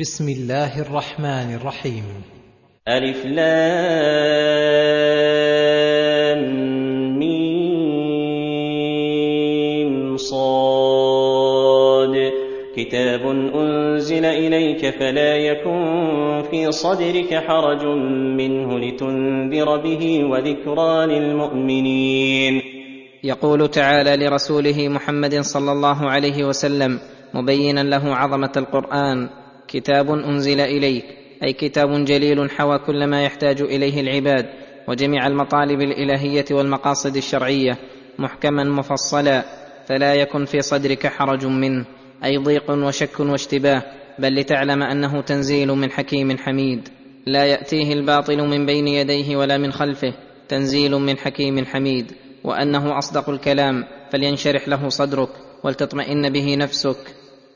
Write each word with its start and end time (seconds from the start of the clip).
بسم 0.00 0.28
الله 0.28 0.80
الرحمن 0.80 1.54
الرحيم. 1.54 2.02
ألف 2.88 3.26
لام 3.26 3.60
ميم 7.18 7.86
صاد. 10.16 12.14
كتاب 12.76 13.20
أنزل 13.54 14.24
إليك 14.24 14.90
فلا 14.90 15.36
يكن 15.36 16.42
في 16.50 16.72
صدرك 16.72 17.34
حرج 17.34 17.86
منه 18.38 18.78
لتنذر 18.78 19.76
به 19.76 20.24
وذكرى 20.24 21.06
للمؤمنين. 21.06 22.62
يقول 23.24 23.70
تعالى 23.70 24.16
لرسوله 24.26 24.88
محمد 24.88 25.40
صلى 25.40 25.72
الله 25.72 26.10
عليه 26.10 26.44
وسلم 26.44 26.98
مبينا 27.34 27.80
له 27.80 28.14
عظمة 28.14 28.52
القرآن 28.56 29.43
كتاب 29.74 30.10
أنزل 30.10 30.60
إليك 30.60 31.04
أي 31.42 31.52
كتاب 31.52 32.04
جليل 32.04 32.50
حوى 32.50 32.78
كل 32.78 33.06
ما 33.06 33.24
يحتاج 33.24 33.60
إليه 33.62 34.00
العباد 34.00 34.46
وجميع 34.88 35.26
المطالب 35.26 35.80
الإلهية 35.80 36.44
والمقاصد 36.50 37.16
الشرعية 37.16 37.78
محكما 38.18 38.64
مفصلا 38.64 39.44
فلا 39.86 40.14
يكن 40.14 40.44
في 40.44 40.60
صدرك 40.60 41.06
حرج 41.06 41.46
منه 41.46 41.84
أي 42.24 42.36
ضيق 42.36 42.70
وشك 42.70 43.20
واشتباه 43.20 43.82
بل 44.18 44.34
لتعلم 44.34 44.82
أنه 44.82 45.20
تنزيل 45.20 45.68
من 45.68 45.90
حكيم 45.90 46.38
حميد. 46.38 46.88
لا 47.26 47.44
يأتيه 47.44 47.92
الباطل 47.92 48.48
من 48.48 48.66
بين 48.66 48.88
يديه 48.88 49.36
ولا 49.36 49.58
من 49.58 49.72
خلفه 49.72 50.12
تنزيل 50.48 50.92
من 50.94 51.18
حكيم 51.18 51.64
حميد 51.64 52.12
وأنه 52.44 52.98
أصدق 52.98 53.30
الكلام 53.30 53.84
فلينشرح 54.12 54.68
له 54.68 54.88
صدرك 54.88 55.28
ولتطمئن 55.64 56.32
به 56.32 56.56
نفسك 56.56 56.96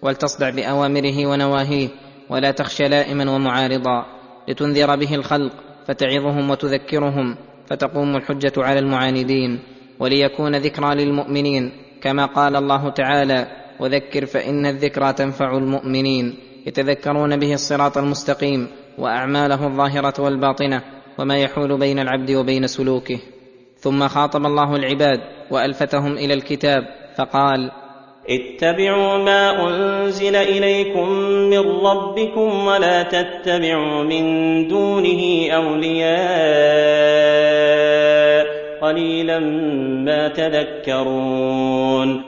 ولتصدع 0.02 0.50
بأوامره 0.50 1.26
ونواهيه. 1.26 1.88
ولا 2.30 2.50
تخشى 2.50 2.88
لائما 2.88 3.30
ومعارضا 3.30 4.06
لتنذر 4.48 4.96
به 4.96 5.14
الخلق 5.14 5.52
فتعظهم 5.86 6.50
وتذكرهم 6.50 7.36
فتقوم 7.66 8.16
الحجة 8.16 8.52
على 8.56 8.78
المعاندين 8.78 9.58
وليكون 10.00 10.56
ذكرى 10.56 10.94
للمؤمنين 10.94 11.72
كما 12.02 12.26
قال 12.26 12.56
الله 12.56 12.90
تعالى 12.90 13.46
وذكر 13.80 14.26
فإن 14.26 14.66
الذكرى 14.66 15.12
تنفع 15.12 15.56
المؤمنين 15.56 16.34
يتذكرون 16.66 17.36
به 17.36 17.54
الصراط 17.54 17.98
المستقيم 17.98 18.68
وأعماله 18.98 19.66
الظاهرة 19.66 20.22
والباطنة 20.22 20.82
وما 21.18 21.38
يحول 21.38 21.78
بين 21.78 21.98
العبد 21.98 22.30
وبين 22.30 22.66
سلوكه. 22.66 23.18
ثم 23.76 24.08
خاطب 24.08 24.46
الله 24.46 24.76
العباد 24.76 25.20
وألفتهم 25.50 26.12
إلى 26.12 26.34
الكتاب 26.34 26.82
فقال 27.16 27.70
اتبعوا 28.28 29.24
ما 29.24 29.68
أنزل 29.68 30.36
إليكم 30.36 31.08
من 31.48 31.58
ربكم 31.58 32.66
ولا 32.66 33.02
تتبعوا 33.02 34.04
من 34.04 34.24
دونه 34.68 35.50
أولياء 35.50 36.18
قليلا 38.82 39.38
ما 40.04 40.28
تذكرون. 40.28 42.22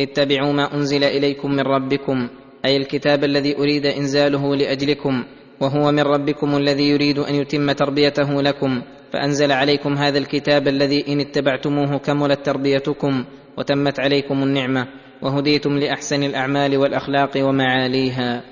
اتبعوا 0.00 0.52
ما 0.52 0.74
أنزل 0.74 1.04
إليكم 1.04 1.50
من 1.50 1.60
ربكم 1.60 2.28
أي 2.64 2.76
الكتاب 2.76 3.24
الذي 3.24 3.56
أريد 3.56 3.86
إنزاله 3.86 4.56
لأجلكم 4.56 5.24
وهو 5.60 5.92
من 5.92 6.02
ربكم 6.02 6.56
الذي 6.56 6.84
يريد 6.90 7.18
أن 7.18 7.34
يتم 7.34 7.72
تربيته 7.72 8.42
لكم. 8.42 8.82
فأنزل 9.12 9.52
عليكم 9.52 9.92
هذا 9.94 10.18
الكتاب 10.18 10.68
الذي 10.68 11.04
إن 11.08 11.20
اتبعتموه 11.20 11.98
كملت 11.98 12.46
تربيتكم 12.46 13.24
وتمت 13.58 14.00
عليكم 14.00 14.42
النعمة. 14.42 15.07
وهديتم 15.22 15.78
لأحسن 15.78 16.22
الأعمال 16.22 16.76
والأخلاق 16.76 17.30
ومعاليها. 17.36 18.42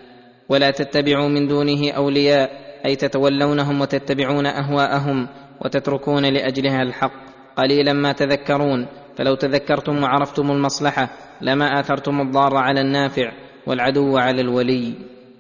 ولا 0.48 0.70
تتبعوا 0.70 1.28
من 1.28 1.48
دونه 1.48 1.91
أولياء 1.91 2.50
أي 2.86 2.97
تتولونهم 2.97 3.81
وتتبعون 3.81 4.47
أهواءهم 4.47 5.28
وتتركون 5.64 6.25
لأجلها 6.25 6.82
الحق. 6.82 7.12
قليلا 7.56 7.93
ما 7.93 8.12
تذكرون 8.12 8.87
فلو 9.16 9.34
تذكرتم 9.34 10.03
وعرفتم 10.03 10.50
المصلحة 10.50 11.10
لما 11.41 11.81
آثرتم 11.81 12.21
الضار 12.21 12.56
على 12.56 12.81
النافع 12.81 13.33
والعدو 13.66 14.16
على 14.19 14.41
الولي. 14.41 14.93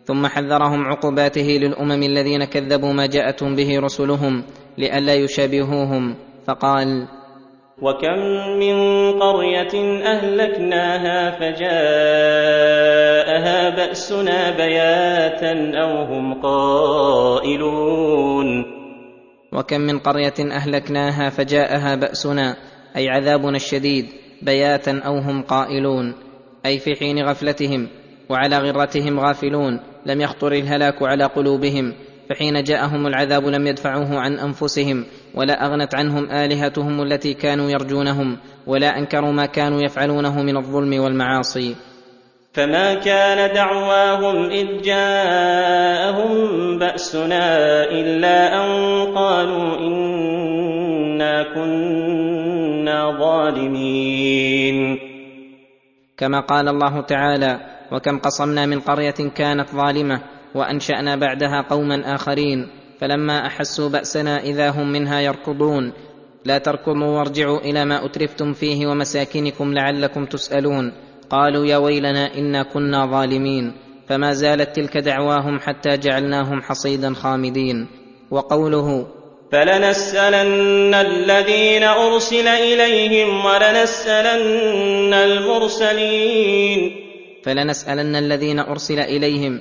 ثم 0.04 0.26
حذرهم 0.26 0.84
عقوباته 0.84 1.58
للأمم 1.62 2.02
الذين 2.02 2.44
كذبوا 2.44 2.92
ما 2.92 3.06
جاءتهم 3.06 3.54
به 3.56 3.80
رسلهم 3.80 4.42
لئلا 4.78 5.14
يشابهوهم. 5.14 6.14
فقال 6.46 7.08
وكم 7.82 8.18
من 8.58 8.76
قرية 9.20 10.02
أهلكناها 10.06 11.30
فجاءها 11.30 11.66
بأسنا 13.70 14.50
بياتا 14.50 15.72
أو 15.74 16.04
هم 16.04 16.40
قائلون 16.42 17.96
وكم 19.52 19.80
من 19.80 19.98
قريه 19.98 20.34
اهلكناها 20.38 21.30
فجاءها 21.30 21.94
باسنا 21.94 22.56
أي 22.96 23.08
عذابنا 23.08 23.56
الشديد 23.56 24.06
بياتا 24.42 25.02
أو 25.06 25.18
هم 25.18 25.42
قائلون 25.42 26.14
أي 26.66 26.78
في 26.78 26.94
حين 26.94 27.24
غفلتهم 27.24 27.88
وعلى 28.28 28.58
غرتهم 28.58 29.20
غافلون 29.20 29.80
لم 30.06 30.20
يخطر 30.20 30.52
الهلاك 30.52 31.02
على 31.02 31.24
قلوبهم. 31.24 31.94
فحين 32.28 32.62
جاءهم 32.62 33.06
العذاب 33.06 33.44
لم 33.44 33.66
يدفعوه 33.66 34.18
عن 34.18 34.38
أنفسهم 34.38 35.04
ولا 35.34 35.66
أغنت 35.66 35.94
عنهم 35.94 36.30
آلهتهم 36.30 37.02
التي 37.02 37.34
كانوا 37.34 37.70
يرجونهم 37.70 38.38
ولا 38.66 38.98
أنكروا 38.98 39.32
ما 39.32 39.46
كانوا 39.46 39.82
يفعلونه 39.82 40.42
من 40.42 40.56
الظلم 40.56 41.00
والمعاصي. 41.00 41.76
فما 42.52 42.94
كان 42.94 43.54
دعواهم 43.54 44.50
إذ 44.50 44.82
جاءهم 44.82 46.38
بأسنا 46.78 47.84
إلا 47.84 48.64
أن 48.64 48.70
قالوا 49.14 49.78
إنا 49.78 51.54
كنا 51.54 53.18
ظالمين. 53.18 54.98
كما 56.16 56.40
قال 56.40 56.68
الله 56.68 57.00
تعالى 57.00 57.60
وكم 57.92 58.18
قصمنا 58.18 58.66
من 58.66 58.80
قرية 58.80 59.30
كانت 59.34 59.68
ظالمة 59.70 60.20
وأنشأنا 60.56 61.16
بعدها 61.16 61.60
قوما 61.70 62.14
آخرين 62.14 62.68
فلما 63.00 63.46
أحسوا 63.46 63.88
بأسنا 63.88 64.40
إذا 64.40 64.70
هم 64.70 64.92
منها 64.92 65.20
يركضون. 65.20 65.92
لا 66.44 66.58
تركضوا 66.58 67.18
وارجعوا 67.18 67.58
إلى 67.58 67.84
ما 67.84 68.04
أترفتم 68.04 68.52
فيه 68.52 68.86
ومساكنكم 68.86 69.74
لعلكم 69.74 70.24
تسألون. 70.24 70.92
قالوا 71.30 71.66
يا 71.66 71.76
ويلنا 71.76 72.34
إنا 72.34 72.62
كنا 72.62 73.06
ظالمين 73.06 73.72
فما 74.08 74.32
زالت 74.32 74.76
تلك 74.76 74.96
دعواهم 74.96 75.58
حتى 75.60 75.96
جعلناهم 75.96 76.62
حصيدا 76.62 77.14
خامدين. 77.14 77.86
وقوله 78.30 79.06
فلنسألن 79.52 80.94
الذين 80.94 81.82
أرسل 81.82 82.48
إليهم 82.48 83.44
ولنسألن 83.44 85.14
المرسلين. 85.14 86.96
فلنسألن 87.44 88.16
الذين 88.16 88.58
أرسل 88.58 88.98
إليهم 88.98 89.60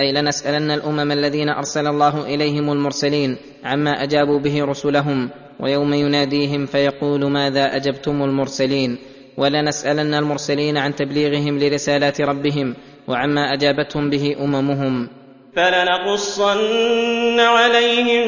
أي 0.00 0.12
لنسألن 0.12 0.70
الأمم 0.70 1.12
الذين 1.12 1.48
أرسل 1.48 1.86
الله 1.86 2.34
إليهم 2.34 2.72
المرسلين 2.72 3.36
عما 3.64 4.02
أجابوا 4.02 4.38
به 4.38 4.64
رسلهم 4.64 5.30
ويوم 5.60 5.94
يناديهم 5.94 6.66
فيقول 6.66 7.30
ماذا 7.30 7.76
أجبتم 7.76 8.22
المرسلين؟ 8.22 8.98
ولنسألن 9.36 10.14
المرسلين 10.14 10.76
عن 10.76 10.94
تبليغهم 10.94 11.58
لرسالات 11.58 12.20
ربهم 12.20 12.74
وعما 13.08 13.52
أجابتهم 13.52 14.10
به 14.10 14.36
أممهم. 14.40 15.08
فلنقصن 15.56 17.40
عليهم 17.40 18.26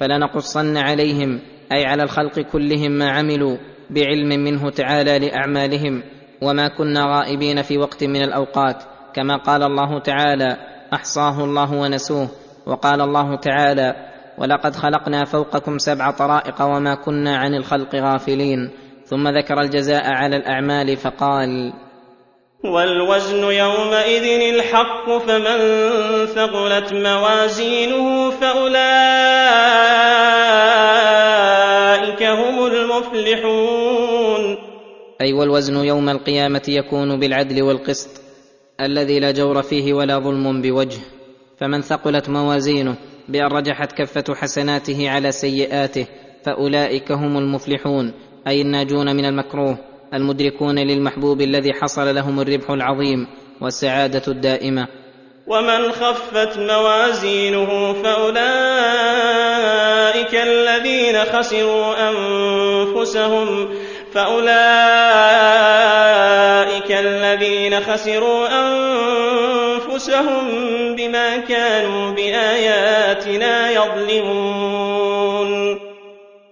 فلنقصن 0.00 0.76
عليهم 0.76 1.40
أي 1.72 1.84
على 1.84 2.02
الخلق 2.02 2.40
كلهم 2.40 2.90
ما 2.90 3.10
عملوا 3.10 3.56
بعلم 3.90 4.28
منه 4.28 4.70
تعالى 4.70 5.18
لأعمالهم 5.18 6.02
وما 6.42 6.68
كنا 6.68 7.16
غائبين 7.16 7.62
في 7.62 7.78
وقت 7.78 8.04
من 8.04 8.22
الأوقات 8.22 8.82
كما 9.14 9.36
قال 9.36 9.62
الله 9.62 10.00
تعالى 10.00 10.56
أحصاه 10.94 11.44
الله 11.44 11.72
ونسوه 11.72 12.28
وقال 12.66 13.00
الله 13.00 13.36
تعالى 13.36 13.94
ولقد 14.38 14.76
خلقنا 14.76 15.24
فوقكم 15.24 15.78
سبع 15.78 16.10
طرائق 16.10 16.62
وما 16.62 16.94
كنا 16.94 17.36
عن 17.36 17.54
الخلق 17.54 17.94
غافلين 17.94 18.70
ثم 19.04 19.28
ذكر 19.28 19.60
الجزاء 19.60 20.04
على 20.06 20.36
الأعمال 20.36 20.96
فقال 20.96 21.72
والوزن 22.64 23.44
يومئذ 23.44 24.54
الحق 24.54 25.18
فمن 25.18 25.58
ثقلت 26.26 26.92
موازينه 26.92 28.30
فأولئك 28.30 29.96
هم 30.36 30.45
المفلحون 33.36 34.56
أي 35.20 35.32
والوزن 35.32 35.76
يوم 35.76 36.08
القيامة 36.08 36.62
يكون 36.68 37.20
بالعدل 37.20 37.62
والقسط 37.62 38.22
الذي 38.80 39.18
لا 39.18 39.30
جور 39.30 39.62
فيه 39.62 39.94
ولا 39.94 40.18
ظلم 40.18 40.62
بوجه. 40.62 41.00
فمن 41.58 41.80
ثقلت 41.80 42.28
موازينه 42.28 42.96
بأن 43.28 43.46
رجحت 43.46 43.92
كفة 43.92 44.34
حسناته 44.34 45.10
على 45.10 45.32
سيئاته 45.32 46.06
فأولئك 46.44 47.12
هم 47.12 47.38
المفلحون. 47.38 48.12
أي 48.46 48.62
الناجون 48.62 49.16
من 49.16 49.24
المكروه 49.24 49.78
المدركون 50.14 50.78
للمحبوب 50.78 51.40
الذي 51.40 51.72
حصل 51.72 52.14
لهم 52.14 52.40
الربح 52.40 52.70
العظيم 52.70 53.26
والسعادة 53.60 54.22
الدائمة. 54.28 54.88
ومن 55.46 55.92
خفت 55.92 56.58
موازينه 56.58 57.92
فأولئك 58.02 58.46
الذين 60.34 61.24
خسروا 61.24 62.10
أنفسهم 62.10 63.68
فأولئك 64.12 64.56
الذين 66.90 67.80
خسروا 67.80 68.48
أنفسهم 69.86 70.46
بما 70.96 71.36
كانوا 71.36 72.14
بآياتنا 72.14 73.70
يظلمون 73.70 75.46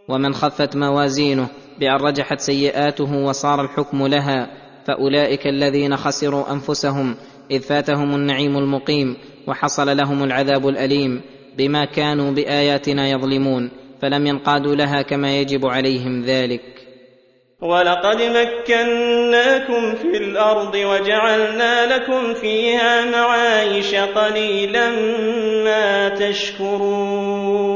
ومن 0.08 0.35
خفت 0.35 0.76
موازينه 0.76 1.49
بان 1.81 1.96
رجحت 1.96 2.41
سيئاته 2.41 3.12
وصار 3.26 3.61
الحكم 3.61 4.06
لها 4.06 4.49
فاولئك 4.87 5.46
الذين 5.46 5.96
خسروا 5.96 6.52
انفسهم 6.52 7.17
إذ 7.50 7.61
فاتهم 7.61 8.14
النعيم 8.14 8.58
المقيم 8.58 9.17
وحصل 9.46 9.96
لهم 9.96 10.25
العذاب 10.25 10.69
الأليم 10.69 11.20
بما 11.58 11.85
كانوا 11.85 12.31
بآياتنا 12.31 13.08
يظلمون 13.08 13.70
فلم 14.02 14.26
ينقادوا 14.26 14.75
لها 14.75 15.02
كما 15.02 15.38
يجب 15.38 15.67
عليهم 15.67 16.23
ذلك. 16.23 16.62
ولقد 17.62 18.17
مكناكم 18.23 19.94
في 19.94 20.17
الأرض 20.17 20.75
وجعلنا 20.75 21.94
لكم 21.94 22.35
فيها 22.35 23.11
معايش 23.11 23.94
قليلا 23.94 24.91
ما 25.64 26.08
تشكرون. 26.08 27.75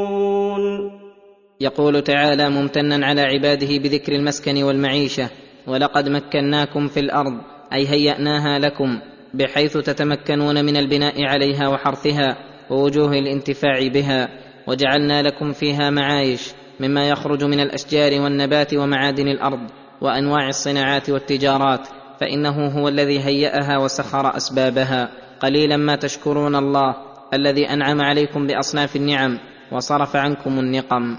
يقول 1.60 2.02
تعالى 2.02 2.50
ممتنا 2.50 3.06
على 3.06 3.20
عباده 3.20 3.78
بذكر 3.78 4.12
المسكن 4.12 4.62
والمعيشة 4.62 5.30
ولقد 5.66 6.08
مكناكم 6.08 6.88
في 6.88 7.00
الأرض 7.00 7.40
أي 7.72 7.88
هيأناها 7.88 8.58
لكم. 8.58 9.00
بحيث 9.34 9.76
تتمكنون 9.76 10.64
من 10.64 10.76
البناء 10.76 11.24
عليها 11.24 11.68
وحرثها 11.68 12.36
ووجوه 12.70 13.12
الانتفاع 13.12 13.88
بها 13.88 14.28
وجعلنا 14.66 15.22
لكم 15.22 15.52
فيها 15.52 15.90
معايش 15.90 16.52
مما 16.80 17.08
يخرج 17.08 17.44
من 17.44 17.60
الأشجار 17.60 18.20
والنبات 18.20 18.74
ومعادن 18.74 19.28
الأرض 19.28 19.60
وأنواع 20.00 20.48
الصناعات 20.48 21.10
والتجارات 21.10 21.88
فإنه 22.20 22.66
هو 22.66 22.88
الذي 22.88 23.20
هيأها 23.20 23.78
وسخر 23.78 24.36
أسبابها. 24.36 25.08
قليلا 25.40 25.76
ما 25.76 25.96
تشكرون 25.96 26.56
الله 26.56 26.94
الذي 27.34 27.70
أنعم 27.70 28.00
عليكم 28.00 28.46
بأصناف 28.46 28.96
النعم 28.96 29.38
وصرف 29.72 30.16
عنكم 30.16 30.58
النقم. 30.58 31.16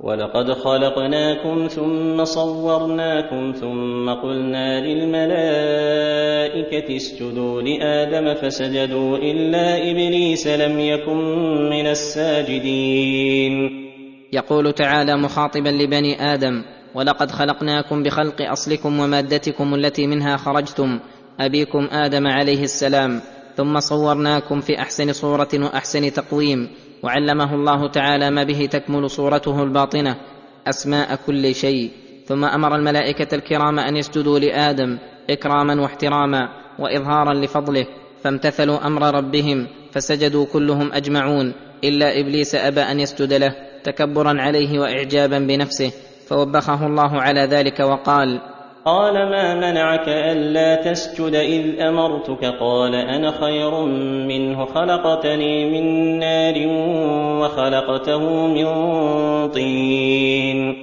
ولقد 0.00 0.52
خلقناكم 0.52 1.66
ثم 1.66 2.24
صورناكم 2.24 3.52
ثم 3.52 4.10
قلنا 4.10 4.80
للملائكة 4.86 6.16
اسجدوا 6.96 7.62
لآدم 7.62 8.34
فسجدوا 8.34 9.16
إلا 9.16 9.90
إبليس 9.90 10.46
لم 10.46 10.80
يكن 10.80 11.16
من 11.70 11.86
الساجدين. 11.86 13.70
يقول 14.32 14.72
تعالى 14.72 15.16
مخاطبا 15.16 15.68
لبني 15.68 16.34
آدم 16.34 16.62
ولقد 16.94 17.30
خلقناكم 17.30 18.02
بخلق 18.02 18.42
أصلكم 18.42 19.00
ومادتكم 19.00 19.74
التي 19.74 20.06
منها 20.06 20.36
خرجتم 20.36 21.00
أبيكم 21.40 21.88
آدم 21.92 22.26
عليه 22.26 22.62
السلام 22.62 23.20
ثم 23.56 23.80
صورناكم 23.80 24.60
في 24.60 24.78
أحسن 24.78 25.12
صورة 25.12 25.48
وأحسن 25.54 26.12
تقويم 26.12 26.68
وعلمه 27.02 27.54
الله 27.54 27.88
تعالى 27.88 28.30
ما 28.30 28.44
به 28.44 28.66
تكمل 28.66 29.10
صورته 29.10 29.62
الباطنة 29.62 30.16
أسماء 30.66 31.18
كل 31.26 31.54
شيء. 31.54 31.90
ثم 32.26 32.44
أمر 32.44 32.76
الملائكة 32.76 33.34
الكرام 33.34 33.78
أن 33.78 33.96
يسجدوا 33.96 34.38
لآدم 34.38 34.98
إكراما 35.30 35.82
واحتراما 35.82 36.48
وإظهارا 36.78 37.34
لفضله 37.34 37.86
فامتثلوا 38.22 38.86
أمر 38.86 39.14
ربهم 39.14 39.66
فسجدوا 39.92 40.46
كلهم 40.52 40.92
أجمعون 40.92 41.52
إلا 41.84 42.20
إبليس 42.20 42.54
أبى 42.54 42.80
أن 42.80 43.00
يسجد 43.00 43.32
له 43.32 43.54
تكبرا 43.84 44.40
عليه 44.40 44.78
وإعجابا 44.78 45.38
بنفسه 45.38 45.92
فوبخه 46.28 46.86
الله 46.86 47.20
على 47.20 47.40
ذلك 47.40 47.80
وقال 47.80 48.40
قال 48.84 49.14
ما 49.14 49.54
منعك 49.54 50.08
ألا 50.08 50.74
تسجد 50.74 51.34
إذ 51.34 51.80
أمرتك؟ 51.80 52.44
قال 52.44 52.94
أنا 52.94 53.30
خير 53.30 53.84
منه 54.28 54.64
خلقتني 54.64 55.70
من 55.70 56.18
نار 56.18 56.54
وخلقته 57.42 58.46
من 58.46 58.66
طين. 59.48 60.74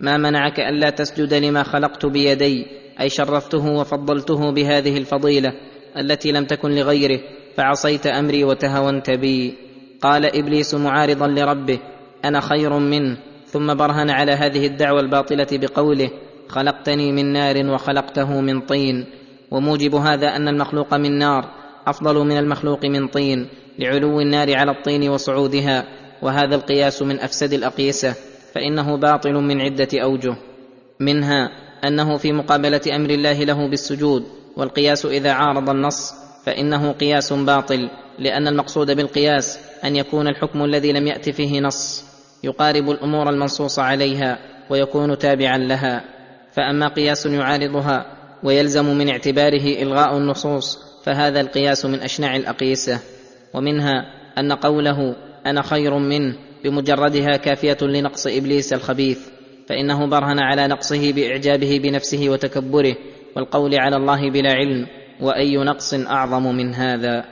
ما 0.00 0.16
منعك 0.16 0.60
ألا 0.60 0.90
تسجد 0.90 1.34
لما 1.34 1.62
خلقت 1.62 2.06
بيدي؟ 2.06 2.66
أي 3.00 3.08
شرفته 3.08 3.70
وفضلته 3.80 4.52
بهذه 4.52 4.98
الفضيلة 4.98 5.52
التي 5.98 6.32
لم 6.32 6.44
تكن 6.44 6.70
لغيره 6.70 7.20
فعصيت 7.56 8.06
أمري 8.06 8.44
وتهونت 8.44 9.10
بي. 9.10 9.54
قال 10.02 10.36
إبليس 10.38 10.74
معارضا 10.74 11.26
لربه 11.26 11.78
أنا 12.24 12.40
خير 12.40 12.78
منه 12.78 13.16
ثم 13.46 13.74
برهن 13.74 14.10
على 14.10 14.32
هذه 14.32 14.66
الدعوة 14.66 15.00
الباطلة 15.00 15.46
بقوله 15.52 16.10
خلقتني 16.48 17.12
من 17.12 17.32
نار 17.32 17.66
وخلقته 17.66 18.40
من 18.40 18.60
طين 18.60 19.06
وموجب 19.50 19.94
هذا 19.94 20.36
أن 20.36 20.48
المخلوق 20.48 20.94
من 20.94 21.18
نار 21.18 21.50
أفضل 21.86 22.26
من 22.26 22.38
المخلوق 22.38 22.84
من 22.84 23.08
طين 23.08 23.48
لعلو 23.78 24.20
النار 24.20 24.56
على 24.56 24.70
الطين 24.70 25.08
وصعودها 25.08 25.84
وهذا 26.22 26.54
القياس 26.54 27.02
من 27.02 27.20
أفسد 27.20 27.52
الأقيسة 27.52 28.14
فإنه 28.54 28.96
باطل 28.96 29.32
من 29.32 29.60
عدة 29.60 29.88
أوجه. 29.94 30.36
منها 31.00 31.50
أنه 31.84 32.16
في 32.16 32.32
مقابلة 32.32 32.80
أمر 32.96 33.10
الله 33.10 33.44
له 33.44 33.68
بالسجود 33.68 34.24
والقياس 34.56 35.06
إذا 35.06 35.32
عارض 35.32 35.70
النص 35.70 36.14
فإنه 36.46 36.92
قياس 36.92 37.32
باطل 37.32 37.90
لأن 38.18 38.48
المقصود 38.48 38.90
بالقياس 38.90 39.58
أن 39.84 39.96
يكون 39.96 40.28
الحكم 40.28 40.64
الذي 40.64 40.92
لم 40.92 41.06
يأت 41.06 41.30
فيه 41.30 41.60
نص 41.60 42.04
يقارب 42.44 42.90
الأمور 42.90 43.30
المنصوص 43.30 43.78
عليها 43.78 44.38
ويكون 44.70 45.18
تابعا 45.18 45.58
لها. 45.58 46.15
فأما 46.56 46.88
قياس 46.88 47.26
يعارضها 47.26 48.06
ويلزم 48.42 48.98
من 48.98 49.08
اعتباره 49.08 49.82
إلغاء 49.82 50.16
النصوص 50.16 50.78
فهذا 51.04 51.40
القياس 51.40 51.86
من 51.86 52.00
اشنع 52.00 52.36
الأقيسة. 52.36 53.00
ومنها 53.54 54.04
أن 54.38 54.52
قوله 54.52 55.16
أنا 55.46 55.62
خير 55.62 55.98
منه 55.98 56.36
بمجردها 56.64 57.36
كافية 57.36 57.76
لنقص 57.82 58.26
إبليس 58.26 58.72
الخبيث 58.72 59.18
فإنه 59.68 60.06
برهن 60.06 60.38
على 60.38 60.66
نقصه 60.66 61.12
بإعجابه 61.12 61.80
بنفسه 61.82 62.28
وتكبره 62.28 62.96
والقول 63.36 63.74
على 63.74 63.96
الله 63.96 64.30
بلا 64.30 64.52
علم 64.52 64.86
وأي 65.20 65.56
نقص 65.56 65.94
أعظم 65.94 66.54
من 66.54 66.74
هذا. 66.74 67.24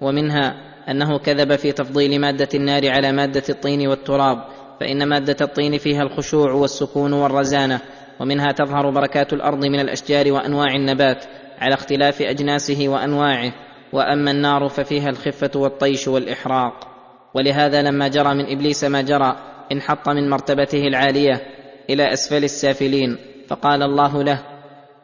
ومنها 0.00 0.54
أنه 0.90 1.18
كذب 1.18 1.56
في 1.56 1.72
تفضيل 1.72 2.20
مادة 2.20 2.48
النار 2.54 2.90
على 2.90 3.12
مادة 3.12 3.42
الطين 3.48 3.86
والتراب 3.86 4.44
فإن 4.80 5.08
مادة 5.08 5.36
الطين 5.40 5.78
فيها 5.78 6.02
الخشوع 6.02 6.52
والسكون 6.52 7.12
والرزانة 7.12 7.80
ومنها 8.20 8.52
تظهر 8.52 8.90
بركات 8.90 9.32
الأرض 9.32 9.64
من 9.64 9.80
الأشجار 9.80 10.32
وأنواع 10.32 10.74
النبات 10.74 11.24
على 11.58 11.74
اختلاف 11.74 12.22
أجناسه 12.22 12.88
وأنواعه 12.88 13.52
وأما 13.92 14.30
النار 14.30 14.68
ففيها 14.68 15.08
الخفة 15.10 15.50
والطيش 15.60 16.08
والإحراق. 16.08 16.96
ولهذا 17.34 17.82
لما 17.82 18.08
جرى 18.08 18.34
من 18.34 18.52
إبليس 18.52 18.84
ما 18.84 19.02
جرى 19.02 19.36
انحط 19.72 20.08
من 20.08 20.30
مرتبته 20.30 20.86
العالية 20.86 21.42
إلى 21.90 22.12
أسفل 22.12 22.44
السافلين 22.44 23.16
فقال 23.48 23.82
الله 23.82 24.22
له 24.22 24.42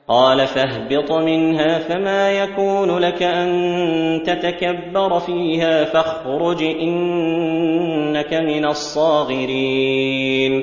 قال 0.09 0.47
فاهبط 0.47 1.13
منها 1.13 1.79
فما 1.79 2.31
يكون 2.33 2.99
لك 2.99 3.23
أن 3.23 4.23
تتكبر 4.27 5.19
فيها 5.19 5.85
فاخرج 5.85 6.63
إنك 6.63 8.35
من 8.35 8.65
الصاغرين. 8.65 10.63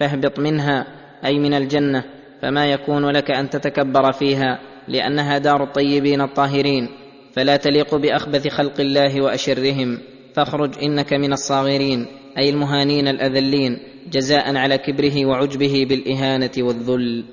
فاهبط 0.00 0.38
منها 0.38 0.86
أي 1.26 1.38
من 1.38 1.54
الجنة 1.54 2.04
فما 2.42 2.66
يكون 2.66 3.10
لك 3.10 3.30
أن 3.30 3.50
تتكبر 3.50 4.12
فيها 4.12 4.58
لأنها 4.88 5.38
دار 5.38 5.62
الطيبين 5.62 6.20
الطاهرين. 6.20 6.88
فلا 7.32 7.56
تليق 7.56 7.94
بأخبث 7.94 8.48
خلق 8.48 8.80
الله 8.80 9.22
وأشرهم. 9.22 9.98
فاخرج 10.34 10.70
إنك 10.82 11.12
من 11.12 11.32
الصاغرين 11.32 12.06
أي 12.38 12.50
المهانين 12.50 13.08
الأذلين 13.08 13.78
جزاء 14.12 14.56
على 14.56 14.78
كبره 14.78 15.26
وعجبه 15.26 15.86
بالإهانة 15.88 16.50
والذل. 16.58 17.24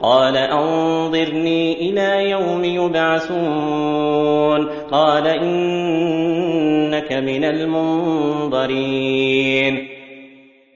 قال 0.00 0.36
أنظرني 0.36 1.90
إلى 1.90 2.30
يوم 2.30 2.64
يبعثون. 2.64 4.68
قال 4.90 5.26
إنك 5.26 7.12
من 7.12 7.44
المنظرين. 7.44 9.08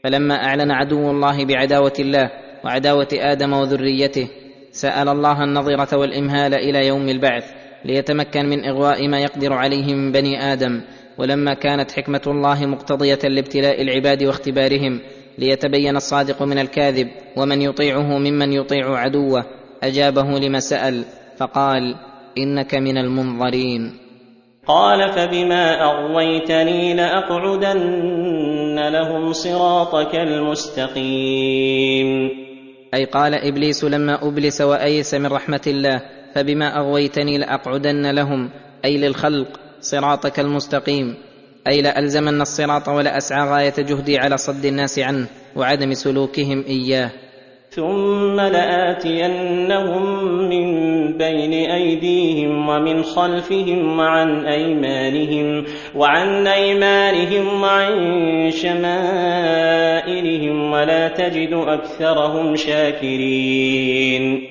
فلما 0.05 0.35
أعلن 0.35 0.71
عدو 0.71 1.11
الله 1.11 1.45
بعداوة 1.45 1.93
الله 1.99 2.42
وعداوة 2.65 3.09
آدم 3.13 3.53
وذريته 3.53 4.29
سأل 4.71 5.09
الله 5.09 5.45
النظره 5.45 5.97
والإمهال 5.97 6.55
إلى 6.55 6.87
يوم 6.87 7.09
البعث 7.09 7.45
ليتمكن 7.85 8.47
من 8.47 8.65
إغواء 8.65 9.09
ما 9.09 9.21
يقدر 9.21 9.53
عليه 9.53 9.95
من 9.95 10.13
بني 10.13 10.53
آدم 10.53 10.81
ولما 11.19 11.55
كانت 11.55 11.93
حكمة 11.93 12.23
الله 12.27 12.67
مقتضية 12.67 13.19
لابتلاء 13.25 13.83
العباد 13.83 14.25
واختبارهم 14.25 15.01
ليتبين 15.39 15.97
الصادق 15.97 16.43
من 16.43 16.59
الكاذب 16.59 17.09
ومن 17.37 17.63
يطيعه 17.63 18.19
ممن 18.19 18.53
يطيع 18.53 18.97
عدوه 18.97 19.45
أجابه 19.83 20.39
لما 20.39 20.61
سأل 20.61 21.05
فقال 21.37 21.95
إنك 22.39 22.75
من 22.75 22.99
المنظرين. 22.99 23.93
قال 24.67 25.13
فبما 25.13 25.85
أغويتني 25.85 26.95
لأقعدن 26.95 28.79
لهم 28.89 29.33
صراطك 29.33 30.15
المستقيم. 30.15 31.33
أي 32.95 33.05
قال 33.05 33.35
إبليس 33.35 33.85
لما 33.85 34.29
أبلس 34.29 34.61
وأيس 34.61 35.15
من 35.15 35.27
رحمة 35.27 35.61
الله 35.67 36.03
فبما 36.35 36.79
أغويتني 36.79 37.39
لأقعدن 37.39 38.11
لهم 38.11 38.51
أي 38.85 38.97
للخلق 38.97 39.61
صراطك 39.81 40.41
المستقيم. 40.41 41.15
أي 41.67 41.83
لألزمن 41.83 42.41
الصراط 42.41 42.89
ولأسعى 42.89 43.49
غاية 43.49 43.75
جهدي 43.79 44.19
على 44.19 44.37
صد 44.37 44.65
الناس 44.65 44.99
عنه 44.99 45.27
وعدم 45.57 45.95
سلوكهم 45.95 46.65
إياه. 46.69 47.11
ثم 47.73 48.37
لآتينهم 48.41 50.05
من 50.49 50.67
بين 51.17 51.53
أيديهم 51.53 52.69
ومن 52.69 53.03
خلفهم 53.03 53.99
وعن 53.99 54.47
أيمانهم 54.47 55.65
وعن 55.97 56.47
أيمانهم 56.47 57.63
وعن 57.63 58.51
شمائلهم 58.51 59.73
ولا 60.73 61.09
تجد 61.09 61.53
أكثرهم 61.53 62.57
شاكرين. 62.57 64.43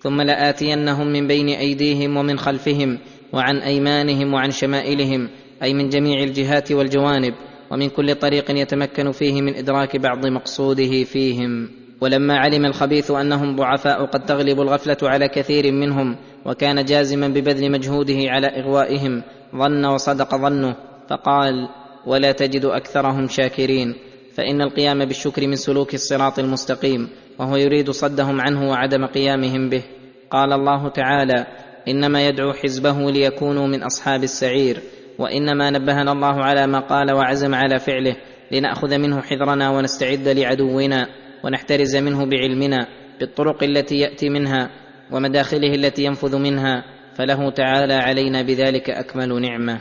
ثم 0.00 0.20
لآتينهم 0.20 1.06
من 1.06 1.26
بين 1.26 1.48
أيديهم 1.48 2.16
ومن 2.16 2.38
خلفهم 2.38 2.98
وعن 3.32 3.56
أيمانهم 3.56 4.34
وعن 4.34 4.50
شمائلهم 4.50 5.28
أي 5.62 5.74
من 5.74 5.88
جميع 5.88 6.22
الجهات 6.22 6.72
والجوانب 6.72 7.34
ومن 7.70 7.88
كل 7.88 8.14
طريق 8.14 8.50
يتمكن 8.50 9.10
فيه 9.12 9.42
من 9.42 9.54
إدراك 9.54 9.96
بعض 9.96 10.26
مقصوده 10.26 11.04
فيهم. 11.04 11.79
ولما 12.00 12.38
علم 12.38 12.64
الخبيث 12.64 13.10
أنهم 13.10 13.56
ضعفاء 13.56 14.04
قد 14.04 14.24
تغلب 14.24 14.60
الغفلة 14.60 14.96
على 15.02 15.28
كثير 15.28 15.72
منهم 15.72 16.16
وكان 16.46 16.84
جازما 16.84 17.28
ببذل 17.28 17.72
مجهوده 17.72 18.18
على 18.18 18.46
إغوائهم 18.46 19.22
ظن 19.56 19.84
وصدق 19.84 20.36
ظنه 20.36 20.76
فقال 21.08 21.68
ولا 22.06 22.32
تجد 22.32 22.64
أكثرهم 22.64 23.28
شاكرين 23.28 23.94
فإن 24.34 24.62
القيام 24.62 25.04
بالشكر 25.04 25.46
من 25.46 25.56
سلوك 25.56 25.94
الصراط 25.94 26.38
المستقيم 26.38 27.08
وهو 27.38 27.56
يريد 27.56 27.90
صدهم 27.90 28.40
عنه 28.40 28.70
وعدم 28.70 29.06
قيامهم 29.06 29.68
به. 29.68 29.82
قال 30.30 30.52
الله 30.52 30.88
تعالى 30.88 31.46
إنما 31.88 32.28
يدعو 32.28 32.52
حزبه 32.52 33.10
ليكونوا 33.10 33.66
من 33.66 33.82
أصحاب 33.82 34.22
السعير 34.22 34.80
وإنما 35.18 35.70
نبهنا 35.70 36.12
الله 36.12 36.44
على 36.44 36.66
ما 36.66 36.80
قال 36.80 37.12
وعزم 37.12 37.54
على 37.54 37.78
فعله 37.78 38.16
لنأخذ 38.52 38.98
منه 38.98 39.20
حذرنا 39.20 39.70
ونستعد 39.70 40.28
لعدونا. 40.28 41.06
ونحترز 41.44 41.96
منه 41.96 42.26
بعلمنا 42.26 42.86
بالطرق 43.20 43.62
التي 43.62 43.96
يأتي 43.96 44.28
منها 44.28 44.70
ومداخله 45.12 45.74
التي 45.74 46.04
ينفذ 46.04 46.38
منها 46.38 46.84
فله 47.14 47.50
تعالى 47.50 47.94
علينا 47.94 48.42
بذلك 48.42 48.90
أكمل 48.90 49.40
نعمة. 49.40 49.80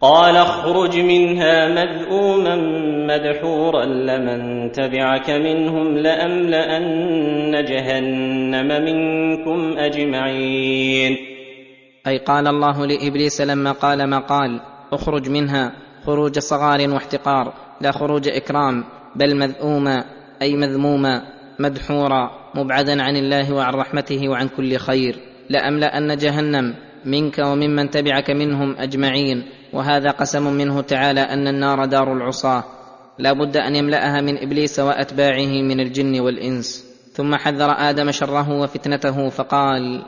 قال 0.00 0.36
اخرج 0.36 0.98
منها 0.98 1.68
مذءوما 1.68 2.56
مدحورا 3.06 3.84
لمن 3.84 4.72
تبعك 4.72 5.30
منهم 5.30 5.98
لأملأن 5.98 7.64
جهنم 7.64 8.68
منكم 8.84 9.78
أجمعين. 9.78 11.16
أي 12.06 12.18
قال 12.18 12.46
الله 12.48 12.86
لإبليس 12.86 13.40
لما 13.40 13.72
قال 13.72 14.04
ما 14.04 14.18
قال 14.18 14.60
اخرج 14.92 15.30
منها 15.30 15.72
خروج 16.06 16.38
صغار 16.38 16.90
واحتقار 16.90 17.52
لا 17.80 17.92
خروج 17.92 18.28
إكرام 18.28 18.84
بل 19.16 19.36
مذءوما 19.36 20.04
أي 20.42 20.56
مذموما 20.56 21.22
مدحورا 21.58 22.30
مبعدا 22.54 23.02
عن 23.02 23.16
الله 23.16 23.54
وعن 23.54 23.74
رحمته 23.74 24.28
وعن 24.28 24.48
كل 24.48 24.76
خير. 24.76 25.16
لأملأن 25.50 26.16
جهنم 26.16 26.74
منك 27.04 27.38
وممن 27.38 27.90
تبعك 27.90 28.30
منهم 28.30 28.76
أجمعين. 28.78 29.42
وهذا 29.72 30.10
قسم 30.10 30.52
منه 30.52 30.80
تعالى 30.80 31.20
أن 31.20 31.48
النار 31.48 31.84
دار 31.84 32.12
العصاة. 32.12 32.64
لا 33.18 33.32
بد 33.32 33.56
أن 33.56 33.76
يملأها 33.76 34.20
من 34.20 34.38
إبليس 34.38 34.80
وأتباعه 34.80 35.62
من 35.62 35.80
الجن 35.80 36.20
والإنس. 36.20 36.90
ثم 37.12 37.34
حذر 37.34 37.70
آدم 37.70 38.10
شره 38.10 38.60
وفتنته 38.60 39.28
فقال 39.28 40.04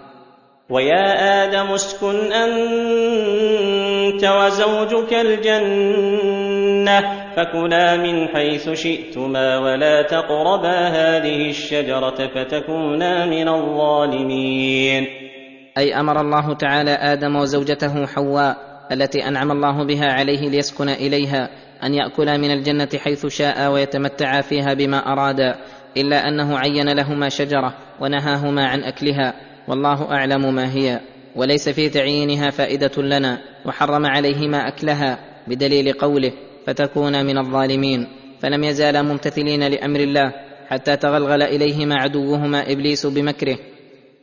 ويا 0.73 1.45
آدم 1.45 1.73
اسكن 1.73 2.33
أنت 2.33 4.25
وزوجك 4.25 5.13
الجنة 5.13 7.01
فكلا 7.37 7.97
من 7.97 8.29
حيث 8.29 8.71
شئتما 8.71 9.59
ولا 9.59 10.03
تقربا 10.03 10.89
هذه 10.89 11.51
الشجرة 11.51 12.29
فتكونا 12.35 13.27
من 13.27 13.49
الظالمين. 13.49 15.07
أي 15.79 15.95
أمر 16.01 16.21
الله 16.21 16.55
تعالى 16.55 16.91
آدم 16.91 17.37
وزوجته 17.37 18.07
حواء 18.07 18.57
التي 18.93 19.29
أنعم 19.29 19.51
الله 19.51 19.85
بها 19.85 20.13
عليه 20.13 20.49
ليسكن 20.49 20.89
إليها 20.89 21.49
أن 21.85 21.95
يأكلا 21.95 22.37
من 22.37 22.51
الجنة 22.51 22.89
حيث 23.05 23.27
شاء 23.27 23.73
ويتمتعا 23.73 24.41
فيها 24.41 24.75
بما 24.75 25.13
أرادا 25.13 25.55
إلا 25.97 26.29
أنه 26.29 26.59
عين 26.59 26.93
لهما 26.93 27.29
شجرة 27.29 27.75
ونهاهما 28.01 28.67
عن 28.67 28.85
أكلها. 28.85 29.52
والله 29.73 30.13
أعلم 30.13 30.55
ما 30.55 30.75
هي. 30.75 31.01
وليس 31.37 31.69
في 31.69 31.89
تعيينها 31.89 32.51
فائدة 32.51 33.03
لنا 33.03 33.39
وحرم 33.67 34.07
عليهما 34.07 34.69
أكلها 34.69 35.19
بدليل 35.47 35.93
قوله 35.93 36.33
فتكونا 36.67 37.23
من 37.23 37.39
الظالمين 37.39 38.09
فلم 38.41 38.65
يزالا 38.65 39.03
ممتثلين 39.03 39.69
لأمر 39.69 40.01
الله 40.01 40.33
حتى 40.69 40.97
تغلغل 40.97 41.43
إليهما 41.43 41.95
عدوهما 41.95 42.73
إبليس 42.73 43.07
بمكره. 43.07 43.59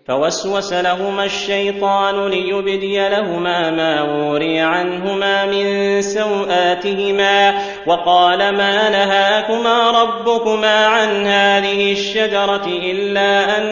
فوسوس 0.10 0.74
لهما 0.74 1.26
الشيطان 1.26 2.28
ليبدي 2.28 3.10
لهما 3.10 3.72
ما 3.72 4.02
وري 4.02 4.60
عنهما 4.60 5.46
من 5.46 6.02
سوآتهما 6.02 7.54
وقال 7.88 8.38
ما 8.38 8.90
نهاكما 8.90 9.92
ربكما 10.02 10.86
عن 10.86 11.10
هذه 11.26 11.92
الشجرة 11.92 12.66
إلا 12.66 13.58
أن 13.58 13.64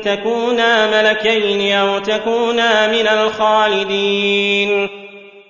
تكونا 0.00 0.90
ملكين 0.90 1.72
أو 1.72 1.98
تكونا 1.98 2.86
من 2.86 3.08
الخالدين. 3.08 4.88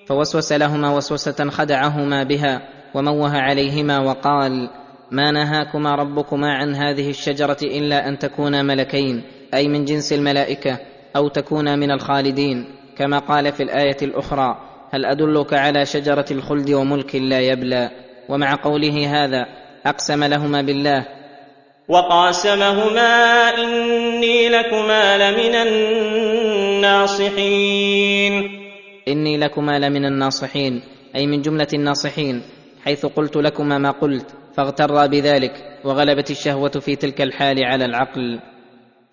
فوسوس 0.06 0.52
لهما 0.52 0.96
وسوسة 0.96 1.50
خدعهما 1.50 2.22
بها 2.22 2.62
وموه 2.94 3.36
عليهما 3.38 3.98
وقال 3.98 4.70
ما 5.10 5.30
نهاكما 5.30 5.94
ربكما 5.94 6.52
عن 6.52 6.74
هذه 6.74 7.10
الشجرة 7.10 7.58
إلا 7.62 8.08
أن 8.08 8.18
تكونا 8.18 8.62
ملكين. 8.62 9.35
أي 9.54 9.68
من 9.68 9.84
جنس 9.84 10.12
الملائكة 10.12 10.78
أو 11.16 11.28
تكون 11.28 11.78
من 11.78 11.90
الخالدين 11.90 12.64
كما 12.98 13.18
قال 13.18 13.52
في 13.52 13.62
الآية 13.62 13.96
الأخرى 14.02 14.56
هل 14.90 15.04
أدلك 15.04 15.54
على 15.54 15.86
شجرة 15.86 16.24
الخلد 16.30 16.70
وملك 16.70 17.14
لا 17.14 17.40
يبلى؟ 17.40 17.90
ومع 18.28 18.54
قوله 18.54 19.24
هذا 19.24 19.46
أقسم 19.86 20.24
لهما 20.24 20.62
بالله. 20.62 21.06
وقاسمهما 21.88 23.50
إني 23.58 24.48
لكما 24.48 25.18
لمن 25.18 25.54
الناصحين. 27.14 28.32
إني 29.08 29.38
لكما 29.38 29.78
لمن 29.78 30.04
الناصحين 30.04 30.82
أي 31.16 31.26
من 31.26 31.42
جملة 31.42 31.68
الناصحين 31.74 32.42
حيث 32.84 33.06
قلت 33.06 33.36
لكما 33.36 33.78
ما 33.78 33.90
قلت 33.90 34.26
فاغترا 34.56 35.06
بذلك 35.06 35.52
وغلبت 35.84 36.30
الشهوة 36.30 36.70
في 36.70 36.96
تلك 36.96 37.20
الحال 37.20 37.64
على 37.64 37.84
العقل. 37.84 38.38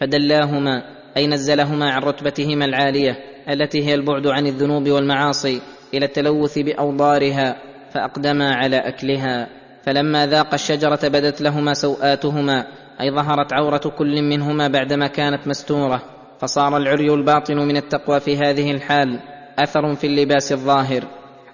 فدلاهما 0.00 0.82
أي 1.16 1.26
نزلهما 1.26 1.90
عن 1.90 2.02
رتبتهما 2.02 2.64
العالية 2.64 3.16
التي 3.48 3.86
هي 3.86 3.94
البعد 3.94 4.26
عن 4.26 4.46
الذنوب 4.46 4.88
والمعاصي 4.88 5.60
إلى 5.94 6.06
التلوث 6.06 6.58
بأوضارها 6.58 7.56
فأقدما 7.94 8.54
على 8.54 8.76
أكلها. 8.76 9.48
فلما 9.82 10.26
ذاق 10.26 10.54
الشجرة 10.54 11.08
بدت 11.08 11.40
لهما 11.40 11.74
سوآتهما 11.74 12.66
أي 13.00 13.10
ظهرت 13.10 13.52
عورة 13.52 13.92
كل 13.98 14.22
منهما 14.22 14.68
بعدما 14.68 15.06
كانت 15.06 15.48
مستورة 15.48 16.02
فصار 16.40 16.76
العري 16.76 17.14
الباطن 17.14 17.56
من 17.56 17.76
التقوى 17.76 18.20
في 18.20 18.36
هذه 18.36 18.70
الحال 18.70 19.20
أثر 19.58 19.94
في 19.94 20.06
اللباس 20.06 20.52
الظاهر 20.52 21.04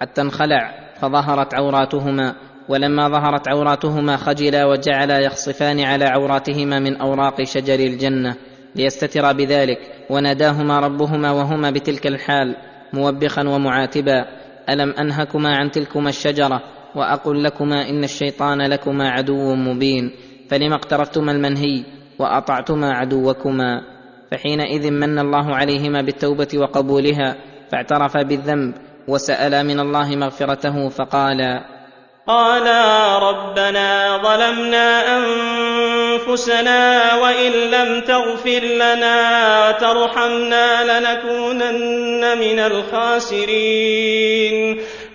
حتى 0.01 0.21
انخلع 0.21 0.91
فظهرت 1.01 1.53
عوراتهما 1.53 2.35
ولما 2.69 3.09
ظهرت 3.09 3.47
عوراتهما 3.47 4.17
خجلا 4.17 4.65
وجعلا 4.65 5.19
يخصفان 5.19 5.79
على 5.79 6.05
عوراتهما 6.05 6.79
من 6.79 6.95
أوراق 6.97 7.43
شجر 7.43 7.79
الجنة 7.79 8.35
ليستترا 8.75 9.31
بذلك 9.31 9.79
وناداهما 10.09 10.79
ربهما 10.79 11.31
وهما 11.31 11.71
بتلك 11.71 12.07
الحال 12.07 12.55
موبخا 12.93 13.47
ومعاتبا 13.47 14.25
ألم 14.69 14.89
أنهكما 14.89 15.55
عن 15.55 15.71
تلكما 15.71 16.09
الشجرة؟ 16.09 16.61
وأقل 16.95 17.43
لكما 17.43 17.89
إن 17.89 18.03
الشيطان 18.03 18.61
لكما 18.61 19.09
عدو 19.09 19.55
مبين 19.55 20.11
فلم 20.49 20.73
اقترفتما 20.73 21.31
المنهي 21.31 21.83
وأطعتما 22.19 22.93
عدوكما؟ 22.93 23.81
فحينئذ 24.31 24.91
من 24.91 25.19
الله 25.19 25.55
عليهما 25.55 26.01
بالتوبة 26.01 26.47
وقبولها 26.55 27.35
فاعترفا 27.71 28.21
بالذنب 28.21 28.73
وسألا 29.07 29.63
من 29.63 29.79
الله 29.79 30.15
مغفرته 30.15 30.89
فقالا 30.89 31.74
قالا 32.27 33.17
ربنا 33.17 34.17
ظلمنا 34.17 35.17
أنفسنا 35.17 37.15
وإن 37.15 37.51
لم 37.51 38.01
تغفر 38.01 38.59
لنا 38.59 39.69
وترحمنا 39.69 40.99
لنكونن 40.99 42.37
من 42.37 42.59
الخاسرين. 42.59 44.05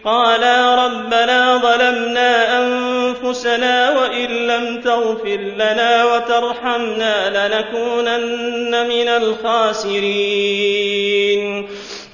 قالا 0.05 0.75
ربنا 0.87 1.57
ظلمنا 1.57 2.59
أنفسنا 2.63 3.91
وإن 3.99 4.27
لم 4.27 4.81
تغفر 4.81 5.41
لنا 5.57 6.05
وترحمنا 6.05 7.31
لنكونن 7.31 8.89
من 8.89 9.09
الخاسرين. 9.09 10.11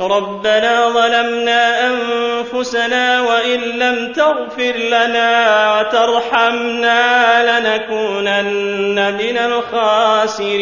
ربنا 0.01 0.89
ظلمنا 0.89 1.89
أنفسنا 1.89 3.21
وإن 3.21 3.61
لم 3.61 4.13
تغفر 4.13 4.77
لنا 4.77 5.31
وترحمنا 5.79 7.01
لنكونن 7.49 9.15
من 9.15 9.37
الخاسرين. 9.39 10.57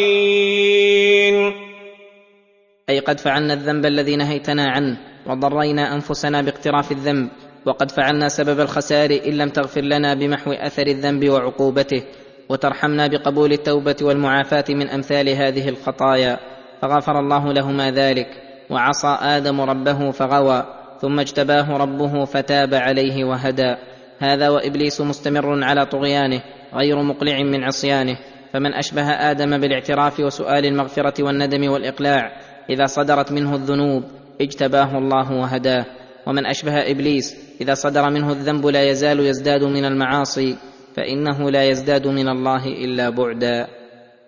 أي 2.89 2.99
قد 2.99 3.19
فعلنا 3.19 3.53
الذنب 3.53 3.85
الذي 3.85 4.15
نهيتنا 4.15 4.71
عنه 4.71 4.97
وضرينا 5.27 5.95
أنفسنا 5.95 6.41
باقتراف 6.41 6.91
الذنب 6.91 7.29
وقد 7.65 7.91
فعلنا 7.91 8.29
سبب 8.29 8.59
الخسار 8.59 9.19
إن 9.25 9.37
لم 9.37 9.49
تغفر 9.49 9.81
لنا 9.81 10.13
بمحو 10.13 10.51
أثر 10.51 10.87
الذنب 10.87 11.29
وعقوبته 11.29 12.03
وترحمنا 12.49 13.07
بقبول 13.07 13.51
التوبة 13.51 13.95
والمعافاة 14.01 14.65
من 14.69 14.89
أمثال 14.89 15.29
هذه 15.29 15.69
الخطايا 15.69 16.39
فغفر 16.81 17.19
الله 17.19 17.53
لهما 17.53 17.91
ذلك. 17.91 18.44
وعصى 18.69 19.17
آدم 19.21 19.61
ربه 19.61 20.11
فغوى 20.11 20.65
ثم 21.01 21.19
اجتباه 21.19 21.77
ربه 21.77 22.25
فتاب 22.25 22.73
عليه 22.73 23.23
وهدى. 23.23 23.75
هذا 24.19 24.49
وإبليس 24.49 25.01
مستمر 25.01 25.63
على 25.63 25.85
طغيانه 25.85 26.41
غير 26.73 27.03
مقلع 27.03 27.43
من 27.43 27.63
عصيانه. 27.63 28.17
فمن 28.53 28.73
أشبه 28.73 29.09
آدم 29.11 29.57
بالاعتراف 29.57 30.19
وسؤال 30.19 30.65
المغفرة 30.65 31.23
والندم 31.23 31.71
والإقلاع 31.71 32.31
إذا 32.69 32.85
صدرت 32.85 33.31
منه 33.31 33.55
الذنوب 33.55 34.03
اجتباه 34.41 34.97
الله 34.97 35.31
وهداه. 35.31 35.85
ومن 36.27 36.45
أشبه 36.45 36.91
إبليس 36.91 37.35
إذا 37.61 37.73
صدر 37.73 38.09
منه 38.09 38.31
الذنب 38.31 38.65
لا 38.65 38.83
يزال 38.89 39.19
يزداد 39.19 39.63
من 39.63 39.85
المعاصي 39.85 40.55
فإنه 40.95 41.51
لا 41.51 41.63
يزداد 41.63 42.07
من 42.07 42.27
الله 42.29 42.65
إلا 42.65 43.09
بعدا. 43.09 43.84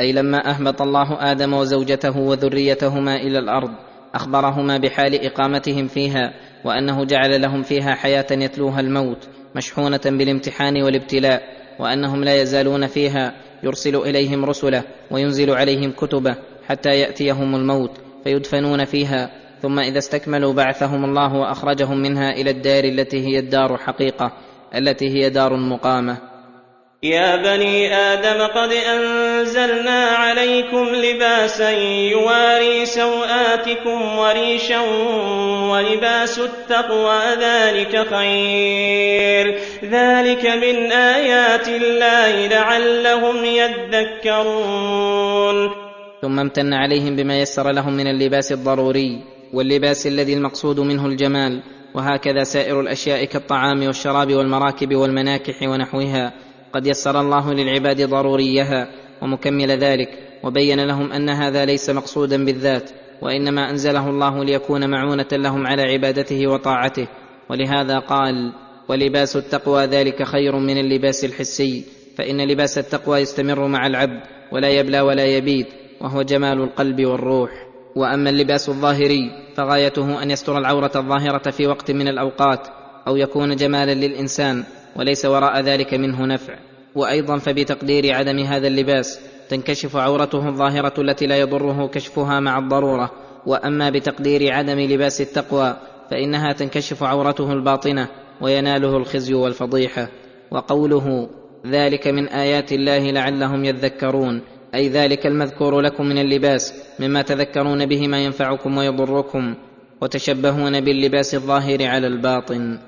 أي 0.00 0.12
لما 0.12 0.50
أهبط 0.50 0.82
الله 0.82 1.32
آدم 1.32 1.54
وزوجته 1.54 2.18
وذريتهما 2.18 3.16
إلى 3.16 3.38
الأرض 3.38 3.70
أخبرهما 4.14 4.78
بحال 4.78 5.26
إقامتهم 5.26 5.86
فيها 5.86 6.34
وأنه 6.64 7.04
جعل 7.04 7.42
لهم 7.42 7.62
فيها 7.62 7.94
حياة 7.94 8.26
يتلوها 8.30 8.80
الموت 8.80 9.28
مشحونة 9.56 10.00
بالامتحان 10.06 10.82
والابتلاء 10.82 11.42
وأنهم 11.78 12.24
لا 12.24 12.42
يزالون 12.42 12.86
فيها 12.86 13.34
يرسل 13.62 13.96
إليهم 13.96 14.44
رسله 14.44 14.82
وينزل 15.10 15.50
عليهم 15.50 15.92
كتبه 15.92 16.36
حتى 16.66 17.00
يأتيهم 17.00 17.54
الموت 17.54 17.90
فيدفنون 18.24 18.84
فيها 18.84 19.30
ثم 19.62 19.78
إذا 19.78 19.98
استكملوا 19.98 20.52
بعثهم 20.52 21.04
الله 21.04 21.34
وأخرجهم 21.34 21.98
منها 21.98 22.30
إلى 22.30 22.50
الدار 22.50 22.84
التي 22.84 23.26
هي 23.26 23.38
الدار 23.38 23.76
حقيقة 23.76 24.32
التي 24.74 25.08
هي 25.08 25.30
دار 25.30 25.56
مقامة. 25.56 26.33
يا 27.04 27.36
بني 27.36 27.94
آدم 27.94 28.46
قد 28.46 28.72
أنزلنا 28.72 30.04
عليكم 30.04 30.86
لباسا 30.94 31.70
يواري 32.10 32.86
سوآتكم 32.86 34.18
وريشا 34.18 34.80
ولباس 35.70 36.38
التقوى 36.38 37.20
ذلك 37.40 38.08
خير. 38.08 39.58
ذلك 39.84 40.46
من 40.46 40.92
آيات 40.92 41.68
الله 41.68 42.46
لعلهم 42.46 43.44
يذكرون. 43.44 45.04
ثم 46.22 46.38
امتن 46.40 46.72
عليهم 46.72 47.16
بما 47.16 47.40
يسر 47.40 47.70
لهم 47.70 47.92
من 47.92 48.06
اللباس 48.06 48.52
الضروري 48.52 49.20
واللباس 49.52 50.06
الذي 50.06 50.34
المقصود 50.34 50.80
منه 50.80 51.06
الجمال 51.06 51.62
وهكذا 51.94 52.44
سائر 52.44 52.80
الأشياء 52.80 53.24
كالطعام 53.24 53.86
والشراب 53.86 54.34
والمراكب 54.34 54.94
والمناكح 54.94 55.62
ونحوها. 55.62 56.43
قد 56.74 56.86
يسر 56.86 57.20
الله 57.20 57.52
للعباد 57.52 58.02
ضروريها 58.02 58.88
ومكمل 59.22 59.70
ذلك 59.70 60.08
وبين 60.42 60.80
لهم 60.80 61.12
أن 61.12 61.30
هذا 61.30 61.64
ليس 61.64 61.90
مقصودا 61.90 62.44
بالذات 62.44 62.90
وإنما 63.22 63.70
أنزله 63.70 64.10
الله 64.10 64.44
ليكون 64.44 64.90
معونة 64.90 65.28
لهم 65.32 65.66
على 65.66 65.82
عبادته 65.82 66.46
وطاعته 66.46 67.06
ولهذا 67.50 67.98
قال 67.98 68.52
ولباس 68.88 69.36
التقوى 69.36 69.84
ذلك 69.84 70.22
خير 70.22 70.56
من 70.56 70.78
اللباس 70.78 71.24
الحسي 71.24 71.84
فإن 72.16 72.48
لباس 72.48 72.78
التقوى 72.78 73.18
يستمر 73.18 73.66
مع 73.66 73.86
العبد 73.86 74.20
ولا 74.52 74.68
يبلى 74.68 75.00
ولا 75.00 75.24
يبيد 75.24 75.66
وهو 76.00 76.22
جمال 76.22 76.60
القلب 76.60 77.04
والروح 77.04 77.50
وأما 77.96 78.30
اللباس 78.30 78.68
الظاهري 78.68 79.30
فغايته 79.56 80.22
أن 80.22 80.30
يستر 80.30 80.58
العورة 80.58 80.92
الظاهرة 80.96 81.50
في 81.50 81.66
وقت 81.66 81.90
من 81.90 82.08
الأوقات 82.08 82.68
أو 83.06 83.16
يكون 83.16 83.56
جمالا 83.56 83.94
للإنسان 83.94 84.64
وليس 84.96 85.24
وراء 85.24 85.60
ذلك 85.60 85.94
منه 85.94 86.26
نفع. 86.26 86.54
وأيضا 86.94 87.38
فبتقدير 87.38 88.14
عدم 88.14 88.38
هذا 88.38 88.66
اللباس 88.66 89.20
تنكشف 89.48 89.96
عورته 89.96 90.48
الظاهرة 90.48 91.00
التي 91.00 91.26
لا 91.26 91.38
يضره 91.38 91.86
كشفها 91.86 92.40
مع 92.40 92.58
الضرورة. 92.58 93.10
وأما 93.46 93.90
بتقدير 93.90 94.52
عدم 94.52 94.80
لباس 94.80 95.20
التقوى 95.20 95.76
فإنها 96.10 96.52
تنكشف 96.52 97.02
عورته 97.02 97.52
الباطنة 97.52 98.08
ويناله 98.40 98.96
الخزي 98.96 99.34
والفضيحة. 99.34 100.08
وقوله 100.50 101.28
ذلك 101.66 102.08
من 102.08 102.28
آيات 102.28 102.72
الله 102.72 103.10
لعلهم 103.10 103.64
يذكرون 103.64 104.40
أي 104.74 104.88
ذلك 104.88 105.26
المذكور 105.26 105.80
لكم 105.80 106.06
من 106.06 106.18
اللباس 106.18 106.74
مما 107.00 107.22
تذكرون 107.22 107.86
به 107.86 108.08
ما 108.08 108.24
ينفعكم 108.24 108.78
ويضركم 108.78 109.54
وتشبهون 110.00 110.80
باللباس 110.80 111.34
الظاهر 111.34 111.86
على 111.86 112.06
الباطن. 112.06 112.78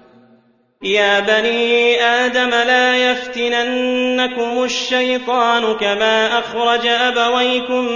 يا 0.83 1.21
بني 1.21 2.03
آدم 2.05 2.51
لا 2.51 2.97
يفتننكم 3.11 4.65
الشيطان 4.65 5.75
كما 5.75 6.39
أخرج 6.39 6.87
أبويكم 6.87 7.89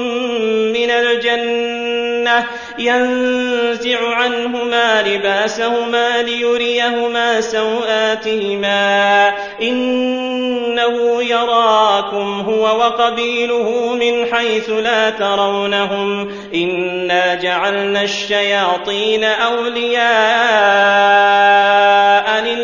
من 0.73 0.91
الجنة 0.91 2.47
ينزع 2.79 4.15
عنهما 4.15 5.03
لباسهما 5.03 6.23
ليريهما 6.23 7.41
سوآتهما 7.41 9.33
إنه 9.63 11.23
يراكم 11.23 12.41
هو 12.41 12.63
وقبيله 12.63 13.95
من 13.95 14.35
حيث 14.35 14.71
لا 14.71 15.11
ترونهم 15.11 16.33
إنا 16.55 17.35
جعلنا 17.35 18.03
الشياطين 18.03 19.25
أولياء 19.25 20.01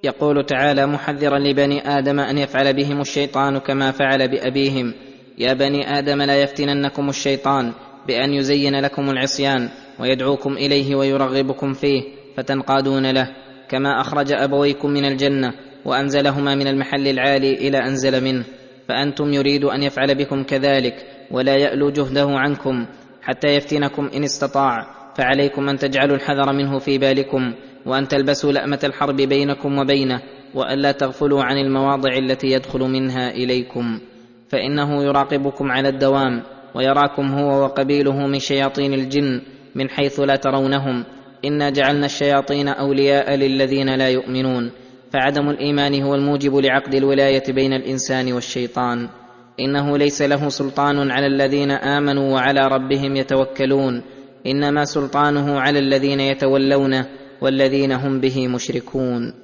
يقول 0.04 0.46
تعالى 0.46 0.86
محذرا 0.86 1.38
لبني 1.38 1.98
آدم 1.98 2.20
أن 2.20 2.38
يفعل 2.38 2.72
بهم 2.72 3.00
الشيطان 3.00 3.58
كما 3.58 3.90
فعل 3.90 4.28
بأبيهم. 4.28 4.94
يا 5.38 5.52
بني 5.52 5.98
آدم 5.98 6.22
لا 6.22 6.42
يفتننكم 6.42 7.08
الشيطان 7.08 7.72
بأن 8.06 8.34
يزين 8.34 8.80
لكم 8.80 9.10
العصيان 9.10 9.68
ويدعوكم 9.98 10.52
إليه 10.52 10.94
ويرغبكم 10.94 11.72
فيه 11.72 12.02
فتنقادون 12.36 13.10
له. 13.10 13.28
كما 13.68 14.00
أخرج 14.00 14.32
أبويكم 14.32 14.90
من 14.90 15.04
الجنة 15.04 15.52
وأنزلهما 15.84 16.54
من 16.54 16.66
المحل 16.66 17.08
العالي 17.08 17.52
إلى 17.52 17.78
أنزل 17.78 18.24
منه. 18.24 18.44
فأنتم 18.88 19.32
يريد 19.32 19.64
أن 19.64 19.82
يفعل 19.82 20.14
بكم 20.14 20.42
كذلك 20.42 21.06
ولا 21.30 21.56
يألو 21.56 21.90
جهده 21.90 22.26
عنكم. 22.28 22.86
حتى 23.24 23.48
يفتنكم 23.48 24.10
إن 24.16 24.24
استطاع. 24.24 24.86
فعليكم 25.16 25.68
أن 25.68 25.78
تجعلوا 25.78 26.16
الحذر 26.16 26.52
منه 26.52 26.78
في 26.78 26.98
بالكم 26.98 27.54
وأن 27.86 28.08
تلبسوا 28.08 28.52
لأمة 28.52 28.80
الحرب 28.84 29.16
بينكم 29.16 29.78
وبينه 29.78 30.20
والا 30.54 30.92
تغفلوا 30.92 31.42
عن 31.42 31.58
المواضع 31.58 32.16
التي 32.16 32.46
يدخل 32.46 32.80
منها 32.80 33.30
إليكم. 33.30 34.00
فإنه 34.48 35.04
يراقبكم 35.04 35.72
على 35.72 35.88
الدوام 35.88 36.42
ويراكم 36.74 37.32
هو 37.32 37.62
وقبيله 37.62 38.26
من 38.26 38.38
شياطين 38.38 38.94
الجن 38.94 39.40
من 39.74 39.90
حيث 39.90 40.20
لا 40.20 40.36
ترونهم. 40.36 41.04
إنا 41.44 41.70
جعلنا 41.70 42.06
الشياطين 42.06 42.68
أولياء 42.68 43.34
للذين 43.34 43.94
لا 43.94 44.08
يؤمنون. 44.08 44.70
فعدم 45.12 45.50
الإيمان 45.50 46.02
هو 46.02 46.14
الموجب 46.14 46.56
لعقد 46.56 46.94
الولاية 46.94 47.52
بين 47.52 47.72
الإنسان 47.72 48.32
والشيطان. 48.32 49.08
إنه 49.60 49.98
ليس 49.98 50.22
له 50.22 50.48
سلطان 50.48 51.10
على 51.10 51.26
الذين 51.26 51.70
آمنوا 51.70 52.34
وعلى 52.34 52.60
ربهم 52.60 53.16
يتوكلون 53.16 54.02
إنما 54.46 54.84
سلطانه 54.84 55.60
على 55.60 55.78
الذين 55.78 56.20
يتولونه 56.20 57.06
والذين 57.42 57.92
هم 57.92 58.20
به 58.20 58.48
مشركون. 58.48 59.34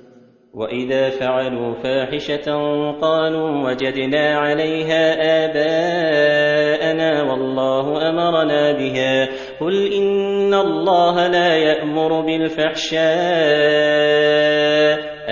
وإذا 0.55 1.11
فعلوا 1.11 1.75
فاحشة 1.83 2.53
قالوا 3.01 3.70
وجدنا 3.70 4.38
عليها 4.38 5.14
آباءنا 5.44 7.23
والله 7.23 8.09
أمرنا 8.11 8.73
بها. 8.73 9.29
قل 9.61 9.92
إن 9.92 10.55
الله 10.55 11.27
لا 11.27 11.57
يأمر 11.57 12.20
بالفحشاء. 12.20 13.01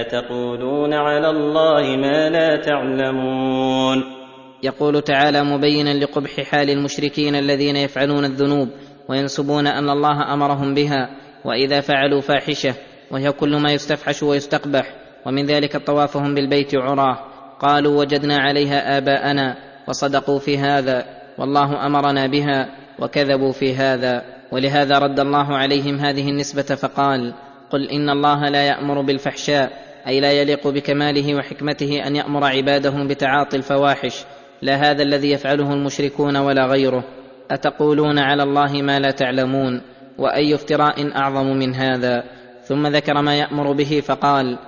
أتقولون 0.01 0.95
على 0.95 1.31
الله 1.31 1.97
ما 1.97 2.29
لا 2.31 2.57
تعلمون. 2.57 4.18
يقول 4.63 5.03
تعالى 5.03 5.45
مبينا 5.45 5.95
لقبح 5.95 6.41
حال 6.41 6.71
المشركين 6.71 7.35
الذين 7.35 7.77
يفعلون 7.77 8.25
الذنوب 8.25 8.69
وينسبون 9.09 9.67
أن 9.67 9.91
الله 9.91 10.35
أمرهم 10.35 10.75
بها 10.75 11.11
وإذا 11.45 11.81
فعلوا 11.81 12.21
فاحشة 12.21 12.75
وهي 13.11 13.33
كل 13.33 13.57
ما 13.57 13.73
يستفحش 13.73 14.23
ويستقبح 14.23 14.95
ومن 15.27 15.47
ذلك 15.47 15.77
طوافهم 15.77 16.35
بالبيت 16.35 16.75
عراه. 16.75 17.19
قالوا 17.61 18.01
وجدنا 18.01 18.39
عليها 18.39 18.99
آباءنا 18.99 19.57
وصدقوا 19.89 20.39
في 20.39 20.59
هذا 20.59 21.05
والله 21.39 21.87
أمرنا 21.87 22.27
بها 22.27 22.69
وكذبوا 22.99 23.53
في 23.53 23.75
هذا. 23.75 24.23
ولهذا 24.53 24.99
رد 24.99 25.21
الله 25.21 25.57
عليهم 25.57 25.97
هذه 25.97 26.29
النسبة 26.29 26.63
فقال 26.63 27.35
قل 27.71 27.89
إن 27.89 28.11
الله 28.11 28.49
لا 28.49 28.67
يأمر 28.67 29.01
بالفحشاء 29.01 29.73
أي 30.07 30.21
لا 30.21 30.33
يليق 30.33 30.69
بكماله 30.69 31.35
وحكمته 31.35 32.07
أن 32.07 32.17
يأمر 32.17 32.45
عباده 32.45 33.05
بتعاطي 33.05 33.57
الفواحش. 33.57 34.25
لا 34.63 34.91
هذا 34.91 35.03
الذي 35.03 35.31
يفعله 35.31 35.73
المشركون 35.73 36.37
ولا 36.37 36.67
غيره. 36.67 37.05
أتقولون 37.51 38.19
على 38.19 38.43
الله 38.43 38.83
ما 38.83 38.99
لا 38.99 39.11
تعلمون؟ 39.11 39.81
وأي 40.19 40.55
افتراء 40.55 41.17
أعظم 41.17 41.47
من 41.47 41.75
هذا؟ 41.75 42.25
ثم 42.63 42.87
ذكر 42.87 43.23
ما 43.23 43.35
يأمر 43.39 43.73
به 43.73 44.03
فقال 44.07 44.59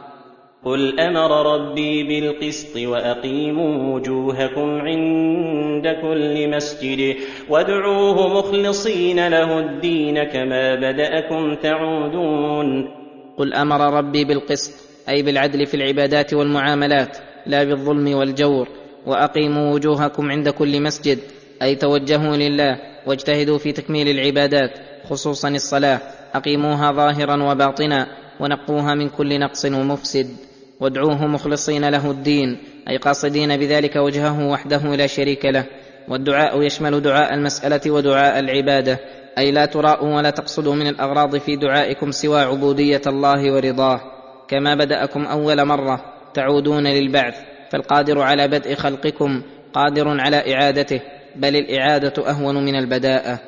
قل 0.65 1.01
أمر 1.01 1.55
ربي 1.55 2.03
بالقسط 2.03 2.77
وأقيموا 2.77 3.95
وجوهكم 3.95 4.81
عند 4.81 5.87
كل 6.03 6.51
مسجد 6.57 7.17
وادعوه 7.49 8.39
مخلصين 8.39 9.29
له 9.29 9.59
الدين 9.59 10.25
كما 10.25 10.75
بدأكم 10.75 11.55
تعودون. 11.55 12.89
قل 13.37 13.55
أمر 13.55 13.99
ربي 13.99 14.25
بالقسط 14.25 14.73
أي 15.09 15.23
بالعدل 15.23 15.67
في 15.67 15.75
العبادات 15.75 16.35
والمعاملات 16.35 17.19
لا 17.47 17.65
بالظلم 17.65 18.15
والجور. 18.15 18.80
وأقيموا 19.07 19.75
وجوهكم 19.75 20.31
عند 20.31 20.49
كل 20.49 20.83
مسجد 20.83 21.19
أي 21.63 21.75
توجهوا 21.75 22.37
لله 22.37 22.77
واجتهدوا 23.07 23.59
في 23.59 23.73
تكميل 23.73 24.09
العبادات 24.09 24.71
خصوصا 25.11 25.49
الصلاة 25.49 26.01
أقيموها 26.35 26.93
ظاهرا 26.93 27.43
وباطنا 27.43 28.07
ونقوها 28.41 28.95
من 28.95 29.09
كل 29.09 29.41
نقص 29.41 29.65
ومفسد. 29.65 30.27
وادعوه 30.81 31.27
مخلصين 31.27 31.89
له 31.89 32.11
الدين 32.11 32.59
أي 32.89 32.97
قاصدين 32.97 33.57
بذلك 33.57 33.97
وجهه 33.97 34.49
وحده 34.49 34.97
لا 34.97 35.07
شريك 35.07 35.45
له. 35.45 35.65
والدعاء 36.09 36.63
يشمل 36.63 37.01
دعاء 37.01 37.35
المسألة 37.35 37.91
ودعاء 37.91 38.39
العبادة 38.39 38.99
أي 39.39 39.53
لا 39.53 39.67
تراءوا 39.67 40.17
ولا 40.17 40.31
تقصدوا 40.31 40.75
من 40.75 40.87
الأغراض 40.87 41.37
في 41.37 41.57
دعائكم 41.57 42.11
سوى 42.11 42.41
عبودية 42.41 43.03
الله 43.07 43.53
ورضاه. 43.53 44.01
كما 44.49 44.75
بدأكم 44.75 45.25
أول 45.25 45.65
مرة 45.65 46.05
تعودون 46.35 46.87
للبعث. 46.87 47.50
فالقادر 47.71 48.23
على 48.23 48.49
بدء 48.49 48.75
خلقكم 48.75 49.43
قادر 49.73 50.21
على 50.21 50.55
إعادته 50.55 51.01
بل 51.37 51.57
الإعادة 51.57 52.31
أهون 52.31 52.65
من 52.65 52.75
البداءه 52.75 53.41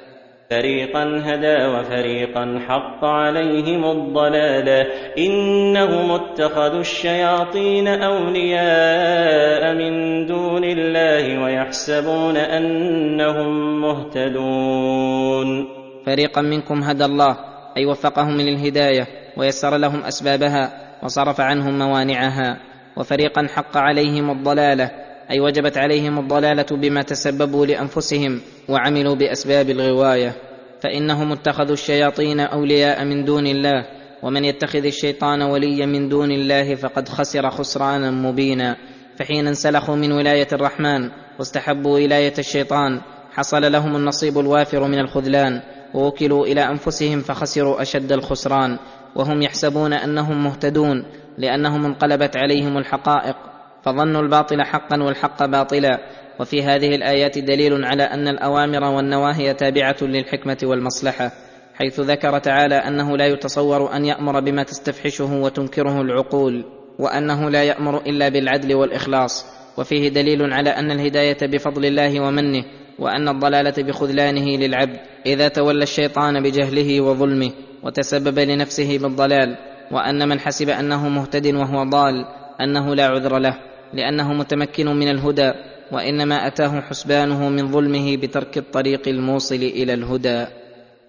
فريقا 0.52 1.04
هدى 1.24 1.66
وفريقا 1.66 2.60
حق 2.68 3.04
عليهم 3.04 3.84
الضلاله 3.84 4.86
إنهم 5.18 6.10
اتخذوا 6.10 6.80
الشياطين 6.80 7.88
أولياء 7.88 9.74
من 9.74 10.26
دون 10.26 10.64
الله 10.64 11.42
ويحسبون 11.44 12.36
أنهم 12.36 13.80
مهتدون. 13.80 15.68
فريقا 16.06 16.42
منكم 16.42 16.82
هدى 16.82 17.04
الله 17.04 17.36
أي 17.76 17.86
وفقهم 17.86 18.40
للهداية 18.40 19.06
ويسر 19.36 19.76
لهم 19.76 20.04
أسبابها 20.04 20.72
وصرف 21.02 21.40
عنهم 21.40 21.78
موانعها. 21.78 22.71
وفريقا 22.96 23.46
حق 23.54 23.76
عليهم 23.76 24.30
الضلالة 24.30 24.90
أي 25.30 25.40
وجبت 25.40 25.78
عليهم 25.78 26.18
الضلالة 26.18 26.66
بما 26.70 27.02
تسببوا 27.02 27.66
لأنفسهم 27.66 28.40
وعملوا 28.68 29.14
بأسباب 29.14 29.70
الغواية. 29.70 30.32
فإنهم 30.80 31.32
اتخذوا 31.32 31.72
الشياطين 31.72 32.40
أولياء 32.40 33.04
من 33.04 33.24
دون 33.24 33.46
الله 33.46 33.84
ومن 34.22 34.44
يتخذ 34.44 34.84
الشيطان 34.84 35.42
وليا 35.42 35.86
من 35.86 36.08
دون 36.08 36.30
الله 36.30 36.74
فقد 36.74 37.08
خسر 37.08 37.50
خسرانا 37.50 38.10
مبينا. 38.10 38.76
فحين 39.16 39.46
انسلخوا 39.46 39.96
من 39.96 40.12
ولاية 40.12 40.48
الرحمن 40.52 41.10
واستحبوا 41.38 41.94
ولاية 41.94 42.34
الشيطان 42.38 43.00
حصل 43.32 43.72
لهم 43.72 43.96
النصيب 43.96 44.38
الوافر 44.38 44.86
من 44.86 44.98
الخذلان. 44.98 45.60
ووكلوا 45.94 46.46
إلى 46.46 46.60
أنفسهم 46.60 47.20
فخسروا 47.20 47.82
أشد 47.82 48.12
الخسران. 48.12 48.78
وهم 49.14 49.42
يحسبون 49.42 49.92
أنهم 49.92 50.44
مهتدون. 50.44 51.04
لانهم 51.38 51.86
انقلبت 51.86 52.36
عليهم 52.36 52.78
الحقائق 52.78 53.36
فظنوا 53.84 54.22
الباطل 54.22 54.62
حقا 54.62 55.02
والحق 55.02 55.46
باطلا. 55.46 55.98
وفي 56.40 56.62
هذه 56.62 56.94
الآيات 56.94 57.38
دليل 57.38 57.84
على 57.84 58.02
أن 58.02 58.28
الأوامر 58.28 58.84
والنواهي 58.84 59.54
تابعة 59.54 59.96
للحكمة 60.02 60.58
والمصلحة 60.62 61.32
حيث 61.74 62.00
ذكر 62.00 62.38
تعالى 62.38 62.74
أنه 62.74 63.16
لا 63.16 63.26
يتصور 63.26 63.96
أن 63.96 64.04
يأمر 64.04 64.40
بما 64.40 64.62
تستفحشه 64.62 65.34
وتنكره 65.34 66.00
العقول 66.00 66.64
وأنه 66.98 67.50
لا 67.50 67.62
يأمر 67.62 67.96
إلا 68.06 68.28
بالعدل 68.28 68.74
والإخلاص. 68.74 69.46
وفيه 69.78 70.08
دليل 70.08 70.52
على 70.52 70.70
أن 70.70 70.90
الهداية 70.90 71.38
بفضل 71.42 71.84
الله 71.84 72.20
ومنه 72.20 72.64
وأن 72.98 73.28
الضلالة 73.28 73.82
بخذلانه 73.82 74.56
للعبد 74.56 74.98
إذا 75.26 75.48
تولى 75.48 75.82
الشيطان 75.82 76.42
بجهله 76.42 77.00
وظلمه 77.00 77.50
وتسبب 77.82 78.38
لنفسه 78.38 78.98
بالضلال. 78.98 79.56
وأن 79.92 80.28
من 80.28 80.40
حسب 80.40 80.68
أنه 80.68 81.08
مهتد 81.08 81.54
وهو 81.54 81.84
ضال 81.84 82.24
أنه 82.60 82.94
لا 82.94 83.06
عذر 83.06 83.38
له 83.38 83.58
لأنه 83.94 84.32
متمكن 84.32 84.86
من 84.86 85.08
الهدى 85.08 85.52
وإنما 85.92 86.46
أتاه 86.46 86.80
حسبانه 86.80 87.48
من 87.48 87.72
ظلمه 87.72 88.16
بترك 88.16 88.58
الطريق 88.58 89.08
الموصل 89.08 89.54
إلى 89.54 89.94
الهدى. 89.94 90.46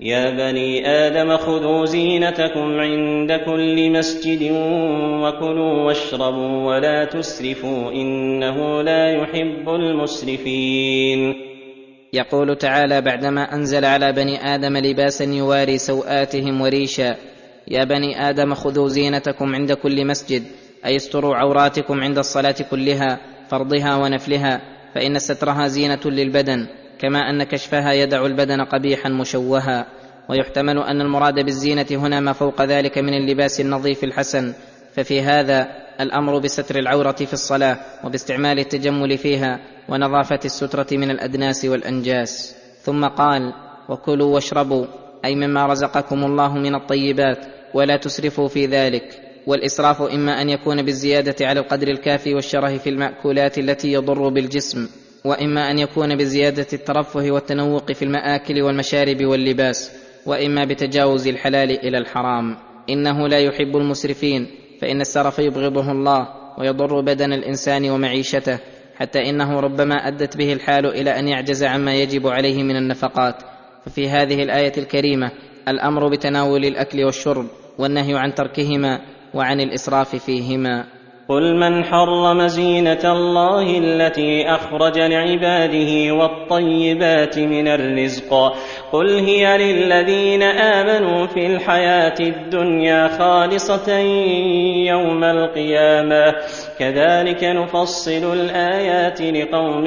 يا 0.01 0.29
بني 0.29 0.87
آدم 0.87 1.37
خذوا 1.37 1.85
زينتكم 1.85 2.79
عند 2.79 3.31
كل 3.31 3.91
مسجد 3.91 4.51
وكلوا 5.23 5.83
واشربوا 5.83 6.67
ولا 6.67 7.05
تسرفوا 7.05 7.91
إنه 7.91 8.81
لا 8.81 9.09
يحب 9.09 9.69
المسرفين. 9.69 11.33
يقول 12.13 12.55
تعالى 12.55 13.01
بعدما 13.01 13.55
أنزل 13.55 13.85
على 13.85 14.11
بني 14.11 14.55
آدم 14.55 14.77
لباسا 14.77 15.25
يواري 15.25 15.77
سواتهم 15.77 16.61
وريشا 16.61 17.15
يا 17.67 17.83
بني 17.83 18.29
آدم 18.29 18.53
خذوا 18.53 18.89
زينتكم 18.89 19.55
عند 19.55 19.73
كل 19.73 20.07
مسجد 20.07 20.43
أي 20.85 20.95
استروا 20.95 21.35
عوراتكم 21.35 22.01
عند 22.01 22.17
الصلاة 22.17 22.55
كلها 22.71 23.19
فرضها 23.49 23.95
ونفلها 23.95 24.61
فإن 24.95 25.19
سترها 25.19 25.67
زينة 25.67 25.99
للبدن 26.05 26.67
كما 26.99 27.29
أن 27.29 27.43
كشفها 27.43 27.93
يدع 27.93 28.25
البدن 28.25 28.61
قبيحا 28.61 29.09
مشوها. 29.09 29.85
ويحتمل 30.29 30.77
أن 30.79 31.01
المراد 31.01 31.45
بالزينة 31.45 31.85
هنا 31.91 32.19
ما 32.19 32.33
فوق 32.33 32.61
ذلك 32.61 32.97
من 32.97 33.13
اللباس 33.13 33.61
النظيف 33.61 34.03
الحسن. 34.03 34.53
ففي 34.95 35.21
هذا 35.21 35.67
الأمر 36.01 36.39
بستر 36.39 36.79
العورة 36.79 37.11
في 37.11 37.33
الصلاة 37.33 37.77
وباستعمال 38.03 38.59
التجمل 38.59 39.17
فيها 39.17 39.59
ونظافة 39.89 40.39
السترة 40.45 40.87
من 40.91 41.11
الأدناس 41.11 41.65
والأنجاس. 41.65 42.55
ثم 42.81 43.05
قال 43.05 43.53
وكلوا 43.89 44.33
واشربوا 44.33 44.85
أي 45.25 45.35
مما 45.35 45.65
رزقكم 45.65 46.23
الله 46.23 46.53
من 46.57 46.75
الطيبات 46.75 47.45
ولا 47.73 47.97
تسرفوا 47.97 48.47
في 48.47 48.65
ذلك. 48.65 49.23
والإسراف 49.47 50.01
إما 50.01 50.41
أن 50.41 50.49
يكون 50.49 50.81
بالزيادة 50.81 51.35
على 51.41 51.59
القدر 51.59 51.87
الكافي 51.87 52.33
والشره 52.33 52.77
في 52.77 52.89
المأكولات 52.89 53.57
التي 53.57 53.91
يضر 53.91 54.29
بالجسم 54.29 54.87
وإما 55.25 55.71
أن 55.71 55.79
يكون 55.79 56.15
بزيادة 56.15 56.67
الترفه 56.73 57.31
والتنوق 57.31 57.91
في 57.91 58.05
المآكل 58.05 58.61
والمشارب 58.61 59.25
واللباس 59.25 59.91
وإما 60.25 60.65
بتجاوز 60.65 61.27
الحلال 61.27 61.71
إلى 61.71 61.97
الحرام. 61.97 62.57
إنه 62.89 63.27
لا 63.27 63.39
يحب 63.39 63.77
المسرفين 63.77 64.47
فإن 64.81 65.01
السرف 65.01 65.39
يبغضه 65.39 65.91
الله 65.91 66.27
ويضر 66.59 67.01
بدن 67.01 67.33
الإنسان 67.33 67.89
ومعيشته 67.89 68.59
حتى 68.95 69.29
إنه 69.29 69.59
ربما 69.59 69.95
أدت 69.95 70.37
به 70.37 70.53
الحال 70.53 70.85
إلى 70.85 71.19
أن 71.19 71.27
يعجز 71.27 71.63
عما 71.63 71.95
يجب 71.95 72.27
عليه 72.27 72.63
من 72.63 72.75
النفقات. 72.75 73.35
ففي 73.85 74.09
هذه 74.09 74.43
الآية 74.43 74.73
الكريمة 74.77 75.31
الأمر 75.67 76.07
بتناول 76.07 76.65
الأكل 76.65 77.03
والشرب 77.03 77.47
والنهي 77.79 78.17
عن 78.17 78.33
تركهما 78.33 78.99
وعن 79.33 79.61
الإسراف 79.61 80.15
فيهما. 80.15 80.83
قل 81.29 81.55
من 81.55 81.83
حرم 81.83 82.47
زينة 82.47 82.99
الله 83.03 83.77
التي 83.77 84.49
أخرج 84.49 84.99
لعباده 84.99 86.13
والطيبات 86.13 87.39
من 87.39 87.67
الرزق؟ 87.67 88.33
قل 88.91 89.09
هي 89.19 89.57
للذين 89.57 90.43
آمنوا 90.43 91.27
في 91.27 91.47
الحياة 91.47 92.15
الدنيا 92.19 93.07
خالصة 93.07 93.97
يوم 94.87 95.23
القيامة. 95.23 96.33
كذلك 96.79 97.43
نفصل 97.43 98.33
الآيات 98.33 99.21
لقوم 99.21 99.85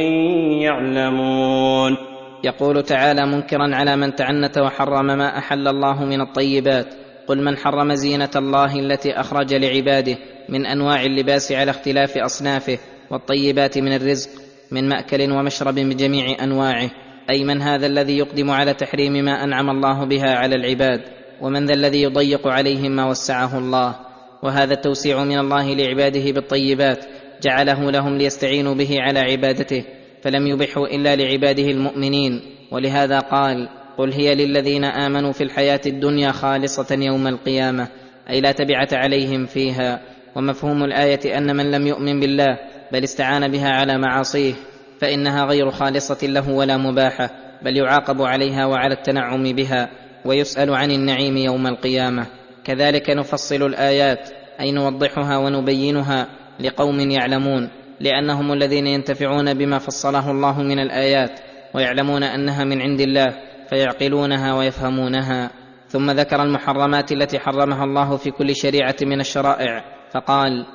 يعلمون. 0.60 1.96
يقول 2.44 2.82
تعالى 2.82 3.26
منكرا 3.26 3.74
على 3.74 3.96
من 3.96 4.14
تعنت 4.14 4.58
وحرم 4.58 5.06
ما 5.06 5.38
أحل 5.38 5.68
الله 5.68 6.04
من 6.04 6.20
الطيبات. 6.20 7.05
قل 7.26 7.44
من 7.44 7.56
حرم 7.56 7.94
زينة 7.94 8.30
الله 8.36 8.74
التي 8.74 9.12
أخرج 9.12 9.54
لعباده 9.54 10.18
من 10.48 10.66
أنواع 10.66 11.02
اللباس 11.02 11.52
على 11.52 11.70
اختلاف 11.70 12.18
أصنافه 12.18 12.78
والطيبات 13.10 13.78
من 13.78 13.92
الرزق 13.92 14.30
من 14.70 14.88
مأكل 14.88 15.32
ومشرب 15.32 15.74
بجميع 15.74 16.44
أنواعه 16.44 16.90
أي 17.30 17.44
من 17.44 17.62
هذا 17.62 17.86
الذي 17.86 18.18
يقدم 18.18 18.50
على 18.50 18.74
تحريم 18.74 19.12
ما 19.12 19.44
أنعم 19.44 19.70
الله 19.70 20.04
بها 20.04 20.34
على 20.34 20.54
العباد 20.54 21.00
ومن 21.40 21.66
ذا 21.66 21.74
الذي 21.74 22.02
يضيق 22.02 22.46
عليهم 22.48 22.96
ما 22.96 23.08
وسعه 23.08 23.58
الله. 23.58 23.94
وهذا 24.42 24.74
التوسيع 24.74 25.24
من 25.24 25.38
الله 25.38 25.74
لعباده 25.74 26.32
بالطيبات 26.32 27.04
جعله 27.42 27.90
لهم 27.90 28.16
ليستعينوا 28.16 28.74
به 28.74 28.96
على 29.00 29.20
عبادته 29.20 29.84
فلم 30.22 30.46
يبحه 30.46 30.84
إلا 30.84 31.16
لعباده 31.16 31.70
المؤمنين. 31.70 32.40
ولهذا 32.72 33.18
قال 33.18 33.68
قل 33.98 34.12
هي 34.12 34.34
للذين 34.34 34.84
آمنوا 34.84 35.32
في 35.32 35.44
الحياة 35.44 35.80
الدنيا 35.86 36.32
خالصة 36.32 36.86
يوم 36.94 37.26
القيامة 37.26 37.88
أي 38.30 38.40
لا 38.40 38.52
تبعة 38.52 38.88
عليهم 38.92 39.46
فيها 39.46 40.00
ومفهوم 40.34 40.84
الآية 40.84 41.38
أن 41.38 41.56
من 41.56 41.70
لم 41.70 41.86
يؤمن 41.86 42.20
بالله 42.20 42.58
بل 42.92 43.04
استعان 43.04 43.48
بها 43.48 43.68
على 43.68 43.98
معاصيه 43.98 44.54
فإنها 45.00 45.44
غير 45.44 45.70
خالصة 45.70 46.26
له 46.26 46.50
ولا 46.50 46.76
مباحة 46.76 47.30
بل 47.62 47.76
يعاقب 47.76 48.22
عليها 48.22 48.66
وعلى 48.66 48.94
التنعم 48.94 49.52
بها 49.52 49.88
ويسأل 50.24 50.74
عن 50.74 50.90
النعيم 50.90 51.36
يوم 51.36 51.66
القيامة. 51.66 52.26
كذلك 52.64 53.10
نفصل 53.10 53.66
الآيات 53.66 54.30
أي 54.60 54.72
نوضحها 54.72 55.38
ونبينها 55.38 56.26
لقوم 56.60 57.00
يعلمون 57.00 57.68
لأنهم 58.00 58.52
الذين 58.52 58.86
ينتفعون 58.86 59.54
بما 59.54 59.78
فصله 59.78 60.30
الله 60.30 60.62
من 60.62 60.78
الآيات 60.78 61.40
ويعلمون 61.74 62.22
أنها 62.22 62.64
من 62.64 62.82
عند 62.82 63.00
الله 63.00 63.34
فيعقلونها 63.70 64.58
ويفهمونها 64.58 65.50
ثم 65.88 66.10
ذكر 66.10 66.42
المحرمات 66.42 67.12
التي 67.12 67.38
حرمها 67.38 67.84
الله 67.84 68.16
في 68.16 68.30
كل 68.30 68.56
شريعة 68.56 68.96
من 69.02 69.20
الشرائع 69.20 69.84
فقال 70.14 70.66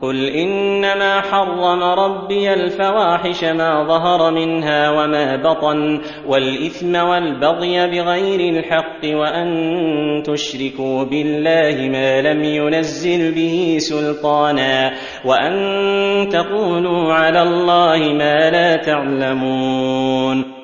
قل 0.00 0.26
إنما 0.26 1.20
حرم 1.20 1.82
ربي 1.82 2.52
الفواحش 2.52 3.44
ما 3.44 3.84
ظهر 3.88 4.30
منها 4.30 4.90
وما 4.90 5.36
بطن 5.36 6.00
والإثم 6.26 6.96
والبغي 6.96 7.86
بغير 7.86 8.54
الحق 8.54 9.04
وأن 9.04 10.22
تشركوا 10.22 11.04
بالله 11.04 11.88
ما 11.88 12.22
لم 12.22 12.44
ينزل 12.44 13.34
به 13.34 13.76
سلطانا 13.78 14.92
وأن 15.24 16.28
تقولوا 16.28 17.12
على 17.12 17.42
الله 17.42 17.98
ما 17.98 18.50
لا 18.50 18.76
تعلمون. 18.76 20.55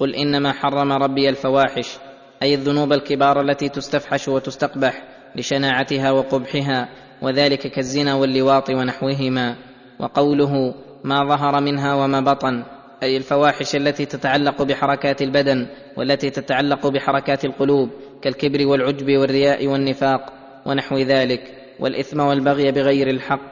قل 0.00 0.14
إنما 0.14 0.52
حرم 0.52 0.92
ربي 0.92 1.28
الفواحش 1.28 1.98
أي 2.42 2.54
الذنوب 2.54 2.92
الكبار 2.92 3.40
التي 3.40 3.68
تستفحش 3.68 4.28
وتستقبح 4.28 5.02
لشناعتها 5.36 6.10
وقبحها 6.10 6.88
وذلك 7.22 7.66
كالزنا 7.66 8.14
واللواط 8.14 8.70
ونحوهما. 8.70 9.56
وقوله 10.00 10.74
ما 11.04 11.24
ظهر 11.24 11.60
منها 11.60 11.94
وما 11.94 12.20
بطن 12.20 12.62
أي 13.02 13.16
الفواحش 13.16 13.76
التي 13.76 14.06
تتعلق 14.06 14.62
بحركات 14.62 15.22
البدن 15.22 15.66
والتي 15.96 16.30
تتعلق 16.30 16.86
بحركات 16.86 17.44
القلوب 17.44 17.90
كالكبر 18.22 18.66
والعجب 18.66 19.16
والرياء 19.16 19.66
والنفاق 19.66 20.32
ونحو 20.66 20.98
ذلك 20.98 21.42
والإثم 21.80 22.20
والبغي 22.20 22.72
بغير 22.72 23.10
الحق 23.10 23.50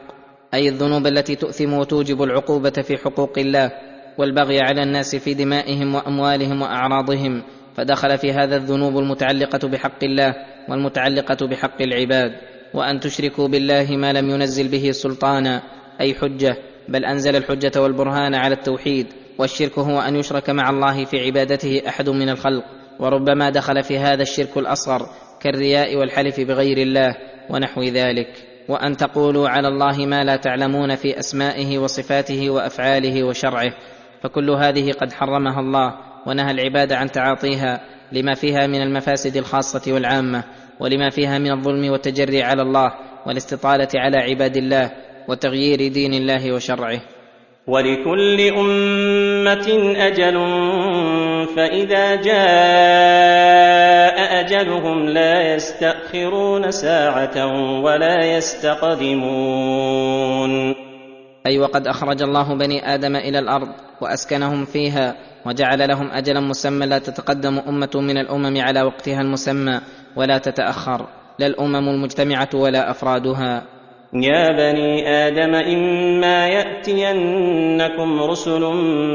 أي 0.55 0.69
الذنوب 0.69 1.07
التي 1.07 1.37
تؤثم 1.37 1.73
وتوجب 1.73 2.23
العقوبة 2.23 2.71
في 2.71 2.97
حقوق 2.97 3.39
الله. 3.39 3.73
والبغي 4.19 4.61
على 4.61 4.83
الناس 4.83 5.17
في 5.17 5.35
دمائهم 5.35 5.95
وأموالهم 5.95 6.63
وأعراضهم 6.63 7.43
فدخل 7.77 8.19
في 8.19 8.33
هذا 8.33 8.57
الذنوب 8.57 8.99
المتعلقة 8.99 9.69
بحق 9.69 10.05
الله 10.05 10.35
والمتعلقة 10.69 11.47
بحق 11.47 11.83
العباد. 11.83 12.33
وأن 12.75 13.01
تشركوا 13.01 13.49
بالله 13.49 13.97
ما 13.97 14.13
لم 14.13 14.31
ينزل 14.31 14.69
به 14.69 14.91
سلطانا 14.91 15.63
أي 16.01 16.15
حجة 16.15 16.57
بل 16.89 17.05
أنزل 17.05 17.37
الحجة 17.37 17.83
والبرهان 17.83 18.35
على 18.35 18.55
التوحيد. 18.55 19.07
والشرك 19.39 19.79
هو 19.79 20.01
أن 20.01 20.17
يشرك 20.17 20.51
مع 20.51 20.71
الله 20.71 21.05
في 21.05 21.21
عبادته 21.21 21.83
أحد 21.89 22.09
من 22.09 22.29
الخلق. 22.29 22.65
وربما 23.01 23.51
دخل 23.51 23.83
في 23.83 23.99
هذا 23.99 24.23
الشرك 24.23 24.57
الأصغر 24.57 25.07
كالرياء 25.41 25.97
والحلف 25.97 26.41
بغير 26.41 26.79
الله 26.79 27.15
ونحو 27.51 27.83
ذلك. 27.83 28.29
وأن 28.69 28.97
تقولوا 28.97 29.49
على 29.49 29.69
الله 29.69 30.07
ما 30.07 30.25
لا 30.25 30.37
تعلمون 30.37 30.95
في 30.95 31.19
أسمائه 31.19 31.79
وصفاته 31.79 32.51
وأفعاله 32.51 33.25
وشرعه. 33.25 33.73
فكل 34.23 34.51
هذه 34.51 34.93
قد 34.93 35.13
حرمها 35.13 35.61
الله 35.61 35.95
ونهى 36.27 36.51
العباد 36.51 36.93
عن 36.93 37.11
تعاطيها 37.11 37.81
لما 38.13 38.35
فيها 38.35 38.67
من 38.67 38.83
المفاسد 38.83 39.37
الخاصة 39.37 39.93
والعامة 39.93 40.45
ولما 40.81 41.11
فيها 41.11 41.39
من 41.39 41.51
الظلم 41.51 41.91
والتجري 41.93 42.43
على 42.43 42.63
الله 42.63 42.93
والاستطالة 43.27 43.89
على 43.95 44.17
عباد 44.17 44.57
الله 44.57 44.91
وتغيير 45.29 45.93
دين 45.93 46.15
الله 46.15 46.53
وشرعه. 46.53 47.01
ولكل 47.67 48.41
أمة 48.57 49.95
أجل 49.97 50.37
فإذا 51.57 52.17
جاء 52.17 53.59
أجلهم 54.41 55.07
لا 55.07 55.55
يستأخرون 55.55 56.71
ساعة 56.71 57.47
ولا 57.83 58.37
يستقدمون. 58.37 59.69
أي 61.49 61.59
وقد 61.59 61.87
أخرج 61.87 62.23
الله 62.23 62.55
بني 62.55 62.95
آدم 62.95 63.17
إلى 63.17 63.39
الأرض 63.39 63.69
وأسكنهم 64.01 64.65
فيها 64.65 65.15
وجعل 65.47 65.89
لهم 65.89 66.11
أجلا 66.11 66.41
مسمى 66.41 66.87
لا 66.87 66.99
تتقدم 66.99 67.59
أمة 67.69 67.91
من 67.95 68.19
الأمم 68.19 68.61
على 68.61 68.83
وقتها 68.83 69.21
المسمى 69.21 69.81
ولا 70.17 70.39
تتأخر 70.39 71.07
لا 71.39 71.47
الأمم 71.47 71.89
المجتمعة 71.89 72.49
ولا 72.55 72.91
أفرادها. 72.91 73.63
يا 74.15 74.49
بني 74.49 75.09
آدم 75.09 75.55
إما 75.55 76.49
يأتينكم 76.49 78.23
رسل 78.23 78.61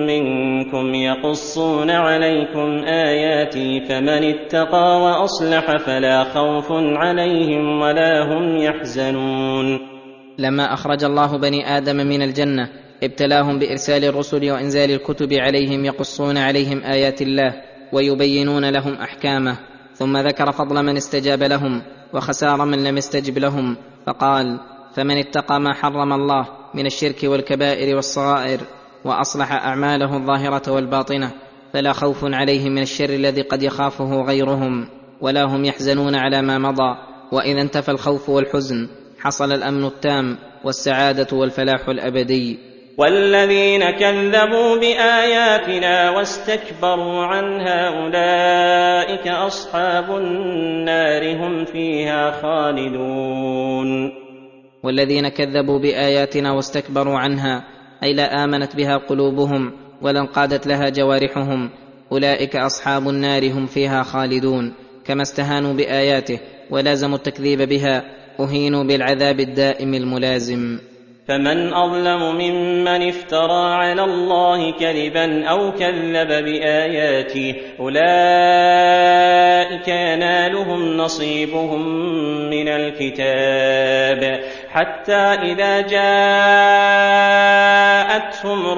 منكم 0.08 0.94
يقصون 0.94 1.90
عليكم 1.92 2.84
آياتي 2.88 3.86
فمن 3.90 4.24
اتقى 4.24 5.02
وأصلح 5.02 5.78
فلا 5.78 6.24
خوف 6.24 6.68
عليهم 6.72 7.82
ولا 7.82 8.24
هم 8.24 8.58
يحزنون. 8.58 9.93
لما 10.38 10.74
أخرج 10.74 11.04
الله 11.04 11.38
بني 11.38 11.78
آدم 11.78 11.96
من 11.96 12.22
الجنة 12.22 12.70
ابتلاهم 13.04 13.60
بإرسال 13.60 14.06
الرسل 14.06 14.52
وإنزال 14.52 14.92
الكتب 14.92 15.34
عليهم 15.34 15.86
يقصون 15.86 16.38
عليهم 16.38 16.84
آيات 16.84 17.22
الله 17.22 17.54
ويبينون 17.94 18.70
لهم 18.70 18.94
أحكامه. 18.94 19.58
ثم 19.96 20.18
ذكر 20.18 20.52
فضل 20.52 20.84
من 20.84 20.98
استجاب 20.98 21.44
لهم 21.44 21.82
وخسار 22.14 22.66
من 22.66 22.84
لم 22.84 22.98
يستجب 22.98 23.38
لهم 23.38 23.78
فقال 24.06 24.60
فمن 24.96 25.18
اتقى 25.18 25.60
ما 25.60 25.74
حرم 25.74 26.14
الله 26.14 26.48
من 26.74 26.86
الشرك 26.86 27.24
والكبائر 27.24 27.96
والصغائر 27.96 28.60
وأصلح 29.06 29.52
أعماله 29.52 30.18
الظاهرة 30.18 30.72
والباطنة 30.72 31.32
فلا 31.74 31.94
خوف 31.94 32.26
عليهم 32.26 32.72
من 32.72 32.82
الشر 32.82 33.10
الذي 33.10 33.42
قد 33.42 33.64
يخافه 33.64 34.22
غيرهم 34.22 34.88
ولا 35.22 35.44
هم 35.44 35.66
يحزنون 35.66 36.16
على 36.16 36.42
ما 36.42 36.58
مضى 36.58 36.96
وإذا 37.32 37.62
انتفى 37.62 37.92
الخوف 37.92 38.30
والحزن 38.30 38.88
حصل 39.24 39.52
الأمن 39.52 39.86
التام 39.86 40.38
والسعادة 40.64 41.38
والفلاح 41.38 41.90
الأبدي. 41.90 42.60
والذين 42.98 43.92
كذبوا 43.92 44.80
بآياتنا 44.80 46.12
واستكبروا 46.12 47.26
عنها 47.26 47.88
أولئك 47.88 49.28
أصحاب 49.28 50.18
النار 50.18 51.36
هم 51.36 51.66
فيها 51.66 52.32
خالدون. 52.32 54.12
والذين 54.84 55.28
كذبوا 55.30 55.80
بآياتنا 55.80 56.52
واستكبروا 56.52 57.18
عنها 57.18 57.64
أي 58.04 58.14
لا 58.14 58.44
آمنت 58.44 58.76
بها 58.76 58.98
قلوبهم 58.98 59.72
ولا 60.02 60.20
انقادت 60.20 60.68
لها 60.68 60.90
جوارحهم 60.90 61.70
أولئك 62.12 62.56
أصحاب 62.56 63.10
النار 63.10 63.52
هم 63.52 63.66
فيها 63.66 64.04
خالدون. 64.04 64.74
كما 65.06 65.22
استهانوا 65.22 65.74
بآياته 65.74 66.40
ولازموا 66.70 67.18
التكذيب 67.18 67.62
بها 67.62 68.23
أهينوا 68.40 68.84
بالعذاب 68.84 69.40
الدائم 69.40 69.94
الملازم. 69.94 70.80
فمن 71.28 71.74
أظلم 71.74 72.36
ممن 72.36 73.08
افترى 73.08 73.74
على 73.74 74.04
الله 74.04 74.72
كذبا 74.72 75.46
أو 75.46 75.72
كذب 75.72 76.28
بآياته 76.28 77.56
أولئك 77.80 77.98
ينالهم 79.88 80.98
نصيبهم 80.98 81.88
من 82.50 82.68
الكتاب. 82.68 84.40
حتى 84.72 85.14
إذا 85.14 85.82
جاءتهم 85.82 86.40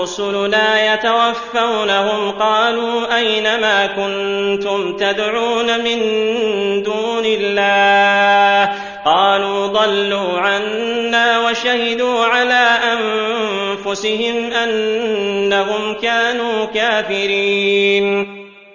رسلنا 0.02 0.94
يتوفونهم 0.94 2.32
قالوا 2.32 3.18
أين 3.18 3.44
ما 3.44 3.88
كنتم 3.88 4.98
تدعون 4.98 5.84
من 5.84 6.00
دون 6.84 7.26
الله؟ 7.26 8.76
قالوا 9.06 9.68
ضلوا 9.68 10.40
عنا 10.40 11.50
وشهدوا 11.50 12.26
على 12.26 12.66
أنفسهم 12.94 14.36
أنهم 14.54 16.02
كانوا 16.02 16.66
كافرين. 16.66 18.04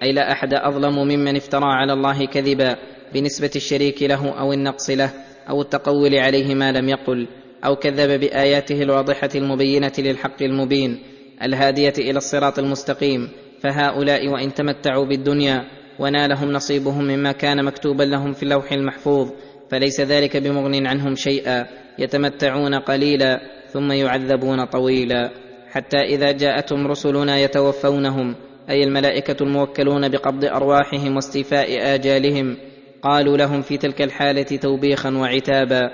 أي 0.03 0.13
لا 0.13 0.33
أحد 0.33 0.55
أظلم 0.55 0.99
ممن 0.99 1.37
افترى 1.37 1.65
على 1.65 1.93
الله 1.93 2.27
كذبا 2.27 2.77
بنسبة 3.15 3.51
الشريك 3.57 4.03
له 4.03 4.41
أو 4.41 4.53
النقص 4.53 4.91
له 4.91 5.11
أو 5.49 5.61
التقول 5.63 6.15
عليه 6.15 6.55
ما 6.55 6.73
لم 6.73 6.89
يقل 6.89 7.27
أو 7.65 7.77
كذب 7.77 8.21
بآياته 8.21 8.83
الواضحة 8.83 9.31
المبينة 9.35 9.93
للحق 9.99 10.43
المبين 10.43 11.03
الهادية 11.43 11.95
إلى 11.99 12.19
الصراط 12.19 12.59
المستقيم. 12.59 13.29
فهؤلاء 13.63 14.29
وإن 14.29 14.55
تمتعوا 14.55 15.07
بالدنيا 15.07 15.65
ونالهم 15.99 16.53
نصيبهم 16.53 17.05
مما 17.05 17.33
كان 17.33 17.65
مكتوبا 17.65 18.03
لهم 18.03 18.33
في 18.33 18.43
اللوح 18.43 18.73
المحفوظ. 18.73 19.31
فليس 19.71 20.01
ذلك 20.01 20.37
بمغن 20.37 20.87
عنهم 20.87 21.15
شيئا 21.15 21.67
يتمتعون 21.99 22.75
قليلا 22.75 23.41
ثم 23.73 23.93
يعذبون 23.93 24.65
طويلا. 24.65 25.31
حتى 25.71 25.97
إذا 25.97 26.33
جاءتهم 26.33 26.87
رسلنا 26.87 27.39
يتوفونهم 27.39 28.35
أي 28.71 28.85
الملائكة 28.85 29.37
الموكلون 29.43 30.09
بقبض 30.09 30.45
أرواحهم 30.45 31.15
واستيفاء 31.15 31.95
آجالهم 31.95 32.57
قالوا 33.03 33.37
لهم 33.37 33.63
في 33.63 33.77
تلك 33.77 34.03
الحالة 34.03 34.43
توبيخا 34.43 35.11
وعتابا 35.11 35.91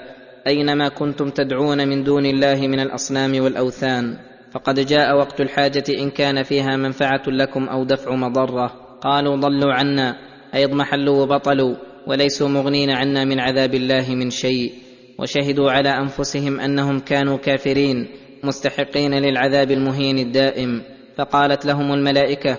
أينما 0.46 0.88
كنتم 0.88 1.30
تدعون 1.30 1.88
من 1.88 2.04
دون 2.04 2.26
الله 2.26 2.66
من 2.66 2.80
الأصنام 2.80 3.40
والأوثان؟ 3.40 4.16
فقد 4.52 4.80
جاء 4.80 5.16
وقت 5.16 5.40
الحاجة 5.40 5.84
إن 5.98 6.10
كان 6.10 6.42
فيها 6.42 6.76
منفعة 6.76 7.22
لكم 7.26 7.68
أو 7.68 7.84
دفع 7.84 8.14
مضرة. 8.14 8.66
قالوا 9.00 9.36
ضلوا 9.36 9.72
عنا 9.72 10.16
أي 10.54 10.64
اضمحلوا 10.64 11.22
وبطلوا. 11.22 11.76
وليسوا 12.06 12.48
مغنين 12.48 12.90
عنا 12.90 13.24
من 13.24 13.40
عذاب 13.40 13.74
الله 13.74 14.14
من 14.14 14.30
شيء 14.30 14.72
وشهدوا 15.18 15.70
على 15.70 15.88
أنفسهم 15.88 16.60
أنهم 16.60 17.00
كانوا 17.00 17.36
كافرين 17.36 18.08
مستحقين 18.44 19.14
للعذاب 19.14 19.70
المهين 19.70 20.18
الدائم. 20.18 20.82
فقالت 21.18 21.66
لهم 21.66 21.92
الملائكة 21.92 22.58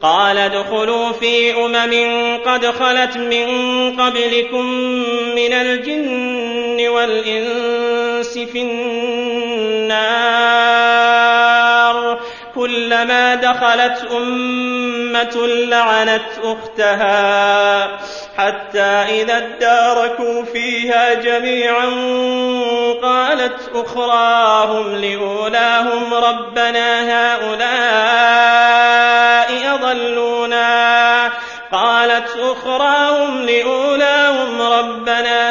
قال 0.00 0.38
ادخلوا 0.38 1.12
في 1.12 1.52
أمم 1.52 1.92
قد 2.46 2.66
خلت 2.66 3.16
من 3.16 3.46
قبلكم 3.96 4.64
من 5.34 5.52
الجن 5.52 6.88
والإنس 6.88 8.38
في 8.38 8.62
النار. 8.62 9.98
دخلت 13.52 14.04
أمة 14.12 15.46
لعنت 15.46 16.30
أختها 16.44 17.98
حتى 18.38 18.80
إذا 18.80 19.36
اداركوا 19.36 20.44
فيها 20.44 21.14
جميعا 21.14 21.86
قالت 23.02 23.70
أخراهم 23.74 24.96
لأولاهم 24.96 26.14
ربنا 26.14 27.00
هؤلاء 27.34 28.58
أضلونا 29.74 31.30
قالت 31.72 32.28
أخراهم 32.38 33.42
لأولاهم 33.42 34.62
ربنا 34.62 35.47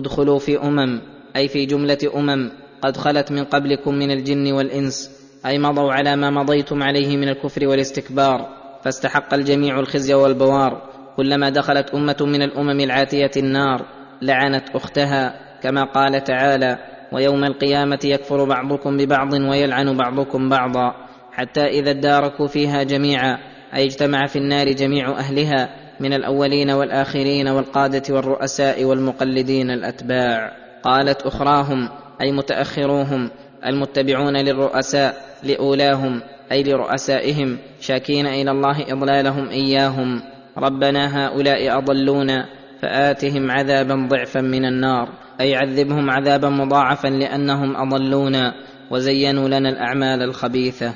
ادخلوا 0.00 0.38
في 0.38 0.58
أمم 0.58 1.00
أي 1.36 1.48
في 1.48 1.66
جملة 1.66 1.98
أمم 2.14 2.50
قد 2.82 2.96
خلت 2.96 3.32
من 3.32 3.44
قبلكم 3.44 3.94
من 3.94 4.10
الجن 4.10 4.52
والإنس 4.52 5.10
أي 5.46 5.58
مضوا 5.58 5.92
على 5.92 6.16
ما 6.16 6.30
مضيتم 6.30 6.82
عليه 6.82 7.16
من 7.16 7.28
الكفر 7.28 7.66
والاستكبار 7.66 8.48
فاستحق 8.84 9.34
الجميع 9.34 9.80
الخزي 9.80 10.14
والبوار. 10.14 10.82
كلما 11.16 11.50
دخلت 11.50 11.94
أمة 11.94 12.16
من 12.20 12.42
الأمم 12.42 12.80
العاتية 12.80 13.30
النار 13.36 13.86
لعنت 14.22 14.68
أختها 14.74 15.34
كما 15.62 15.84
قال 15.84 16.24
تعالى 16.24 16.78
ويوم 17.12 17.44
القيامة 17.44 17.98
يكفر 18.04 18.44
بعضكم 18.44 18.96
ببعض 18.96 19.32
ويلعن 19.32 19.96
بعضكم 19.96 20.48
بعضا 20.48 20.94
حتى 21.32 21.60
إذا 21.60 21.90
اداركوا 21.90 22.46
فيها 22.46 22.82
جميعا 22.82 23.38
أي 23.74 23.84
اجتمع 23.84 24.26
في 24.26 24.36
النار 24.36 24.72
جميع 24.72 25.10
أهلها 25.10 25.76
من 26.00 26.12
الأولين 26.12 26.70
والآخرين 26.70 27.48
والقادة 27.48 28.14
والرؤساء 28.14 28.84
والمقلدين 28.84 29.70
الأتباع. 29.70 30.52
قالت 30.82 31.22
أخراهم 31.22 31.88
أي 32.20 32.32
متأخروهم 32.32 33.30
المتبعون 33.66 34.36
للرؤساء 34.36 35.14
لأولاهم 35.42 36.20
أي 36.52 36.62
لرؤسائهم 36.62 37.58
شاكين 37.80 38.26
إلى 38.26 38.50
الله 38.50 38.92
إضلالهم 38.92 39.48
إياهم. 39.48 40.22
ربنا 40.58 41.26
هؤلاء 41.26 41.78
أضلونا 41.78 42.46
فآتهم 42.82 43.50
عذابا 43.50 44.06
ضعفا 44.10 44.40
من 44.40 44.64
النار 44.64 45.08
أي 45.40 45.56
عذبهم 45.56 46.10
عذابا 46.10 46.48
مضاعفا 46.48 47.08
لأنهم 47.08 47.76
أضلونا 47.76 48.54
وزينوا 48.90 49.48
لنا 49.48 49.68
الأعمال 49.68 50.22
الخبيثة. 50.22 50.94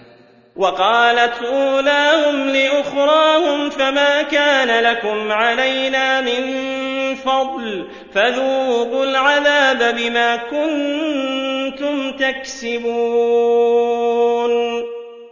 وقالت 0.57 1.43
أولاهم 1.43 2.49
لأخراهم 2.49 3.71
فما 3.71 4.23
كان 4.23 4.85
لكم 4.85 5.33
علينا 5.33 6.21
من 6.21 6.45
فضل 7.15 7.89
فذوقوا 8.13 9.05
العذاب 9.05 9.97
بما 9.97 10.37
كنتم 10.37 12.17
تكسبون. 12.17 12.85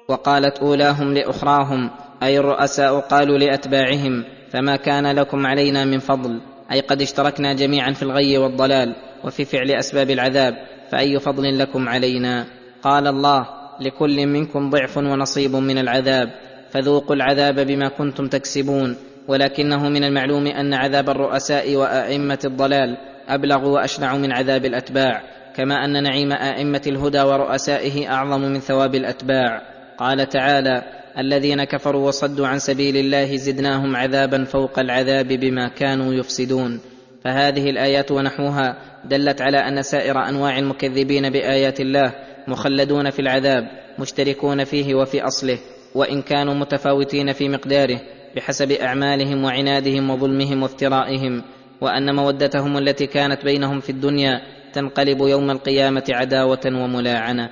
وقالت 0.08 0.58
أولاهم 0.58 1.14
لأخراهم 1.14 1.90
أي 2.22 2.38
الرؤساء 2.38 2.98
قالوا 2.98 3.38
لأتباعهم 3.38 4.24
فما 4.52 4.76
كان 4.76 5.16
لكم 5.16 5.46
علينا 5.46 5.84
من 5.84 5.98
فضل 5.98 6.40
أي 6.72 6.80
قد 6.80 7.02
اشتركنا 7.02 7.52
جميعا 7.52 7.92
في 7.92 8.02
الغي 8.02 8.38
والضلال 8.38 8.94
وفي 9.24 9.44
فعل 9.44 9.70
أسباب 9.70 10.10
العذاب 10.10 10.54
فأي 10.90 11.20
فضل 11.20 11.58
لكم 11.58 11.88
علينا؟ 11.88 12.46
قال 12.82 13.06
الله 13.06 13.61
لكل 13.82 14.26
منكم 14.26 14.70
ضعف 14.70 14.96
ونصيب 14.96 15.56
من 15.56 15.78
العذاب 15.78 16.28
فذوقوا 16.70 17.16
العذاب 17.16 17.60
بما 17.60 17.88
كنتم 17.88 18.28
تكسبون. 18.28 18.96
ولكنه 19.28 19.88
من 19.88 20.04
المعلوم 20.04 20.46
أن 20.46 20.74
عذاب 20.74 21.10
الرؤساء 21.10 21.76
وأئمة 21.76 22.38
الضلال 22.44 22.96
أبلغ 23.28 23.68
وأشنع 23.68 24.16
من 24.16 24.32
عذاب 24.32 24.64
الأتباع 24.64 25.22
كما 25.56 25.84
أن 25.84 26.02
نعيم 26.02 26.32
أئمة 26.32 26.82
الهدى 26.86 27.20
ورؤسائه 27.20 28.12
أعظم 28.12 28.40
من 28.40 28.60
ثواب 28.60 28.94
الأتباع. 28.94 29.62
قال 29.98 30.28
تعالى 30.28 30.82
الذين 31.18 31.64
كفروا 31.64 32.06
وصدوا 32.06 32.46
عن 32.46 32.58
سبيل 32.58 32.96
الله 32.96 33.36
زدناهم 33.36 33.96
عذابا 33.96 34.44
فوق 34.44 34.78
العذاب 34.78 35.28
بما 35.28 35.68
كانوا 35.68 36.14
يفسدون. 36.14 36.80
فهذه 37.24 37.70
الآيات 37.70 38.10
ونحوها 38.10 38.76
دلت 39.04 39.42
على 39.42 39.58
أن 39.58 39.82
سائر 39.82 40.18
أنواع 40.28 40.58
المكذبين 40.58 41.30
بآيات 41.30 41.80
الله 41.80 42.12
مخلدون 42.48 43.10
في 43.10 43.18
العذاب 43.22 43.64
مشتركون 43.98 44.64
فيه 44.64 44.94
وفي 44.94 45.22
أصله 45.22 45.58
وإن 45.94 46.22
كانوا 46.22 46.54
متفاوتين 46.54 47.32
في 47.32 47.48
مقداره 47.48 48.00
بحسب 48.36 48.72
أعمالهم 48.72 49.44
وعنادهم 49.44 50.10
وظلمهم 50.10 50.62
وافترائهم 50.62 51.42
وأن 51.80 52.14
مودتهم 52.14 52.78
التي 52.78 53.06
كانت 53.06 53.44
بينهم 53.44 53.80
في 53.80 53.90
الدنيا 53.90 54.40
تنقلب 54.72 55.20
يوم 55.20 55.50
القيامة 55.50 56.04
عداوة 56.10 56.60
وملاعنة. 56.66 57.48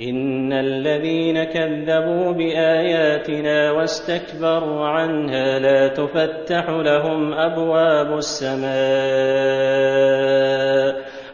إن 0.00 0.52
الذين 0.52 1.44
كذبوا 1.44 2.32
بآياتنا 2.32 3.70
واستكبروا 3.70 4.86
عنها 4.86 5.58
لا 5.58 5.88
تفتح 5.88 6.68
لهم 6.68 7.32
أبواب 7.32 8.18
السماء. 8.18 8.74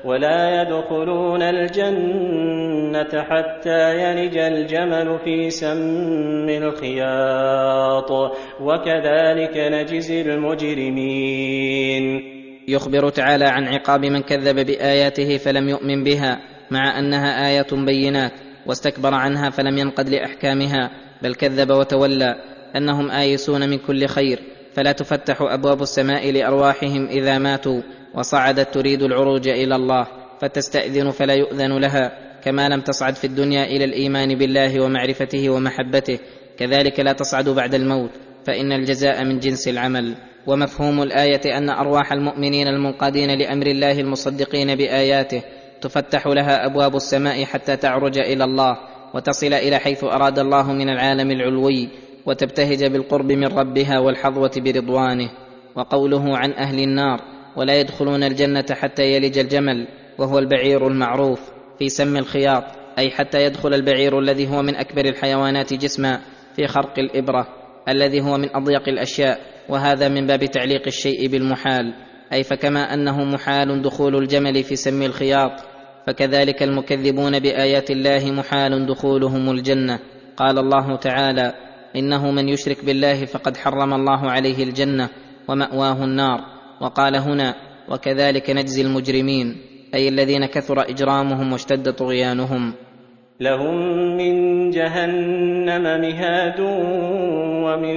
ولا 0.05 0.62
يدخلون 0.62 1.42
الجنة 1.42 3.22
حتى 3.22 4.03
يلج 4.03 4.38
الجمل 4.38 5.18
في 5.24 5.51
سم 5.51 6.48
الخياط. 6.48 8.11
وكذلك 8.61 9.57
نجزي 9.57 10.20
المجرمين. 10.20 11.80
يخبر 12.68 13.09
تعالى 13.09 13.44
عن 13.44 13.68
عقاب 13.68 14.05
من 14.05 14.20
كذب 14.20 14.66
بآياته 14.66 15.36
فلم 15.36 15.68
يؤمن 15.68 16.05
بها 16.05 16.38
مع 16.70 16.98
أنها 16.98 17.46
ايات 17.46 17.74
بينات 17.74 18.32
واستكبر 18.66 19.14
عنها 19.14 19.51
فلم 19.51 19.78
ينقد 19.78 20.09
لأحكامها 20.09 20.90
بل 21.22 21.34
كذب 21.34 21.70
وتولى 21.70 22.34
أنهم 22.76 23.11
آيسون 23.11 23.70
من 23.70 23.78
كل 23.78 24.07
خير 24.07 24.38
فلا 24.72 24.92
تفتح 24.92 25.42
أبواب 25.42 25.82
السماء 25.82 26.30
لأرواحهم 26.30 27.07
إذا 27.07 27.38
ماتوا. 27.38 27.80
وصعدت 28.14 28.74
تريد 28.74 29.02
العروج 29.02 29.48
إلى 29.48 29.76
الله 29.76 30.06
فتستأذن 30.40 31.11
فلا 31.11 31.34
يؤذن 31.34 31.78
لها 31.78 32.30
كما 32.44 32.68
لم 32.68 32.80
تصعد 32.80 33.14
في 33.14 33.26
الدنيا 33.26 33.64
إلى 33.64 33.84
الإيمان 33.84 34.34
بالله 34.34 34.84
ومعرفته 34.84 35.50
ومحبته 35.50 36.18
كذلك 36.58 37.00
لا 37.00 37.12
تصعد 37.12 37.48
بعد 37.48 37.74
الموت 37.74 38.11
فإن 38.46 38.72
الجزاء 38.72 39.24
من 39.24 39.38
جنس 39.38 39.68
العمل. 39.68 40.14
ومفهوم 40.46 41.02
الآية 41.02 41.58
أن 41.58 41.70
أرواح 41.70 42.12
المؤمنين 42.12 42.68
المنقادين 42.68 43.38
لأمر 43.38 43.66
الله 43.66 44.00
المصدقين 44.00 44.74
بآياته 44.74 45.42
تفتح 45.80 46.26
لها 46.26 46.66
أبواب 46.66 46.96
السماء 46.96 47.44
حتى 47.44 47.76
تعرج 47.76 48.18
إلى 48.18 48.44
الله 48.44 48.76
وتصل 49.14 49.52
إلى 49.52 49.78
حيث 49.78 50.04
أراد 50.04 50.38
الله 50.38 50.72
من 50.72 50.88
العالم 50.88 51.30
العلوي 51.30 51.88
وتبتهج 52.26 52.84
بالقرب 52.84 53.32
من 53.32 53.46
ربها 53.46 53.98
والحظوة 53.98 54.52
برضوانه. 54.56 55.30
وقوله 55.76 56.38
عن 56.38 56.52
أهل 56.52 56.78
النار 56.78 57.20
ولا 57.61 57.80
يدخلون 57.80 58.22
الجنة 58.22 58.64
حتى 58.70 59.02
يلج 59.02 59.38
الجمل 59.38 59.88
وهو 60.18 60.38
البعير 60.38 60.86
المعروف 60.86 61.40
في 61.78 61.88
سم 61.88 62.16
الخياط 62.16 62.64
أي 62.98 63.11
حتى 63.11 63.44
يدخل 63.44 63.74
البعير 63.74 64.18
الذي 64.18 64.48
هو 64.48 64.62
من 64.62 64.76
أكبر 64.76 65.04
الحيوانات 65.04 65.74
جسما 65.74 66.20
في 66.56 66.66
خرق 66.66 66.98
الإبرة 66.98 67.46
الذي 67.88 68.20
هو 68.20 68.38
من 68.38 68.56
أضيق 68.56 68.88
الأشياء 68.88 69.40
وهذا 69.68 70.08
من 70.08 70.26
باب 70.26 70.44
تعليق 70.44 70.82
الشيء 70.86 71.28
بالمحال. 71.28 71.94
أي 72.32 72.42
فكما 72.42 72.94
أنه 72.94 73.24
محال 73.24 73.82
دخول 73.82 74.16
الجمل 74.16 74.64
في 74.64 74.76
سم 74.76 75.02
الخياط 75.02 75.52
فكذلك 76.06 76.62
المكذبون 76.62 77.38
بآيات 77.38 77.90
الله 77.90 78.32
محال 78.32 78.86
دخولهم 78.86 79.50
الجنة. 79.50 79.98
قال 80.36 80.58
الله 80.58 80.96
تعالى 80.96 81.54
إنه 81.96 82.30
من 82.30 82.48
يشرك 82.48 82.84
بالله 82.84 83.24
فقد 83.24 83.56
حرم 83.56 83.94
الله 83.94 84.30
عليه 84.30 84.64
الجنة 84.64 85.08
ومأواه 85.48 86.04
النار. 86.04 86.59
وقال 86.81 87.16
هنا 87.16 87.55
وكذلك 87.89 88.51
نجزي 88.51 88.83
المجرمين 88.83 89.57
أي 89.95 90.09
الذين 90.09 90.47
كثر 90.47 90.81
إجرامهم 90.81 91.53
واشتد 91.53 91.93
طغيانهم. 91.93 92.72
لهم 93.41 93.76
من 94.16 94.70
جهنم 94.70 95.83
مهاد 95.83 96.61
ومن 97.64 97.97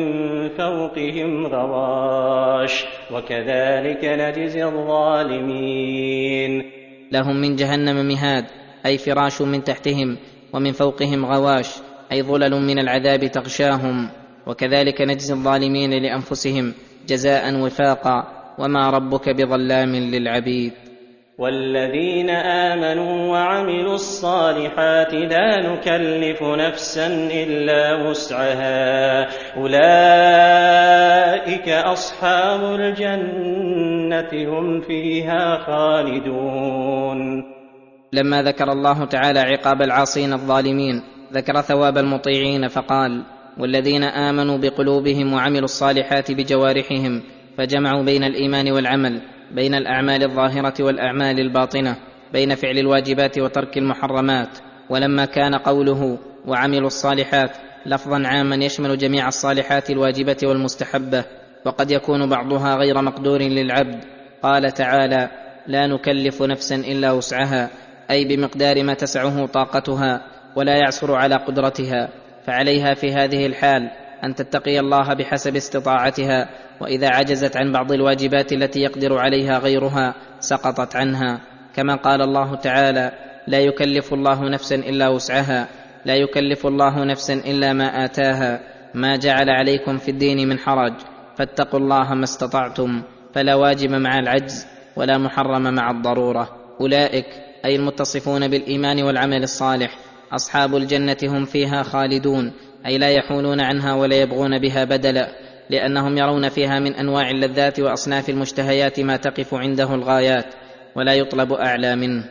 فوقهم 0.50 1.48
غواش 1.48 2.86
وكذلك 3.12 4.06
نجزي 4.06 4.64
الظالمين. 4.66 6.64
لهم 7.12 7.36
من 7.42 7.56
جهنم 7.56 8.06
مهاد 8.06 8.46
أي 8.86 8.98
فراش 8.98 9.42
من 9.42 9.64
تحتهم 9.64 10.18
ومن 10.54 10.72
فوقهم 10.72 11.26
غواش 11.26 11.70
أي 12.12 12.24
ظلل 12.24 12.62
من 12.62 12.80
العذاب 12.80 13.32
تغشاهم. 13.32 14.10
وكذلك 14.48 15.02
نجزي 15.02 15.34
الظالمين 15.34 16.04
لأنفسهم 16.04 16.74
جزاء 17.08 17.60
وفاقا. 17.62 18.43
وما 18.58 18.90
ربك 18.90 19.30
بظلام 19.30 19.96
للعبيد 19.96 20.74
والذين 21.38 22.30
امنوا 22.30 23.32
وعملوا 23.32 23.96
الصالحات 23.96 25.14
لا 25.14 25.62
نكلف 25.70 26.44
نفسا 26.44 27.08
الا 27.32 28.10
وسعها 28.10 29.28
اولئك 29.58 30.90
اصحاب 31.70 32.64
الجنه 32.80 34.30
هم 34.50 34.82
فيها 34.82 35.58
خالدون 35.58 37.44
لما 38.14 38.44
ذكر 38.44 38.72
الله 38.72 39.06
تعالى 39.06 39.40
عقاب 39.40 39.82
العاصين 39.82 40.34
الظالمين 40.34 41.02
ذكر 41.34 41.62
ثواب 41.62 41.98
المطيعين 41.98 42.68
فقال 42.68 43.24
والذين 43.58 44.04
امنوا 44.04 44.58
بقلوبهم 44.58 45.34
وعملوا 45.34 45.64
الصالحات 45.64 46.32
بجوارحهم 46.32 47.22
فجمعوا 47.58 48.04
بين 48.04 48.24
الإيمان 48.24 48.72
والعمل 48.72 49.22
بين 49.52 49.76
الأعمال 49.76 50.24
الظاهرة 50.24 50.84
والأعمال 50.84 51.40
الباطنة 51.40 51.96
بين 52.34 52.56
فعل 52.56 52.78
الواجبات 52.78 53.40
وترك 53.40 53.78
المحرمات. 53.78 54.58
ولما 54.90 55.26
كان 55.26 55.56
قوله 55.56 56.18
وعملوا 56.46 56.88
الصالحات 56.88 57.52
لفظا 57.86 58.28
عاما 58.28 58.56
يشمل 58.56 58.98
جميع 58.98 59.28
الصالحات 59.28 59.90
الواجبة 59.90 60.38
والمستحبة 60.44 61.26
وقد 61.66 61.92
يكون 61.92 62.30
بعضها 62.30 62.76
غير 62.76 63.02
مقدور 63.02 63.42
للعبد. 63.42 64.04
قال 64.44 64.72
تعالى 64.72 65.30
لا 65.68 65.88
نكلف 65.88 66.42
نفسا 66.42 66.76
إلا 66.76 67.12
وسعها 67.12 67.70
أي 68.12 68.26
بمقدار 68.26 68.84
ما 68.84 68.94
تسعه 68.94 69.46
طاقتها 69.46 70.22
ولا 70.56 70.76
يعسر 70.76 71.16
على 71.16 71.36
قدرتها. 71.36 72.10
فعليها 72.46 72.94
في 72.94 73.14
هذه 73.14 73.46
الحال 73.46 73.90
أن 74.24 74.36
تتقي 74.36 74.80
الله 74.80 75.14
بحسب 75.14 75.56
استطاعتها 75.56 76.50
وإذا 76.82 77.10
عجزت 77.10 77.58
عن 77.58 77.72
بعض 77.72 77.92
الواجبات 77.92 78.54
التي 78.54 78.80
يقدر 78.80 79.18
عليها 79.18 79.58
غيرها 79.58 80.16
سقطت 80.40 80.96
عنها. 80.96 81.42
كما 81.76 81.96
قال 81.96 82.22
الله 82.22 82.56
تعالى 82.56 83.12
لا 83.48 83.60
يكلف 83.60 84.14
الله 84.14 84.50
نفسا 84.50 84.76
إلا 84.76 85.10
وسعها 85.10 85.68
لا 86.06 86.16
يكلف 86.16 86.68
الله 86.68 87.04
نفسا 87.04 87.34
إلا 87.34 87.74
ما 87.74 88.06
آتاها 88.06 88.60
ما 88.94 89.16
جعل 89.16 89.50
عليكم 89.50 89.98
في 89.98 90.12
الدين 90.12 90.50
من 90.50 90.60
حرج 90.60 90.94
فاتقوا 91.38 91.80
الله 91.80 92.14
ما 92.14 92.24
استطعتم 92.24 93.04
فلا 93.34 93.56
واجب 93.56 93.92
مع 93.92 94.20
العجز 94.20 94.68
ولا 94.96 95.18
محرم 95.18 95.74
مع 95.74 95.92
الضرورة. 95.92 96.50
أولئك 96.82 97.26
أي 97.66 97.76
المتصفون 97.76 98.48
بالإيمان 98.48 99.04
والعمل 99.04 99.44
الصالح 99.44 99.98
أصحاب 100.32 100.76
الجنة 100.76 101.18
هم 101.24 101.46
فيها 101.46 101.84
خالدون. 101.84 102.52
أي 102.86 102.98
لا 102.98 103.10
يحولون 103.10 103.62
عنها 103.62 103.96
ولا 103.96 104.16
يبغون 104.16 104.60
بها 104.60 104.84
بدلا 104.84 105.28
لأنهم 105.70 106.18
يرون 106.18 106.50
فيها 106.50 106.80
من 106.80 106.96
أنواع 106.96 107.30
اللذات 107.30 107.80
وأصناف 107.80 108.30
المشتهيات 108.30 109.00
ما 109.00 109.18
تقف 109.18 109.54
عنده 109.54 109.96
الغايات 109.96 110.46
ولا 110.96 111.14
يطلب 111.14 111.54
أعلى 111.54 111.96
منه. 111.96 112.24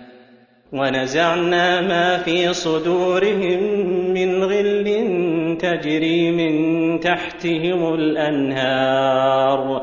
ونزعنا 0.73 1.81
ما 1.81 2.19
في 2.19 2.53
صدورهم 2.53 3.63
من 4.15 4.45
غل 4.45 4.85
تجري 5.61 6.31
من 6.31 7.01
تحتهم 7.01 7.95
الأنهار. 7.95 9.83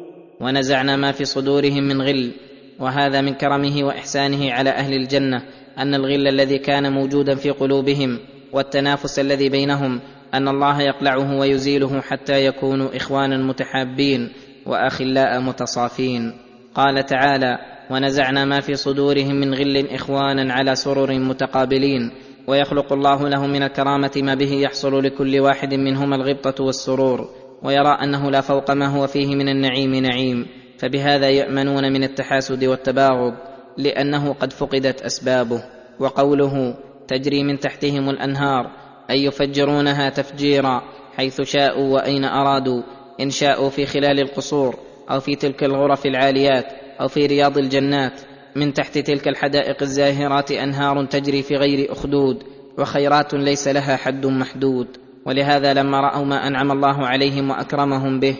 ونزعنا 0.41 0.95
ما 0.95 1.11
في 1.11 1.25
صدورهم 1.25 1.83
من 1.83 2.01
غل 2.01 2.31
وهذا 2.79 3.21
من 3.21 3.33
كرمه 3.33 3.83
وإحسانه 3.83 4.51
على 4.51 4.69
أهل 4.69 4.93
الجنة 4.93 5.41
أن 5.77 5.95
الغل 5.95 6.27
الذي 6.27 6.57
كان 6.57 6.93
موجودا 6.93 7.35
في 7.35 7.49
قلوبهم 7.49 8.19
والتنافس 8.53 9.19
الذي 9.19 9.49
بينهم 9.49 9.99
أن 10.33 10.47
الله 10.47 10.81
يقلعه 10.81 11.39
ويزيله 11.39 12.01
حتى 12.01 12.45
يكونوا 12.45 12.95
إخوانا 12.95 13.37
متحابين 13.37 14.29
وأخلاء 14.65 15.39
متصافين. 15.39 16.33
قال 16.75 17.05
تعالى 17.05 17.57
ونزعنا 17.89 18.45
ما 18.45 18.59
في 18.59 18.75
صدورهم 18.75 19.35
من 19.35 19.53
غل 19.53 19.87
إخوانا 19.87 20.53
على 20.53 20.75
سرر 20.75 21.19
متقابلين 21.19 22.11
ويخلق 22.47 22.93
الله 22.93 23.29
له 23.29 23.47
من 23.47 23.63
الكرامة 23.63 24.11
ما 24.15 24.35
به 24.35 24.53
يحصل 24.53 25.03
لكل 25.03 25.39
واحد 25.39 25.73
منهما 25.73 26.15
الغبطة 26.15 26.63
والسرور. 26.63 27.40
ويرى 27.63 27.97
أنه 28.03 28.31
لا 28.31 28.41
فوق 28.41 28.71
ما 28.71 28.87
هو 28.87 29.07
فيه 29.07 29.35
من 29.35 29.49
النعيم 29.49 29.95
نعيم 29.95 30.47
فبهذا 30.77 31.29
يامنون 31.29 31.93
من 31.93 32.03
التحاسد 32.03 32.63
والتباغض 32.63 33.33
لأنه 33.77 34.33
قد 34.33 34.53
فقدت 34.53 35.01
أسبابه. 35.01 35.63
وقوله 35.99 36.75
تجري 37.07 37.43
من 37.43 37.59
تحتهم 37.59 38.09
الأنهار 38.09 38.71
أي 39.09 39.23
يفجرونها 39.23 40.09
تفجيرا 40.09 40.81
حيث 41.17 41.41
شاءوا 41.41 41.93
وأين 41.93 42.25
أرادوا 42.25 42.81
إن 43.19 43.29
شاءوا 43.29 43.69
في 43.69 43.85
خلال 43.85 44.19
القصور 44.19 44.75
أو 45.11 45.19
في 45.19 45.35
تلك 45.35 45.63
الغرف 45.63 46.05
العاليات 46.05 46.65
أو 47.01 47.07
في 47.07 47.25
رياض 47.25 47.57
الجنات. 47.57 48.21
من 48.55 48.73
تحت 48.73 48.97
تلك 48.97 49.27
الحدائق 49.27 49.81
الزاهرات 49.81 50.51
أنهار 50.51 51.05
تجري 51.05 51.41
في 51.41 51.55
غير 51.55 51.91
أخدود 51.91 52.43
وخيرات 52.77 53.33
ليس 53.33 53.67
لها 53.67 53.95
حد 53.95 54.25
محدود. 54.25 54.87
ولهذا 55.25 55.73
لما 55.73 55.99
رأوا 55.99 56.25
ما 56.25 56.47
أنعم 56.47 56.71
الله 56.71 57.07
عليهم 57.07 57.49
وأكرمهم 57.49 58.19
به 58.19 58.35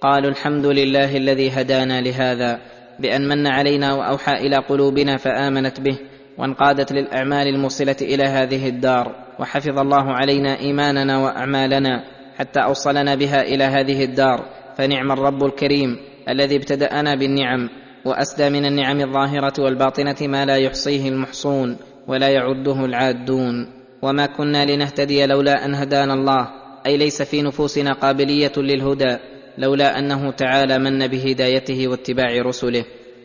قالوا 0.00 0.30
الحمد 0.30 0.66
لله 0.66 1.16
الذي 1.16 1.50
هدانا 1.50 2.00
لهذا 2.00 2.60
بأن 2.98 3.28
من 3.28 3.46
علينا 3.46 3.94
وأوحى 3.94 4.32
إلى 4.32 4.56
قلوبنا 4.56 5.16
فآمنت 5.16 5.80
به 5.80 5.98
وانقادت 6.38 6.92
للأعمال 6.92 7.46
الموصلة 7.46 7.96
إلى 8.02 8.24
هذه 8.24 8.68
الدار 8.68 9.26
وحفظ 9.38 9.78
الله 9.78 10.12
علينا 10.12 10.60
إيماننا 10.60 11.18
وأعمالنا 11.18 12.04
حتى 12.38 12.60
أوصلنا 12.60 13.14
بها 13.14 13.42
إلى 13.42 13.64
هذه 13.64 14.04
الدار 14.04 14.44
فنعم 14.76 15.12
الرب 15.12 15.44
الكريم 15.44 15.96
الذي 16.28 16.56
ابتدأنا 16.56 17.14
بالنعم 17.14 17.68
وأسدى 18.04 18.50
من 18.50 18.64
النعم 18.64 19.00
الظاهرة 19.00 19.52
والباطنة 19.62 20.16
ما 20.20 20.44
لا 20.44 20.56
يحصيه 20.56 21.08
المحصون 21.08 21.76
ولا 22.08 22.28
يعده 22.28 22.84
العادون. 22.84 23.75
وما 24.02 24.26
كنا 24.26 24.64
لنهتدي 24.64 25.26
لولا 25.26 25.64
ان 25.64 25.74
هدانا 25.74 26.14
الله. 26.14 26.48
اي 26.86 26.96
ليس 26.96 27.22
في 27.22 27.42
نفوسنا 27.42 27.92
قابليه 27.92 28.52
للهدى 28.56 29.16
لولا 29.58 29.98
انه 29.98 30.30
تعالى 30.30 30.78
من 30.78 31.06
بهدايته 31.06 31.88
واتباع 31.88 32.42
رسله. 32.42 32.84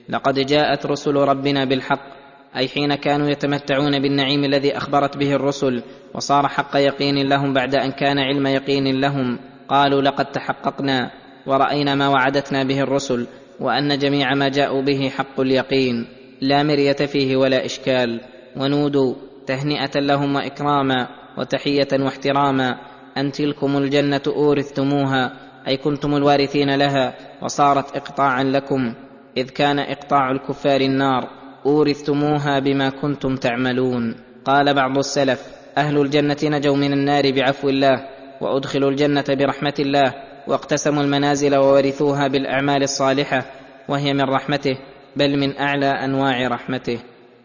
لقد 0.10 0.40
جاءت 0.40 0.86
رسل 0.86 1.16
ربنا 1.16 1.66
بالحق 1.66 2.22
اي 2.56 2.68
حين 2.68 2.96
كانوا 2.96 3.30
يتمتعون 3.30 4.00
بالنعيم 4.00 4.44
الذي 4.44 4.78
اخبرت 4.78 5.18
به 5.18 5.34
الرسل 5.34 5.84
وصار 6.16 6.48
حق 6.48 6.78
يقين 6.78 7.30
لهم 7.30 7.54
بعد 7.54 7.76
ان 7.76 7.92
كان 7.92 8.20
علم 8.20 8.48
يقين 8.48 9.02
لهم. 9.02 9.40
قالوا 9.70 10.02
لقد 10.02 10.26
تحققنا 10.26 11.12
وراينا 11.46 11.96
ما 11.96 12.08
وعدتنا 12.08 12.64
به 12.64 12.82
الرسل 12.82 13.28
وان 13.60 13.98
جميع 13.98 14.36
ما 14.36 14.50
جاءوا 14.50 14.82
به 14.82 15.10
حق 15.10 15.40
اليقين. 15.40 16.08
لا 16.42 16.64
مريه 16.64 16.94
فيه 16.94 17.36
ولا 17.36 17.66
اشكال. 17.66 18.22
ونودوا 18.58 19.16
تهنئة 19.48 20.00
لهم 20.00 20.36
وإكراما 20.36 21.08
وتحية 21.38 21.88
واحتراما 21.94 22.78
أن 23.18 23.32
تلكم 23.32 23.78
الجنة 23.78 24.22
أورثتموها 24.28 25.34
أي 25.68 25.78
كنتم 25.78 26.16
الوارثين 26.16 26.76
لها 26.76 27.14
وصارت 27.42 27.96
إقطاعا 27.96 28.44
لكم 28.44 28.94
إذ 29.38 29.50
كان 29.50 29.80
إقطاع 29.80 30.32
الكفار 30.32 30.82
النار 30.82 31.30
أورثتموها 31.66 32.60
بما 32.60 32.90
كنتم 32.90 33.36
تعملون. 33.36 34.16
قال 34.46 34.74
بعض 34.74 34.98
السلف 34.98 35.48
أهل 35.78 36.02
الجنة 36.02 36.38
نجوا 36.44 36.76
من 36.76 36.94
النار 36.94 37.32
بعفو 37.32 37.70
الله 37.70 38.06
وأدخلوا 38.42 38.90
الجنة 38.90 39.26
برحمة 39.30 39.74
الله 39.80 40.14
واقتسموا 40.48 41.04
المنازل 41.04 41.56
وورثوها 41.56 42.28
بالأعمال 42.28 42.84
الصالحة 42.84 43.46
وهي 43.90 44.14
من 44.14 44.22
رحمته 44.22 44.78
بل 45.16 45.40
من 45.40 45.58
أعلى 45.58 45.86
أنواع 45.86 46.48
رحمته. 46.48 47.00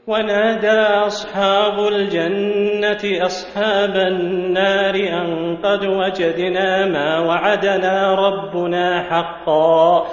ونادى 0.09 0.81
أصحاب 1.07 1.79
الجنة 1.89 3.27
أصحاب 3.27 3.97
النار 3.97 4.95
أن 4.95 5.57
قد 5.57 5.87
وجدنا 5.87 6.87
ما 6.87 7.19
وعدنا 7.19 8.15
ربنا 8.15 9.03
حقا. 9.03 10.07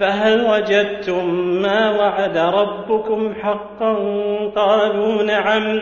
فهل 0.00 0.46
وجدتم 0.50 1.34
ما 1.62 1.90
وعد 1.90 2.38
ربكم 2.38 3.34
حقا؟ 3.42 3.94
قالوا 4.56 5.22
نعم. 5.22 5.80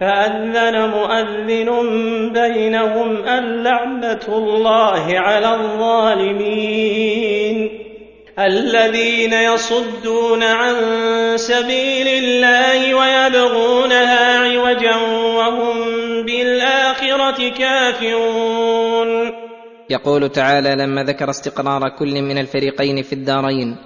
فأذن 0.00 0.90
مؤذن 0.90 1.70
بينهم 2.32 3.16
اللعنة 3.28 4.28
الله 4.28 5.18
على 5.18 5.54
الظالمين. 5.54 7.02
الذين 8.38 9.32
يصدون 9.32 10.42
عن 10.42 10.74
سبيل 11.36 12.08
الله 12.08 12.94
ويبغونها 12.94 14.38
عوجا 14.38 14.96
وهم 15.36 15.76
بالآخرة 16.26 17.48
كافرون. 17.58 19.32
يقول 19.90 20.28
تعالى 20.28 20.74
لما 20.74 21.04
ذكر 21.04 21.30
استقرار 21.30 21.88
كل 21.98 22.22
من 22.22 22.38
الفريقين 22.38 23.02
في 23.02 23.12
الدارين 23.12 23.76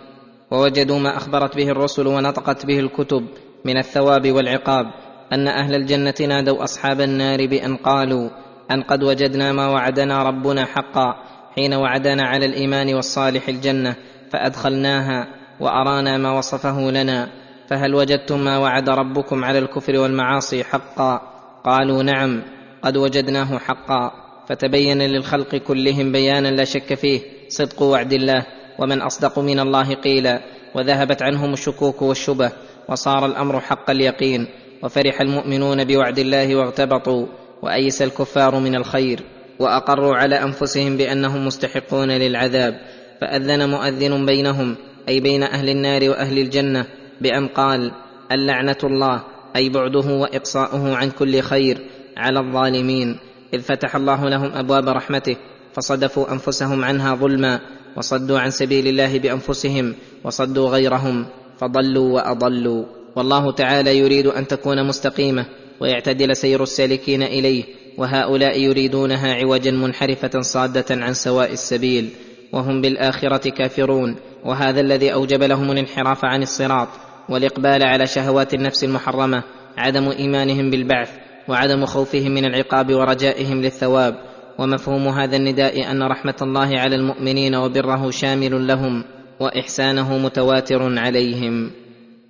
ووجدوا 0.51 0.99
ما 0.99 1.17
أخبرت 1.17 1.57
به 1.57 1.69
الرسل 1.69 2.07
ونطقت 2.07 2.67
به 2.67 2.79
الكتب 2.81 3.27
من 3.65 3.79
الثواب 3.79 4.33
والعقاب 4.33 4.87
أن 5.33 5.49
أهل 5.49 5.75
الجنة 5.75 6.15
نادوا 6.21 6.65
أصحاب 6.65 7.01
النار 7.01 7.47
بأن 7.47 7.77
قالوا 7.77 8.31
أن 8.71 8.83
قد 8.83 9.03
وجدنا 9.03 9.53
ما 9.53 9.69
وعدنا 9.69 10.23
ربنا 10.23 10.65
حقا 10.65 11.15
حين 11.57 11.75
وعدنا 11.75 12.23
على 12.23 12.47
الإيمان 12.47 12.95
والصالح 12.95 13.49
الجنة 13.49 13.97
فأدخلناها 14.37 15.27
وأرانا 15.61 16.19
ما 16.19 16.39
وصفه 16.39 16.91
لنا 16.91 17.29
فهل 17.69 17.95
وجدتم 17.95 18.45
ما 18.45 18.59
وعد 18.59 18.89
ربكم 18.89 19.45
على 19.45 19.59
الكفر 19.59 19.99
والمعاصي 19.99 20.65
حقا؟ 20.65 21.21
قالوا 21.65 22.03
نعم 22.03 22.43
قد 22.83 22.97
وجدناه 22.97 23.59
حقا. 23.59 24.11
فتبين 24.49 25.03
للخلق 25.03 25.57
كلهم 25.57 26.13
بيانا 26.13 26.49
لا 26.49 26.65
شك 26.65 26.95
فيه 26.95 27.21
صدق 27.49 27.83
وعد 27.83 28.13
الله 28.13 28.47
ومن 28.79 29.03
أصدق 29.03 29.39
من 29.39 29.61
الله 29.61 29.95
قيلا. 29.95 30.41
وذهبت 30.75 31.23
عنهم 31.23 31.53
الشكوك 31.53 32.03
والشبه 32.03 32.53
وصار 32.89 33.27
الأمر 33.27 33.61
حق 33.61 33.91
اليقين. 33.91 34.47
وفرح 34.83 35.21
المؤمنون 35.21 35.85
بوعد 35.85 36.19
الله 36.19 36.57
واغتبطوا 36.57 37.27
وأيس 37.63 38.03
الكفار 38.03 38.59
من 38.59 38.75
الخير. 38.75 39.21
وأقروا 39.59 40.17
على 40.17 40.43
أنفسهم 40.43 40.97
بأنهم 40.97 41.47
مستحقون 41.47 42.11
للعذاب. 42.11 42.81
فأذن 43.21 43.71
مؤذن 43.71 44.27
بينهم 44.27 44.77
أي 45.09 45.21
بين 45.21 45.43
أهل 45.43 45.69
النار 45.69 46.11
وأهل 46.11 46.39
الجنة 46.39 46.87
بأن 47.21 47.47
قال 47.47 47.93
اللعنة 48.33 48.79
الله 48.85 49.23
أي 49.57 49.69
بعده 49.69 50.07
وإقصاؤه 50.15 50.97
عن 50.97 51.11
كل 51.11 51.41
خير 51.41 51.79
على 52.17 52.41
الظالمين. 52.41 53.19
إذ 53.55 53.61
فتح 53.61 53.97
الله 53.97 54.29
لهم 54.29 54.53
أبواب 54.55 54.89
رحمته 54.89 55.37
فصدفوا 55.75 56.33
أنفسهم 56.33 56.85
عنها 56.85 57.15
ظلما 57.15 57.61
وصدوا 57.97 58.39
عن 58.39 58.51
سبيل 58.51 58.87
الله 58.87 59.19
بأنفسهم 59.19 59.95
وصدوا 60.25 60.69
غيرهم 60.69 61.27
فضلوا 61.59 62.15
وأضلوا. 62.15 62.85
والله 63.17 63.53
تعالى 63.53 63.99
يريد 63.99 64.27
أن 64.27 64.47
تكون 64.47 64.87
مستقيمة 64.87 65.47
ويعتدل 65.81 66.37
سير 66.37 66.63
السالكين 66.63 67.23
إليه 67.23 67.65
وهؤلاء 67.99 68.61
يريدونها 68.61 69.35
عوجا 69.35 69.71
منحرفة 69.71 70.41
صادة 70.41 70.85
عن 70.91 71.15
سواء 71.15 71.53
السبيل. 71.53 72.11
وهم 72.53 72.81
بالآخرة 72.81 73.51
كافرون 73.51 74.17
وهذا 74.45 74.81
الذي 74.81 75.13
أوجب 75.13 75.43
لهم 75.43 75.71
الانحراف 75.71 76.25
عن 76.25 76.43
الصراط 76.43 76.89
والإقبال 77.29 77.83
على 77.83 78.07
شهوات 78.07 78.55
النفس 78.55 78.85
المحرمة 78.85 79.43
عدم 79.79 80.09
إيمانهم 80.09 80.71
بالبعث 80.71 81.11
وعدم 81.49 81.85
خوفهم 81.85 82.31
من 82.31 82.45
العقاب 82.45 82.95
ورجائهم 82.95 83.63
للثواب. 83.63 84.15
ومفهوم 84.59 85.09
هذا 85.09 85.37
النداء 85.37 85.91
أن 85.91 86.03
رحمة 86.03 86.37
الله 86.43 86.79
على 86.79 86.97
المؤمنين 86.97 87.55
وبره 87.55 88.11
شامل 88.11 88.67
لهم 88.67 89.05
وإحسانه 89.41 90.19
متواتر 90.19 90.99
عليهم. 90.99 91.71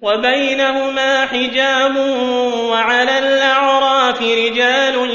وبينهما 0.03 1.27
حجاب 1.27 1.97
وعلى 2.71 3.19
الأعراف 3.19 4.23
رجال 4.23 5.11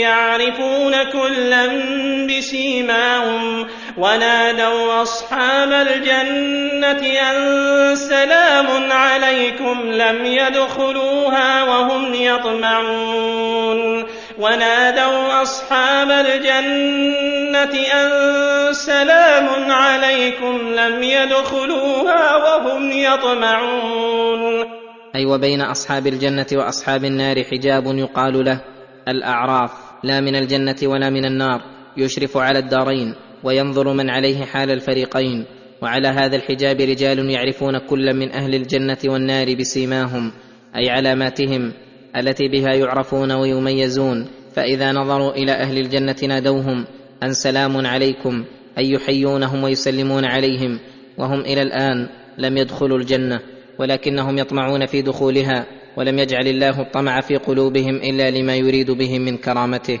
يعرفون 0.00 0.92
كلا 1.12 1.66
بسيماهم. 2.26 3.66
ونادوا 3.98 5.02
أصحاب 5.02 5.72
الجنة 5.72 7.02
أن 7.30 7.96
سلام 7.96 8.92
عليكم 8.92 9.80
لم 9.82 10.26
يدخلوها 10.26 11.64
وهم 11.64 12.14
يطمعون. 12.14 14.04
ونادوا 14.38 15.42
أصحاب 15.42 16.10
الجنة 16.10 17.74
أن 17.94 18.72
سلام 18.72 19.70
عليكم 19.70 20.58
لم 20.74 21.02
يدخلوها 21.02 22.36
وهم 22.36 22.92
يطمعون. 22.92 24.64
أي 25.16 25.26
وبين 25.26 25.60
أصحاب 25.60 26.06
الجنة 26.06 26.46
وأصحاب 26.52 27.04
النار 27.04 27.44
حجاب 27.44 27.86
يقال 27.86 28.44
له 28.44 28.60
الأعراف 29.08 29.70
لا 30.02 30.20
من 30.20 30.36
الجنة 30.36 30.76
ولا 30.82 31.10
من 31.10 31.24
النار 31.24 31.60
يشرف 31.96 32.36
على 32.36 32.58
الدارين. 32.58 33.23
وينظر 33.44 33.92
من 33.92 34.10
عليه 34.10 34.44
حال 34.44 34.70
الفريقين 34.70 35.44
وعلى 35.82 36.08
هذا 36.08 36.36
الحجاب 36.36 36.80
رجال 36.80 37.30
يعرفون 37.30 37.78
كل 37.78 38.14
من 38.14 38.32
أهل 38.32 38.54
الجنة 38.54 38.98
والنار 39.04 39.54
بسيماهم 39.54 40.32
أي 40.76 40.90
علاماتهم 40.90 41.72
التي 42.16 42.48
بها 42.48 42.74
يعرفون 42.74 43.32
ويميزون 43.32 44.26
فإذا 44.54 44.92
نظروا 44.92 45.32
إلى 45.32 45.52
أهل 45.52 45.78
الجنة 45.78 46.16
نادوهم 46.28 46.84
أن 47.22 47.32
سلام 47.32 47.86
عليكم 47.86 48.44
أي 48.78 48.90
يحيونهم 48.90 49.64
ويسلمون 49.64 50.24
عليهم 50.24 50.78
وهم 51.18 51.40
إلى 51.40 51.62
الآن 51.62 52.08
لم 52.38 52.56
يدخلوا 52.56 52.98
الجنة 52.98 53.40
ولكنهم 53.78 54.38
يطمعون 54.38 54.86
في 54.86 55.02
دخولها 55.02 55.66
ولم 55.96 56.18
يجعل 56.18 56.46
الله 56.46 56.80
الطمع 56.80 57.20
في 57.20 57.36
قلوبهم 57.36 57.96
إلا 57.96 58.30
لما 58.30 58.56
يريد 58.56 58.90
به 58.90 59.18
من 59.18 59.36
كرامته. 59.36 60.00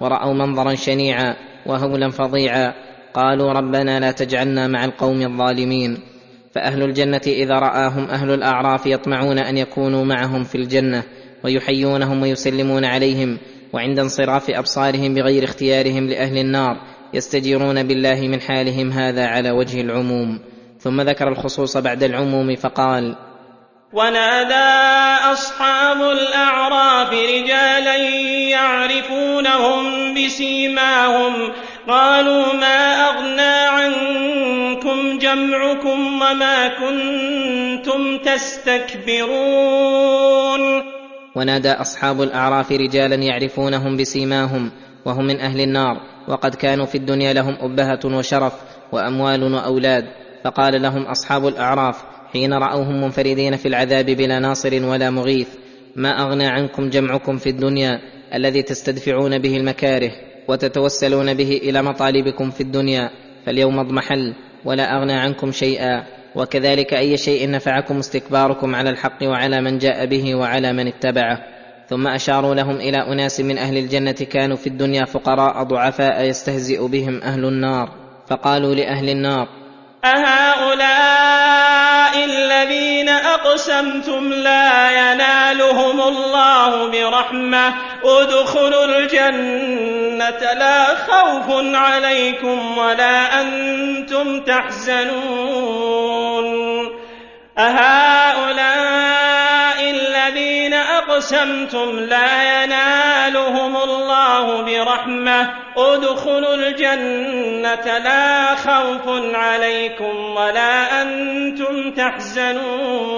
ورأوا 0.00 0.34
منظرا 0.34 0.74
شنيعا 0.74 1.36
وهولا 1.66 2.10
فظيعا. 2.10 2.74
قالوا 3.14 3.52
ربنا 3.52 4.00
لا 4.00 4.12
تجعلنا 4.12 4.66
مع 4.66 4.84
القوم 4.84 5.22
الظالمين. 5.22 5.98
فأهل 6.54 6.82
الجنة 6.82 7.20
إذا 7.26 7.54
رآهم 7.54 8.04
أهل 8.04 8.30
الأعراف 8.30 8.86
يطمعون 8.86 9.38
أن 9.38 9.56
يكونوا 9.56 10.04
معهم 10.04 10.44
في 10.44 10.54
الجنة 10.54 11.02
ويحيونهم 11.44 12.22
ويسلمون 12.22 12.84
عليهم. 12.84 13.38
وعند 13.72 13.98
انصراف 13.98 14.50
أبصارهم 14.50 15.14
بغير 15.14 15.44
اختيارهم 15.44 16.06
لأهل 16.08 16.38
النار 16.38 16.76
يستجيرون 17.14 17.82
بالله 17.82 18.20
من 18.20 18.40
حالهم 18.40 18.90
هذا 18.90 19.26
على 19.26 19.50
وجه 19.50 19.80
العموم. 19.80 20.38
ثم 20.78 21.00
ذكر 21.00 21.28
الخصوص 21.28 21.76
بعد 21.76 22.02
العموم 22.02 22.54
فقال 22.54 23.16
ونادى 23.92 25.32
أصحاب 25.32 26.00
الأعراف 26.00 27.12
رجالا 27.12 27.96
يعرفونهم 28.52 30.14
بسيماهم. 30.14 31.52
قالوا 31.88 32.52
ما 32.52 33.08
أغنى 33.08 33.56
عنكم 33.68 35.18
جمعكم 35.18 36.22
وما 36.22 36.68
كنتم 36.68 38.18
تستكبرون. 38.18 39.28
ونادى 41.36 41.70
أصحاب 41.70 42.22
الأعراف 42.22 42.72
رجالا 42.72 43.14
يعرفونهم 43.14 43.96
بسيماهم 43.96 44.70
وهم 45.04 45.24
من 45.24 45.40
أهل 45.40 45.60
النار 45.60 46.00
وقد 46.28 46.54
كانوا 46.54 46.86
في 46.86 46.94
الدنيا 46.94 47.32
لهم 47.32 47.56
أبهة 47.60 48.00
وشرف 48.04 48.52
وأموال 48.92 49.54
وأولاد. 49.54 50.04
فقال 50.44 50.82
لهم 50.82 51.02
أصحاب 51.02 51.46
الأعراف 51.46 52.17
حين 52.32 52.52
رأوهم 52.52 53.00
منفردين 53.00 53.56
في 53.56 53.68
العذاب 53.68 54.06
بلا 54.06 54.38
ناصر 54.38 54.84
ولا 54.84 55.10
مغيث. 55.10 55.48
ما 55.96 56.22
أغنى 56.22 56.46
عنكم 56.46 56.90
جمعكم 56.90 57.36
في 57.36 57.48
الدنيا 57.50 58.00
الذي 58.34 58.62
تستدفعون 58.62 59.38
به 59.38 59.56
المكاره 59.56 60.10
وتتوسلون 60.48 61.34
به 61.34 61.60
إلى 61.62 61.82
مطالبكم 61.82 62.50
في 62.50 62.60
الدنيا 62.60 63.10
فاليوم 63.46 63.78
اضمحل 63.78 64.34
ولا 64.64 64.96
أغنى 64.96 65.12
عنكم 65.12 65.52
شيئا. 65.52 66.04
وكذلك 66.34 66.94
أي 66.94 67.16
شيء 67.16 67.50
نفعكم 67.50 67.98
استكباركم 67.98 68.74
على 68.74 68.90
الحق 68.90 69.18
وعلى 69.22 69.60
من 69.60 69.78
جاء 69.78 70.06
به 70.06 70.34
وعلى 70.34 70.72
من 70.72 70.86
اتبعه. 70.86 71.38
ثم 71.88 72.08
أشاروا 72.08 72.54
لهم 72.54 72.76
إلى 72.76 73.12
أناس 73.12 73.40
من 73.40 73.58
أهل 73.58 73.76
الجنة 73.76 74.12
كانوا 74.12 74.56
في 74.56 74.66
الدنيا 74.66 75.04
فقراء 75.04 75.62
ضعفاء 75.62 76.24
يستهزئ 76.24 76.88
بهم 76.88 77.22
أهل 77.22 77.44
النار. 77.44 77.88
فقالوا 78.26 78.74
لأهل 78.74 79.08
النار 79.08 79.48
الذين 80.04 81.37
أقسمتم 83.44 84.32
لا 84.32 84.90
ينالهم 84.90 86.00
الله 86.00 86.86
برحمة. 86.86 87.74
ادخلوا 88.04 88.84
الجنة 88.84 90.52
لا 90.52 90.84
خوف 90.84 91.46
عليكم 91.74 92.78
ولا 92.78 93.40
أنتم 93.40 94.40
تحزنون. 94.40 95.88
أهؤلاء 97.58 99.27
الذين 100.28 100.74
أقسمتم 100.74 101.98
لا 101.98 102.62
ينالهم 102.64 103.76
الله 103.76 104.62
برحمة. 104.62 105.50
ادخلوا 105.76 106.54
الجنة 106.54 107.98
لا 107.98 108.54
خوف 108.54 109.08
عليكم 109.34 110.36
ولا 110.36 111.02
أنتم 111.02 111.90
تحزنون. 111.96 113.12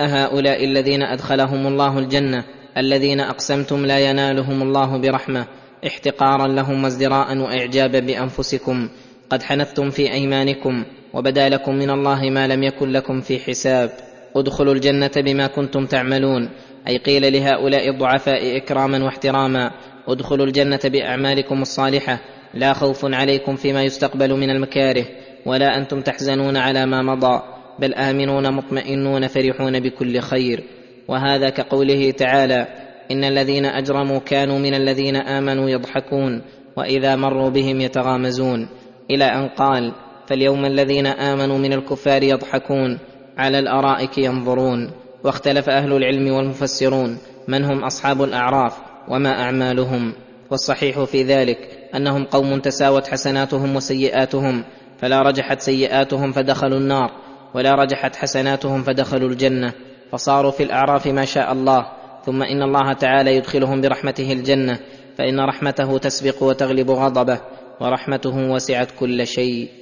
أهؤلاء 0.00 0.64
الذين 0.64 1.02
أدخلهم 1.02 1.66
الله 1.66 1.98
الجنة 1.98 2.44
الذين 2.76 3.20
أقسمتم 3.20 3.86
لا 3.86 3.98
ينالهم 3.98 4.62
الله 4.62 4.98
برحمة. 4.98 5.46
احتقارا 5.86 6.46
لهم 6.46 6.84
وازدراء 6.84 7.36
وإعجابا 7.36 7.98
بأنفسكم. 7.98 8.88
قد 9.30 9.42
حنثتم 9.42 9.90
في 9.90 10.12
أيمانكم 10.12 10.84
وبدا 11.14 11.48
لكم 11.48 11.74
من 11.74 11.90
الله 11.90 12.30
ما 12.30 12.46
لم 12.46 12.62
يكن 12.62 12.92
لكم 12.92 13.20
في 13.20 13.38
حساب. 13.38 14.09
ادخلوا 14.36 14.74
الجنة 14.74 15.10
بما 15.16 15.46
كنتم 15.46 15.86
تعملون. 15.86 16.48
أي 16.88 16.96
قيل 16.96 17.32
لهؤلاء 17.32 17.88
الضعفاء 17.88 18.56
إكراما 18.56 19.04
واحتراما 19.04 19.70
ادخلوا 20.08 20.46
الجنة 20.46 20.80
بأعمالكم 20.84 21.62
الصالحة 21.62 22.20
لا 22.54 22.72
خوف 22.72 23.04
عليكم 23.04 23.56
فيما 23.56 23.82
يستقبل 23.82 24.34
من 24.34 24.50
المكاره 24.50 25.04
ولا 25.46 25.76
أنتم 25.76 26.00
تحزنون 26.00 26.56
على 26.56 26.86
ما 26.86 27.02
مضى 27.02 27.42
بل 27.78 27.94
آمنون 27.94 28.52
مطمئنون 28.52 29.26
فرحون 29.26 29.80
بكل 29.80 30.20
خير. 30.20 30.64
وهذا 31.08 31.50
كقوله 31.50 32.10
تعالى 32.10 32.66
إن 33.10 33.24
الذين 33.24 33.66
أجرموا 33.66 34.18
كانوا 34.18 34.58
من 34.58 34.74
الذين 34.74 35.16
آمنوا 35.16 35.70
يضحكون 35.70 36.42
وإذا 36.76 37.16
مروا 37.16 37.50
بهم 37.50 37.80
يتغامزون. 37.80 38.68
إلى 39.10 39.24
أن 39.24 39.48
قال 39.48 39.92
فاليوم 40.26 40.64
الذين 40.64 41.06
آمنوا 41.06 41.58
من 41.58 41.72
الكفار 41.72 42.22
يضحكون. 42.22 42.98
على 43.38 43.58
الأرائك 43.58 44.18
ينظرون 44.18 44.90
واختلف 45.24 45.68
أهل 45.68 45.92
العلم 45.92 46.32
والمفسرون 46.32 47.18
من 47.48 47.64
هم 47.64 47.84
أصحاب 47.84 48.22
الأعراف 48.22 48.76
وما 49.08 49.42
أعمالهم. 49.42 50.12
والصحيح 50.50 51.04
في 51.04 51.22
ذلك 51.22 51.58
أنهم 51.94 52.24
قوم 52.24 52.58
تساوت 52.58 53.06
حسناتهم 53.06 53.76
وسيئاتهم 53.76 54.64
فلا 54.98 55.22
رجحت 55.22 55.60
سيئاتهم 55.60 56.32
فدخلوا 56.32 56.78
النار 56.78 57.10
ولا 57.54 57.74
رجحت 57.74 58.16
حسناتهم 58.16 58.82
فدخلوا 58.82 59.28
الجنة. 59.28 59.72
فصاروا 60.12 60.50
في 60.50 60.62
الأعراف 60.62 61.06
ما 61.06 61.24
شاء 61.24 61.52
الله 61.52 61.86
ثم 62.26 62.42
إن 62.42 62.62
الله 62.62 62.92
تعالى 62.92 63.36
يدخلهم 63.36 63.80
برحمته 63.80 64.32
الجنة 64.32 64.78
فإن 65.18 65.40
رحمته 65.40 65.98
تسبق 65.98 66.42
وتغلب 66.42 66.90
غضبه 66.90 67.40
ورحمته 67.80 68.50
وسعت 68.50 68.88
كل 68.98 69.26
شيء. 69.26 69.79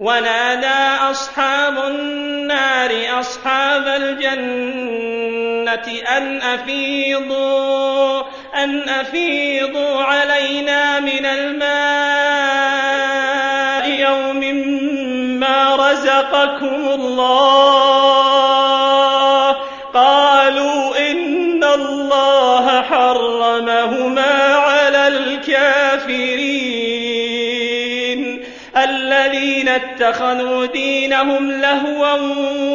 ونادى 0.00 1.10
أصحاب 1.10 1.78
النار 1.78 3.20
أصحاب 3.20 3.86
الجنة 3.86 5.20
أن 6.16 6.42
أفيضوا 6.42 8.22
أن 8.54 8.88
أفيضوا 8.88 10.02
علينا 10.02 11.00
من 11.00 11.26
الماء 11.26 12.70
يوم 13.88 14.40
ما 15.40 15.76
رزقكم 15.76 16.88
الله. 16.88 17.79
اتخذوا 29.76 30.66
دينهم 30.66 31.50
لهوا 31.50 32.12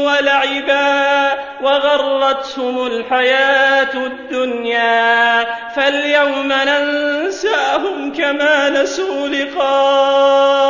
ولعبا 0.06 1.34
وغرتهم 1.62 2.88
الحياة 2.88 3.94
الدنيا 3.94 5.46
فاليوم 5.76 6.54
ننساهم 6.68 8.14
كما 8.14 8.70
نسوا 8.70 9.28
لقاء 9.28 10.66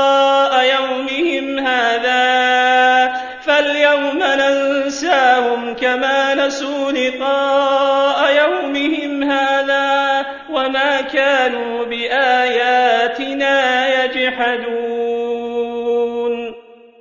يومهم 0.64 1.60
هذا 1.60 3.16
فاليوم 3.46 4.24
ننساهم 4.24 5.76
كما 5.76 6.34
نسوا 6.34 6.92
لقاء 6.92 8.36
يومهم 8.36 9.24
هذا 9.24 10.26
وما 10.50 11.02
كانوا 11.02 11.86
بآياتنا 11.86 12.55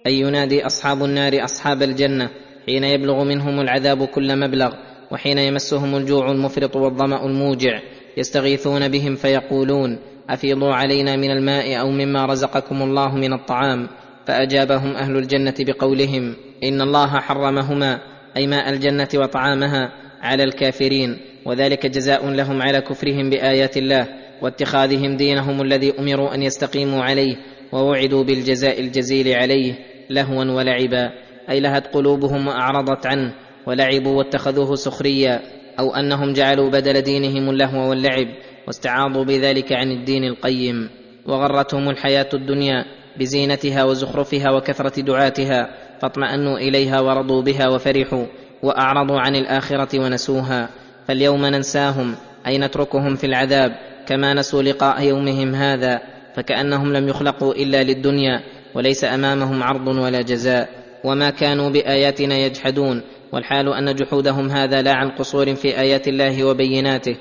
أي 0.07 0.21
ينادي 0.21 0.67
أصحاب 0.67 1.05
النار 1.05 1.45
أصحاب 1.45 1.83
الجنة 1.83 2.31
حين 2.67 2.85
يبلغ 2.85 3.25
منهم 3.25 3.61
العذاب 3.61 4.05
كل 4.05 4.39
مبلغ 4.39 4.75
وحين 5.11 5.39
يمسهم 5.39 5.97
الجوع 5.97 6.31
المفرط 6.31 6.77
والظمأ 6.77 7.27
الموجع 7.27 7.81
يستغيثون 8.17 8.89
بهم 8.89 9.15
فيقولون 9.15 9.99
أفيضوا 10.31 10.75
علينا 10.75 11.17
من 11.17 11.31
الماء 11.31 11.81
أو 11.81 11.91
مما 11.91 12.27
رزقكم 12.27 12.83
الله 12.83 13.15
من 13.15 13.33
الطعام؟ 13.33 13.89
فأجابهم 14.27 14.97
أهل 14.97 15.17
الجنة 15.17 15.55
بقولهم 15.59 16.37
إن 16.65 16.81
الله 16.81 17.21
حرمهما 17.21 18.01
أي 18.37 18.47
ماء 18.47 18.71
الجنة 18.71 19.09
وطعامها 19.15 19.93
على 20.23 20.45
الكافرين 20.45 21.19
وذلك 21.47 21.87
جزاء 21.87 22.29
لهم 22.29 22.63
على 22.63 22.81
كفرهم 22.81 23.31
بآيات 23.31 23.77
الله 23.77 24.09
واتخاذهم 24.43 25.17
دينهم 25.17 25.63
الذي 25.63 25.99
أمروا 25.99 26.35
أن 26.35 26.43
يستقيموا 26.43 27.03
عليه 27.03 27.37
ووعدوا 27.73 28.25
بالجزاء 28.25 28.81
الجزيل 28.81 29.29
عليه. 29.29 29.94
لهوا 30.11 30.45
ولعبا 30.45 31.11
أي 31.51 31.61
لهت 31.61 31.95
قلوبهم 31.95 32.47
وأعرضت 32.47 33.07
عنه 33.07 33.33
ولعبوا 33.67 34.19
واتخذوه 34.19 34.75
سخريا 34.75 35.41
أو 35.79 35.95
أنهم 35.95 36.33
جعلوا 36.33 36.71
بدل 36.71 37.03
دينهم 37.03 37.51
اللهو 37.51 37.91
واللعب 37.91 38.27
واستعاضوا 38.67 39.25
بذلك 39.25 39.73
عن 39.73 39.91
الدين 39.91 40.25
القيم. 40.25 40.91
وغرتهم 41.27 41.91
الحياة 41.91 42.29
الدنيا 42.35 42.85
بزينتها 43.19 43.85
وزخرفها 43.85 44.51
وكثرة 44.51 45.01
دعاتها 45.01 45.69
فاطمأنوا 46.01 46.59
إليها 46.59 47.01
ورضوا 47.01 47.43
بها 47.43 47.69
وفرحوا 47.69 48.27
وأعرضوا 48.63 49.21
عن 49.21 49.37
الآخرة 49.37 50.01
ونسوها. 50.01 50.69
فاليوم 51.09 51.47
ننساهم 51.47 52.15
أي 52.47 52.59
نتركهم 52.59 53.15
في 53.15 53.27
العذاب 53.27 53.73
كما 54.07 54.35
نسوا 54.35 54.63
لقاء 54.63 55.03
يومهم 55.03 55.55
هذا 55.55 56.01
فكأنهم 56.35 56.93
لم 56.93 57.09
يخلقوا 57.09 57.55
إلا 57.55 57.83
للدنيا 57.83 58.43
وليس 58.75 59.05
أمامهم 59.05 59.63
عرض 59.63 59.87
ولا 59.87 60.23
جزاء 60.23 60.69
وما 61.05 61.31
كانوا 61.31 61.71
بآياتنا 61.71 62.39
يجحدون 62.39 63.03
والحال 63.33 63.69
أن 63.75 63.95
جحودهم 63.95 64.51
هذا 64.51 64.83
لا 64.83 64.93
عن 64.93 65.11
قصور 65.11 65.55
في 65.55 65.81
آيات 65.81 66.09
الله 66.09 66.45
وبيناته. 66.45 67.17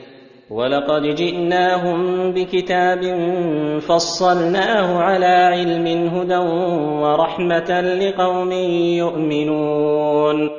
ولقد 0.49 1.15
جئناهم 1.15 2.33
بكتاب 2.33 2.99
فصلناه 3.79 4.97
على 4.97 5.25
علم 5.25 5.87
هدى 6.07 6.37
ورحمة 7.01 7.81
لقوم 7.81 8.51
يؤمنون. 8.97 10.49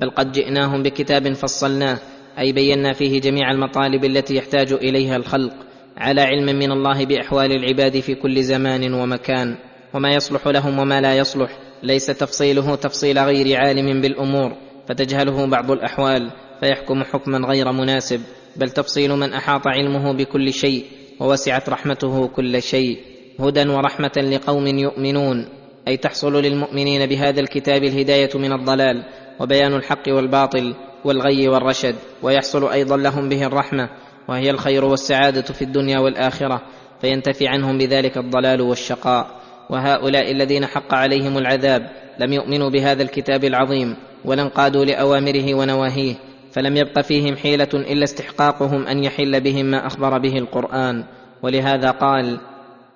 بل 0.00 0.10
قد 0.10 0.32
جئناهم 0.32 0.82
بكتاب 0.82 1.32
فصلناه 1.32 1.98
أي 2.38 2.52
بينا 2.52 2.92
فيه 2.92 3.20
جميع 3.20 3.50
المطالب 3.50 4.04
التي 4.04 4.36
يحتاج 4.36 4.72
إليها 4.72 5.16
الخلق 5.16 5.54
على 5.96 6.20
علم 6.20 6.46
من 6.46 6.72
الله 6.72 7.06
بأحوال 7.06 7.52
العباد 7.52 8.00
في 8.00 8.14
كل 8.14 8.42
زمان 8.42 8.94
ومكان. 8.94 9.56
وما 9.96 10.14
يصلح 10.14 10.46
لهم 10.46 10.78
وما 10.78 11.00
لا 11.00 11.14
يصلح. 11.14 11.58
ليس 11.82 12.06
تفصيله 12.06 12.74
تفصيل 12.74 13.18
غير 13.18 13.56
عالم 13.56 14.00
بالأمور 14.00 14.52
فتجهله 14.88 15.46
بعض 15.46 15.70
الأحوال 15.70 16.30
فيحكم 16.60 17.02
حكما 17.02 17.48
غير 17.48 17.72
مناسب. 17.72 18.20
بل 18.56 18.70
تفصيل 18.70 19.12
من 19.12 19.32
أحاط 19.32 19.66
علمه 19.66 20.12
بكل 20.12 20.52
شيء 20.52 20.84
ووسعت 21.20 21.68
رحمته 21.68 22.28
كل 22.28 22.62
شيء. 22.62 22.98
هدى 23.40 23.68
ورحمة 23.68 24.12
لقوم 24.16 24.66
يؤمنون. 24.66 25.48
أي 25.88 25.96
تحصل 25.96 26.42
للمؤمنين 26.42 27.06
بهذا 27.06 27.40
الكتاب 27.40 27.84
الهداية 27.84 28.30
من 28.34 28.52
الضلال 28.52 29.04
وبيان 29.40 29.74
الحق 29.74 30.08
والباطل 30.08 30.74
والغي 31.04 31.48
والرشد. 31.48 31.94
ويحصل 32.22 32.68
أيضا 32.72 32.96
لهم 32.96 33.28
به 33.28 33.46
الرحمة 33.46 33.88
وهي 34.28 34.50
الخير 34.50 34.84
والسعادة 34.84 35.42
في 35.42 35.62
الدنيا 35.62 35.98
والآخرة. 35.98 36.62
فينتفي 37.00 37.48
عنهم 37.48 37.78
بذلك 37.78 38.16
الضلال 38.18 38.60
والشقاء. 38.60 39.45
وهؤلاء 39.70 40.30
الذين 40.30 40.66
حق 40.66 40.94
عليهم 40.94 41.38
العذاب 41.38 41.90
لم 42.18 42.32
يؤمنوا 42.32 42.70
بهذا 42.70 43.02
الكتاب 43.02 43.44
العظيم 43.44 43.96
ولا 44.24 44.42
انقادوا 44.42 44.84
لأوامره 44.84 45.54
ونواهيه 45.54 46.14
فلم 46.52 46.76
يبق 46.76 47.00
فيهم 47.00 47.36
حيلة 47.36 47.68
إلا 47.74 48.04
استحقاقهم 48.04 48.86
أن 48.86 49.04
يحل 49.04 49.40
بهم 49.40 49.66
ما 49.66 49.86
أخبر 49.86 50.18
به 50.18 50.38
القرآن. 50.38 51.04
ولهذا 51.42 51.90
قال 51.90 52.38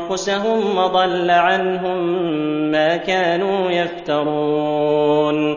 أنفسهم 0.00 0.76
وضل 0.78 1.30
عنهم 1.30 1.98
ما 2.70 2.96
كانوا 2.96 3.70
يفترون. 3.70 5.56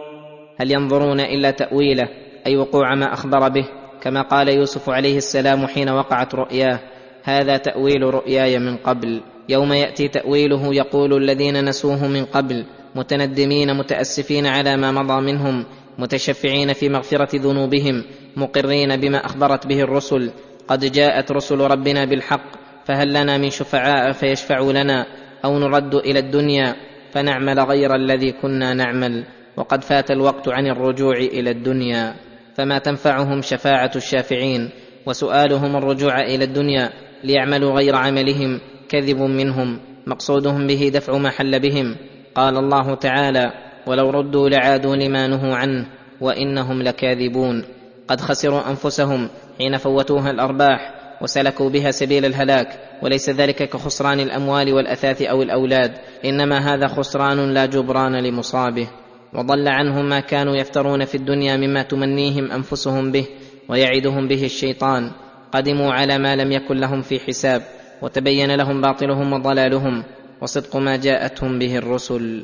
هل 0.58 0.72
ينظرون 0.72 1.20
إلا 1.20 1.52
تأويله 1.52 2.08
أي 2.48 2.58
وقوع 2.58 2.96
ما 2.96 3.14
أخبر 3.14 3.50
به 3.50 3.66
كما 4.02 4.22
قال 4.22 4.50
يوسف 4.50 4.90
عليه 4.90 5.18
السلام 5.18 5.68
حين 5.68 5.90
وقعت 5.90 6.36
رؤياه 6.36 6.80
هذا 7.24 7.58
تأويل 7.58 8.02
رؤياي 8.02 8.60
من 8.60 8.78
قبل. 8.78 9.22
يوم 9.50 9.74
يأتي 9.74 10.08
تأويله 10.08 10.76
يقول 10.76 11.24
الذين 11.24 11.66
نسوه 11.66 12.08
من 12.08 12.26
قبل 12.26 12.66
متندمين 12.96 13.78
متأسفين 13.78 14.46
على 14.48 14.78
ما 14.78 14.92
مضى 14.92 15.22
منهم 15.22 15.66
متشفعين 16.00 16.74
في 16.74 16.90
مغفرة 16.90 17.30
ذنوبهم 17.36 18.04
مقرين 18.38 18.98
بما 18.98 19.26
أخبرت 19.26 19.68
به 19.68 19.82
الرسل 19.82 20.32
قد 20.68 20.80
جاءت 20.80 21.32
رسل 21.32 21.60
ربنا 21.60 22.06
بالحق 22.06 22.63
فهل 22.86 23.14
لنا 23.14 23.38
من 23.38 23.50
شفعاء 23.50 24.12
فيشفعوا 24.12 24.74
لنا 24.74 25.06
أو 25.46 25.60
نرد 25.60 25.96
إلى 25.96 26.20
الدنيا 26.20 26.76
فنعمل 27.12 27.60
غير 27.60 27.96
الذي 27.96 28.32
كنا 28.32 28.74
نعمل 28.74 29.24
وقد 29.58 29.84
فات 29.84 30.12
الوقت 30.12 30.50
عن 30.50 30.68
الرجوع 30.68 31.16
إلى 31.18 31.52
الدنيا 31.52 32.16
فما 32.56 32.80
تنفعهم 32.80 33.42
شفاعة 33.42 33.92
الشافعين 33.96 34.70
وسؤالهم 35.06 35.76
الرجوع 35.76 36.22
إلى 36.22 36.44
الدنيا 36.44 36.90
ليعملوا 37.24 37.72
غير 37.72 37.96
عملهم 37.96 38.60
كذب 38.90 39.22
منهم 39.22 39.80
مقصودهم 40.08 40.68
به 40.68 40.92
دفع 40.94 41.18
ما 41.18 41.30
حل 41.30 41.60
بهم 41.60 41.96
قال 42.36 42.58
الله 42.58 42.96
تعالى 42.96 43.54
ولو 43.88 44.10
ردوا 44.10 44.50
لعادوا 44.50 44.96
لما 44.96 45.28
نهوا 45.28 45.56
عنه 45.56 45.86
وإنهم 46.22 46.82
لكاذبون 46.82 47.64
قد 48.08 48.22
خسروا 48.22 48.70
أنفسهم 48.70 49.30
حين 49.58 49.78
فوتوها 49.78 50.32
الأرباح 50.32 51.03
وسلكوا 51.24 51.70
بها 51.70 51.92
سبيل 51.92 52.26
الهلاك 52.26 52.80
وليس 53.02 53.30
ذلك 53.30 53.70
كخسران 53.70 54.20
الأموال 54.20 54.74
والأثاث 54.74 55.22
أو 55.22 55.42
الأولاد 55.42 55.92
إنما 56.26 56.74
هذا 56.74 56.88
خسران 56.88 57.54
لا 57.54 57.66
جبران 57.66 58.16
لمصابه. 58.16 58.88
وضل 59.34 59.68
عنهم 59.68 60.10
ما 60.10 60.20
كانوا 60.20 60.56
يفترون 60.56 61.06
في 61.06 61.16
الدنيا 61.16 61.58
مما 61.58 61.84
تمنيهم 61.84 62.52
أنفسهم 62.52 63.12
به 63.12 63.26
ويعدهم 63.70 64.28
به 64.28 64.46
الشيطان. 64.46 65.12
قدموا 65.52 65.94
على 65.94 66.18
ما 66.18 66.36
لم 66.36 66.52
يكن 66.52 66.78
لهم 66.78 67.02
في 67.02 67.20
حساب 67.20 67.62
وتبين 68.02 68.56
لهم 68.56 68.82
باطلهم 68.82 69.34
وضلالهم 69.34 70.04
وصدق 70.42 70.76
ما 70.76 70.96
جاءتهم 70.96 71.60
به 71.60 71.78
الرسل. 71.78 72.44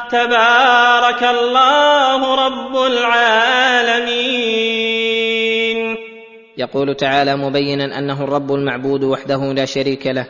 تبارك 0.11 1.23
الله 1.23 2.35
رب 2.45 2.75
العالمين. 2.91 4.41
يقول 6.57 6.95
تعالى 6.95 7.35
مبينا 7.35 7.99
أنه 7.99 8.23
الرب 8.23 8.53
المعبود 8.53 9.03
وحده 9.03 9.53
لا 9.53 9.65
شريك 9.65 10.07
له. 10.07 10.27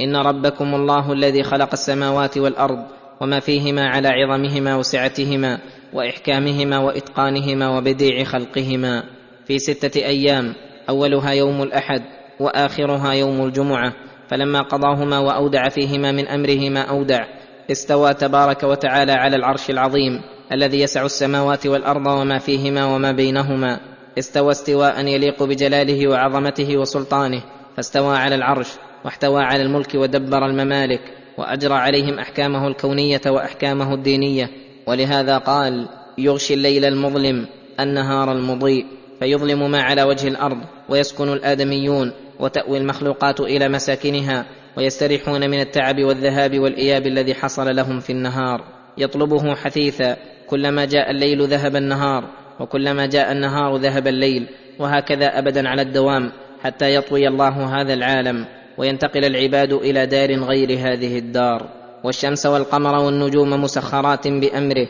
إن 0.00 0.16
ربكم 0.16 0.74
الله 0.74 1.12
الذي 1.12 1.42
خلق 1.42 1.68
السماوات 1.72 2.38
والأرض 2.38 2.78
وما 3.20 3.40
فيهما 3.40 3.88
على 3.88 4.08
عظمهما 4.08 4.76
وسعتهما 4.76 5.58
وإحكامهما 5.92 6.78
وإتقانهما 6.78 7.76
وبديع 7.76 8.24
خلقهما. 8.24 9.02
في 9.46 9.58
ستة 9.58 10.04
أيام 10.04 10.54
أولها 10.88 11.30
يوم 11.30 11.62
الأحد 11.62 12.02
وآخرها 12.40 13.12
يوم 13.12 13.44
الجمعة 13.44 13.92
فلما 14.28 14.62
قضاهما 14.62 15.18
وأودع 15.18 15.68
فيهما 15.68 16.12
من 16.12 16.28
امره 16.28 16.70
ما 16.70 16.80
أودع. 16.80 17.41
استوى 17.70 18.14
تبارك 18.14 18.62
وتعالى 18.62 19.12
على 19.12 19.36
العرش 19.36 19.70
العظيم 19.70 20.20
الذي 20.52 20.80
يسع 20.80 21.04
السماوات 21.04 21.66
والأرض 21.66 22.06
وما 22.06 22.38
فيهما 22.38 22.84
وما 22.84 23.12
بينهما. 23.12 23.80
استوى 24.18 24.50
استواء 24.50 25.06
يليق 25.06 25.42
بجلاله 25.42 26.08
وعظمته 26.08 26.76
وسلطانه. 26.76 27.42
فاستوى 27.76 28.16
على 28.16 28.34
العرش 28.34 28.68
واحتوى 29.04 29.42
على 29.42 29.62
الملك 29.62 29.94
ودبر 29.94 30.46
الممالك 30.46 31.00
وأجرى 31.38 31.74
عليهم 31.74 32.18
أحكامه 32.18 32.68
الكونية 32.68 33.20
وأحكامه 33.26 33.94
الدينية. 33.94 34.50
ولهذا 34.86 35.38
قال 35.38 35.88
يغشي 36.18 36.54
الليل 36.54 36.84
المظلم 36.84 37.46
النهار 37.80 38.32
المضيء 38.32 38.86
فيظلم 39.20 39.70
ما 39.70 39.82
على 39.82 40.02
وجه 40.02 40.28
الأرض 40.28 40.58
ويسكن 40.88 41.32
الآدميون 41.32 42.12
وتأوي 42.40 42.78
المخلوقات 42.78 43.40
إلى 43.40 43.68
مساكنها 43.68 44.46
ويستريحون 44.76 45.50
من 45.50 45.60
التعب 45.60 46.00
والذهاب 46.00 46.58
والإياب 46.58 47.06
الذي 47.06 47.34
حصل 47.34 47.76
لهم 47.76 48.00
في 48.00 48.10
النهار. 48.10 48.64
يطلبه 48.98 49.54
حثيثا. 49.54 50.16
كلما 50.46 50.84
جاء 50.84 51.10
الليل 51.10 51.46
ذهب 51.46 51.76
النهار 51.76 52.24
وكلما 52.60 53.06
جاء 53.06 53.32
النهار 53.32 53.76
ذهب 53.76 54.06
الليل. 54.06 54.48
وهكذا 54.78 55.38
أبدا 55.38 55.68
على 55.68 55.82
الدوام 55.82 56.32
حتى 56.62 56.94
يطوي 56.94 57.28
الله 57.28 57.80
هذا 57.80 57.94
العالم 57.94 58.46
وينتقل 58.78 59.24
العباد 59.24 59.72
إلى 59.72 60.06
دار 60.06 60.34
غير 60.34 60.78
هذه 60.78 61.18
الدار. 61.18 61.68
والشمس 62.04 62.46
والقمر 62.46 62.94
والنجوم 62.98 63.50
مسخرات 63.50 64.28
بأمره 64.28 64.88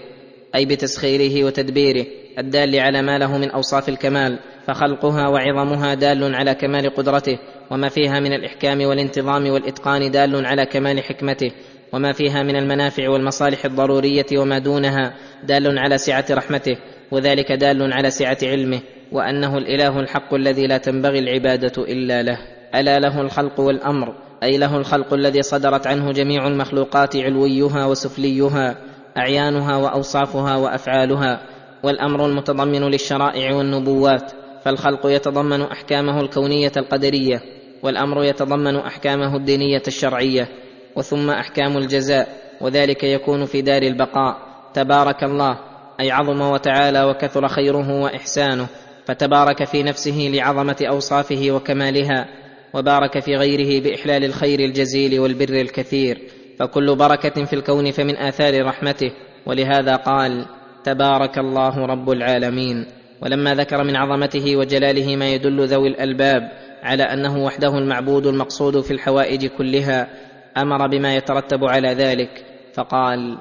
أي 0.55 0.67
بتسخيره 0.67 1.45
وتدبيره 1.45 2.07
الدال 2.39 2.81
على 2.81 3.03
ما 3.03 3.19
له 3.19 3.39
من 3.39 3.51
أوصاف 3.51 3.89
الكمال 3.89 4.39
فخلقها 4.67 5.29
وعظمها 5.29 5.95
دال 5.95 6.35
على 6.35 6.55
كمال 6.55 6.95
قدرته. 6.95 7.39
وما 7.71 7.89
فيها 7.89 8.21
من 8.21 8.33
الإحكام 8.33 8.81
والانتظام 8.81 9.51
والإتقان 9.51 10.11
دال 10.11 10.47
على 10.47 10.67
كمال 10.67 11.03
حكمته 11.03 11.53
وما 11.93 12.13
فيها 12.13 12.43
من 12.43 12.57
المنافع 12.57 13.09
والمصالح 13.09 13.65
الضرورية 13.65 14.27
وما 14.37 14.59
دونها 14.59 15.15
دال 15.45 15.79
على 15.79 15.99
سعة 15.99 16.25
رحمته 16.31 16.77
وذلك 17.11 17.53
دال 17.53 17.93
على 17.93 18.11
سعة 18.11 18.39
علمه 18.43 18.81
وأنه 19.13 19.59
الإله 19.59 20.01
الحق 20.01 20.35
الذي 20.35 20.67
لا 20.67 20.79
تنبغي 20.79 21.19
العبادة 21.19 21.83
إلا 21.83 22.23
له. 22.23 22.39
ألا 22.75 22.99
له 22.99 23.21
الخلق 23.21 23.61
والأمر 23.61 24.15
أي 24.43 24.59
له 24.59 24.77
الخلق 24.77 25.15
الذي 25.15 25.43
صدرت 25.43 25.87
عنه 25.87 26.13
جميع 26.13 26.47
المخلوقات 26.47 27.17
علويها 27.17 27.87
وسفليها 27.87 28.77
أعيانها 29.17 29.77
وأوصافها 29.77 30.57
وأفعالها 30.57 31.43
والأمر 31.83 32.27
المتضمن 32.27 32.91
للشرائع 32.91 33.55
والنبوات. 33.55 34.33
فالخلق 34.65 35.07
يتضمن 35.07 35.63
أحكامه 35.63 36.21
الكونية 36.21 36.73
القدرية 36.77 37.43
والأمر 37.83 38.25
يتضمن 38.25 38.77
أحكامه 38.77 39.37
الدينية 39.37 39.83
الشرعية 39.89 40.49
وثم 40.97 41.31
أحكام 41.31 41.77
الجزاء 41.77 42.29
وذلك 42.61 43.05
يكون 43.05 43.45
في 43.45 43.63
دار 43.63 43.83
البقاء. 43.83 44.37
تبارك 44.75 45.25
الله 45.25 45.59
أي 46.01 46.11
عظم 46.11 46.41
وتعالى 46.41 47.05
وكثر 47.05 47.49
خيره 47.49 48.03
وإحسانه 48.03 48.67
فتبارك 49.07 49.65
في 49.65 49.83
نفسه 49.83 50.31
لعظمة 50.35 50.77
أوصافه 50.89 51.51
وكمالها 51.51 52.29
وبارك 52.75 53.19
في 53.19 53.37
غيره 53.37 53.83
بإحلال 53.83 54.25
الخير 54.25 54.61
الجزيل 54.61 55.21
والبر 55.21 55.61
الكثير. 55.61 56.19
فكل 56.59 56.97
بركة 56.97 57.45
في 57.45 57.53
الكون 57.53 57.91
فمن 57.91 58.17
آثار 58.17 58.65
رحمته 58.65 59.13
ولهذا 59.47 59.97
قال 59.97 60.47
تبارك 60.85 61.39
الله 61.39 61.87
رب 61.87 62.11
العالمين. 62.11 63.02
ولما 63.23 63.55
ذكر 63.55 63.85
من 63.85 63.97
عظمته 63.97 64.57
وجلاله 64.57 65.17
ما 65.17 65.29
يدل 65.29 65.67
ذوي 65.67 65.89
الألباب 65.89 66.53
على 66.83 67.03
أنه 67.03 67.45
وحده 67.45 67.79
المعبود 67.79 68.27
المقصود 68.27 68.81
في 68.81 68.91
الحوائج 68.91 69.47
كلها 69.47 70.09
أمر 70.57 70.87
بما 70.87 71.17
يترتب 71.17 71.65
على 71.65 71.89
ذلك 71.89 72.45
فقال 72.75 73.39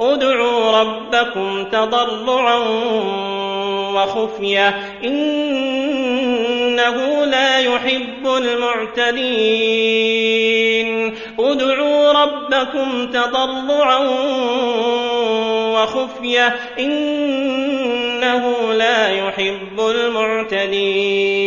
ادعوا 0.00 0.80
ربكم 0.80 1.64
تضرعا 1.70 2.58
وخفية 3.94 4.68
إنه 5.04 5.64
لا 7.24 7.60
يحب 7.60 8.26
المعتدين. 8.26 9.54
ادعوا 11.38 12.12
ربكم 12.12 13.06
تضرعا 13.06 13.98
وخفية 15.74 16.54
إنه 18.24 18.72
لا 18.72 19.08
يحب 19.08 19.80
المعتدين. 19.80 21.40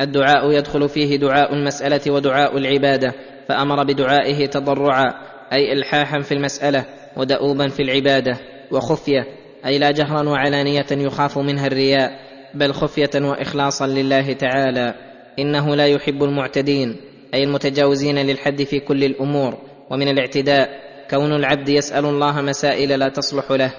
الدعاء 0.00 0.50
يدخل 0.50 0.88
فيه 0.88 1.16
دعاء 1.16 1.54
المسألة 1.54 2.12
ودعاء 2.12 2.58
العبادة 2.58 3.14
فأمر 3.48 3.84
بدعائه 3.84 4.46
تضرعا 4.46 5.14
أي 5.52 5.72
إلحاحا 5.72 6.20
في 6.20 6.34
المسألة 6.34 6.84
ودؤوبا 7.16 7.68
في 7.68 7.82
العبادة 7.82 8.38
وخفية 8.70 9.26
أي 9.66 9.78
لا 9.78 9.90
جهرا 9.90 10.28
وعلانية 10.28 10.86
يخاف 10.92 11.38
منها 11.38 11.66
الرياء 11.66 12.10
بل 12.54 12.72
خفية 12.72 13.10
وإخلاصا 13.14 13.86
لله 13.86 14.32
تعالى. 14.32 14.94
إنه 15.38 15.76
لا 15.76 15.86
يحب 15.86 16.22
المعتدين 16.22 16.96
أي 17.34 17.44
المتجاوزين 17.44 18.18
للحد 18.18 18.62
في 18.62 18.80
كل 18.80 19.04
الأمور 19.04 19.58
ومن 19.90 20.08
الاعتداء 20.08 20.68
كون 21.10 21.32
العبد 21.32 21.68
يسأل 21.68 22.04
الله 22.04 22.40
مسائل 22.42 22.98
لا 22.98 23.08
تصلح 23.08 23.50
له. 23.50 23.72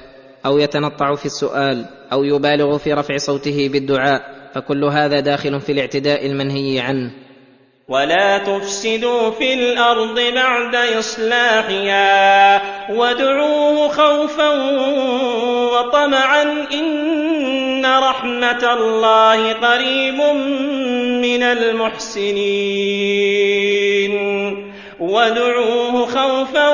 أو 0.45 0.57
يتنطع 0.57 1.15
في 1.15 1.25
السؤال 1.25 1.85
أو 2.11 2.23
يبالغ 2.23 2.77
في 2.77 2.93
رفع 2.93 3.17
صوته 3.17 3.69
بالدعاء 3.71 4.21
فكل 4.55 4.83
هذا 4.83 5.19
داخل 5.19 5.61
في 5.61 5.71
الاعتداء 5.71 6.25
المنهي 6.25 6.79
عنه. 6.79 7.11
ولا 7.87 8.37
تفسدوا 8.37 9.29
في 9.31 9.53
الأرض 9.53 10.19
بعد 10.19 10.75
إصلاحها 10.75 12.61
وادعوه 12.91 13.87
خوفا 13.87 14.49
وطمعا 15.71 16.43
إن 16.73 17.85
رحمة 17.85 18.73
الله 18.73 19.53
قريب 19.53 20.21
من 21.21 21.43
المحسنين. 21.43 22.35
وادعوه 24.99 26.05
خوفا 26.05 26.69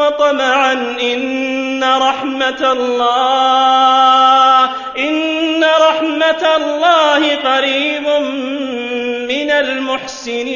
وطمعا. 0.00 0.72
إن 1.02 1.84
رحمة 1.84 2.72
الله 2.72 4.64
إن 4.98 5.64
رحمة 5.64 6.56
الله 6.56 7.36
قريب 7.36 8.06
من 9.28 9.50
المحسنين. 9.50 10.52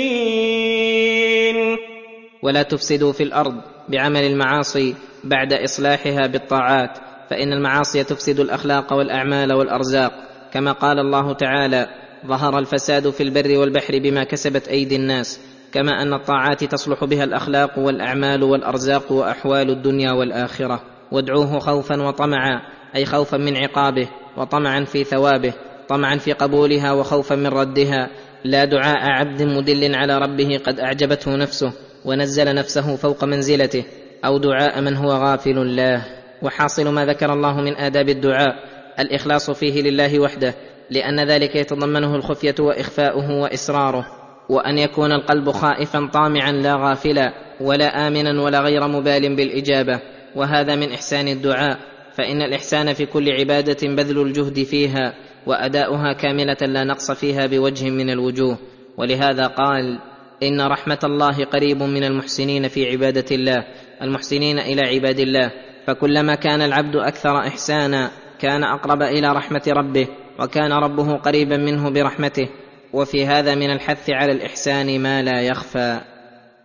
ولا 2.43 2.63
تفسدوا 2.63 3.13
في 3.13 3.23
الأرض 3.23 3.55
بعمل 3.89 4.23
المعاصي 4.23 4.95
بعد 5.25 5.53
إصلاحها 5.53 6.27
بالطاعات 6.27 6.99
فإن 7.31 7.53
المعاصي 7.53 8.05
تفسد 8.05 8.41
الأخلاق 8.41 8.93
والأعمال 8.93 9.53
والأرزاق. 9.53 10.13
كما 10.53 10.73
قال 10.73 10.99
الله 10.99 11.33
تعالى 11.33 11.89
ظهر 12.27 12.59
الفساد 12.59 13.11
في 13.11 13.23
البر 13.23 13.59
والبحر 13.59 13.99
بما 13.99 14.25
كسبت 14.25 14.69
أيدي 14.69 14.97
الناس 14.97 15.41
كما 15.75 16.03
أن 16.03 16.13
الطاعات 16.15 16.65
تصلح 16.65 17.05
بها 17.05 17.25
الأخلاق 17.25 17.79
والأعمال 17.79 18.43
والأرزاق 18.43 19.13
وأحوال 19.13 19.71
الدنيا 19.71 20.13
والآخرة. 20.13 20.83
وادعوه 21.13 21.59
خوفا 21.59 22.03
وطمعا 22.03 22.63
أي 22.97 23.05
خوفا 23.05 23.37
من 23.37 23.57
عقابه 23.57 24.09
وطمعا 24.37 24.85
في 24.85 25.05
ثوابه 25.05 25.53
طمعا 25.89 26.17
في 26.17 26.33
قبولها 26.33 26.93
وخوفا 26.93 27.35
من 27.35 27.47
ردها. 27.47 28.11
لا 28.45 28.65
دعاء 28.65 28.99
عبد 29.03 29.43
مدل 29.43 29.95
على 29.95 30.19
ربه 30.19 30.61
قد 30.67 30.81
أعجبته 30.81 31.37
نفسه 31.37 31.73
ونزل 32.05 32.55
نفسه 32.55 32.97
فوق 32.97 33.25
منزلته 33.25 33.85
أو 34.25 34.39
دعاء 34.39 34.81
من 34.81 34.97
هو 34.97 35.11
غافل 35.11 35.59
الله 35.59 36.05
وحاصل 36.43 36.89
ما 36.89 37.07
ذكر 37.07 37.33
الله 37.33 37.61
من 37.61 37.77
آداب 37.77 38.09
الدعاء 38.09 38.55
الإخلاص 38.99 39.51
فيه 39.51 39.83
لله 39.83 40.21
وحده 40.21 40.55
لأن 40.91 41.29
ذلك 41.29 41.57
يتضمنه 41.57 42.17
الخفية 42.17 42.55
وإخفاؤه 42.61 43.31
وإسراره 43.31 44.24
وأن 44.49 44.79
يكون 44.79 45.13
القلب 45.13 45.51
خائفا 45.51 46.11
طامعا 46.13 46.53
لا 46.53 46.75
غافلا 46.75 47.33
ولا 47.61 48.09
آمنا 48.09 48.43
ولا 48.43 48.61
غير 48.61 48.89
مبال 48.89 49.37
بالإجابة 49.37 50.01
وهذا 50.37 50.77
من 50.77 50.93
إحسان 50.93 51.29
الدعاء 51.29 51.79
فإن 52.15 52.43
الإحسان 52.43 52.93
في 52.93 53.07
كل 53.07 53.33
عبادة 53.33 53.89
بذل 53.89 54.23
الجهد 54.23 54.63
فيها 54.63 55.15
وأداؤها 55.47 56.13
كاملة 56.13 56.57
لا 56.63 56.85
نقص 56.85 57.11
فيها 57.11 57.47
بوجه 57.47 57.91
من 57.91 58.11
الوجوه. 58.11 58.59
ولهذا 58.97 59.47
قال 59.47 59.99
إن 60.43 60.61
رحمة 60.61 60.99
الله 61.05 61.45
قريب 61.45 61.83
من 61.83 62.05
المحسنين 62.05 62.69
في 62.69 62.91
عبادة 62.91 63.37
الله 63.37 63.65
المحسنين 64.03 64.59
إلى 64.59 64.81
عباد 64.81 65.19
الله. 65.19 65.51
فكلما 65.87 66.35
كان 66.35 66.63
العبد 66.63 66.97
أكثر 66.97 67.39
إحسانا 67.39 68.11
كان 68.41 68.65
أقرب 68.65 69.03
إلى 69.03 69.33
رحمة 69.33 69.63
ربه 69.69 70.09
وكان 70.41 70.73
ربه 70.73 71.17
قريبا 71.17 71.57
منه 71.57 71.91
برحمته. 71.91 72.49
وفي 72.95 73.27
هذا 73.27 73.55
من 73.55 73.71
الحث 73.71 74.11
على 74.11 74.33
الإحسان 74.33 75.01
ما 75.01 75.23
لا 75.23 75.41
يخفى. 75.41 76.01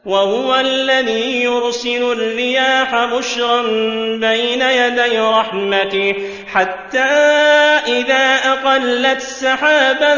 وهو 0.05 0.55
الذي 0.55 1.43
يرسل 1.43 2.11
الرياح 2.11 3.05
بشرا 3.05 3.61
بين 4.17 4.61
يدي 4.61 5.19
رحمته 5.19 6.15
حتى 6.47 6.99
إذا 7.87 8.35
أقلت 8.45 9.21
سحابا 9.21 10.15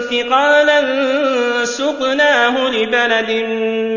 ثقالا 0.00 0.80
سقناه 1.64 2.70
لبلد 2.70 3.30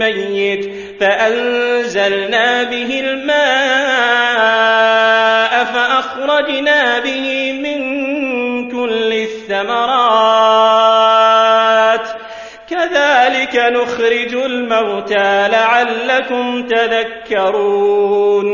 ميت 0.03 0.71
فأنزلنا 0.99 2.63
به 2.63 2.99
الماء 2.99 4.45
فأخرجنا 5.65 6.99
به 6.99 7.51
من 7.63 7.79
كل 8.71 9.13
الثمرات. 9.13 10.84
نخرج 14.05 14.33
الموتى 14.33 15.47
لعلكم 15.47 16.67
تذكرون. 16.67 18.45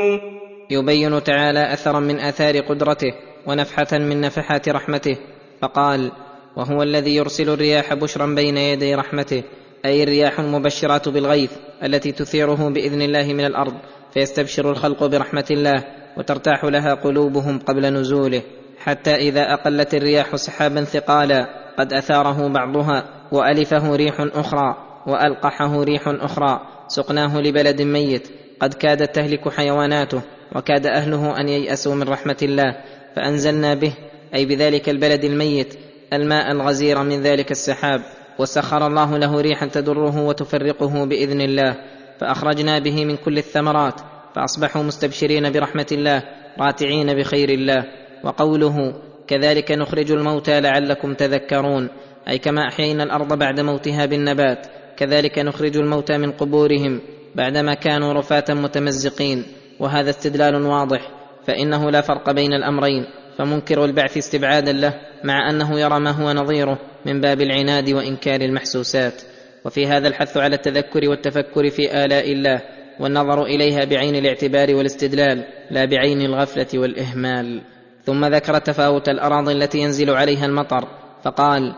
يبين 0.70 1.24
تعالى 1.24 1.74
أثرا 1.74 2.00
من 2.00 2.20
آثار 2.20 2.60
قدرته 2.60 3.14
ونفحة 3.48 3.98
من 3.98 4.22
نفحات 4.22 4.70
رحمته 4.70 5.18
فقال 5.62 6.12
وهو 6.58 6.84
الذي 6.84 7.16
يرسل 7.16 7.50
الرياح 7.50 7.94
بشرا 7.94 8.26
بين 8.26 8.58
يدي 8.58 8.96
رحمته 8.96 9.44
أي 9.86 10.04
الرياح 10.04 10.40
المبشرات 10.40 11.10
بالغيث 11.10 11.52
التي 11.84 12.12
تثيره 12.12 12.70
بإذن 12.70 13.02
الله 13.02 13.34
من 13.34 13.46
الأرض 13.46 13.74
فيستبشر 14.14 14.72
الخلق 14.72 15.06
برحمة 15.06 15.46
الله 15.52 15.84
وترتاح 16.18 16.66
لها 16.66 16.94
قلوبهم 16.94 17.60
قبل 17.60 17.94
نزوله 17.94 18.42
حتى 18.80 19.16
إذا 19.16 19.54
أقلت 19.54 19.94
الرياح 19.94 20.36
سحابا 20.36 20.84
ثقالا 20.84 21.48
قد 21.78 21.94
أثاره 21.94 22.48
بعضها 22.48 23.04
وألفه 23.32 23.96
ريح 23.96 24.16
أخرى. 24.20 24.91
وألقحه 25.08 25.84
ريح 25.84 26.08
أخرى 26.08 26.62
سقناه 26.88 27.42
لبلد 27.42 27.82
ميت 27.82 28.28
قد 28.62 28.74
كادت 28.74 29.16
تهلك 29.16 29.50
حيواناته 29.50 30.22
وكاد 30.56 30.88
أهله 30.88 31.40
أن 31.40 31.50
ييأسوا 31.50 31.96
من 31.96 32.10
رحمة 32.10 32.38
الله 32.42 32.78
فأنزلنا 33.16 33.74
به 33.74 33.94
أي 34.36 34.46
بذلك 34.46 34.90
البلد 34.90 35.24
الميت 35.24 35.74
الماء 36.14 36.52
الغزير 36.52 37.04
من 37.04 37.22
ذلك 37.22 37.52
السحاب 37.52 38.02
وسخر 38.40 38.88
الله 38.88 39.18
له 39.18 39.42
ريحا 39.42 39.66
تدره 39.66 40.26
وتفرقه 40.26 41.06
بإذن 41.06 41.42
الله 41.42 41.76
فأخرجنا 42.20 42.80
به 42.80 43.06
من 43.06 43.18
كل 43.18 43.38
الثمرات 43.38 44.02
فأصبحوا 44.36 44.84
مستبشرين 44.84 45.52
برحمة 45.52 45.88
الله 45.92 46.24
راتعين 46.60 47.14
بخير 47.14 47.50
الله 47.50 47.84
وقوله 48.24 48.94
كذلك 49.28 49.72
نخرج 49.72 50.12
الموتى 50.12 50.62
لعلكم 50.62 51.14
تذكرون 51.14 51.90
أي 52.28 52.38
كما 52.38 52.68
أحيينا 52.68 53.04
الأرض 53.04 53.38
بعد 53.38 53.60
موتها 53.60 54.06
بالنبات 54.06 54.68
كذلك 55.02 55.40
نخرج 55.40 55.78
الموتى 55.78 56.18
من 56.18 56.32
قبورهم 56.32 57.02
بعدما 57.36 57.74
كانوا 57.74 58.14
رفاة 58.14 58.44
متمزقين 58.50 59.46
وهذا 59.80 60.10
استدلال 60.10 60.66
واضح 60.66 61.12
فإنه 61.48 61.92
لا 61.92 62.02
فرق 62.02 62.32
بين 62.32 62.54
الأمرين 62.54 63.06
فمنكر 63.38 63.86
البعث 63.86 64.18
استبعادا 64.18 64.72
له 64.72 64.94
مع 65.24 65.50
أنه 65.50 65.80
يرى 65.80 66.00
ما 66.00 66.12
هو 66.12 66.32
نظيره 66.32 66.80
من 67.06 67.22
باب 67.22 67.42
العناد 67.42 67.90
وإنكار 67.90 68.42
المحسوسات. 68.42 69.22
وفي 69.66 69.88
هذا 69.88 70.08
الحث 70.08 70.38
على 70.38 70.56
التذكر 70.56 71.10
والتفكر 71.10 71.70
في 71.70 72.06
آلاء 72.06 72.32
الله 72.32 72.62
والنظر 73.00 73.44
إليها 73.44 73.86
بعين 73.86 74.16
الاعتبار 74.16 74.76
والاستدلال 74.76 75.46
لا 75.72 75.86
بعين 75.86 76.22
الغفلة 76.22 76.68
والإهمال. 76.74 77.62
ثم 78.04 78.26
ذكر 78.26 78.58
تفاوت 78.58 79.10
الأراضي 79.10 79.52
التي 79.54 79.78
ينزل 79.78 80.10
عليها 80.10 80.46
المطر 80.46 80.88
فقال 81.24 81.76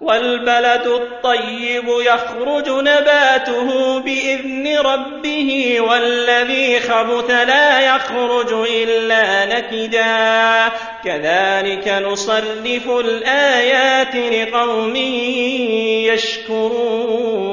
والبلد 0.00 0.86
الطيب 0.86 1.84
يخرج 2.06 2.68
نباته 2.68 4.00
بإذن 4.00 4.78
ربه 4.78 5.80
والذي 5.80 6.80
خبث 6.80 7.30
لا 7.30 7.80
يخرج 7.80 8.52
إلا 8.52 9.46
نكدا. 9.46 10.68
كذلك 11.04 11.88
نصرف 11.88 12.90
الآيات 12.90 14.16
لقوم 14.16 14.96
يشكرون. 16.06 17.50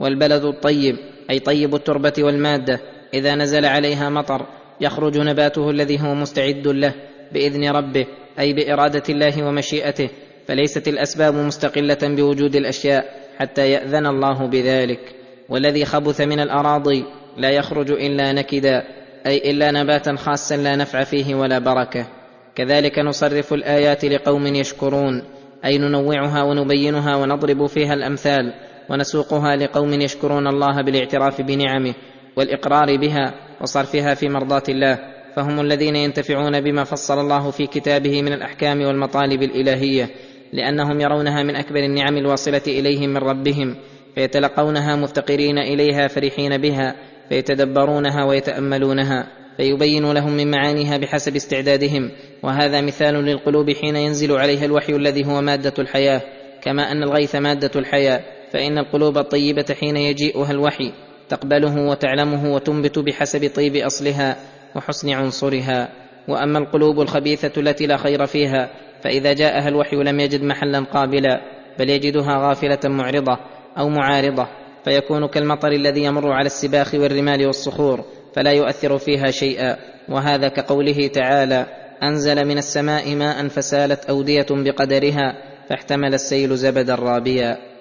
والبلد 0.00 0.44
الطيب 0.44 0.96
أي 1.30 1.38
طيب 1.38 1.74
التربة 1.74 2.12
والمادة 2.18 2.80
إذا 3.14 3.34
نزل 3.34 3.64
عليها 3.64 4.10
مطر 4.10 4.46
يخرج 4.80 5.18
نباته 5.18 5.70
الذي 5.70 6.00
هو 6.00 6.14
مستعد 6.14 6.66
له. 6.66 6.94
بإذن 7.32 7.70
ربه 7.70 8.06
أي 8.38 8.52
بإرادة 8.52 9.02
الله 9.08 9.44
ومشيئته 9.44 10.08
فليست 10.48 10.88
الأسباب 10.88 11.34
مستقلة 11.34 11.98
بوجود 12.02 12.56
الأشياء 12.56 13.04
حتى 13.38 13.70
يأذن 13.70 14.06
الله 14.06 14.46
بذلك. 14.46 15.00
والذي 15.48 15.84
خبث 15.84 16.20
من 16.20 16.40
الأراضي 16.40 17.04
لا 17.36 17.50
يخرج 17.50 17.90
إلا 17.90 18.32
نكدا 18.32 18.82
أي 19.26 19.50
إلا 19.50 19.70
نباتا 19.70 20.16
خاصا 20.16 20.56
لا 20.56 20.76
نفع 20.76 21.04
فيه 21.04 21.34
ولا 21.34 21.58
بركة. 21.58 22.06
كذلك 22.54 22.98
نصرف 22.98 23.52
الآيات 23.52 24.04
لقوم 24.04 24.46
يشكرون 24.46 25.22
أي 25.64 25.78
ننوعها 25.78 26.42
ونبينها 26.42 27.16
ونضرب 27.16 27.66
فيها 27.66 27.94
الأمثال 27.94 28.54
ونسوقها 28.90 29.56
لقوم 29.56 29.92
يشكرون 29.92 30.46
الله 30.46 30.82
بالاعتراف 30.82 31.40
بنعمه 31.40 31.94
والإقرار 32.36 32.96
بها 32.96 33.34
وصرفها 33.60 34.14
في 34.14 34.28
مرضاة 34.28 34.62
الله. 34.68 35.15
فهم 35.36 35.60
الذين 35.60 35.96
ينتفعون 35.96 36.60
بما 36.60 36.84
فصل 36.84 37.18
الله 37.18 37.50
في 37.50 37.66
كتابه 37.66 38.22
من 38.22 38.32
الأحكام 38.32 38.82
والمطالب 38.82 39.42
الإلهية 39.42 40.10
لأنهم 40.52 41.00
يرونها 41.00 41.42
من 41.42 41.56
أكبر 41.56 41.78
النعم 41.78 42.16
الواصلة 42.16 42.62
إليهم 42.66 43.10
من 43.10 43.16
ربهم 43.16 43.76
فيتلقونها 44.14 44.96
مفتقرين 44.96 45.58
إليها 45.58 46.08
فرحين 46.08 46.58
بها 46.58 46.94
فيتدبرونها 47.28 48.24
ويتأملونها 48.24 49.26
فيبين 49.56 50.12
لهم 50.12 50.36
من 50.36 50.50
معانيها 50.50 50.96
بحسب 50.96 51.36
استعدادهم 51.36 52.10
وهذا 52.42 52.80
مثال 52.80 53.14
للقلوب 53.14 53.70
حين 53.70 53.96
ينزل 53.96 54.32
عليها 54.32 54.64
الوحي 54.64 54.92
الذي 54.96 55.26
هو 55.26 55.40
مادة 55.40 55.74
الحياة. 55.78 56.20
كما 56.62 56.92
أن 56.92 57.02
الغيث 57.02 57.34
مادة 57.36 57.70
الحياة 57.76 58.20
فإن 58.52 58.78
القلوب 58.78 59.18
الطيبة 59.18 59.66
حين 59.80 59.96
يجيئها 59.96 60.50
الوحي 60.50 60.92
تقبله 61.28 61.88
وتعلمه 61.88 62.54
وتنبت 62.54 62.98
بحسب 62.98 63.50
طيب 63.54 63.76
أصلها 63.76 64.36
وحسن 64.76 65.10
عنصرها 65.10 65.88
وأما 66.28 66.58
القلوب 66.58 67.00
الخبيثة 67.00 67.60
التي 67.60 67.86
لا 67.86 67.96
خير 67.96 68.26
فيها 68.26 68.70
فإذا 69.02 69.32
جاءها 69.32 69.68
الوحي 69.68 69.96
لم 69.96 70.20
يجد 70.20 70.42
محلا 70.42 70.84
قابلا 70.84 71.40
بل 71.78 71.90
يجدها 71.90 72.48
غافلة 72.48 72.78
معرضة 72.84 73.38
أو 73.78 73.88
معارضة 73.88 74.48
فيكون 74.84 75.26
كالمطر 75.26 75.72
الذي 75.72 76.04
يمر 76.04 76.32
على 76.32 76.46
السباخ 76.46 76.94
والرمال 76.94 77.46
والصخور 77.46 78.04
فلا 78.34 78.52
يؤثر 78.52 78.98
فيها 78.98 79.30
شيئا. 79.30 79.76
وهذا 80.08 80.48
كقوله 80.48 81.06
تعالى 81.06 81.66
أنزل 82.02 82.44
من 82.44 82.58
السماء 82.58 83.14
ماء 83.14 83.48
فسالت 83.48 84.04
أودية 84.04 84.46
بقدرها 84.50 85.36
فاحتمل 85.68 86.14
السيل 86.14 86.56
زبدا 86.56 86.94
رابيا. 86.94 87.75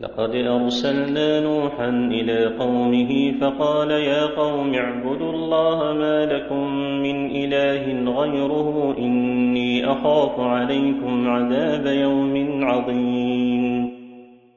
لقد 0.00 0.34
أرسلنا 0.34 1.40
نوحا 1.40 1.88
إلى 1.88 2.56
قومه 2.58 3.40
فقال 3.40 3.90
يا 3.90 4.26
قوم 4.26 4.74
اعبدوا 4.74 5.32
الله 5.32 5.92
ما 5.92 6.26
لكم 6.26 6.64
من 7.02 7.30
إله 7.30 8.12
غيره 8.20 8.96
إني 8.98 9.92
أخاف 9.92 10.40
عليكم 10.40 11.28
عذاب 11.28 11.86
يوم 11.86 12.64
عظيم. 12.64 13.90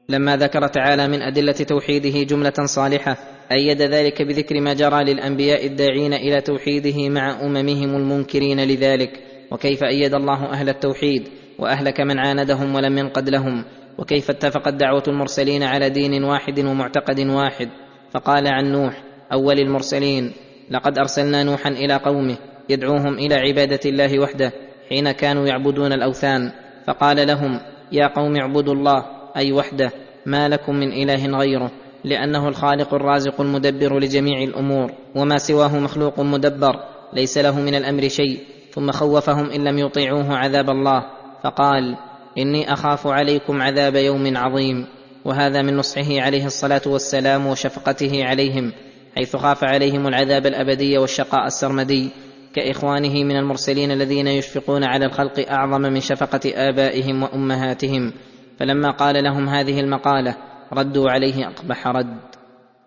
لما 0.08 0.36
ذكر 0.36 0.66
تعالى 0.66 1.08
من 1.08 1.22
أدلة 1.22 1.52
توحيده 1.52 2.22
جملة 2.22 2.64
صالحة 2.64 3.16
أيد 3.52 3.82
ذلك 3.82 4.22
بذكر 4.22 4.60
ما 4.60 4.74
جرى 4.74 5.04
للأنبياء 5.04 5.66
الداعين 5.66 6.12
إلى 6.12 6.40
توحيده 6.40 7.08
مع 7.08 7.40
أممهم 7.46 7.96
المنكرين 7.96 8.60
لذلك 8.60 9.20
وكيف 9.50 9.84
أيد 9.84 10.14
الله 10.14 10.44
أهل 10.44 10.68
التوحيد 10.68 11.28
وأهلك 11.58 12.00
من 12.00 12.18
عاندهم 12.18 12.74
ولم 12.74 12.98
ينقد 12.98 13.28
لهم 13.28 13.64
وكيف 13.98 14.30
اتفقت 14.30 14.74
دعوة 14.74 15.02
المرسلين 15.08 15.62
على 15.62 15.90
دين 15.90 16.24
واحد 16.24 16.58
ومعتقد 16.58 17.20
واحد؟ 17.20 17.68
فقال 18.10 18.48
عن 18.48 18.72
نوح 18.72 19.02
أول 19.32 19.58
المرسلين 19.58 20.32
لقد 20.70 20.98
أرسلنا 20.98 21.42
نوحا 21.42 21.70
إلى 21.70 21.94
قومه 21.94 22.36
يدعوهم 22.68 23.14
إلى 23.14 23.34
عبادة 23.34 23.80
الله 23.86 24.18
وحده 24.18 24.52
حين 24.88 25.12
كانوا 25.12 25.46
يعبدون 25.46 25.92
الأوثان. 25.92 26.50
فقال 26.86 27.26
لهم 27.26 27.60
يا 27.92 28.06
قوم 28.06 28.36
اعبدوا 28.36 28.74
الله 28.74 29.04
أي 29.36 29.52
وحده 29.52 29.90
ما 30.26 30.48
لكم 30.48 30.74
من 30.74 30.92
إله 30.92 31.38
غيره 31.38 31.70
لأنه 32.04 32.48
الخالق 32.48 32.94
الرازق 32.94 33.40
المدبر 33.40 33.98
لجميع 33.98 34.42
الأمور 34.42 34.92
وما 35.14 35.38
سواه 35.38 35.78
مخلوق 35.78 36.20
مدبر 36.20 36.76
ليس 37.12 37.38
له 37.38 37.60
من 37.60 37.74
الأمر 37.74 38.08
شيء 38.08 38.38
ثم 38.70 38.90
خوفهم 38.90 39.50
إن 39.50 39.64
لم 39.64 39.78
يطيعوه 39.78 40.36
عذاب 40.36 40.70
الله. 40.70 41.04
فقال 41.42 41.96
إني 42.38 42.72
أخاف 42.72 43.06
عليكم 43.06 43.62
عذاب 43.62 43.94
يوم 43.94 44.36
عظيم. 44.36 44.86
وهذا 45.24 45.62
من 45.62 45.76
نصحه 45.76 46.20
عليه 46.20 46.46
الصلاة 46.46 46.82
والسلام 46.86 47.46
وشفقته 47.46 48.24
عليهم 48.24 48.72
حيث 49.16 49.36
خاف 49.36 49.64
عليهم 49.64 50.06
العذاب 50.06 50.46
الأبدي 50.46 50.98
والشقاء 50.98 51.46
السرمدي. 51.46 52.10
كإخوانه 52.54 53.24
من 53.24 53.36
المرسلين 53.36 53.90
الذين 53.90 54.26
يشفقون 54.26 54.84
على 54.84 55.06
الخلق 55.06 55.50
أعظم 55.50 55.80
من 55.80 56.00
شفقة 56.00 56.50
آبائهم 56.54 57.22
وأمهاتهم. 57.22 58.12
فلما 58.58 58.90
قال 58.90 59.24
لهم 59.24 59.48
هذه 59.48 59.80
المقالة 59.80 60.36
ردوا 60.72 61.10
عليه 61.10 61.48
أقبح 61.48 61.86
رد. 61.86 62.16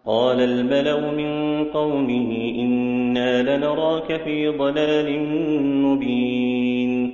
قال 0.06 0.42
الملأ 0.42 1.12
من 1.12 1.64
قومه 1.72 2.32
إنا 2.60 3.58
لنراك 3.58 4.08
في 4.24 4.48
ضلال 4.48 5.20
مبين. 5.84 7.14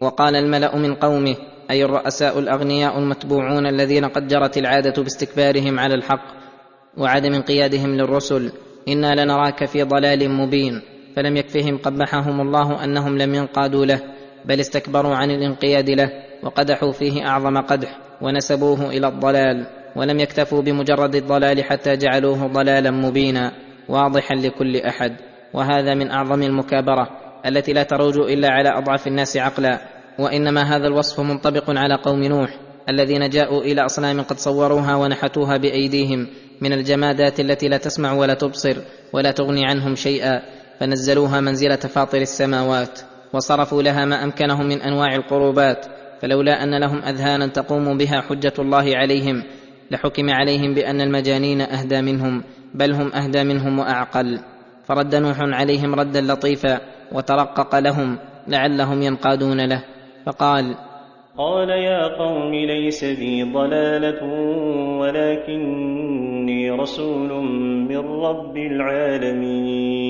وقال 0.00 0.36
الملأ 0.36 0.76
من 0.76 0.94
قومه 0.94 1.36
أي 1.70 1.84
الرؤساء 1.84 2.38
الأغنياء 2.38 2.98
المتبوعون 2.98 3.66
الذين 3.66 4.04
قد 4.04 4.28
جرت 4.28 4.58
العادة 4.58 5.02
باستكبارهم 5.02 5.78
على 5.78 5.94
الحق 5.94 6.24
وعدم 6.96 7.34
انقيادهم 7.34 7.94
للرسل. 7.94 8.52
إنا 8.88 9.24
لنراك 9.24 9.64
في 9.64 9.82
ضلال 9.82 10.30
مبين. 10.30 10.82
فلم 11.16 11.36
يكفهم 11.36 11.78
قبحهم 11.78 12.40
الله 12.40 12.84
أنهم 12.84 13.18
لم 13.18 13.34
ينقادوا 13.34 13.86
له 13.86 14.00
بل 14.44 14.60
استكبروا 14.60 15.14
عن 15.14 15.30
الانقياد 15.30 15.90
له 15.90 16.10
وقدحوا 16.42 16.92
فيه 16.92 17.26
أعظم 17.26 17.58
قدح 17.58 17.98
ونسبوه 18.22 18.90
إلى 18.90 19.08
الضلال. 19.08 19.66
ولم 19.96 20.20
يكتفوا 20.20 20.62
بمجرد 20.62 21.14
الضلال 21.14 21.64
حتى 21.64 21.96
جعلوه 21.96 22.46
ضلالا 22.46 22.90
مبينا 22.90 23.52
واضحا 23.88 24.34
لكل 24.34 24.76
أحد. 24.76 25.16
وهذا 25.54 25.94
من 25.94 26.10
أعظم 26.10 26.42
المكابرة 26.42 27.08
التي 27.46 27.72
لا 27.72 27.82
تروج 27.82 28.18
إلا 28.18 28.48
على 28.48 28.68
اضعف 28.68 29.06
الناس 29.06 29.36
عقلا. 29.36 29.93
وإنما 30.18 30.76
هذا 30.76 30.86
الوصف 30.86 31.20
منطبق 31.20 31.64
على 31.68 31.94
قوم 31.94 32.24
نوح 32.24 32.50
الذين 32.88 33.28
جاءوا 33.28 33.62
إلى 33.62 33.84
أصنام 33.84 34.22
قد 34.22 34.38
صوروها 34.38 34.96
ونحتوها 34.96 35.56
بأيديهم 35.56 36.26
من 36.60 36.72
الجمادات 36.72 37.40
التي 37.40 37.68
لا 37.68 37.76
تسمع 37.76 38.12
ولا 38.12 38.34
تبصر 38.34 38.76
ولا 39.12 39.30
تغني 39.30 39.66
عنهم 39.66 39.94
شيئا 39.94 40.42
فنزلوها 40.80 41.40
منزلة 41.40 41.76
فاطر 41.76 42.18
السماوات 42.18 43.00
وصرفوا 43.32 43.82
لها 43.82 44.04
ما 44.04 44.24
أمكنهم 44.24 44.66
من 44.66 44.82
أنواع 44.82 45.14
القربات 45.14 45.86
فلولا 46.22 46.62
أن 46.62 46.80
لهم 46.80 47.02
أذهانا 47.02 47.46
تقوم 47.46 47.98
بها 47.98 48.20
حجة 48.20 48.52
الله 48.58 48.96
عليهم 48.96 49.42
لحكم 49.90 50.30
عليهم 50.30 50.74
بأن 50.74 51.00
المجانين 51.00 51.60
أهدى 51.60 52.02
منهم 52.02 52.44
بل 52.74 52.92
هم 52.92 53.12
أهدى 53.12 53.44
منهم 53.44 53.78
وأعقل. 53.78 54.40
فرد 54.84 55.14
نوح 55.14 55.36
عليهم 55.40 55.94
ردا 55.94 56.20
لطيفا 56.20 56.80
وترقق 57.12 57.78
لهم 57.78 58.18
لعلهم 58.48 59.02
ينقادون 59.02 59.60
له. 59.60 59.93
فقال 60.26 60.74
قال 61.38 61.70
يا 61.70 62.18
قوم 62.18 62.54
ليس 62.54 63.04
بي 63.04 63.42
ضلالة 63.42 64.22
ولكني 65.00 66.70
رسول 66.70 67.28
من 67.88 67.96
رب 67.96 68.56
العالمين. 68.56 70.04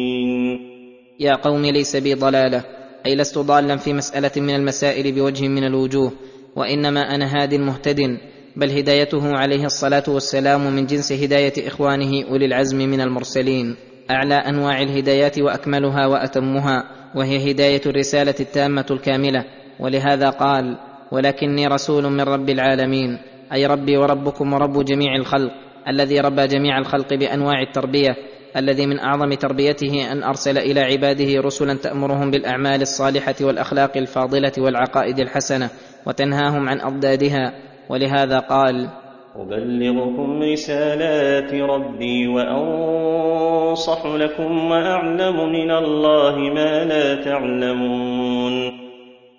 يا 1.21 1.35
قوم 1.35 1.63
ليس 1.63 1.97
بي 1.97 2.15
ضلالة 2.15 2.65
أي 3.07 3.15
لست 3.17 3.39
ضالا 3.39 3.77
في 3.77 3.93
مسألة 3.93 4.31
من 4.37 4.55
المسائل 4.55 5.13
بوجه 5.15 5.49
من 5.49 5.65
الوجوه 5.65 6.13
وإنما 6.57 7.01
أنا 7.01 7.43
هاد 7.43 7.55
مهتد 7.55 8.19
بل 8.57 8.71
هدايته 8.71 9.37
عليه 9.37 9.65
الصلاة 9.65 10.05
والسلام 10.09 10.77
من 10.77 10.87
جنس 10.87 11.13
هداية 11.13 11.69
إخوانه 11.69 12.25
أولي 12.31 12.47
العزم 12.47 12.79
من 12.79 13.01
المرسلين 13.01 13.77
أعلى 14.11 14.35
أنواع 14.35 14.83
الهدايات 14.83 15.39
وأكملها 15.39 16.07
وأتمها 16.07 16.85
وهي 17.15 17.51
هداية 17.51 17.81
الرسالة 17.87 18.35
التامة 18.41 18.87
الكاملة. 18.91 19.45
ولهذا 19.81 20.31
قال 20.31 20.77
ولكني 21.13 21.67
رسول 21.67 22.05
من 22.13 22.21
رب 22.21 22.49
العالمين 22.49 23.19
أي 23.53 23.67
ربي 23.67 23.97
وربكم 23.97 24.53
ورب 24.53 24.85
جميع 24.85 25.17
الخلق 25.17 25.53
الذي 25.89 26.21
ربى 26.21 26.47
جميع 26.47 26.79
الخلق 26.79 27.15
بأنواع 27.15 27.63
التربية 27.63 28.17
الذي 28.57 28.87
من 28.87 28.99
أعظم 29.01 29.35
تربيته 29.35 30.13
أن 30.13 30.23
أرسل 30.23 30.59
إلى 30.59 30.81
عباده 30.81 31.41
رسلا 31.41 31.75
تأمرهم 31.75 32.31
بالأعمال 32.31 32.83
الصالحة 32.83 33.35
والأخلاق 33.41 33.97
الفاضلة 33.97 34.53
والعقائد 34.59 35.19
الحسنة 35.19 35.71
وتنهاهم 36.07 36.69
عن 36.69 36.81
أضدادها. 36.81 37.53
ولهذا 37.91 38.39
قال 38.39 38.89
أبلغكم 39.37 40.43
رسالات 40.43 41.55
ربي 41.55 42.29
وأنصح 42.29 44.07
لكم 44.07 44.71
وأعلم 44.71 45.53
من 45.53 45.71
الله 45.71 46.37
ما 46.39 46.85
لا 46.85 47.25
تعلمون. 47.25 48.84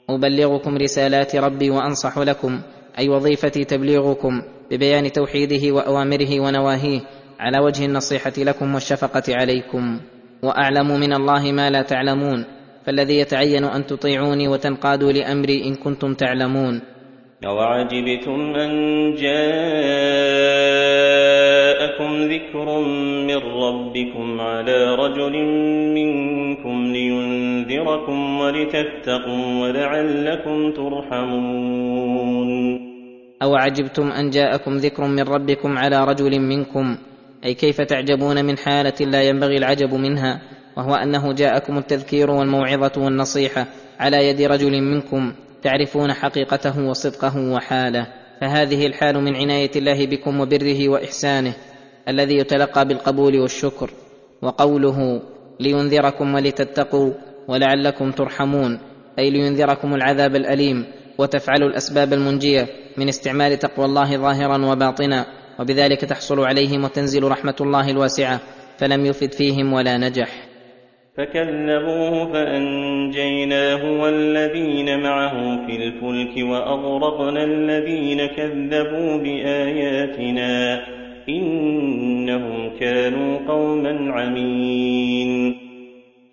أبلغكم 0.10 0.78
رسالات 0.78 1.36
ربي 1.36 1.70
وأنصح 1.70 2.18
لكم 2.18 2.62
أي 3.00 3.10
وظيفتي 3.10 3.64
تبليغكم 3.64 4.42
ببيان 4.72 5.12
توحيده 5.12 5.74
وأوامره 5.76 6.40
ونواهيه 6.40 7.02
على 7.40 7.60
وجه 7.60 7.86
النصيحة 7.86 8.34
لكم 8.38 8.74
والشفقة 8.74 9.24
عليكم. 9.30 10.00
وأعلم 10.44 11.00
من 11.00 11.14
الله 11.14 11.52
ما 11.52 11.70
لا 11.70 11.82
تعلمون 11.82 12.46
فالذي 12.86 13.20
يتعين 13.20 13.64
أن 13.64 13.86
تطيعوني 13.86 14.48
وتنقادوا 14.48 15.12
لأمري 15.12 15.64
إن 15.66 15.76
كنتم 15.76 16.14
تعلمون. 16.14 16.82
أوعجبتم 17.46 18.56
أن 18.56 18.72
جاءكم 21.86 22.12
ذكر 22.28 22.80
من 23.28 23.38
ربكم 23.38 24.42
على 24.42 24.96
رجل 24.96 25.34
منكم 25.94 26.84
لينذركم 26.84 28.40
ولتتقوا 28.40 29.62
ولعلكم 29.62 30.72
ترحمون. 30.72 32.50
أو 33.44 33.56
عجبتم 33.56 34.08
أن 34.12 34.30
جاءكم 34.30 34.78
ذكر 34.78 35.08
من 35.08 35.24
ربكم 35.24 35.78
على 35.78 36.06
رجل 36.06 36.40
منكم؟ 36.40 36.98
أي 37.46 37.54
كيف 37.54 37.82
تعجبون 37.82 38.46
من 38.46 38.58
حالة 38.58 39.06
لا 39.06 39.24
ينبغي 39.24 39.58
العجب 39.58 39.94
منها؟ 39.94 40.42
وهو 40.78 40.96
أنه 40.96 41.34
جاءكم 41.34 41.78
التذكير 41.78 42.32
والموعظة 42.32 43.04
والنصيحة 43.04 43.68
على 44.00 44.30
يد 44.30 44.42
رجل 44.42 44.82
منكم 44.82 45.34
تعرفون 45.64 46.14
حقيقته 46.14 46.88
وصدقه 46.90 47.52
وحاله. 47.52 48.08
فهذه 48.42 48.86
الحال 48.86 49.24
من 49.24 49.36
عناية 49.36 49.72
الله 49.76 50.06
بكم 50.08 50.40
وبره 50.40 50.90
وإحسانه. 50.90 51.54
الذي 52.10 52.38
يتلقى 52.38 52.88
بالقبول 52.88 53.40
والشكر 53.40 53.90
وقوله 54.42 55.22
لينذركم 55.60 56.36
ولتتقوا 56.36 57.14
ولعلكم 57.48 58.12
ترحمون 58.12 58.80
أي 59.20 59.30
لينذركم 59.30 59.96
العذاب 59.96 60.36
الأليم 60.36 60.86
وتفعلوا 61.18 61.70
الأسباب 61.70 62.14
المنجية 62.14 62.68
من 62.98 63.08
استعمال 63.08 63.60
تقوى 63.60 63.86
الله 63.86 64.18
ظاهرا 64.18 64.66
وباطنا 64.66 65.26
وبذلك 65.60 66.02
تحصل 66.02 66.40
عليهم 66.40 66.84
وتنزل 66.84 67.24
رحمة 67.24 67.56
الله 67.62 67.90
الواسعة 67.92 68.40
فلم 68.78 69.06
يفد 69.06 69.32
فيهم 69.32 69.74
ولا 69.74 69.98
نجح. 69.98 70.30
فكذبوه 71.18 72.34
فأنجيناه 72.34 74.02
والذين 74.02 75.04
معه 75.04 75.68
في 75.68 75.76
الفلك 75.76 76.50
وأغرقنا 76.50 77.44
الذين 77.44 78.26
كذبوا 78.26 79.18
بآياتنا. 79.18 80.82
إنهم 81.30 82.80
كانوا 82.80 83.48
قوما 83.48 84.14
عمين. 84.14 85.56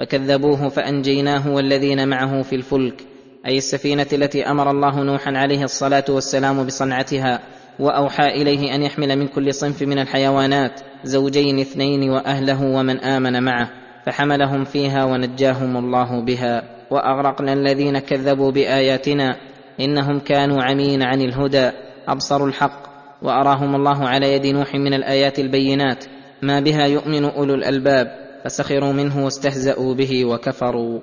فكذبوه 0.00 0.68
فأنجيناه 0.68 1.54
والذين 1.54 2.08
معه 2.08 2.42
في 2.42 2.56
الفلك 2.56 3.02
أي 3.46 3.56
السفينة 3.56 4.06
التي 4.12 4.42
أمر 4.46 4.70
الله 4.70 5.02
نوحا 5.02 5.32
عليه 5.36 5.62
الصلاة 5.64 6.04
والسلام 6.08 6.66
بصنعتها 6.66 7.40
وأوحى 7.78 8.26
إليه 8.28 8.74
أن 8.74 8.82
يحمل 8.82 9.18
من 9.18 9.26
كل 9.28 9.54
صنف 9.54 9.82
من 9.82 9.98
الحيوانات 9.98 10.80
زوجين 11.04 11.58
اثنين 11.58 12.10
وأهله 12.10 12.62
ومن 12.62 13.00
آمن 13.00 13.42
معه 13.42 13.68
فحملهم 14.06 14.64
فيها 14.64 15.04
ونجاهم 15.04 15.76
الله 15.76 16.24
بها. 16.24 16.62
وأغرقنا 16.90 17.52
الذين 17.52 17.98
كذبوا 17.98 18.50
بآياتنا 18.50 19.36
إنهم 19.80 20.18
كانوا 20.18 20.62
عمين 20.62 21.02
عن 21.02 21.20
الهدى 21.20 21.70
أبصروا 22.08 22.48
الحق 22.48 22.91
وأراهم 23.22 23.74
الله 23.74 24.08
على 24.08 24.32
يد 24.32 24.46
نوح 24.46 24.74
من 24.74 24.94
الآيات 24.94 25.38
البينات 25.38 26.04
ما 26.42 26.60
بها 26.60 26.86
يؤمن 26.86 27.24
أولو 27.24 27.54
الألباب 27.54 28.06
فسخروا 28.44 28.92
منه 28.92 29.24
واستهزأوا 29.24 29.94
به 29.94 30.24
وكفروا. 30.24 31.00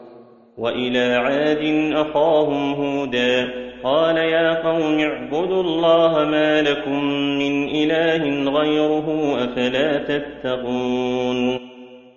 وإلى 0.57 1.15
عاد 1.15 1.93
أخاهم 1.93 2.73
هودا 2.73 3.47
قال 3.83 4.17
يا 4.17 4.63
قوم 4.63 4.99
اعبدوا 4.99 5.63
الله 5.63 6.25
ما 6.25 6.61
لكم 6.61 7.03
من 7.39 7.69
إله 7.69 8.51
غيره 8.51 9.35
أفلا 9.43 10.03
تتقون. 10.03 11.59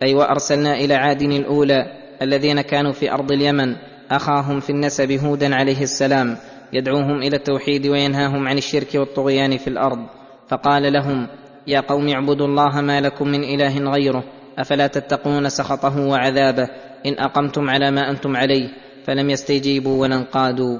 أي 0.02 0.14
وأرسلنا 0.14 0.74
إلى 0.74 0.94
عاد 0.94 1.22
الأولى 1.22 1.86
الذين 2.22 2.60
كانوا 2.60 2.92
في 2.92 3.12
أرض 3.12 3.32
اليمن 3.32 3.76
أخاهم 4.10 4.60
في 4.60 4.70
النسب 4.70 5.12
هودا 5.12 5.54
عليه 5.54 5.82
السلام 5.82 6.36
يدعوهم 6.72 7.22
إلى 7.22 7.36
التوحيد 7.36 7.86
وينهاهم 7.86 8.48
عن 8.48 8.58
الشرك 8.58 8.94
والطغيان 8.94 9.56
في 9.56 9.68
الأرض. 9.68 10.06
فقال 10.48 10.92
لهم 10.92 11.26
يا 11.66 11.80
قوم 11.80 12.08
اعبدوا 12.08 12.46
الله 12.46 12.80
ما 12.80 13.00
لكم 13.00 13.28
من 13.28 13.44
إله 13.44 13.90
غيره 13.90 14.24
أفلا 14.58 14.86
تتقون 14.86 15.48
سخطه 15.48 16.06
وعذابه 16.06 16.68
إن 17.06 17.18
أقمتم 17.18 17.70
على 17.70 17.90
ما 17.90 18.10
أنتم 18.10 18.36
عليه 18.36 18.68
فلم 19.04 19.30
يستجيبوا 19.30 20.02
ولا 20.02 20.16
انقادوا 20.16 20.78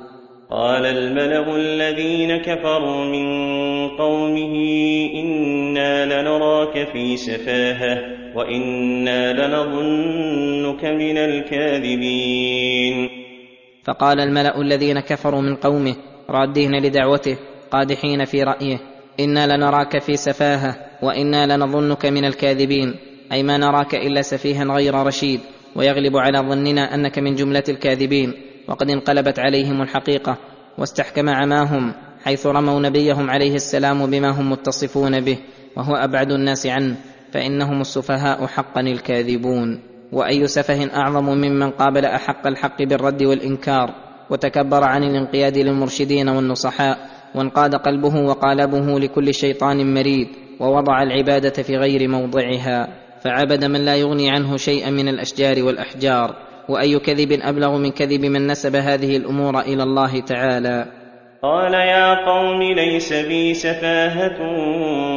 قال 0.51 0.87
الملأ 0.87 1.57
الذين 1.57 2.37
كفروا 2.37 3.05
من 3.05 3.27
قومه 3.89 4.55
إنا 5.15 6.23
لنراك 6.23 6.89
في 6.93 7.17
سفاهة 7.17 7.99
وإنا 8.37 9.33
لنظنك 9.33 10.85
من 10.85 11.19
الكاذبين. 11.19 13.09
فقال 13.85 14.21
الملأ 14.21 14.61
الذين 14.61 15.01
كفروا 15.01 15.41
من 15.41 15.57
قومه 15.57 15.95
رادين 16.31 16.75
لدعوته 16.75 17.37
قادحين 17.71 18.25
في 18.25 18.43
رأيه 18.43 18.79
إنا 19.21 19.57
لنراك 19.57 19.99
في 19.99 20.17
سفاهة 20.17 20.77
وإنا 21.03 21.57
لنظنك 21.57 22.07
من 22.07 22.25
الكاذبين. 22.25 22.95
أي 23.33 23.43
ما 23.43 23.57
نراك 23.57 23.95
إلا 23.95 24.23
سفيها 24.23 24.65
غير 24.65 24.95
رشيد 24.95 25.41
ويغلب 25.77 26.17
على 26.17 26.39
ظننا 26.39 26.95
أنك 26.95 27.19
من 27.19 27.35
جملة 27.35 27.65
الكاذبين. 27.69 28.35
وقد 28.69 28.91
انقلبت 28.91 29.39
عليهم 29.39 29.83
الحقيقة 29.83 30.39
واستحكم 30.79 31.29
عماهم 31.29 31.95
حيث 32.25 32.47
رموا 32.47 32.81
نبيهم 32.81 33.31
عليه 33.31 33.55
السلام 33.55 34.07
بما 34.07 34.31
هم 34.31 34.53
متصفون 34.53 35.21
به 35.21 35.39
وهو 35.77 35.95
أبعد 35.95 36.33
الناس 36.33 36.67
عنه 36.67 36.97
فإنهم 37.33 37.81
السفهاء 37.81 38.47
حقا 38.47 38.81
الكاذبون. 38.81 39.92
وأي 40.13 40.47
سفه 40.47 40.97
أعظم 40.97 41.25
ممن 41.25 41.71
قابل 41.71 42.05
أحق 42.05 42.47
الحق 42.47 42.83
بالرد 42.83 43.23
والإنكار 43.23 43.95
وتكبر 44.31 44.85
عن 44.85 45.05
الانقياد 45.05 45.59
للمرشدين 45.59 46.29
والنصحاء 46.29 46.99
وانقاد 47.35 47.75
قلبه 47.75 48.17
وقالبه 48.17 49.01
لكل 49.01 49.35
شيطان 49.35 49.95
مريد 49.95 50.29
ووضع 50.61 51.03
العبادة 51.03 51.63
في 51.63 51.77
غير 51.77 52.09
موضعها 52.09 52.89
فعبد 53.25 53.65
من 53.65 53.85
لا 53.85 53.97
يغني 53.97 54.31
عنه 54.31 54.57
شيئا 54.57 54.91
من 54.91 55.09
الأشجار 55.09 55.63
والأحجار 55.63 56.37
وأي 56.69 56.99
كذب 56.99 57.33
أبلغ 57.43 57.79
من 57.79 57.91
كذب 57.91 58.25
من 58.25 58.47
نسب 58.47 58.77
هذه 58.77 59.17
الأمور 59.17 59.61
إلى 59.61 59.83
الله 59.83 60.21
تعالى 60.21 61.02
قال 61.43 61.75
يا 61.75 62.25
قوم 62.27 62.63
ليس 62.63 63.13
بي 63.13 63.55
سفاهة 63.55 64.39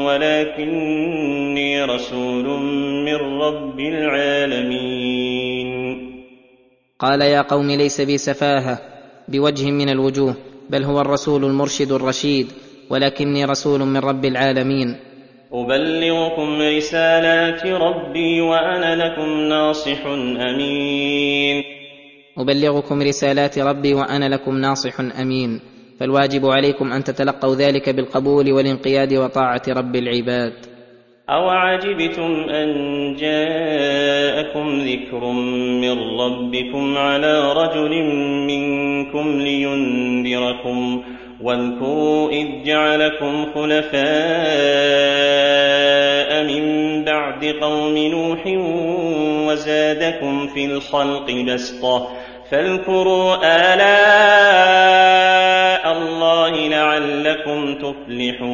ولكني 0.06 1.84
رسول 1.84 2.45
من 3.06 3.15
رب 3.15 3.80
العالمين. 3.80 5.77
قال 6.99 7.22
يا 7.22 7.41
قوم 7.41 7.72
ليس 7.72 8.02
بي 8.02 8.18
سفاهه 8.18 8.80
بوجه 9.27 9.72
من 9.72 9.89
الوجوه 9.89 10.35
بل 10.69 10.84
هو 10.84 11.02
الرسول 11.02 11.45
المرشد 11.45 11.91
الرشيد 11.91 12.47
ولكني 12.89 13.45
رسول 13.45 13.80
من 13.80 13.97
رب 13.97 14.26
العالمين. 14.26 14.95
أبلغكم 15.53 16.61
رسالات 16.61 17.65
ربي 17.65 18.41
وأنا 18.41 18.95
لكم 18.95 19.30
ناصح 19.30 20.06
أمين. 20.49 21.64
أبلغكم 22.38 23.02
رسالات 23.02 23.60
ربي 23.60 23.93
وأنا 23.93 24.30
لكم 24.30 24.57
ناصح 24.57 24.99
أمين. 24.99 25.74
فالواجب 25.99 26.45
عليكم 26.45 26.91
أن 26.91 27.03
تتلقوا 27.03 27.55
ذلك 27.55 27.89
بالقبول 27.89 28.51
والانقياد 28.51 29.13
وطاعة 29.13 29.61
رب 29.67 29.95
العباد. 29.95 30.53
أوعجبتم 31.30 32.49
أن 32.49 32.69
جاءكم 33.15 34.80
ذكر 34.80 35.31
من 35.81 35.99
ربكم 36.19 36.97
على 36.97 37.53
رجل 37.53 38.03
منكم 38.47 39.39
لينذركم 39.39 41.03
واذكروا 41.41 42.30
إذ 42.31 42.47
جعلكم 42.65 43.45
خلفاء 43.55 44.03
من 46.43 47.03
بعد 47.03 47.45
قوم 47.45 47.97
نوح 47.97 48.47
وزادكم 49.47 50.47
في 50.47 50.65
الخلق 50.65 51.31
بسطة 51.31 52.09
فاذكروا 52.49 53.35
آلاء 53.73 53.84
الله 55.97 56.53
لعلكم 56.69 57.59
تفلحون. 57.81 58.45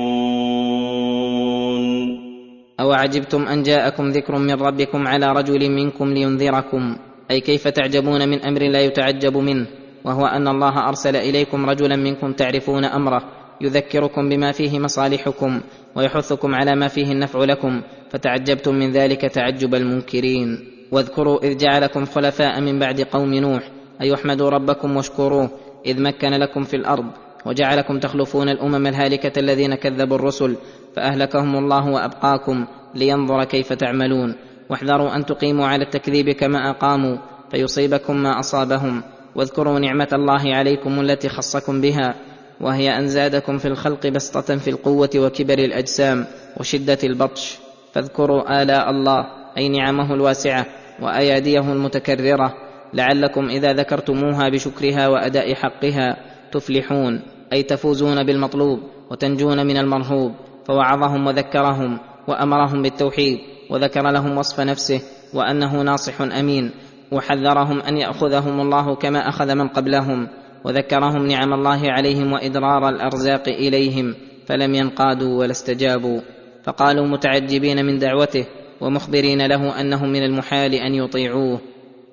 أو 2.80 2.92
عجبتم 2.92 3.48
أن 3.48 3.64
جاءكم 3.64 4.10
ذكر 4.10 4.38
من 4.38 4.54
ربكم 4.62 5.08
على 5.08 5.32
رجل 5.32 5.70
منكم 5.70 6.14
لينذركم؟ 6.14 6.98
أي 7.32 7.40
كيف 7.40 7.68
تعجبون 7.68 8.30
من 8.30 8.46
أمر 8.46 8.62
لا 8.62 8.82
يتعجب 8.82 9.38
منه؟ 9.38 9.68
وهو 10.06 10.26
أن 10.26 10.48
الله 10.48 10.88
أرسل 10.88 11.16
إليكم 11.16 11.70
رجلا 11.70 11.96
منكم 11.96 12.34
تعرفون 12.34 12.86
أمره 12.86 13.22
يذكركم 13.62 14.30
بما 14.30 14.52
فيه 14.52 14.80
مصالحكم 14.80 15.62
ويحثكم 15.96 16.56
على 16.56 16.76
ما 16.76 16.88
فيه 16.88 17.12
النفع 17.12 17.44
لكم 17.44 17.82
فتعجبتم 18.10 18.76
من 18.76 18.92
ذلك 18.92 19.22
تعجب 19.22 19.76
المنكرين. 19.76 20.68
واذكروا 20.92 21.44
إذ 21.44 21.58
جعلكم 21.58 22.06
خلفاء 22.06 22.62
من 22.62 22.80
بعد 22.80 23.02
قوم 23.02 23.34
نوح 23.34 23.64
اي 24.02 24.14
احمدوا 24.14 24.50
ربكم 24.50 24.98
واشكروه 24.98 25.50
إذ 25.86 26.02
مكن 26.02 26.30
لكم 26.30 26.64
في 26.64 26.76
الأرض 26.76 27.06
وجعلكم 27.46 28.00
تخلفون 28.00 28.50
الأمم 28.50 28.88
الهالكة 28.88 29.40
الذين 29.40 29.76
كذبوا 29.76 30.16
الرسل 30.16 30.56
فأهلكهم 30.96 31.56
الله 31.56 31.90
وأبقاكم 31.90 32.66
لينظر 32.96 33.44
كيف 33.44 33.74
تعملون 33.74 34.36
واحذروا 34.70 35.16
أن 35.16 35.26
تقيموا 35.26 35.68
على 35.68 35.84
التكذيب 35.84 36.30
كما 36.30 36.70
أقاموا 36.70 37.18
فيصيبكم 37.52 38.16
ما 38.16 38.40
أصابهم 38.40 39.04
واذكروا 39.36 39.80
نعمة 39.80 40.08
الله 40.14 40.56
عليكم 40.56 41.00
التي 41.00 41.30
خصكم 41.30 41.82
بها 41.82 42.16
وهي 42.62 42.98
أن 42.98 43.08
زادكم 43.08 43.58
في 43.58 43.68
الخلق 43.68 44.08
بسطة 44.08 44.58
في 44.58 44.70
القوة 44.70 45.10
وكبر 45.16 45.60
الأجسام 45.60 46.26
وشدة 46.58 46.98
البطش 47.04 47.60
فاذكروا 47.94 48.62
آلاء 48.62 48.90
الله 48.90 49.28
أي 49.58 49.70
نعمه 49.70 50.14
الواسعة 50.14 50.66
وأياديه 51.02 51.60
المتكررة 51.60 52.54
لعلكم 52.94 53.50
إذا 53.50 53.74
ذكرتموها 53.74 54.50
بشكرها 54.50 55.08
وأداء 55.08 55.54
حقها 55.54 56.18
تفلحون 56.52 57.22
أي 57.54 57.64
تفوزون 57.64 58.24
بالمطلوب 58.24 58.80
وتنجون 59.12 59.66
من 59.68 59.78
المرهوب 59.78 60.32
فوعظهم 60.66 61.28
وذكرهم 61.28 62.00
وأمرهم 62.28 62.82
بالتوحيد 62.82 63.40
وذكر 63.70 64.12
لهم 64.12 64.38
وصف 64.38 64.60
نفسه 64.60 65.02
وأنه 65.34 65.82
ناصح 65.82 66.22
أمين 66.22 66.72
وحذرهم 67.12 67.80
أن 67.82 67.98
يأخذهم 67.98 68.62
الله 68.62 68.96
كما 68.96 69.30
أخذ 69.30 69.56
من 69.56 69.68
قبلهم 69.68 70.28
وذكرهم 70.64 71.28
نعم 71.28 71.54
الله 71.54 71.92
عليهم 71.92 72.34
وادرار 72.34 72.90
الأرزاق 72.90 73.48
إليهم 73.48 74.16
فلم 74.46 74.76
ينقادوا 74.76 75.40
ولا 75.40 75.52
استجابوا 75.52 76.22
فقالوا 76.64 77.08
متعجبين 77.08 77.86
من 77.86 78.00
دعوته 78.00 78.46
ومخبرين 78.82 79.46
له 79.46 79.82
أنه 79.82 80.06
من 80.06 80.24
المحال 80.24 80.74
أن 80.74 80.96
يطيعوه. 80.96 81.62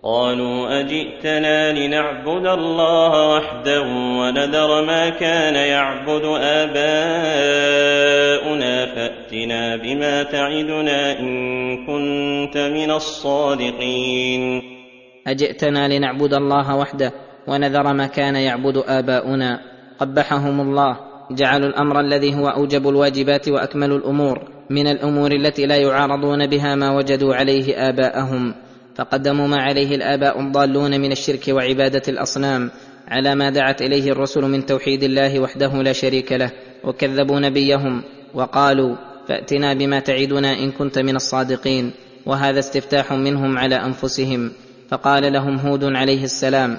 قالوا 0.02 0.80
أجئتنا 0.80 1.72
لنعبد 1.72 2.46
الله 2.46 3.36
وحده 3.36 3.82
ونذر 4.20 4.84
ما 4.86 5.08
كان 5.10 5.54
يعبد 5.54 6.24
آباؤنا 6.40 6.86
فأتنا 8.86 9.76
بما 9.76 10.22
تعدنا 10.22 11.18
إن 11.18 11.26
كنت 11.86 12.56
من 12.58 12.90
الصادقين. 12.90 14.62
أجئتنا 15.26 15.88
لنعبد 15.88 16.34
الله 16.34 16.76
وحده 16.76 17.12
ونذر 17.48 17.92
ما 17.92 18.06
كان 18.06 18.36
يعبد 18.36 18.76
آباؤنا. 18.88 19.60
قبحهم 19.98 20.60
الله 20.60 20.96
جعلوا 21.30 21.68
الأمر 21.68 22.00
الذي 22.00 22.34
هو 22.34 22.48
أوجب 22.48 22.88
الواجبات 22.88 23.48
وأكمل 23.48 23.92
الأمور. 23.92 24.38
من 24.70 24.86
الأمور 24.86 25.32
التي 25.32 25.66
لا 25.66 25.76
يعارضون 25.76 26.46
بها 26.46 26.74
ما 26.74 26.96
وجدوا 26.96 27.34
عليه 27.34 27.88
آباءهم. 27.88 28.67
فقدموا 28.98 29.48
ما 29.48 29.62
عليه 29.62 29.94
الآباء 29.94 30.40
الضالون 30.40 31.00
من 31.00 31.12
الشرك 31.12 31.48
وعبادة 31.48 32.02
الأصنام 32.08 32.70
على 33.08 33.34
ما 33.34 33.50
دعت 33.50 33.82
إليه 33.82 34.12
الرسل 34.12 34.42
من 34.42 34.66
توحيد 34.66 35.02
الله 35.02 35.40
وحده 35.40 35.82
لا 35.82 35.92
شريك 35.92 36.32
له 36.32 36.50
وكذبوا 36.84 37.40
نبيهم 37.40 38.02
وقالوا 38.34 38.96
فأتنا 39.28 39.74
بما 39.74 40.00
تعدنا 40.00 40.52
إن 40.52 40.72
كنت 40.72 40.98
من 40.98 41.16
الصادقين 41.16 41.92
وهذا 42.26 42.58
استفتاح 42.58 43.12
منهم 43.12 43.58
على 43.58 43.76
أنفسهم 43.76 44.52
فقال 44.88 45.32
لهم 45.32 45.56
هود 45.56 45.84
عليه 45.84 46.24
السلام 46.24 46.78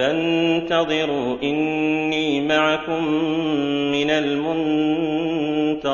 فانتظروا 0.00 1.42
إني 1.42 2.48
معكم 2.48 3.04
من 3.92 4.10
المنتظرين. 4.10 5.90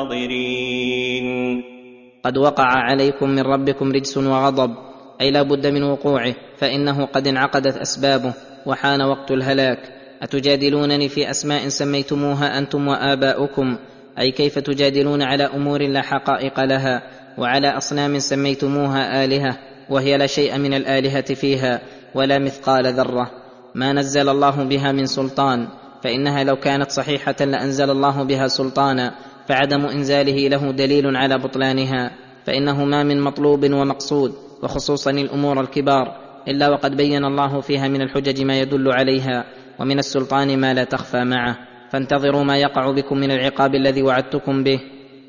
قد 2.23 2.37
وقع 2.37 2.65
عليكم 2.65 3.29
من 3.29 3.41
ربكم 3.41 3.91
رجس 3.91 4.17
وغضب 4.17 4.75
أي 5.21 5.31
لا 5.31 5.41
بد 5.41 5.67
من 5.67 5.83
وقوعه 5.83 6.35
فإنه 6.57 7.05
قد 7.05 7.27
انعقدت 7.27 7.77
أسبابه 7.77 8.33
وحان 8.65 9.01
وقت 9.01 9.31
الهلاك. 9.31 9.79
أتجادلونني 10.21 11.09
في 11.09 11.29
أسماء 11.29 11.67
سميتموها 11.67 12.57
أنتم 12.57 12.87
وآباؤكم؟ 12.87 13.77
أي 14.19 14.31
كيف 14.31 14.59
تجادلون 14.59 15.21
على 15.21 15.43
أمور 15.43 15.81
لا 15.81 16.01
حقائق 16.01 16.59
لها 16.59 17.03
وعلى 17.37 17.67
أصنام 17.67 18.19
سميتموها 18.19 19.25
آلهة 19.25 19.57
وهي 19.89 20.17
لا 20.17 20.27
شيء 20.27 20.57
من 20.57 20.73
الآلهة 20.73 21.33
فيها 21.33 21.81
ولا 22.15 22.39
مثقال 22.39 22.93
ذرة؟ 22.93 23.46
ما 23.77 23.93
نزل 23.93 24.29
الله 24.29 24.63
بها 24.63 24.91
من 24.91 25.05
سلطان 25.05 25.67
فإنها 26.03 26.43
لو 26.43 26.55
كانت 26.55 26.91
صحيحة 26.91 27.35
لأنزل 27.39 27.89
الله 27.89 28.23
بها 28.23 28.47
سلطانا 28.47 29.15
فعدم 29.47 29.85
إنزاله 29.85 30.47
له 30.47 30.71
دليل 30.71 31.15
على 31.15 31.37
بطلانها 31.37 32.11
فإنه 32.45 32.85
ما 32.85 33.03
من 33.03 33.21
مطلوب 33.21 33.63
ومقصود 33.73 34.33
وخصوصا 34.63 35.11
الأمور 35.11 35.61
الكبار 35.61 36.27
إلا 36.47 36.69
وقد 36.69 36.97
بين 36.97 37.25
الله 37.25 37.61
فيها 37.61 37.87
من 37.87 38.01
الحجج 38.01 38.41
ما 38.41 38.59
يدل 38.59 38.91
عليها 38.91 39.45
ومن 39.79 39.99
السلطان 39.99 40.59
ما 40.59 40.73
لا 40.73 40.83
تخفى 40.83 41.23
معه. 41.23 41.57
فانتظروا 41.89 42.43
ما 42.43 42.57
يقع 42.57 42.91
بكم 42.91 43.17
من 43.17 43.31
العقاب 43.31 43.75
الذي 43.75 44.01
وعدتكم 44.01 44.63
به. 44.63 44.79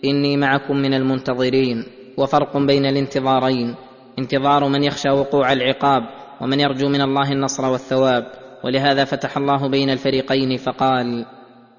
إني 0.04 0.36
معكم 0.36 0.76
من 0.76 0.94
المنتظرين. 0.94 1.84
وفرق 2.16 2.56
بين 2.56 2.86
الانتظارين. 2.86 3.74
انتظار 4.18 4.68
من 4.68 4.82
يخشى 4.82 5.10
وقوع 5.10 5.52
العقاب 5.52 6.02
ومن 6.40 6.60
يرجو 6.60 6.88
من 6.88 7.00
الله 7.00 7.32
النصر 7.32 7.66
والثواب 7.66 8.24
ولهذا 8.64 9.04
فتح 9.04 9.36
الله 9.36 9.68
بين 9.68 9.90
الفريقين 9.90 10.56
فقال 10.56 11.24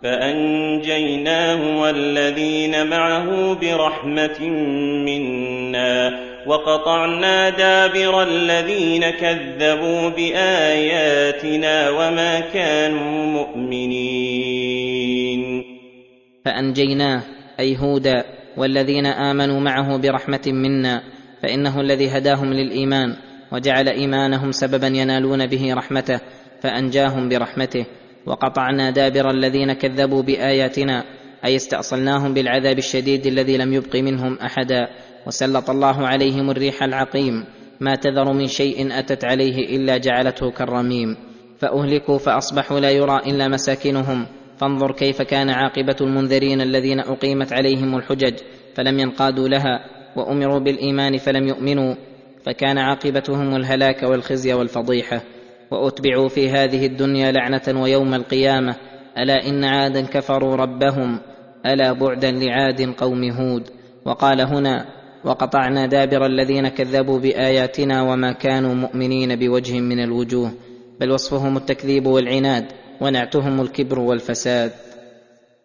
فأنجيناه 0.03 1.81
والذين 1.81 2.87
معه 2.89 3.53
برحمة 3.53 4.49
منا 5.05 6.19
وقطعنا 6.47 7.49
دابر 7.49 8.23
الذين 8.23 9.09
كذبوا 9.09 10.09
بآياتنا 10.09 11.89
وما 11.89 12.39
كانوا 12.39 13.25
مؤمنين. 13.25 14.79
فأنجيناه 16.45 17.21
أي 17.59 17.77
هودا 17.77 18.23
والذين 18.57 19.05
آمنوا 19.05 19.59
معه 19.59 19.97
برحمة 19.97 20.47
منا 20.47 21.01
فإنه 21.43 21.81
الذي 21.81 22.07
هداهم 22.09 22.53
للإيمان. 22.53 23.15
وجعل 23.51 23.89
إيمانهم 23.89 24.51
سببا 24.51 24.87
ينالون 24.87 25.45
به 25.45 25.73
رحمته 25.73 26.19
فأنجاهم 26.61 27.29
برحمته. 27.29 27.85
وقطعنا 28.25 28.89
دابر 28.89 29.29
الذين 29.31 29.73
كذبوا 29.73 30.21
بآياتنا 30.21 31.03
أي 31.45 31.55
استأصلناهم 31.55 32.33
بالعذاب 32.33 32.77
الشديد 32.77 33.25
الذي 33.25 33.57
لم 33.57 33.73
يبق 33.73 33.95
منهم 33.95 34.37
أحدا. 34.39 34.87
وسلط 35.27 35.69
الله 35.69 36.07
عليهم 36.07 36.49
الريح 36.49 36.83
العقيم 36.83 37.45
ما 37.79 37.95
تذر 37.95 38.33
من 38.33 38.47
شيء 38.47 38.99
أتت 38.99 39.25
عليه 39.25 39.75
إلا 39.77 39.97
جعلته 39.97 40.51
كالرميم. 40.51 41.17
فأهلكوا 41.59 42.17
فأصبحوا 42.17 42.79
لا 42.79 42.91
يرى 42.91 43.17
إلا 43.27 43.47
مساكنهم. 43.47 44.25
فانظر 44.57 44.91
كيف 44.91 45.21
كان 45.21 45.49
عاقبة 45.49 45.95
المنذرين 46.01 46.61
الذين 46.61 46.99
أقيمت 46.99 47.53
عليهم 47.53 47.95
الحجج 47.95 48.33
فلم 48.75 48.99
ينقادوا 48.99 49.47
لها. 49.47 49.79
وأمروا 50.15 50.59
بالإيمان 50.59 51.17
فلم 51.17 51.47
يؤمنوا. 51.47 51.95
فكان 52.43 52.77
عاقبتهم 52.77 53.55
الهلاك 53.55 54.03
والخزي 54.03 54.53
والفضيحة. 54.53 55.21
وأتبعوا 55.71 56.27
في 56.27 56.49
هذه 56.49 56.85
الدنيا 56.85 57.31
لعنة 57.31 57.81
ويوم 57.81 58.13
القيامة. 58.13 58.75
ألا 59.17 59.47
إن 59.47 59.63
عادا 59.63 60.01
كفروا 60.01 60.55
ربهم. 60.55 61.19
ألا 61.65 61.91
بعدا 61.91 62.31
لعاد 62.31 62.93
قوم 62.97 63.31
هود. 63.31 63.69
وقال 64.05 64.41
هنا 64.41 64.85
وقطعنا 65.23 65.85
دابر 65.85 66.25
الذين 66.25 66.67
كذبوا 66.67 67.19
بآياتنا 67.19 68.01
وما 68.01 68.31
كانوا 68.31 68.73
مؤمنين 68.73 69.35
بوجه 69.35 69.79
من 69.79 70.03
الوجوه. 70.03 70.51
بل 70.99 71.11
وصفهم 71.11 71.57
التكذيب 71.57 72.05
والعناد 72.05 72.65
ونعتهم 73.01 73.61
الكبر 73.61 73.99
والفساد. 73.99 74.71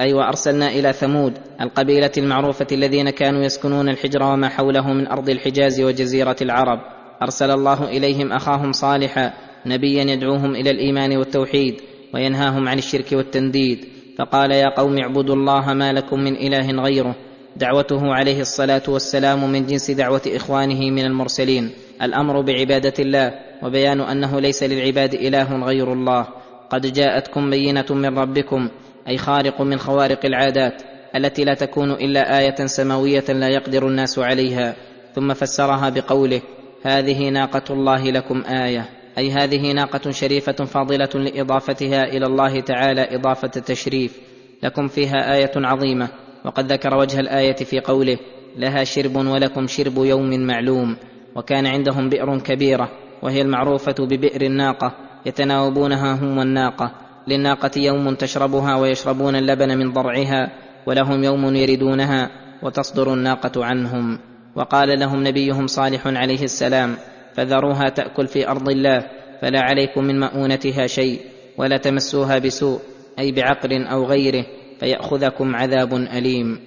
أي 0.00 0.06
أيوة 0.06 0.18
وأرسلنا 0.18 0.68
إلى 0.68 0.92
ثمود 0.92 1.32
القبيلة 1.60 2.10
المعروفة 2.18 2.66
الذين 2.72 3.10
كانوا 3.10 3.42
يسكنون 3.42 3.88
الحجر 3.88 4.22
وما 4.22 4.48
حوله 4.48 4.92
من 4.92 5.06
أرض 5.06 5.28
الحجاز 5.30 5.80
وجزيرة 5.80 6.36
العرب. 6.42 6.80
أرسل 7.22 7.50
الله 7.50 7.84
إليهم 7.84 8.32
أخاهم 8.32 8.72
صالحا 8.72 9.32
نبيا 9.66 10.04
يدعوهم 10.04 10.54
إلى 10.54 10.70
الإيمان 10.70 11.16
والتوحيد 11.16 11.80
وينهاهم 12.14 12.68
عن 12.68 12.78
الشرك 12.78 13.12
والتنديد. 13.12 13.84
فقال 14.18 14.52
يا 14.52 14.68
قوم 14.76 14.98
اعبدوا 14.98 15.34
الله 15.34 15.74
ما 15.74 15.92
لكم 15.92 16.20
من 16.20 16.36
إله 16.36 16.82
غيره. 16.82 17.14
دعوته 17.56 18.14
عليه 18.14 18.40
الصلاة 18.40 18.82
والسلام 18.88 19.52
من 19.52 19.66
جنس 19.66 19.90
دعوة 19.90 20.22
إخوانه 20.26 20.90
من 20.90 21.04
المرسلين. 21.04 21.70
الأمر 22.02 22.40
بعبادة 22.40 22.94
الله 22.98 23.34
وبيان 23.62 24.00
أنه 24.00 24.40
ليس 24.40 24.62
للعباد 24.62 25.14
إله 25.14 25.64
غير 25.64 25.92
الله. 25.92 26.26
قد 26.70 26.92
جاءتكم 26.92 27.50
بينة 27.50 27.86
من 27.90 28.18
ربكم 28.18 28.68
أي 29.08 29.18
خارق 29.18 29.60
من 29.60 29.78
خوارق 29.78 30.26
العادات 30.26 30.82
التي 31.16 31.44
لا 31.44 31.54
تكون 31.54 31.90
إلا 31.90 32.38
آية 32.38 32.66
سماوية 32.66 33.24
لا 33.28 33.48
يقدر 33.48 33.88
الناس 33.88 34.18
عليها 34.18 34.76
ثم 35.14 35.34
فسرها 35.34 35.88
بقوله 35.88 36.40
هذه 36.82 37.28
ناقة 37.28 37.62
الله 37.70 38.10
لكم 38.10 38.42
آية. 38.42 38.84
أي 39.18 39.30
هذه 39.30 39.72
ناقة 39.72 40.10
شريفة 40.10 40.52
فاضلة 40.52 41.08
لإضافتها 41.14 42.04
إلى 42.04 42.26
الله 42.26 42.60
تعالى 42.60 43.16
إضافة 43.16 43.48
تشريف 43.48 44.20
لكم 44.62 44.88
فيها 44.88 45.34
آية 45.34 45.52
عظيمة 45.56 46.08
وقد 46.44 46.72
ذكر 46.72 46.96
وجه 46.96 47.20
الآية 47.20 47.56
في 47.56 47.80
قوله 47.80 48.18
لها 48.56 48.84
شرب 48.84 49.16
ولكم 49.16 49.66
شرب 49.66 49.96
يوم 49.96 50.46
معلوم. 50.46 50.96
وكان 51.36 51.66
عندهم 51.66 52.08
بئر 52.08 52.38
كبيرة 52.38 52.88
وهي 53.22 53.42
المعروفة 53.42 53.94
ببئر 53.98 54.42
الناقة 54.42 54.92
يتناوبونها 55.26 56.14
هم 56.14 56.38
والناقة. 56.38 57.05
للناقة 57.28 57.70
يوم 57.76 58.14
تشربها 58.14 58.76
ويشربون 58.76 59.36
اللبن 59.36 59.78
من 59.78 59.92
ضرعها 59.92 60.52
ولهم 60.86 61.24
يوم 61.24 61.56
يردونها 61.56 62.30
وتصدر 62.62 63.14
الناقة 63.14 63.64
عنهم. 63.64 64.18
وقال 64.56 64.98
لهم 64.98 65.26
نبيهم 65.26 65.66
صالح 65.66 66.06
عليه 66.06 66.42
السلام 66.42 66.96
فذروها 67.34 67.88
تأكل 67.88 68.26
في 68.26 68.48
أرض 68.48 68.68
الله 68.68 69.06
فلا 69.40 69.60
عليكم 69.60 70.04
من 70.04 70.20
مؤونتها 70.20 70.86
شيء 70.86 71.20
ولا 71.58 71.76
تمسوها 71.76 72.38
بسوء 72.38 72.80
أي 73.18 73.32
بعقر 73.32 73.70
أو 73.92 74.04
غيره 74.04 74.44
فيأخذكم 74.80 75.56
عذاب 75.56 75.94
أليم. 75.94 76.60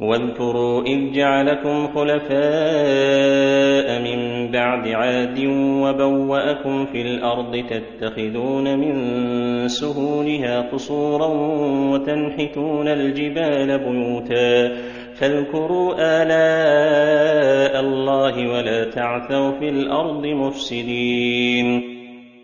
واذكروا 0.00 0.82
إذ 0.82 1.12
جعلكم 1.12 1.88
خلفاء 1.94 2.38
من 4.02 4.50
بعد 4.50 4.88
عاد 4.88 5.38
وبوأكم 5.82 6.86
في 6.86 7.02
الأرض 7.02 7.64
تتخذون 7.70 8.78
من 8.78 8.94
سهولها 9.68 10.60
قصورا 10.60 11.26
وتنحتون 11.92 12.88
الجبال 12.88 13.78
بيوتا 13.78 14.76
فاذكروا 15.14 15.94
آلاء 16.22 17.80
الله 17.80 18.48
ولا 18.48 18.90
تعثوا 18.90 19.58
في 19.58 19.68
الأرض 19.68 20.26
مفسدين. 20.26 21.82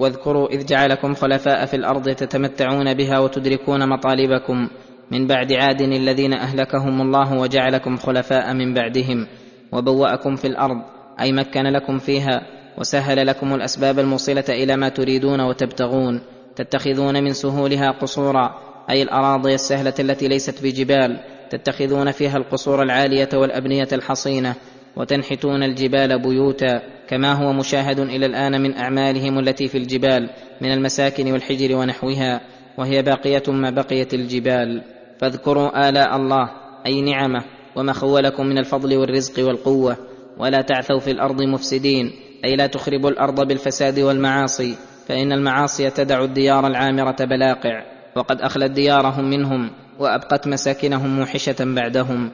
واذكروا 0.00 0.48
إذ 0.48 0.66
جعلكم 0.66 1.14
خلفاء 1.14 1.66
في 1.66 1.76
الأرض 1.76 2.02
تتمتعون 2.02 2.94
بها 2.94 3.18
وتدركون 3.18 3.88
مطالبكم 3.88 4.68
من 5.10 5.26
بعد 5.26 5.52
عاد 5.52 5.80
الذين 5.80 6.32
أهلكهم 6.32 7.00
الله 7.00 7.38
وجعلكم 7.38 7.96
خلفاء 7.96 8.54
من 8.54 8.74
بعدهم 8.74 9.26
وبوأكم 9.72 10.36
في 10.36 10.46
الأرض 10.46 10.82
أي 11.20 11.32
مكن 11.32 11.62
لكم 11.62 11.98
فيها 11.98 12.42
وسهل 12.78 13.26
لكم 13.26 13.54
الأسباب 13.54 13.98
الموصلة 13.98 14.44
إلى 14.48 14.76
ما 14.76 14.88
تريدون 14.88 15.40
وتبتغون 15.40 16.20
تتخذون 16.56 17.24
من 17.24 17.32
سهولها 17.32 17.90
قصورا 17.90 18.54
أي 18.90 19.02
الأراضي 19.02 19.54
السهلة 19.54 19.94
التي 20.00 20.28
ليست 20.28 20.62
بجبال 20.62 21.20
تتخذون 21.50 22.10
فيها 22.10 22.36
القصور 22.36 22.82
العالية 22.82 23.28
والأبنية 23.34 23.88
الحصينة 23.92 24.54
وتنحتون 24.96 25.62
الجبال 25.62 26.22
بيوتا 26.22 26.82
كما 27.08 27.32
هو 27.32 27.52
مشاهد 27.52 27.98
إلى 27.98 28.26
الآن 28.26 28.60
من 28.60 28.76
أعمالهم 28.76 29.38
التي 29.38 29.68
في 29.68 29.78
الجبال 29.78 30.30
من 30.60 30.72
المساكن 30.72 31.32
والحجر 31.32 31.76
ونحوها 31.76 32.40
وهي 32.78 33.02
باقية 33.02 33.42
ما 33.48 33.70
بقيت 33.70 34.14
الجبال. 34.14 34.82
فاذكروا 35.20 35.88
آلاء 35.88 36.16
الله 36.16 36.50
أي 36.86 37.02
نعمه 37.02 37.44
وما 37.76 37.92
خولكم 37.92 38.46
من 38.46 38.58
الفضل 38.58 38.96
والرزق 38.96 39.46
والقوة 39.46 39.96
ولا 40.38 40.60
تعثوا 40.60 40.98
في 40.98 41.10
الأرض 41.10 41.42
مفسدين 41.42 42.12
أي 42.44 42.56
لا 42.56 42.66
تخربوا 42.66 43.10
الأرض 43.10 43.48
بالفساد 43.48 43.98
والمعاصي 43.98 44.76
فإن 45.08 45.32
المعاصي 45.32 45.90
تدع 45.90 46.24
الديار 46.24 46.66
العامرة 46.66 47.16
بلاقع 47.20 47.82
وقد 48.16 48.40
أخلت 48.40 48.70
ديارهم 48.70 49.30
منهم 49.30 49.70
وأبقت 49.98 50.48
مساكنهم 50.48 51.16
موحشة 51.16 51.56
بعدهم. 51.60 52.30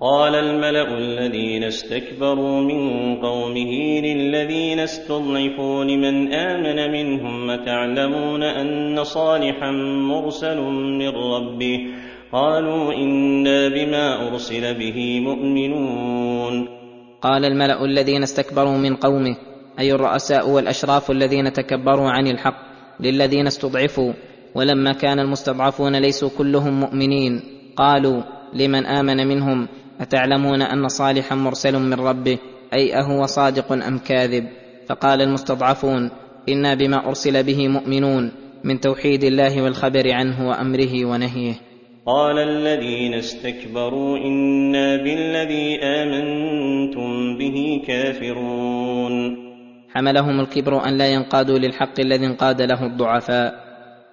قال 0.00 0.34
الملأ 0.34 0.98
الذين 0.98 1.64
استكبروا 1.64 2.60
من 2.60 3.16
قومه 3.16 4.00
للذين 4.00 4.80
استضعفوا 4.80 5.84
لمن 5.84 6.32
آمن 6.32 6.92
منهم 6.92 7.50
اتعلمون 7.50 8.42
أن 8.42 9.04
صالحا 9.04 9.70
مرسل 10.10 10.60
من 10.98 11.08
ربه. 11.08 11.78
قالوا 12.32 12.92
إنا 12.92 13.68
بما 13.68 14.28
أرسل 14.28 14.74
به 14.78 15.20
مؤمنون. 15.20 16.68
قال 17.22 17.44
الملأ 17.44 17.84
الذين 17.84 18.22
استكبروا 18.22 18.76
من 18.78 18.96
قومه 18.96 19.36
أي 19.78 19.92
الرؤساء 19.92 20.50
والأشراف 20.50 21.10
الذين 21.10 21.52
تكبروا 21.52 22.10
عن 22.10 22.26
الحق 22.26 22.56
للذين 23.00 23.46
استضعفوا 23.46 24.12
ولما 24.54 24.92
كان 24.92 25.18
المستضعفون 25.18 25.96
ليسوا 25.96 26.30
كلهم 26.38 26.80
مؤمنين 26.80 27.40
قالوا 27.76 28.22
لمن 28.54 28.86
آمن 28.86 29.26
منهم؟ 29.26 29.68
أتعلمون 30.00 30.62
أن 30.62 30.88
صالحا 30.88 31.34
مرسل 31.34 31.78
من 31.78 31.94
ربه 31.94 32.38
أي 32.74 32.94
أهو 32.94 33.26
صادق 33.26 33.72
أم 33.72 33.98
كاذب؟ 33.98 34.46
فقال 34.88 35.22
المستضعفون 35.22 36.10
إنا 36.48 36.74
بما 36.74 37.08
أرسل 37.08 37.42
به 37.42 37.68
مؤمنون 37.68 38.32
من 38.64 38.80
توحيد 38.80 39.24
الله 39.24 39.62
والخبر 39.62 40.12
عنه 40.12 40.48
وأمره 40.48 41.04
ونهيه. 41.04 41.67
قال 42.08 42.38
الذين 42.38 43.14
استكبروا 43.14 44.18
إنا 44.18 44.96
بالذي 44.96 45.78
آمنتم 45.82 47.38
به 47.38 47.82
كافرون. 47.86 49.36
حملهم 49.94 50.40
الكبر 50.40 50.84
أن 50.88 50.98
لا 50.98 51.06
ينقادوا 51.06 51.58
للحق 51.58 52.00
الذي 52.00 52.26
انقاد 52.26 52.62
له 52.62 52.86
الضعفاء. 52.86 53.54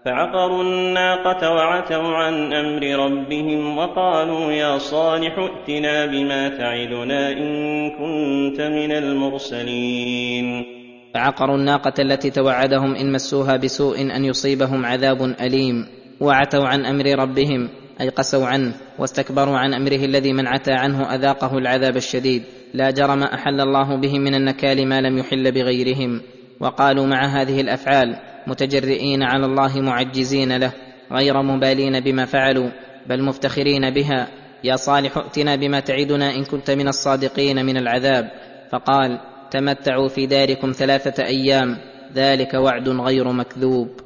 فعقروا 0.06 0.64
الناقة 0.64 1.52
وعتوا 1.52 2.08
عن 2.08 2.54
أمر 2.54 2.84
ربهم 2.84 3.78
وقالوا 3.78 4.52
يا 4.52 4.78
صالح 4.78 5.36
ائتنا 5.40 6.06
بما 6.06 6.50
تعدنا 6.50 7.32
إن 7.32 7.90
كنت 7.90 8.62
من 8.62 8.92
المرسلين. 8.92 10.66
فعقروا 11.14 11.56
الناقة 11.56 11.94
التي 12.00 12.30
توعدهم 12.30 12.96
إن 12.96 13.12
مسوها 13.12 13.58
بسوء 13.58 14.02
أن 14.02 14.26
يصيبهم 14.26 14.86
عذاب 14.86 15.22
أليم 15.22 15.88
وعتوا 16.22 16.68
عن 16.68 16.86
أمر 16.86 17.06
ربهم 17.20 17.70
أي 18.02 18.10
قسوا 18.10 18.46
عنه 18.46 18.74
واستكبروا 19.00 19.58
عن 19.58 19.74
أمره 19.74 20.06
الذي 20.06 20.34
من 20.34 20.48
عتى 20.48 20.72
عنه 20.72 21.16
أذاقه 21.16 21.58
العذاب 21.58 21.98
الشديد. 21.98 22.44
لا 22.74 22.92
جرم 22.92 23.24
أحل 23.24 23.62
الله 23.62 23.96
بهم 23.96 24.22
من 24.22 24.36
النكال 24.36 24.88
ما 24.88 25.02
لم 25.02 25.18
يحل 25.18 25.52
بغيرهم. 25.52 26.22
وقالوا 26.60 27.06
مع 27.06 27.26
هذه 27.26 27.62
الأفعال 27.62 28.16
متجرئين 28.48 29.24
على 29.24 29.46
الله 29.46 29.82
معجزين 29.82 30.58
له 30.58 30.72
غير 31.12 31.42
مبالين 31.42 32.00
بما 32.00 32.26
فعلوا 32.26 32.70
بل 33.10 33.24
مفتخرين 33.24 33.90
بها. 33.90 34.28
يا 34.64 34.76
صالح 34.76 35.18
ائتنا 35.18 35.56
بما 35.56 35.80
تعدنا 35.80 36.36
إن 36.36 36.44
كنت 36.44 36.72
من 36.72 36.88
الصادقين 36.88 37.66
من 37.66 37.78
العذاب. 37.78 38.32
فقال 38.72 39.20
تمتعوا 39.52 40.08
في 40.08 40.26
داركم 40.26 40.72
ثلاثة 40.72 41.26
أيام 41.26 41.78
ذلك 42.16 42.54
وعد 42.54 42.90
غير 42.90 43.32
مكذوب. 43.32 44.05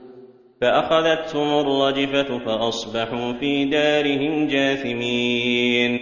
فأخذتهم 0.61 1.59
الرجفة 1.59 2.39
فأصبحوا 2.45 3.33
في 3.39 3.65
دارهم 3.65 4.47
جاثمين. 4.47 5.99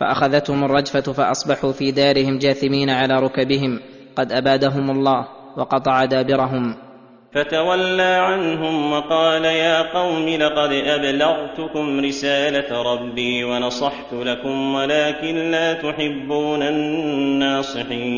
فأخذتهم 0.00 0.64
الرجفة 0.64 1.12
فأصبحوا 1.12 1.72
في 1.72 1.90
دارهم 1.90 2.38
جاثمين 2.38 2.90
على 2.90 3.20
ركبهم. 3.20 3.80
قد 4.16 4.32
أبادهم 4.32 4.90
الله 4.90 5.28
وقطع 5.56 6.04
دابرهم. 6.04 6.74
فتولى 7.32 8.02
عنهم 8.02 8.92
وقال 8.92 9.44
يا 9.44 9.92
قوم 9.92 10.28
لقد 10.28 10.72
أبلغتكم 10.72 12.00
رسالة 12.00 12.82
ربي 12.82 13.44
ونصحت 13.44 14.12
لكم 14.12 14.74
ولكن 14.74 15.50
لا 15.50 15.72
تحبون 15.72 16.62
الناصحين. 16.62 18.08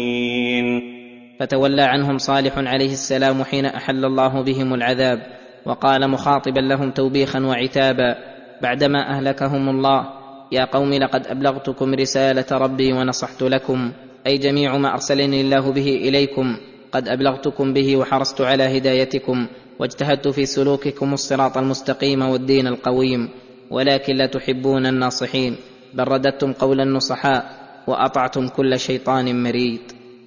فتولى 1.40 1.82
عنهم 1.82 2.18
صالح 2.18 2.58
عليه 2.58 2.92
السلام 2.92 3.44
حين 3.44 3.66
أحل 3.66 4.04
الله 4.04 4.42
بهم 4.42 4.74
العذاب. 4.74 5.39
وقال 5.66 6.10
مخاطبا 6.10 6.60
لهم 6.60 6.90
توبيخا 6.90 7.40
وعتابا 7.40 8.14
بعدما 8.62 9.10
أهلكهم 9.10 9.68
الله 9.68 10.06
يا 10.52 10.64
قوم 10.64 10.94
لقد 10.94 11.26
أبلغتكم 11.26 11.94
رسالة 11.94 12.46
ربي 12.52 12.92
ونصحت 12.92 13.42
لكم 13.42 13.92
أي 14.26 14.38
جميع 14.38 14.76
ما 14.76 14.92
أرسلني 14.92 15.40
الله 15.40 15.72
به 15.72 15.88
إليكم 16.08 16.56
قد 16.92 17.08
أبلغتكم 17.08 17.72
به 17.72 17.96
وحرصت 17.96 18.40
على 18.40 18.78
هدايتكم 18.78 19.46
واجتهدت 19.78 20.28
في 20.28 20.46
سلوككم 20.46 21.14
الصراط 21.14 21.58
المستقيم 21.58 22.22
والدين 22.22 22.66
القويم 22.66 23.28
ولكن 23.70 24.16
لا 24.16 24.26
تحبون 24.26 24.86
الناصحين 24.86 25.56
بل 25.94 26.08
رددتم 26.08 26.52
قول 26.52 26.80
النصحاء 26.80 27.60
وأطعتم 27.86 28.48
كل 28.48 28.78
شيطان 28.80 29.42
مريد 29.42 29.80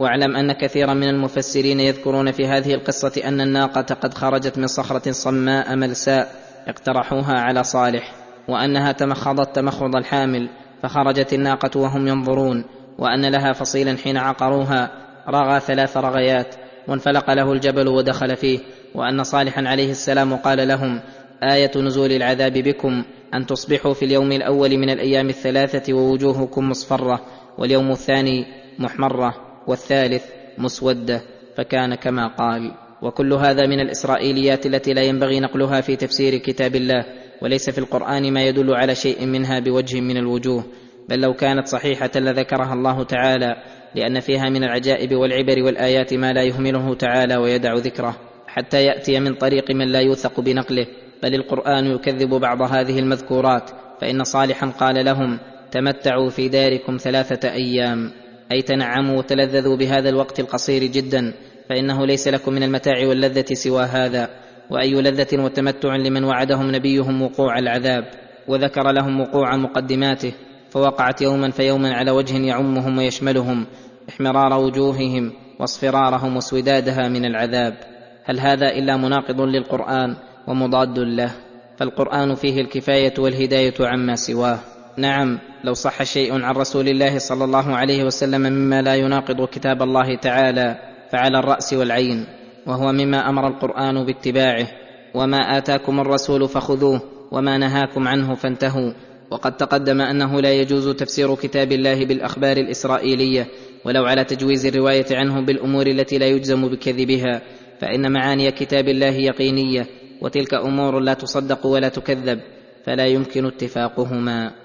واعلم 0.03 0.35
أن 0.35 0.51
كثيرا 0.51 0.93
من 0.93 1.09
المفسرين 1.09 1.79
يذكرون 1.79 2.31
في 2.31 2.47
هذه 2.47 2.73
القصة 2.73 3.21
أن 3.25 3.41
الناقة 3.41 3.81
قد 3.81 4.13
خرجت 4.13 4.57
من 4.57 4.67
صخرة 4.67 5.11
صماء 5.11 5.75
ملساء 5.75 6.31
اقترحوها 6.67 7.39
على 7.39 7.63
صالح 7.63 8.13
وأنها 8.47 8.91
تمخضت 8.91 9.55
تمخض 9.55 9.95
الحامل 9.95 10.49
فخرجت 10.83 11.33
الناقة 11.33 11.79
وهم 11.79 12.07
ينظرون 12.07 12.65
وأن 12.97 13.25
لها 13.25 13.53
فصيلا 13.53 13.97
حين 13.97 14.17
عقروها 14.17 14.91
رغى 15.29 15.59
ثلاث 15.59 15.97
رغيات 15.97 16.55
وانفلق 16.87 17.31
له 17.33 17.51
الجبل 17.51 17.87
ودخل 17.87 18.35
فيه 18.35 18.59
وأن 18.95 19.23
صالحا 19.23 19.63
عليه 19.67 19.91
السلام 19.91 20.35
قال 20.35 20.67
لهم 20.67 21.01
آية 21.43 21.71
نزول 21.75 22.11
العذاب 22.11 22.53
بكم 22.53 23.03
أن 23.33 23.45
تصبحوا 23.45 23.93
في 23.93 24.05
اليوم 24.05 24.31
الأول 24.31 24.77
من 24.77 24.89
الأيام 24.89 25.29
الثلاثة 25.29 25.93
ووجوهكم 25.93 26.69
مصفرة 26.69 27.21
واليوم 27.57 27.91
الثاني 27.91 28.45
محمرة. 28.79 29.52
والثالث 29.67 30.23
مسودة 30.57 31.21
فكان 31.57 31.95
كما 31.95 32.27
قال. 32.27 32.71
وكل 33.01 33.33
هذا 33.33 33.67
من 33.67 33.79
الإسرائيليات 33.79 34.65
التي 34.65 34.93
لا 34.93 35.01
ينبغي 35.01 35.39
نقلها 35.39 35.81
في 35.81 35.95
تفسير 35.95 36.37
كتاب 36.37 36.75
الله 36.75 37.05
وليس 37.41 37.69
في 37.69 37.77
القرآن 37.77 38.33
ما 38.33 38.43
يدل 38.43 38.75
على 38.75 38.95
شيء 38.95 39.25
منها 39.25 39.59
بوجه 39.59 40.01
من 40.01 40.17
الوجوه. 40.17 40.63
بل 41.09 41.21
لو 41.21 41.33
كانت 41.33 41.67
صحيحة 41.67 42.11
لذكرها 42.15 42.73
الله 42.73 43.03
تعالى 43.03 43.55
لأن 43.95 44.19
فيها 44.19 44.49
من 44.49 44.63
العجائب 44.63 45.15
والعبر 45.15 45.63
والآيات 45.63 46.13
ما 46.13 46.33
لا 46.33 46.43
يهمله 46.43 46.95
تعالى 46.95 47.35
ويدع 47.37 47.73
ذكره 47.73 48.15
حتى 48.47 48.85
يأتي 48.85 49.19
من 49.19 49.33
طريق 49.35 49.71
من 49.71 49.87
لا 49.87 49.99
يوثق 49.99 50.39
بنقله. 50.39 50.87
بل 51.23 51.35
القرآن 51.35 51.85
يكذب 51.85 52.29
بعض 52.29 52.61
هذه 52.61 52.99
المذكورات 52.99 53.69
فإن 54.01 54.23
صالحا 54.23 54.67
قال 54.67 55.05
لهم 55.05 55.39
تمتعوا 55.71 56.29
في 56.29 56.49
داركم 56.49 56.97
ثلاثة 56.97 57.51
أيام. 57.51 58.22
أي 58.53 58.61
تنعموا 58.61 59.17
وتلذذوا 59.17 59.77
بهذا 59.77 60.09
الوقت 60.09 60.39
القصير 60.39 60.83
جدا 60.83 61.33
فإنه 61.69 62.05
ليس 62.05 62.27
لكم 62.27 62.53
من 62.53 62.63
المتاع 62.63 63.07
واللذة 63.07 63.53
سوى 63.53 63.83
هذا. 63.83 64.29
وأي 64.69 64.93
لذة 64.93 65.43
وتمتع 65.43 65.95
لمن 65.95 66.23
وعدهم 66.23 66.75
نبيهم 66.75 67.21
وقوع 67.21 67.59
العذاب 67.59 68.03
وذكر 68.47 68.91
لهم 68.91 69.21
وقوع 69.21 69.57
مقدماته 69.57 70.33
فوقعت 70.69 71.21
يوما 71.21 71.51
فيوما 71.51 71.93
على 71.93 72.11
وجه 72.11 72.37
يعمهم 72.37 72.97
ويشملهم 72.97 73.65
احمرار 74.09 74.53
وجوههم 74.59 75.31
واصفرارهم 75.59 76.37
وسودادها 76.37 77.07
من 77.07 77.25
العذاب. 77.25 77.77
هل 78.25 78.39
هذا 78.39 78.67
إلا 78.69 78.97
مناقض 78.97 79.41
للقرآن 79.41 80.15
ومضاد 80.47 80.99
له؟ 80.99 81.31
فالقرآن 81.77 82.35
فيه 82.35 82.61
الكفاية 82.61 83.13
والهداية 83.19 83.73
عما 83.79 84.15
سواه. 84.15 84.59
نعم 84.97 85.39
لو 85.63 85.73
صح 85.73 86.03
شيء 86.03 86.43
عن 86.43 86.55
رسول 86.55 86.87
الله 86.87 87.17
صلى 87.17 87.43
الله 87.43 87.75
عليه 87.75 88.03
وسلم 88.03 88.41
مما 88.41 88.81
لا 88.81 88.95
يناقض 88.95 89.47
كتاب 89.47 89.81
الله 89.81 90.15
تعالى 90.15 90.79
فعلى 91.11 91.39
الرأس 91.39 91.73
والعين 91.73 92.25
وهو 92.65 92.91
مما 92.91 93.29
أمر 93.29 93.47
القرآن 93.47 94.05
باتباعه 94.05 94.67
وما 95.13 95.57
آتاكم 95.57 95.99
الرسول 95.99 96.49
فخذوه 96.49 97.01
وما 97.31 97.57
نهاكم 97.57 98.07
عنه 98.07 98.35
فانتهوا. 98.35 98.91
وقد 99.31 99.57
تقدم 99.57 100.01
أنه 100.01 100.41
لا 100.41 100.53
يجوز 100.53 100.89
تفسير 100.89 101.35
كتاب 101.35 101.71
الله 101.71 102.05
بالأخبار 102.05 102.57
الإسرائيلية 102.57 103.47
ولو 103.85 104.05
على 104.05 104.23
تجويز 104.23 104.65
الرواية 104.65 105.05
عنه 105.11 105.41
بالأمور 105.41 105.87
التي 105.87 106.17
لا 106.17 106.25
يجزم 106.25 106.67
بكذبها. 106.67 107.41
فإن 107.79 108.11
معاني 108.11 108.51
كتاب 108.51 108.87
الله 108.87 109.13
يقينية 109.13 109.87
وتلك 110.21 110.53
أمور 110.53 110.99
لا 110.99 111.13
تصدق 111.13 111.65
ولا 111.65 111.89
تكذب 111.89 112.39
فلا 112.85 113.05
يمكن 113.05 113.45
اتفاقهما. 113.45 114.62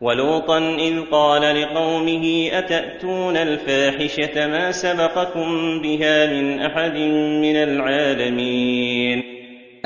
ولوطا 0.00 0.58
إذ 0.58 1.00
قال 1.12 1.62
لقومه 1.62 2.48
أتأتون 2.52 3.36
الفاحشة 3.36 4.46
ما 4.46 4.72
سبقكم 4.72 5.80
بها 5.82 6.26
من 6.26 6.60
أحد 6.60 6.96
من 7.42 7.56
العالمين؟ 7.56 9.22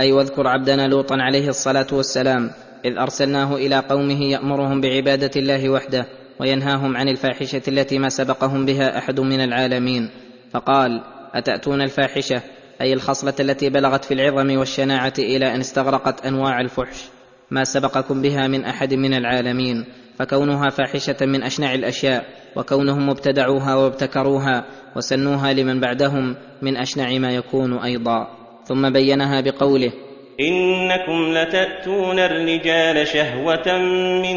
أي 0.01 0.13
واذكر 0.13 0.47
عبدنا 0.47 0.89
لوطا 0.89 1.17
عليه 1.21 1.49
الصلاة 1.49 1.87
والسلام 1.93 2.51
إذ 2.85 2.99
أرسلناه 2.99 3.57
إلى 3.57 3.79
قومه 3.79 4.23
يأمرهم 4.23 4.81
بعبادة 4.81 5.31
الله 5.37 5.69
وحده 5.69 6.07
وينهاهم 6.41 6.97
عن 6.97 7.09
الفاحشة 7.09 7.63
التي 7.69 7.99
ما 7.99 8.09
سبقهم 8.09 8.67
بها 8.67 8.99
أحد 8.99 9.21
من 9.21 9.41
العالمين. 9.41 10.11
فقال 10.53 11.03
أتأتون 11.35 11.83
الفاحشة؟ 11.83 12.43
أي 12.81 12.93
الخصلة 12.93 13.35
التي 13.41 13.71
بلغت 13.71 14.05
في 14.05 14.15
العظم 14.15 14.59
والشناعة 14.59 15.15
إلى 15.19 15.55
أن 15.55 15.61
استغرقت 15.61 16.27
أنواع 16.27 16.61
الفحش 16.61 17.05
ما 17.51 17.65
سبقكم 17.65 18.23
بها 18.23 18.49
من 18.49 18.65
أحد 18.65 18.95
من 18.95 19.15
العالمين. 19.15 19.85
فكونها 20.19 20.71
فاحشة 20.71 21.27
من 21.27 21.43
أشنع 21.43 21.75
الأشياء 21.75 22.25
وكونهم 22.57 23.11
ابتدعوها 23.11 23.75
وابتكروها 23.75 24.65
وسنوها 24.97 25.53
لمن 25.53 25.81
بعدهم 25.81 26.37
من 26.63 26.77
أشنع 26.77 27.19
ما 27.19 27.35
يكون 27.35 27.79
أيضا. 27.79 28.29
ثم 28.65 28.91
بينها 28.93 29.41
بقوله 29.41 29.93
إنكم 30.41 31.33
لتأتون 31.33 32.19
الرجال 32.19 33.07
شهوة 33.07 33.79
من 34.23 34.37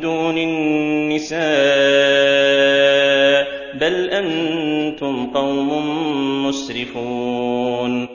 دون 0.00 0.38
النساء 0.38 1.44
بل 3.80 4.10
أنتم 4.10 5.30
قوم 5.34 5.68
مسرفون. 6.46 8.08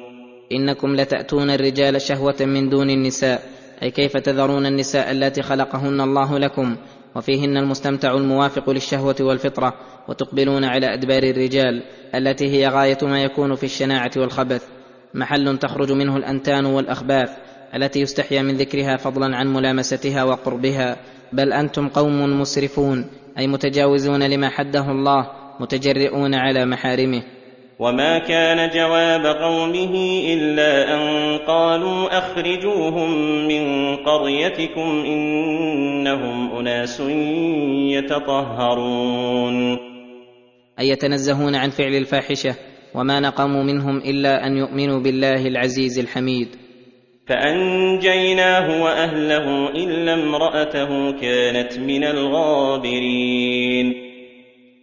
إنكم 0.52 0.96
لتأتون 0.96 1.50
الرجال 1.50 2.02
شهوة 2.02 2.36
من 2.42 2.70
دون 2.70 2.90
النساء 2.90 3.42
أي 3.84 3.92
كيف 3.92 4.18
تذرون 4.18 4.66
النساء 4.66 5.12
اللاتي 5.12 5.42
خلقهن 5.42 6.02
الله 6.02 6.40
لكم؟ 6.40 6.76
وفيهن 7.16 7.58
المستمتع 7.58 8.14
الموافق 8.14 8.70
للشهوة 8.70 9.16
والفطرة 9.22 9.74
وتقبلون 10.08 10.64
على 10.64 10.94
أدبار 10.94 11.24
الرجال 11.24 11.84
التي 12.16 12.48
هي 12.50 12.68
غاية 12.68 12.98
ما 13.02 13.24
يكون 13.24 13.56
في 13.56 13.64
الشناعة 13.64 14.12
والخبث. 14.18 14.64
محل 15.14 15.58
تخرج 15.58 15.92
منه 15.92 16.18
الأنتان 16.18 16.66
والأخباث 16.66 17.30
التي 17.76 18.02
يستحيا 18.02 18.42
من 18.42 18.58
ذكرها 18.58 18.98
فضلا 18.98 19.36
عن 19.38 19.54
ملامستها 19.54 20.24
وقربها. 20.24 20.98
بل 21.34 21.54
أنتم 21.54 21.90
قوم 21.90 22.42
مسرفون 22.42 23.06
أي 23.38 23.48
متجاوزون 23.48 24.24
لما 24.24 24.50
حده 24.50 24.92
الله 24.92 25.32
متجرئون 25.60 26.36
على 26.36 26.66
محارمه. 26.66 27.24
وما 27.80 28.18
كان 28.18 28.70
جواب 28.70 29.26
قومه 29.26 30.24
الا 30.34 30.96
ان 30.96 31.38
قالوا 31.38 32.18
اخرجوهم 32.18 33.12
من 33.48 33.96
قريتكم 33.96 35.04
انهم 35.06 36.58
اناس 36.58 37.00
يتطهرون 37.96 39.78
اي 40.80 40.90
يتنزهون 40.90 41.56
عن 41.56 41.70
فعل 41.70 41.96
الفاحشه 41.96 42.56
وما 42.96 43.20
نقموا 43.20 43.64
منهم 43.64 43.98
الا 43.98 44.48
ان 44.48 44.58
يؤمنوا 44.58 45.00
بالله 45.00 45.48
العزيز 45.48 46.00
الحميد 46.00 46.48
فانجيناه 47.28 48.84
واهله 48.84 49.70
الا 49.70 50.14
امراته 50.14 51.12
كانت 51.12 51.80
من 51.80 52.04
الغابرين 52.04 53.94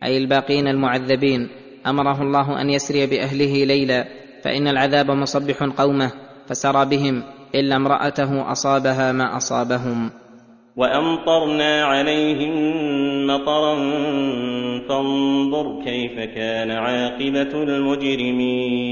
أي 0.05 0.17
الباقين 0.17 0.69
المعذبين 0.69 1.66
أمره 1.87 2.23
الله 2.23 2.61
أن 2.61 2.71
يسري 2.71 3.07
بأهله 3.07 3.65
ليلا 3.65 4.05
فإن 4.45 4.69
العذاب 4.69 5.11
مصبح 5.11 5.63
قومه 5.63 6.13
فسرى 6.47 6.87
بهم 6.87 7.23
إلا 7.55 7.77
امرأته 7.77 8.53
أصابها 8.53 9.13
ما 9.13 9.37
أصابهم. 9.37 10.11
وأمطرنا 10.77 11.85
عليهم 11.85 12.55
مطرا 13.27 13.75
فانظر 14.89 15.85
كيف 15.85 16.19
كان 16.35 16.71
عاقبة 16.71 17.63
المجرمين. 17.63 18.87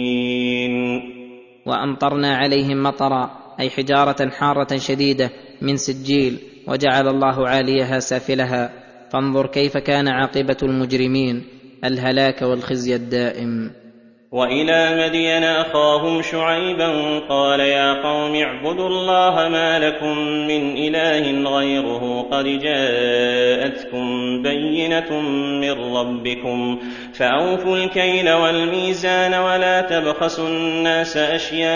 وأمطرنا 1.66 2.36
عليهم 2.36 2.82
مطرا 2.82 3.30
أي 3.60 3.70
حجارة 3.70 4.30
حارة 4.30 4.76
شديدة 4.76 5.30
من 5.62 5.76
سجيل 5.76 6.38
وجعل 6.68 7.08
الله 7.08 7.48
عاليها 7.48 7.98
سافلها. 7.98 8.70
فانظر 9.12 9.46
كيف 9.46 9.76
كان 9.76 10.08
عاقبة 10.08 10.56
المجرمين. 10.62 11.44
الهلاك 11.84 12.42
والخزي 12.42 12.94
الدائم. 12.94 13.70
وإلى 14.34 15.06
مدين 15.06 15.44
أخاهم 15.44 16.22
شعيبا 16.22 17.18
قال 17.28 17.60
يا 17.60 18.02
قوم 18.02 18.34
اعبدوا 18.34 18.88
الله 18.88 19.48
ما 19.48 19.78
لكم 19.78 20.18
من 20.18 20.76
إله 20.76 21.50
غيره 21.56 22.26
قد 22.30 22.44
جاءتكم 22.44 24.42
بينة 24.42 25.20
من 25.60 25.96
ربكم 25.96 26.78
فأوفوا 27.12 27.76
الكيل 27.76 28.32
والميزان 28.32 29.34
ولا 29.34 29.80
تبخسوا 29.80 30.48
الناس 30.48 31.16
أشياءهم 31.16 31.72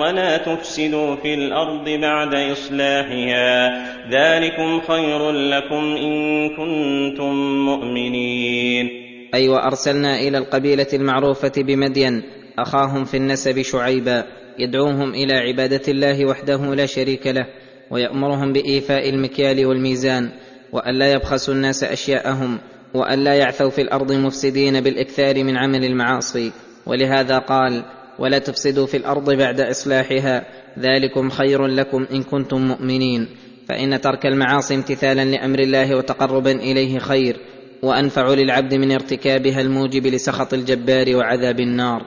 ولا 0.00 0.36
تفسدوا 0.36 1.16
في 1.16 1.34
الأرض 1.34 1.88
بعد 1.88 2.34
إصلاحها 2.34 3.82
ذلكم 4.10 4.80
خير 4.80 5.30
لكم 5.30 5.96
إن 5.96 6.48
كنتم 6.48 7.34
مؤمنين 7.64 9.01
أي 9.34 9.48
وأرسلنا 9.48 10.20
إلى 10.20 10.38
القبيلة 10.38 10.86
المعروفة 10.92 11.52
بمدين 11.56 12.22
أخاهم 12.58 13.04
في 13.04 13.16
النسب 13.16 13.62
شعيبا 13.62 14.24
يدعوهم 14.58 15.10
إلى 15.10 15.32
عبادة 15.32 15.82
الله 15.88 16.26
وحده 16.26 16.74
لا 16.74 16.86
شريك 16.86 17.26
له 17.26 17.46
ويأمرهم 17.90 18.52
بإيفاء 18.52 19.08
المكيال 19.08 19.66
والميزان 19.66 20.30
والا 20.72 21.12
يبخسوا 21.12 21.54
الناس 21.54 21.84
أشياءهم 21.84 22.58
والا 22.94 23.34
يعثوا 23.34 23.70
في 23.70 23.80
الأرض 23.82 24.12
مفسدين 24.12 24.80
بالإكثار 24.80 25.44
من 25.44 25.56
عمل 25.56 25.84
المعاصي. 25.84 26.52
ولهذا 26.86 27.38
قال 27.38 27.84
ولا 28.18 28.38
تفسدوا 28.38 28.86
في 28.86 28.96
الأرض 28.96 29.30
بعد 29.30 29.60
إصلاحها 29.60 30.44
ذلكم 30.78 31.30
خير 31.30 31.66
لكم 31.66 32.06
إن 32.12 32.22
كنتم 32.22 32.68
مؤمنين. 32.68 33.28
فإن 33.68 34.00
ترك 34.00 34.26
المعاصي 34.26 34.74
امتثالا 34.74 35.24
لأمر 35.24 35.58
الله 35.58 35.96
وتقربا 35.96 36.50
إليه 36.50 36.98
خير. 36.98 37.36
وأنفع 37.82 38.34
للعبد 38.34 38.74
من 38.74 38.92
ارتكابها 38.92 39.60
الموجب 39.60 40.06
لسخط 40.06 40.54
الجبار 40.54 41.16
وعذاب 41.16 41.60
النار. 41.60 42.02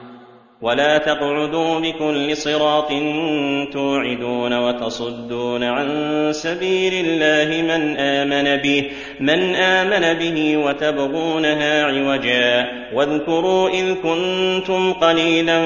ولا 0.62 0.98
تقعدوا 0.98 1.80
بكل 1.80 2.36
صراط 2.36 2.88
توعدون 3.72 4.52
وتصدون 4.52 5.62
عن 5.62 5.88
سبيل 6.32 7.06
الله 7.06 7.62
من 7.62 7.96
آمن 7.96 8.62
به 8.62 8.90
من 9.20 9.54
آمن 9.54 10.18
به 10.18 10.56
وتبغونها 10.56 11.84
عوجا. 11.84 12.66
واذكروا 12.94 13.68
إذ 13.68 13.94
كنتم 13.94 14.92
قليلا 14.92 15.60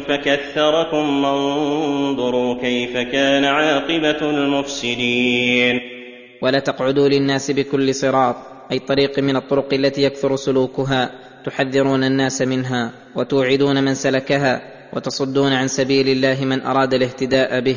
فكثركم 0.00 1.24
وانظروا 1.24 2.60
كيف 2.60 2.96
كان 2.96 3.44
عاقبة 3.44 4.30
المفسدين. 4.30 5.80
ولا 6.42 6.58
تقعدوا 6.58 7.08
للناس 7.08 7.50
بكل 7.50 7.94
صراط 7.94 8.36
أي 8.72 8.78
طريق 8.78 9.18
من 9.18 9.36
الطرق 9.36 9.74
التي 9.74 10.02
يكثر 10.02 10.36
سلوكها 10.36 11.10
تحذرون 11.44 12.04
الناس 12.04 12.42
منها 12.42 12.92
وتوعدون 13.16 13.84
من 13.84 13.94
سلكها 13.94 14.62
وتصدون 14.92 15.52
عن 15.52 15.68
سبيل 15.68 16.08
الله 16.08 16.44
من 16.44 16.62
أراد 16.62 16.94
الاهتداء 16.94 17.60
به 17.60 17.76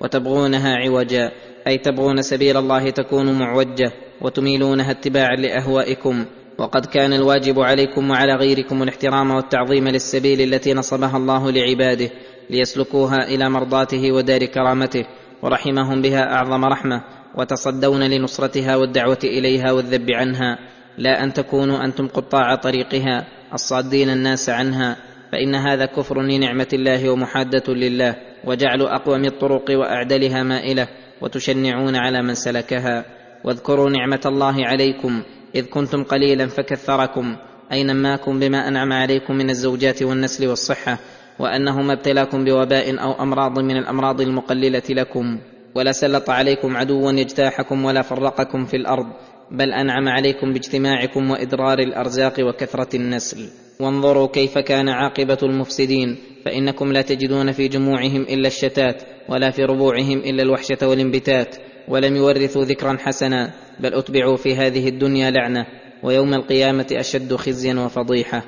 وتبغونها 0.00 0.76
عوجا 0.76 1.30
أي 1.66 1.78
تبغون 1.78 2.22
سبيل 2.22 2.56
الله 2.56 2.90
تكون 2.90 3.38
معوجة 3.38 3.92
وتميلونها 4.20 4.90
اتباعا 4.90 5.36
لأهوائكم. 5.36 6.24
وقد 6.58 6.86
كان 6.86 7.12
الواجب 7.12 7.60
عليكم 7.60 8.10
وعلى 8.10 8.34
غيركم 8.34 8.82
الاحترام 8.82 9.30
والتعظيم 9.30 9.88
للسبيل 9.88 10.54
التي 10.54 10.74
نصبها 10.74 11.16
الله 11.16 11.50
لعباده 11.50 12.10
ليسلكوها 12.50 13.28
إلى 13.28 13.50
مرضاته 13.50 14.12
ودار 14.12 14.44
كرامته. 14.44 15.04
ورحمهم 15.42 16.02
بها 16.02 16.34
أعظم 16.34 16.64
رحمة 16.64 17.02
وتصدون 17.34 18.02
لنصرتها 18.02 18.76
والدعوة 18.76 19.18
إليها 19.24 19.72
والذب 19.72 20.10
عنها. 20.10 20.58
لا 20.98 21.24
أن 21.24 21.32
تكونوا 21.32 21.84
أنتم 21.84 22.08
قطاع 22.08 22.54
طريقها 22.54 23.26
الصادين 23.54 24.10
الناس 24.10 24.50
عنها. 24.50 24.96
فإن 25.32 25.54
هذا 25.54 25.86
كفر 25.86 26.22
لنعمة 26.22 26.68
الله 26.72 27.10
ومحادة 27.10 27.74
لله 27.74 28.16
وجعل 28.44 28.82
أقوم 28.82 29.24
الطرق 29.24 29.70
وأعدلها 29.70 30.42
مائلة 30.42 30.88
وتشنعون 31.20 31.96
على 31.96 32.22
من 32.22 32.34
سلكها. 32.34 33.04
واذكروا 33.44 33.90
نعمة 33.90 34.20
الله 34.26 34.66
عليكم 34.66 35.22
إذ 35.54 35.66
كنتم 35.66 36.04
قليلا 36.04 36.46
فكثركم. 36.46 37.36
اي 37.72 37.84
نماكم 37.84 38.40
بما 38.40 38.68
أنعم 38.68 38.92
عليكم 38.92 39.34
من 39.34 39.50
الزوجات 39.50 40.02
والنسل 40.02 40.46
والصحة. 40.48 40.98
وانه 41.38 41.82
ما 41.82 41.92
ابتلاكم 41.92 42.44
بوباء 42.44 43.02
أو 43.02 43.22
أمراض 43.22 43.58
من 43.58 43.76
الأمراض 43.76 44.20
المقللة 44.20 44.82
لكم 44.90 45.38
ولا 45.74 45.92
سلط 45.92 46.30
عليكم 46.30 46.76
عدوا 46.76 47.12
يجتاحكم 47.12 47.84
ولا 47.84 48.02
فرقكم 48.02 48.64
في 48.64 48.76
الأرض 48.76 49.06
بل 49.50 49.72
أنعم 49.72 50.08
عليكم 50.08 50.52
باجتماعكم 50.52 51.30
وادرار 51.30 51.78
الأرزاق 51.78 52.34
وكثرة 52.40 52.96
النسل. 52.96 53.48
وانظروا 53.80 54.26
كيف 54.26 54.58
كان 54.58 54.88
عاقبة 54.88 55.38
المفسدين 55.42 56.16
فإنكم 56.44 56.92
لا 56.92 57.02
تجدون 57.02 57.52
في 57.52 57.68
جموعهم 57.68 58.22
إلا 58.22 58.46
الشتات 58.48 59.02
ولا 59.28 59.50
في 59.50 59.62
ربوعهم 59.62 60.18
إلا 60.18 60.42
الوحشة 60.42 60.88
والانبتات 60.88 61.56
ولم 61.88 62.16
يورثوا 62.16 62.64
ذكرا 62.64 62.96
حسنا 63.00 63.52
بل 63.80 63.94
أتبعوا 63.94 64.36
في 64.36 64.56
هذه 64.56 64.88
الدنيا 64.88 65.30
لعنة 65.30 65.66
ويوم 66.02 66.34
القيامة 66.34 66.86
أشد 66.92 67.34
خزيا 67.34 67.74
وفضيحة. 67.74 68.44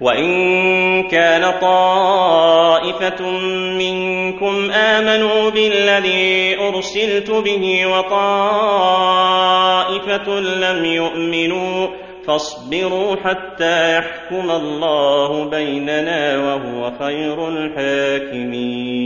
وإن 0.00 0.32
كان 1.08 1.60
طائفة 1.60 3.30
منكم 3.78 4.70
آمنوا 4.70 5.50
بالذي 5.50 6.56
أرسلت 6.58 7.30
به 7.30 7.86
وطائفة 7.86 9.20
لم 10.40 10.84
يؤمنوا 10.84 11.88
فاصبروا 12.26 13.16
حتى 13.16 13.98
يحكم 13.98 14.50
الله 14.50 15.50
بيننا 15.50 16.38
وهو 16.38 16.92
خير 16.98 17.48
الحاكمين. 17.48 19.00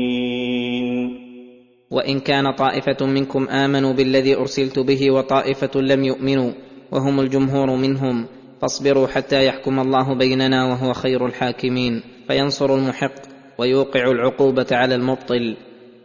وان 1.90 2.20
كان 2.20 2.52
طائفه 2.52 3.06
منكم 3.06 3.48
امنوا 3.48 3.92
بالذي 3.92 4.36
ارسلت 4.36 4.78
به 4.78 5.10
وطائفه 5.10 5.80
لم 5.80 6.04
يؤمنوا 6.04 6.52
وهم 6.92 7.20
الجمهور 7.20 7.70
منهم 7.70 8.26
فاصبروا 8.64 9.06
حتى 9.06 9.46
يحكم 9.46 9.80
الله 9.80 10.14
بيننا 10.14 10.64
وهو 10.64 10.92
خير 10.92 11.26
الحاكمين 11.26 12.02
فينصر 12.28 12.74
المحق 12.74 13.12
ويوقع 13.58 14.10
العقوبة 14.10 14.66
على 14.72 14.94
المبطل. 14.94 15.56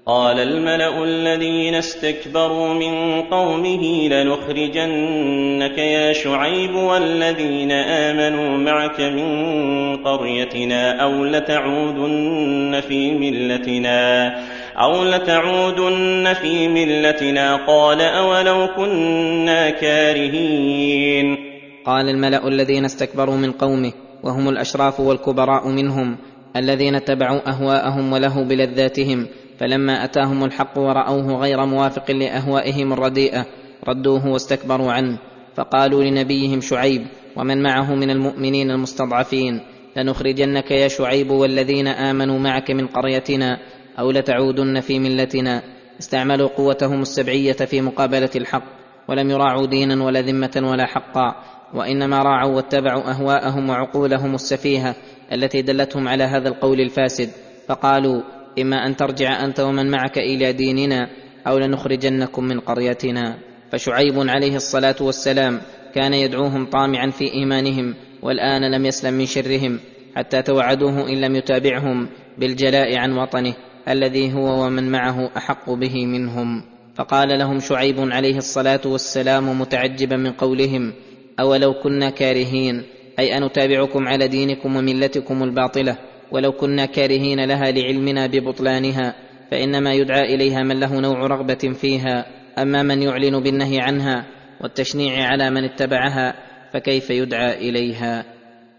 قال 0.05 0.39
الملأ 0.39 1.03
الذين 1.03 1.75
استكبروا 1.75 2.73
من 2.73 3.21
قومه 3.21 4.07
لنخرجنك 4.07 5.77
يا 5.77 6.13
شعيب 6.13 6.75
والذين 6.75 7.71
آمنوا 7.71 8.57
معك 8.57 9.01
من 9.01 10.03
قريتنا 10.03 11.03
أو 11.03 11.25
لتعودن 11.25 12.81
في 12.87 13.11
ملتنا 13.11 14.29
أو 14.75 15.03
لتعودن 15.03 16.33
في 16.33 16.67
ملتنا. 16.67 17.55
قال 17.55 18.01
أولو 18.01 18.67
كنا 18.75 19.69
كارهين. 19.69 21.48
قال 21.85 22.09
الملأ 22.09 22.47
الذين 22.47 22.85
استكبروا 22.85 23.37
من 23.37 23.51
قومه 23.51 23.91
وهم 24.23 24.49
الأشراف 24.49 24.99
والكبراء 24.99 25.67
منهم 25.67 26.17
الذين 26.55 26.95
اتبعوا 26.95 27.49
أهواءهم 27.49 28.13
وله 28.13 28.43
بلذاتهم 28.43 29.27
فلما 29.59 30.03
أتاهم 30.03 30.43
الحق 30.43 30.77
ورأوه 30.77 31.41
غير 31.41 31.65
موافق 31.65 32.11
لأهوائهم 32.11 32.93
الرديئة 32.93 33.45
ردوه 33.87 34.27
واستكبروا 34.27 34.91
عنه 34.91 35.19
فقالوا 35.55 36.03
لنبيهم 36.03 36.61
شعيب 36.61 37.01
ومن 37.35 37.63
معه 37.63 37.95
من 37.95 38.09
المؤمنين 38.09 38.71
المستضعفين 38.71 39.61
لنخرجنك 39.97 40.71
يا 40.71 40.87
شعيب 40.87 41.31
والذين 41.31 41.87
آمنوا 41.87 42.39
معك 42.39 42.71
من 42.71 42.87
قريتنا 42.87 43.57
أو 43.99 44.11
لتعودن 44.11 44.79
في 44.79 44.99
ملتنا 44.99 45.63
استعملوا 45.99 46.47
قوتهم 46.47 47.01
السبعية 47.01 47.53
في 47.53 47.81
مقابلة 47.81 48.29
الحق 48.35 48.63
ولم 49.07 49.29
يراعوا 49.29 49.65
دينا 49.65 50.03
ولا 50.03 50.21
ذمة 50.21 50.61
ولا 50.71 50.85
حقا 50.85 51.35
وإنما 51.73 52.23
راعوا 52.23 52.55
واتبعوا 52.55 53.11
أهواءهم 53.11 53.69
وعقولهم 53.69 54.35
السفيهة 54.35 54.95
التي 55.33 55.61
دلتهم 55.61 56.07
على 56.07 56.23
هذا 56.23 56.49
القول 56.49 56.81
الفاسد 56.81 57.29
فقالوا 57.67 58.21
إما 58.61 58.85
أن 58.87 58.95
ترجع 58.95 59.45
أنت 59.45 59.59
ومن 59.59 59.91
معك 59.91 60.17
إلى 60.17 60.53
ديننا 60.53 61.09
أو 61.47 61.57
لنخرجنكم 61.57 62.43
من 62.43 62.59
قريتنا. 62.59 63.37
فشعيب 63.71 64.29
عليه 64.29 64.55
الصلاة 64.55 64.95
والسلام 65.01 65.61
كان 65.95 66.13
يدعوهم 66.13 66.65
طامعا 66.65 67.09
في 67.09 67.33
إيمانهم 67.33 67.95
والآن 68.21 68.71
لم 68.71 68.85
يسلم 68.85 69.13
من 69.13 69.25
شرهم 69.25 69.79
حتى 70.15 70.41
توعدوه 70.41 71.09
إن 71.09 71.21
لم 71.21 71.35
يتابعهم 71.35 72.07
بالجلاء 72.37 72.97
عن 72.97 73.17
وطنه 73.17 73.53
الذي 73.87 74.33
هو 74.33 74.65
ومن 74.65 74.91
معه 74.91 75.29
أحق 75.37 75.69
به 75.69 76.05
منهم. 76.05 76.63
فقال 76.95 77.39
لهم 77.39 77.59
شعيب 77.59 77.95
عليه 77.99 78.37
الصلاة 78.37 78.81
والسلام 78.85 79.61
متعجبا 79.61 80.15
من 80.15 80.31
قولهم 80.31 80.93
أولو 81.39 81.73
كنا 81.73 82.09
كارهين 82.09 82.83
أي 83.19 83.37
انتابعكم 83.37 84.07
على 84.07 84.27
دينكم 84.27 84.75
وملتكم 84.75 85.43
الباطلة. 85.43 85.97
ولو 86.31 86.51
كنا 86.51 86.85
كارهين 86.85 87.45
لها 87.45 87.71
لعلمنا 87.71 88.27
ببطلانها 88.27 89.15
فإنما 89.51 89.93
يدعى 89.93 90.35
إليها 90.35 90.63
من 90.63 90.79
له 90.79 90.99
نوع 90.99 91.27
رغبة 91.27 91.73
فيها. 91.81 92.25
أما 92.57 92.83
من 92.83 93.01
يعلن 93.01 93.39
بالنهي 93.39 93.79
عنها 93.79 94.25
والتشنيع 94.61 95.27
على 95.27 95.49
من 95.49 95.63
اتبعها 95.63 96.33
فكيف 96.73 97.09
يدعى 97.09 97.69
إليها؟ 97.69 98.38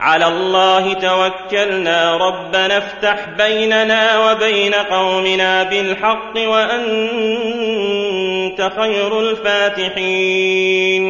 على 0.00 0.26
الله 0.28 0.92
توكلنا 0.92 2.16
ربنا 2.16 2.78
افتح 2.78 3.28
بيننا 3.38 4.18
وبين 4.18 4.74
قومنا 4.74 5.62
بالحق 5.62 6.38
وأنت 6.48 7.00
خير 8.80 9.20
الفاتحين. 9.30 11.04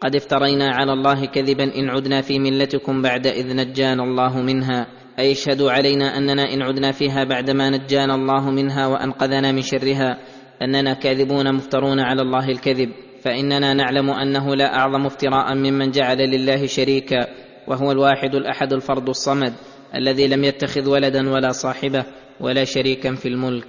قد 0.00 0.16
افترينا 0.16 0.68
على 0.74 0.92
الله 0.92 1.26
كذبا 1.26 1.64
إن 1.64 1.90
عدنا 1.90 2.20
في 2.22 2.38
ملتكم 2.38 3.02
بعد 3.02 3.26
إذ 3.26 3.56
نجانا 3.56 4.02
الله 4.02 4.42
منها. 4.42 4.86
أي 5.18 5.32
اشهدوا 5.32 5.70
علينا 5.70 6.16
أننا 6.16 6.54
إن 6.54 6.62
عدنا 6.62 6.92
فيها 6.92 7.24
بعدما 7.24 7.70
نجانا 7.70 8.14
الله 8.14 8.50
منها 8.50 8.86
وأنقذنا 8.86 9.52
من 9.52 9.62
شرها. 9.62 10.18
أننا 10.62 10.94
كاذبون 10.94 11.54
مفترون 11.54 12.00
على 12.00 12.22
الله 12.22 12.48
الكذب. 12.48 12.90
فإننا 13.24 13.74
نعلم 13.74 14.10
أنه 14.10 14.54
لا 14.56 14.76
أعظم 14.76 15.06
افتراء 15.06 15.54
ممن 15.54 15.90
جعل 15.90 16.18
لله 16.18 16.66
شريكا. 16.66 17.49
وهو 17.70 17.92
الواحد 17.92 18.34
الأحد 18.34 18.72
الفرد 18.72 19.08
الصمد 19.08 19.52
الذي 19.94 20.26
لم 20.26 20.44
يتخذ 20.44 20.88
ولدا 20.88 21.30
ولا 21.30 21.52
صاحبه 21.52 22.04
ولا 22.40 22.64
شريكا 22.64 23.14
في 23.14 23.28
الملك. 23.28 23.66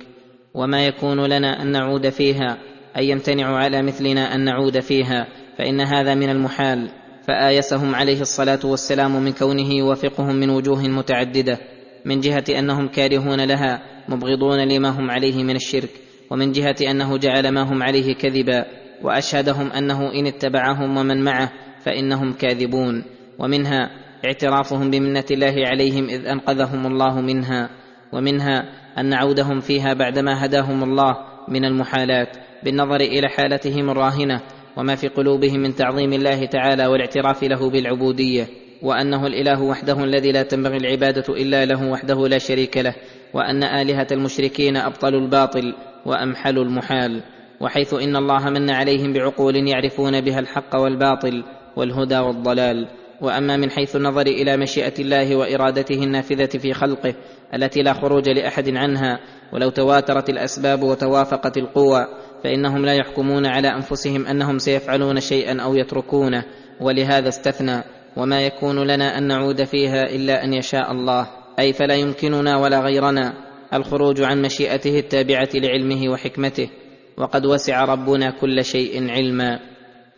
وما 0.54 0.86
يكون 0.86 1.26
لنا 1.26 1.62
أن 1.62 1.72
نعود 1.72 2.10
فيها 2.10 2.58
اي 2.98 3.10
يمتنع 3.10 3.56
على 3.58 3.82
مثلنا 3.82 4.36
أن 4.36 4.44
نعود 4.44 4.80
فيها 4.80 5.28
فإن 5.58 5.82
هذا 5.82 6.16
من 6.16 6.30
المحال. 6.30 6.90
فآيسهم 7.28 7.96
عليه 7.96 8.22
الصلاة 8.22 8.60
والسلام 8.64 9.24
من 9.24 9.32
كونه 9.32 9.74
يوافقهم 9.74 10.36
من 10.36 10.50
وجوه 10.50 10.82
متعددة 10.88 11.58
من 12.06 12.20
جهة 12.20 12.44
أنهم 12.50 12.88
كارهون 12.88 13.42
لها 13.42 13.82
مبغضون 14.10 14.68
لما 14.68 14.90
هم 14.90 15.12
عليه 15.12 15.44
من 15.44 15.56
الشرك 15.56 15.90
ومن 16.30 16.52
جهة 16.52 16.76
أنه 16.82 17.18
جعل 17.18 17.50
ما 17.50 17.62
هم 17.62 17.84
عليه 17.84 18.16
كذبا 18.16 18.66
وأشهدهم 19.04 19.72
أنه 19.72 20.14
إن 20.14 20.28
اتبعهم 20.28 20.98
ومن 20.98 21.24
معه 21.24 21.52
فإنهم 21.86 22.34
كاذبون. 22.34 23.04
ومنها 23.42 23.90
اعترافهم 24.26 24.92
بمنة 24.92 25.26
الله 25.32 25.56
عليهم 25.58 26.10
إذ 26.10 26.28
أنقذهم 26.28 26.86
الله 26.88 27.22
منها 27.22 27.70
ومنها 28.14 28.64
أن 28.98 29.14
عودهم 29.14 29.60
فيها 29.60 29.94
بعدما 29.94 30.46
هداهم 30.46 30.84
الله 30.84 31.18
من 31.48 31.66
المحالات 31.66 32.38
بالنظر 32.64 33.02
إلى 33.02 33.30
حالتهم 33.30 33.90
الراهنة 33.90 34.42
وما 34.78 34.96
في 34.96 35.08
قلوبهم 35.08 35.60
من 35.60 35.76
تعظيم 35.76 36.14
الله 36.14 36.46
تعالى 36.46 36.88
والاعتراف 36.88 37.44
له 37.44 37.70
بالعبودية 37.70 38.48
وأنه 38.82 39.28
الإله 39.28 39.62
وحده 39.62 40.04
الذي 40.04 40.32
لا 40.32 40.44
تنبغي 40.44 40.78
العبادة 40.78 41.34
إلا 41.34 41.66
له 41.66 41.90
وحده 41.90 42.28
لا 42.28 42.38
شريك 42.38 42.78
له 42.78 42.96
وأن 43.34 43.64
آلهة 43.64 44.08
المشركين 44.12 44.78
أبطلوا 44.78 45.22
الباطل 45.22 45.74
وأمحلوا 46.06 46.64
المحال 46.64 47.24
وحيث 47.62 47.94
إن 47.94 48.16
الله 48.16 48.50
من 48.50 48.70
عليهم 48.70 49.14
بعقول 49.14 49.68
يعرفون 49.68 50.22
بها 50.22 50.40
الحق 50.40 50.76
والباطل 50.76 51.44
والهدى 51.76 52.18
والضلال. 52.18 52.88
وأما 53.22 53.58
من 53.58 53.72
حيث 53.72 53.96
النظر 53.96 54.28
إلى 54.28 54.58
مشيئة 54.58 54.94
الله 55.00 55.36
وإرادته 55.36 56.04
النافذة 56.04 56.58
في 56.58 56.74
خلقه 56.74 57.14
التي 57.56 57.82
لا 57.82 57.94
خروج 57.94 58.30
لأحد 58.30 58.70
عنها 58.70 59.20
ولو 59.54 59.70
تواترت 59.70 60.30
الأسباب 60.30 60.84
وتوافقت 60.84 61.58
القوى 61.58 62.08
فإنهم 62.44 62.86
لا 62.86 62.94
يحكمون 62.94 63.46
على 63.46 63.68
أنفسهم 63.68 64.26
أنهم 64.26 64.58
سيفعلون 64.58 65.20
شيئا 65.20 65.62
أو 65.62 65.76
يتركونه 65.76 66.44
ولهذا 66.82 67.30
استثنى 67.30 67.84
وما 68.18 68.42
يكون 68.42 68.88
لنا 68.88 69.18
أن 69.18 69.28
نعود 69.28 69.64
فيها 69.64 70.04
إلا 70.04 70.44
أن 70.44 70.54
يشاء 70.54 70.92
الله. 70.92 71.28
أي 71.60 71.74
فلا 71.74 71.96
يمكننا 71.96 72.58
ولا 72.58 72.80
غيرنا 72.80 73.34
الخروج 73.74 74.22
عن 74.22 74.42
مشيئته 74.42 75.00
التابعة 75.00 75.50
لعلمه 75.54 76.10
وحكمته 76.10 76.70
وقد 77.18 77.46
وسع 77.46 77.86
ربنا 77.86 78.32
كل 78.32 78.66
شيء 78.66 79.12
علما. 79.12 79.60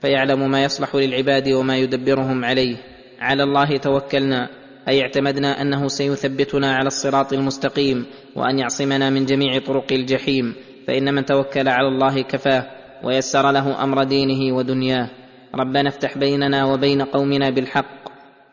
فيعلم 0.02 0.52
ما 0.52 0.64
يصلح 0.64 0.96
للعباد 0.96 1.50
وما 1.50 1.78
يدبرهم 1.78 2.46
عليه. 2.46 2.93
على 3.24 3.44
الله 3.44 3.78
توكلنا 3.78 4.50
أي 4.88 5.02
اعتمدنا 5.02 5.62
أنه 5.62 5.88
سيثبتنا 5.88 6.76
على 6.76 6.88
الصراط 6.88 7.34
المستقيم 7.34 8.06
وأن 8.36 8.60
يعصمنا 8.60 9.10
من 9.10 9.26
جميع 9.26 9.60
طرق 9.60 9.94
الجحيم 9.94 10.56
فإن 10.88 11.14
من 11.14 11.26
توكل 11.26 11.68
على 11.68 11.88
الله 11.88 12.22
كفاه 12.22 12.68
ويسر 13.04 13.52
له 13.52 13.84
أمر 13.84 14.04
دينه 14.04 14.56
ودنياه. 14.56 15.10
ربنا 15.56 15.90
افتح 15.90 16.18
بيننا 16.18 16.66
وبين 16.66 17.02
قومنا 17.02 17.50
بالحق 17.50 18.10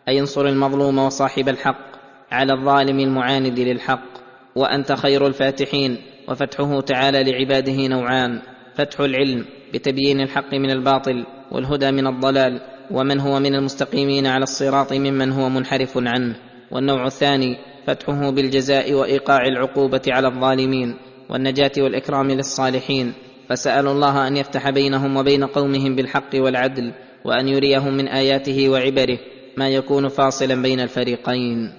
أي 0.09 0.20
انصر 0.20 0.47
المظلوم 0.47 0.98
وصاحب 0.98 1.48
الحق 1.48 1.90
على 2.32 2.52
الظالم 2.52 3.01
المعاند 3.01 3.59
للحق 3.59 4.09
وأنت 4.56 4.92
خير 4.92 5.26
الفاتحين 5.26 5.98
وفتحه 6.28 6.80
تعالى 6.80 7.32
لعباده 7.32 7.86
نوعان 7.86 8.42
فتح 8.74 9.01
العلم 9.01 9.44
بتبيين 9.74 10.20
الحق 10.20 10.55
من 10.55 10.70
الباطل 10.70 11.26
والهدى 11.52 11.90
من 11.90 12.06
الضلال 12.06 12.60
ومن 12.91 13.21
هو 13.21 13.41
من 13.41 13.55
المستقيمين 13.55 14.27
على 14.27 14.43
الصراط 14.43 14.93
ممن 14.93 15.33
هو 15.33 15.49
منحرف 15.49 15.93
عنه. 15.97 16.35
والنوع 16.71 17.07
الثاني 17.07 17.57
فتحه 17.87 18.31
بالجزاء 18.31 18.93
وإيقاع 18.93 19.47
العقوبة 19.47 20.03
على 20.09 20.29
الظالمين 20.29 20.97
والنجاة 21.31 21.73
والإكرام 21.79 22.31
للصالحين. 22.31 23.15
فسالوا 23.49 23.93
الله 23.93 24.29
أن 24.29 24.37
يفتح 24.37 24.71
بينهم 24.71 25.17
وبين 25.17 25.45
قومهم 25.45 25.97
بالحق 25.97 26.35
والعدل 26.35 26.93
وأن 27.25 27.49
يريهم 27.49 27.97
من 27.97 28.09
آياته 28.09 28.69
وعبره 28.69 29.19
ما 29.57 29.69
يكون 29.69 30.09
فاصلا 30.09 30.62
بين 30.62 30.81
الفريقين. 30.81 31.73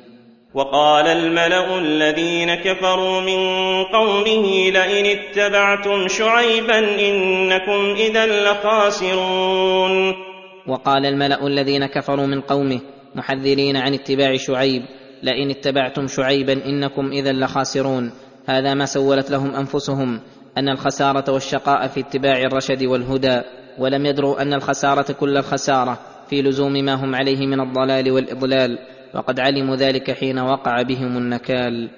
وقال 0.54 1.08
الملأ 1.08 1.80
الذين 1.80 2.56
كفروا 2.56 3.22
من 3.22 3.40
قومه 3.84 4.70
لئن 4.70 5.06
اتبعتم 5.06 6.08
شعيبا 6.08 6.80
إنكم 6.80 7.96
اذا 7.98 8.26
لخاسرون. 8.52 10.31
وقال 10.72 11.06
الملأ 11.06 11.48
الذين 11.48 11.86
كفروا 11.86 12.26
من 12.26 12.42
قومه 12.42 12.80
محذرين 13.16 13.78
عن 13.78 13.94
اتباع 13.94 14.36
شعيب 14.36 14.84
لئن 15.24 15.50
اتبعتم 15.50 16.08
شعيبا 16.08 16.66
إنكم 16.66 17.12
اذا 17.12 17.32
لخاسرون. 17.32 18.12
هذا 18.48 18.74
ما 18.74 18.86
سولت 18.86 19.32
لهم 19.32 19.56
أنفسهم 19.56 20.20
أن 20.58 20.70
الخسارة 20.70 21.32
والشقاء 21.32 21.88
في 21.88 22.00
اتباع 22.00 22.42
الرشد 22.42 22.84
والهدى 22.84 23.42
ولم 23.80 24.06
يدروا 24.06 24.42
أن 24.42 24.54
الخسارة 24.54 25.12
كل 25.12 25.38
الخسارة 25.38 26.00
في 26.30 26.42
لزوم 26.42 26.74
ما 26.74 26.94
هم 26.94 27.16
عليه 27.16 27.48
من 27.48 27.60
الضلال 27.60 28.12
والإضلال 28.12 28.78
وقد 29.16 29.40
علموا 29.40 29.76
ذلك 29.76 30.12
حين 30.12 30.40
وقع 30.40 30.82
بهم 30.82 31.18
النكال. 31.18 31.90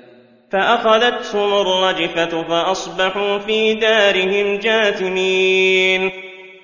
فأخذتهم 0.52 1.54
الرجفة 1.54 2.44
فأصبحوا 2.48 3.40
في 3.40 3.74
دارهم 3.74 4.60
جاثمين. 4.60 6.12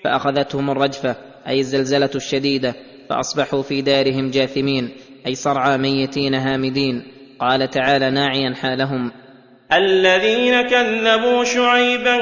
فأخذتهم 0.03 0.69
الرجفة 0.69 1.28
أي 1.49 1.59
الزلزلة 1.59 2.09
الشديدة 2.15 2.75
فأصبحوا 3.09 3.61
في 3.61 3.81
دارهم 3.81 4.31
جاثمين 4.31 4.89
أي 5.27 5.35
صرعى 5.35 5.77
ميتين 5.77 6.35
هامدين. 6.35 7.03
قال 7.39 7.69
تعالى 7.69 8.11
ناعيا 8.11 8.53
حالهم. 8.55 9.11
الذين 9.73 10.61
كذبوا 10.61 11.43
شعيبا 11.43 12.17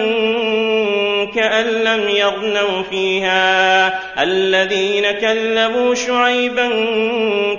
كأن 1.36 1.66
لم 1.66 2.10
يغنوا 2.10 2.84
فيها. 2.84 4.24
الذين 4.24 5.12
كذبوا 5.12 5.96
شعيبا 5.96 6.70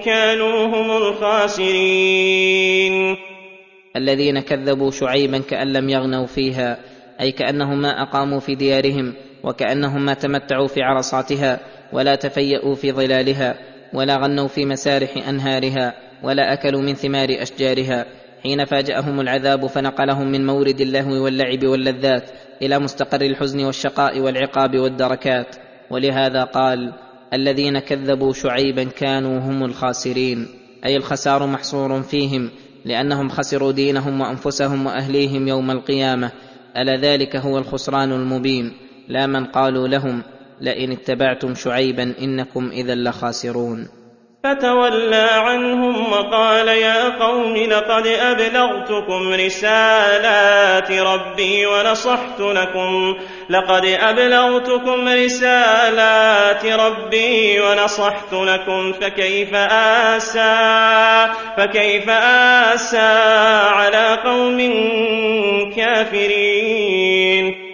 كانوا 0.05 0.67
هم 0.67 0.91
الخاسرين. 0.97 2.37
الذين 3.97 4.41
كذبوا 4.41 4.91
شعيبا 4.91 5.39
كأن 5.39 5.73
لم 5.73 5.89
يغنوا 5.89 6.27
فيها 6.27 6.79
أي 7.21 7.33
كأنهم 7.33 7.83
ما 7.83 8.03
أقاموا 8.03 8.41
في 8.41 8.55
ديارهم. 8.55 9.15
وكأنهم 9.45 10.05
ما 10.05 10.15
تمتعوا 10.15 10.67
في 10.67 10.83
عرصاتها 10.83 11.61
ولا 11.93 12.15
تفيأوا 12.15 12.75
في 12.75 12.93
ظلالها 12.93 13.55
ولا 13.93 14.17
غنوا 14.17 14.49
في 14.49 14.65
مسارح 14.67 15.29
أنهارها 15.29 15.95
ولا 16.23 16.53
أكلوا 16.53 16.81
من 16.81 16.95
ثمار 16.95 17.29
أشجارها. 17.31 18.07
حين 18.43 18.65
فاجأهم 18.65 19.21
العذاب 19.21 19.67
فنقلهم 19.67 20.33
من 20.33 20.47
مورد 20.47 20.81
اللهو 20.81 21.25
واللعب 21.25 21.65
واللذات 21.65 22.31
إلى 22.63 22.79
مستقر 22.79 23.21
الحزن 23.21 23.65
والشقاء 23.65 24.21
والعقاب 24.21 24.77
والدركات. 24.77 25.57
ولهذا 25.91 26.45
قال 26.45 26.93
الذين 27.33 27.79
كذبوا 27.79 28.33
شعيبا 28.33 28.85
كانوا 28.85 29.39
هم 29.39 29.65
الخاسرين. 29.65 30.49
أي 30.85 30.97
الخسار 30.97 31.47
محصور 31.47 32.03
فيهم 32.03 32.51
لأنهم 32.85 33.29
خسروا 33.29 33.73
دينهم 33.73 34.21
وأنفسهم 34.21 34.87
وأهليهم 34.87 35.49
يوم 35.49 35.71
القيامة. 35.71 36.31
ألا 36.77 36.97
ذلك 36.97 37.37
هو 37.37 37.59
الخسران 37.59 38.13
المبين. 38.13 38.88
لا 39.09 39.27
من 39.27 39.45
قالوا 39.45 39.89
لهم 39.89 40.23
لئن 40.61 40.93
اتبعتم 40.93 41.55
شعيبا 41.55 42.15
إنكم 42.23 42.71
إذا 42.73 42.95
لخاسرون. 42.95 43.89
فتولى 44.45 45.29
عنهم 45.31 46.13
وقال 46.13 46.69
يا 46.69 47.09
قوم 47.09 47.57
لقد 47.57 48.07
أبلغتكم 48.07 49.33
رسالات 49.47 50.93
ربي 50.93 51.67
ونصحت 51.67 52.41
لكم. 52.41 53.17
لقد 53.51 53.85
أبلغتكم 53.85 55.09
رسالات 55.09 56.67
ربي 56.67 57.61
ونصحت 57.61 58.33
لكم. 58.33 58.93
فكيف 58.93 59.55
آسى؟ 59.55 60.57
فكيف 61.57 62.11
آسى 62.11 63.13
على 63.73 64.19
قوم 64.25 64.59
كافرين؟ 65.77 67.68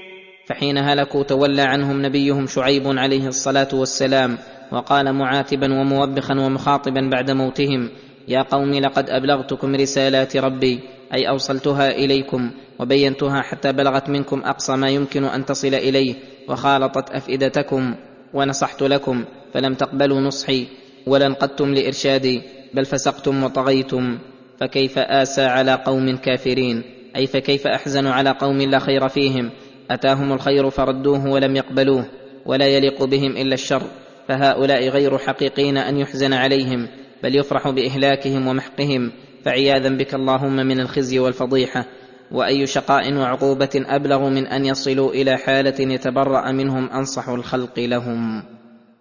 فحين 0.47 0.79
هلكوا 0.79 1.23
تولى 1.23 1.63
عنهم 1.63 2.07
نبيهم 2.07 2.47
شعيب 2.47 2.83
عليه 2.87 3.27
الصلاة 3.27 3.69
والسلام 3.73 4.39
وقال 4.73 5.13
معاتبا 5.13 5.81
وموبخا 5.81 6.35
ومخاطبا 6.35 7.09
بعد 7.13 7.31
موتهم 7.31 7.91
يا 8.29 8.43
قوم 8.43 8.75
لقد 8.75 9.11
أبلغتكم 9.11 9.75
رسالات 9.75 10.37
ربي 10.37 10.81
أي 11.15 11.29
أوصلتها 11.29 11.91
إليكم 11.91 12.51
وبينتها 12.79 13.43
حتى 13.43 13.73
بلغت 13.73 14.09
منكم 14.09 14.43
أقصى 14.45 14.77
ما 14.77 14.91
يمكن 14.91 15.25
أن 15.25 15.45
تصل 15.45 15.75
إليه 15.75 16.15
وخالطت 16.49 17.11
أفئدتكم 17.11 17.95
ونصحت 18.35 18.83
لكم 18.83 19.25
فلم 19.55 19.75
تقبلوا 19.75 20.21
نصحي 20.21 20.67
ولا 21.07 21.27
انقدتم 21.27 21.75
لإرشادي 21.75 22.43
بل 22.75 22.85
فسقتم 22.85 23.45
وطغيتم 23.45 24.19
فكيف 24.61 24.99
آسى 24.99 25.43
على 25.43 25.75
قوم 25.75 26.17
كافرين؟ 26.17 26.83
أي 27.17 27.27
فكيف 27.27 27.67
أحزن 27.67 28.07
على 28.07 28.31
قوم 28.31 28.63
لا 28.63 28.79
خير 28.79 29.09
فيهم؟ 29.09 29.51
أتاهم 29.91 30.33
الخير 30.33 30.71
فردوه 30.71 31.27
ولم 31.27 31.57
يقبلوه 31.57 32.07
ولا 32.47 32.67
يليق 32.67 33.05
بهم 33.05 33.37
إلا 33.37 33.55
الشر 33.55 33.83
فهؤلاء 34.29 34.89
غير 34.89 35.19
حقيقين 35.19 35.77
أن 35.77 35.99
يحزن 35.99 36.33
عليهم 36.33 36.89
بل 37.23 37.37
يفرح 37.37 37.69
بإهلاكهم 37.69 38.47
ومحقهم 38.49 39.13
فعياذا 39.45 39.89
بك 39.89 40.15
اللهم 40.15 40.57
من 40.57 40.81
الخزي 40.81 41.19
والفضيحة. 41.19 41.87
وأي 42.33 42.67
شقاء 42.67 43.15
وعقوبة 43.15 43.71
أبلغ 43.75 44.29
من 44.29 44.47
أن 44.47 44.65
يصلوا 44.65 45.11
إلى 45.11 45.37
حالة 45.37 45.93
يتبرأ 45.95 46.53
منهم 46.53 46.91
أنصح 46.91 47.29
الخلق 47.29 47.79
لهم. 47.79 48.43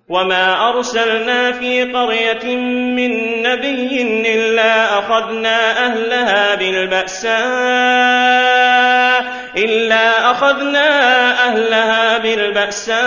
وما 0.09 0.69
أرسلنا 0.69 1.51
في 1.51 1.83
قرية 1.83 2.55
من 2.95 3.11
نبي 3.43 4.01
إلا 4.35 4.99
أخذنا 4.99 5.85
أهلها 5.85 6.55
بالبأساء 6.55 7.33
إلا 9.57 10.31
أخذنا 10.31 10.89
أهلها 11.47 12.17
بالبأساء 12.17 13.03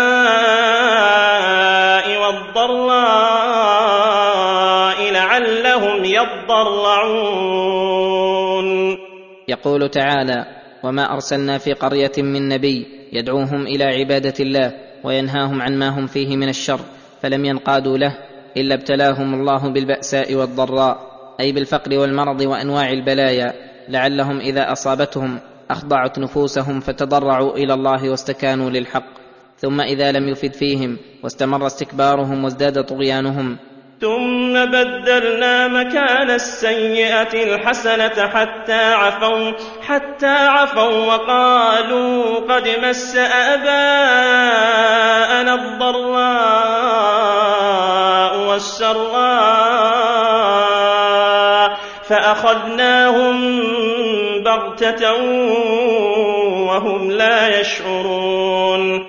والضراء 3.37 5.13
لعلهم 5.13 6.05
يضرعون 7.67 8.99
يقول 9.49 9.91
تعالى 9.91 10.47
وما 10.85 11.13
أرسلنا 11.13 11.59
في 11.59 11.73
قرية 11.73 12.13
من 12.19 12.49
نبي 12.49 12.87
يدعوهم 13.13 13.67
إلى 13.67 13.85
عبادة 13.85 14.35
الله 14.41 14.73
وينهاهم 15.07 15.63
عن 15.63 15.79
ما 15.79 15.89
هم 15.89 16.07
فيه 16.07 16.37
من 16.37 16.49
الشر 16.49 16.81
فلم 17.23 17.45
ينقادوا 17.45 17.99
له 17.99 18.19
إلا 18.57 18.75
ابتلاهم 18.75 19.35
الله 19.35 19.69
بالبأساء 19.69 20.35
والضراء 20.35 20.99
أي 21.41 21.53
بالفقر 21.53 21.99
والمرض 21.99 22.41
وأنواع 22.41 22.91
البلايا 22.91 23.53
لعلهم 23.89 24.39
إذا 24.39 24.73
أصابتهم 24.73 25.39
أخضعت 25.71 26.19
نفوسهم 26.19 26.81
فتضرعوا 26.81 27.57
إلى 27.57 27.75
الله 27.75 28.11
واستكانوا 28.11 28.71
للحق. 28.71 29.05
ثم 29.59 29.81
إذا 29.81 30.13
لم 30.13 30.29
يفد 30.29 30.53
فيهم 30.53 30.97
واستمر 31.23 31.67
استكبارهم 31.67 32.45
وازداد 32.45 32.85
طغيانهم 32.85 33.57
ثم 34.01 34.65
بدلنا 34.65 35.69
مكان 35.69 36.31
السيئة 36.31 37.43
الحسنة 37.45 38.29
حتى 38.29 38.73
عفوا 38.73 39.53
حتى 39.83 40.27
عفوا 40.27 41.07
وقالوا 41.07 42.41
قد 42.41 42.69
مس 42.85 43.17
آباءنا 43.17 43.95
الضراء 45.55 46.77
والسراء 48.49 49.67
فأخذناهم 52.09 53.63
بغتة 54.43 55.13
وهم 56.67 57.11
لا 57.11 57.61
يشعرون. 57.61 59.07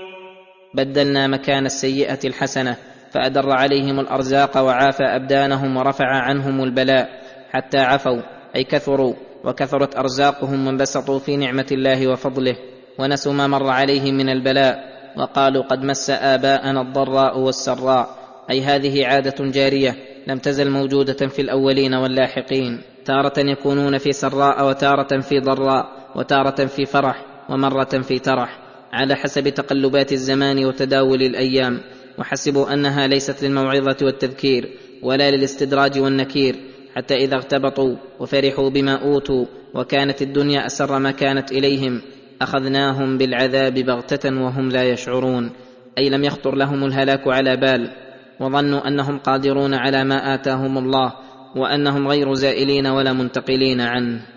بدلنا 0.74 1.28
مكان 1.28 1.66
السيئة 1.66 2.20
الحسنة 2.26 2.78
فأدر 3.18 3.52
عليهم 3.52 4.00
الأرزاق 4.00 4.58
وعافى 4.58 5.04
أبدانهم 5.04 5.78
ورفع 5.78 6.06
عنهم 6.06 6.64
البلاء 6.64 7.10
حتى 7.52 7.78
عفوا 7.78 8.22
أي 8.56 8.64
كثروا 8.64 9.14
وكثرت 9.44 9.96
أرزاقهم 9.96 10.68
وانبسطوا 10.68 11.20
في 11.20 11.38
نعمة 11.38 11.66
الله 11.72 12.08
وفضله 12.08 12.56
ونسوا 13.00 13.34
ما 13.34 13.48
مر 13.48 13.70
عليهم 13.70 14.18
من 14.18 14.30
البلاء 14.30 14.80
وقالوا 15.18 15.64
قد 15.64 15.84
مس 15.84 16.10
آباءنا 16.10 16.82
الضراء 16.82 17.40
والسراء 17.40 18.10
أي 18.52 18.62
هذه 18.62 19.06
عادة 19.06 19.46
جارية 19.46 19.96
لم 20.28 20.38
تزل 20.38 20.72
موجودة 20.72 21.28
في 21.28 21.42
الأولين 21.42 21.94
واللاحقين 21.94 22.82
تارة 23.06 23.34
يكونون 23.38 23.98
في 23.98 24.12
سراء 24.12 24.68
وتارة 24.68 25.22
في 25.22 25.40
ضراء 25.40 25.86
وتارة 26.16 26.66
في 26.66 26.86
فرح 26.86 27.26
ومرة 27.50 28.02
في 28.02 28.20
ترح 28.20 28.60
على 28.94 29.16
حسب 29.16 29.50
تقلبات 29.50 30.12
الزمان 30.12 30.66
وتداول 30.66 31.22
الأيام. 31.22 31.80
وحسبوا 32.18 32.74
أنها 32.74 33.08
ليست 33.08 33.44
للموعظة 33.44 33.98
والتذكير 34.02 34.70
ولا 35.04 35.32
للاستدراج 35.32 36.00
والنكير 36.00 36.56
حتى 36.96 37.16
إذا 37.16 37.36
اغتبطوا 37.36 37.96
وفرحوا 38.20 38.70
بما 38.70 38.96
أوتوا 39.04 39.46
وكانت 39.74 40.22
الدنيا 40.22 40.66
أسر 40.66 41.00
ما 41.00 41.12
كانت 41.12 41.52
إليهم 41.52 42.02
أخذناهم 42.42 43.18
بالعذاب 43.18 43.74
بغتة 43.74 44.42
وهم 44.44 44.70
لا 44.70 44.84
يشعرون. 44.84 45.52
أي 45.98 46.10
لم 46.10 46.24
يخطر 46.24 46.56
لهم 46.56 46.84
الهلاك 46.84 47.28
على 47.28 47.58
بال 47.58 47.92
وظنوا 48.40 48.88
أنهم 48.88 49.18
قادرون 49.20 49.74
على 49.74 50.04
ما 50.04 50.34
آتاهم 50.34 50.78
الله 50.78 51.14
وأنهم 51.56 52.08
غير 52.08 52.34
زائلين 52.34 52.88
ولا 52.88 53.14
منتقلين 53.14 53.82
عنه. 53.82 54.37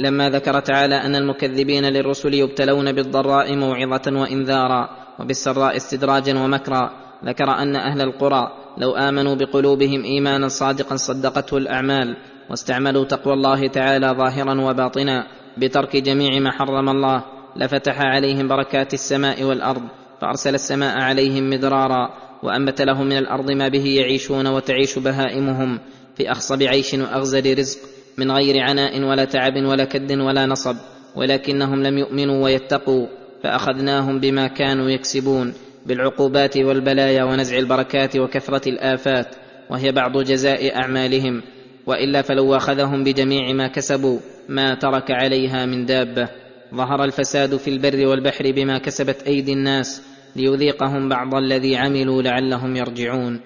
لما 0.00 0.30
ذكر 0.30 0.60
تعالى 0.60 0.94
أن 0.94 1.14
المكذبين 1.14 1.84
للرسل 1.84 2.34
يبتلون 2.34 2.92
بالضراء 2.92 3.56
موعظة 3.56 4.20
وإنذارا 4.20 4.88
وبالسراء 5.18 5.76
استدراجا 5.76 6.38
ومكرا. 6.38 6.90
ذكر 7.24 7.50
أن 7.50 7.76
أهل 7.76 8.00
القرى 8.00 8.52
لو 8.78 8.96
آمنوا 8.96 9.34
بقلوبهم 9.34 10.04
إيمانا 10.04 10.48
صادقا 10.48 10.96
صدقته 10.96 11.56
الأعمال 11.56 12.16
واستعملوا 12.50 13.04
تقوى 13.04 13.34
الله 13.34 13.66
تعالى 13.66 14.06
ظاهرا 14.06 14.60
وباطنا 14.60 15.26
بترك 15.58 15.96
جميع 15.96 16.40
ما 16.40 16.50
حرم 16.50 16.88
الله 16.88 17.22
لفتح 17.56 18.00
عليهم 18.00 18.48
بركات 18.48 18.94
السماء 18.94 19.42
والأرض 19.42 19.82
فأرسل 20.20 20.54
السماء 20.54 20.98
عليهم 20.98 21.50
مدرارا 21.50 22.10
وأنبت 22.42 22.82
لهم 22.82 23.06
من 23.06 23.18
الأرض 23.18 23.50
ما 23.50 23.68
به 23.68 23.84
يعيشون 23.84 24.46
وتعيش 24.46 24.98
بهائمهم 24.98 25.78
في 26.16 26.32
أخصب 26.32 26.62
عيش 26.62 26.94
وأغزل 26.94 27.58
رزق 27.58 27.78
من 28.18 28.30
غير 28.32 28.62
عناء 28.62 29.00
ولا 29.02 29.24
تعب 29.24 29.56
ولا 29.56 29.84
كد 29.84 30.12
ولا 30.12 30.46
نصب 30.46 30.76
ولكنهم 31.16 31.82
لم 31.82 31.98
يؤمنوا 31.98 32.44
ويتقوا 32.44 33.06
فأخذناهم 33.42 34.20
بما 34.20 34.46
كانوا 34.46 34.90
يكسبون 34.90 35.54
بالعقوبات 35.86 36.56
والبلايا 36.56 37.24
ونزع 37.24 37.58
البركات 37.58 38.16
وكثرة 38.16 38.68
الآفات 38.68 39.34
وهي 39.70 39.92
بعض 39.92 40.18
جزاء 40.18 40.76
أعمالهم 40.76 41.42
وإلا 41.86 42.22
فلو 42.22 42.56
أخذهم 42.56 43.04
بجميع 43.04 43.52
ما 43.52 43.68
كسبوا 43.68 44.18
ما 44.48 44.74
ترك 44.74 45.10
عليها 45.10 45.66
من 45.66 45.86
دابة. 45.86 46.28
ظهر 46.74 47.04
الفساد 47.04 47.56
في 47.56 47.70
البر 47.70 48.06
والبحر 48.06 48.52
بما 48.52 48.78
كسبت 48.78 49.22
أيدي 49.22 49.52
الناس 49.52 50.02
ليذيقهم 50.36 51.08
بعض 51.08 51.34
الذي 51.34 51.76
عملوا 51.76 52.22
لعلهم 52.22 52.76
يرجعون. 52.76 53.40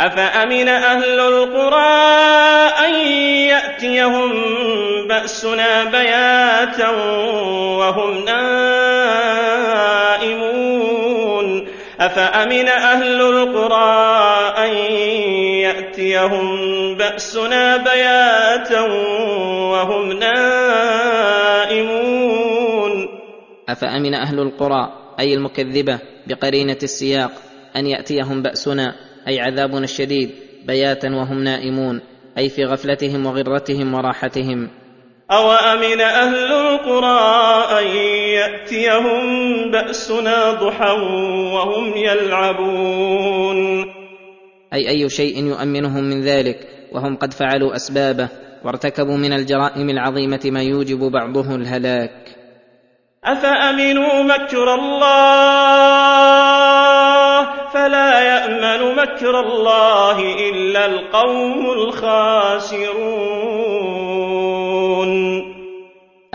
أفأمن 0.00 0.68
أهل 0.68 1.20
القرى 1.20 2.12
أن 2.86 2.94
يأتيهم 3.52 4.32
بأسنا 5.08 5.84
بياتا 5.84 6.90
وهم 7.78 8.24
نائمون؟ 8.24 8.52
أفأمن 12.00 12.68
أهل 12.68 13.20
القرى 13.20 14.54
أن 14.58 14.74
يأتيهم 15.60 16.46
بأسنا 16.96 17.76
بياتا 17.76 18.80
وهم 19.72 20.12
نائمون؟ 20.12 21.12
أفأمن 23.68 24.14
أهل 24.14 24.40
القرى 24.40 24.92
أي 25.20 25.34
المكذبة 25.34 25.98
بقرينة 26.26 26.78
السياق 26.82 27.32
أن 27.76 27.86
يأتيهم 27.86 28.42
بأسنا 28.42 29.11
أي 29.28 29.40
عذابنا 29.40 29.84
الشديد 29.84 30.30
بياتا 30.66 31.08
وهم 31.08 31.44
نائمون 31.44 32.00
أي 32.38 32.48
في 32.48 32.64
غفلتهم 32.64 33.26
وغرتهم 33.26 33.94
وراحتهم. 33.94 34.68
أوأمن 35.30 36.00
أهل 36.00 36.52
القرى 36.52 37.20
أن 37.78 37.86
يأتيهم 38.36 39.22
بأسنا 39.70 40.52
ضحى 40.52 40.90
وهم 41.54 41.96
يلعبون؟ 41.96 43.58
أي 44.74 44.88
أي 44.88 45.08
شيء 45.08 45.44
يؤمنهم 45.44 46.04
من 46.04 46.20
ذلك 46.22 46.68
وهم 46.92 47.16
قد 47.16 47.32
فعلوا 47.32 47.76
أسبابه 47.76 48.28
وارتكبوا 48.64 49.16
من 49.16 49.32
الجرائم 49.32 49.90
العظيمة 49.90 50.40
ما 50.44 50.62
يوجب 50.62 50.98
بعضه 50.98 51.54
الهلاك. 51.54 52.28
أفأمنوا 53.24 54.22
مكر 54.22 54.74
الله؟ 54.74 56.02
فلا 57.74 58.20
يأمن 58.20 58.96
مكر 58.96 59.40
الله 59.40 60.18
إلا 60.50 60.86
القوم 60.86 61.70
الخاسرون. 61.70 63.02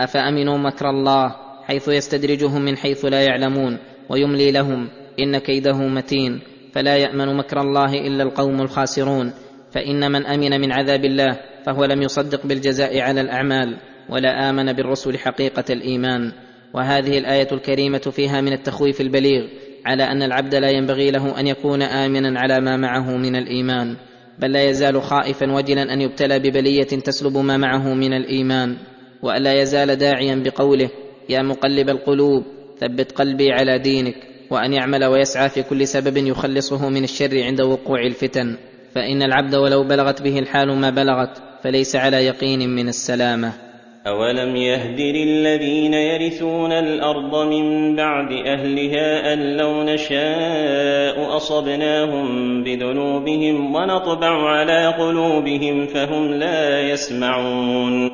أفأمنوا 0.00 0.58
مكر 0.58 0.90
الله 0.90 1.36
حيث 1.64 1.88
يستدرجهم 1.88 2.62
من 2.62 2.76
حيث 2.76 3.04
لا 3.04 3.22
يعلمون 3.22 3.78
ويملي 4.10 4.52
لهم 4.52 4.88
إن 5.20 5.38
كيده 5.38 5.76
متين 5.76 6.40
فلا 6.72 6.96
يأمن 6.96 7.36
مكر 7.36 7.60
الله 7.60 7.92
إلا 7.94 8.22
القوم 8.22 8.60
الخاسرون 8.62 9.32
فإن 9.72 10.12
من 10.12 10.26
أمن 10.26 10.60
من 10.60 10.72
عذاب 10.72 11.04
الله 11.04 11.40
فهو 11.66 11.84
لم 11.84 12.02
يصدق 12.02 12.46
بالجزاء 12.46 13.00
على 13.00 13.20
الأعمال 13.20 13.76
ولا 14.08 14.50
آمن 14.50 14.72
بالرسل 14.72 15.18
حقيقة 15.18 15.64
الإيمان. 15.70 16.32
وهذه 16.74 17.18
الآية 17.18 17.48
الكريمة 17.52 17.98
فيها 17.98 18.40
من 18.40 18.52
التخويف 18.52 19.00
البليغ 19.00 19.48
على 19.88 20.02
أن 20.02 20.22
العبد 20.22 20.54
لا 20.54 20.70
ينبغي 20.70 21.10
له 21.10 21.40
أن 21.40 21.46
يكون 21.46 21.82
آمنا 21.82 22.40
على 22.40 22.60
ما 22.60 22.76
معه 22.76 23.16
من 23.16 23.36
الإيمان 23.36 23.96
بل 24.38 24.52
لا 24.52 24.62
يزال 24.62 25.02
خائفا 25.02 25.52
وجلا 25.52 25.92
أن 25.92 26.00
يبتلى 26.00 26.38
ببلية 26.38 26.82
تسلب 26.84 27.36
ما 27.36 27.56
معه 27.56 27.94
من 27.94 28.12
الإيمان 28.12 28.76
والا 29.22 29.62
يزال 29.62 29.96
داعيا 29.96 30.34
بقوله 30.34 30.90
يا 31.28 31.42
مقلب 31.42 31.88
القلوب 31.88 32.44
ثبت 32.80 33.12
قلبي 33.12 33.52
على 33.52 33.78
دينك 33.78 34.16
وأن 34.50 34.72
يعمل 34.72 35.04
ويسعى 35.04 35.48
في 35.48 35.62
كل 35.62 35.86
سبب 35.86 36.16
يخلصه 36.16 36.88
من 36.88 37.04
الشر 37.04 37.42
عند 37.42 37.60
وقوع 37.60 38.00
الفتن. 38.06 38.56
فإن 38.94 39.22
العبد 39.22 39.54
ولو 39.54 39.84
بلغت 39.84 40.22
به 40.22 40.38
الحال 40.38 40.68
ما 40.76 40.90
بلغت 40.90 41.42
فليس 41.62 41.96
على 41.96 42.16
يقين 42.16 42.70
من 42.70 42.88
السلامة. 42.88 43.67
أولم 44.06 44.56
يهد 44.56 45.00
للذين 45.00 45.94
يرثون 45.94 46.72
الأرض 46.72 47.46
من 47.46 47.96
بعد 47.96 48.32
أهلها 48.32 49.32
أن 49.32 49.56
لو 49.56 49.82
نشاء 49.82 51.36
أصبناهم 51.36 52.26
بذنوبهم 52.64 53.74
ونطبع 53.74 54.48
على 54.48 54.86
قلوبهم 54.86 55.86
فهم 55.86 56.34
لا 56.34 56.80
يسمعون 56.80 58.10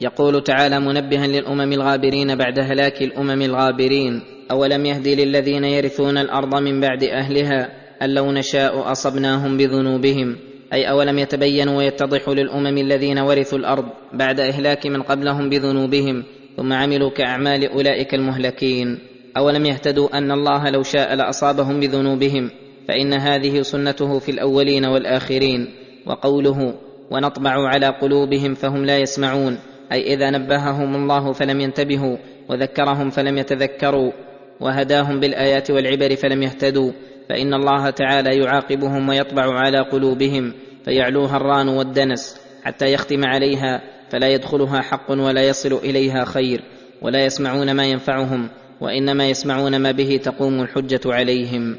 يقول 0.00 0.42
تعالى 0.42 0.80
منبها 0.80 1.26
للأمم 1.26 1.72
الغابرين 1.72 2.36
بعد 2.36 2.58
هلاك 2.58 3.02
الأمم 3.02 3.42
الغابرين 3.42 4.22
أولم 4.50 4.86
يهد 4.86 5.08
للذين 5.08 5.64
يرثون 5.64 6.18
الأرض 6.18 6.54
من 6.54 6.80
بعد 6.80 7.04
أهلها 7.04 7.68
أن 8.02 8.14
لو 8.14 8.32
نشاء 8.32 8.92
أصبناهم 8.92 9.56
بذنوبهم. 9.56 10.36
أي 10.74 10.90
أولم 10.90 11.18
يتبين 11.18 11.68
ويتضح 11.68 12.28
للأمم 12.28 12.78
الذين 12.78 13.18
ورثوا 13.18 13.58
الأرض 13.58 13.84
بعد 14.12 14.40
إهلاك 14.40 14.86
من 14.86 15.02
قبلهم 15.02 15.50
بذنوبهم 15.50 16.24
ثم 16.56 16.72
عملوا 16.72 17.10
كأعمال 17.10 17.68
أولئك 17.68 18.14
المهلكين؟ 18.14 18.98
أولم 19.36 19.66
يهتدوا 19.66 20.18
أن 20.18 20.30
الله 20.30 20.70
لو 20.70 20.82
شاء 20.82 21.14
لأصابهم 21.14 21.80
بذنوبهم 21.80 22.50
فإن 22.88 23.12
هذه 23.12 23.62
سنته 23.62 24.18
في 24.18 24.30
الأولين 24.30 24.84
والآخرين 24.84 25.68
وقوله 26.06 26.74
ونطبع 27.10 27.68
على 27.68 27.86
قلوبهم 27.86 28.54
فهم 28.54 28.84
لا 28.84 28.98
يسمعون 28.98 29.58
أي 29.92 30.14
إذا 30.14 30.30
نبههم 30.30 30.94
الله 30.94 31.32
فلم 31.32 31.60
ينتبهوا 31.60 32.16
وذكرهم 32.48 33.10
فلم 33.10 33.38
يتذكروا 33.38 34.12
وهداهم 34.60 35.20
بالآيات 35.20 35.70
والعبر 35.70 36.16
فلم 36.16 36.42
يهتدوا 36.42 36.92
فإن 37.28 37.54
الله 37.54 37.90
تعالى 37.90 38.38
يعاقبهم 38.38 39.08
ويطبع 39.08 39.58
على 39.58 39.80
قلوبهم 39.80 40.52
فيعلوها 40.84 41.36
الران 41.36 41.68
والدنس 41.68 42.40
حتى 42.64 42.92
يختم 42.92 43.24
عليها 43.24 43.80
فلا 44.10 44.28
يدخلها 44.28 44.80
حق 44.80 45.10
ولا 45.10 45.48
يصل 45.48 45.72
إليها 45.72 46.24
خير 46.24 46.60
ولا 47.02 47.24
يسمعون 47.24 47.72
ما 47.76 47.84
ينفعهم 47.84 48.48
وإنما 48.80 49.28
يسمعون 49.28 49.76
ما 49.76 49.90
به 49.90 50.16
تقوم 50.16 50.62
الحجة 50.62 51.00
عليهم. 51.06 51.76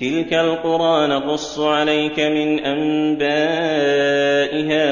تلك 0.00 0.32
القرى 0.32 1.08
نقص 1.08 1.60
عليك 1.60 2.20
من 2.20 2.60
أنبائها 2.64 3.72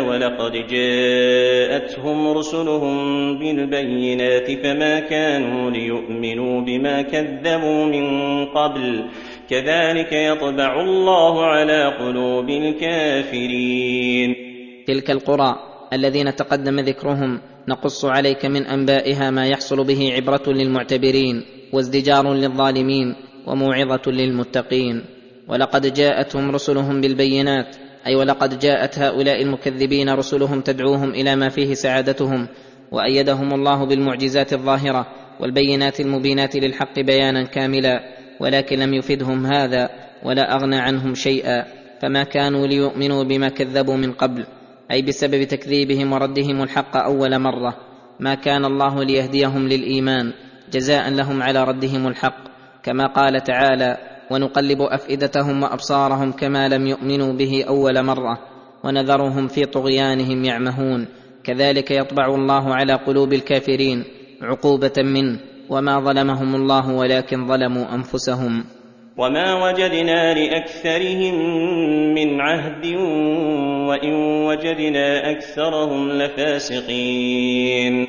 ولقد 0.00 0.52
جاءتهم 0.52 2.28
رسلهم 2.28 2.94
بالبينات 3.38 4.50
فما 4.50 5.00
كانوا 5.00 5.70
ليؤمنوا 5.70 6.60
بما 6.60 7.02
كذبوا 7.02 7.84
من 7.84 8.44
قبل. 8.46 9.04
كذلك 9.50 10.12
يطبع 10.12 10.80
الله 10.80 11.44
على 11.46 11.84
قلوب 11.84 12.48
الكافرين. 12.50 14.34
تلك 14.86 15.10
القرى 15.10 15.56
الذين 15.92 16.36
تقدم 16.36 16.80
ذكرهم 16.80 17.40
نقص 17.68 18.04
عليك 18.04 18.46
من 18.46 18.66
أنبائها 18.66 19.30
ما 19.30 19.46
يحصل 19.46 19.84
به 19.84 20.12
عبرة 20.14 20.42
للمعتبرين 20.46 21.42
وازدجار 21.72 22.34
للظالمين 22.34 23.14
وموعظة 23.46 24.02
للمتقين. 24.06 25.04
ولقد 25.48 25.94
جاءتهم 25.94 26.50
رسلهم 26.50 27.00
بالبينات 27.00 27.76
أي 28.06 28.14
ولقد 28.14 28.58
جاءت 28.58 28.98
هؤلاء 28.98 29.42
المكذبين 29.42 30.10
رسلهم 30.10 30.60
تدعوهم 30.60 31.10
إلى 31.10 31.36
ما 31.36 31.48
فيه 31.48 31.74
سعادتهم 31.74 32.48
وأيدهم 32.92 33.54
الله 33.54 33.84
بالمعجزات 33.86 34.52
الظاهرة 34.52 35.06
والبينات 35.40 36.00
المبينات 36.00 36.56
للحق 36.56 37.00
بيانا 37.00 37.42
كاملا. 37.42 38.21
ولكن 38.42 38.78
لم 38.78 38.94
يفدهم 38.94 39.46
هذا 39.46 39.88
ولا 40.22 40.54
أغنى 40.54 40.76
عنهم 40.76 41.14
شيئا 41.14 41.64
فما 42.02 42.24
كانوا 42.24 42.66
ليؤمنوا 42.66 43.24
بما 43.24 43.48
كذبوا 43.48 43.96
من 43.96 44.12
قبل 44.12 44.46
أي 44.90 45.02
بسبب 45.02 45.44
تكذيبهم 45.44 46.12
وردهم 46.12 46.62
الحق 46.62 46.96
أول 46.96 47.38
مرة. 47.38 47.76
ما 48.20 48.34
كان 48.34 48.64
الله 48.64 49.04
ليهديهم 49.04 49.68
للإيمان 49.68 50.32
جزاء 50.72 51.10
لهم 51.10 51.42
على 51.42 51.64
ردهم 51.64 52.08
الحق. 52.08 52.42
كما 52.82 53.06
قال 53.06 53.44
تعالى 53.44 53.96
ونقلب 54.30 54.82
أفئدتهم 54.82 55.62
وأبصارهم 55.62 56.32
كما 56.32 56.68
لم 56.68 56.86
يؤمنوا 56.86 57.32
به 57.32 57.64
أول 57.68 58.02
مرة 58.02 58.38
ونذرهم 58.84 59.48
في 59.48 59.64
طغيانهم 59.64 60.44
يعمهون. 60.44 61.06
كذلك 61.44 61.90
يطبع 61.90 62.34
الله 62.34 62.74
على 62.74 62.92
قلوب 62.92 63.32
الكافرين 63.32 64.04
عقوبة 64.42 64.92
منه. 64.98 65.51
وما 65.70 66.00
ظلمهم 66.00 66.54
الله 66.54 66.94
ولكن 66.94 67.48
ظلموا 67.48 67.94
انفسهم. 67.94 68.64
وما 69.18 69.64
وجدنا 69.64 70.34
لأكثرهم 70.34 71.34
من 72.14 72.40
عهد 72.40 72.86
وإن 73.88 74.14
وجدنا 74.46 75.30
أكثرهم 75.30 76.12
لفاسقين. 76.12 78.06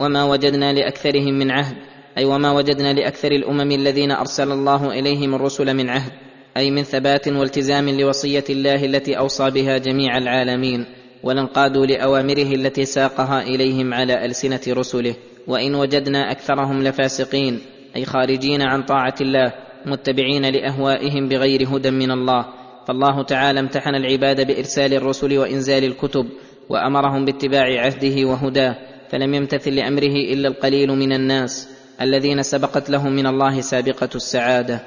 وما 0.00 0.24
وجدنا 0.24 0.72
لاكثرهم 0.72 1.34
من 1.38 1.50
عهد 1.50 1.76
أي 2.18 2.24
وما 2.24 2.52
وجدنا 2.52 2.92
لاكثر 2.92 3.32
الامم 3.32 3.72
الذين 3.72 4.10
ارسل 4.10 4.52
الله 4.52 4.98
اليهم 4.98 5.34
الرسل 5.34 5.74
من 5.74 5.88
عهد 5.88 6.12
أي 6.56 6.70
من 6.70 6.82
ثبات 6.82 7.28
والتزام 7.28 7.88
لوصيه 7.88 8.44
الله 8.50 8.84
التي 8.84 9.18
اوصى 9.18 9.50
بها 9.50 9.78
جميع 9.78 10.18
العالمين 10.18 10.86
ولانقادوا 11.22 11.86
لاوامره 11.86 12.54
التي 12.54 12.84
ساقها 12.84 13.42
اليهم 13.42 13.94
على 13.94 14.24
السنة 14.24 14.60
رسله. 14.68 15.14
وإن 15.50 15.74
وجدنا 15.74 16.30
أكثرهم 16.30 16.82
لفاسقين 16.82 17.60
أي 17.96 18.04
خارجين 18.04 18.62
عن 18.62 18.82
طاعة 18.82 19.14
الله 19.20 19.52
متبعين 19.86 20.46
لأهوائهم 20.46 21.28
بغير 21.28 21.68
هدى 21.76 21.90
من 21.90 22.10
الله. 22.10 22.46
فالله 22.86 23.22
تعالى 23.22 23.60
امتحن 23.60 23.94
العباد 23.94 24.46
بإرسال 24.46 24.94
الرسل 24.94 25.38
وإنزال 25.38 25.84
الكتب 25.84 26.26
وأمرهم 26.68 27.24
باتباع 27.24 27.80
عهده 27.80 28.28
وهداه. 28.28 28.76
فلم 29.08 29.34
يمتثل 29.34 29.74
لأمره 29.74 30.16
إلا 30.32 30.48
القليل 30.48 30.88
من 30.88 31.12
الناس 31.12 31.68
الذين 32.00 32.42
سبقت 32.42 32.90
لهم 32.90 33.12
من 33.12 33.26
الله 33.26 33.60
سابقة 33.60 34.10
السعادة. 34.14 34.80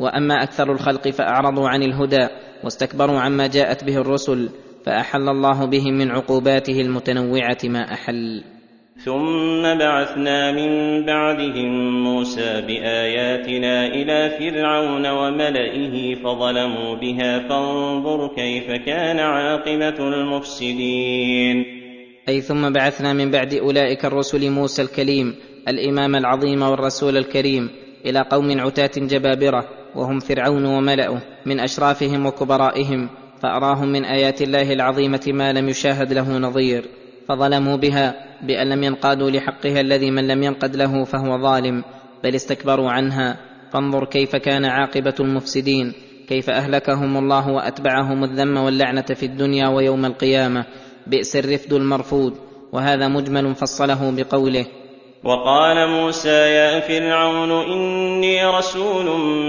وأما 0.00 0.42
أكثر 0.42 0.72
الخلق 0.72 1.08
فأعرضوا 1.08 1.68
عن 1.68 1.82
الهدى 1.82 2.28
واستكبروا 2.64 3.20
عما 3.20 3.46
جاءت 3.46 3.84
به 3.84 3.96
الرسل 3.96 4.48
فأحل 4.86 5.28
الله 5.28 5.64
بهم 5.64 5.98
من 5.98 6.10
عقوباته 6.10 6.80
المتنوعة 6.80 7.58
ما 7.64 7.92
أحل. 7.92 8.44
ثم 9.04 9.62
بعثنا 9.62 10.52
من 10.52 11.04
بعدهم 11.06 12.04
موسى 12.04 12.62
باياتنا 12.66 13.86
إلى 13.86 14.30
فرعون 14.38 15.06
وملئه 15.06 16.14
فظلموا 16.14 16.94
بها 16.96 17.48
فانظر 17.48 18.34
كيف 18.36 18.66
كان 18.86 19.18
عاقبه 19.18 20.08
المفسدين. 20.08 21.64
أي 22.28 22.40
ثم 22.40 22.72
بعثنا 22.72 23.12
من 23.12 23.30
بعد 23.30 23.54
اولئك 23.54 24.04
الرسل 24.04 24.50
موسى 24.50 24.82
الكليم 24.82 25.34
الامام 25.68 26.16
العظيم 26.16 26.62
والرسول 26.62 27.16
الكريم 27.16 27.70
إلى 28.06 28.20
قوم 28.30 28.60
عتاه 28.60 28.92
جبابره 28.96 29.68
وهم 29.96 30.18
فرعون 30.20 30.64
وملأه 30.64 31.22
من 31.46 31.60
اشرافهم 31.60 32.26
وكبرائهم 32.26 33.08
فاراهم 33.42 33.88
من 33.88 34.04
ايات 34.04 34.42
الله 34.42 34.72
العظيمه 34.72 35.24
ما 35.26 35.52
لم 35.52 35.68
يشاهد 35.68 36.12
له 36.12 36.38
نظير 36.38 36.84
فظلموا 37.28 37.76
بها 37.76 38.29
بأن 38.42 38.68
لم 38.68 38.82
ينقادوا 38.82 39.30
لحقها 39.30 39.80
الذي 39.80 40.10
من 40.10 40.28
لم 40.28 40.42
ينقد 40.42 40.76
له 40.76 41.04
فهو 41.04 41.42
ظالم 41.42 41.84
بل 42.24 42.34
استكبروا 42.34 42.90
عنها. 42.90 43.36
فانظر 43.72 44.04
كيف 44.04 44.36
كان 44.36 44.64
عاقبة 44.64 45.14
المفسدين 45.20 45.92
كيف 46.28 46.50
أهلكهم 46.50 47.16
الله 47.16 47.48
وأتبعهم 47.48 48.24
الذم 48.24 48.56
واللعنة 48.56 49.06
في 49.14 49.26
الدنيا 49.26 49.68
ويوم 49.68 50.04
القيامة. 50.04 50.64
بئس 51.06 51.36
الرفد 51.36 51.72
المرفود 51.72 52.34
وهذا 52.72 53.08
مجمل 53.08 53.54
فصله 53.54 54.10
بقوله 54.16 54.66
وقال 55.24 55.88
موسى 55.88 56.28
يا 56.28 56.80
فرعون 56.80 57.50
إني 57.50 58.46
رسول 58.46 59.04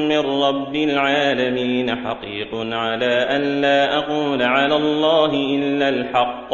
من 0.10 0.19
رب 0.19 0.76
العالمين 0.76 1.95
حقيق 1.95 2.56
على 2.56 3.14
أن 3.35 3.61
لا 3.61 3.98
أقول 3.98 4.41
على 4.41 4.76
الله 4.76 5.34
إلا 5.34 5.89
الحق. 5.89 6.53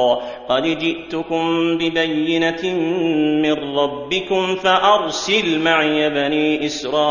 قد 0.50 0.64
جئتكم 0.64 1.78
ببينة 1.78 2.76
من 3.42 3.54
ربكم 3.54 4.56
فأرسل 4.56 5.60
معي 5.60 6.10
بني 6.10 6.66
إسرائيل. 6.66 7.08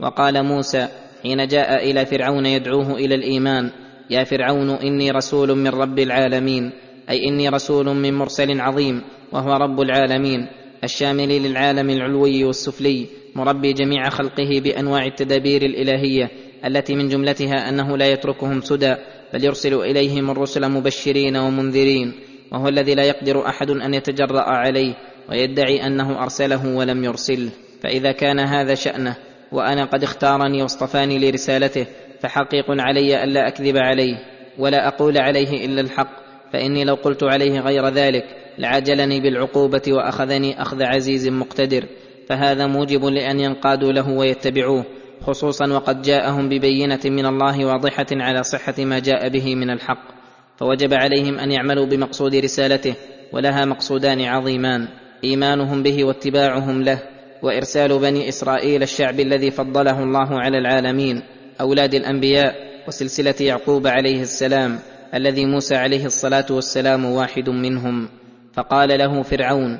وقال 0.00 0.42
موسى 0.42 0.88
حين 1.22 1.46
جاء 1.46 1.90
إلى 1.90 2.06
فرعون 2.06 2.46
يدعوه 2.46 2.94
إلى 2.94 3.14
الإيمان 3.14 3.70
يا 4.10 4.24
فرعون 4.24 4.70
إني 4.70 5.10
رسول 5.10 5.48
من 5.58 5.68
رب 5.68 5.98
العالمين 5.98 6.72
أي 7.10 7.28
إني 7.28 7.48
رسول 7.48 7.86
من 7.96 8.14
مرسل 8.14 8.60
عظيم 8.60 9.02
وهو 9.32 9.52
رب 9.52 9.80
العالمين 9.80 10.46
الشامل 10.84 11.28
للعالم 11.28 11.90
العلوي 11.90 12.44
والسفلي 12.44 13.06
مربي 13.34 13.72
جميع 13.72 14.08
خلقه 14.08 14.60
بأنواع 14.60 15.06
التدابير 15.06 15.62
الإلهية 15.62 16.30
التي 16.64 16.94
من 16.94 17.08
جملتها 17.08 17.68
أنه 17.68 17.96
لا 17.96 18.12
يتركهم 18.12 18.60
سدى 18.60 18.94
بل 19.34 19.44
يرسل 19.44 19.74
إليهم 19.74 20.30
الرسل 20.30 20.68
مبشرين 20.68 21.36
ومنذرين 21.36 22.12
وهو 22.52 22.68
الذي 22.68 22.94
لا 22.94 23.04
يقدر 23.04 23.46
أحد 23.46 23.70
أن 23.70 23.94
يتجرأ 23.94 24.40
عليه 24.40 24.94
ويدعي 25.30 25.86
أنه 25.86 26.22
أرسله 26.22 26.76
ولم 26.76 27.04
يرسله 27.04 27.50
فإذا 27.82 28.12
كان 28.12 28.38
هذا 28.38 28.74
شأنه 28.74 29.16
وأنا 29.52 29.84
قد 29.84 30.02
اختارني 30.02 30.62
واصطفاني 30.62 31.18
لرسالته 31.18 31.86
فحقيق 32.20 32.64
علي 32.68 33.24
الا 33.24 33.48
أكذب 33.48 33.76
عليه 33.76 34.16
ولا 34.58 34.88
أقول 34.88 35.18
عليه 35.18 35.64
إلا 35.64 35.80
الحق. 35.80 36.27
فإني 36.52 36.84
لو 36.84 36.94
قلت 36.94 37.22
عليه 37.22 37.60
غير 37.60 37.88
ذلك 37.88 38.24
لعجلني 38.58 39.20
بالعقوبة 39.20 39.82
وأخذني 39.88 40.62
أخذ 40.62 40.82
عزيز 40.82 41.28
مقتدر 41.28 41.84
فهذا 42.28 42.66
موجب 42.66 43.04
لأن 43.04 43.40
ينقادوا 43.40 43.92
له 43.92 44.10
ويتبعوه 44.10 44.84
خصوصا 45.20 45.72
وقد 45.72 46.02
جاءهم 46.02 46.48
ببينة 46.48 47.00
من 47.04 47.26
الله 47.26 47.66
واضحة 47.66 48.06
على 48.12 48.42
صحة 48.42 48.74
ما 48.78 48.98
جاء 48.98 49.28
به 49.28 49.54
من 49.54 49.70
الحق 49.70 50.18
فوجب 50.56 50.94
عليهم 50.94 51.38
أن 51.38 51.52
يعملوا 51.52 51.86
بمقصود 51.86 52.34
رسالته 52.34 52.94
ولها 53.32 53.64
مقصودان 53.64 54.20
عظيمان 54.20 54.88
إيمانهم 55.24 55.82
به 55.82 56.04
واتباعهم 56.04 56.82
له 56.82 57.02
وإرسال 57.42 57.98
بني 57.98 58.28
إسرائيل 58.28 58.82
الشعب 58.82 59.20
الذي 59.20 59.50
فضله 59.50 60.02
الله 60.02 60.40
على 60.40 60.58
العالمين 60.58 61.22
أولاد 61.60 61.94
الأنبياء 61.94 62.54
وسلسلة 62.88 63.34
يعقوب 63.40 63.86
عليه 63.86 64.22
السلام. 64.22 64.78
الذي 65.14 65.46
موسى 65.46 65.76
عليه 65.76 66.04
الصلاة 66.04 66.46
والسلام 66.50 67.04
واحد 67.04 67.48
منهم 67.48 68.08
فقال 68.54 68.88
له 68.88 69.22
فرعون 69.22 69.78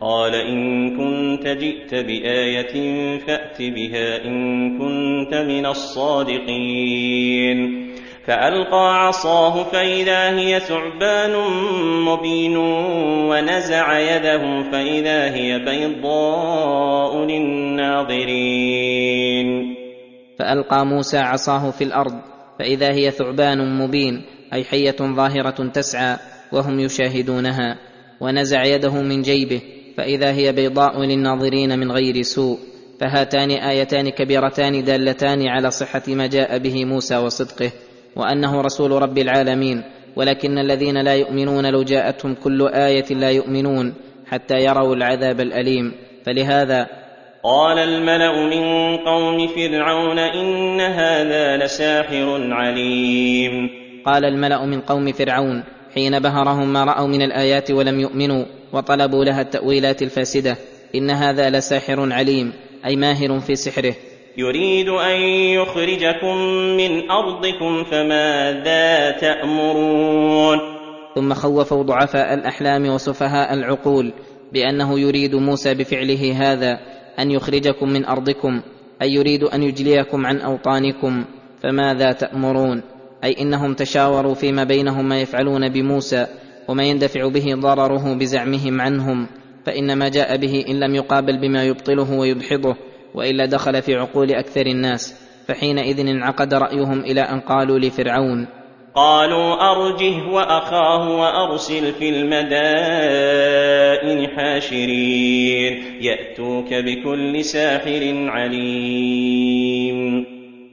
قال 0.00 0.34
إن 0.34 0.90
كنت 0.96 1.46
جئت 1.46 1.94
بآية 1.94 2.74
فأت 3.18 3.62
بها 3.62 4.24
إن 4.24 4.78
كنت 4.78 5.34
من 5.34 5.66
الصادقين. 5.66 7.08
فألقى 8.26 9.06
عصاه 9.06 9.62
فإذا 9.62 10.38
هي 10.38 10.60
ثعبان 10.60 11.32
مبين 12.04 12.56
ونزع 13.26 13.98
يده 13.98 14.62
فإذا 14.72 15.34
هي 15.34 15.58
بيضاء 15.58 17.24
للناظرين. 17.24 18.58
فألقى 20.38 20.86
موسى 20.86 21.18
عصاه 21.18 21.70
في 21.70 21.84
الأرض 21.84 22.14
فإذا 22.58 22.92
هي 22.92 23.10
ثعبان 23.10 23.78
مبين 23.78 24.22
أي 24.52 24.64
حية 24.64 24.96
ظاهرة 25.00 25.68
تسعى 25.68 26.16
وهم 26.52 26.80
يشاهدونها 26.80 27.78
ونزع 28.20 28.64
يده 28.64 29.02
من 29.02 29.22
جيبه 29.22 29.60
فإذا 29.96 30.32
هي 30.32 30.52
بيضاء 30.52 31.00
للناظرين 31.00 31.78
من 31.78 31.92
غير 31.92 32.22
سوء 32.22 32.58
فهاتان 33.00 33.50
آيتان 33.50 34.08
كبيرتان 34.08 34.84
دالتان 34.84 35.48
على 35.48 35.70
صحة 35.70 36.02
ما 36.08 36.26
جاء 36.26 36.58
به 36.58 36.84
موسى 36.84 37.16
وصدقه 37.16 37.70
وأنه 38.16 38.60
رسول 38.60 38.90
رب 38.90 39.18
العالمين 39.18 39.82
ولكن 40.16 40.58
الذين 40.58 41.02
لا 41.04 41.14
يؤمنون 41.14 41.72
لو 41.72 41.82
جاءتهم 41.82 42.34
كل 42.34 42.68
آية 42.68 43.04
لا 43.10 43.30
يؤمنون 43.30 43.94
حتى 44.26 44.54
يروا 44.54 44.94
العذاب 44.94 45.40
الأليم. 45.40 45.92
فلهذا 46.26 46.86
قال 47.42 47.78
الملأ 47.78 48.32
من 48.32 48.96
قوم 48.96 49.46
فرعون 49.46 50.18
إن 50.18 50.80
هذا 50.80 51.56
لساحر 51.56 52.52
عليم. 52.52 53.70
قال 54.08 54.24
الملأ 54.24 54.66
من 54.66 54.80
قوم 54.80 55.12
فرعون 55.12 55.64
حين 55.94 56.18
بهرهم 56.18 56.72
ما 56.72 56.84
رأوا 56.84 57.06
من 57.06 57.22
الآيات 57.22 57.70
ولم 57.70 58.00
يؤمنوا 58.00 58.44
وطلبوا 58.72 59.24
لها 59.24 59.40
التأويلات 59.40 60.02
الفاسدة. 60.02 60.56
إن 60.94 61.10
هذا 61.10 61.50
لساحر 61.50 62.12
عليم 62.12 62.52
أي 62.86 62.96
ماهر 62.96 63.40
في 63.40 63.54
سحره. 63.54 63.94
يريد 64.36 64.88
أن 64.88 65.20
يخرجكم 65.60 66.36
من 66.76 67.10
أرضكم 67.10 67.84
فماذا 67.84 69.10
تأمرون؟ 69.10 70.58
ثم 71.14 71.34
خوفوا 71.34 71.82
ضعفاء 71.82 72.34
الأحلام 72.34 72.88
وسفهاء 72.88 73.54
العقول 73.54 74.12
بأنه 74.52 75.00
يريد 75.00 75.34
موسى 75.34 75.74
بفعله 75.74 76.32
هذا 76.32 76.78
أن 77.18 77.30
يخرجكم 77.30 77.88
من 77.88 78.04
أرضكم 78.04 78.60
أي 79.02 79.12
يريد 79.14 79.44
أن 79.44 79.62
يجليكم 79.62 80.26
عن 80.26 80.40
أوطانكم 80.40 81.24
فماذا 81.62 82.12
تأمرون؟ 82.12 82.82
أي 83.24 83.36
إنهم 83.40 83.74
تشاوروا 83.74 84.34
فيما 84.34 84.64
بينهم 84.64 85.08
ما 85.08 85.20
يفعلون 85.20 85.68
بموسى 85.68 86.26
وما 86.68 86.84
يندفع 86.84 87.28
به 87.28 87.54
ضرره 87.54 88.14
بزعمهم 88.14 88.80
عنهم 88.80 89.26
فإن 89.66 89.98
ما 89.98 90.08
جاء 90.08 90.36
به 90.36 90.64
إن 90.68 90.80
لم 90.80 90.94
يقابل 90.94 91.40
بما 91.40 91.64
يبطله 91.64 92.18
ويدحضه 92.18 92.76
وإلا 93.14 93.46
دخل 93.46 93.82
في 93.82 93.94
عقول 93.94 94.30
أكثر 94.30 94.66
الناس 94.66 95.28
فحينئذ 95.48 96.00
انعقد 96.00 96.54
رأيهم 96.54 97.00
إلى 97.00 97.20
أن 97.20 97.40
قالوا 97.40 97.78
لفرعون 97.78 98.46
قالوا 98.94 99.54
أرجه 99.54 100.28
وأخاه 100.28 101.10
وأرسل 101.20 101.92
في 101.92 102.08
المدائن 102.08 102.68
حاشرين 104.36 105.82
يأتوك 106.00 106.74
بكل 106.74 107.44
ساحر 107.44 108.14
عليم. 108.28 109.98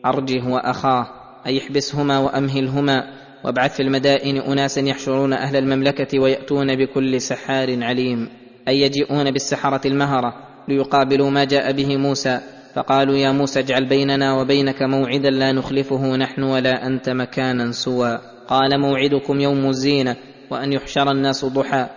أرجه 0.06 0.48
وأخاه. 0.48 1.25
اي 1.48 1.58
احبسهما 1.58 2.20
وأمهلهما 2.20 3.04
وابعث 3.44 3.76
في 3.76 3.84
المدائن 3.84 4.38
أناسا 4.38 4.82
يحشرون 4.82 5.34
أهل 5.34 5.56
المملكة 5.56 6.20
ويأتون 6.20 6.76
بكل 6.76 7.22
سحار 7.22 7.84
عليم. 7.84 8.30
أي 8.68 8.82
يجيئون 8.82 9.32
بالسحرة 9.32 9.82
المهرة 9.86 10.34
ليقابلوا 10.68 11.30
ما 11.30 11.44
جاء 11.44 11.72
به 11.72 11.98
موسى. 11.98 12.40
فقالوا 12.76 13.16
يا 13.16 13.32
موسى 13.32 13.60
اجعل 13.60 13.86
بيننا 13.86 14.34
وبينك 14.34 14.82
موعدا 14.82 15.30
لا 15.30 15.52
نخلفه 15.52 16.16
نحن 16.16 16.44
ولا 16.44 16.88
أنت 16.88 17.10
مكانا 17.10 17.72
سوى. 17.72 18.20
قال 18.48 18.80
موعدكم 18.80 19.40
يوم 19.40 19.70
الزينة 19.70 20.16
وأن 20.50 20.74
يحشر 20.74 21.12
الناس 21.12 21.46
ضحى. 21.46 21.88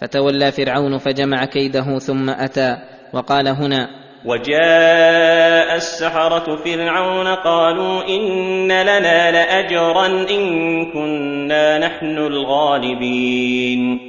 فتولى 0.00 0.52
فرعون 0.52 0.98
فجمع 0.98 1.44
كيده 1.44 1.98
ثم 1.98 2.30
أتى. 2.30 2.76
وقال 3.12 3.48
هنا 3.48 3.88
وجاء 4.28 5.76
السحرة 5.76 6.56
فرعون 6.56 7.26
قالوا 7.26 8.08
إن 8.08 8.68
لنا 8.68 9.30
لأجرا 9.30 10.06
إن 10.06 10.44
كنا 10.92 11.78
نحن 11.78 12.18
الغالبين. 12.18 14.00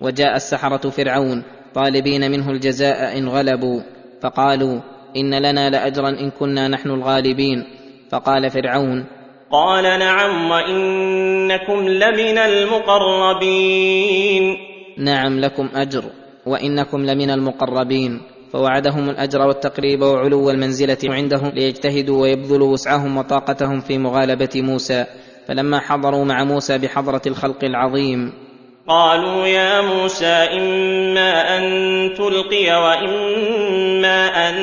وجاء 0.00 0.36
السحرة 0.36 0.90
فرعون 0.90 1.42
طالبين 1.74 2.30
منه 2.30 2.50
الجزاء 2.50 3.18
إن 3.18 3.28
غلبوا 3.28 3.80
فقالوا 4.22 4.80
إن 5.16 5.34
لنا 5.34 5.70
لأجرا 5.70 6.08
إن 6.08 6.30
كنا 6.30 6.68
نحن 6.68 6.90
الغالبين. 6.90 7.64
فقال 8.10 8.50
فرعون 8.50 9.06
قال 9.50 9.84
نعم 9.98 10.50
وإنكم 10.50 11.88
لمن 11.88 12.38
المقربين. 12.38 13.76
نعم 14.98 15.40
لكم 15.40 15.68
أجر 15.74 16.04
وإنكم 16.46 17.06
لمن 17.06 17.30
المقربين. 17.30 18.20
فوعدهم 18.52 19.10
الأجر 19.10 19.40
والتقريب 19.40 20.02
وعلو 20.02 20.50
المنزلة 20.50 20.98
عندهم 21.04 21.48
ليجتهدوا 21.48 22.22
ويبذلوا 22.22 22.72
وسعهم 22.72 23.16
وطاقتهم 23.16 23.80
في 23.80 23.98
مغالبة 23.98 24.48
موسى. 24.54 25.04
فلما 25.48 25.80
حضروا 25.80 26.24
مع 26.24 26.44
موسى 26.44 26.78
بحضرة 26.78 27.22
الخلق 27.26 27.64
العظيم. 27.64 28.32
قالوا 28.88 29.46
يا 29.46 29.80
موسى 29.80 30.26
إما 30.26 31.58
أن 31.58 31.62
تلقي 32.14 32.82
وإما 32.82 34.48
أن 34.48 34.54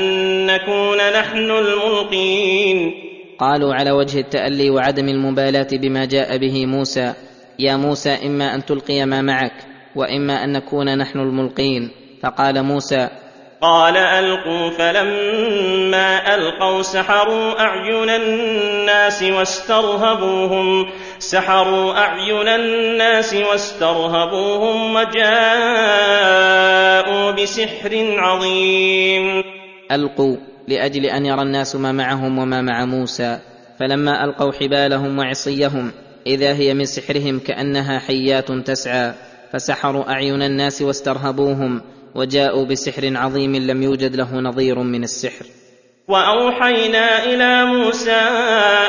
نكون 0.45 0.97
نحن 1.19 1.51
الملقين. 1.51 2.93
قالوا 3.39 3.73
على 3.73 3.91
وجه 3.91 4.19
التألي 4.19 4.69
وعدم 4.69 5.09
المبالاة 5.09 5.67
بما 5.71 6.05
جاء 6.05 6.37
به 6.37 6.65
موسى. 6.65 7.13
يا 7.59 7.75
موسى 7.75 8.09
إما 8.25 8.55
أن 8.55 8.65
تلقي 8.65 9.05
ما 9.05 9.21
معك 9.21 9.53
وإما 9.95 10.43
أن 10.43 10.51
نكون 10.51 10.97
نحن 10.97 11.19
الملقين. 11.19 11.89
فقال 12.23 12.63
موسى 12.63 13.07
قال 13.61 13.97
ألقوا 13.97 14.69
فلما 14.69 16.35
ألقوا 16.35 16.81
سحروا 16.81 17.59
أعين 17.59 18.09
الناس 18.09 19.23
واسترهبوهم 19.23 20.89
سحروا 21.19 21.93
أعين 21.93 22.47
الناس 22.47 23.33
واسترهبوهم 23.33 24.95
وجاءوا 24.95 25.31
بسحر 27.31 28.15
عظيم. 28.17 29.43
ألقوا 29.91 30.37
لأجل 30.67 31.05
أن 31.05 31.25
يرى 31.25 31.41
الناس 31.41 31.75
ما 31.75 31.91
معهم 31.91 32.39
وما 32.39 32.61
مع 32.61 32.85
موسى. 32.85 33.39
فلما 33.79 34.23
ألقوا 34.23 34.51
حبالهم 34.51 35.19
وعصيهم 35.19 35.91
إذا 36.27 36.53
هي 36.53 36.73
من 36.73 36.85
سحرهم 36.85 37.39
كأنها 37.39 37.99
حيات 37.99 38.51
تسعى 38.51 39.13
فسحروا 39.53 40.11
أعين 40.11 40.41
الناس 40.41 40.81
واسترهبوهم. 40.81 41.81
وجاءوا 42.15 42.65
بسحر 42.65 43.17
عظيم 43.17 43.55
لم 43.55 43.83
يوجد 43.83 44.15
له 44.15 44.35
نظير 44.35 44.79
من 44.79 45.03
السحر. 45.03 45.45
وأوحينا 46.07 47.23
إلى 47.23 47.65
موسى 47.65 48.21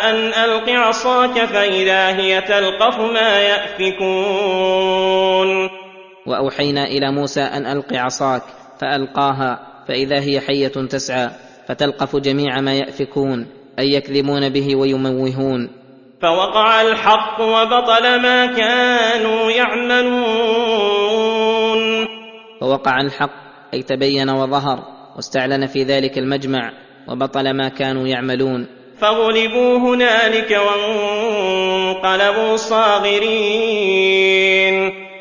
أن 0.03 0.33
ألق 0.45 0.69
عصاك 0.69 1.45
فإذا 1.45 2.17
هي 2.17 2.41
تلقف 2.41 2.99
ما 2.99 3.41
يأفكون. 3.41 5.01
وأوحينا 6.27 6.85
إلى 6.85 7.13
موسى 7.13 7.41
أن 7.41 7.67
ألق 7.67 7.93
عصاك 7.93 8.43
فألقاها 8.81 9.59
فإذا 9.89 10.21
هي 10.21 10.41
حية 10.41 10.69
تسعى 10.69 11.31
فتلقف 11.69 12.17
جميع 12.17 12.61
ما 12.61 12.75
يأفكون 12.75 13.47
أي 13.79 13.93
يكذبون 13.93 14.49
به 14.49 14.77
ويموهون. 14.77 15.71
فوقع 16.23 16.83
الحق 16.83 17.41
وبطل 17.41 18.23
ما 18.23 18.47
كانوا 18.47 19.51
يعملون. 19.51 21.10
فوقع 22.61 23.01
الحق 23.01 23.31
أي 23.75 23.83
تبين 23.83 24.31
وظهر 24.31 24.85
واستعلن 25.17 25.67
في 25.67 25.83
ذلك 25.83 26.19
المجمع 26.19 26.73
وبطل 27.09 27.51
ما 27.51 27.69
كانوا 27.69 28.09
يعملون. 28.09 28.67
فغلبوا 28.99 29.79
هنالك 29.79 30.51
وانقلبوا 32.01 32.57
صاغرين. 32.57 33.31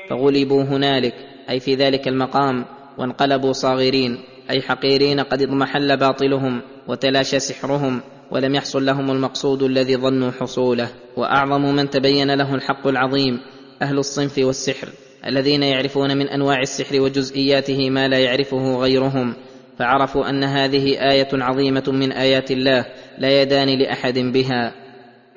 فغلبوا 0.10 0.64
هنالك 0.64 1.14
أي 1.50 1.60
في 1.60 1.76
ذلك 1.76 2.08
المقام 2.08 2.66
وانقلبوا 2.98 3.54
صاغرين 3.54 4.18
أي 4.50 4.62
حقيرين 4.62 5.20
قد 5.20 5.42
اضمحل 5.42 5.98
باطلهم 5.98 6.62
وتلاشى 6.88 7.40
سحرهم 7.40 8.02
ولم 8.32 8.56
يحصل 8.56 8.86
لهم 8.86 9.12
المقصود 9.12 9.64
الذي 9.64 9.98
ظنوا 9.98 10.32
حصوله. 10.32 10.90
وأعظم 11.18 11.62
من 11.62 11.90
تبين 11.90 12.36
له 12.36 12.56
الحق 12.56 12.88
العظيم 12.88 13.40
أهل 13.82 13.98
الصنف 13.98 14.38
والسحر. 14.38 14.90
الذين 15.28 15.64
يعرفون 15.64 16.18
من 16.18 16.30
أنواع 16.30 16.60
السحر 16.60 17.02
وجزئياته 17.02 17.90
ما 17.90 18.08
لا 18.08 18.20
يعرفه 18.20 18.76
غيرهم 18.76 19.36
فعرفوا 19.80 20.30
أن 20.30 20.44
هذه 20.44 21.12
آية 21.12 21.28
عظيمة 21.34 21.84
من 21.88 22.12
آيات 22.12 22.52
الله 22.52 22.86
لا 23.18 23.42
يدان 23.42 23.80
لأحد 23.80 24.20
بها. 24.20 24.74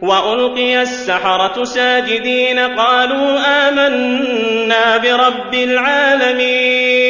وألقي 0.03 0.83
السحرة 0.83 1.65
ساجدين 1.65 2.59
قالوا 2.59 3.39
آمنا 3.69 4.97
برب 4.97 5.55
العالمين. 5.55 7.03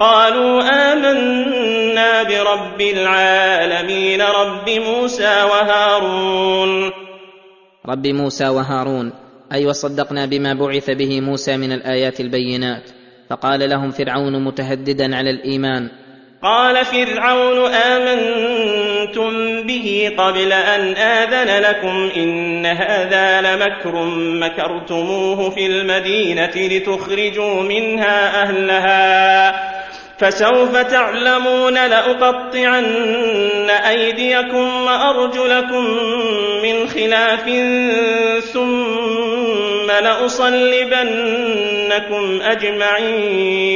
قالوا 0.00 0.62
آمنا 0.92 2.22
برب 2.22 2.80
العالمين 2.80 4.22
رب 4.22 4.70
موسى 4.70 5.42
وهارون. 5.42 6.90
رب 7.86 8.06
موسى 8.06 8.48
وهارون. 8.48 9.12
أي 9.52 9.66
وصدقنا 9.66 10.26
بما 10.26 10.54
بعث 10.54 10.90
به 10.90 11.20
موسى 11.20 11.56
من 11.56 11.72
الآيات 11.72 12.20
البينات. 12.20 12.90
فقال 13.30 13.70
لهم 13.70 13.90
فرعون 13.90 14.44
متهددا 14.44 15.16
على 15.16 15.30
الإيمان. 15.30 15.88
قال 16.42 16.84
فرعون 16.84 17.74
آمنتم 17.74 19.30
به 19.66 20.12
قبل 20.18 20.52
أن 20.52 20.80
آذن 20.96 21.62
لكم 21.62 22.10
إن 22.16 22.66
هذا 22.66 23.40
لمكر 23.40 24.04
مكرتموه 24.14 25.50
في 25.50 25.66
المدينة 25.66 26.52
لتخرجوا 26.56 27.62
منها 27.62 28.42
أهلها. 28.42 29.80
فسوف 30.20 30.76
تعلمون 30.76 31.74
لأقطعن 31.74 32.84
أيديكم 33.70 34.82
وأرجلكم 34.86 35.84
من 36.62 36.86
خلاف 36.86 37.44
ثم 38.44 39.86
لأصلبنكم 40.04 41.02
أجمعين. 42.42 43.74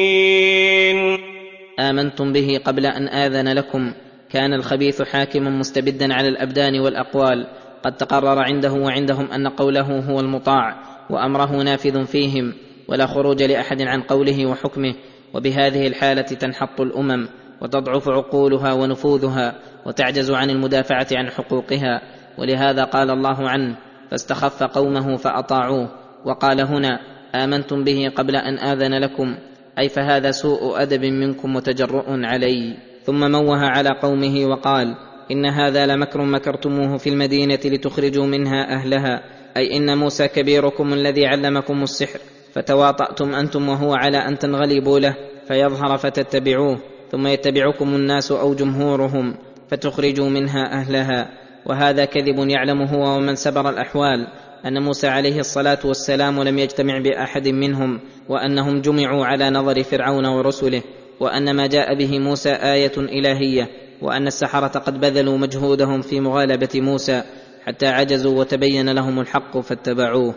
آمنتم 1.81 2.33
به 2.33 2.61
قبل 2.65 2.87
أن 2.87 3.09
آذن 3.09 3.49
لكم. 3.53 3.93
كان 4.33 4.53
الخبيث 4.53 5.03
حاكما 5.03 5.51
مستبدا 5.51 6.15
على 6.15 6.29
الأبدان 6.29 6.81
والأقوال. 6.81 7.47
قد 7.85 7.97
تقرر 7.97 8.39
عنده 8.39 8.73
وعندهم 8.73 9.31
أن 9.31 9.49
قوله 9.49 10.01
هو 10.11 10.21
المطاع 10.21 10.77
وأمره 11.11 11.63
نافذ 11.63 12.05
فيهم 12.05 12.55
ولا 12.89 13.07
خروج 13.07 13.43
لأحد 13.43 13.83
عن 13.83 14.03
قوله 14.03 14.47
وحكمه. 14.47 14.95
وبهذه 15.35 15.87
الحالة 15.87 16.23
تنحط 16.23 16.81
الأمم 16.81 17.29
وتضعف 17.61 18.09
عقولها 18.09 18.73
ونفوذها 18.73 19.55
وتعجز 19.87 20.31
عن 20.31 20.51
المدافعة 20.51 21.07
عن 21.13 21.31
حقوقها. 21.31 22.01
ولهذا 22.39 22.85
قال 22.85 23.11
الله 23.11 23.49
عنه 23.49 23.77
فاستخف 24.11 24.63
قومه 24.63 25.17
فأطاعوه 25.17 25.89
وقال 26.25 26.61
هنا 26.61 27.01
آمنتم 27.35 27.85
به 27.85 28.13
قبل 28.17 28.37
أن 28.37 28.59
آذن 28.59 28.99
لكم. 28.99 29.37
أي 29.79 29.89
فهذا 29.89 30.31
سوء 30.31 30.83
أدب 30.83 31.05
منكم 31.05 31.57
وتجرؤ 31.57 32.05
علي 32.09 32.77
ثم 33.03 33.31
موه 33.31 33.59
على 33.59 33.91
قومه 34.03 34.47
وقال 34.47 34.97
إن 35.31 35.47
هذا 35.47 35.87
لمكر 35.87 36.23
مكرتموه 36.23 36.97
في 36.97 37.09
المدينة 37.11 37.61
لتخرجوا 37.65 38.27
منها 38.27 38.75
أهلها. 38.75 39.21
أي 39.57 39.77
إن 39.77 39.99
موسى 39.99 40.29
كبيركم 40.29 40.93
الذي 40.93 41.27
علمكم 41.27 41.83
السحر 41.83 42.34
فتواطأتم 42.55 43.35
أنتم 43.35 43.69
وهو 43.69 43.95
على 43.95 44.19
أن 44.19 44.39
تنغلبوا 44.39 44.99
له 44.99 45.17
فيظهر 45.49 45.97
فتتبعوه 45.99 46.79
ثم 47.13 47.27
يتبعكم 47.27 47.95
الناس 47.95 48.33
أو 48.33 48.55
جمهورهم 48.55 49.35
فتخرجوا 49.69 50.29
منها 50.29 50.73
أهلها. 50.73 51.45
وهذا 51.67 52.05
كذب 52.05 52.49
يعلمه 52.49 52.95
هو 52.95 53.17
ومن 53.17 53.35
سبر 53.35 53.71
الأحوال 53.71 54.27
أن 54.67 54.83
موسى 54.83 55.07
عليه 55.07 55.41
الصلاة 55.41 55.79
والسلام 55.85 56.43
لم 56.43 56.59
يجتمع 56.59 56.99
بأحد 56.99 57.49
منهم 57.49 58.01
وأنهم 58.29 58.81
جمعوا 58.81 59.27
على 59.27 59.51
نظر 59.51 59.83
فرعون 59.83 60.27
ورسله 60.27 60.83
وأن 61.21 61.57
ما 61.57 61.67
جاء 61.67 61.95
به 61.95 62.19
موسى 62.19 62.53
آية 62.53 62.93
إلهية 62.97 63.69
وأن 64.03 64.27
السحرة 64.27 64.79
قد 64.79 65.01
بذلوا 65.01 65.39
مجهودهم 65.39 66.01
في 66.03 66.21
مغالبة 66.21 66.81
موسى 66.81 67.23
حتى 67.67 67.87
عجزوا 67.87 68.41
وتبين 68.41 68.91
لهم 68.91 69.21
الحق 69.21 69.59
فاتبعوه. 69.59 70.35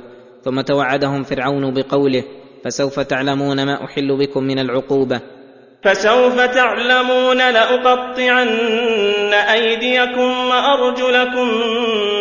ثم 0.47 0.61
توعدهم 0.61 1.23
فرعون 1.23 1.73
بقوله 1.73 2.23
فسوف 2.65 2.99
تعلمون 2.99 3.65
ما 3.65 3.85
أحل 3.85 4.17
بكم 4.17 4.43
من 4.43 4.59
العقوبة. 4.59 5.21
فسوف 5.83 6.39
تعلمون 6.39 7.37
لأقطعن 7.37 8.47
أيديكم 9.33 10.47
وأرجلكم 10.47 11.47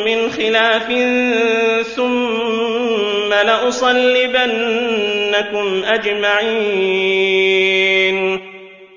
من 0.07 0.31
خلاف 0.31 0.87
ثم 1.87 3.31
لأصلبنكم 3.47 4.47
أجمعين. 5.85 7.37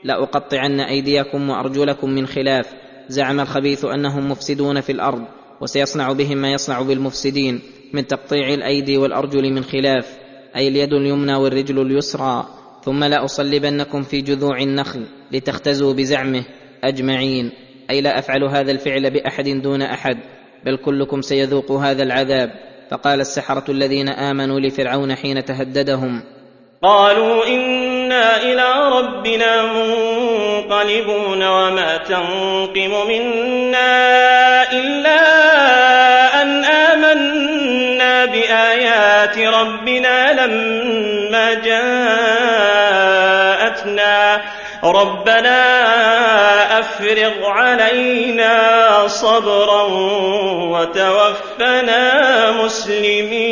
لأقطعن 0.03 0.79
أيديكم 0.79 1.49
وأرجلكم 1.49 2.09
من 2.09 2.27
خلاف. 2.27 2.65
زعم 3.07 3.39
الخبيث 3.39 3.85
أنهم 3.85 4.31
مفسدون 4.31 4.81
في 4.81 4.91
الأرض 4.91 5.23
وسيصنع 5.61 6.11
بهم 6.11 6.37
ما 6.37 6.51
يصنع 6.51 6.81
بالمفسدين. 6.81 7.78
من 7.93 8.07
تقطيع 8.07 8.53
الأيدي 8.53 8.97
والأرجل 8.97 9.53
من 9.53 9.63
خلاف 9.63 10.17
أي 10.55 10.67
اليد 10.67 10.93
اليمنى 10.93 11.35
والرجل 11.35 11.81
اليسرى 11.81 12.45
ثم 12.83 13.03
لاصلبنكم 13.03 14.03
في 14.03 14.21
جذوع 14.21 14.57
النخل 14.57 15.05
لتختزوا 15.31 15.93
بزعمه. 15.93 16.43
أجمعين. 16.83 17.51
أي 17.89 18.01
لا 18.01 18.19
أفعل 18.19 18.43
هذا 18.43 18.71
الفعل 18.71 19.11
بأحد 19.11 19.49
دون 19.49 19.81
أحد 19.81 20.17
بل 20.65 20.77
كلكم 20.77 21.21
سيذوق 21.21 21.71
هذا 21.71 22.03
العذاب. 22.03 22.51
فقال 22.91 23.19
السحرة 23.19 23.71
الذين 23.71 24.09
آمنوا 24.09 24.59
لفرعون 24.59 25.15
حين 25.15 25.45
تهددهم. 25.45 26.23
قالوا 26.83 27.47
إنا 27.47 28.43
إلى 28.43 28.89
ربنا 28.99 29.73
منقلبون 29.73 31.47
وما 31.47 31.97
تنقم 31.97 33.07
منا 33.07 34.71
إلا 34.71 35.28
ربنا 39.69 40.17
لما 40.33 41.53
جاءتنا 41.53 42.81
ربنا 44.83 45.59
أفرغ 46.79 47.45
علينا 47.45 48.53
صبرا 49.07 49.83
وتوفنا 50.73 52.03
مسلمين. 52.63 53.49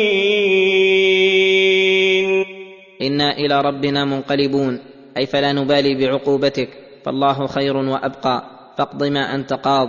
إنا 3.02 3.38
إلى 3.38 3.60
ربنا 3.60 4.04
منقلبون 4.04 4.80
أي 5.16 5.26
فلا 5.26 5.52
نبالي 5.52 5.94
بعقوبتك 5.94 6.68
فالله 7.06 7.46
خير 7.46 7.76
وأبقى 7.76 8.44
فاقض 8.78 9.04
ما 9.04 9.34
أنت 9.34 9.52
قاض 9.52 9.88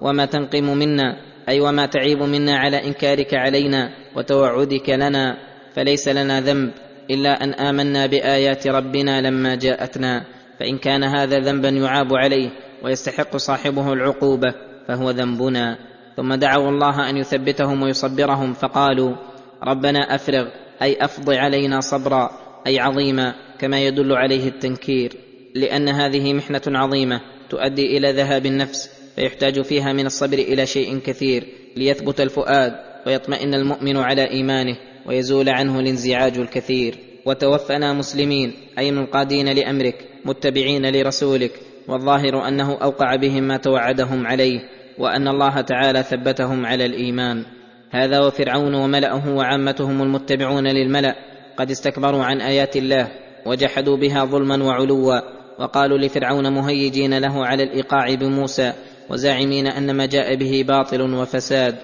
وما 0.00 0.24
تنقم 0.26 0.64
منا 0.64 1.16
أي 1.48 1.60
وما 1.60 1.86
تعيب 1.86 2.22
منا 2.22 2.56
على 2.58 2.84
إنكارك 2.84 3.34
علينا 3.34 3.90
وتوعدك 4.16 4.90
لنا. 4.90 5.51
فليس 5.74 6.08
لنا 6.08 6.40
ذنب 6.40 6.70
إلا 7.10 7.44
أن 7.44 7.54
آمنا 7.54 8.06
بآيات 8.06 8.66
ربنا 8.66 9.20
لما 9.20 9.54
جاءتنا. 9.54 10.24
فإن 10.60 10.78
كان 10.78 11.04
هذا 11.04 11.38
ذنبا 11.38 11.68
يعاب 11.68 12.14
عليه 12.14 12.50
ويستحق 12.84 13.36
صاحبه 13.36 13.92
العقوبة 13.92 14.54
فهو 14.88 15.10
ذنبنا. 15.10 15.78
ثم 16.16 16.34
دعوا 16.34 16.70
الله 16.70 17.10
أن 17.10 17.16
يثبتهم 17.16 17.82
ويصبرهم 17.82 18.52
فقالوا 18.52 19.16
ربنا 19.64 20.14
أفرغ 20.14 20.48
أي 20.82 21.04
أفض 21.04 21.30
علينا 21.30 21.80
صبرا 21.80 22.30
أي 22.66 22.80
عظيما 22.80 23.34
كما 23.58 23.80
يدل 23.80 24.12
عليه 24.12 24.48
التنكير. 24.48 25.16
لأن 25.54 25.88
هذه 25.88 26.34
محنة 26.34 26.62
عظيمة 26.66 27.20
تؤدي 27.50 27.98
إلى 27.98 28.12
ذهاب 28.12 28.46
النفس 28.46 28.90
فيحتاج 29.16 29.60
فيها 29.60 29.92
من 29.92 30.06
الصبر 30.06 30.38
إلى 30.38 30.66
شيء 30.66 30.98
كثير 30.98 31.46
ليثبت 31.76 32.20
الفؤاد 32.20 32.72
ويطمئن 33.06 33.54
المؤمن 33.54 33.96
على 33.96 34.30
إيمانه. 34.30 34.76
ويزول 35.06 35.48
عنه 35.48 35.80
الانزعاج 35.80 36.38
الكثير. 36.38 36.98
وتوفنا 37.26 37.92
مسلمين 37.92 38.52
أي 38.78 38.90
منقادين 38.90 39.48
لأمرك 39.48 39.94
متبعين 40.24 40.96
لرسولك. 40.96 41.52
والظاهر 41.88 42.48
أنه 42.48 42.78
أوقع 42.82 43.16
بهم 43.16 43.42
ما 43.42 43.56
توعدهم 43.56 44.26
عليه 44.26 44.60
وأن 44.98 45.28
الله 45.28 45.60
تعالى 45.60 46.02
ثبتهم 46.02 46.66
على 46.66 46.86
الإيمان. 46.86 47.44
هذا 47.90 48.20
وفرعون 48.20 48.74
وملأه 48.74 49.34
وعامتهم 49.34 50.02
المتبعون 50.02 50.66
للملأ 50.66 51.14
قد 51.56 51.70
استكبروا 51.70 52.24
عن 52.24 52.40
آيات 52.40 52.76
الله 52.76 53.08
وجحدوا 53.46 53.96
بها 53.96 54.24
ظلما 54.24 54.64
وعلوا 54.64 55.20
وقالوا 55.58 55.98
لفرعون 55.98 56.52
مهيجين 56.52 57.18
له 57.18 57.46
على 57.46 57.62
الإيقاع 57.62 58.14
بموسى 58.14 58.72
وزاعمين 59.10 59.66
أن 59.66 59.96
ما 59.96 60.06
جاء 60.06 60.34
به 60.34 60.64
باطل 60.68 61.14
وفساد. 61.14 61.76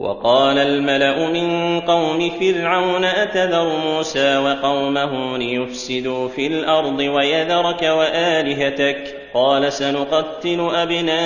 وقال 0.00 0.58
الملأ 0.58 1.30
من 1.30 1.80
قوم 1.80 2.30
فرعون 2.40 3.04
أتذر 3.04 3.78
موسى 3.84 4.38
وقومه 4.38 5.38
ليفسدوا 5.38 6.28
في 6.28 6.46
الأرض 6.46 6.98
ويذرك 6.98 7.82
وآلهتك؟ 7.82 9.16
قال 9.34 9.72
سنقتل 9.72 10.70
أبناءهم 10.74 11.20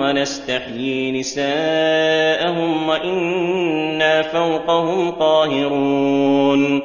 ونستحيي 0.00 1.20
نساءهم 1.20 2.88
وإنا 2.88 4.22
فوقهم 4.22 5.10
قاهرون. 5.10 6.82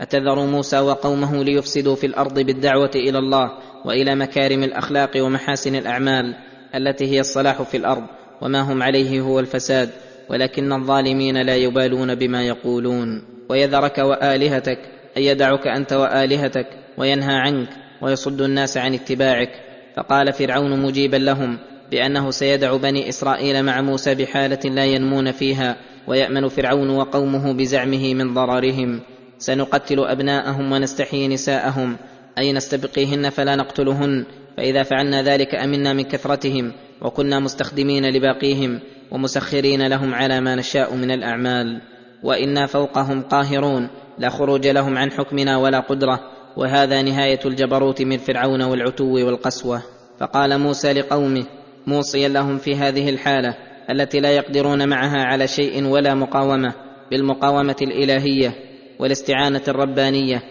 أتذر 0.00 0.46
موسى 0.46 0.80
وقومه 0.80 1.44
ليفسدوا 1.44 1.94
في 1.94 2.06
الأرض 2.06 2.40
بالدعوة 2.40 2.90
إلى 2.94 3.18
الله 3.18 3.50
وإلى 3.84 4.14
مكارم 4.14 4.62
الأخلاق 4.62 5.10
ومحاسن 5.16 5.74
الأعمال 5.74 6.34
التي 6.74 7.04
هي 7.04 7.20
الصلاح 7.20 7.62
في 7.62 7.76
الأرض. 7.76 8.21
وما 8.42 8.60
هم 8.60 8.82
عليه 8.82 9.20
هو 9.20 9.40
الفساد 9.40 9.90
ولكن 10.30 10.72
الظالمين 10.72 11.42
لا 11.42 11.56
يبالون 11.56 12.14
بما 12.14 12.42
يقولون. 12.42 13.22
ويذرك 13.48 13.98
وآلهتك 13.98 14.78
ان 15.16 15.22
يدعك 15.22 15.66
أنت 15.66 15.92
وآلهتك 15.92 16.66
وينهى 16.98 17.34
عنك 17.34 17.68
ويصد 18.02 18.40
الناس 18.40 18.76
عن 18.76 18.94
اتباعك. 18.94 19.50
فقال 19.96 20.32
فرعون 20.32 20.82
مجيبا 20.82 21.16
لهم 21.16 21.58
بأنه 21.90 22.30
سيدع 22.30 22.76
بني 22.76 23.08
إسرائيل 23.08 23.62
مع 23.62 23.80
موسى 23.80 24.14
بحالة 24.14 24.70
لا 24.70 24.84
ينمون 24.84 25.32
فيها 25.32 25.76
ويأمن 26.06 26.48
فرعون 26.48 26.90
وقومه 26.90 27.52
بزعمه 27.52 28.14
من 28.14 28.34
ضررهم. 28.34 29.00
سنقتل 29.38 30.00
أبناءهم 30.00 30.72
ونستحيي 30.72 31.28
نساءهم. 31.28 31.96
أي 32.38 32.52
نستبقيهن 32.52 33.30
فلا 33.30 33.56
نقتلهن. 33.56 34.24
فإذا 34.56 34.82
فعلنا 34.82 35.22
ذلك 35.22 35.54
أمنا 35.54 35.92
من 35.92 36.02
كثرتهم. 36.02 36.72
وكنا 37.04 37.38
مستخدمين 37.38 38.10
لباقيهم 38.10 38.80
ومسخرين 39.10 39.86
لهم 39.86 40.14
على 40.14 40.40
ما 40.40 40.54
نشاء 40.54 40.94
من 40.94 41.10
الأعمال. 41.10 41.80
وإنا 42.22 42.66
فوقهم 42.66 43.22
قاهرون 43.22 43.88
لا 44.18 44.28
خروج 44.28 44.66
لهم 44.66 44.98
عن 44.98 45.10
حكمنا 45.10 45.56
ولا 45.56 45.80
قدرة. 45.80 46.20
وهذا 46.56 47.02
نهاية 47.02 47.40
الجبروت 47.44 48.02
من 48.02 48.18
فرعون 48.18 48.62
والعتو 48.62 49.14
والقسوة. 49.26 49.82
فقال 50.18 50.58
موسى 50.58 50.92
لقومه 50.92 51.46
موصيا 51.86 52.28
لهم 52.28 52.58
في 52.58 52.76
هذه 52.76 53.10
الحالة 53.10 53.54
التي 53.90 54.20
لا 54.20 54.30
يقدرون 54.30 54.88
معها 54.88 55.24
على 55.24 55.48
شيء 55.48 55.86
ولا 55.86 56.14
مقاومة 56.14 56.74
بالمقاومة 57.10 57.76
الإلهية 57.82 58.54
والاستعانة 58.98 59.62
الربانية. 59.68 60.42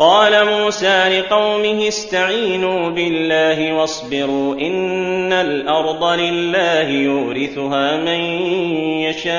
قال 0.00 0.32
موسى 0.46 1.20
لقومه 1.20 1.88
استعينوا 1.88 2.90
بالله 2.90 3.72
واصبروا 3.72 4.54
إن 4.54 5.32
الأرض 5.32 6.04
لله 6.04 6.88
يورثها 6.88 7.96
من 7.96 8.20
يشاء 9.04 9.30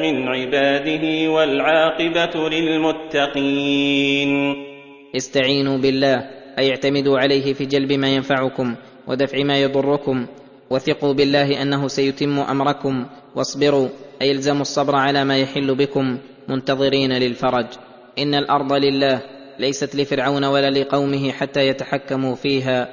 من 0.00 0.28
عباده 0.28 1.30
والعاقبة 1.30 2.48
للمتقين. 2.48 4.30
استعينوا 5.16 5.78
بالله 5.78 6.16
أي 6.58 6.70
اعتمدوا 6.70 7.18
عليه 7.18 7.52
في 7.52 7.64
جلب 7.64 7.92
ما 7.92 8.08
ينفعكم 8.08 8.74
ودفع 9.06 9.42
ما 9.42 9.58
يضركم 9.58 10.26
وثقوا 10.70 11.12
بالله 11.12 11.62
أنه 11.62 11.88
سيتم 11.88 12.38
أمركم 12.38 13.06
واصبروا 13.34 13.88
أي 14.22 14.30
الزموا 14.30 14.62
الصبر 14.62 14.96
على 14.96 15.24
ما 15.24 15.38
يحل 15.38 15.74
بكم 15.74 16.18
منتظرين 16.48 17.12
للفرج. 17.12 17.66
إن 18.18 18.34
الأرض 18.34 18.72
لله 18.72 19.20
ليست 19.58 19.96
لفرعون 19.96 20.44
ولا 20.44 20.70
لقومه 20.70 21.32
حتى 21.32 21.68
يتحكموا 21.68 22.34
فيها. 22.34 22.88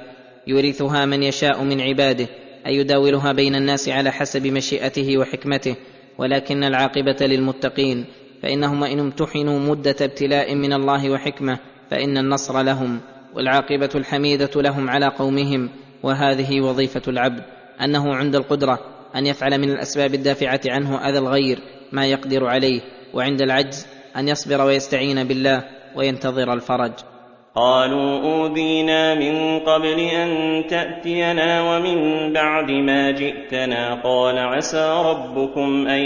يورثها 0.46 1.04
من 1.04 1.22
يشاء 1.22 1.62
من 1.62 1.80
عباده 1.80 2.26
اي 2.66 2.76
يداولها 2.76 3.32
بين 3.32 3.54
الناس 3.54 3.88
على 3.88 4.10
حسب 4.10 4.46
مشيئته 4.46 5.18
وحكمته. 5.18 5.76
ولكن 6.18 6.64
العاقبة 6.64 7.16
للمتقين 7.20 8.04
فإنهم 8.42 8.84
إن 8.84 8.98
امتحنوا 8.98 9.58
مدة 9.58 9.96
ابتلاء 10.00 10.54
من 10.54 10.72
الله 10.72 11.10
وحكمة 11.10 11.58
فإن 11.90 12.18
النصر 12.18 12.62
لهم. 12.62 13.00
والعاقبة 13.34 13.90
الحميدة 13.94 14.50
لهم 14.62 14.90
على 14.90 15.06
قومهم. 15.06 15.68
وهذه 16.02 16.60
وظيفة 16.60 17.02
العبد 17.08 17.42
أنه 17.80 18.14
عند 18.14 18.36
القدرة 18.36 18.78
أن 19.16 19.26
يفعل 19.26 19.58
من 19.58 19.70
الأسباب 19.70 20.14
الدافعة 20.14 20.60
عنه 20.66 21.08
أذى 21.08 21.18
الغير 21.18 21.58
ما 21.92 22.06
يقدر 22.06 22.46
عليه. 22.46 22.80
وعند 23.14 23.42
العجز 23.42 23.86
أن 24.16 24.28
يصبر 24.28 24.62
ويستعين 24.66 25.24
بالله 25.24 25.64
وينتظر 25.96 26.52
الفرج. 26.52 26.92
قالوا 27.56 28.22
أوذينا 28.22 29.14
من 29.14 29.58
قبل 29.58 30.00
أن 30.00 30.64
تأتينا 30.66 31.62
ومن 31.62 32.32
بعد 32.32 32.70
ما 32.70 33.10
جئتنا. 33.10 34.02
قال 34.04 34.38
عسى 34.38 35.02
ربكم 35.06 35.86
أن 35.86 36.00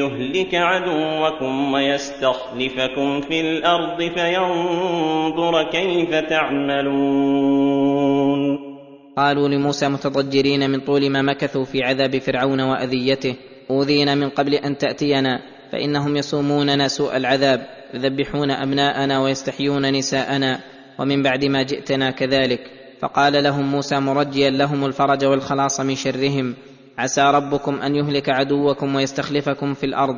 يهلك 0.00 0.54
عدوكم 0.54 1.72
ويستخلفكم 1.72 3.20
في 3.20 3.40
الأرض 3.40 4.02
فينظر 4.02 5.62
كيف 5.62 6.14
تعملون. 6.14 7.78
قالوا 9.16 9.48
لموسى 9.48 9.88
متضجرين 9.88 10.70
من 10.70 10.80
طول 10.80 11.10
ما 11.10 11.22
مكثوا 11.22 11.64
في 11.64 11.82
عذاب 11.82 12.18
فرعون 12.18 12.60
وأذيته. 12.60 13.36
أوذينا 13.70 14.14
من 14.14 14.28
قبل 14.28 14.54
أن 14.54 14.78
تأتينا. 14.78 15.57
فإنهم 15.72 16.16
يسوموننا 16.16 16.88
سوء 16.88 17.16
العذاب 17.16 17.66
يذبحون 17.94 18.50
أبناءنا 18.50 19.20
ويستحيون 19.20 19.92
نساءنا 19.92 20.60
ومن 20.98 21.22
بعد 21.22 21.44
ما 21.44 21.62
جئتنا 21.62 22.10
كذلك. 22.10 22.60
فقال 23.00 23.44
لهم 23.44 23.70
موسى 23.70 24.00
مرجيا 24.00 24.50
لهم 24.50 24.84
الفرج 24.84 25.24
والخلاص 25.24 25.80
من 25.80 25.94
شرهم 25.94 26.54
عسى 26.98 27.22
ربكم 27.22 27.80
أن 27.80 27.96
يهلك 27.96 28.28
عدوكم 28.28 28.94
ويستخلفكم 28.94 29.74
في 29.74 29.86
الأرض 29.86 30.16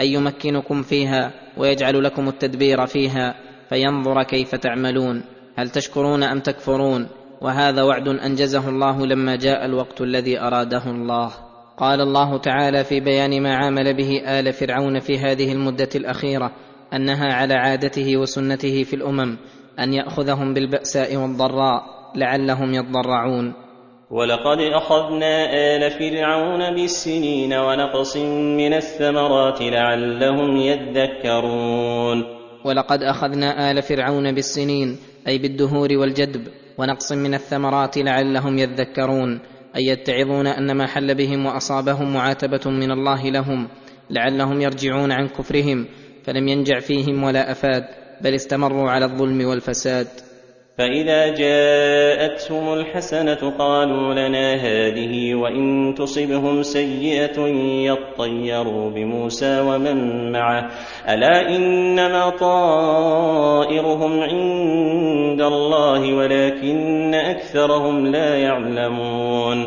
أن 0.00 0.06
يمكنكم 0.06 0.82
فيها 0.82 1.32
ويجعل 1.56 2.04
لكم 2.04 2.28
التدبير 2.28 2.86
فيها 2.86 3.34
فينظر 3.68 4.22
كيف 4.22 4.54
تعملون. 4.54 5.22
هل 5.56 5.70
تشكرون 5.70 6.22
أم 6.22 6.40
تكفرون؟ 6.40 7.08
وهذا 7.40 7.82
وعد 7.82 8.08
أنجزه 8.08 8.68
الله 8.68 9.06
لما 9.06 9.36
جاء 9.36 9.64
الوقت 9.64 10.00
الذي 10.00 10.40
أراده 10.40 10.84
الله. 10.86 11.32
قال 11.76 12.00
الله 12.00 12.38
تعالى 12.38 12.84
في 12.84 13.00
بيان 13.00 13.42
ما 13.42 13.56
عامل 13.56 13.96
به 13.96 14.22
آل 14.26 14.52
فرعون 14.52 14.98
في 14.98 15.18
هذه 15.18 15.52
المدة 15.52 15.88
الأخيرة 15.94 16.50
أنها 16.92 17.32
على 17.32 17.54
عادته 17.54 18.16
وسنته 18.16 18.82
في 18.82 18.96
الأمم 18.96 19.36
أن 19.78 19.92
يأخذهم 19.92 20.54
بالبأساء 20.54 21.16
والضراء 21.16 21.82
لعلهم 22.16 22.74
يضرعون. 22.74 23.52
ولقد 24.10 24.58
أخذنا 24.58 25.50
آل 25.52 25.90
فرعون 25.90 26.74
بالسنين 26.74 27.52
ونقص 27.52 28.16
من 28.16 28.74
الثمرات 28.74 29.62
لعلهم 29.62 30.56
يذكرون. 30.56 32.24
ولقد 32.64 33.02
أخذنا 33.02 33.70
آل 33.70 33.82
فرعون 33.82 34.32
بالسنين 34.32 34.96
أي 35.28 35.38
بالدهور 35.38 35.88
والجدب 35.92 36.48
ونقص 36.78 37.12
من 37.12 37.34
الثمرات 37.34 37.98
لعلهم 37.98 38.58
يذكرون. 38.58 39.40
اي 39.76 39.86
يتعظون 39.86 40.46
أن 40.46 40.72
ما 40.72 40.86
حل 40.86 41.14
بهم 41.14 41.46
وأصابهم 41.46 42.14
معاتبة 42.14 42.70
من 42.70 42.90
الله 42.90 43.30
لهم 43.30 43.68
لعلهم 44.10 44.60
يرجعون 44.60 45.12
عن 45.12 45.28
كفرهم 45.28 45.86
فلم 46.24 46.48
ينجع 46.48 46.78
فيهم 46.78 47.22
ولا 47.22 47.50
أفاد 47.50 47.84
بل 48.20 48.34
استمروا 48.34 48.90
على 48.90 49.04
الظلم 49.04 49.44
والفساد. 49.44 50.08
فإذا 50.78 51.34
جاءتهم 51.34 52.72
الحسنة 52.72 53.50
قالوا 53.58 54.14
لنا 54.14 54.54
هذه 54.54 55.34
وإن 55.34 55.94
تصبهم 55.98 56.62
سيئة 56.62 57.40
يطيروا 57.86 58.90
بموسى 58.90 59.60
ومن 59.60 60.32
معه. 60.32 60.70
ألا 61.08 61.48
إنما 61.56 62.30
طائرهم 62.30 64.20
عند 64.20 65.40
الله 65.40 66.14
ولكن 66.14 67.14
أكثرهم 67.14 68.06
لا 68.06 68.38
يعلمون. 68.38 69.66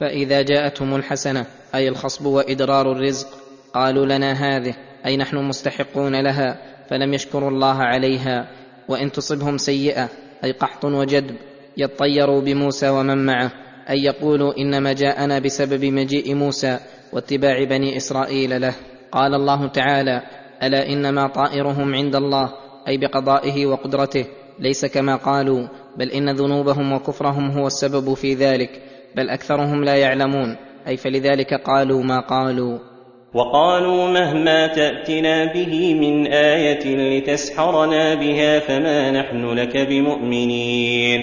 فإذا 0.00 0.42
جاءتهم 0.42 0.94
الحسنة 0.94 1.46
أي 1.74 1.88
الخصب 1.88 2.26
وإدرار 2.26 2.92
الرزق 2.92 3.28
قالوا 3.74 4.06
لنا 4.06 4.32
هذه 4.32 4.74
أي 5.06 5.16
نحن 5.16 5.36
مستحقون 5.36 6.22
لها 6.22 6.58
فلم 6.90 7.14
يشكروا 7.14 7.50
الله 7.50 7.82
عليها 7.82 8.48
وإن 8.88 9.12
تصبهم 9.12 9.58
سيئة 9.58 10.08
أي 10.44 10.52
قحط 10.52 10.84
وجدب 10.84 11.36
يطيروا 11.76 12.40
بموسى 12.40 12.88
ومن 12.88 13.26
معه 13.26 13.52
أي 13.90 14.02
يقولوا 14.02 14.58
إنما 14.58 14.92
جاءنا 14.92 15.38
بسبب 15.38 15.84
مجيء 15.84 16.34
موسى 16.34 16.78
واتباع 17.12 17.64
بني 17.64 17.96
إسرائيل 17.96 18.60
له. 18.60 18.74
قال 19.12 19.34
الله 19.34 19.66
تعالى 19.66 20.22
ألا 20.62 20.88
إنما 20.88 21.26
طائرهم 21.26 21.94
عند 21.94 22.16
الله 22.16 22.52
أي 22.88 22.98
بقضائه 22.98 23.66
وقدرته 23.66 24.24
ليس 24.58 24.86
كما 24.86 25.16
قالوا 25.16 25.68
بل 25.96 26.10
إن 26.10 26.30
ذنوبهم 26.30 26.92
وكفرهم 26.92 27.50
هو 27.50 27.66
السبب 27.66 28.14
في 28.14 28.34
ذلك 28.34 28.82
بل 29.16 29.30
أكثرهم 29.30 29.84
لا 29.84 29.96
يعلمون 29.96 30.56
أي 30.86 30.96
فلذلك 30.96 31.54
قالوا 31.54 32.02
ما 32.02 32.20
قالوا. 32.20 32.91
وقالوا 33.34 34.08
مهما 34.08 34.66
تأتنا 34.66 35.52
به 35.52 35.94
من 35.94 36.26
آية 36.26 36.84
لتسحرنا 36.84 38.14
بها 38.14 38.58
فما 38.58 39.10
نحن 39.10 39.52
لك 39.54 39.76
بمؤمنين. 39.76 41.20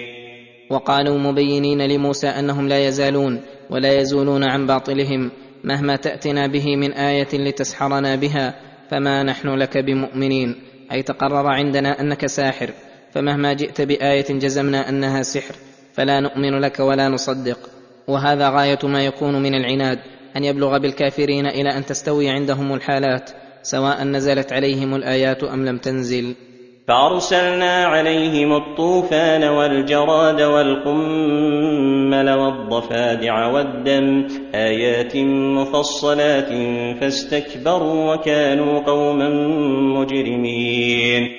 وقالوا 0.69 1.17
مبينين 1.17 1.81
لموسى 1.81 2.27
أنهم 2.27 2.67
لا 2.67 2.87
يزالون 2.87 3.41
ولا 3.69 3.99
يزولون 3.99 4.43
عن 4.43 4.67
باطلهم. 4.67 5.31
مهما 5.63 5.95
تأتنا 5.95 6.47
به 6.47 6.75
من 6.75 6.91
آية 6.91 7.27
لتسحرنا 7.33 8.15
بها 8.15 8.55
فما 8.89 9.23
نحن 9.23 9.47
لك 9.47 9.77
بمؤمنين. 9.77 10.55
أي 10.91 11.03
تقرر 11.03 11.47
عندنا 11.47 12.01
أنك 12.01 12.25
ساحر. 12.25 12.69
فمهما 13.11 13.53
جئت 13.53 13.81
بآية 13.81 14.25
جزمنا 14.29 14.89
أنها 14.89 15.21
سحر. 15.21 15.55
فلا 15.93 16.19
نؤمن 16.19 16.59
لك 16.59 16.79
ولا 16.79 17.09
نصدق. 17.09 17.59
وهذا 18.07 18.49
غاية 18.49 18.79
ما 18.83 19.05
يكون 19.05 19.43
من 19.43 19.55
العناد. 19.55 19.99
أن 20.37 20.43
يبلغ 20.43 20.77
بالكافرين 20.77 21.45
إلى 21.45 21.77
أن 21.77 21.85
تستوي 21.85 22.29
عندهم 22.29 22.73
الحالات 22.73 23.31
سواء 23.61 24.03
نزلت 24.03 24.53
عليهم 24.53 24.95
الآيات 24.95 25.43
أم 25.43 25.65
لم 25.65 25.77
تنزل. 25.77 26.35
فأرسلنا 26.87 27.85
عليهم 27.85 28.53
الطوفان 28.53 29.43
والجراد 29.43 30.41
والقمل 30.41 32.29
والضفادع 32.29 33.47
والدم 33.47 34.27
آيات 34.55 35.17
مفصلات 35.57 36.49
فاستكبروا 37.01 38.15
وكانوا 38.15 38.79
قوما 38.79 39.29
مجرمين. 39.99 41.29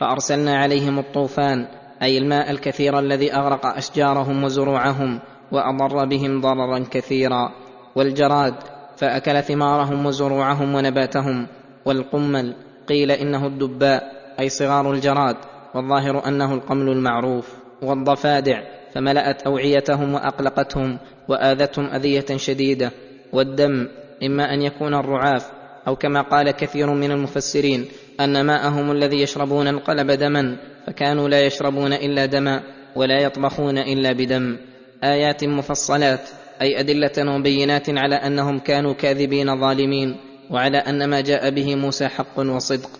فأرسلنا 0.00 0.58
عليهم 0.58 0.98
الطوفان 0.98 1.66
أي 2.02 2.18
الماء 2.18 2.50
الكثير 2.50 2.98
الذي 2.98 3.32
أغرق 3.34 3.66
أشجارهم 3.66 4.44
وزروعهم 4.44 5.20
وأضر 5.52 6.04
بهم 6.04 6.40
ضررا 6.40 6.84
كثيرا. 6.90 7.67
والجراد 7.98 8.54
فأكل 8.96 9.42
ثمارهم 9.42 10.06
وزروعهم 10.06 10.74
ونباتهم. 10.74 11.46
والقمل 11.84 12.54
قيل 12.88 13.10
إنه 13.10 13.46
الدباء 13.46 14.02
أي 14.40 14.48
صغار 14.48 14.92
الجراد 14.92 15.36
والظاهر 15.74 16.28
أنه 16.28 16.54
القمل 16.54 16.88
المعروف. 16.88 17.54
والضفادع 17.82 18.62
فملأت 18.94 19.42
أوعيتهم 19.42 20.14
وأقلقتهم 20.14 20.98
وآذتهم 21.28 21.86
أذية 21.86 22.36
شديدة. 22.36 22.90
والدم 23.32 23.88
إما 24.22 24.54
أن 24.54 24.62
يكون 24.62 24.94
الرعاف 24.94 25.50
أو 25.88 25.96
كما 25.96 26.20
قال 26.20 26.50
كثير 26.50 26.90
من 26.90 27.10
المفسرين 27.10 27.86
أن 28.20 28.40
ماءهم 28.40 28.90
الذي 28.90 29.22
يشربون 29.22 29.66
انقلب 29.66 30.10
دما 30.10 30.56
فكانوا 30.86 31.28
لا 31.28 31.40
يشربون 31.46 31.92
إلا 31.92 32.26
دما 32.26 32.62
ولا 32.96 33.20
يطبخون 33.20 33.78
إلا 33.78 34.12
بدم. 34.12 34.56
آيات 35.04 35.44
مفصلات. 35.44 36.28
أي 36.62 36.80
أدلة 36.80 37.36
وبينات 37.36 37.90
على 37.90 38.14
أنهم 38.14 38.58
كانوا 38.58 38.92
كاذبين 38.92 39.60
ظالمين 39.60 40.16
وعلى 40.50 40.78
أن 40.78 41.10
ما 41.10 41.20
جاء 41.20 41.50
به 41.50 41.74
موسى 41.74 42.08
حق 42.08 42.38
وصدق. 42.38 42.90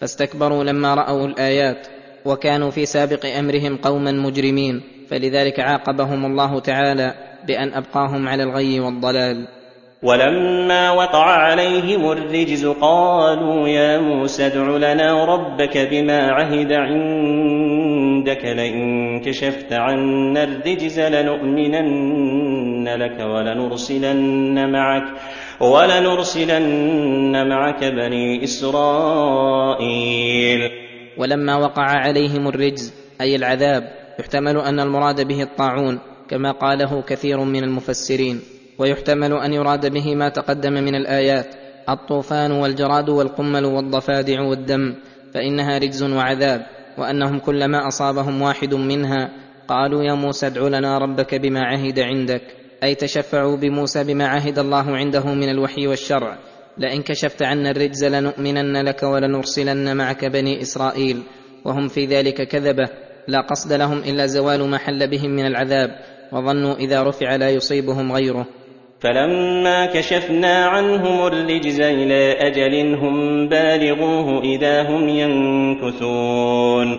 فاستكبروا 0.00 0.64
لما 0.64 0.94
رأوا 0.94 1.26
الآيات 1.26 1.86
وكانوا 2.24 2.70
في 2.70 2.86
سابق 2.86 3.26
أمرهم 3.26 3.76
قوما 3.76 4.12
مجرمين. 4.12 4.82
فلذلك 5.10 5.60
عاقبهم 5.60 6.26
الله 6.26 6.60
تعالى 6.60 7.14
بأن 7.46 7.74
أبقاهم 7.74 8.28
على 8.28 8.42
الغي 8.42 8.80
والضلال. 8.80 9.48
ولما 10.02 10.90
وقع 10.90 11.24
عليهم 11.24 12.12
الرجز 12.12 12.66
قالوا 12.66 13.68
يا 13.68 13.98
موسى 13.98 14.46
ادع 14.46 14.76
لنا 14.76 15.24
ربك 15.24 15.78
بما 15.78 16.30
عهد 16.30 16.72
عندك 16.72 18.07
لئن 18.44 19.20
كشفت 19.20 19.72
عنا 19.72 20.44
الرجز 20.44 21.00
لنؤمنن 21.00 22.88
لك 22.88 23.20
ولنرسلن 23.20 24.72
معك 24.72 25.02
ولنرسلن 25.60 27.48
معك 27.48 27.84
بني 27.84 28.44
إسرائيل. 28.44 29.90
ولما 31.18 31.56
وقع 31.56 31.82
عليهم 31.82 32.48
الرجز 32.48 32.94
أي 33.20 33.36
العذاب 33.36 33.82
يحتمل 34.20 34.56
أن 34.56 34.80
المراد 34.80 35.28
به 35.28 35.42
الطاعون 35.42 35.98
كما 36.30 36.52
قاله 36.52 37.02
كثير 37.02 37.44
من 37.44 37.64
المفسرين. 37.64 38.40
ويحتمل 38.78 39.32
أن 39.32 39.52
يراد 39.52 39.92
به 39.92 40.14
ما 40.14 40.28
تقدم 40.28 40.72
من 40.72 40.94
الآيات 40.94 41.54
الطوفان 41.88 42.52
والجراد 42.52 43.08
والقمل 43.08 43.64
والضفادع 43.64 44.40
والدم 44.42 44.94
فإنها 45.34 45.78
رجز 45.78 46.02
وعذاب. 46.02 46.77
وأنهم 46.98 47.38
كلما 47.38 47.88
أصابهم 47.88 48.42
واحد 48.42 48.74
منها 48.74 49.30
قالوا 49.68 50.02
يا 50.02 50.14
موسى 50.14 50.46
ادع 50.46 50.68
لنا 50.68 50.98
ربك 50.98 51.34
بما 51.34 51.60
عهد 51.60 51.98
عندك 51.98 52.42
أي 52.82 52.94
تشفعوا 52.94 53.56
بموسى 53.56 54.04
بما 54.04 54.26
عهد 54.26 54.58
الله 54.58 54.96
عنده 54.96 55.24
من 55.24 55.48
الوحي 55.48 55.86
والشرع 55.86 56.38
لئن 56.78 57.02
كشفت 57.02 57.42
عنا 57.42 57.70
الرجز 57.70 58.04
لنؤمنن 58.04 58.76
لك 58.76 59.02
ولنرسلن 59.02 59.96
معك 59.96 60.24
بني 60.24 60.62
إسرائيل 60.62 61.22
وهم 61.64 61.88
في 61.88 62.06
ذلك 62.06 62.42
كذبة 62.48 62.88
لا 63.28 63.40
قصد 63.40 63.72
لهم 63.72 63.98
إلا 63.98 64.26
زوال 64.26 64.68
ما 64.68 64.78
حل 64.78 65.10
بهم 65.10 65.30
من 65.30 65.46
العذاب 65.46 65.90
وظنوا 66.32 66.74
إذا 66.74 67.02
رفع 67.02 67.36
لا 67.36 67.50
يصيبهم 67.50 68.12
غيره. 68.12 68.46
فلما 69.00 69.86
كشفنا 69.86 70.66
عنهم 70.66 71.26
الرجز 71.26 71.80
إلى 71.80 72.32
أجل 72.32 72.94
هم 72.94 73.48
بالغوه 73.48 74.42
إذا 74.42 74.82
هم 74.82 75.08
ينكثون. 75.08 76.98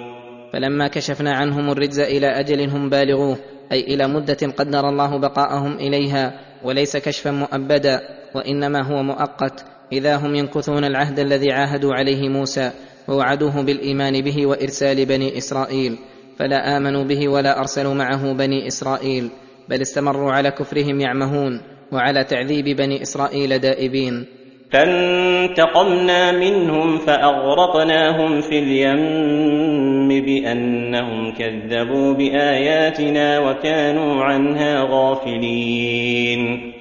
فلما 0.53 0.87
كشفنا 0.87 1.33
عنهم 1.33 1.71
الرجز 1.71 1.99
إلى 1.99 2.27
أجل 2.27 2.69
هم 2.69 2.89
بالغوه 2.89 3.37
أي 3.71 3.79
إلى 3.81 4.07
مدة 4.07 4.37
قدر 4.57 4.89
الله 4.89 5.17
بقاءهم 5.17 5.73
إليها 5.73 6.39
وليس 6.63 6.97
كشفا 6.97 7.31
مؤبدا 7.31 8.01
وإنما 8.35 8.81
هو 8.81 9.03
مؤقت 9.03 9.65
إذا 9.91 10.15
هم 10.15 10.35
ينكثون 10.35 10.83
العهد 10.83 11.19
الذي 11.19 11.51
عاهدوا 11.51 11.93
عليه 11.93 12.29
موسى 12.29 12.71
ووعدوه 13.07 13.61
بالإيمان 13.61 14.21
به 14.21 14.45
وإرسال 14.45 15.05
بني 15.05 15.37
إسرائيل 15.37 15.97
فلا 16.37 16.77
آمنوا 16.77 17.03
به 17.03 17.27
ولا 17.27 17.59
أرسلوا 17.59 17.93
معه 17.93 18.33
بني 18.33 18.67
إسرائيل 18.67 19.29
بل 19.69 19.81
استمروا 19.81 20.31
على 20.31 20.51
كفرهم 20.51 21.01
يعمهون. 21.01 21.78
وعلى 21.91 22.23
تعذيب 22.23 22.65
بني 22.65 23.01
إسرائيل 23.01 23.59
دائبين. 23.59 24.25
فانتقمنا 24.71 26.31
منهم 26.31 26.97
فأغرقناهم 26.97 28.41
في 28.41 28.59
اليم 28.59 30.25
بأنهم 30.25 31.33
كذبوا 31.33 32.13
بآياتنا 32.13 33.39
وكانوا 33.39 34.23
عنها 34.23 34.83
غافلين. 34.89 36.73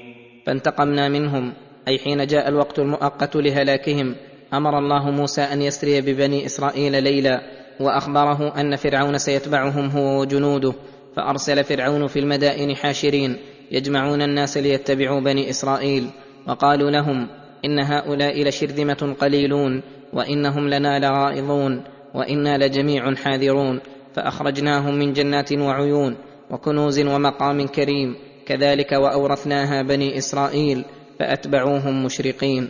فانتقمنا 0.46 1.08
منهم 1.08 1.52
أي 1.88 1.98
حين 1.98 2.26
جاء 2.26 2.48
الوقت 2.48 2.78
المؤقت 2.78 3.36
لهلاكهم 3.36 4.14
أمر 4.54 4.78
الله 4.78 5.10
موسى 5.10 5.40
أن 5.40 5.62
يسري 5.62 6.00
ببني 6.00 6.46
إسرائيل 6.46 7.02
ليلا 7.02 7.40
وأخبره 7.80 8.60
أن 8.60 8.76
فرعون 8.76 9.18
سيتبعهم 9.18 9.86
هو 9.86 10.20
وجنوده 10.20 10.72
فأرسل 11.16 11.64
فرعون 11.64 12.06
في 12.06 12.18
المدائن 12.18 12.76
حاشرين. 12.76 13.36
يجمعون 13.70 14.22
الناس 14.22 14.58
ليتبعوا 14.58 15.20
بني 15.20 15.50
إسرائيل 15.50 16.10
وقالوا 16.48 16.90
لهم 16.90 17.28
إن 17.64 17.78
هؤلاء 17.78 18.48
لشرذمة 18.48 19.16
قليلون 19.20 19.82
وإنهم 20.12 20.68
لنا 20.68 20.98
لغائظون 20.98 21.82
وإنا 22.14 22.58
لجميع 22.58 23.14
حاذرون 23.14 23.80
فأخرجناهم 24.14 24.94
من 24.94 25.12
جنات 25.12 25.52
وعيون 25.52 26.16
وكنوز 26.50 27.00
ومقام 27.00 27.66
كريم 27.66 28.16
كذلك 28.46 28.92
وأورثناها 28.92 29.82
بني 29.82 30.18
إسرائيل 30.18 30.84
فأتبعوهم 31.18 32.04
مشرقين. 32.04 32.68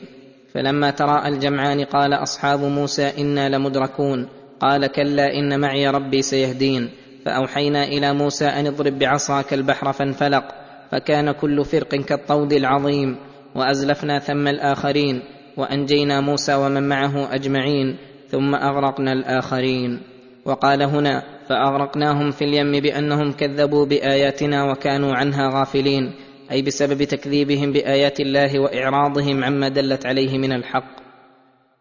فلما 0.54 0.90
تراءى 0.90 1.28
الجمعان 1.28 1.84
قال 1.84 2.12
أصحاب 2.14 2.60
موسى 2.60 3.12
إنا 3.18 3.48
لمدركون 3.48 4.28
قال 4.60 4.86
كلا 4.86 5.34
إن 5.34 5.60
معي 5.60 5.88
ربي 5.88 6.22
سيهدين. 6.22 6.90
فأوحينا 7.24 7.84
إلى 7.84 8.12
موسى 8.14 8.46
أن 8.46 8.66
اضرب 8.66 8.98
بعصاك 8.98 9.54
البحر 9.54 9.92
فانفلق 9.92 10.44
فكان 10.90 11.32
كل 11.32 11.64
فرق 11.64 11.94
كالطود 11.94 12.52
العظيم 12.52 13.16
وأزلفنا 13.54 14.18
ثم 14.18 14.48
الآخرين 14.48 15.22
وأنجينا 15.56 16.20
موسى 16.20 16.54
ومن 16.54 16.88
معه 16.88 17.34
أجمعين 17.34 17.96
ثم 18.28 18.54
أغرقنا 18.54 19.12
الآخرين. 19.12 20.00
وقال 20.44 20.82
هنا 20.82 21.22
فأغرقناهم 21.48 22.30
في 22.30 22.44
اليم 22.44 22.80
بأنهم 22.80 23.32
كذبوا 23.32 23.86
بآياتنا 23.86 24.64
وكانوا 24.70 25.14
عنها 25.14 25.50
غافلين 25.58 26.12
أي 26.52 26.62
بسبب 26.62 27.02
تكذيبهم 27.04 27.72
بآيات 27.72 28.20
الله 28.20 28.60
وإعراضهم 28.60 29.44
عما 29.44 29.68
دلت 29.68 30.06
عليه 30.06 30.38
من 30.38 30.52
الحق. 30.52 30.97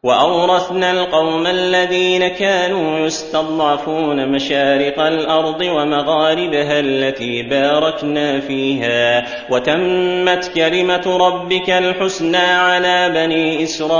وأورثنا 0.03 0.91
القوم 0.91 1.47
الذين 1.47 2.27
كانوا 2.27 2.99
يستضعفون 2.99 4.31
مشارق 4.31 4.99
الأرض 4.99 5.61
ومغاربها 5.61 6.79
التي 6.79 7.43
باركنا 7.43 8.39
فيها. 8.39 9.25
وتمت 9.51 10.51
كلمة 10.55 11.17
ربك 11.17 11.69
الحسنى 11.69 12.37
على 12.37 13.09
بني 13.09 13.63
إسرائيل 13.63 13.91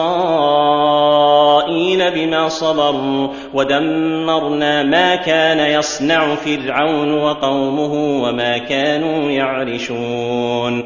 بما 2.12 2.50
صبروا 2.50 3.28
ودمرنا 3.54 4.84
ما 4.84 5.16
كان 5.16 5.60
يصنع 5.80 6.36
فرعون 6.36 7.14
وقومه 7.14 8.24
وما 8.24 8.58
كانوا 8.58 9.32
يعرشون. 9.32 10.84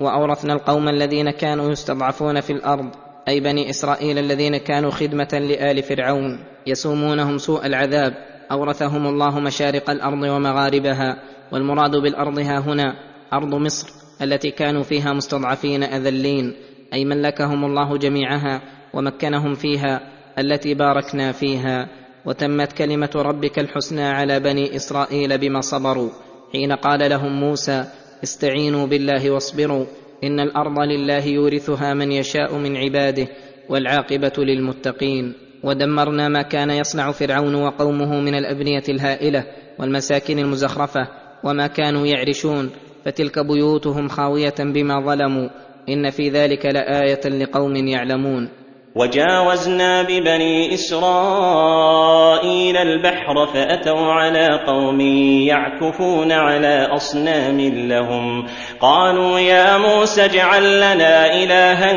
وأورثنا 0.00 0.52
القوم 0.52 0.88
الذين 0.88 1.30
كانوا 1.30 1.70
يستضعفون 1.70 2.40
في 2.40 2.52
الأرض 2.52 2.90
أي 3.28 3.40
بني 3.40 3.70
إسرائيل 3.70 4.18
الذين 4.18 4.56
كانوا 4.56 4.90
خدمة 4.90 5.28
لآل 5.32 5.82
فرعون 5.82 6.38
يسومونهم 6.66 7.38
سوء 7.38 7.66
العذاب 7.66 8.14
أورثهم 8.52 9.06
الله 9.06 9.40
مشارق 9.40 9.90
الأرض 9.90 10.22
ومغاربها 10.22 11.22
والمراد 11.52 11.96
بالأرض 11.96 12.38
ها 12.38 12.58
هنا 12.58 12.94
أرض 13.32 13.54
مصر 13.54 13.88
التي 14.22 14.50
كانوا 14.50 14.82
فيها 14.82 15.12
مستضعفين 15.12 15.82
أذلين 15.82 16.54
أي 16.92 17.04
ملكهم 17.04 17.64
الله 17.64 17.98
جميعها 17.98 18.62
ومكنهم 18.94 19.54
فيها 19.54 20.00
التي 20.38 20.74
باركنا 20.74 21.32
فيها. 21.32 21.88
وتمت 22.24 22.72
كلمة 22.72 23.10
ربك 23.16 23.58
الحسنى 23.58 24.02
على 24.02 24.40
بني 24.40 24.76
إسرائيل 24.76 25.38
بما 25.38 25.60
صبروا 25.60 26.10
حين 26.52 26.72
قال 26.72 27.10
لهم 27.10 27.40
موسى 27.40 27.84
استعينوا 28.22 28.86
بالله 28.86 29.30
واصبروا. 29.30 29.86
إن 30.24 30.40
الأرض 30.40 30.78
لله 30.78 31.26
يورثها 31.26 31.94
من 31.94 32.12
يشاء 32.12 32.58
من 32.58 32.76
عباده 32.76 33.28
والعاقبة 33.68 34.32
للمتقين. 34.38 35.32
ودمرنا 35.62 36.28
ما 36.28 36.42
كان 36.42 36.70
يصنع 36.70 37.10
فرعون 37.10 37.54
وقومه 37.54 38.20
من 38.20 38.34
الأبنية 38.34 38.82
الهائلة 38.88 39.44
والمساكن 39.78 40.38
المزخرفة 40.38 41.08
وما 41.44 41.66
كانوا 41.66 42.06
يعرشون. 42.06 42.70
فتلك 43.04 43.38
بيوتهم 43.38 44.08
خاوية 44.08 44.54
بما 44.58 45.00
ظلموا. 45.00 45.48
إن 45.88 46.10
في 46.10 46.28
ذلك 46.28 46.66
لآية 46.66 47.28
لقوم 47.28 47.76
يعلمون. 47.76 48.48
وجاوزنا 48.94 50.02
ببني 50.02 50.74
إسرائيل 50.74 52.76
البحر 52.76 53.46
فأتوا 53.46 54.12
على 54.12 54.60
قوم 54.66 55.00
يعكفون 55.00 56.32
على 56.32 56.88
أصنام 56.90 57.60
لهم. 57.60 58.46
قالوا 58.80 59.38
يا 59.38 59.78
موسى 59.78 60.24
اجعل 60.24 60.76
لنا 60.76 61.42
إلها 61.42 61.92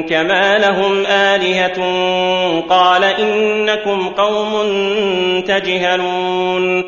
كما 0.00 0.58
لهم 0.58 1.06
آلهة. 1.06 1.78
قال 2.68 3.04
إنكم 3.04 4.08
قوم 4.08 4.52
تجهلون. 5.40 6.84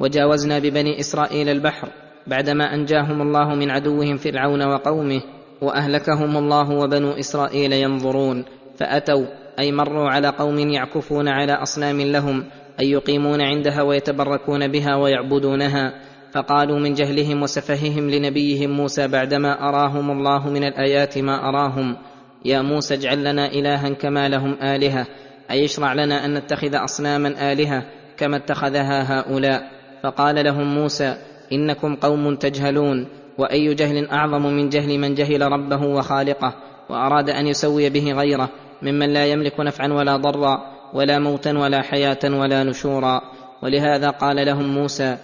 وجاوزنا 0.00 0.58
ببني 0.58 1.00
إسرائيل 1.00 1.48
البحر 1.48 1.88
بعدما 2.26 2.74
أنجاهم 2.74 3.22
الله 3.22 3.54
من 3.54 3.70
عدوهم 3.70 4.16
فرعون 4.16 4.62
وقومه 4.62 5.20
وأهلكهم 5.62 6.36
الله 6.36 6.70
وبنو 6.70 7.10
إسرائيل 7.10 7.72
ينظرون. 7.72 8.44
فأتوا 8.76 9.26
أي 9.58 9.72
مروا 9.72 10.08
على 10.08 10.28
قوم 10.28 10.58
يعكفون 10.58 11.28
على 11.28 11.52
أصنام 11.52 12.00
لهم 12.00 12.44
أي 12.80 12.90
يقيمون 12.90 13.40
عندها 13.40 13.82
ويتبركون 13.82 14.68
بها 14.68 14.96
ويعبدونها. 14.96 15.94
فقالوا 16.32 16.78
من 16.78 16.94
جهلهم 16.94 17.42
وسفههم 17.42 18.10
لنبيهم 18.10 18.70
موسى 18.70 19.08
بعدما 19.08 19.68
أراهم 19.68 20.10
الله 20.10 20.50
من 20.50 20.64
الآيات 20.64 21.18
ما 21.18 21.48
أراهم. 21.48 21.96
يا 22.44 22.62
موسى 22.62 22.94
اجعل 22.94 23.24
لنا 23.24 23.46
إلها 23.46 23.88
كما 23.88 24.28
لهم 24.28 24.56
آلهة 24.62 25.06
أي 25.50 25.64
اشرع 25.64 25.92
لنا 25.92 26.24
أن 26.24 26.34
نتخذ 26.34 26.84
أصناما 26.84 27.52
آلهة 27.52 27.84
كما 28.16 28.36
اتخذها 28.36 29.20
هؤلاء. 29.20 29.62
فقال 30.02 30.44
لهم 30.44 30.74
موسى 30.74 31.16
إنكم 31.52 31.94
قوم 31.94 32.34
تجهلون 32.34 33.08
وأي 33.38 33.74
جهل 33.74 34.08
أعظم 34.08 34.42
من 34.42 34.68
جهل 34.68 34.98
من 34.98 35.14
جهل 35.14 35.42
ربه 35.42 35.86
وخالقه 35.86 36.54
وأراد 36.90 37.30
أن 37.30 37.46
يسوي 37.46 37.90
به 37.90 38.12
غيره. 38.12 38.48
ممن 38.84 39.12
لا 39.12 39.26
يملك 39.26 39.60
نفعا 39.60 39.92
ولا 39.92 40.16
ضرا 40.16 40.60
ولا 40.94 41.18
موتا 41.18 41.58
ولا 41.58 41.82
حياة 41.82 42.18
ولا 42.24 42.64
نشورا. 42.64 43.20
ولهذا 43.62 44.10
قال 44.10 44.46
لهم 44.46 44.74
موسى 44.74 45.16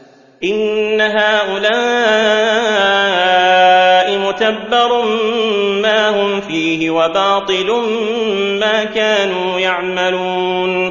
إن 0.45 1.01
هؤلاء 1.01 1.69
متبر 4.19 5.05
ما 5.83 6.09
هم 6.09 6.41
فيه 6.41 6.91
وباطل 6.91 7.71
ما 8.61 8.85
كانوا 8.85 9.61
يعملون. 9.61 10.91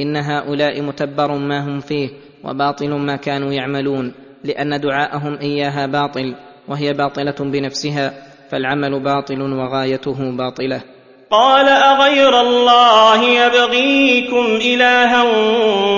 إن 0.00 0.16
هؤلاء 0.16 0.82
متبر 0.82 1.32
ما 1.32 1.64
هم 1.64 1.80
فيه 1.80 2.08
وباطل 2.44 2.90
ما 2.90 3.16
كانوا 3.16 3.52
يعملون 3.52 4.14
لأن 4.44 4.80
دعاءهم 4.80 5.38
إياها 5.38 5.86
باطل 5.86 6.34
وهي 6.68 6.92
باطلة 6.92 7.36
بنفسها 7.40 8.12
فالعمل 8.50 9.00
باطل 9.00 9.42
وغايته 9.42 10.36
باطلة. 10.36 10.91
قال 11.32 11.68
أغير 11.68 12.40
الله 12.40 13.24
يبغيكم 13.24 14.46
إلها 14.56 15.22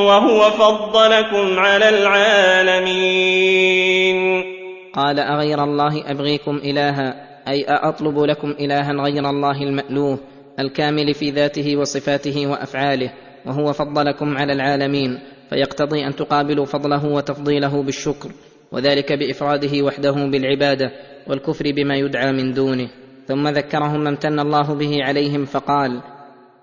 وهو 0.06 0.51
فضلكم 0.51 1.59
على 1.59 1.89
العالمين. 1.89 3.35
قال 4.94 5.19
أغير 5.19 5.65
الله 5.65 6.11
أبغيكم 6.11 6.56
إلها 6.56 7.15
أي 7.48 7.65
أأطلب 7.65 8.19
لكم 8.19 8.51
إلها 8.51 8.93
غير 8.93 9.31
الله 9.31 9.62
المألوه 9.62 10.19
الكامل 10.59 11.15
في 11.15 11.31
ذاته 11.31 11.77
وصفاته 11.77 12.47
وأفعاله 12.47 13.12
وهو 13.47 13.73
فضلكم 13.73 14.39
على 14.39 14.52
العالمين 14.52 15.19
فيقتضي 15.51 16.06
أن 16.06 16.16
تقابلوا 16.16 16.65
فضله 16.65 17.06
وتفضيله 17.06 17.82
بالشكر 17.82 18.31
وذلك 18.73 19.12
بإفراده 19.12 19.82
وحده 19.82 20.12
بالعبادة 20.12 20.90
والكفر 21.27 21.73
بما 21.73 21.97
يدعى 21.97 22.32
من 22.32 22.52
دونه. 22.52 22.89
ثم 23.28 23.48
ذكرهم 23.48 24.01
ما 24.01 24.09
امتن 24.09 24.40
الله 24.40 24.74
به 24.74 25.05
عليهم 25.05 25.44
فقال 25.44 26.01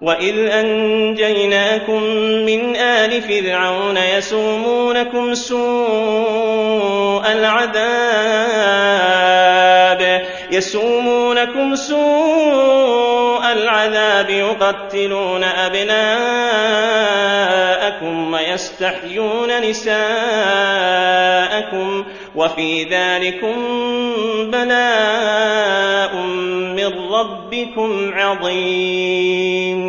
وإذ 0.02 0.38
أنجيناكم 0.38 2.04
من 2.46 2.76
آل 2.76 3.22
فرعون 3.22 3.98
يسومونكم 3.98 5.34
سوء 5.34 7.32
العذاب 7.32 8.62
يسومونكم 10.52 11.76
سوء 11.76 13.52
العذاب 13.52 14.30
يقتلون 14.30 15.44
أبناءكم 15.44 16.22
ويستحيون 18.34 19.62
نساءكم 19.62 20.02
وفي 22.36 22.84
ذلكم 22.84 23.56
بلاء 24.52 26.16
من 26.76 26.92
ربكم 27.12 28.12
عظيم. 28.14 29.82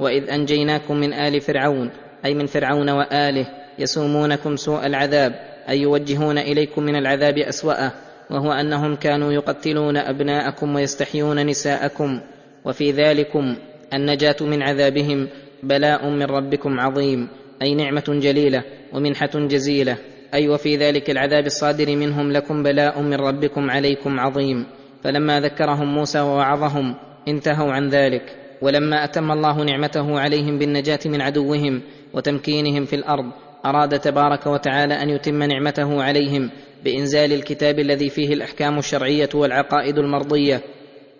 وإذ 0.00 0.30
أنجيناكم 0.30 0.96
من 0.96 1.12
آل 1.12 1.40
فرعون 1.40 1.90
أي 2.24 2.34
من 2.34 2.46
فرعون 2.46 2.90
وآله 2.90 3.46
يسومونكم 3.78 4.56
سوء 4.56 4.86
العذاب 4.86 5.34
أي 5.68 5.80
يوجهون 5.80 6.38
إليكم 6.38 6.82
من 6.82 6.96
العذاب 6.96 7.38
أسوأه 7.38 7.92
وهو 8.30 8.52
أنهم 8.52 8.96
كانوا 8.96 9.32
يقتلون 9.32 9.96
أبناءكم 9.96 10.74
ويستحيون 10.74 11.46
نساءكم. 11.46 12.20
وفي 12.64 12.90
ذلكم 12.90 13.56
النجاة 13.94 14.36
من 14.40 14.62
عذابهم 14.62 15.28
بلاء 15.62 16.08
من 16.08 16.22
ربكم 16.22 16.80
عظيم 16.80 17.28
أي 17.62 17.74
نعمة 17.74 18.04
جليلة 18.08 18.62
ومنحة 18.92 19.30
جزيلة. 19.34 19.96
أي 20.34 20.48
وفي 20.48 20.76
ذلك 20.76 21.10
العذاب 21.10 21.46
الصادر 21.46 21.96
منهم 21.96 22.32
لكم 22.32 22.62
بلاء 22.62 23.02
من 23.02 23.14
ربكم 23.14 23.70
عليكم 23.70 24.20
عظيم. 24.20 24.66
فلما 25.04 25.40
ذكرهم 25.40 25.94
موسى 25.94 26.20
ووعظهم 26.20 26.94
انتهوا 27.28 27.72
عن 27.72 27.88
ذلك. 27.88 28.36
ولما 28.62 29.04
أتم 29.04 29.30
الله 29.30 29.64
نعمته 29.64 30.20
عليهم 30.20 30.58
بالنجاة 30.58 30.98
من 31.06 31.20
عدوهم 31.20 31.82
وتمكينهم 32.14 32.84
في 32.84 32.96
الأرض 32.96 33.32
أراد 33.66 33.98
تبارك 33.98 34.46
وتعالى 34.46 34.94
أن 34.94 35.08
يتم 35.10 35.42
نعمته 35.42 36.02
عليهم 36.02 36.50
بإنزال 36.84 37.32
الكتاب 37.32 37.78
الذي 37.78 38.08
فيه 38.08 38.32
الأحكام 38.34 38.78
الشرعية 38.78 39.28
والعقائد 39.34 39.98
المرضية. 39.98 40.62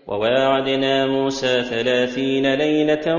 وواعدنا 0.08 1.06
موسى 1.06 1.62
ثلاثين 1.62 2.54
ليلة 2.54 3.16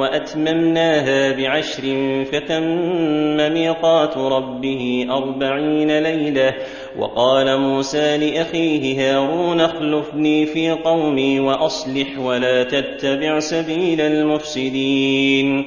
وأتممناها 0.00 1.36
بعشر 1.36 1.82
فتم 2.24 3.36
ميقات 3.52 4.16
ربه 4.18 5.06
أربعين 5.10 5.98
ليلة. 5.98 6.54
وقال 6.98 7.60
موسى 7.60 8.16
لأخيه 8.18 9.00
هارون 9.00 9.60
اخلفني 9.60 10.46
في 10.46 10.70
قومي 10.70 11.40
وأصلح 11.40 12.18
ولا 12.18 12.64
تتبع 12.64 13.38
سبيل 13.38 14.00
المفسدين. 14.00 15.64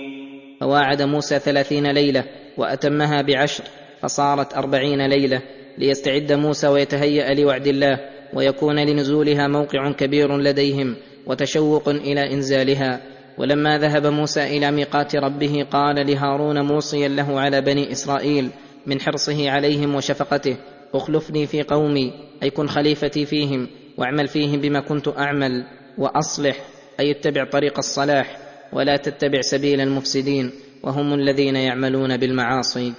فواعد 0.61 1.01
موسى 1.01 1.39
ثلاثين 1.39 1.91
ليلة 1.91 2.23
وأتمها 2.57 3.21
بعشر 3.21 3.63
فصارت 4.01 4.53
أربعين 4.53 5.09
ليلة. 5.09 5.41
ليستعد 5.77 6.31
موسى 6.31 6.67
ويتهيأ 6.67 7.33
لوعد 7.33 7.67
الله 7.67 8.14
ويكون 8.33 8.79
لنزولها 8.79 9.47
موقع 9.47 9.91
كبير 9.91 10.37
لديهم 10.37 10.95
وتشوق 11.27 11.89
إلى 11.89 12.33
إنزالها. 12.33 13.01
ولما 13.37 13.77
ذهب 13.77 14.07
موسى 14.07 14.57
إلى 14.57 14.71
ميقات 14.71 15.15
ربه 15.15 15.67
قال 15.71 16.07
لهارون 16.07 16.61
موصيا 16.61 17.07
له 17.07 17.39
على 17.39 17.61
بني 17.61 17.91
إسرائيل 17.91 18.49
من 18.85 19.01
حرصه 19.01 19.49
عليهم 19.49 19.95
وشفقته 19.95 20.57
أخلفني 20.93 21.47
في 21.47 21.63
قومي 21.63 22.13
أي 22.43 22.49
كن 22.49 22.67
خليفتي 22.67 23.25
فيهم 23.25 23.67
واعمل 23.97 24.27
فيهم 24.27 24.61
بما 24.61 24.79
كنت 24.79 25.07
أعمل 25.07 25.63
وأصلح 25.97 26.55
أي 26.99 27.11
اتبع 27.11 27.49
طريق 27.51 27.77
الصلاح 27.77 28.37
ولا 28.73 28.97
تتبع 28.97 29.41
سبيل 29.41 29.81
المفسدين 29.81 30.51
وهم 30.83 31.13
الذين 31.13 31.55
يعملون 31.55 32.17
بالمعاصي. 32.17 32.93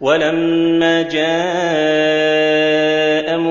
ولما 0.00 1.02
جاء 1.02 2.27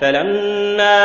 فلما 0.00 0.98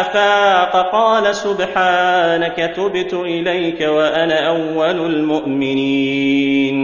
أفاق 0.00 0.92
قال 0.92 1.34
سبحانك 1.34 2.56
تبت 2.76 3.14
إليك 3.14 3.80
وأنا 3.80 4.48
أول 4.48 5.14
المؤمنين. 5.14 6.76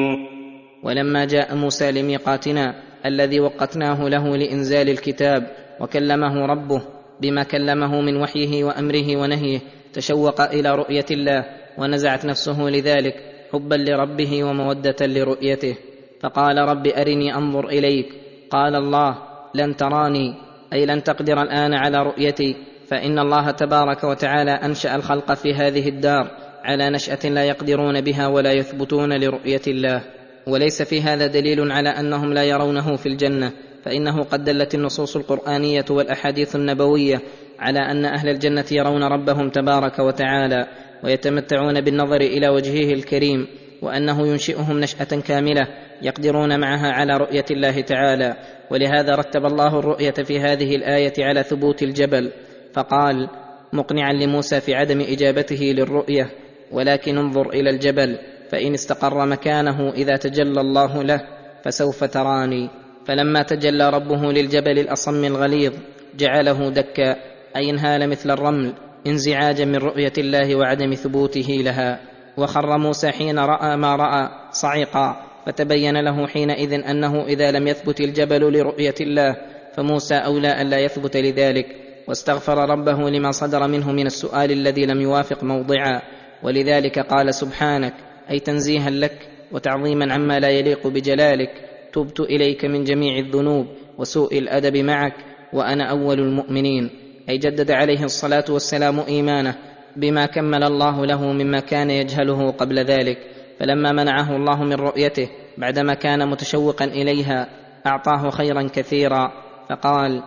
ولما 0.83 1.24
جاء 1.24 1.55
موسى 1.55 1.93
لميقاتنا 1.93 2.74
الذي 3.07 3.41
وقتناه 3.41 4.09
له 4.09 4.37
لإنزال 4.37 4.89
الكتاب 4.89 5.47
وكلمه 5.81 6.47
ربه 6.47 6.83
بما 7.20 7.43
كلمه 7.43 8.01
من 8.01 8.16
وحيه 8.16 8.65
وأمره 8.65 9.16
ونهيه 9.16 9.61
تشوق 9.93 10.41
إلى 10.41 10.74
رؤية 10.74 11.07
الله 11.11 11.45
ونزعت 11.79 12.24
نفسه 12.24 12.62
لذلك 12.62 13.15
حبا 13.53 13.74
لربه 13.74 14.45
ومودة 14.45 14.97
لرؤيته. 15.01 15.77
فقال 16.23 16.59
رب 16.59 16.87
أرني 16.87 17.35
أنظر 17.35 17.69
إليك. 17.69 18.07
قال 18.51 18.74
الله 18.77 19.19
لن 19.55 19.77
تراني 19.77 20.35
أي 20.73 20.86
لن 20.86 21.03
تقدر 21.03 21.43
الآن 21.43 21.74
على 21.74 22.03
رؤيتي 22.03 22.57
فإن 22.89 23.19
الله 23.19 23.51
تبارك 23.51 24.05
وتعالى 24.05 24.51
أنشأ 24.51 24.94
الخلق 24.97 25.35
في 25.35 25.55
هذه 25.55 25.89
الدار 25.89 26.31
على 26.65 26.90
نشأة 26.90 27.28
لا 27.28 27.44
يقدرون 27.44 28.01
بها 28.01 28.27
ولا 28.27 28.53
يثبتون 28.53 29.12
لرؤية 29.12 29.62
الله. 29.66 30.03
وليس 30.47 30.82
في 30.82 31.03
هذا 31.03 31.27
دليل 31.27 31.73
على 31.73 31.89
أنهم 31.89 32.32
لا 32.32 32.44
يرونه 32.44 32.97
في 32.97 33.07
الجنة 33.07 33.53
فإنه 33.85 34.23
قد 34.23 34.44
دلت 34.44 34.74
النصوص 34.74 35.16
القرآنية 35.16 35.85
والأحاديث 35.90 36.57
النبوية 36.57 37.20
على 37.59 37.78
أن 37.78 38.05
أهل 38.05 38.28
الجنة 38.28 38.65
يرون 38.73 39.03
ربهم 39.03 39.51
تبارك 39.51 39.99
وتعالى 39.99 40.66
ويتمتعون 41.05 41.81
بالنظر 41.81 42.20
إلى 42.20 42.49
وجهه 42.49 42.93
الكريم. 42.93 43.47
وأنه 43.83 44.27
ينشئهم 44.27 44.81
نشأة 44.81 45.21
كاملة 45.27 45.67
يقدرون 46.03 46.61
معها 46.61 46.93
على 46.93 47.17
رؤية 47.17 47.45
الله 47.51 47.81
تعالى. 47.81 48.37
ولهذا 48.71 49.15
رتب 49.15 49.45
الله 49.47 49.79
الرؤية 49.79 50.11
في 50.11 50.41
هذه 50.41 50.77
الآية 50.77 51.13
على 51.19 51.43
ثبوت 51.43 51.83
الجبل. 51.83 52.33
فقال 52.73 53.29
مقنعا 53.73 54.13
لموسى 54.13 54.61
في 54.61 54.75
عدم 54.75 55.01
إجابته 55.01 55.75
للرؤية 55.77 56.31
ولكن 56.73 57.19
انظر 57.19 57.51
إلى 57.51 57.71
الجبل 57.71 58.19
فإن 58.51 58.75
استقر 58.75 59.27
مكانه 59.27 59.91
إذا 59.91 60.17
تجلى 60.17 60.61
الله 60.61 61.03
له 61.03 61.21
فسوف 61.65 62.05
تراني. 62.05 62.71
فلما 63.07 63.43
تجلى 63.43 63.91
ربه 63.91 64.33
للجبل 64.33 64.79
الأصم 64.79 65.25
الغليظ 65.25 65.73
جعله 66.19 66.71
دكا 66.71 67.17
أي 67.57 67.71
انهال 67.71 68.09
مثل 68.09 68.31
الرمل 68.31 68.73
انزعاجا 69.07 69.65
من 69.65 69.77
رؤية 69.77 70.13
الله 70.19 70.57
وعدم 70.57 70.95
ثبوته 70.95 71.49
لها. 71.65 72.11
وخر 72.37 72.79
موسى 72.79 73.11
حين 73.11 73.39
رأى 73.39 73.77
ما 73.77 73.97
رأى 73.97 74.29
صعقا 74.53 75.27
فتبين 75.47 76.01
له 76.01 76.27
حينئذ 76.27 76.73
أنه 76.73 77.25
إذا 77.25 77.51
لم 77.51 77.67
يثبت 77.69 78.01
الجبل 78.01 78.59
لرؤية 78.59 78.95
الله 79.01 79.37
فموسى 79.75 80.15
أولى 80.15 80.63
الا 80.63 80.79
يثبت 80.79 81.17
لذلك 81.17 81.67
واستغفر 82.09 82.71
ربه 82.71 83.11
لما 83.11 83.31
صدر 83.31 83.69
منه 83.69 83.93
من 83.93 84.07
السؤال 84.07 84.53
الذي 84.53 84.87
لم 84.87 85.01
يوافق 85.01 85.45
موضعا 85.45 86.03
ولذلك 86.43 86.99
قال 86.99 87.35
سبحانك 87.35 87.95
أي 88.31 88.41
تنزيها 88.41 88.91
لك 88.91 89.29
وتعظيما 89.53 90.15
عما 90.15 90.41
لا 90.41 90.49
يليق 90.49 90.87
بجلالك 90.87 91.51
تبت 91.93 92.21
إليك 92.21 92.65
من 92.65 92.85
جميع 92.85 93.19
الذنوب 93.19 93.67
وسوء 93.99 94.39
الأدب 94.39 94.77
معك 94.77 95.15
وأنا 95.53 95.85
أول 95.85 96.21
المؤمنين. 96.21 96.91
أي 97.29 97.39
جدد 97.39 97.71
عليه 97.71 98.05
الصلاة 98.05 98.45
والسلام 98.49 99.01
إيمانه 99.01 99.55
بما 99.97 100.27
كمل 100.27 100.62
الله 100.64 101.06
له 101.06 101.32
مما 101.32 101.60
كان 101.60 101.90
يجهله 101.90 102.51
قبل 102.51 102.78
ذلك. 102.78 103.19
فلما 103.60 103.93
منعه 103.93 104.36
الله 104.36 104.64
من 104.64 104.73
رؤيته 104.73 105.28
بعدما 105.59 105.94
كان 105.94 106.28
متشوقا 106.28 106.85
إليها 106.85 107.48
أعطاه 107.86 108.31
خيرا 108.31 108.62
كثيرا 108.74 109.32
فقال 109.69 110.23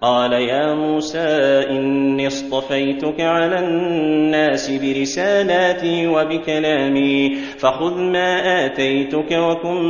قال 0.00 0.32
يا 0.32 0.74
موسى 0.74 1.28
إني 1.70 2.26
اصطفيتك 2.26 3.20
على 3.20 3.58
الناس 3.58 4.70
برسالاتي 4.70 6.06
وبكلامي 6.06 7.34
فخذ 7.58 7.94
ما 7.94 8.66
آتيتك 8.66 9.32
وكن 9.32 9.82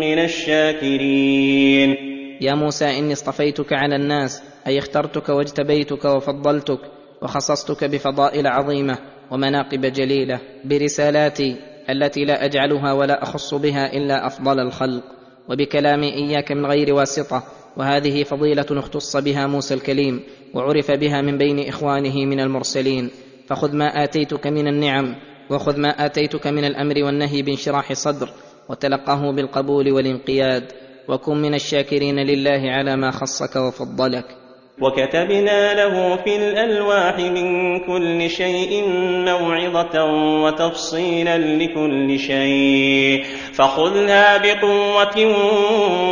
من 0.00 0.18
الشاكرين. 0.18 1.96
يا 2.40 2.54
موسى 2.54 2.98
إني 2.98 3.12
اصطفيتك 3.12 3.72
على 3.72 3.96
الناس 3.96 4.42
أي 4.66 4.78
اخترتك 4.78 5.28
واجتبيتك 5.28 6.04
وفضلتك. 6.04 7.01
وخصصتك 7.22 7.84
بفضائل 7.84 8.46
عظيمة 8.46 8.98
ومناقب 9.30 9.80
جليلة 9.80 10.40
برسالاتي 10.64 11.56
التي 11.90 12.24
لا 12.24 12.44
أجعلها 12.44 12.92
ولا 12.92 13.22
أخص 13.22 13.54
بها 13.54 13.92
إلا 13.92 14.26
أفضل 14.26 14.60
الخلق. 14.60 15.02
وبكلامي 15.48 16.14
إياك 16.14 16.52
من 16.52 16.66
غير 16.66 16.94
واسطة. 16.94 17.42
وهذه 17.76 18.22
فضيلة 18.22 18.66
اختص 18.70 19.16
بها 19.16 19.46
موسى 19.46 19.74
الكليم 19.74 20.20
وعرف 20.54 20.90
بها 20.90 21.20
من 21.20 21.38
بين 21.38 21.68
إخوانه 21.68 22.24
من 22.26 22.40
المرسلين. 22.40 23.10
فخذ 23.48 23.76
ما 23.76 24.04
آتيتك 24.04 24.46
من 24.46 24.68
النعم 24.68 25.14
وخذ 25.50 25.80
ما 25.80 26.06
آتيتك 26.06 26.46
من 26.46 26.64
الأمر 26.64 27.04
والنهي 27.04 27.42
بانشراح 27.42 27.92
صدر 27.92 28.30
وتلقه 28.68 29.32
بالقبول 29.32 29.92
والانقياد. 29.92 30.72
وكن 31.08 31.36
من 31.42 31.54
الشاكرين 31.54 32.18
لله 32.18 32.70
على 32.70 32.96
ما 32.96 33.10
خصك 33.10 33.56
وفضلك. 33.56 34.41
وكتبنا 34.82 35.74
له 35.74 36.16
في 36.16 36.36
الألواح 36.36 37.18
من 37.18 37.78
كل 37.78 38.30
شيء 38.30 38.84
موعظة 39.26 40.04
وتفصيلا 40.42 41.38
لكل 41.38 42.18
شيء. 42.18 43.24
فخذها 43.52 44.38
بقوة 44.38 45.26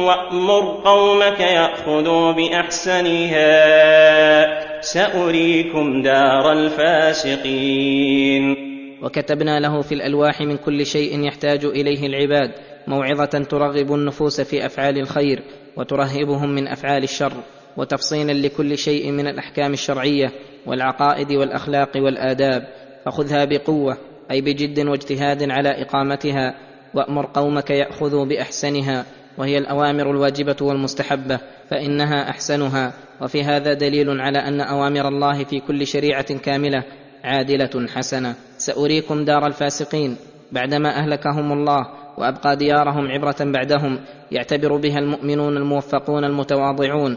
وأمر 0.06 0.80
قومك 0.84 1.40
يأخذوا 1.40 2.32
بأحسنها. 2.32 3.51
سأريكم 4.80 6.02
دار 6.02 6.52
الفاسقين. 6.52 7.90
وكتبنا 9.02 9.60
له 9.60 9.80
في 9.80 9.92
الألواح 9.94 10.40
من 10.40 10.56
كل 10.56 10.86
شيء 10.86 11.26
يحتاج 11.26 11.64
إليه 11.64 12.06
العباد 12.06 12.51
موعظة 12.88 13.44
ترغب 13.51 13.92
النفوس 13.94 14.40
في 14.40 14.66
أفعال 14.66 14.98
الخير 14.98 15.42
وترهبهم 15.76 16.48
من 16.51 16.68
أفعال 16.68 17.02
الشر. 17.02 17.32
وتفصيلا 17.76 18.32
لكل 18.32 18.78
شيء 18.78 19.10
من 19.10 19.26
الأحكام 19.26 19.72
الشرعية 19.72 20.32
والعقائد 20.66 21.32
والأخلاق 21.32 21.90
والآداب 21.97 22.68
فخذها 23.05 23.44
بقوة 23.44 23.97
أي 24.30 24.40
بجد 24.40 24.86
واجتهاد 24.86 25.51
على 25.51 25.82
إقامتها 25.82 26.55
وأمر 26.94 27.26
قومك 27.34 27.70
يأخذوا 27.70 28.24
بأحسنها 28.24 29.05
وهي 29.38 29.59
الأوامر 29.59 30.10
الواجبة 30.10 30.56
والمستحبة 30.60 31.40
فإنها 31.70 32.30
أحسنها 32.30 32.92
وفي 33.20 33.42
هذا 33.42 33.72
دليل 33.72 34.20
على 34.20 34.38
أن 34.38 34.60
أوامر 34.60 35.09
الله 35.09 35.44
في 35.44 35.60
كل 35.60 35.86
شريعة 35.86 36.38
كاملة 36.38 36.84
عادلة 37.24 37.86
حسنة. 37.88 38.34
سأريكم 38.59 39.24
دار 39.24 39.47
الفاسقين. 39.47 40.16
بعدما 40.52 40.88
أهلكهم 40.88 41.52
الله 41.52 41.86
وأبقى 42.18 42.56
ديارهم 42.56 43.06
عبرة 43.10 43.36
بعدهم 43.40 43.98
يعتبر 44.32 44.76
بها 44.76 44.98
المؤمنون 44.98 45.56
الموفقون 45.56 46.24
المتواضعون 46.24 47.16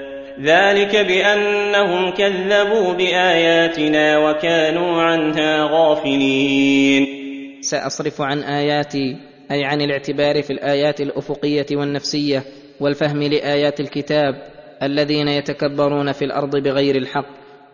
ذلك 0.39 0.95
بأنهم 0.95 2.11
كذبوا 2.11 2.93
بآياتنا 2.93 4.17
وكانوا 4.17 5.01
عنها 5.01 5.63
غافلين. 5.71 7.07
سأصرف 7.61 8.21
عن 8.21 8.39
آياتي 8.39 9.17
أي 9.51 9.65
عن 9.65 9.81
الاعتبار 9.81 10.41
في 10.41 10.53
الآيات 10.53 11.01
الأفقية 11.01 11.65
والنفسية 11.71 12.43
والفهم 12.79 13.23
لآيات 13.23 13.79
الكتاب 13.79 14.43
الذين 14.83 15.27
يتكبرون 15.27 16.11
في 16.11 16.25
الأرض 16.25 16.55
بغير 16.55 16.95
الحق 16.95 17.25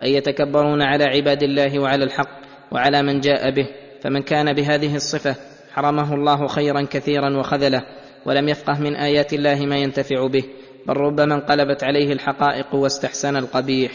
أي 0.04 0.14
يتكبرون 0.14 0.82
على 0.82 1.04
عباد 1.04 1.44
الله 1.44 1.80
وعلى 1.80 2.04
الحق 2.04 2.30
وعلى 2.72 3.04
من 3.04 3.20
جاء 3.20 3.52
به. 3.52 3.68
فمن 4.02 4.22
كان 4.22 4.54
بهذه 4.54 4.96
الصفة 4.96 5.36
حرمه 5.74 6.14
الله 6.14 6.48
خيرا 6.48 6.82
كثيرا 6.82 7.38
وخذله 7.38 7.84
ولم 8.26 8.50
يفقه 8.50 8.80
من 8.80 8.96
آيات 8.96 9.34
الله 9.34 9.66
ما 9.66 9.78
ينتفع 9.78 10.28
به. 10.28 10.44
بل 10.88 10.98
ربما 10.98 11.36
انقلبت 11.36 11.84
عليه 11.84 12.14
الحقائق 12.14 12.76
واستحسن 12.76 13.38
القبيح. 13.38 13.92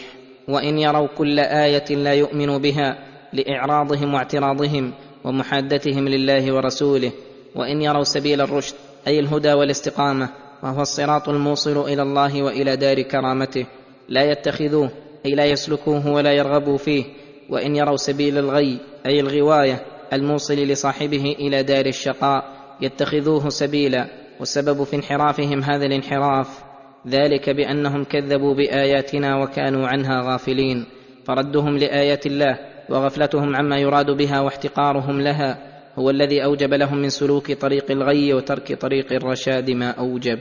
وإن 0.48 0.78
يروا 0.78 1.06
كل 1.06 1.38
آية 1.38 1.96
لا 1.96 2.12
يؤمن 2.12 2.58
بها 2.58 2.98
لإعراضهم 3.32 4.14
واعتراضهم 4.14 4.92
ومحادتهم 5.24 6.08
لله 6.08 6.54
ورسوله. 6.54 7.12
وإن 7.54 7.82
يروا 7.82 8.04
سبيل 8.04 8.40
الرشد 8.40 8.74
أي 9.06 9.20
الهدى 9.20 9.52
والاستقامة 9.52 10.28
وهو 10.62 10.80
الصراط 10.82 11.28
الموصل 11.28 11.88
إلى 11.88 12.02
الله 12.02 12.42
وإلى 12.42 12.76
دار 12.76 13.02
كرامته. 13.02 13.66
لا 14.08 14.30
يتخذوه 14.30 14.90
أي 15.26 15.30
لا 15.30 15.44
يسلكوه 15.44 16.12
ولا 16.12 16.32
يرغبوا 16.32 16.76
فيه. 16.76 17.04
وإن 17.50 17.76
يروا 17.76 17.96
سبيل 17.96 18.38
الغي 18.38 18.78
أي 19.06 19.20
الغواية 19.20 19.82
الموصل 20.12 20.54
لصاحبه 20.54 21.36
إلى 21.38 21.62
دار 21.62 21.86
الشقاء. 21.86 22.44
يتخذوه 22.80 23.48
سبيلا 23.48 24.06
والسبب 24.40 24.84
في 24.84 24.96
انحرافهم 24.96 25.62
هذا 25.62 25.86
الانحراف. 25.86 26.71
ذلك 27.08 27.50
بأنهم 27.50 28.04
كذبوا 28.04 28.54
بآياتنا 28.54 29.42
وكانوا 29.42 29.88
عنها 29.88 30.32
غافلين. 30.32 30.86
فردهم 31.26 31.78
لآيات 31.78 32.26
الله 32.26 32.58
وغفلتهم 32.88 33.56
عما 33.56 33.78
يراد 33.78 34.10
بها 34.10 34.40
واحتقارهم 34.40 35.20
لها. 35.20 35.58
هو 35.98 36.10
الذي 36.10 36.44
أوجب 36.44 36.74
لهم 36.74 36.98
من 36.98 37.08
سلوك 37.08 37.52
طريق 37.52 37.90
الغي 37.90 38.34
وترك 38.34 38.72
طريق 38.72 39.12
الرشاد 39.12 39.70
ما 39.70 39.90
أوجب. 39.90 40.38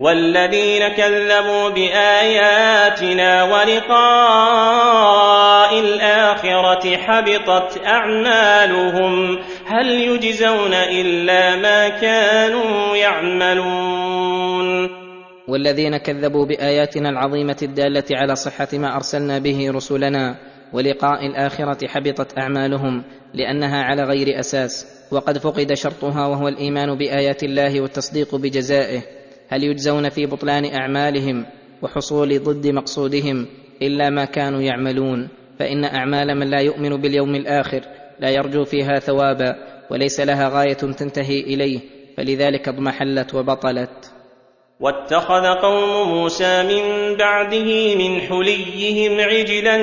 والذين 0.00 0.88
كذبوا 0.88 1.68
بآياتنا 1.68 3.42
ولقاء 3.42 4.60
الآخرة 5.80 6.96
حبطت 6.96 7.80
أعمالهم. 7.86 9.38
هل 9.66 9.90
يجزون 9.90 10.74
إلا 10.74 11.56
ما 11.56 11.88
كانوا 11.88 12.96
يعملون؟ 12.96 14.99
والذين 15.48 15.96
كذبوا 15.96 16.46
بآياتنا 16.46 17.08
العظيمة 17.08 17.56
الدالة 17.62 18.04
على 18.10 18.34
صحة 18.36 18.68
ما 18.72 18.96
أرسلنا 18.96 19.38
به 19.38 19.70
رسلنا 19.70 20.36
ولقاء 20.72 21.26
الآخرة 21.26 21.86
حبطت 21.86 22.38
أعمالهم 22.38 23.04
لأنها 23.34 23.82
على 23.82 24.02
غير 24.02 24.40
أساس. 24.40 24.86
وقد 25.12 25.38
فقد 25.38 25.74
شرطها 25.74 26.26
وهو 26.26 26.48
الإيمان 26.48 26.98
بآيات 26.98 27.42
الله 27.42 27.80
والتصديق 27.80 28.34
بجزائه. 28.34 29.02
هل 29.48 29.64
يجزون 29.64 30.08
في 30.08 30.26
بطلان 30.26 30.64
أعمالهم 30.64 31.46
وحصول 31.82 32.38
ضد 32.38 32.66
مقصودهم 32.66 33.46
إلا 33.82 34.10
ما 34.10 34.24
كانوا 34.24 34.60
يعملون؟ 34.60 35.28
فإن 35.58 35.84
أعمال 35.84 36.38
من 36.38 36.50
لا 36.50 36.60
يؤمن 36.60 36.96
باليوم 36.96 37.34
الآخر 37.34 37.80
لا 38.20 38.30
يرجو 38.30 38.64
فيها 38.64 38.98
ثوابا 38.98 39.56
وليس 39.90 40.20
لها 40.20 40.48
غاية 40.48 40.72
تنتهي 40.72 41.40
إليه 41.40 41.80
فلذلك 42.16 42.68
اضمحلت 42.68 43.34
وبطلت. 43.34 44.19
واتخذ 44.80 45.46
قوم 45.46 46.08
موسى 46.08 46.62
من 46.62 47.16
بعده 47.16 47.94
من 47.96 48.20
حليهم 48.20 49.20
عجلا 49.20 49.76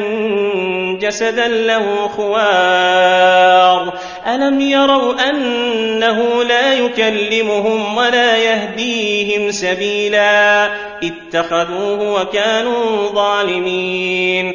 جسدا 0.97 1.47
له 1.47 2.07
خوار. 2.07 3.93
ألم 4.27 4.61
يروا 4.61 5.29
أنه 5.29 6.43
لا 6.43 6.73
يكلمهم 6.73 7.97
ولا 7.97 8.37
يهديهم 8.37 9.51
سبيلا؟ 9.51 10.65
اتخذوه 11.03 12.21
وكانوا 12.21 13.07
ظالمين. 13.07 14.53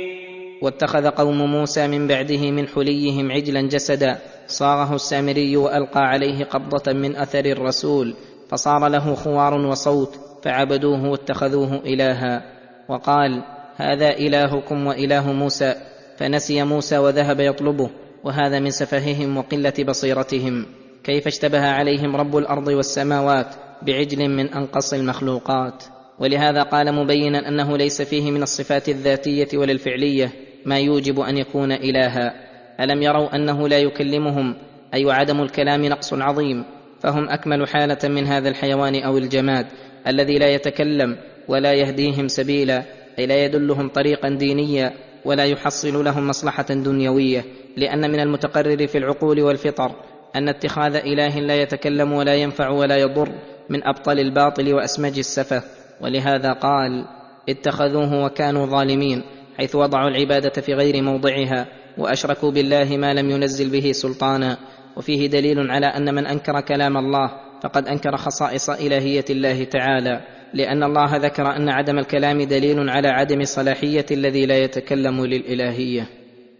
واتخذ 0.62 1.10
قوم 1.10 1.38
موسى 1.38 1.86
من 1.86 2.06
بعده 2.06 2.50
من 2.50 2.68
حليهم 2.68 3.32
عجلا 3.32 3.60
جسدا. 3.60 4.18
صاغه 4.46 4.94
السامري 4.94 5.56
وألقى 5.56 6.00
عليه 6.00 6.44
قبضة 6.44 6.92
من 6.92 7.16
أثر 7.16 7.44
الرسول 7.44 8.14
فصار 8.50 8.88
له 8.88 9.14
خوار 9.14 9.54
وصوت. 9.54 10.31
فعبدوه 10.42 11.08
واتخذوه 11.08 11.82
إلها. 11.86 12.42
وقال 12.88 13.42
هذا 13.76 14.10
إلهكم 14.10 14.86
وإله 14.86 15.32
موسى. 15.32 15.74
فنسي 16.16 16.62
موسى 16.62 16.98
وذهب 16.98 17.40
يطلبه 17.40 17.90
وهذا 18.24 18.58
من 18.60 18.70
سفههم 18.70 19.36
وقلة 19.36 19.72
بصيرتهم. 19.88 20.66
كيف 21.04 21.26
اشتبه 21.26 21.66
عليهم 21.66 22.16
رب 22.16 22.36
الأرض 22.36 22.68
والسماوات 22.68 23.46
بعجل 23.82 24.28
من 24.28 24.54
أنقص 24.54 24.94
المخلوقات. 24.94 25.84
ولهذا 26.18 26.62
قال 26.62 26.94
مبينا 26.94 27.48
أنه 27.48 27.76
ليس 27.76 28.02
فيه 28.02 28.30
من 28.30 28.42
الصفات 28.42 28.88
الذاتية 28.88 29.48
ولا 29.58 29.72
الفعليه 29.72 30.32
ما 30.66 30.78
يوجب 30.78 31.20
أن 31.20 31.36
يكون 31.36 31.72
إلها. 31.72 32.34
ألم 32.80 33.02
يروا 33.02 33.36
أنه 33.36 33.68
لا 33.68 33.78
يكلمهم؟ 33.78 34.54
أي 34.94 35.04
وعدم 35.04 35.42
الكلام 35.42 35.84
نقص 35.84 36.14
عظيم. 36.14 36.64
فهم 37.00 37.28
أكمل 37.28 37.68
حالة 37.68 37.98
من 38.08 38.26
هذا 38.26 38.48
الحيوان 38.48 39.02
أو 39.02 39.18
الجماد. 39.18 39.66
الذي 40.06 40.38
لا 40.38 40.48
يتكلم 40.54 41.16
ولا 41.48 41.72
يهديهم 41.72 42.28
سبيلا 42.28 42.82
أي 43.18 43.26
لا 43.26 43.44
يدلهم 43.44 43.88
طريقا 43.88 44.28
دينيا 44.28 44.92
ولا 45.24 45.44
يحصل 45.44 46.04
لهم 46.04 46.28
مصلحة 46.28 46.66
دنيوية 46.70 47.44
لأن 47.76 48.10
من 48.10 48.20
المتقرر 48.20 48.86
في 48.86 48.98
العقول 48.98 49.40
والفطر 49.40 49.92
أن 50.36 50.48
اتخاذ 50.48 50.94
إله 50.94 51.40
لا 51.40 51.62
يتكلم 51.62 52.12
ولا 52.12 52.34
ينفع 52.34 52.68
ولا 52.68 52.96
يضر 52.96 53.28
من 53.68 53.86
أبطل 53.86 54.18
الباطل 54.18 54.74
واسمج 54.74 55.18
السفه. 55.18 55.62
ولهذا 56.00 56.52
قال 56.52 57.04
اتخذوه 57.48 58.24
وكانوا 58.24 58.66
ظالمين 58.66 59.22
حيث 59.58 59.74
وضعوا 59.74 60.08
العبادة 60.08 60.60
في 60.62 60.74
غير 60.74 61.02
موضعها 61.02 61.66
وأشركوا 61.98 62.50
بالله 62.50 62.96
ما 62.96 63.14
لم 63.14 63.30
ينزل 63.30 63.70
به 63.70 63.92
سلطانا. 63.92 64.58
وفيه 64.96 65.26
دليل 65.26 65.70
على 65.70 65.86
أن 65.86 66.14
من 66.14 66.26
أنكر 66.26 66.60
كلام 66.60 66.96
الله 66.96 67.30
فقد 67.62 67.88
أنكر 67.88 68.16
خصائص 68.16 68.70
إلهية 68.70 69.24
الله 69.30 69.64
تعالى 69.64 70.20
لأن 70.54 70.82
الله 70.82 71.16
ذكر 71.16 71.56
أن 71.56 71.68
عدم 71.68 71.98
الكلام 71.98 72.42
دليل 72.42 72.90
على 72.90 73.08
عدم 73.08 73.44
صلاحية 73.44 74.06
الذي 74.10 74.46
لا 74.46 74.58
يتكلم 74.58 75.26
للإلهية. 75.26 76.06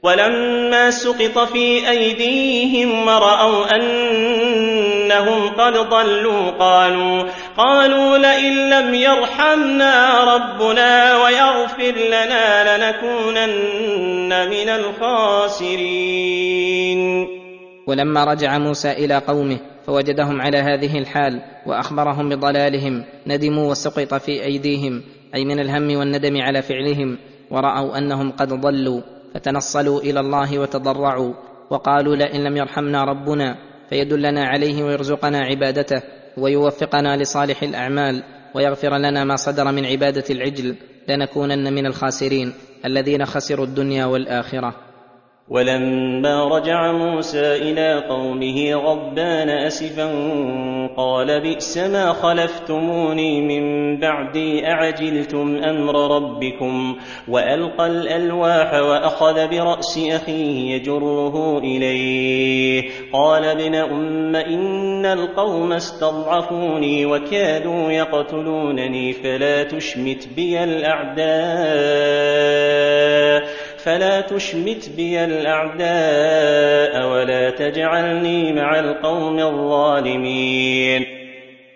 ولما 0.02 0.90
سقط 0.90 1.38
في 1.38 1.90
أيديهم 1.90 3.06
ورأوا 3.06 3.76
أنهم 3.76 5.48
قد 5.48 5.72
ضلوا 5.72 6.50
قالوا 6.50 7.24
قالوا 7.56 8.18
لئن 8.18 8.70
لم 8.70 8.94
يرحمنا 8.94 10.24
ربنا 10.34 11.16
ويغفر 11.24 11.94
لنا 12.06 12.76
لنكونن 12.76 14.48
من 14.48 14.68
الخاسرين. 14.68 16.22
ولما 17.86 18.24
رجع 18.24 18.58
موسى 18.58 18.92
إلى 18.92 19.18
قومه 19.18 19.71
فوجدهم 19.86 20.40
على 20.40 20.58
هذه 20.58 20.98
الحال 20.98 21.42
وأخبرهم 21.66 22.28
بضلالهم 22.28 23.04
ندموا 23.26 23.70
وسقط 23.70 24.14
في 24.14 24.44
أيديهم 24.44 25.02
أي 25.34 25.44
من 25.44 25.60
الهم 25.60 25.96
والندم 25.96 26.40
على 26.40 26.62
فعلهم 26.62 27.18
ورأوا 27.50 27.98
أنهم 27.98 28.30
قد 28.30 28.48
ضلوا 28.48 29.00
فتنصلوا 29.34 30.00
إلى 30.00 30.20
الله 30.20 30.58
وتضرعوا 30.58 31.34
وقالوا 31.70 32.16
لئن 32.16 32.44
لم 32.44 32.56
يرحمنا 32.56 33.04
ربنا 33.04 33.56
فيدلنا 33.90 34.44
عليه 34.44 34.84
ويرزقنا 34.84 35.38
عبادته 35.38 36.02
ويوفقنا 36.36 37.16
لصالح 37.16 37.62
الأعمال 37.62 38.22
ويغفر 38.54 38.98
لنا 38.98 39.24
ما 39.24 39.36
صدر 39.36 39.72
من 39.72 39.86
عبادة 39.86 40.24
العجل 40.30 40.76
لنكونن 41.08 41.72
من 41.72 41.86
الخاسرين 41.86 42.52
الذين 42.84 43.24
خسروا 43.24 43.66
الدنيا 43.66 44.04
والآخرة. 44.04 44.91
ولما 45.52 46.48
رجع 46.48 46.92
موسى 46.92 47.56
إلى 47.56 48.04
قومه 48.08 48.74
غضبان 48.74 49.48
أسفا 49.50 50.10
قال 50.96 51.40
بئس 51.40 51.78
ما 51.78 52.12
خلفتموني 52.12 53.40
من 53.40 53.96
بعدي 54.00 54.66
أعجلتم 54.66 55.56
أمر 55.56 56.16
ربكم 56.16 56.96
وألقى 57.28 57.86
الألواح 57.86 58.74
وأخذ 58.74 59.48
برأس 59.48 59.98
أخيه 60.10 60.74
يجره 60.74 61.58
إليه 61.58 62.90
قال 63.12 63.44
ابن 63.44 63.74
أم 63.74 64.36
إن 64.36 65.06
القوم 65.06 65.72
استضعفوني 65.72 67.06
وكادوا 67.06 67.90
يقتلونني 67.90 69.12
فلا 69.12 69.62
تشمت 69.62 70.28
بي 70.36 70.64
الأعداء 70.64 72.22
فلا 73.84 74.20
تشمت 74.20 74.90
بي 74.96 75.24
الأعداء 75.24 77.08
ولا 77.08 77.50
تجعلني 77.50 78.52
مع 78.52 78.80
القوم 78.80 79.38
الظالمين. 79.38 81.02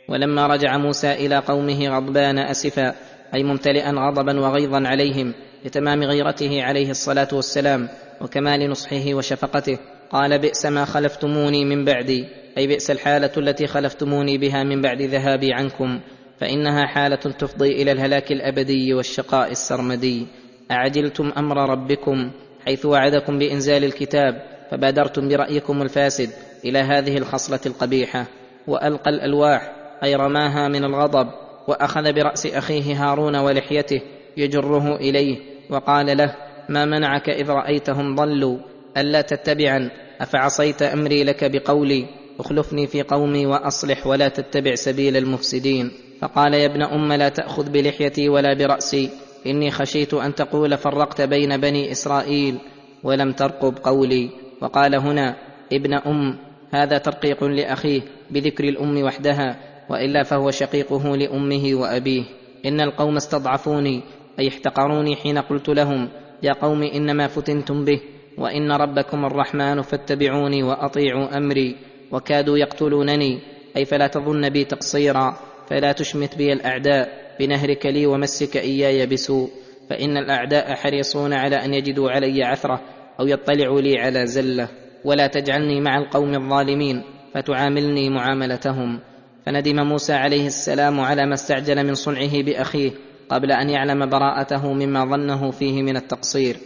ولما 0.09 0.47
رجع 0.47 0.77
موسى 0.77 1.13
إلى 1.13 1.39
قومه 1.39 1.89
غضبان 1.89 2.39
أسفا 2.39 2.95
أي 3.35 3.43
ممتلئا 3.43 3.91
غضبا 3.91 4.41
وغيظا 4.41 4.89
عليهم 4.89 5.35
لتمام 5.65 6.03
غيرته 6.03 6.63
عليه 6.63 6.91
الصلاة 6.91 7.29
والسلام 7.33 7.89
وكمال 8.21 8.71
نصحه 8.71 9.15
وشفقته 9.15 9.79
قال 10.11 10.39
بئس 10.39 10.67
ما 10.67 10.85
خلفتموني 10.85 11.65
من 11.65 11.85
بعدي 11.85 12.25
أي 12.59 12.67
بئس 12.67 12.91
الحالة 12.91 13.31
التي 13.37 13.67
خلفتموني 13.67 14.39
بها 14.39 14.63
من 14.63 14.83
بعد 14.83 15.03
ذهابي 15.03 15.53
عنكم 15.53 16.01
فإنها 16.41 16.87
حالة 16.87 17.17
تفضي 17.17 17.83
إلى 17.83 17.93
الهلاك 17.93 18.33
الأبدي 18.33 18.95
والشقاء 18.95 19.51
السرمدي. 19.51 20.27
اعجلتم 20.71 21.33
أمر 21.37 21.71
ربكم 21.71 22.31
حيث 22.67 22.87
وعدكم 22.87 23.39
بإنزال 23.39 23.85
الكتاب 23.85 24.43
فبادرتم 24.71 25.29
برأيكم 25.29 25.83
الفاسد 25.83 26.31
إلى 26.65 26.79
هذه 26.79 27.19
الخصلة 27.19 27.61
القبيحة 27.67 28.27
وألقى 28.67 29.11
الألواح 29.11 29.73
أي 30.05 30.15
رماها 30.15 30.69
من 30.69 30.85
الغضب 30.85 31.29
وأخذ 31.69 32.13
برأس 32.13 32.47
أخيه 32.47 33.05
هارون 33.05 33.37
ولحيته 33.37 34.01
يجره 34.37 34.97
إليه 34.97 35.39
وقال 35.71 36.17
له 36.17 36.35
ما 36.69 36.85
منعك 36.85 37.29
إذ 37.29 37.51
رأيتهم 37.51 38.15
ضلوا؟ 38.15 38.59
ألا 38.97 39.21
تتبعا 39.21 39.91
أفعصيت 40.21 40.83
أمري 40.83 41.25
لك 41.25 41.45
بقولي؟ 41.45 42.07
اخلفني 42.41 42.87
في 42.87 43.03
قومي 43.03 43.47
وأصلح 43.47 44.07
ولا 44.07 44.29
تتبع 44.29 44.75
سبيل 44.75 45.17
المفسدين. 45.17 45.91
فقال 46.21 46.55
يا 46.55 46.67
ابن 46.67 46.83
أم 46.83 47.13
لا 47.13 47.29
تأخذ 47.29 47.71
بلحيتي 47.71 48.29
ولا 48.29 48.55
برأسي. 48.55 49.11
إني 49.47 49.71
خشيت 49.71 50.15
أن 50.15 50.35
تقول 50.35 50.77
فرقت 50.77 51.23
بين 51.23 51.57
بني 51.57 51.93
إسرائيل 51.93 52.59
ولم 53.05 53.33
ترقب 53.33 53.79
قولي. 53.79 54.31
وقال 54.63 54.95
هنا 54.95 55.37
ابن 55.73 55.95
أم 55.95 56.39
هذا 56.71 56.99
ترقيق 56.99 57.45
لأخيه 57.45 58.03
بذكر 58.31 58.65
الأم 58.65 59.03
وحدها 59.03 59.57
وإلا 59.91 60.23
فهو 60.23 60.51
شقيقه 60.51 61.17
لأمه 61.17 61.75
وأبيه. 61.75 62.25
إن 62.67 62.81
القوم 62.81 63.17
استضعفوني 63.17 64.03
أي 64.39 64.49
احتقروني 64.49 65.17
حين 65.17 65.39
قلت 65.39 65.69
لهم 65.69 66.09
يا 66.43 66.53
قوم 66.53 66.83
إنما 66.83 67.27
فتنتم 67.27 67.85
به 67.85 68.01
وإن 68.39 68.73
ربكم 68.73 69.25
الرحمن 69.25 69.83
فاتبعوني 69.83 70.63
وأطيعوا 70.63 71.37
أمري. 71.37 71.77
وكادوا 72.13 72.59
يقتلونني 72.59 73.39
أي 73.77 73.85
فلا 73.85 74.07
تظن 74.07 74.49
بي 74.49 74.65
تقصيرا 74.65 75.37
فلا 75.69 75.93
تشمت 75.93 76.39
بي 76.39 76.53
الأعداء. 76.53 77.26
بنهرك 77.41 77.87
لي 77.87 78.07
ومسك 78.07 78.57
إياي 78.57 79.07
بسوء 79.07 79.51
فإن 79.91 80.17
الأعداء 80.17 80.75
حريصون 80.75 81.33
على 81.33 81.57
أن 81.57 81.75
يجدوا 81.75 82.11
علي 82.11 82.45
عثرة 82.45 82.81
أو 83.21 83.27
يطلعوا 83.27 83.81
لي 83.81 83.99
على 83.99 84.27
زلة 84.27 84.69
ولا 85.05 85.27
تجعلني 85.27 85.81
مع 85.81 85.99
القوم 85.99 86.35
الظالمين 86.35 87.03
فتعاملني 87.35 88.11
معاملتهم. 88.11 89.01
فندم 89.47 89.87
موسى 89.87 90.13
عليه 90.13 90.47
السلام 90.47 91.01
على 91.01 91.27
ما 91.27 91.35
استعجل 91.35 91.87
من 91.87 91.95
صنعه 91.95 92.43
بأخيه 92.43 92.91
قبل 93.29 93.53
أن 93.53 93.71
يعلم 93.71 94.09
براءته 94.09 94.73
مما 94.73 95.05
ظنه 95.05 95.51
فيه 95.51 95.83
من 95.83 95.97
التقصير. 95.97 96.57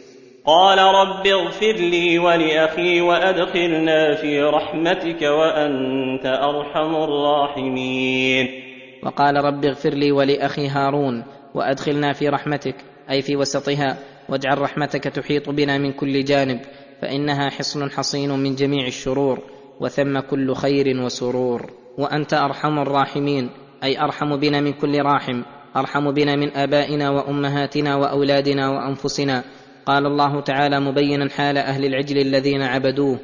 قال 0.47 0.79
رب 0.79 1.27
اغفر 1.27 1.73
لي 1.73 2.19
ولأخي 2.19 3.01
وأدخلنا 3.01 4.15
في 4.15 4.43
رحمتك 4.43 5.23
وأنت 5.23 6.27
أرحم 6.27 6.95
الراحمين. 6.95 8.70
وقال 9.03 9.45
رب 9.45 9.65
اغفر 9.65 9.95
لي 9.95 10.13
ولأخي 10.13 10.69
هارون 10.69 11.25
وأدخلنا 11.55 12.13
في 12.13 12.29
رحمتك 12.29 12.75
أي 13.11 13.23
في 13.23 13.37
وسطها 13.37 13.99
واجعل 14.29 14.59
رحمتك 14.59 15.05
تحيط 15.05 15.51
بنا 15.51 15.79
من 15.79 15.93
كل 15.93 16.25
جانب 16.25 16.61
فإنها 17.03 17.51
حصن 17.51 17.91
حصين 17.91 18.31
من 18.31 18.55
جميع 18.55 18.87
الشرور 18.87 19.39
وثم 19.81 20.21
كل 20.21 20.55
خير 20.55 21.01
وسرور. 21.01 21.71
وأنت 21.99 22.35
أرحم 22.35 22.79
الراحمين 22.79 23.51
أي 23.85 24.01
أرحم 24.01 24.37
بنا 24.37 24.61
من 24.61 24.73
كل 24.73 25.03
راحم 25.03 25.43
أرحم 25.77 26.11
بنا 26.11 26.37
من 26.37 26.57
آبائنا 26.57 27.11
وأمهاتنا 27.11 27.97
وأولادنا 27.97 28.69
وأنفسنا. 28.69 29.45
قال 29.87 30.07
الله 30.07 30.41
تعالى 30.41 30.81
مبينا 30.81 31.29
حال 31.29 31.59
أهل 31.59 31.85
العجل 31.85 32.19
الذين 32.19 32.63
عبدوه 32.63 33.19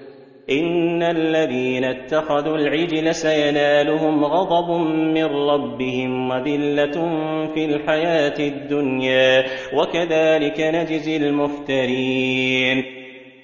إن 0.50 1.02
الذين 1.02 1.84
اتخذوا 1.84 2.56
العجل 2.56 3.14
سينالهم 3.14 4.24
غضب 4.24 4.70
من 5.14 5.24
ربهم 5.24 6.30
وذلة 6.30 6.92
في 7.54 7.64
الحياة 7.64 8.38
الدنيا 8.38 9.44
وكذلك 9.74 10.60
نجزي 10.60 11.16
المفترين 11.16 12.84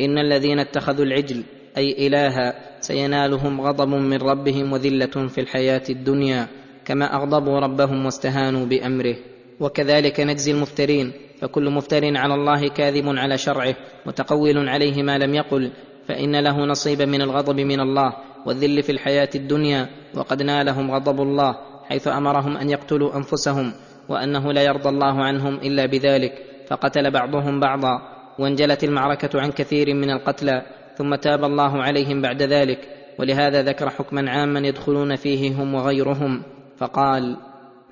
ان 0.00 0.18
الذين 0.18 0.58
اتخذوا 0.58 1.05
العجل 1.05 1.44
أي 1.76 2.06
الها 2.06 2.55
سينالهم 2.81 3.60
غضب 3.60 3.89
من 3.89 4.18
ربهم 4.18 4.72
وذله 4.72 5.28
في 5.28 5.40
الحياة 5.40 5.82
الدنيا 5.90 6.48
كما 6.84 7.16
اغضبوا 7.16 7.58
ربهم 7.58 8.05
واستهانوا 8.05 8.66
بامره. 8.66 9.16
وكذلك 9.60 10.20
نجزي 10.20 10.52
المفترين 10.52 11.12
فكل 11.40 11.70
مفتر 11.70 12.16
على 12.16 12.34
الله 12.34 12.68
كاذب 12.68 13.05
على 13.06 13.39
شرعه 13.39 13.74
متقول 14.06 14.68
عليه 14.68 15.02
ما 15.02 15.18
لم 15.18 15.34
يقل. 15.34 15.70
فإن 16.08 16.36
له 16.36 16.64
نصيبا 16.64 17.05
من 17.05 17.22
الغضب 17.22 17.60
من 17.60 17.81
الله 17.81 18.12
والذل 18.47 18.82
في 18.82 18.92
الحياة 18.92 19.28
الدنيا 19.34 19.89
وقد 20.14 20.42
نالهم 20.42 20.90
غضب 20.90 21.22
الله 21.22 21.56
حيث 21.89 22.08
أمرهم 22.08 22.56
أن 22.56 22.70
يقتلوا 22.70 23.16
أنفسهم 23.16 23.72
وأنه 24.08 24.52
لا 24.52 24.62
يرضى 24.62 24.89
الله 24.89 25.24
عنهم 25.24 25.55
إلا 25.55 25.86
بذلك 25.86 26.32
فقتل 26.68 27.10
بعضهم 27.10 27.60
بعضا 27.60 28.02
وانجلت 28.39 28.84
المعركة 28.84 29.40
عن 29.40 29.50
كثير 29.50 29.94
من 29.94 30.10
القتلى 30.10 30.62
ثم 30.97 31.14
تاب 31.14 31.44
الله 31.44 31.82
عليهم 31.82 32.22
بعد 32.22 32.42
ذلك 32.42 32.89
ولهذا 33.18 33.62
ذكر 33.62 33.90
حكما 33.90 34.31
عاما 34.31 34.60
يدخلون 34.60 35.16
فيه 35.16 35.62
هم 35.62 35.74
وغيرهم 35.74 36.42
فقال 36.78 37.36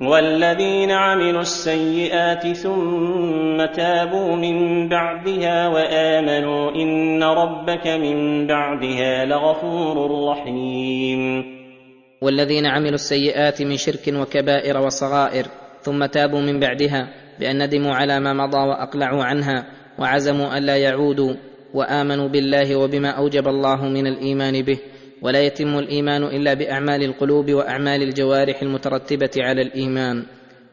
والذين 0.00 0.90
عملوا 0.90 1.40
السيئات 1.40 2.56
ثم 2.56 3.64
تابوا 3.76 4.36
من 4.36 4.88
بعدها 4.88 5.68
وآمنوا 5.68 6.70
إن 6.70 7.22
ربك 7.22 7.86
من 7.86 8.46
بعدها 8.46 9.24
لغفور 9.24 10.28
رحيم. 10.30 11.44
والذين 12.22 12.66
عملوا 12.66 12.94
السيئات 12.94 13.62
من 13.62 13.76
شرك 13.76 14.08
وكبائر 14.08 14.78
وصغائر 14.78 15.46
ثم 15.82 16.06
تابوا 16.06 16.40
من 16.40 16.60
بعدها 16.60 17.08
بأن 17.40 17.62
ندموا 17.62 17.94
على 17.94 18.20
ما 18.20 18.32
مضى 18.32 18.58
وأقلعوا 18.58 19.24
عنها 19.24 19.66
وعزموا 19.98 20.58
الا 20.58 20.76
يعودوا 20.76 21.34
وآمنوا 21.74 22.28
بالله 22.28 22.76
وبما 22.76 23.10
أوجب 23.10 23.48
الله 23.48 23.88
من 23.88 24.06
الإيمان 24.06 24.62
به. 24.62 24.78
ولا 25.22 25.40
يتم 25.40 25.78
الإيمان 25.78 26.24
إلا 26.24 26.54
بأعمال 26.54 27.04
القلوب 27.04 27.50
وأعمال 27.50 28.02
الجوارح 28.02 28.62
المترتبة 28.62 29.30
على 29.36 29.62
الإيمان. 29.62 30.26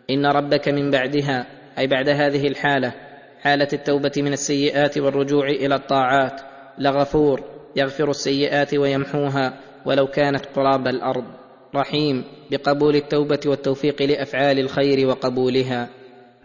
إن 0.10 0.26
ربك 0.26 0.70
من 0.70 0.92
بعدها 0.92 1.48
أي 1.78 1.88
بعد 1.88 2.10
هذه 2.10 2.48
الحالة 2.48 2.94
حالة 3.42 3.68
التوبة 3.74 4.12
من 4.18 4.34
السيئات 4.34 4.98
والرجوع 4.98 5.48
إلى 5.48 5.76
الطاعات 5.76 6.42
لغفور 6.80 7.44
يغفر 7.76 8.10
السيئات 8.10 8.74
ويمحوها 8.74 9.54
ولو 9.86 10.08
كانت 10.08 10.46
قراب 10.46 10.88
الأرض. 10.88 11.26
رحيم 11.76 12.24
بقبول 12.52 12.96
التوبة 12.96 13.40
والتوفيق 13.46 14.02
لأفعال 14.02 14.60
الخير 14.60 15.08
وقبولها. 15.08 15.90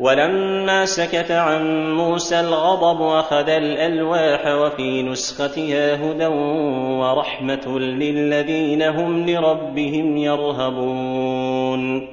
ولما 0.02 0.84
سكت 0.84 1.30
عن 1.30 1.92
موسى 1.94 2.40
الغضب 2.40 3.02
أخذ 3.02 3.48
الألواح 3.48 4.46
وفي 4.46 5.02
نسختها 5.02 5.94
هدى 5.94 6.26
ورحمة 7.00 7.78
للذين 7.78 8.82
هم 8.82 9.30
لربهم 9.30 10.16
يرهبون. 10.16 12.08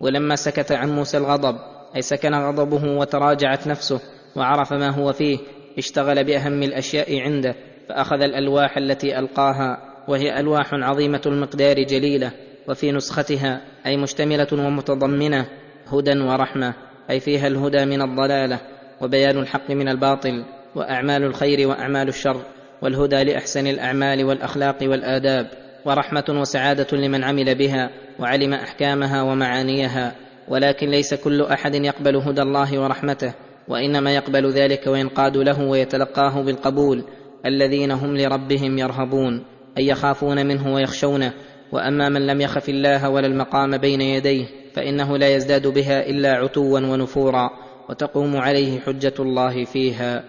ولما 0.00 0.36
سكت 0.36 0.72
عن 0.72 0.90
موسى 0.90 1.18
الغضب 1.18 1.56
أي 1.96 2.02
سكن 2.02 2.34
غضبه 2.34 2.98
وتراجعت 2.98 3.66
نفسه 3.66 4.00
وعرف 4.36 4.72
ما 4.72 4.90
هو 4.90 5.12
فيه 5.12 5.38
اشتغل 5.78 6.24
بأهم 6.24 6.62
الأشياء 6.62 7.20
عنده 7.20 7.54
فأخذ 7.88 8.22
الألواح 8.22 8.76
التي 8.76 9.18
ألقاها 9.18 9.78
وهي 10.08 10.40
ألواح 10.40 10.74
عظيمة 10.74 11.22
المقدار 11.26 11.82
جليلة 11.82 12.32
وفي 12.68 12.92
نسختها 12.92 13.60
أي 13.86 13.96
مشتملة 13.96 14.48
ومتضمنة 14.52 15.46
هدى 15.92 16.20
ورحمة. 16.20 16.91
أي 17.10 17.20
فيها 17.20 17.46
الهدى 17.46 17.84
من 17.84 18.02
الضلالة 18.02 18.60
وبيان 19.00 19.38
الحق 19.38 19.70
من 19.70 19.88
الباطل 19.88 20.44
وأعمال 20.74 21.22
الخير 21.22 21.68
وأعمال 21.68 22.08
الشر 22.08 22.42
والهدى 22.82 23.24
لأحسن 23.24 23.66
الأعمال 23.66 24.24
والأخلاق 24.24 24.76
والآداب 24.82 25.46
ورحمة 25.84 26.24
وسعادة 26.28 26.96
لمن 26.96 27.24
عمل 27.24 27.54
بها 27.54 27.90
وعلم 28.18 28.54
أحكامها 28.54 29.22
ومعانيها 29.22 30.14
ولكن 30.48 30.90
ليس 30.90 31.14
كل 31.14 31.42
أحد 31.42 31.74
يقبل 31.74 32.16
هدى 32.16 32.42
الله 32.42 32.80
ورحمته 32.80 33.32
وإنما 33.68 34.14
يقبل 34.14 34.50
ذلك 34.50 34.86
وينقاد 34.86 35.36
له 35.36 35.62
ويتلقاه 35.62 36.42
بالقبول 36.42 37.04
الذين 37.46 37.90
هم 37.90 38.16
لربهم 38.16 38.78
يرهبون 38.78 39.44
أي 39.78 39.86
يخافون 39.86 40.46
منه 40.46 40.74
ويخشونه 40.74 41.32
وأما 41.72 42.08
من 42.08 42.26
لم 42.26 42.40
يخف 42.40 42.68
الله 42.68 43.08
ولا 43.08 43.26
المقام 43.26 43.76
بين 43.76 44.00
يديه 44.00 44.46
فإنه 44.74 45.18
لا 45.18 45.34
يزداد 45.34 45.66
بها 45.66 46.06
إلا 46.06 46.32
عتوا 46.32 46.80
ونفورا 46.80 47.50
وتقوم 47.88 48.36
عليه 48.36 48.80
حجة 48.80 49.14
الله 49.18 49.64
فيها. 49.64 50.24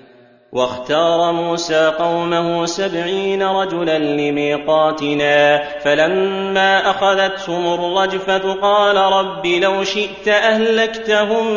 واختار 0.54 1.32
موسى 1.32 1.92
قومه 2.00 2.66
سبعين 2.66 3.44
رجلا 3.44 4.00
لميقاتنا 4.00 5.64
فلما 5.80 6.90
أخذتهم 6.90 7.74
الرجفة 7.74 8.54
قال 8.54 8.98
رب 8.98 9.46
لو 9.46 9.84
شئت 9.84 10.28
أهلكتهم 10.28 11.48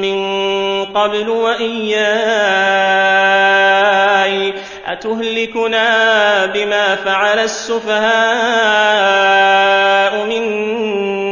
من 0.00 0.42
قبل 0.84 1.28
وإياي 1.28 2.12
أتهلكنا 4.86 6.46
بما 6.46 6.94
فعل 6.94 7.38
السفهاء 7.38 8.02
منا؟ 10.26 11.31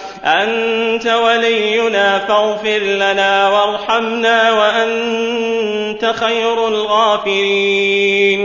أنت 0.23 1.07
ولينا 1.07 2.19
فاغفر 2.19 2.79
لنا 2.79 3.49
وارحمنا 3.49 4.51
وأنت 4.51 6.05
خير 6.05 6.67
الغافرين. 6.67 8.41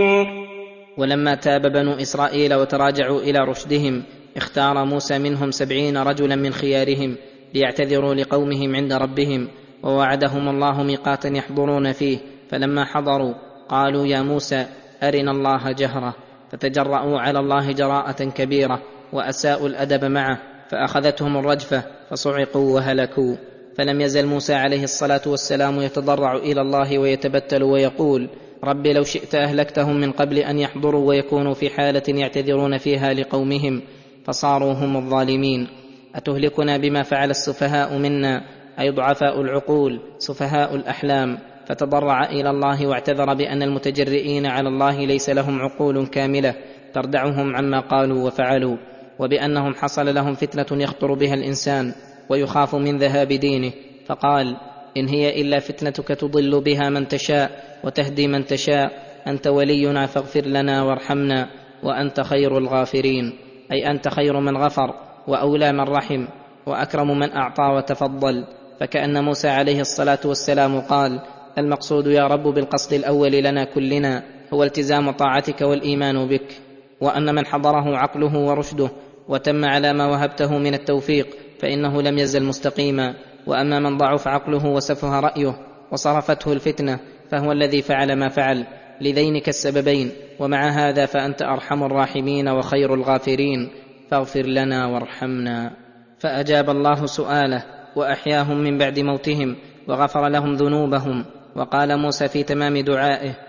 ولما 0.96 1.34
تاب 1.34 1.62
بنو 1.62 1.92
إسرائيل 1.92 2.54
وتراجعوا 2.54 3.20
إلى 3.20 3.38
رشدهم 3.38 4.02
اختار 4.36 4.84
موسى 4.84 5.18
منهم 5.18 5.50
سبعين 5.50 5.96
رجلا 5.96 6.36
من 6.36 6.52
خيارهم 6.52 7.16
ليعتذروا 7.54 8.14
لقومهم 8.14 8.76
عند 8.76 8.92
ربهم 8.92 9.48
ووعدهم 9.82 10.48
الله 10.48 10.82
ميقاتا 10.82 11.28
يحضرون 11.28 11.92
فيه. 11.92 12.18
فلما 12.50 12.84
حضروا 12.84 13.34
قالوا 13.68 14.06
يا 14.06 14.22
موسى 14.22 14.66
أرنا 15.02 15.30
الله 15.30 15.72
جهرة. 15.72 16.14
فتجرأوا 16.52 17.20
على 17.20 17.38
الله 17.38 17.72
جراءة 17.72 18.24
كبيرة 18.24 18.82
وأساءوا 19.12 19.68
الأدب 19.68 20.04
معه. 20.04 20.55
فأخذتهم 20.70 21.36
الرجفة 21.36 21.84
فصعقوا 22.10 22.74
وهلكوا. 22.74 23.36
فلم 23.78 24.00
يزل 24.00 24.26
موسى 24.26 24.54
عليه 24.54 24.82
الصلاة 24.84 25.20
والسلام 25.26 25.80
يتضرع 25.80 26.36
إلى 26.36 26.60
الله 26.60 26.98
ويتبتل 26.98 27.62
ويقول 27.62 28.28
رب 28.64 28.86
لو 28.86 29.04
شئت 29.04 29.34
أهلكتهم 29.34 30.00
من 30.00 30.12
قبل 30.12 30.38
أن 30.38 30.58
يحضروا 30.58 31.08
ويكونوا 31.08 31.54
في 31.54 31.70
حالة 31.70 32.02
يعتذرون 32.08 32.78
فيها 32.78 33.12
لقومهم 33.12 33.82
فصاروا 34.24 34.72
هم 34.72 34.96
الظالمين. 34.96 35.68
أتهلكنا 36.14 36.76
بما 36.76 37.02
فعل 37.02 37.30
السفهاء 37.30 37.98
منا؟ 37.98 38.42
أي 38.80 38.90
ضعفاء 38.90 39.40
العقول 39.40 40.00
سفهاء 40.18 40.74
الأحلام. 40.74 41.38
فتضرع 41.66 42.24
إلى 42.24 42.50
الله 42.50 42.86
واعتذر 42.86 43.34
بأن 43.34 43.62
المتجرئين 43.62 44.46
على 44.46 44.68
الله 44.68 45.06
ليس 45.06 45.30
لهم 45.30 45.60
عقول 45.60 46.06
كاملة 46.06 46.54
تردعهم 46.94 47.56
عما 47.56 47.80
قالوا 47.80 48.26
وفعلوا. 48.26 48.76
وبأنهم 49.18 49.74
حصل 49.74 50.14
لهم 50.14 50.34
فتنة 50.34 50.82
يخطر 50.82 51.14
بها 51.14 51.34
الإنسان 51.34 51.92
ويخاف 52.28 52.74
من 52.74 52.98
ذهاب 52.98 53.28
دينه. 53.28 53.72
فقال 54.06 54.56
إن 54.96 55.08
هي 55.08 55.40
إلا 55.40 55.58
فتنتك 55.58 56.08
تضل 56.08 56.60
بها 56.60 56.90
من 56.90 57.08
تشاء 57.08 57.78
وتهدي 57.84 58.28
من 58.28 58.46
تشاء. 58.46 58.92
أنت 59.26 59.46
ولينا 59.46 60.06
فاغفر 60.06 60.46
لنا 60.46 60.82
وارحمنا 60.82 61.48
وأنت 61.82 62.20
خير 62.20 62.58
الغافرين. 62.58 63.32
أي 63.72 63.90
أنت 63.90 64.08
خير 64.08 64.40
من 64.40 64.56
غفر 64.56 64.94
وأولى 65.28 65.72
من 65.72 65.80
رحم 65.80 66.26
وأكرم 66.66 67.18
من 67.18 67.32
أعطى 67.32 67.62
وتفضل. 67.62 68.44
فكأن 68.80 69.24
موسى 69.24 69.48
عليه 69.48 69.80
الصلاة 69.80 70.18
والسلام 70.24 70.80
قال 70.80 71.20
المقصود 71.58 72.06
يا 72.06 72.26
رب 72.26 72.42
بالقصد 72.42 72.92
الأول 72.92 73.32
لنا 73.32 73.64
كلنا 73.64 74.22
هو 74.54 74.64
التزام 74.64 75.10
طاعتك 75.10 75.60
والإيمان 75.60 76.28
بك 76.28 76.60
وأن 77.00 77.34
من 77.34 77.46
حضره 77.46 77.96
عقله 77.96 78.38
ورشده 78.38 78.90
وتم 79.28 79.64
على 79.64 79.92
ما 79.92 80.06
وهبته 80.06 80.58
من 80.58 80.74
التوفيق 80.74 81.26
فإنه 81.58 82.02
لم 82.02 82.18
يزل 82.18 82.44
مستقيما. 82.44 83.14
وأما 83.46 83.78
من 83.78 83.96
ضعف 83.96 84.28
عقله 84.28 84.66
وسفه 84.66 85.20
رأيه 85.20 85.58
وصرفته 85.92 86.52
الفتنة 86.52 87.00
فهو 87.30 87.52
الذي 87.52 87.82
فعل 87.82 88.12
ما 88.12 88.28
فعل 88.28 88.66
لذينك 89.00 89.48
السببين. 89.48 90.10
ومع 90.40 90.68
هذا 90.68 91.06
فأنت 91.06 91.42
أرحم 91.42 91.82
الراحمين 91.82 92.48
وخير 92.48 92.94
الغافرين. 92.94 93.70
فاغفر 94.10 94.46
لنا 94.46 94.86
وارحمنا. 94.86 95.70
فأجاب 96.18 96.70
الله 96.70 97.06
سؤاله 97.06 97.64
وأحياهم 97.96 98.58
من 98.58 98.78
بعد 98.78 98.98
موتهم 99.00 99.56
وغفر 99.88 100.28
لهم 100.28 100.52
ذنوبهم. 100.52 101.24
وقال 101.56 101.98
موسى 101.98 102.28
في 102.28 102.42
تمام 102.42 102.78
دعائه 102.78 103.45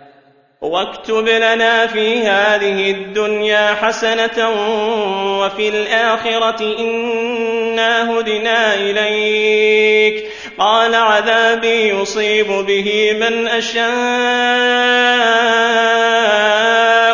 واكتب 0.61 1.27
لنا 1.27 1.87
في 1.87 2.27
هذه 2.27 2.91
الدنيا 2.91 3.73
حسنة 3.73 4.49
وفي 5.39 5.69
الآخرة 5.69 6.75
إنا 6.79 8.19
هدنا 8.19 8.75
إليك. 8.75 10.27
قال 10.59 10.95
عذابي 10.95 11.89
يصيب 11.89 12.47
به 12.47 13.13
من 13.13 13.47
أشاء 13.47 13.87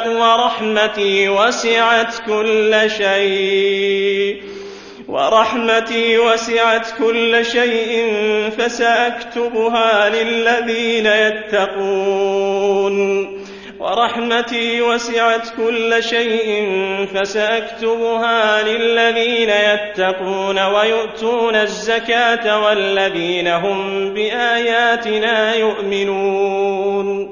ورحمتي 0.07 1.29
وسعت 1.29 2.15
كل 2.25 2.91
شيء. 2.97 4.52
ورحمتي 5.13 6.17
وسعت 6.17 6.87
كل 6.97 7.45
شيء 7.45 8.09
فسأكتبها 8.49 10.09
للذين 10.09 11.05
يتقون. 11.05 12.95
ورحمتي 13.79 14.81
وسعت 14.81 15.49
كل 15.57 16.03
شيء 16.03 16.65
فسأكتبها 17.05 18.63
للذين 18.63 19.49
يتقون 19.49 20.59
ويؤتون 20.59 21.55
الزكاة 21.55 22.65
والذين 22.65 23.47
هم 23.47 24.13
بآياتنا 24.13 25.55
يؤمنون. 25.55 27.29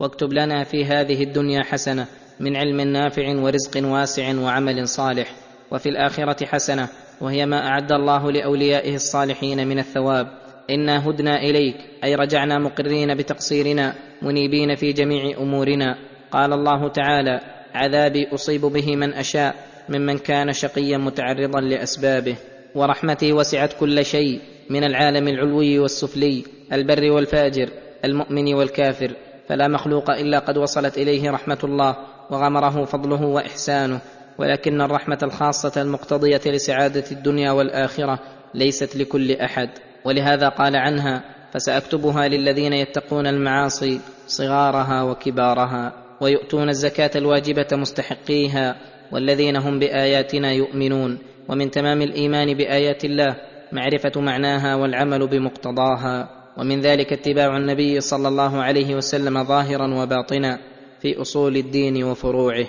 واكتب 0.00 0.32
لنا 0.32 0.64
في 0.64 0.84
هذه 0.84 1.22
الدنيا 1.22 1.62
حسنة 1.62 2.06
من 2.40 2.56
علم 2.56 2.80
نافع 2.80 3.28
ورزق 3.28 3.84
واسع 3.84 4.34
وعمل 4.44 4.88
صالح. 4.88 5.49
وفي 5.70 5.88
الآخرة 5.88 6.46
حسنة 6.46 6.88
وهي 7.20 7.46
ما 7.46 7.66
أعد 7.68 7.92
الله 7.92 8.32
لأوليائه 8.32 8.94
الصالحين 8.94 9.68
من 9.68 9.78
الثواب. 9.78 10.26
إنا 10.70 11.08
هدنا 11.08 11.42
إليك 11.42 11.76
أي 12.04 12.14
رجعنا 12.14 12.58
مقرين 12.58 13.14
بتقصيرنا 13.14 13.94
منيبين 14.22 14.74
في 14.74 14.92
جميع 14.92 15.38
أمورنا. 15.38 15.96
قال 16.30 16.52
الله 16.52 16.88
تعالى 16.88 17.40
عذابي 17.74 18.28
أصيب 18.34 18.60
به 18.60 18.96
من 18.96 19.12
أشاء 19.12 19.54
ممن 19.88 20.18
كان 20.18 20.52
شقيا 20.52 20.98
متعرضا 20.98 21.60
لأسبابه. 21.60 22.36
ورحمتي 22.74 23.32
وسعت 23.32 23.72
كل 23.72 24.04
شيء 24.04 24.40
من 24.70 24.84
العالم 24.84 25.28
العلوي 25.28 25.78
والسفلي 25.78 26.44
البر 26.72 27.10
والفاجر 27.10 27.68
المؤمن 28.04 28.54
والكافر. 28.54 29.10
فلا 29.48 29.68
مخلوق 29.68 30.10
إلا 30.10 30.38
قد 30.38 30.58
وصلت 30.58 30.98
إليه 30.98 31.30
رحمة 31.30 31.58
الله 31.64 31.96
وغمره 32.30 32.84
فضله 32.84 33.22
وإحسانه. 33.22 34.00
ولكن 34.40 34.80
الرحمة 34.80 35.18
الخاصة 35.22 35.82
المقتضية 35.82 36.40
لسعادة 36.46 37.04
الدنيا 37.12 37.50
والآخرة 37.50 38.18
ليست 38.54 38.96
لكل 38.96 39.32
أحد. 39.32 39.68
ولهذا 40.04 40.48
قال 40.48 40.76
عنها 40.76 41.24
فسأكتبها 41.52 42.28
للذين 42.28 42.72
يتقون 42.72 43.26
المعاصي 43.26 44.00
صغارها 44.26 45.02
وكبارها 45.02 45.92
ويؤتون 46.20 46.68
الزكاة 46.68 47.10
الواجبة 47.16 47.66
مستحقيها 47.72 48.76
والذين 49.12 49.56
هم 49.56 49.78
بآياتنا 49.78 50.52
يؤمنون. 50.52 51.18
ومن 51.48 51.70
تمام 51.70 52.02
الإيمان 52.02 52.54
بآيات 52.54 53.04
الله 53.04 53.36
معرفة 53.72 54.20
معناها 54.20 54.74
والعمل 54.74 55.26
بمقتضاها. 55.26 56.28
ومن 56.56 56.80
ذلك 56.80 57.12
اتباع 57.12 57.56
النبي 57.56 58.00
صلى 58.00 58.28
الله 58.28 58.62
عليه 58.62 58.94
وسلم 58.94 59.44
ظاهرا 59.44 59.94
وباطنا 59.94 60.58
في 61.00 61.20
أصول 61.20 61.56
الدين 61.56 62.04
وفروعه. 62.04 62.66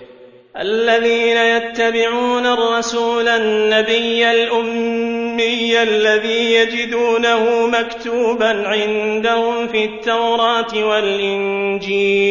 الذين 0.59 1.37
يتبعون 1.37 2.45
الرسول 2.45 3.27
النبي 3.27 4.31
الأمي 4.31 5.83
الذي 5.83 6.53
يجدونه 6.53 7.67
مكتوبا 7.67 8.67
عندهم 8.67 9.67
في 9.67 9.85
التوراة 9.85 10.85
والإنجيل 10.85 12.27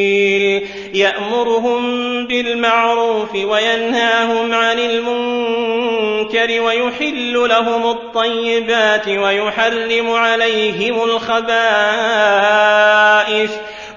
يأمرهم 0.95 1.81
بالمعروف 2.27 3.35
وينهاهم 3.35 4.55
عن 4.55 4.79
المنكر 4.79 6.61
ويحل 6.61 7.49
لهم 7.49 7.91
الطيبات 7.91 9.09
ويحرم 9.09 10.11
عليهم 10.11 11.05
الخبائث. 11.05 11.41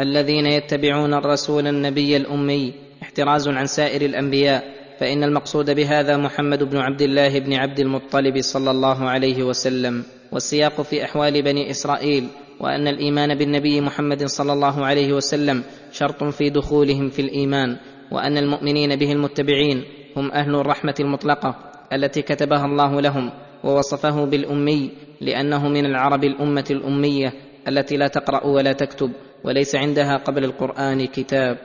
الذين 0.00 0.46
يتبعون 0.46 1.14
الرسول 1.14 1.66
النبي 1.66 2.16
الأمي 2.16 2.72
احتراز 3.02 3.48
عن 3.48 3.66
سائر 3.66 4.02
الأنبياء 4.02 4.64
فإن 5.00 5.24
المقصود 5.24 5.70
بهذا 5.70 6.16
محمد 6.16 6.62
بن 6.62 6.76
عبد 6.76 7.02
الله 7.02 7.38
بن 7.38 7.52
عبد 7.52 7.80
المطلب 7.80 8.40
صلى 8.40 8.70
الله 8.70 9.08
عليه 9.08 9.42
وسلم 9.42 10.04
والسياق 10.32 10.82
في 10.82 11.04
أحوال 11.04 11.42
بني 11.42 11.70
إسرائيل 11.70 12.28
وأن 12.60 12.88
الإيمان 12.88 13.34
بالنبي 13.34 13.80
محمد 13.80 14.24
صلى 14.24 14.52
الله 14.52 14.86
عليه 14.86 15.12
وسلم 15.12 15.62
شرط 15.92 16.24
في 16.24 16.50
دخولهم 16.50 17.08
في 17.10 17.22
الإيمان 17.22 17.76
وأن 18.10 18.38
المؤمنين 18.38 18.96
به 18.96 19.12
المتبعين 19.12 19.84
هم 20.16 20.32
أهل 20.32 20.54
الرحمة 20.54 20.94
المطلقة 21.00 21.54
التي 21.92 22.22
كتبها 22.22 22.66
الله 22.66 23.00
لهم 23.00 23.30
ووصفه 23.64 24.24
بالأمي 24.24 24.90
لأنه 25.20 25.68
من 25.68 25.86
العرب 25.86 26.24
الأمة 26.24 26.64
الأمية 26.70 27.32
التي 27.68 27.96
لا 27.96 28.08
تقرأ 28.08 28.46
ولا 28.46 28.72
تكتب. 28.72 29.12
وليس 29.44 29.76
عندها 29.76 30.16
قبل 30.16 30.44
القرآن 30.44 31.06
كتاب 31.06 31.58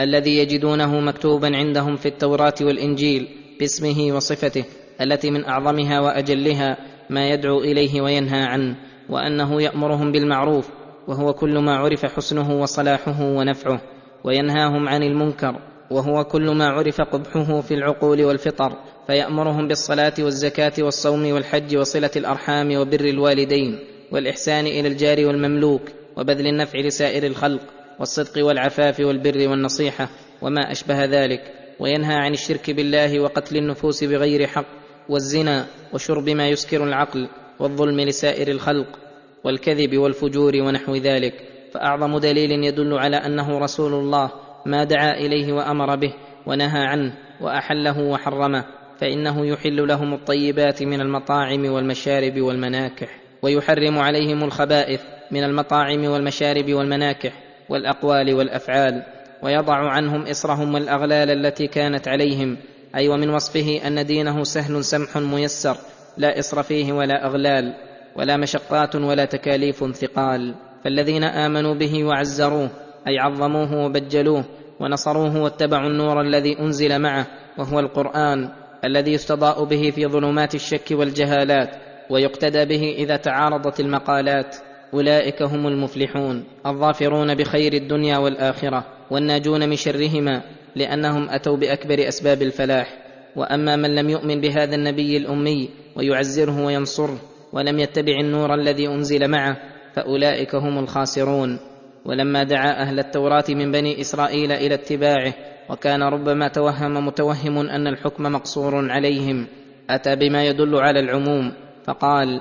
الذي 0.00 0.38
يجدونه 0.38 1.00
مكتوبا 1.00 1.56
عندهم 1.56 1.96
في 1.96 2.06
التوراة 2.06 2.54
والإنجيل 2.60 3.28
باسمه 3.60 4.16
وصفته 4.16 4.64
التي 5.00 5.30
من 5.30 5.44
أعظمها 5.44 6.00
وأجلها 6.00 6.76
ما 7.10 7.28
يدعو 7.28 7.60
إليه 7.60 8.00
وينهى 8.00 8.42
عنه 8.42 8.76
وأنه 9.08 9.62
يأمرهم 9.62 10.12
بالمعروف 10.12 10.68
وهو 11.08 11.32
كل 11.32 11.58
ما 11.58 11.76
عرف 11.76 12.06
حسنه 12.06 12.60
وصلاحه 12.60 13.22
ونفعه 13.22 13.80
وينهاهم 14.24 14.88
عن 14.88 15.02
المنكر 15.02 15.60
وهو 15.90 16.24
كل 16.24 16.50
ما 16.50 16.68
عرف 16.68 17.00
قبحه 17.00 17.60
في 17.60 17.74
العقول 17.74 18.24
والفطر 18.24 18.72
فيأمرهم 19.06 19.68
بالصلاة 19.68 20.14
والزكاة 20.18 20.72
والصوم 20.78 21.32
والحج 21.32 21.76
وصلة 21.76 22.10
الأرحام 22.16 22.76
وبر 22.76 23.00
الوالدين 23.00 23.78
والإحسان 24.12 24.66
إلى 24.66 24.88
الجار 24.88 25.26
والمملوك 25.26 25.82
وبذل 26.16 26.46
النفع 26.46 26.78
لسائر 26.78 27.26
الخلق 27.26 27.62
والصدق 27.98 28.46
والعفاف 28.46 29.00
والبر 29.00 29.48
والنصيحة 29.48 30.08
وما 30.42 30.72
أشبه 30.72 31.04
ذلك 31.04 31.52
وينهى 31.80 32.14
عن 32.14 32.32
الشرك 32.32 32.70
بالله 32.70 33.20
وقتل 33.20 33.56
النفوس 33.56 34.04
بغير 34.04 34.46
حق 34.46 34.66
والزنا 35.08 35.66
وشرب 35.92 36.28
ما 36.28 36.48
يسكر 36.48 36.84
العقل 36.84 37.28
والظلم 37.60 38.00
لسائر 38.00 38.48
الخلق 38.48 38.98
والكذب 39.44 39.96
والفجور 39.96 40.52
ونحو 40.56 40.94
ذلك. 40.94 41.34
فأعظم 41.72 42.18
دليل 42.18 42.50
يدل 42.50 42.98
على 42.98 43.16
أنه 43.16 43.58
رسول 43.58 43.94
الله 43.94 44.30
ما 44.66 44.84
دعا 44.84 45.10
إليه 45.10 45.52
وأمر 45.52 45.96
به 45.96 46.14
ونهى 46.46 46.86
عنه 46.86 47.12
وأحله 47.40 48.00
وحرمه 48.00 48.64
فإنه 49.00 49.46
يحل 49.46 49.88
لهم 49.88 50.14
الطيبات 50.14 50.82
من 50.82 51.00
المطاعم 51.00 51.66
والمشارب 51.66 52.40
والمناكح 52.40 53.08
ويحرم 53.42 53.98
عليهم 53.98 54.44
الخبائث 54.44 55.00
من 55.30 55.44
المطاعم 55.44 56.04
والمشارب 56.04 56.72
والمناكح 56.72 57.32
والأقوال 57.68 58.34
والأفعال 58.34 59.02
ويضع 59.42 59.74
عنهم 59.74 60.22
إصرهم 60.22 60.74
والأغلال 60.74 61.30
التي 61.30 61.66
كانت 61.66 62.08
عليهم. 62.08 62.56
أي 62.96 63.08
ومن 63.08 63.30
وصفه 63.30 63.80
أن 63.86 64.06
دينه 64.06 64.44
سهل 64.44 64.84
سمح 64.84 65.16
ميسر 65.16 65.76
لا 66.16 66.38
إصر 66.38 66.62
فيه 66.62 66.92
ولا 66.92 67.26
أغلال 67.26 67.74
ولا 68.16 68.36
مشقات 68.36 68.96
ولا 68.96 69.24
تكاليف 69.24 69.96
ثقال. 69.96 70.54
فالذين 70.84 71.24
آمنوا 71.24 71.74
به 71.74 72.04
وعزروه 72.04 72.70
أي 73.08 73.18
عظموه 73.18 73.84
وبجلوه 73.84 74.44
ونصروه 74.80 75.42
واتبعوا 75.42 75.88
النور 75.88 76.20
الذي 76.20 76.58
أنزل 76.60 76.98
معه 76.98 77.26
وهو 77.58 77.80
القرآن 77.80 78.48
الذي 78.84 79.12
يستضاء 79.12 79.64
به 79.64 79.90
في 79.90 80.06
ظلمات 80.06 80.54
الشك 80.54 80.90
والجهالات 80.90 81.70
ويقتدى 82.10 82.64
به 82.64 82.94
إذا 82.98 83.16
تعارضت 83.16 83.80
المقالات. 83.80 84.56
أولئك 84.94 85.42
هم 85.42 85.66
المفلحون 85.66 86.44
الظافرون 86.66 87.34
بخير 87.34 87.72
الدنيا 87.72 88.18
والآخرة 88.18 88.84
والناجون 89.10 89.68
من 89.68 89.76
شرهما 89.76 90.42
لأنهم 90.76 91.28
أتوا 91.30 91.56
بأكبر 91.56 92.08
أسباب 92.08 92.42
الفلاح. 92.42 92.98
وأما 93.36 93.76
من 93.76 93.94
لم 93.94 94.10
يؤمن 94.10 94.40
بهذا 94.40 94.74
النبي 94.74 95.16
الأمي 95.16 95.68
ويعزره 95.96 96.64
وينصره 96.64 97.18
ولم 97.52 97.78
يتبع 97.78 98.20
النور 98.20 98.54
الذي 98.54 98.88
أنزل 98.88 99.28
معه 99.28 99.56
فأولئك 99.94 100.54
هم 100.54 100.78
الخاسرون. 100.78 101.58
ولما 102.04 102.42
دعا 102.42 102.82
أهل 102.82 102.98
التوراة 102.98 103.44
من 103.48 103.72
بني 103.72 104.00
إسرائيل 104.00 104.52
إلى 104.52 104.74
اتباعه 104.74 105.34
وكان 105.70 106.02
ربما 106.02 106.48
توهم 106.48 107.06
متوهم 107.06 107.58
أن 107.58 107.86
الحكم 107.86 108.22
مقصور 108.22 108.90
عليهم 108.90 109.46
أتى 109.90 110.16
بما 110.16 110.46
يدل 110.46 110.76
على 110.76 111.00
العموم 111.00 111.52
فقال 111.84 112.40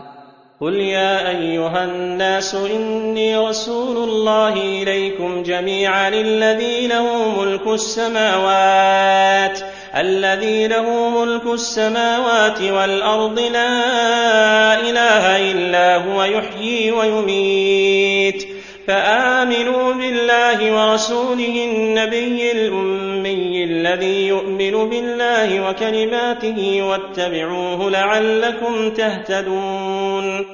قل 0.61 0.73
يا 0.73 1.29
ايها 1.29 1.83
الناس 1.83 2.55
اني 2.55 3.37
رسول 3.37 4.09
الله 4.09 4.53
اليكم 4.53 5.43
جميعا 5.43 6.09
الذي 6.09 6.87
له 6.87 7.41
ملك 7.41 7.67
السماوات 7.67 9.59
الذي 9.95 10.67
له 10.67 11.09
ملك 11.09 11.45
السماوات 11.45 12.61
والارض 12.61 13.39
لا 13.39 14.79
اله 14.79 15.51
إلا 15.51 15.95
هو 15.97 16.23
يحيي 16.23 16.91
ويميت 16.91 18.54
فآمنوا 18.87 19.93
بالله 19.93 20.59
ورسوله 20.77 21.55
النبي 21.71 22.51
الأمي 22.51 23.63
الذي 23.63 24.27
يؤمن 24.27 24.89
بالله 24.89 25.69
وكلماته 25.69 26.81
واتبعوه 26.81 27.91
لعلكم 27.91 28.89
تهتدون. 28.89 30.45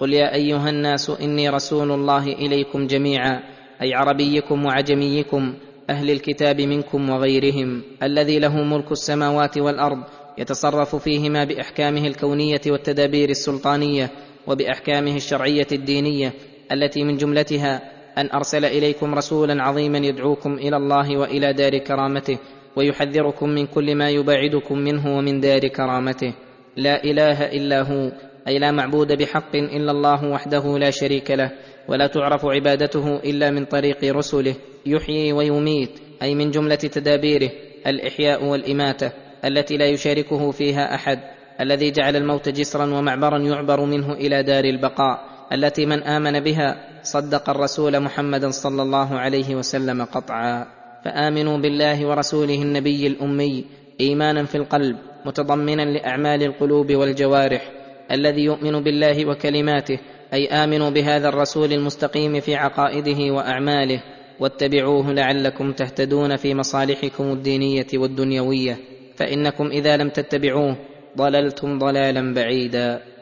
قل 0.00 0.12
يا 0.12 0.34
أيها 0.34 0.70
الناس 0.70 1.10
إني 1.10 1.48
رسول 1.48 1.90
الله 1.90 2.24
إليكم 2.24 2.86
جميعا 2.86 3.42
أي 3.82 3.94
عربيكم 3.94 4.64
وعجميكم 4.64 5.54
أهل 5.90 6.10
الكتاب 6.10 6.60
منكم 6.60 7.10
وغيرهم 7.10 7.82
الذي 8.02 8.38
له 8.38 8.56
ملك 8.56 8.92
السماوات 8.92 9.58
والأرض 9.58 9.98
يتصرف 10.38 10.96
فيهما 10.96 11.44
بأحكامه 11.44 12.06
الكونية 12.06 12.60
والتدابير 12.66 13.30
السلطانية 13.30 14.10
وبأحكامه 14.46 15.16
الشرعية 15.16 15.66
الدينية 15.72 16.32
التي 16.72 17.04
من 17.04 17.16
جملتها 17.16 17.82
أن 18.18 18.30
أرسل 18.34 18.64
إليكم 18.64 19.14
رسولا 19.14 19.62
عظيما 19.62 19.98
يدعوكم 19.98 20.54
إلى 20.54 20.76
الله 20.76 21.16
وإلى 21.18 21.52
دار 21.52 21.78
كرامته 21.78 22.38
ويحذركم 22.76 23.48
من 23.48 23.66
كل 23.66 23.94
ما 23.94 24.10
يبعدكم 24.10 24.78
منه 24.78 25.16
ومن 25.18 25.40
دار 25.40 25.68
كرامته. 25.68 26.34
لا 26.76 27.04
إله 27.04 27.46
إلا 27.46 27.82
هو 27.82 28.12
أي 28.48 28.58
لا 28.58 28.70
معبود 28.70 29.12
بحق 29.12 29.56
إلا 29.56 29.90
الله 29.92 30.24
وحده 30.24 30.78
لا 30.78 30.90
شريك 30.90 31.30
له 31.30 31.50
ولا 31.88 32.06
تعرف 32.06 32.44
عبادته 32.46 33.16
إلا 33.16 33.50
من 33.50 33.64
طريق 33.64 34.04
رسله. 34.04 34.54
يحيي 34.86 35.32
ويميت 35.32 35.90
أي 36.22 36.34
من 36.34 36.50
جملة 36.50 36.74
تدابيره 36.74 37.50
الإحياء 37.86 38.44
والإماتة 38.44 39.12
التي 39.44 39.76
لا 39.76 39.86
يشاركه 39.86 40.50
فيها 40.50 40.94
أحد 40.94 41.18
الذي 41.60 41.90
جعل 41.90 42.16
الموت 42.16 42.48
جسرا 42.48 42.84
ومعبرا 42.84 43.38
يعبر 43.38 43.84
منه 43.84 44.12
إلى 44.12 44.42
دار 44.42 44.64
البقاء. 44.64 45.33
التي 45.52 45.86
من 45.86 46.02
آمن 46.02 46.40
بها 46.40 46.76
صدق 47.02 47.50
الرسول 47.50 48.00
محمدا 48.00 48.50
صلى 48.50 48.82
الله 48.82 49.18
عليه 49.18 49.54
وسلم 49.54 50.04
قطعا. 50.04 50.66
فآمنوا 51.04 51.58
بالله 51.58 52.06
ورسوله 52.06 52.62
النبي 52.62 53.06
الأمي 53.06 53.64
إيمانا 54.00 54.44
في 54.44 54.54
القلب 54.54 54.96
متضمنا 55.26 55.82
لأعمال 55.82 56.42
القلوب 56.42 56.92
والجوارح 56.92 57.70
الذي 58.12 58.44
يؤمن 58.44 58.82
بالله 58.82 59.26
وكلماته 59.26 59.98
أي 60.32 60.48
آمنوا 60.48 60.90
بهذا 60.90 61.28
الرسول 61.28 61.72
المستقيم 61.72 62.40
في 62.40 62.54
عقائده 62.54 63.34
وأعماله 63.34 64.02
واتبعوه 64.40 65.12
لعلكم 65.12 65.72
تهتدون 65.72 66.36
في 66.36 66.54
مصالحكم 66.54 67.24
الدينية 67.24 67.86
والدنيوية. 67.94 68.76
فإنكم 69.16 69.66
إذا 69.66 69.96
لم 69.96 70.08
تتبعوه 70.08 70.76
ضللتم 71.16 71.78
ضلالا 71.78 72.34
بعيدا. 72.34 73.13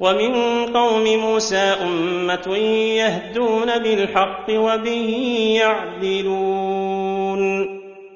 ومن 0.00 0.32
قوم 0.72 1.04
موسى 1.04 1.56
أمة 1.56 2.56
يهدون 2.96 3.78
بالحق 3.82 4.50
وبه 4.50 5.10
يعدلون. 5.60 7.40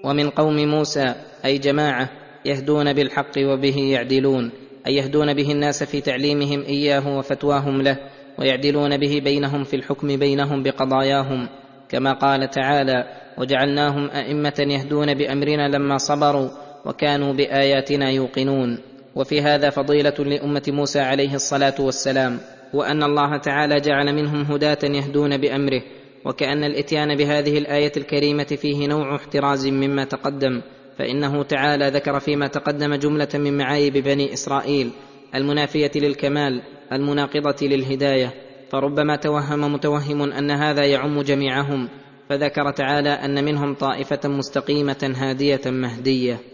ومن 0.05 0.31
قوم 0.31 0.57
موسى 0.69 1.15
أي 1.45 1.59
جماعة 1.59 2.11
يهدون 2.45 2.93
بالحق 2.93 3.39
وبه 3.39 3.77
يعدلون 3.77 4.51
أي 4.87 4.95
يهدون 4.95 5.35
به 5.35 5.53
الناس 5.53 5.85
في 5.85 6.01
تعليمهم 6.01 6.63
إياه 6.63 7.19
وفتواهم 7.19 7.83
له 7.83 7.97
ويعدلون 8.39 8.97
به 8.97 9.21
بينهم 9.25 9.65
في 9.65 9.77
الحكم 9.77 10.17
بينهم 10.17 10.63
بقضاياهم 10.63 11.49
كما 11.89 12.13
قال 12.13 12.51
تعالى 12.51 13.05
وجعلناهم 13.39 14.11
أئمة 14.11 14.55
يهدون 14.59 15.15
بأمرنا 15.15 15.69
لما 15.69 15.99
صبروا 15.99 16.49
وكانوا 16.87 17.33
بآياتنا 17.33 18.11
يوقنون 18.11 18.79
وفي 19.17 19.41
هذا 19.41 19.71
فضيلة 19.71 20.15
لأمة 20.19 20.63
موسى 20.69 21.01
عليه 21.01 21.35
الصلاة 21.35 21.75
والسلام 21.81 22.39
وأن 22.75 23.03
الله 23.03 23.37
تعالى 23.37 23.81
جعل 23.81 24.15
منهم 24.15 24.43
هداة 24.43 24.79
يهدون 24.83 25.37
بأمره 25.37 25.83
وكأن 26.25 26.65
الإتيان 26.65 27.17
بهذه 27.17 27.59
الآية 27.59 27.93
الكريمة 27.97 28.45
فيه 28.45 28.87
نوع 28.87 29.17
احتراز 29.17 29.67
مما 29.67 30.05
تقدم 30.05 30.63
فإنه 30.99 31.43
تعالى 31.43 31.89
ذكر 31.89 32.21
فيما 32.21 32.47
تقدم 32.47 32.95
جملة 32.95 33.29
من 33.35 33.57
معايب 33.57 33.93
بني 33.93 34.33
إسرائيل 34.33 34.91
المنافية 35.35 35.91
للكمال 35.97 36.63
المناقضة 36.93 37.67
للهداية 37.67 38.35
فربما 38.71 39.17
توهم 39.17 39.73
متوهم 39.75 40.23
أن 40.23 40.51
هذا 40.51 40.85
يعم 40.85 41.23
جميعهم 41.23 41.89
فذكر 42.29 42.71
تعالى 42.71 43.11
أن 43.11 43.45
منهم 43.45 43.75
طائفة 43.75 44.29
مستقيمة 44.29 45.15
هادية 45.17 45.61
مهدية. 45.67 46.54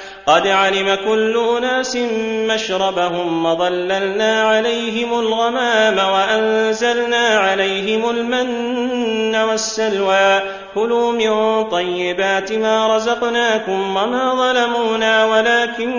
قد 0.25 0.47
علم 0.47 0.95
كل 0.95 1.57
أناس 1.57 1.97
مشربهم 2.53 3.45
وظللنا 3.45 4.41
عليهم 4.41 5.19
الغمام 5.19 5.97
وأنزلنا 5.97 7.27
عليهم 7.27 8.09
المن 8.09 9.35
والسلوى. 9.35 10.41
كلوا 10.75 11.11
من 11.11 11.63
طيبات 11.69 12.53
ما 12.53 12.95
رزقناكم 12.95 13.97
وما 13.97 14.35
ظلمونا 14.35 15.25
ولكن 15.25 15.91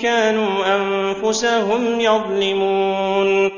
كانوا 0.00 0.76
أنفسهم 0.76 2.00
يظلمون. 2.00 3.50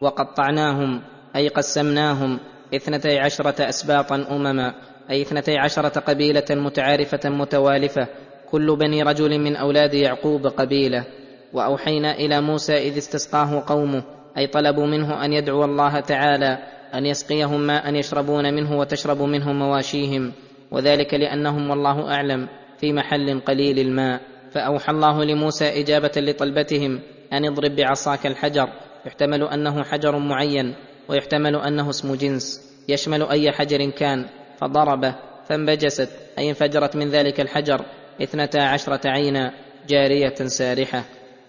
وقطعناهم 0.00 1.02
أي 1.36 1.48
قسمناهم 1.48 2.40
اثنتي 2.74 3.18
عشرة 3.18 3.68
اسباطا 3.68 4.26
أمما 4.30 4.74
أي 5.10 5.22
اثنتي 5.22 5.58
عشرة 5.58 6.00
قبيلة 6.00 6.44
متعارفة 6.50 7.30
متوالفة 7.30 8.06
كل 8.52 8.76
بني 8.76 9.02
رجل 9.02 9.38
من 9.38 9.56
أولاد 9.56 9.94
يعقوب 9.94 10.46
قبيلة 10.46 11.04
وأوحينا 11.52 12.14
إلى 12.14 12.40
موسى 12.40 12.88
إذ 12.88 12.98
استسقاه 12.98 13.64
قومه 13.66 14.02
أي 14.38 14.46
طلبوا 14.46 14.86
منه 14.86 15.24
أن 15.24 15.32
يدعو 15.32 15.64
الله 15.64 16.00
تعالى 16.00 16.58
أن 16.94 17.06
يسقيهم 17.06 17.60
ماء 17.60 17.94
يشربون 17.94 18.54
منه 18.54 18.78
وتشرب 18.78 19.22
منه 19.22 19.52
مواشيهم 19.52 20.32
وذلك 20.70 21.14
لأنهم 21.14 21.70
والله 21.70 22.14
أعلم 22.14 22.48
في 22.78 22.92
محل 22.92 23.40
قليل 23.40 23.78
الماء. 23.78 24.20
فأوحى 24.50 24.92
الله 24.92 25.24
لموسى 25.24 25.80
إجابة 25.80 26.12
لطلبتهم 26.16 27.00
أن 27.32 27.44
اضرب 27.44 27.76
بعصاك 27.76 28.26
الحجر 28.26 28.68
يحتمل 29.06 29.42
أنه 29.42 29.82
حجر 29.82 30.18
معين 30.18 30.74
ويحتمل 31.08 31.56
أنه 31.56 31.90
اسم 31.90 32.14
جنس 32.14 32.60
يشمل 32.88 33.22
أي 33.22 33.52
حجر 33.52 33.90
كان 33.90 34.26
فضربه 34.60 35.14
فانبجست 35.48 36.08
أي 36.38 36.48
انفجرت 36.48 36.96
من 36.96 37.08
ذلك 37.08 37.40
الحجر. 37.40 37.84
اثنتا 38.22 38.58
عشره 38.58 39.00
عينا 39.08 39.52
جارية 39.88 40.34
سارحة. 40.34 41.04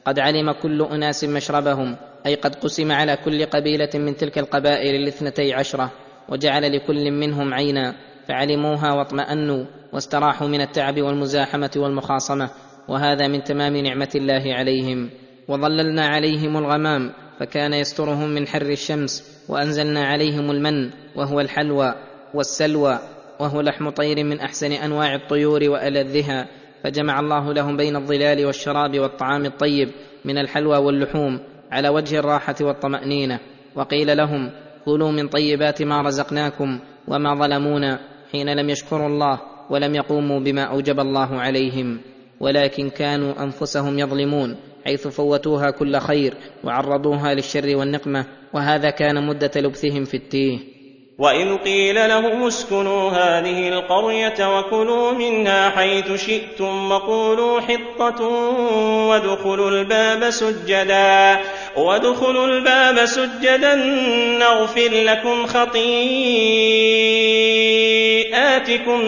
قد 0.06 0.19
علم 0.19 0.51
كل 0.51 0.81
أناس 0.81 1.23
مشربهم 1.23 1.95
أي 2.25 2.35
قد 2.35 2.56
قسم 2.56 2.91
على 2.91 3.17
كل 3.25 3.45
قبيلة 3.45 3.90
من 3.95 4.15
تلك 4.15 4.38
القبائل 4.38 4.95
الاثنتي 4.95 5.53
عشره 5.53 5.91
وجعل 6.30 6.75
لكل 6.75 7.11
منهم 7.11 7.53
عينا 7.53 7.95
فعلموها 8.27 8.93
واطمأنوا 8.93 9.65
واستراحوا 9.93 10.48
من 10.48 10.61
التعب 10.61 11.01
والمزاحمة 11.01 11.72
والمخاصمة 11.75 12.49
وهذا 12.88 13.27
من 13.27 13.43
تمام 13.43 13.77
نعمة 13.77 14.09
الله 14.15 14.53
عليهم. 14.53 15.09
وظللنا 15.48 16.07
عليهم 16.07 16.57
الغمام 16.57 17.11
فكان 17.40 17.73
يسترهم 17.73 18.30
من 18.30 18.48
حر 18.48 18.69
الشمس 18.69 19.43
وأنزلنا 19.49 20.06
عليهم 20.06 20.51
المن 20.51 20.90
وهو 21.15 21.40
الحلوى 21.40 21.95
والسلوى. 22.33 22.99
وهو 23.41 23.61
لحم 23.61 23.89
طير 23.89 24.23
من 24.23 24.39
أحسن 24.39 24.71
أنواع 24.71 25.15
الطيور 25.15 25.69
وألذها 25.69 26.47
فجمع 26.83 27.19
الله 27.19 27.53
لهم 27.53 27.77
بين 27.77 27.95
الظلال 27.95 28.45
والشراب 28.45 28.99
والطعام 28.99 29.45
الطيب 29.45 29.89
من 30.25 30.37
الحلوى 30.37 30.77
واللحوم 30.77 31.39
على 31.71 31.89
وجه 31.89 32.19
الراحة 32.19 32.55
والطمأنينة. 32.61 33.39
وقيل 33.75 34.17
لهم 34.17 34.51
كلوا 34.85 35.11
من 35.11 35.27
طيبات 35.27 35.81
ما 35.81 36.01
رزقناكم 36.01 36.79
وما 37.07 37.35
ظلمونا 37.35 37.99
حين 38.31 38.49
لم 38.49 38.69
يشكروا 38.69 39.07
الله 39.07 39.39
ولم 39.69 39.95
يقوموا 39.95 40.39
بما 40.39 40.63
أوجب 40.63 40.99
الله 40.99 41.41
عليهم. 41.41 41.99
ولكن 42.39 42.89
كانوا 42.89 43.43
أنفسهم 43.43 43.99
يظلمون 43.99 44.55
حيث 44.85 45.07
فوتوها 45.07 45.71
كل 45.71 45.97
خير 45.97 46.33
وعرضوها 46.63 47.33
للشر 47.33 47.75
والنقمة 47.75 48.25
وهذا 48.53 48.89
كان 48.89 49.27
مدة 49.27 49.51
لبثهم 49.55 50.03
في 50.03 50.17
التيه. 50.17 50.70
وإذ 51.17 51.57
قيل 51.57 51.95
لهم 51.95 52.43
اسكنوا 52.48 53.09
هذه 53.09 53.69
القرية 53.69 54.59
وكلوا 54.59 55.11
منها 55.11 55.69
حيث 55.69 56.25
شئتم 56.25 56.91
وقولوا 56.91 57.61
حطة 57.61 58.27
وادخلوا 59.07 59.69
الباب 59.69 60.30
سجدا 60.30 61.41
وادخلوا 61.77 62.48
الباب 62.48 63.06
سجدا 63.06 63.75
نغفر 64.40 64.90
لكم 64.91 65.45
خطيئاتكم 65.45 65.90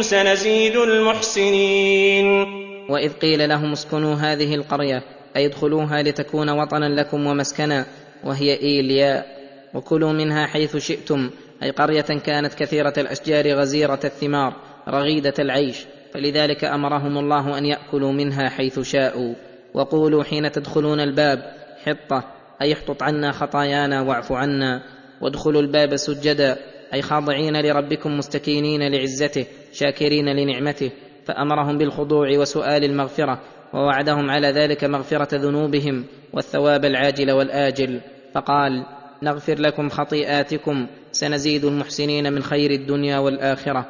سنزيد 0.01 0.75
المحسنين 0.75 2.45
واذ 2.90 3.14
قيل 3.14 3.49
لهم 3.49 3.72
اسكنوا 3.72 4.15
هذه 4.15 4.56
القريه 4.56 5.03
اي 5.35 5.45
ادخلوها 5.45 6.03
لتكون 6.03 6.49
وطنا 6.49 7.01
لكم 7.01 7.27
ومسكنا 7.27 7.85
وهي 8.23 8.59
ايلياء 8.61 9.25
وكلوا 9.73 10.11
منها 10.11 10.48
حيث 10.48 10.77
شئتم 10.77 11.30
أي 11.64 11.72
قرية 11.72 12.01
كانت 12.01 12.53
كثيرة 12.53 12.93
الأشجار 12.98 13.53
غزيرة 13.53 13.99
الثمار 14.03 14.53
رغيدة 14.88 15.33
العيش 15.40 15.85
فلذلك 16.14 16.64
أمرهم 16.64 17.17
الله 17.17 17.57
أن 17.57 17.65
يأكلوا 17.65 18.11
منها 18.11 18.49
حيث 18.49 18.80
شاءوا. 18.80 19.35
وقولوا 19.73 20.23
حين 20.23 20.51
تدخلون 20.51 20.99
الباب 20.99 21.40
حطة 21.85 22.23
أي 22.61 22.73
احطط 22.73 23.03
عنا 23.03 23.32
خطايانا 23.32 24.01
واعف 24.01 24.32
عنا. 24.32 24.83
وادخلوا 25.22 25.61
الباب 25.61 25.95
سجدا 25.95 26.57
أي 26.93 27.01
خاضعين 27.01 27.61
لربكم 27.61 28.17
مستكينين 28.17 28.91
لعزته 28.91 29.45
شاكرين 29.73 30.30
لنعمته. 30.30 30.91
فأمرهم 31.25 31.77
بالخضوع 31.77 32.38
وسؤال 32.38 32.83
المغفرة 32.83 33.41
ووعدهم 33.73 34.30
على 34.30 34.48
ذلك 34.48 34.83
مغفرة 34.83 35.38
ذنوبهم 35.38 36.06
والثواب 36.33 36.85
العاجل 36.85 37.32
والآجل. 37.32 38.01
فقال 38.33 38.85
نغفر 39.23 39.59
لكم 39.59 39.89
خطيئاتكم 39.89 40.87
سنزيد 41.11 41.65
المحسنين 41.65 42.33
من 42.33 42.43
خير 42.43 42.71
الدنيا 42.71 43.17
والآخرة. 43.17 43.85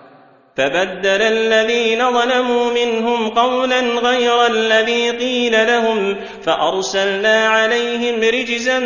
فبدل 0.56 1.22
الذين 1.22 2.00
ظلموا 2.12 2.74
منهم 2.74 3.30
قولا 3.30 3.80
غير 3.82 4.46
الذي 4.48 5.10
قيل 5.10 5.68
لهم 5.68 6.16
فأرسلنا 6.42 7.48
عليهم 7.48 8.22
رجزا 8.22 8.80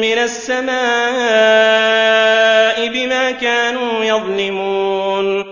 من 0.00 0.18
السماء 0.18 0.68
بما 2.88 3.30
كانوا 3.30 4.04
يظلمون. 4.04 5.44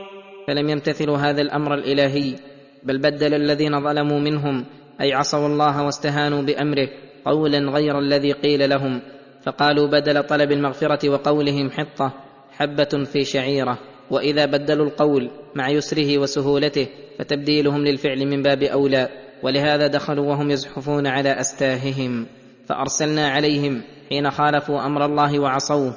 فلم 0.48 0.68
يمتثلوا 0.68 1.16
هذا 1.16 1.42
الأمر 1.42 1.74
الإلهي 1.74 2.34
بل 2.82 2.98
بدل 2.98 3.34
الذين 3.34 3.80
ظلموا 3.80 4.20
منهم 4.20 4.64
أي 5.00 5.12
عصوا 5.12 5.46
الله 5.46 5.82
واستهانوا 5.84 6.42
بأمره 6.42 6.88
قولا 7.24 7.58
غير 7.58 7.98
الذي 7.98 8.32
قيل 8.32 8.70
لهم 8.70 9.00
فقالوا 9.42 9.86
بدل 9.86 10.22
طلب 10.22 10.52
المغفرة 10.52 11.08
وقولهم 11.08 11.70
حطة 11.70 12.12
حبة 12.52 13.04
في 13.04 13.24
شعيرة 13.24 13.78
وإذا 14.10 14.46
بدلوا 14.46 14.86
القول 14.86 15.30
مع 15.54 15.68
يسره 15.68 16.18
وسهولته 16.18 16.88
فتبديلهم 17.18 17.84
للفعل 17.84 18.26
من 18.26 18.42
باب 18.42 18.62
أولى 18.62 19.08
ولهذا 19.42 19.86
دخلوا 19.86 20.26
وهم 20.26 20.50
يزحفون 20.50 21.06
على 21.06 21.40
أستاههم. 21.40 22.26
فأرسلنا 22.66 23.28
عليهم 23.28 23.82
حين 24.08 24.30
خالفوا 24.30 24.86
أمر 24.86 25.04
الله 25.04 25.40
وعصوه 25.40 25.94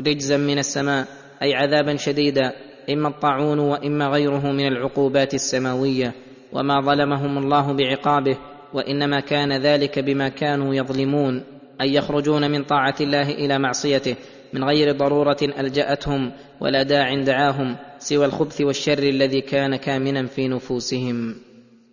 رجزا 0.00 0.36
من 0.36 0.58
السماء 0.58 1.06
أي 1.42 1.54
عذابا 1.54 1.96
شديدا 1.96 2.52
إما 2.90 3.08
الطاعون 3.08 3.58
وإما 3.58 4.08
غيره 4.08 4.52
من 4.52 4.66
العقوبات 4.66 5.34
السماوية. 5.34 6.14
وما 6.52 6.80
ظلمهم 6.80 7.38
الله 7.38 7.72
بعقابه 7.72 8.38
وإنما 8.74 9.20
كان 9.20 9.52
ذلك 9.52 9.98
بما 9.98 10.28
كانوا 10.28 10.74
يظلمون. 10.74 11.42
اي 11.80 11.94
يخرجون 11.94 12.50
من 12.50 12.64
طاعة 12.64 12.94
الله 13.00 13.30
إلى 13.30 13.58
معصيته 13.58 14.16
من 14.52 14.64
غير 14.64 14.92
ضرورة 14.92 15.36
ألجأتهم 15.42 16.32
ولا 16.60 16.82
داع 16.82 17.14
دعاهم 17.14 17.76
سوى 17.98 18.26
الخبث 18.26 18.60
والشر 18.60 18.98
الذي 18.98 19.40
كان 19.40 19.76
كامنا 19.76 20.26
في 20.26 20.48
نفوسهم. 20.48 21.34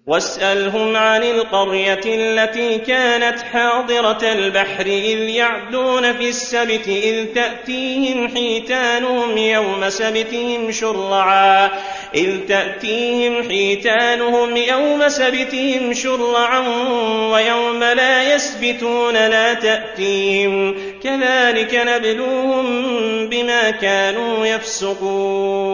واسألهم 0.10 0.96
عن 0.96 1.24
القرية 1.24 2.02
التي 2.06 2.78
كانت 2.78 3.42
حاضرة 3.42 4.20
البحر 4.24 4.86
إذ 4.86 5.30
يعدون 5.30 6.14
في 6.14 6.30
السبت 6.30 6.88
إذ 6.88 7.26
تأتيهم 7.26 8.28
حيتانهم 8.28 9.38
يوم 9.38 9.90
سبتهم 9.90 10.72
شرعا. 10.72 11.70
إذ 12.16 12.40
تأتيهم 12.48 13.44
حيتانهم 13.50 14.58
يوم 14.58 15.08
سبتهم 15.08 15.94
شرعا 15.94 16.60
ويوم 17.32 17.80
لا 17.80 18.36
يسبتون 18.36 19.14
لا 19.14 19.54
تأتيهم. 19.54 20.76
كذلك 21.04 21.82
نبلوهم 21.88 22.66
بما 23.30 23.72
كانوا 23.72 24.46
يفسقون. 24.46 25.70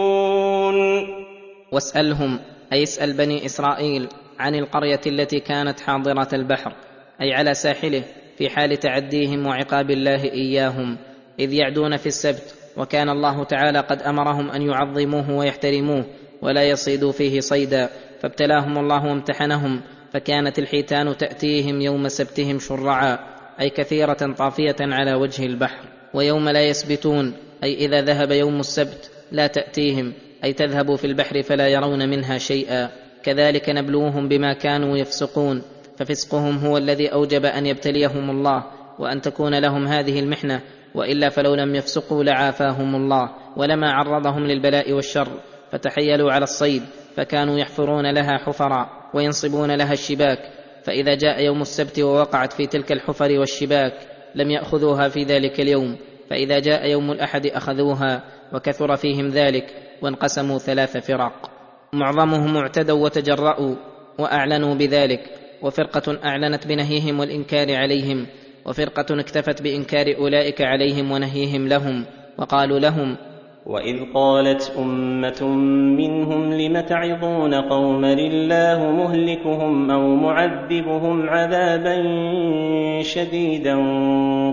واسألهم 1.72 2.40
أي 2.72 2.82
اسأل 2.82 3.12
بني 3.12 3.46
إسرائيل 3.46 4.08
عن 4.38 4.54
القرية 4.54 5.00
التي 5.06 5.40
كانت 5.40 5.80
حاضرة 5.80 6.28
البحر 6.32 6.72
أي 7.20 7.34
على 7.34 7.54
ساحله 7.54 8.02
في 8.38 8.48
حال 8.48 8.76
تعديهم 8.76 9.46
وعقاب 9.46 9.90
الله 9.90 10.24
إياهم 10.24 10.98
إذ 11.40 11.52
يعدون 11.52 11.96
في 11.96 12.06
السبت 12.06 12.54
وكان 12.76 13.08
الله 13.08 13.44
تعالى 13.44 13.80
قد 13.80 14.02
أمرهم 14.02 14.50
أن 14.50 14.62
يعظموه 14.62 15.30
ويحترموه 15.30 16.04
ولا 16.42 16.62
يصيدوا 16.62 17.12
فيه 17.12 17.40
صيدا 17.40 17.90
فابتلاهم 18.20 18.78
الله 18.78 19.06
وامتحنهم 19.06 19.80
فكانت 20.12 20.58
الحيتان 20.58 21.16
تأتيهم 21.16 21.80
يوم 21.80 22.08
سبتهم 22.08 22.58
شرعا 22.58 23.18
أي 23.60 23.70
كثيرة 23.70 24.34
طافية 24.38 24.76
على 24.80 25.14
وجه 25.14 25.46
البحر. 25.46 25.84
ويوم 26.14 26.48
لا 26.48 26.62
يسبتون 26.62 27.34
أي 27.64 27.74
إذا 27.74 28.00
ذهب 28.00 28.30
يوم 28.30 28.60
السبت 28.60 29.10
لا 29.32 29.46
تأتيهم 29.46 30.12
أي 30.44 30.52
تذهب 30.52 30.94
في 30.94 31.06
البحر 31.06 31.42
فلا 31.42 31.68
يرون 31.68 32.08
منها 32.08 32.38
شيئا. 32.38 32.90
كذلك 33.26 33.70
نبلوهم 33.70 34.28
بما 34.28 34.52
كانوا 34.52 34.98
يفسقون 34.98 35.62
ففسقهم 35.98 36.58
هو 36.58 36.76
الذي 36.76 37.08
أوجب 37.08 37.44
أن 37.44 37.66
يبتليهم 37.66 38.30
الله 38.30 38.64
وأن 38.98 39.20
تكون 39.20 39.58
لهم 39.58 39.86
هذه 39.86 40.20
المحنة 40.20 40.60
وإلا 40.94 41.28
فلو 41.28 41.54
لم 41.54 41.74
يفسقوا 41.74 42.24
لعافاهم 42.24 42.94
الله 42.94 43.30
ولما 43.56 43.92
عرضهم 43.92 44.46
للبلاء 44.46 44.92
والشر 44.92 45.28
فتحيلوا 45.72 46.32
على 46.32 46.42
الصيد 46.42 46.82
فكانوا 47.16 47.58
يحفرون 47.58 48.10
لها 48.10 48.38
حفرا 48.38 48.90
وينصبون 49.14 49.70
لها 49.70 49.92
الشباك 49.92 50.38
فإذا 50.84 51.14
جاء 51.14 51.42
يوم 51.42 51.62
السبت 51.62 52.00
ووقعت 52.00 52.52
في 52.52 52.66
تلك 52.66 52.92
الحفر 52.92 53.38
والشباك 53.38 53.92
لم 54.34 54.50
يأخذوها 54.50 55.08
في 55.08 55.24
ذلك 55.24 55.60
اليوم 55.60 55.96
فإذا 56.30 56.58
جاء 56.58 56.90
يوم 56.90 57.12
الأحد 57.12 57.46
أخذوها 57.46 58.22
وكثر 58.52 58.96
فيهم 58.96 59.28
ذلك 59.28 59.74
وانقسموا 60.02 60.58
ثلاث 60.58 60.96
فرق. 60.96 61.55
معظمهم 61.92 62.56
اعتدوا 62.56 63.04
وتجرأوا 63.04 63.74
وأعلنوا 64.18 64.74
بذلك 64.74 65.20
وفرقة 65.62 66.18
أعلنت 66.24 66.66
بنهيهم 66.66 67.20
والإنكار 67.20 67.74
عليهم 67.74 68.26
وفرقة 68.66 69.20
اكتفت 69.20 69.62
بإنكار 69.62 70.14
أولئك 70.18 70.62
عليهم 70.62 71.10
ونهيهم 71.10 71.68
لهم 71.68 72.04
وقالوا 72.38 72.78
لهم 72.78 73.16
وإذ 73.66 73.96
قالت 74.14 74.72
أمة 74.78 75.48
منهم 75.98 76.54
لم 76.54 76.80
تعظون 76.80 77.54
قوما 77.54 78.12
الله 78.12 78.90
مهلكهم 78.90 79.90
أو 79.90 80.14
معذبهم 80.14 81.28
عذابا 81.28 82.02
شديدا؟ 83.02 83.74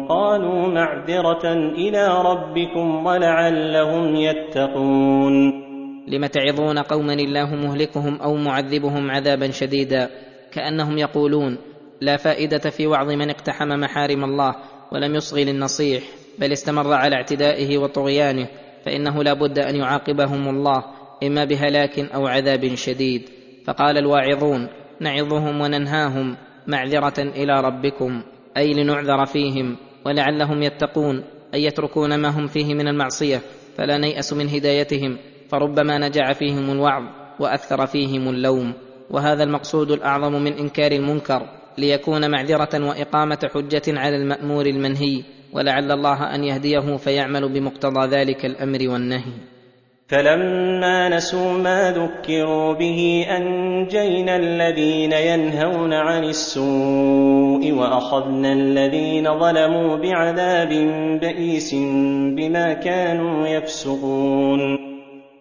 قالوا 0.10 0.68
معذرة 0.68 1.54
إلى 1.54 2.22
ربكم 2.26 3.06
ولعلهم 3.06 4.16
يتقون. 4.16 5.73
لم 6.08 6.26
تعظون 6.26 6.80
قوما 6.80 7.14
الله 7.14 7.56
مهلكهم 7.56 8.22
أو 8.22 8.36
معذبهم 8.36 9.12
عذابا 9.12 9.52
شديدا 9.52 10.10
كأنهم 10.52 10.98
يقولون 10.98 11.58
لا 12.02 12.18
فائدة 12.18 12.70
في 12.70 12.88
وعظ 12.88 13.10
من 13.10 13.30
اقتحم 13.30 13.68
محارم 13.68 14.24
الله 14.24 14.56
ولم 14.92 15.16
يصغي 15.16 15.44
للنصيح 15.44 16.04
بل 16.40 16.52
استمر 16.52 16.94
على 16.94 17.16
اعتدائه 17.16 17.78
وطغيانه 17.78 18.48
فإنه 18.86 19.24
لا 19.24 19.34
بد 19.34 19.60
أن 19.60 19.76
يعاقبهم 19.76 20.50
الله 20.50 20.84
إما 21.24 21.46
بهلاك 21.46 22.00
أو 22.00 22.28
عذاب 22.28 22.76
شديد. 22.76 23.30
فقال 23.66 23.98
الواعظون 23.98 24.68
نعظهم 25.00 25.62
وننهاهم 25.62 26.38
معذرة 26.68 27.20
إلى 27.20 27.62
ربكم 27.62 28.22
أي 28.58 28.74
لنعذر 28.74 29.26
فيهم 29.26 29.78
ولعلهم 30.06 30.64
يتقون 30.64 31.24
ان 31.54 31.60
يتركون 31.60 32.16
ما 32.16 32.30
هم 32.30 32.48
فيه 32.48 32.74
من 32.74 32.88
المعصية 32.88 33.42
فلا 33.78 33.98
نيأس 33.98 34.34
من 34.34 34.50
هدايتهم. 34.50 35.18
فربما 35.50 35.98
نجع 35.98 36.34
فيهم 36.34 36.72
الوعظ 36.72 37.04
وأثر 37.40 37.86
فيهم 37.86 38.30
اللوم. 38.30 38.74
وهذا 39.12 39.44
المقصود 39.44 39.92
الأعظم 39.92 40.34
من 40.44 40.54
إنكار 40.54 40.92
المنكر 40.92 41.42
ليكون 41.78 42.32
معذرة 42.32 42.88
وإقامة 42.88 43.50
حجة 43.54 43.82
على 43.88 44.16
المأمور 44.16 44.66
المنهي 44.66 45.24
ولعل 45.54 45.92
الله 45.92 46.36
أن 46.36 46.44
يهديه 46.44 46.98
فيعمل 46.98 47.54
بمقتضى 47.54 48.08
ذلك 48.08 48.46
الأمر 48.46 48.80
والنهي. 48.90 49.34
فلما 50.08 51.10
نسوا 51.10 51.52
ما 51.52 51.92
ذكروا 51.92 52.74
به 52.74 53.26
أنجينا 53.30 54.36
الذين 54.36 55.12
ينهون 55.12 55.94
عن 55.94 56.24
السوء 56.24 57.72
وأخذنا 57.72 58.54
الذين 58.54 59.40
ظلموا 59.40 59.98
بعذاب 59.98 60.70
بئيس 61.22 61.76
بما 62.38 62.74
كانوا 62.74 63.48
يفسقون. 63.48 64.93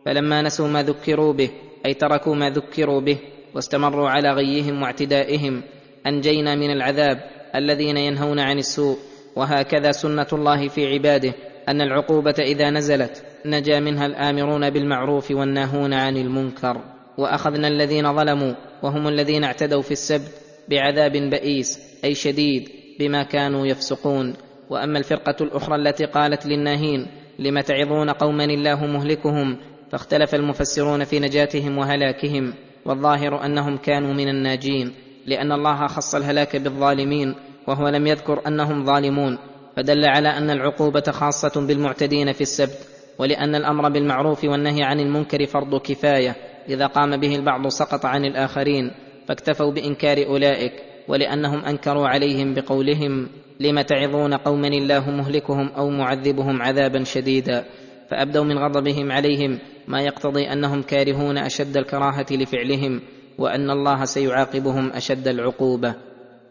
فلما 0.07 0.43
نسوا 0.43 0.69
ما 0.69 0.83
ذكروا 0.83 1.33
به 1.33 1.51
أي 1.87 1.95
تركوا 1.95 2.35
ما 2.35 2.51
ذكروا 2.51 3.01
به 3.01 3.19
واستمروا 3.55 4.09
على 4.09 4.33
غيهم 4.33 4.83
واعتدائهم 4.83 5.63
أنجينا 6.07 6.55
من 6.55 6.71
العذاب 6.71 7.21
الذين 7.55 7.97
ينهون 7.97 8.41
عن 8.41 8.59
السوء. 8.59 8.99
وهكذا 9.37 9.93
سنة 9.93 10.27
الله 10.33 10.69
في 10.69 10.93
عباده 10.93 11.35
أن 11.69 11.81
العقوبة 11.81 12.35
إذا 12.39 12.71
نزلت 12.71 13.25
نجا 13.47 13.81
منها 13.81 14.07
الآمرون 14.07 14.71
بالمعروف 14.71 15.31
والناهون 15.31 15.95
عن 15.95 16.17
المنكر. 16.17 16.81
وأخذنا 17.19 17.69
الذين 17.69 18.17
ظلموا 18.17 18.55
وهم 18.83 19.09
الذين 19.09 19.45
اعتدوا 19.45 19.83
في 19.83 19.93
السبت 19.93 20.31
بعذاب 20.69 21.13
بئيس 21.13 21.79
أي 22.05 22.15
شديد 22.15 22.69
بما 23.01 23.23
كانوا 23.23 23.67
يفسقون. 23.67 24.35
وأما 24.71 24.99
الفرقة 24.99 25.37
الأخرى 25.41 25.77
التي 25.77 26.05
قالت 26.05 26.47
للناهين 26.47 27.07
لم 27.39 27.61
تعظون 27.61 28.11
قوما 28.11 28.45
الله 28.45 28.87
مهلكهم؟ 28.87 29.59
فاختلف 29.93 30.35
المفسرون 30.35 31.05
في 31.05 31.21
نجاتهم 31.21 31.79
وهلاكهم 31.79 32.55
والظاهر 32.85 33.45
أنهم 33.45 33.77
كانوا 33.77 34.15
من 34.15 34.29
الناجين 34.29 34.93
لأن 35.27 35.53
الله 35.53 35.87
خص 35.87 36.15
الهلاك 36.15 36.57
بالظالمين 36.57 37.35
وهو 37.67 37.89
لم 37.89 38.07
يذكر 38.07 38.47
أنهم 38.47 38.85
ظالمون 38.85 39.39
فدل 39.77 40.05
على 40.05 40.29
أن 40.29 40.51
العقوبة 40.51 41.03
خاصة 41.11 41.67
بالمعتدين 41.67 42.33
في 42.33 42.41
السبت 42.41 42.79
ولأن 43.19 43.55
الأمر 43.55 43.89
بالمعروف 43.89 44.45
والنهي 44.45 44.83
عن 44.83 45.01
المنكر 45.01 45.47
فرض 45.47 45.81
كفاية 45.81 46.37
إذا 46.69 46.87
قام 46.87 47.17
به 47.17 47.37
البعض 47.37 47.69
سقط 47.69 48.07
عن 48.07 48.25
الآخرين 48.25 48.91
فاكتفوا 49.29 49.73
بإنكار 49.73 50.27
أولئك 50.27 50.73
ولأنهم 51.09 51.65
أنكروا 51.65 52.09
عليهم 52.09 52.55
بقولهم 52.55 53.29
لم 53.61 53.81
تعظون 53.81 54.35
قوما 54.35 54.69
الله 54.69 55.11
مهلكهم 55.11 55.69
أو 55.77 55.91
معذبهم 55.91 56.62
عذابا 56.62 57.05
شديدا؟ 57.05 57.65
فأبدوا 58.11 58.45
من 58.45 58.59
غضبهم 58.59 59.13
عليهم 59.13 59.59
ما 59.89 60.01
يقتضي 60.01 60.53
أنهم 60.53 60.83
كارهون 60.83 61.39
أشد 61.39 61.77
الكراهة 61.77 62.27
لفعلهم 62.31 63.01
وأن 63.39 63.71
الله 63.71 64.05
سيعاقبهم 64.05 64.93
أشد 64.93 65.29
العقوبة. 65.29 65.95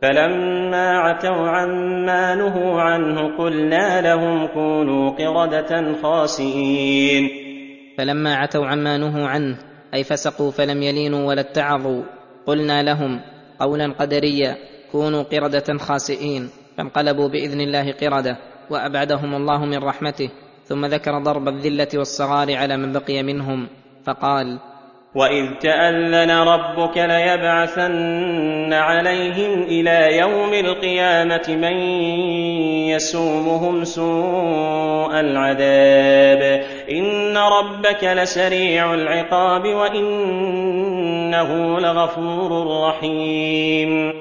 فلما 0.02 0.98
عتوا 0.98 1.48
عما 1.48 2.36
نهوا 2.36 2.82
عنه 2.82 3.38
قلنا 3.38 4.02
لهم 4.02 4.48
كونوا 4.48 5.10
قردة 5.10 5.94
خاسئين. 6.02 7.30
فلما 7.98 8.36
عتوا 8.36 8.66
عما 8.66 8.98
نهوا 8.98 9.28
عنه 9.28 9.58
أي 9.94 10.04
فسقوا 10.04 10.52
فلم 10.52 10.84
يلينوا 10.84 11.28
ولا 11.28 11.42
اتعظوا 11.42 12.04
قلنا 12.46 12.84
لهم 12.84 13.22
قولا 13.60 13.94
قدريا 13.94 14.58
كونوا 14.92 15.24
قردة 15.24 15.78
خاسئين 15.78 16.50
فانقلبوا 16.78 17.28
بإذن 17.28 17.62
الله 17.62 17.92
قردة 17.92 18.38
وأبعدهم 18.70 19.36
الله 19.36 19.66
من 19.66 19.78
رحمته. 19.78 20.30
ثم 20.72 20.86
ذكر 20.86 21.20
ضرب 21.20 21.48
الذلة 21.48 21.88
والصغار 21.96 22.56
على 22.56 22.78
من 22.78 22.94
بقي 22.94 23.24
منهم 23.24 23.68
فقال 24.06 24.60
واذ 25.16 25.58
تاذن 25.60 26.32
ربك 26.32 26.98
ليبعثن 26.98 28.74
عليهم 28.74 29.64
إلى 29.64 30.18
يوم 30.18 30.54
القيامه 30.54 31.48
من 31.50 31.74
يسومهم 32.96 33.84
سوء 33.84 35.20
العذاب 35.20 36.64
ان 36.92 37.38
ربك 37.38 38.04
لسريع 38.04 38.94
العقاب 38.94 39.68
وانه 39.68 41.50
لغفور 41.80 42.52
رحيم. 42.88 44.14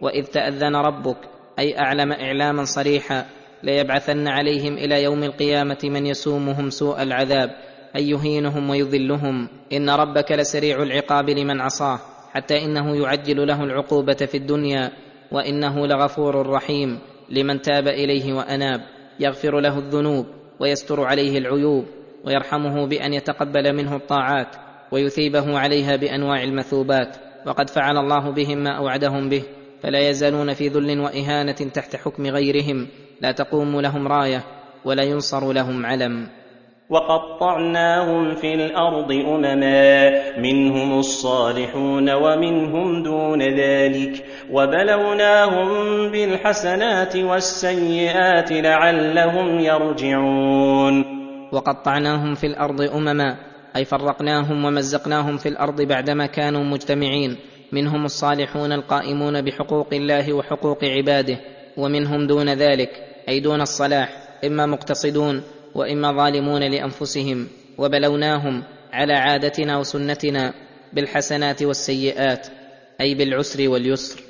واذ 0.00 0.24
تاذن 0.24 0.76
ربك 0.76 1.18
أي 1.58 1.78
أعلم 1.78 2.12
إعلاما 2.12 2.64
صريحا 2.64 3.41
ليبعثن 3.62 4.28
عليهم 4.28 4.74
إلى 4.74 5.02
يوم 5.02 5.22
القيامة 5.22 5.78
من 5.84 6.06
يسومهم 6.06 6.70
سوء 6.70 7.02
العذاب 7.02 7.50
ان 7.96 8.02
يهينهم 8.02 8.70
ويذلهم 8.70 9.48
إن 9.72 9.90
ربك 9.90 10.32
لسريع 10.32 10.82
العقاب 10.82 11.30
لمن 11.30 11.60
عصاه 11.60 11.98
حتى 12.32 12.64
إنه 12.64 12.96
يعجل 12.96 13.46
له 13.46 13.64
العقوبة 13.64 14.14
في 14.14 14.36
الدنيا 14.36 14.92
وإنه 15.32 15.86
لغفور 15.86 16.46
رحيم 16.46 16.98
لمن 17.30 17.62
تاب 17.62 17.88
إليه 17.88 18.32
وأناب. 18.32 18.80
يغفر 19.20 19.60
له 19.60 19.78
الذنوب 19.78 20.26
ويستر 20.60 21.04
عليه 21.04 21.38
العيوب 21.38 21.84
ويرحمه 22.24 22.86
بأن 22.86 23.14
يتقبل 23.14 23.72
منه 23.76 23.96
الطاعات 23.96 24.56
ويثيبه 24.92 25.58
عليها 25.58 25.96
بأنواع 25.96 26.42
المثوبات. 26.42 27.16
وقد 27.46 27.70
فعل 27.70 27.96
الله 27.96 28.30
بهم 28.30 28.58
ما 28.58 28.70
أوعدهم 28.70 29.28
به 29.28 29.42
فلا 29.82 30.08
يزالون 30.08 30.54
في 30.54 30.68
ذل 30.68 31.00
وإهانة 31.00 31.52
تحت 31.52 31.96
حكم 31.96 32.26
غيرهم. 32.26 32.88
لا 33.20 33.32
تقوم 33.32 33.80
لهم 33.80 34.08
راية 34.08 34.44
ولا 34.84 35.02
ينصر 35.02 35.52
لهم 35.52 35.86
علم. 35.86 36.28
وقطعناهم 36.90 38.34
في 38.34 38.54
الأرض 38.54 39.12
أمما 39.12 40.10
منهم 40.38 40.98
الصالحون 40.98 42.10
ومنهم 42.10 43.02
دون 43.02 43.42
ذلك. 43.42 44.24
وبلوناهم 44.50 45.68
بالحسنات 46.10 47.16
والسيئات 47.16 48.52
لعلهم 48.52 49.60
يرجعون. 49.60 51.04
وقطعناهم 51.52 52.34
في 52.34 52.46
الأرض 52.46 52.80
أمما 52.80 53.36
أي 53.76 53.84
فرقناهم 53.84 54.64
ومزقناهم 54.64 55.36
في 55.36 55.48
الأرض 55.48 55.82
بعدما 55.82 56.26
كانوا 56.26 56.64
مجتمعين. 56.64 57.36
منهم 57.72 58.04
الصالحون 58.04 58.72
القائمون 58.72 59.42
بحقوق 59.42 59.88
الله 59.92 60.32
وحقوق 60.32 60.84
عباده. 60.84 61.38
ومنهم 61.76 62.26
دون 62.26 62.48
ذلك 62.48 62.90
أي 63.28 63.40
دون 63.40 63.60
الصلاح 63.60 64.08
إما 64.44 64.66
مقتصدون 64.66 65.42
وإما 65.74 66.12
ظالمون 66.12 66.62
لأنفسهم 66.62 67.48
وبلوناهم 67.78 68.62
على 68.92 69.12
عادتنا 69.12 69.78
وسنتنا 69.78 70.54
بالحسنات 70.92 71.62
والسيئات 71.62 72.46
أي 73.00 73.14
بالعسر 73.14 73.68
واليسر. 73.68 74.20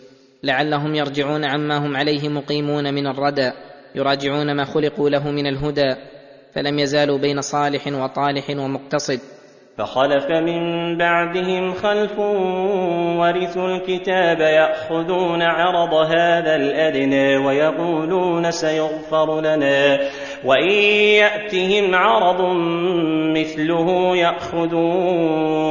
لعلهم 0.43 0.95
يرجعون 0.95 1.45
عما 1.45 1.77
هم 1.77 1.97
عليه 1.97 2.29
مقيمون 2.29 2.95
من 2.95 3.07
الردى 3.07 3.51
يراجعون 3.95 4.53
ما 4.57 4.65
خلقوا 4.65 5.11
له 5.11 5.31
من 5.31 5.47
الهدى 5.47 5.95
فلم 6.55 6.79
يزالوا 6.79 7.19
بين 7.19 7.41
صالح 7.41 7.87
وطالح 7.87 8.51
ومقتصد. 8.51 9.21
فخلف 9.79 10.31
من 10.31 10.97
بعدهم 10.99 11.73
خلف 11.73 12.19
ورثوا 13.19 13.69
الكتاب 13.69 14.41
يأخذون 14.41 15.43
عرض 15.43 15.95
هذا 15.95 16.57
الأدنى 16.57 17.37
ويقولون 17.37 18.51
سيغفر 18.51 19.41
لنا. 19.41 20.01
وإن 20.45 20.71
يأتهم 20.71 21.95
عرض 21.95 22.43
مثله 23.37 24.17
يأخذوه. 24.17 25.63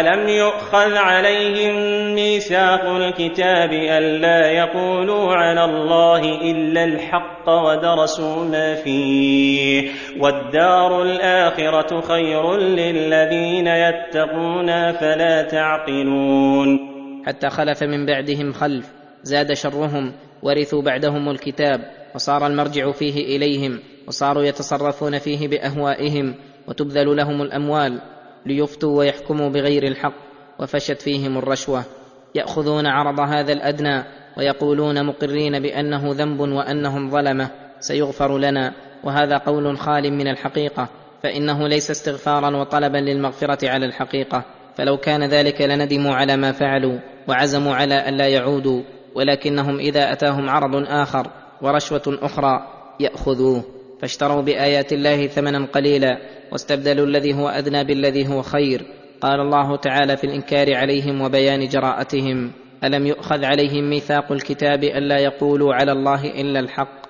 ألم 0.00 0.28
يؤخذ 0.28 0.96
عليهم 0.96 1.74
ميثاق 2.14 2.84
الكتاب 2.84 3.72
ألا 3.72 4.50
يقولوا 4.50 5.34
على 5.34 5.64
الله 5.64 6.20
إلا 6.20 6.84
الحق 6.84 7.48
ودرسوا 7.48 8.44
ما 8.44 8.74
فيه. 8.74 9.90
والدار 10.20 11.02
الآخرة 11.02 12.00
خير 12.00 12.54
للذين 12.92 13.66
يتقون 13.66 14.92
فلا 14.92 15.42
تعقلون. 15.42 16.92
حتى 17.26 17.50
خلف 17.50 17.82
من 17.82 18.06
بعدهم 18.06 18.52
خلف 18.52 18.92
زاد 19.22 19.52
شرهم 19.52 20.12
ورثوا 20.42 20.82
بعدهم 20.82 21.30
الكتاب 21.30 21.80
وصار 22.14 22.46
المرجع 22.46 22.90
فيه 22.90 23.36
إليهم 23.36 23.80
وصاروا 24.08 24.42
يتصرفون 24.42 25.18
فيه 25.18 25.48
بأهوائهم 25.48 26.34
وتبذل 26.68 27.16
لهم 27.16 27.42
الأموال 27.42 28.00
ليفتوا 28.46 28.98
ويحكموا 28.98 29.48
بغير 29.48 29.82
الحق 29.82 30.14
وفشت 30.58 31.02
فيهم 31.02 31.38
الرشوة. 31.38 31.84
يأخذون 32.34 32.86
عرض 32.86 33.20
هذا 33.20 33.52
الأدنى 33.52 34.04
ويقولون 34.38 35.06
مقرين 35.06 35.60
بأنه 35.60 36.12
ذنب 36.12 36.40
وأنهم 36.40 37.10
ظلمة 37.10 37.50
سيغفر 37.80 38.38
لنا 38.38 38.72
وهذا 39.04 39.36
قول 39.38 39.78
خال 39.78 40.12
من 40.12 40.28
الحقيقة. 40.28 40.88
فإنه 41.22 41.68
ليس 41.68 41.90
استغفارا 41.90 42.56
وطلبا 42.56 42.98
للمغفرة 42.98 43.68
على 43.68 43.86
الحقيقة. 43.86 44.44
فلو 44.74 44.96
كان 44.96 45.24
ذلك 45.24 45.60
لندموا 45.60 46.14
على 46.14 46.36
ما 46.36 46.52
فعلوا 46.52 46.98
وعزموا 47.28 47.74
على 47.74 48.08
الا 48.08 48.28
يعودوا 48.28 48.82
ولكنهم 49.14 49.78
إذا 49.78 50.12
أتاهم 50.12 50.50
عرض 50.50 50.84
آخر 50.88 51.26
ورشوة 51.62 52.18
أخرى 52.22 52.66
يأخذوه. 53.00 53.64
فاشتروا 54.00 54.42
بآيات 54.42 54.92
الله 54.92 55.26
ثمنا 55.26 55.66
قليلا 55.66 56.18
واستبدلوا 56.52 57.06
الذي 57.06 57.34
هو 57.34 57.48
أدنى 57.48 57.84
بالذي 57.84 58.28
هو 58.28 58.42
خير. 58.42 58.86
قال 59.20 59.40
الله 59.40 59.76
تعالى 59.76 60.16
في 60.16 60.24
الإنكار 60.24 60.74
عليهم 60.76 61.20
وبيان 61.20 61.68
جراءتهم 61.68 62.52
ألم 62.84 63.06
يؤخذ 63.06 63.44
عليهم 63.44 63.90
ميثاق 63.90 64.32
الكتاب 64.32 64.84
ألا 64.84 65.18
يقولوا 65.18 65.74
على 65.74 65.92
الله 65.92 66.40
إلا 66.40 66.60
الحق؟ 66.60 67.01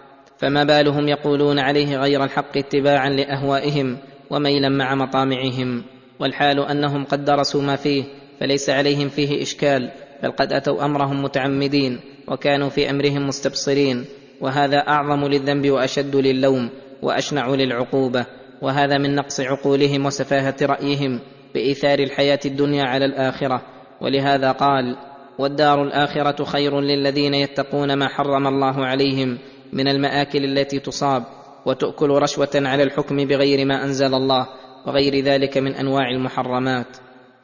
فما 0.43 0.65
بالهم 0.65 1.09
يقولون 1.09 1.59
عليه 1.59 1.97
غير 1.97 2.25
الحق 2.25 2.57
اتباعا 2.57 3.11
لأهوائهم 3.11 3.97
وميلا 4.31 4.69
مع 4.69 4.95
مطامعهم 4.95 5.83
والحال 6.21 6.61
أنهم 6.61 7.05
قد 7.05 7.25
درسوا 7.25 7.63
ما 7.63 7.77
فيه 7.77 8.05
فليس 8.41 8.71
عليهم 8.71 9.09
فيه 9.09 9.43
إشكال 9.43 9.91
بل 10.23 10.31
قد 10.31 10.53
أتوا 10.53 10.85
أمرهم 10.85 11.23
متعمدين 11.23 12.01
وكانوا 12.29 12.69
في 12.69 12.91
أمرهم 12.91 13.27
مستبصرين 13.27 14.05
وهذا 14.41 14.79
أعظم 14.79 15.27
للذنب 15.27 15.71
وأشد 15.71 16.17
للوم 16.17 16.71
وأشنع 17.03 17.49
للعقوبة 17.49 18.27
وهذا 18.63 18.99
من 18.99 19.15
نقص 19.15 19.41
عقولهم 19.41 20.07
وسفاهة 20.07 20.57
رأيهم 20.63 21.21
بإيثار 21.55 21.99
الحياة 21.99 22.41
الدنيا 22.47 22.85
على 22.85 23.05
الآخرة. 23.05 23.63
ولهذا 24.01 24.53
قال 24.53 24.97
والدار 25.39 25.83
الآخرة 25.83 26.45
خير 26.45 26.81
للذين 26.81 27.35
يتقون 27.35 27.95
ما 27.95 28.09
حرم 28.09 28.47
الله 28.47 28.87
عليهم 28.87 29.39
من 29.73 29.89
المآكل 29.89 30.45
التي 30.45 30.79
تصاب 30.79 31.25
وتؤكل 31.67 32.09
رشوة 32.09 32.51
على 32.55 32.83
الحكم 32.83 33.17
بغير 33.17 33.67
ما 33.67 33.85
أنزل 33.85 34.15
الله 34.15 34.47
وغير 34.87 35.25
ذلك 35.25 35.59
من 35.59 35.75
أنواع 35.75 36.11
المحرمات. 36.11 36.87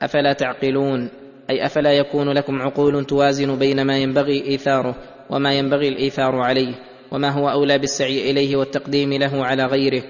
أفلا 0.02 0.32
تعقلون؟ 0.32 1.10
أي 1.50 1.66
أفلا 1.66 1.92
يكون 1.92 2.28
لكم 2.28 2.62
عقول 2.62 3.04
توازن 3.04 3.58
بين 3.58 3.82
ما 3.82 3.98
ينبغي 3.98 4.44
إيثاره 4.46 4.94
وما 5.30 5.54
ينبغي 5.54 5.88
الإيثار 5.88 6.36
عليه 6.36 6.74
وما 7.12 7.30
هو 7.30 7.50
أولى 7.50 7.78
بالسعي 7.78 8.30
إليه 8.30 8.56
والتقديم 8.56 9.12
له 9.12 9.46
على 9.46 9.64
غيره؟ 9.64 10.02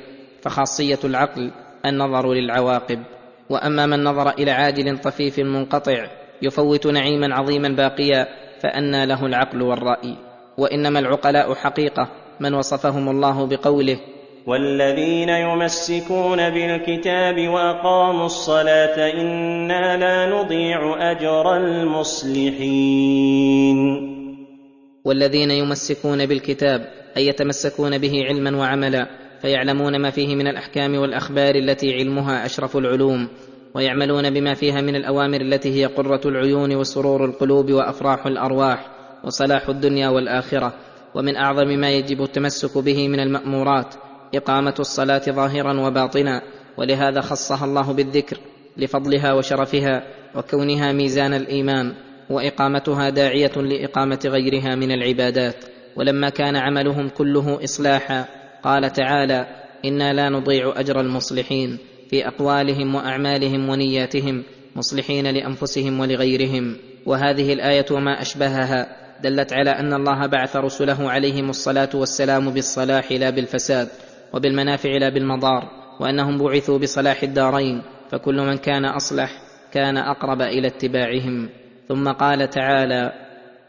فخاصية 0.42 0.98
العقل 1.05 1.50
النظر 1.86 2.32
للعواقب. 2.32 3.02
وأما 3.50 3.86
من 3.86 4.05
نظر 4.05 4.30
إلى 4.30 4.50
عاجل 4.50 4.98
طفيف 4.98 5.38
منقطع 5.38 6.06
يفوت 6.42 6.86
نعيما 6.86 7.34
عظيما 7.34 7.68
باقيا 7.68 8.26
فأنى 8.60 9.06
له 9.06 9.26
العقل 9.26 9.62
والرأي. 9.62 10.27
وإنما 10.58 10.98
العقلاء 10.98 11.54
حقيقة 11.54 12.08
من 12.40 12.54
وصفهم 12.54 13.08
الله 13.08 13.46
بقوله. 13.46 14.00
والذين 14.46 15.28
يمسكون 15.28 16.50
بالكتاب 16.50 17.48
وأقاموا 17.48 18.26
الصلاة 18.26 19.12
إنا 19.12 19.96
لا 19.96 20.26
نضيع 20.36 21.10
أجر 21.10 21.56
المصلحين. 21.56 22.98
والذين 25.04 25.50
يمسكون 25.50 26.26
بالكتاب 26.26 26.80
أي 27.16 27.26
يتمسكون 27.26 27.98
به 27.98 28.24
علما 28.24 28.56
وعملا 28.56 29.06
فيعلمون 29.42 30.02
ما 30.02 30.10
فيه 30.10 30.34
من 30.34 30.46
الأحكام 30.46 30.94
والأخبار 30.94 31.54
التي 31.54 31.94
علمها 31.94 32.46
أشرف 32.46 32.76
العلوم 32.76 33.28
ويعملون 33.74 34.30
بما 34.30 34.54
فيها 34.54 34.80
من 34.80 34.96
الأوامر 34.96 35.40
التي 35.40 35.80
هي 35.80 35.86
قرة 35.86 36.20
العيون 36.24 36.76
وسرور 36.76 37.24
القلوب 37.24 37.72
وأفراح 37.72 38.26
الأرواح. 38.26 38.98
وصلاح 39.24 39.68
الدنيا 39.68 40.08
والآخرة 40.08 40.72
ومن 41.14 41.36
أعظم 41.36 41.68
ما 41.68 41.90
يجب 41.90 42.22
التمسك 42.22 42.78
به 42.78 43.08
من 43.08 43.20
المأمورات 43.20 43.94
إقامة 44.34 44.74
الصلاة 44.78 45.22
ظاهرا 45.28 45.80
وباطنا 45.80 46.42
ولهذا 46.76 47.20
خصها 47.20 47.64
الله 47.64 47.92
بالذكر 47.92 48.38
لفضلها 48.76 49.32
وشرفها 49.32 50.02
وكونها 50.34 50.92
ميزان 50.92 51.34
الإيمان 51.34 51.94
وإقامتها 52.30 53.10
داعية 53.10 53.52
لإقامة 53.56 54.20
غيرها 54.24 54.74
من 54.74 54.92
العبادات. 54.92 55.64
ولما 55.97 56.28
كان 56.28 56.56
عملهم 56.56 57.08
كله 57.08 57.64
اصلاحا 57.64 58.24
قال 58.62 58.92
تعالى 58.92 59.47
إنا 59.84 60.12
لا 60.12 60.28
نضيع 60.28 60.72
أجر 60.76 61.00
المصلحين 61.00 61.78
في 62.10 62.28
أقوالهم 62.28 62.94
وأعمالهم 62.94 63.68
ونياتهم 63.68 64.42
مصلحين 64.76 65.26
لأنفسهم 65.26 66.00
ولغيرهم. 66.00 66.76
وهذه 67.06 67.52
الآية 67.52 67.86
وما 67.90 68.22
أشبهها 68.22 69.07
دلت 69.22 69.52
على 69.52 69.70
أن 69.70 69.92
الله 69.92 70.26
بعث 70.26 70.56
رسله 70.56 71.10
عليهم 71.10 71.50
الصلاة 71.50 71.88
والسلام 71.94 72.50
بالصلاح 72.50 73.12
لا 73.12 73.30
بالفساد 73.30 73.88
وبالمنافع 74.34 74.90
لا 74.90 75.08
بالمضار 75.08 75.64
وأنهم 76.00 76.38
بعثوا 76.38 76.78
بصلاح 76.78 77.22
الدارين 77.22 77.82
فكل 78.10 78.34
من 78.34 78.56
كان 78.56 78.84
أصلح 78.84 79.30
كان 79.72 79.97
أقرب 79.97 80.42
إلى 80.42 80.66
اتباعهم. 80.66 81.48
ثم 81.88 82.08
قال 82.08 82.50
تعالى 82.50 83.12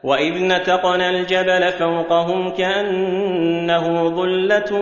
وإذ 0.03 0.33
نتقنا 0.33 1.09
الجبل 1.09 1.71
فوقهم 1.79 2.49
كأنه 2.49 4.09
ظلة 4.09 4.73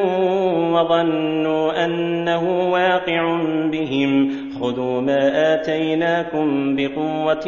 وظنوا 0.73 1.85
أنه 1.85 2.69
واقع 2.71 3.41
بهم. 3.71 4.46
خذوا 4.59 5.01
ما 5.01 5.53
آتيناكم 5.53 6.75
بقوة 6.75 7.47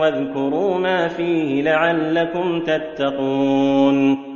واذكروا 0.00 0.78
ما 0.78 1.08
فيه 1.08 1.62
لعلكم 1.62 2.64
تتقون. 2.64 4.34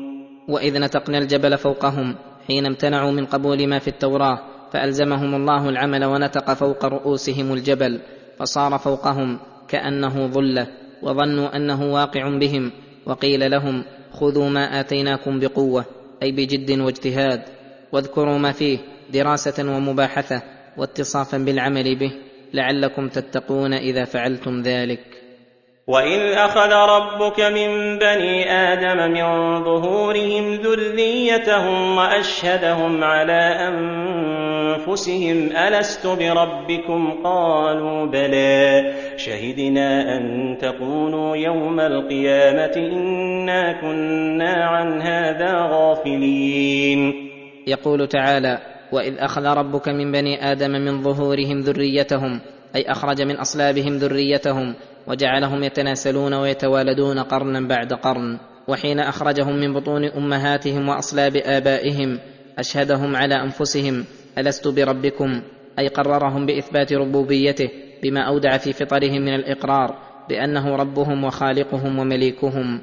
وإذ 0.48 0.80
نتقنا 0.80 1.18
الجبل 1.18 1.58
فوقهم 1.58 2.14
حين 2.46 2.66
امتنعوا 2.66 3.10
من 3.10 3.26
قبول 3.26 3.66
ما 3.66 3.78
في 3.78 3.88
التوراة 3.88 4.38
فألزمهم 4.72 5.34
الله 5.34 5.68
العمل 5.68 6.04
ونتق 6.04 6.54
فوق 6.54 6.84
رؤوسهم 6.84 7.52
الجبل 7.52 8.00
فصار 8.38 8.78
فوقهم 8.78 9.38
كأنه 9.68 10.26
ظلة 10.26 10.66
وظنوا 11.02 11.56
أنه 11.56 11.92
واقع 11.92 12.38
بهم 12.38 12.72
وقيل 13.06 13.50
لهم 13.50 13.82
خذوا 14.12 14.48
ما 14.48 14.80
آتيناكم 14.80 15.40
بقوة 15.40 15.84
أي 16.22 16.32
بجد 16.32 16.80
واجتهاد 16.80 17.42
واذكروا 17.92 18.38
ما 18.38 18.52
فيه 18.52 18.78
دراسة 19.12 19.76
ومباحثة 19.76 20.42
واتصافا 20.78 21.38
بالعمل 21.38 21.98
به 21.98 22.12
لعلكم 22.54 23.08
تتقون 23.08 23.72
إذا 23.72 24.04
فعلتم 24.04 24.62
ذلك. 24.62 25.00
واذ 25.86 26.32
اخذ 26.32 26.72
ربك 26.72 27.40
من 27.40 27.98
بني 27.98 28.52
آدم 28.52 29.12
من 29.12 29.24
ظهورهم 29.64 30.54
ذريتهم 30.54 31.96
واشهدهم 31.96 33.04
على 33.04 33.68
انفسهم 33.68 35.50
الست 35.56 36.06
بربكم؟ 36.06 37.22
قالوا 37.24 38.06
بلى 38.06 38.94
شهدنا 39.16 40.16
ان 40.16 40.56
تقولوا 40.60 41.36
يوم 41.36 41.80
القيامه 41.80 42.76
انا 42.76 43.80
كنا 43.80 44.54
عن 44.64 45.00
هذا 45.00 45.68
غافلين. 45.70 47.30
يقول 47.66 48.08
تعالى 48.08 48.77
وإذ 48.92 49.18
أخذ 49.18 49.44
ربك 49.44 49.88
من 49.88 50.12
بني 50.12 50.52
آدم 50.52 50.70
من 50.70 51.02
ظهورهم 51.02 51.60
ذريتهم 51.60 52.40
أي 52.76 52.82
أخرج 52.82 53.22
من 53.22 53.36
أصلابهم 53.36 53.96
ذريتهم 53.96 54.74
وجعلهم 55.06 55.62
يتناسلون 55.62 56.34
ويتوالدون 56.34 57.18
قرنا 57.18 57.60
بعد 57.68 57.92
قرن 57.92 58.38
وحين 58.68 59.00
أخرجهم 59.00 59.56
من 59.56 59.72
بطون 59.72 60.04
أمهاتهم 60.04 60.88
وأصلاب 60.88 61.36
آبائهم 61.36 62.18
أشهدهم 62.58 63.16
على 63.16 63.34
أنفسهم 63.34 64.04
ألست 64.38 64.68
بربكم؟ 64.68 65.42
أي 65.78 65.88
قررهم 65.88 66.46
بإثبات 66.46 66.92
ربوبيته 66.92 67.68
بما 68.02 68.20
أودع 68.20 68.56
في 68.56 68.72
فطرهم 68.72 69.22
من 69.22 69.34
الإقرار 69.34 69.98
بأنه 70.28 70.76
ربهم 70.76 71.24
وخالقهم 71.24 71.98
ومليكهم. 71.98 72.80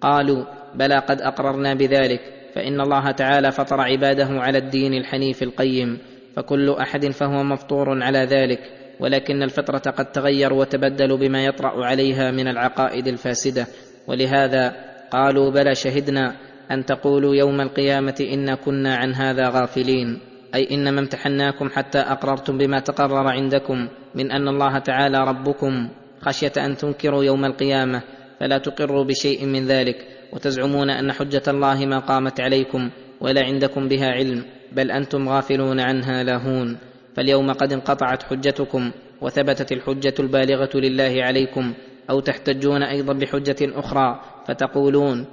قالوا 0.00 0.44
بلى 0.74 0.98
قد 0.98 1.20
أقررنا 1.20 1.74
بذلك. 1.74 2.20
فإن 2.58 2.80
الله 2.80 3.10
تعالى 3.10 3.52
فطر 3.52 3.80
عباده 3.80 4.28
على 4.30 4.58
الدين 4.58 4.94
الحنيف 4.94 5.42
القيم 5.42 5.98
فكل 6.36 6.70
أحد 6.70 7.06
فهو 7.06 7.42
مفطور 7.42 8.02
على 8.02 8.18
ذلك 8.18 8.60
ولكن 9.00 9.42
الفطرة 9.42 9.90
قد 9.90 10.12
تغيروا 10.12 10.60
وتبدلوا 10.60 11.18
بما 11.18 11.44
يطرأ 11.44 11.84
عليها 11.84 12.30
من 12.30 12.48
العقائد 12.48 13.08
الفاسدة. 13.08 13.66
ولهذا 14.06 14.74
قالوا 15.10 15.50
بلى 15.50 15.74
شهدنا 15.74 16.36
أن 16.70 16.84
تقولوا 16.84 17.34
يوم 17.34 17.60
القيامة 17.60 18.26
إنا 18.32 18.54
كنا 18.54 18.96
عن 18.96 19.14
هذا 19.14 19.48
غافلين 19.48 20.18
أي 20.54 20.68
انما 20.70 21.00
امتحناكم 21.00 21.68
حتى 21.68 21.98
أقررتم 21.98 22.58
بما 22.58 22.80
تقرر 22.80 23.28
عندكم 23.28 23.88
من 24.14 24.32
أن 24.32 24.48
الله 24.48 24.78
تعالى 24.78 25.18
ربكم 25.18 25.88
خشية 26.20 26.52
أن 26.58 26.76
تنكروا 26.76 27.24
يوم 27.24 27.44
القيامة 27.44 28.02
فلا 28.40 28.58
تقروا 28.58 29.04
بشيء 29.04 29.46
من 29.46 29.66
ذلك. 29.66 30.17
وتزعمون 30.32 30.90
أن 30.90 31.12
حجة 31.12 31.42
الله 31.48 31.86
ما 31.86 31.98
قامت 31.98 32.40
عليكم 32.40 32.90
ولا 33.20 33.44
عندكم 33.44 33.88
بها 33.88 34.10
علم 34.10 34.44
بل 34.72 34.90
أنتم 34.90 35.28
غافلون 35.28 35.80
عنها 35.80 36.22
لاهون. 36.22 36.78
فاليوم 37.18 37.52
قد 37.52 37.72
انقطعت 37.72 38.22
حجتكم 38.22 38.90
وثبتت 39.20 39.72
الحجة 39.72 40.14
البالغة 40.20 40.70
لله 40.74 41.24
عليكم 41.24 41.74
أو 42.10 42.20
تحتجون 42.20 42.82
أيضا 42.82 43.12
بحجة 43.12 43.56
أخرى 43.60 44.20
فتقولون 44.48 45.26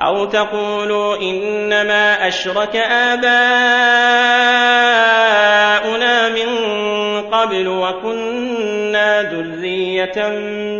أو 0.00 0.24
تقولوا 0.24 1.16
إنما 1.16 2.28
أشرك 2.28 2.76
آباؤنا 2.76 3.24
من 6.28 6.48
قبل 7.44 7.68
وكنا 7.68 9.22
ذرية 9.22 10.18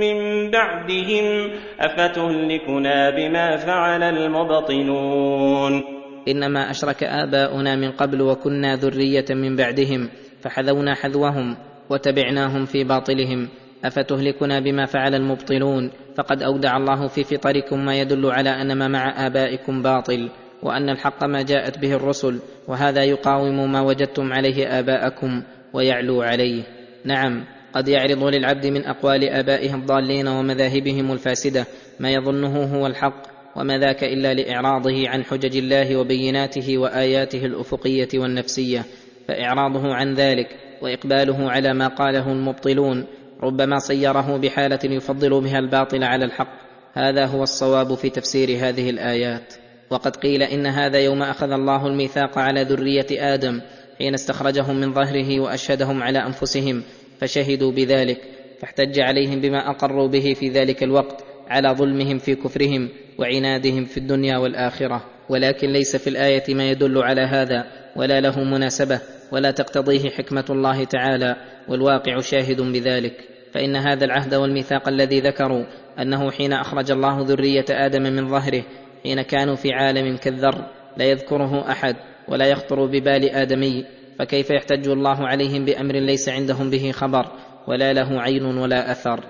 من 0.00 0.50
بعدهم 0.50 1.50
أفتهلكنا 1.80 3.10
بما 3.10 3.56
فعل 3.56 4.02
المبطلون. 4.02 5.82
إنما 6.28 6.70
أشرك 6.70 7.02
آباؤنا 7.02 7.76
من 7.76 7.90
قبل 7.90 8.22
وكنا 8.22 8.76
ذرية 8.76 9.24
من 9.30 9.56
بعدهم 9.56 10.08
فحذونا 10.40 10.94
حذوهم 10.94 11.56
وتبعناهم 11.90 12.64
في 12.64 12.84
باطلهم 12.84 13.48
أفتهلكنا 13.84 14.60
بما 14.60 14.84
فعل 14.86 15.14
المبطلون 15.14 15.90
فقد 16.16 16.42
أودع 16.42 16.76
الله 16.76 17.06
في 17.06 17.24
فطركم 17.24 17.84
ما 17.84 17.94
يدل 17.94 18.26
على 18.30 18.50
أن 18.50 18.78
ما 18.78 18.88
مع 18.88 19.26
آبائكم 19.26 19.82
باطل 19.82 20.30
وأن 20.62 20.90
الحق 20.90 21.24
ما 21.24 21.42
جاءت 21.42 21.78
به 21.78 21.94
الرسل 21.94 22.38
وهذا 22.68 23.04
يقاوم 23.04 23.72
ما 23.72 23.80
وجدتم 23.80 24.32
عليه 24.32 24.78
آباءكم 24.78 25.42
ويعلو 25.74 26.22
عليه. 26.22 26.62
نعم 27.04 27.44
قد 27.74 27.88
يعرض 27.88 28.24
للعبد 28.24 28.66
من 28.66 28.84
أقوال 28.84 29.28
ابائه 29.28 29.74
الضالين 29.74 30.28
ومذاهبهم 30.28 31.12
الفاسدة 31.12 31.66
ما 32.00 32.10
يظنه 32.10 32.64
هو 32.64 32.86
الحق 32.86 33.22
وما 33.56 33.78
ذاك 33.78 34.04
إلا 34.04 34.34
لإعراضه 34.34 35.08
عن 35.08 35.24
حجج 35.24 35.56
الله 35.56 35.96
وبيناته 35.96 36.78
وآياته 36.78 37.46
الأفقية 37.46 38.08
والنفسية. 38.14 38.84
فإعراضه 39.28 39.94
عن 39.94 40.14
ذلك 40.14 40.48
وإقباله 40.82 41.50
على 41.50 41.74
ما 41.74 41.88
قاله 41.88 42.32
المبطلون 42.32 43.06
ربما 43.42 43.78
صيره 43.78 44.36
بحالة 44.36 44.78
يفضل 44.84 45.40
بها 45.40 45.58
الباطل 45.58 46.04
على 46.04 46.24
الحق. 46.24 46.54
هذا 46.92 47.26
هو 47.26 47.42
الصواب 47.42 47.94
في 47.94 48.10
تفسير 48.10 48.48
هذه 48.68 48.90
الآيات. 48.90 49.54
وقد 49.90 50.16
قيل 50.16 50.42
إن 50.42 50.66
هذا 50.66 50.98
يوم 50.98 51.22
أخذ 51.22 51.50
الله 51.50 51.86
الميثاق 51.86 52.38
على 52.38 52.62
ذرية 52.62 53.06
آدم 53.34 53.60
حين 53.98 54.14
استخرجهم 54.14 54.76
من 54.76 54.92
ظهره 54.92 55.40
وأشهدهم 55.40 56.02
على 56.02 56.18
أنفسهم 56.18 56.82
فشهدوا 57.20 57.72
بذلك 57.72 58.20
فاحتج 58.60 59.00
عليهم 59.00 59.40
بما 59.40 59.70
أقروا 59.70 60.08
به 60.08 60.34
في 60.34 60.48
ذلك 60.48 60.82
الوقت 60.82 61.24
على 61.48 61.68
ظلمهم 61.68 62.18
في 62.18 62.34
كفرهم 62.34 62.88
وعنادهم 63.18 63.84
في 63.84 63.96
الدنيا 63.96 64.38
والآخرة. 64.38 65.04
ولكن 65.28 65.68
ليس 65.68 65.96
في 65.96 66.10
الآية 66.10 66.54
ما 66.54 66.70
يدل 66.70 67.02
على 67.02 67.20
هذا 67.20 67.64
ولا 67.96 68.20
له 68.20 68.44
مناسبة 68.44 69.00
ولا 69.32 69.50
تقتضيه 69.50 70.10
حكمة 70.10 70.44
الله 70.50 70.84
تعالى 70.84 71.36
والواقع 71.68 72.20
شاهد 72.20 72.60
بذلك. 72.60 73.28
فإن 73.52 73.76
هذا 73.76 74.04
العهد 74.04 74.34
والميثاق 74.34 74.88
الذي 74.88 75.20
ذكروا 75.20 75.64
أنه 75.98 76.30
حين 76.30 76.52
أخرج 76.52 76.90
الله 76.90 77.20
ذرية 77.20 77.64
آدم 77.70 78.02
من 78.02 78.28
ظهره 78.28 78.62
حين 79.02 79.22
كانوا 79.22 79.54
في 79.54 79.72
عالم 79.72 80.16
كالذر 80.16 80.66
لا 80.96 81.04
يذكره 81.04 81.70
أحد. 81.70 81.96
ولا 82.28 82.46
يخطر 82.46 82.86
ببال 82.86 83.30
آدمي 83.30 83.84
فكيف 84.18 84.50
يحتج 84.50 84.88
الله 84.88 85.26
عليهم 85.26 85.64
بأمر 85.64 85.94
ليس 85.94 86.28
عندهم 86.28 86.70
به 86.70 86.92
خبر 86.92 87.26
ولا 87.68 87.92
له 87.92 88.20
عين 88.20 88.44
ولا 88.44 88.90
أثر؟ 88.90 89.20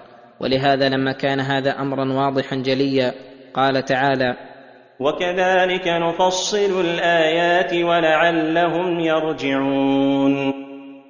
ولهذا 0.41 0.89
لما 0.89 1.13
كان 1.13 1.41
هذا 1.41 1.81
أمرا 1.81 2.13
واضحا 2.13 2.57
جليا 2.57 3.15
قال 3.55 3.85
تعالى 3.85 4.37
وكذلك 5.01 5.89
نفصل 5.89 6.81
الآيات 6.81 7.75
ولعلهم 7.75 9.01
يرجعون. 9.01 10.53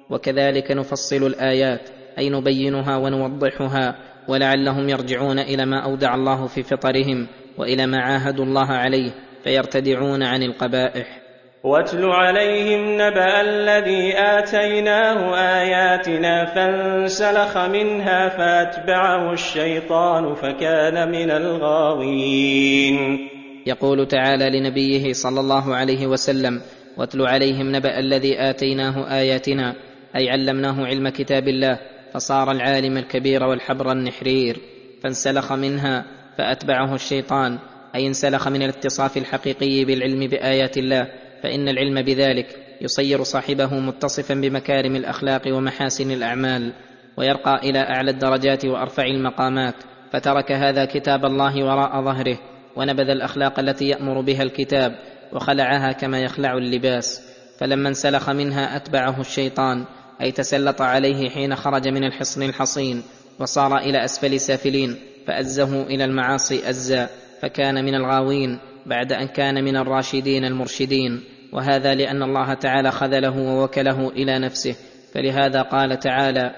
وكذلك 0.09 0.71
نفصل 0.71 1.27
الآيات 1.27 1.89
أي 2.17 2.29
نبينها 2.29 2.97
ونوضحها 2.97 3.95
ولعلهم 4.27 4.89
يرجعون 4.89 5.39
إلى 5.39 5.65
ما 5.65 5.79
أودع 5.79 6.15
الله 6.15 6.47
في 6.47 6.63
فطرهم 6.63 7.27
وإلى 7.57 7.85
ما 7.85 8.01
عاهدوا 8.01 8.45
الله 8.45 8.71
عليه 8.71 9.11
فيرتدعون 9.43 10.23
عن 10.23 10.43
القبائح. 10.43 11.24
واتل 11.65 12.05
عليهم 12.05 12.93
نبأ 13.01 13.41
الذي 13.41 14.13
آتيناه 14.17 15.35
آياتنا 15.35 16.45
فانسلخ 16.45 17.57
منها 17.57 18.29
فأتبعه 18.29 19.33
الشيطان 19.33 20.35
فكان 20.35 21.11
من 21.11 21.31
الغاوين. 21.31 23.27
يقول 23.65 24.07
تعالى 24.07 24.59
لنبيه 24.59 25.13
صلى 25.13 25.39
الله 25.39 25.75
عليه 25.75 26.07
وسلم 26.07 26.61
واتل 26.97 27.21
عليهم 27.21 27.75
نبأ 27.75 27.99
الذي 27.99 28.49
آتيناه 28.49 29.19
آياتنا 29.19 29.75
أي 30.15 30.29
علمناه 30.29 30.85
علم 30.85 31.09
كتاب 31.09 31.47
الله 31.47 31.79
فصار 32.13 32.51
العالم 32.51 32.97
الكبير 32.97 33.43
والحبر 33.43 33.91
النحرير 33.91 34.57
فانسلخ 35.03 35.53
منها 35.53 36.05
فأتبعه 36.37 36.95
الشيطان 36.95 37.57
أي 37.95 38.07
انسلخ 38.07 38.47
من 38.47 38.61
الاتصاف 38.61 39.17
الحقيقي 39.17 39.85
بالعلم 39.85 40.27
بآيات 40.27 40.77
الله 40.77 41.24
فإن 41.45 41.69
العلم 41.69 42.01
بذلك 42.01 42.47
يصير 42.81 43.23
صاحبه 43.23 43.79
متصفا 43.79 44.33
بمكارم 44.33 44.95
الأخلاق 44.95 45.41
ومحاسن 45.47 46.11
الأعمال 46.11 46.73
ويرقى 47.17 47.69
إلى 47.69 47.79
أعلى 47.79 48.11
الدرجات 48.11 48.65
وأرفع 48.65 49.05
المقامات. 49.05 49.75
فترك 50.11 50.51
هذا 50.51 50.85
كتاب 50.85 51.25
الله 51.25 51.65
وراء 51.65 52.01
ظهره 52.01 52.37
ونبذ 52.75 53.09
الأخلاق 53.09 53.59
التي 53.59 53.85
يأمر 53.85 54.21
بها 54.21 54.43
الكتاب 54.43 54.95
وخلعها 55.33 55.91
كما 55.91 56.19
يخلع 56.19 56.57
اللباس. 56.57 57.21
فلما 57.59 57.89
انسلخ 57.89 58.29
منها 58.29 58.75
أتبعه 58.75 59.21
الشيطان 59.21 59.85
أي 60.21 60.31
تسلط 60.31 60.81
عليه 60.81 61.29
حين 61.29 61.55
خرج 61.55 61.87
من 61.87 62.03
الحصن 62.03 62.43
الحصين 62.43 63.03
وصار 63.39 63.77
إلى 63.77 64.05
أسفل 64.05 64.39
سافلين 64.39 64.95
فأزه 65.27 65.83
إلى 65.83 66.05
المعاصي 66.05 66.69
أزا. 66.69 67.09
فكان 67.41 67.85
من 67.85 67.95
الغاوين 67.95 68.59
بعد 68.85 69.13
أن 69.13 69.27
كان 69.27 69.63
من 69.63 69.77
الراشدين 69.77 70.45
المرشدين. 70.45 71.34
وهذا 71.53 71.95
لأن 71.95 72.23
الله 72.23 72.53
تعالى 72.53 72.91
خذله 72.91 73.37
ووكله 73.37 74.09
إلى 74.09 74.39
نفسه. 74.39 74.75
فلهذا 75.13 75.61
قال 75.61 75.99
تعالى 75.99 76.51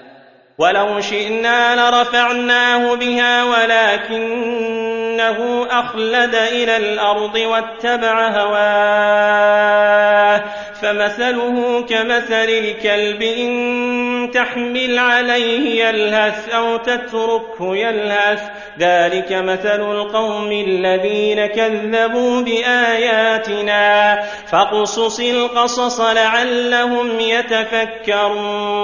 ولو 0.58 1.00
شئنا 1.00 1.76
لرفعناه 1.76 2.94
بها 2.94 3.44
ولكنه 5.18 5.66
أخلد 5.70 6.34
إلى 6.34 6.76
الأرض 6.76 7.34
واتبع 7.34 8.28
هواه 8.28 9.78
فمثله 10.82 11.82
كمثل 11.82 12.48
الكلب 12.48 13.22
إن 13.22 14.30
تحمل 14.34 14.98
عليه 14.98 15.84
يلهث 15.84 16.48
أو 16.54 16.76
تتركه 16.76 17.76
يلهث. 17.76 18.42
ذلك 18.78 19.32
مثل 19.32 19.80
القوم 19.90 20.52
الذين 20.52 21.46
كذبوا 21.46 22.42
بآياتنا. 22.42 24.22
فاقصص 24.46 25.20
القصص 25.20 26.00
لعلهم 26.00 27.20
يتفكرون. 27.20 28.78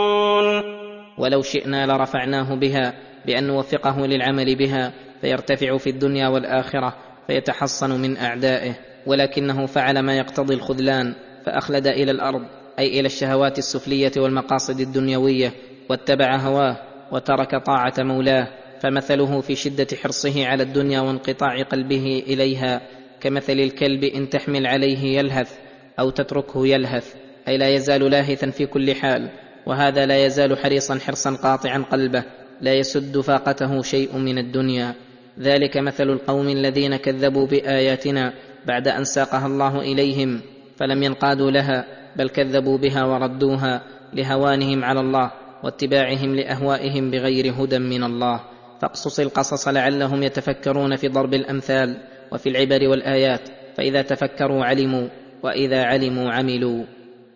ولو 1.19 1.43
شئنا 1.43 1.87
لرفعناه 1.87 2.55
بها 2.55 2.95
بأن 3.27 3.47
نوفقه 3.47 4.07
للعمل 4.07 4.57
بها 4.57 4.93
فيرتفع 5.25 5.77
في 5.77 5.91
الدنيا 5.91 6.29
والآخرة 6.29 6.97
فيتحصن 7.27 8.01
من 8.01 8.17
أعدائه 8.17 8.75
ولكنه 9.07 9.67
فعل 9.67 9.99
ما 9.99 10.17
يقتضي 10.17 10.55
الخذلان 10.55 11.15
فأخلد 11.47 11.87
إلى 11.87 12.11
الأرض 12.11 12.43
أي 12.79 13.01
إلى 13.01 13.07
الشهوات 13.07 13.59
السفلية 13.59 14.13
والمقاصد 14.17 14.81
الدنيوية 14.81 15.53
واتبع 15.91 16.37
هواه 16.37 16.77
وترك 17.13 17.57
طاعة 17.67 17.95
مولاه 17.99 18.49
فمثله 18.81 19.41
في 19.41 19.55
شدة 19.55 19.87
حرصه 20.03 20.47
على 20.47 20.63
الدنيا 20.63 21.01
وانقطاع 21.01 21.63
قلبه 21.63 22.23
إليها 22.27 22.81
كمثل 23.21 23.53
الكلب 23.53 24.05
إن 24.05 24.29
تحمل 24.29 24.67
عليه 24.67 25.19
يلهث 25.19 25.53
أو 25.99 26.11
تتركه 26.11 26.67
يلهث 26.67 27.15
أي 27.49 27.57
لا 27.59 27.69
يزال 27.69 28.11
لاهثا 28.11 28.51
في 28.51 28.67
كل 28.67 28.95
حال 28.95 29.31
وهذا 29.67 30.07
لا 30.07 30.27
يزال 30.27 30.59
حريصا 30.59 30.99
حرصا 30.99 31.31
قاطعا 31.31 31.79
قلبه 31.79 32.25
لا 32.61 32.75
يسد 32.75 33.21
فاقته 33.21 33.83
شيء 33.83 34.17
من 34.19 34.39
الدنيا. 34.39 34.95
ذلك 35.41 35.77
مثل 35.77 36.11
القوم 36.11 36.49
الذين 36.49 36.97
كذبوا 36.97 37.47
بآياتنا 37.47 38.33
بعد 38.67 38.89
أن 38.89 39.05
ساقها 39.05 39.47
الله 39.47 39.81
إليهم 39.81 40.41
فلم 40.77 41.03
ينقادوا 41.03 41.51
لها 41.51 41.85
بل 42.17 42.29
كذبوا 42.29 42.79
بها 42.79 43.05
وردوها 43.05 43.83
لهوانهم 44.13 44.85
على 44.85 45.01
الله 45.01 45.31
واتباعهم 45.65 46.35
لأهوائهم 46.35 47.11
بغير 47.11 47.55
هدى 47.55 47.79
من 47.79 48.05
الله. 48.05 48.41
فاقصص 48.83 49.21
القصص 49.21 49.69
لعلهم 49.69 50.23
يتفكرون 50.23 50.97
في 50.97 51.09
ضرب 51.09 51.35
الأمثال 51.35 51.97
وفي 52.33 52.49
العبر 52.49 52.89
والآيات 52.89 53.49
فإذا 53.77 54.03
تفكروا 54.03 54.65
علموا 54.65 55.09
وإذا 55.43 55.85
علموا 55.85 56.33
عملوا. 56.33 56.85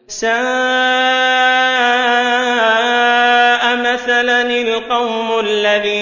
ساء 0.06 0.38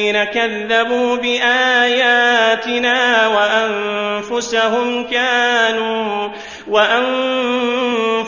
الذين 0.07 0.25
كذبوا 0.25 1.17
بآياتنا 1.17 2.99
وأنفسهم 3.29 5.05
كانوا 5.11 6.29
وأنفسهم 6.69 8.25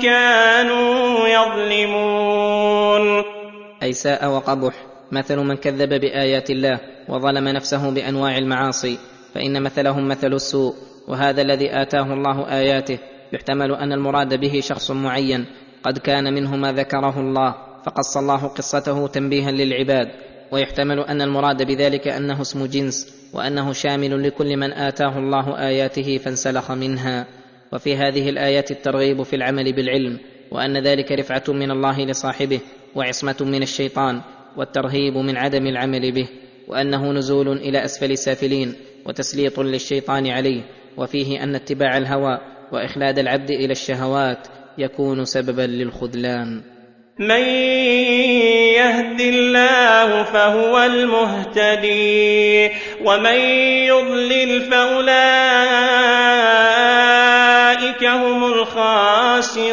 كانوا 0.00 1.28
يظلمون. 1.28 3.02
اي 3.82 3.92
ساء 3.92 4.28
وقبح 4.30 4.74
مثل 5.12 5.36
من 5.36 5.56
كذب 5.56 6.00
بآيات 6.00 6.50
الله 6.50 6.80
وظلم 7.08 7.48
نفسه 7.48 7.90
بأنواع 7.90 8.38
المعاصي 8.38 8.98
فإن 9.34 9.62
مثلهم 9.62 10.08
مثل 10.08 10.32
السوء 10.32 10.74
وهذا 11.08 11.42
الذي 11.42 11.70
آتاه 11.82 12.12
الله 12.14 12.48
آياته 12.58 12.98
يحتمل 13.32 13.74
أن 13.74 13.92
المراد 13.92 14.40
به 14.40 14.60
شخص 14.60 14.90
معين 14.90 15.46
قد 15.82 15.98
كان 15.98 16.34
منه 16.34 16.56
ما 16.56 16.72
ذكره 16.72 17.20
الله 17.20 17.54
فقص 17.86 18.16
الله 18.16 18.46
قصته 18.46 19.06
تنبيها 19.06 19.50
للعباد. 19.50 20.31
ويحتمل 20.52 21.00
أن 21.00 21.22
المراد 21.22 21.62
بذلك 21.62 22.08
أنه 22.08 22.40
اسم 22.40 22.66
جنس 22.66 23.14
وأنه 23.32 23.72
شامل 23.72 24.22
لكل 24.22 24.56
من 24.56 24.72
آتاه 24.72 25.18
الله 25.18 25.68
آياته 25.68 26.18
فانسلخ 26.18 26.70
منها. 26.70 27.26
وفي 27.72 27.96
هذه 27.96 28.28
الآيات 28.28 28.70
الترغيب 28.70 29.22
في 29.22 29.36
العمل 29.36 29.72
بالعلم 29.72 30.18
وأن 30.50 30.76
ذلك 30.76 31.12
رفعة 31.12 31.44
من 31.48 31.70
الله 31.70 32.04
لصاحبه 32.04 32.60
وعصمة 32.94 33.36
من 33.40 33.62
الشيطان 33.62 34.20
والترهيب 34.56 35.16
من 35.16 35.36
عدم 35.36 35.66
العمل 35.66 36.12
به 36.12 36.28
وأنه 36.68 37.12
نزول 37.12 37.48
إلى 37.48 37.84
أسفل 37.84 38.10
السافلين 38.10 38.74
وتسليط 39.06 39.60
للشيطان 39.60 40.26
عليه. 40.26 40.62
وفيه 40.96 41.42
أن 41.42 41.54
اتباع 41.54 41.96
الهوى 41.96 42.38
وإخلاد 42.72 43.18
العبد 43.18 43.50
إلى 43.50 43.72
الشهوات 43.72 44.48
يكون 44.78 45.24
سببا 45.24 45.62
للخذلان. 45.62 46.62
من 47.18 47.42
يهد 48.82 49.20
الله 49.20 50.22
فهو 50.22 50.82
المهتدي 50.82 52.70
ومن 53.04 53.40
يضلل 53.86 54.60
فأولئك 54.60 55.12
هم 58.04 58.44
الخاسرون. 58.44 59.72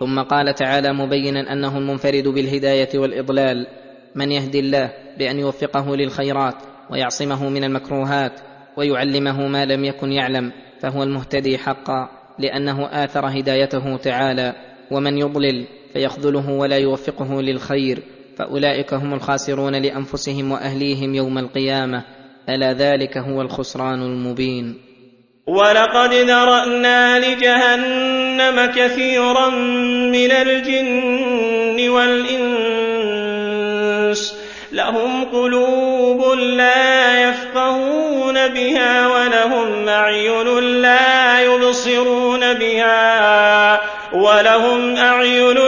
ثم 0.00 0.22
قال 0.22 0.54
تعالى 0.54 0.92
مبينا 0.92 1.52
أنه 1.52 1.78
المنفرد 1.78 2.28
بالهداية 2.28 2.98
والإضلال. 2.98 3.66
من 4.14 4.32
يهدي 4.32 4.60
الله 4.60 4.92
بأن 5.18 5.38
يوفقه 5.38 5.96
للخيرات 5.96 6.54
ويعصمه 6.90 7.48
من 7.48 7.64
المكروهات 7.64 8.40
ويعلمه 8.76 9.46
ما 9.46 9.64
لم 9.64 9.84
يكن 9.84 10.12
يعلم 10.12 10.52
فهو 10.80 11.02
المهتدي 11.02 11.58
حقا 11.58 12.08
لأنه 12.38 12.86
آثر 12.86 13.26
هدايته 13.26 13.96
تعالى. 13.96 14.54
ومن 14.90 15.18
يضلل 15.18 15.66
فيخذله 15.92 16.50
ولا 16.50 16.76
يوفقه 16.76 17.42
للخير 17.42 18.02
فأولئك 18.38 18.94
هم 18.94 19.14
الخاسرون 19.14 19.82
لأنفسهم 19.82 20.52
وأهليهم 20.52 21.14
يوم 21.14 21.38
القيامة 21.38 22.04
ألا 22.48 22.72
ذلك 22.72 23.18
هو 23.18 23.42
الخسران 23.42 24.02
المبين. 24.02 24.74
ولقد 25.46 26.14
ذرأنا 26.14 27.18
لجهنم 27.18 28.66
كثيرا 28.66 29.50
من 30.12 30.30
الجن 30.30 31.88
والإنس 31.88 33.28
لهم 34.72 35.24
قلوب 35.24 36.38
لا 36.38 37.28
يفقهون 37.28 38.48
بها 38.48 39.08
ولهم 39.08 39.88
أعين 39.88 40.58
لا 40.82 41.40
يبصرون 41.40 42.54
بها 42.54 43.80
ولهم 44.12 44.96
أعين 44.96 45.67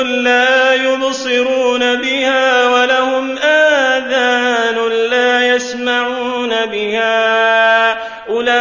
يبصرون 1.40 2.00
بها 2.00 2.68
ولهم 2.68 3.38
آذان 3.38 4.76
لا 5.10 5.54
يسمعون 5.54 6.66
بها. 6.66 7.90
أولئك 8.28 8.52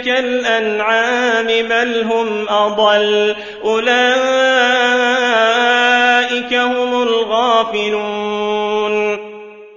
كالأنعام 0.00 1.46
بل 1.46 2.02
هم 2.02 2.48
أضل. 2.48 3.36
أولئك 3.64 3.94
هم 6.54 7.02
الغافلون. 7.02 8.38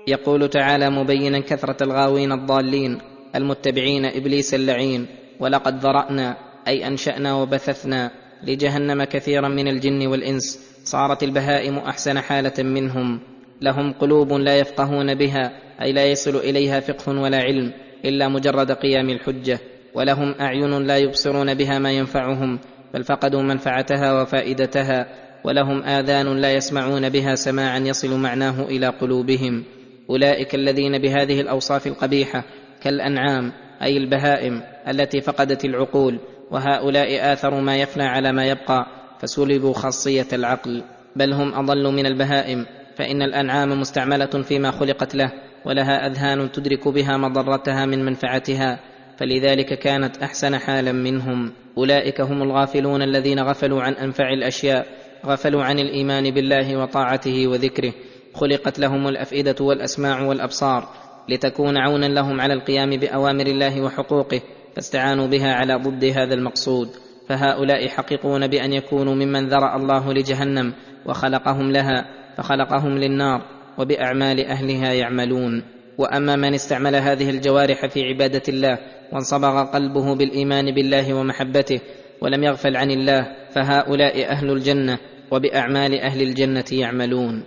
يقول 0.08 0.50
تعالى 0.50 0.90
مبينا 0.90 1.40
كثرة 1.40 1.83
الغاوين 1.83 2.32
الضالين 2.32 3.01
المتبعين 3.35 4.06
إبليس 4.06 4.53
اللعين 4.53 5.08
ولقد 5.40 5.85
ذرأنا 5.85 6.38
أي 6.67 6.88
أنشأنا 6.88 7.33
وبثثنا. 7.33 8.20
لجهنم 8.44 9.03
كثيرا 9.03 9.48
من 9.48 9.68
الجن 9.68 10.08
والإنس. 10.08 10.60
صارت 10.84 11.24
البهائم 11.24 11.78
أحسن 11.78 12.20
حالة 12.20 12.64
منهم. 12.64 13.20
لهم 13.61 13.94
قلوب 13.94 14.34
لا 14.34 14.58
يفقهون 14.58 15.16
بها 15.16 15.52
أي 15.82 15.92
لا 15.92 16.06
يصل 16.06 16.36
إليها 16.36 16.80
فقه 16.80 17.22
ولا 17.22 17.38
علم 17.38 17.74
إلا 18.06 18.28
مجرد 18.28 18.72
قيام 18.72 19.10
الحجة. 19.10 19.60
ولهم 19.94 20.36
أعين 20.40 20.88
لا 20.88 20.98
يبصرون 20.98 21.53
بها 21.53 21.80
ما 21.80 21.92
ينفعهم 21.92 22.60
بل 22.94 23.03
فقدوا 23.03 23.42
منفعتها 23.42 24.22
وفائدتها. 24.22 25.08
ولهم 25.44 25.84
آذان 25.84 26.42
لا 26.42 26.53
يسمعون 26.53 27.10
بها 27.10 27.36
سماعا 27.36 27.80
يصل 27.80 28.20
معناه 28.20 28.61
إلى 28.61 28.88
قلوبهم. 28.88 29.64
أولئك 30.10 30.56
الذين 30.56 30.98
بهذه 30.98 31.42
الأوصاف 31.42 31.88
القبيحة 31.88 32.44
كالأنعام 32.82 33.52
أي 33.82 33.98
البهائم 33.98 34.61
التي 34.88 35.22
فقدت 35.22 35.66
العقول. 35.66 36.20
وهؤلاء 36.52 37.34
آثروا 37.34 37.62
ما 37.62 37.78
يفنى 37.78 38.04
على 38.04 38.32
ما 38.32 38.46
يبقى 38.46 38.86
فسلبوا 39.20 39.74
خاصية 39.74 40.28
العقل 40.34 40.84
بل 41.16 41.34
هم 41.34 41.54
أضل 41.54 41.94
من 41.94 42.06
البهائم 42.06 42.66
فإن 42.96 43.22
الأنعام 43.22 43.82
مستعملة 43.82 44.26
فيما 44.26 44.72
خلقت 44.72 45.16
له 45.16 45.32
ولها 45.66 46.08
أذهان 46.08 46.52
تدرك 46.52 46.88
بها 46.88 47.18
مضرتها 47.18 47.86
من 47.86 48.06
منفعتها 48.06 48.80
فلذلك 49.18 49.80
كانت 49.80 50.18
أحسن 50.18 50.58
حالا 50.58 50.92
منهم. 50.92 51.54
أولئك 51.78 52.22
هم 52.22 52.42
الغافلون 52.42 53.02
الذين 53.02 53.40
غفلوا 53.40 53.82
عن 53.82 53.94
أنفع 53.94 54.34
الأشياء 54.34 54.86
غفلوا 55.26 55.64
عن 55.64 55.80
الإيمان 55.80 56.32
بالله 56.32 56.78
وطاعته 56.78 57.48
وذكره 57.48 57.94
خلقت 58.34 58.80
لهم 58.80 59.08
الأفئدة 59.08 59.56
والأسماع 59.66 60.22
والأبصار 60.22 60.90
لتكون 61.30 61.78
عونا 61.78 62.06
لهم 62.06 62.42
على 62.42 62.54
القيام 62.54 62.90
بأوامر 62.90 63.48
الله 63.48 63.82
وحقوقه 63.82 64.42
فاستعانوا 64.75 65.27
بها 65.27 65.53
على 65.53 65.75
ضد 65.75 66.06
هذا 66.06 66.33
المقصود. 66.33 66.90
فهؤلاء 67.30 67.88
حققون 67.88 68.48
بأن 68.48 68.74
يكونوا 68.74 69.16
ممن 69.16 69.48
ذرأ 69.48 69.75
الله 69.75 70.14
لجهنم 70.14 70.74
وخلقهم 71.06 71.72
لها 71.72 72.06
فخلقهم 72.38 72.98
للنار 72.98 73.41
وبأعمال 73.77 74.45
أهلها 74.45 74.93
يعملون. 74.93 75.64
وأما 75.98 76.35
من 76.35 76.53
استعمل 76.53 76.95
هذه 76.95 77.30
الجوارح 77.30 77.85
في 77.85 78.03
عبادة 78.03 78.41
الله 78.50 78.77
وانصبغ 79.11 79.64
قلبه 79.64 80.16
بالإيمان 80.16 80.72
بالله 80.72 81.14
ومحبته 81.14 81.82
ولم 82.22 82.43
يغفل 82.43 82.77
عن 82.77 82.91
الله 82.91 83.27
فهؤلاء 83.56 84.32
أهل 84.32 84.51
الجنة 84.51 84.98
وبأعمال 85.32 86.00
أهل 86.00 86.22
الجنة 86.22 86.66
يعملون. 86.72 87.43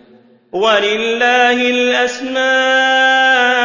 ولله 0.53 1.71
الأسماء. 1.71 3.64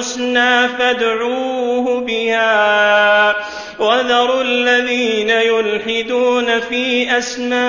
الحسنى 0.00 0.68
فادعوه 0.68 2.00
بها. 2.00 3.34
وذروا 3.78 4.42
الذين 4.42 5.30
يلحدون 5.30 6.60
في 6.60 7.18
أسمائه 7.18 7.60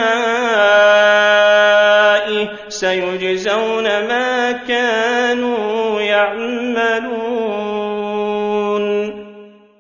سيجزون 2.70 3.84
ما 3.84 4.52
كانوا 4.52 6.02
يعملون. 6.02 7.22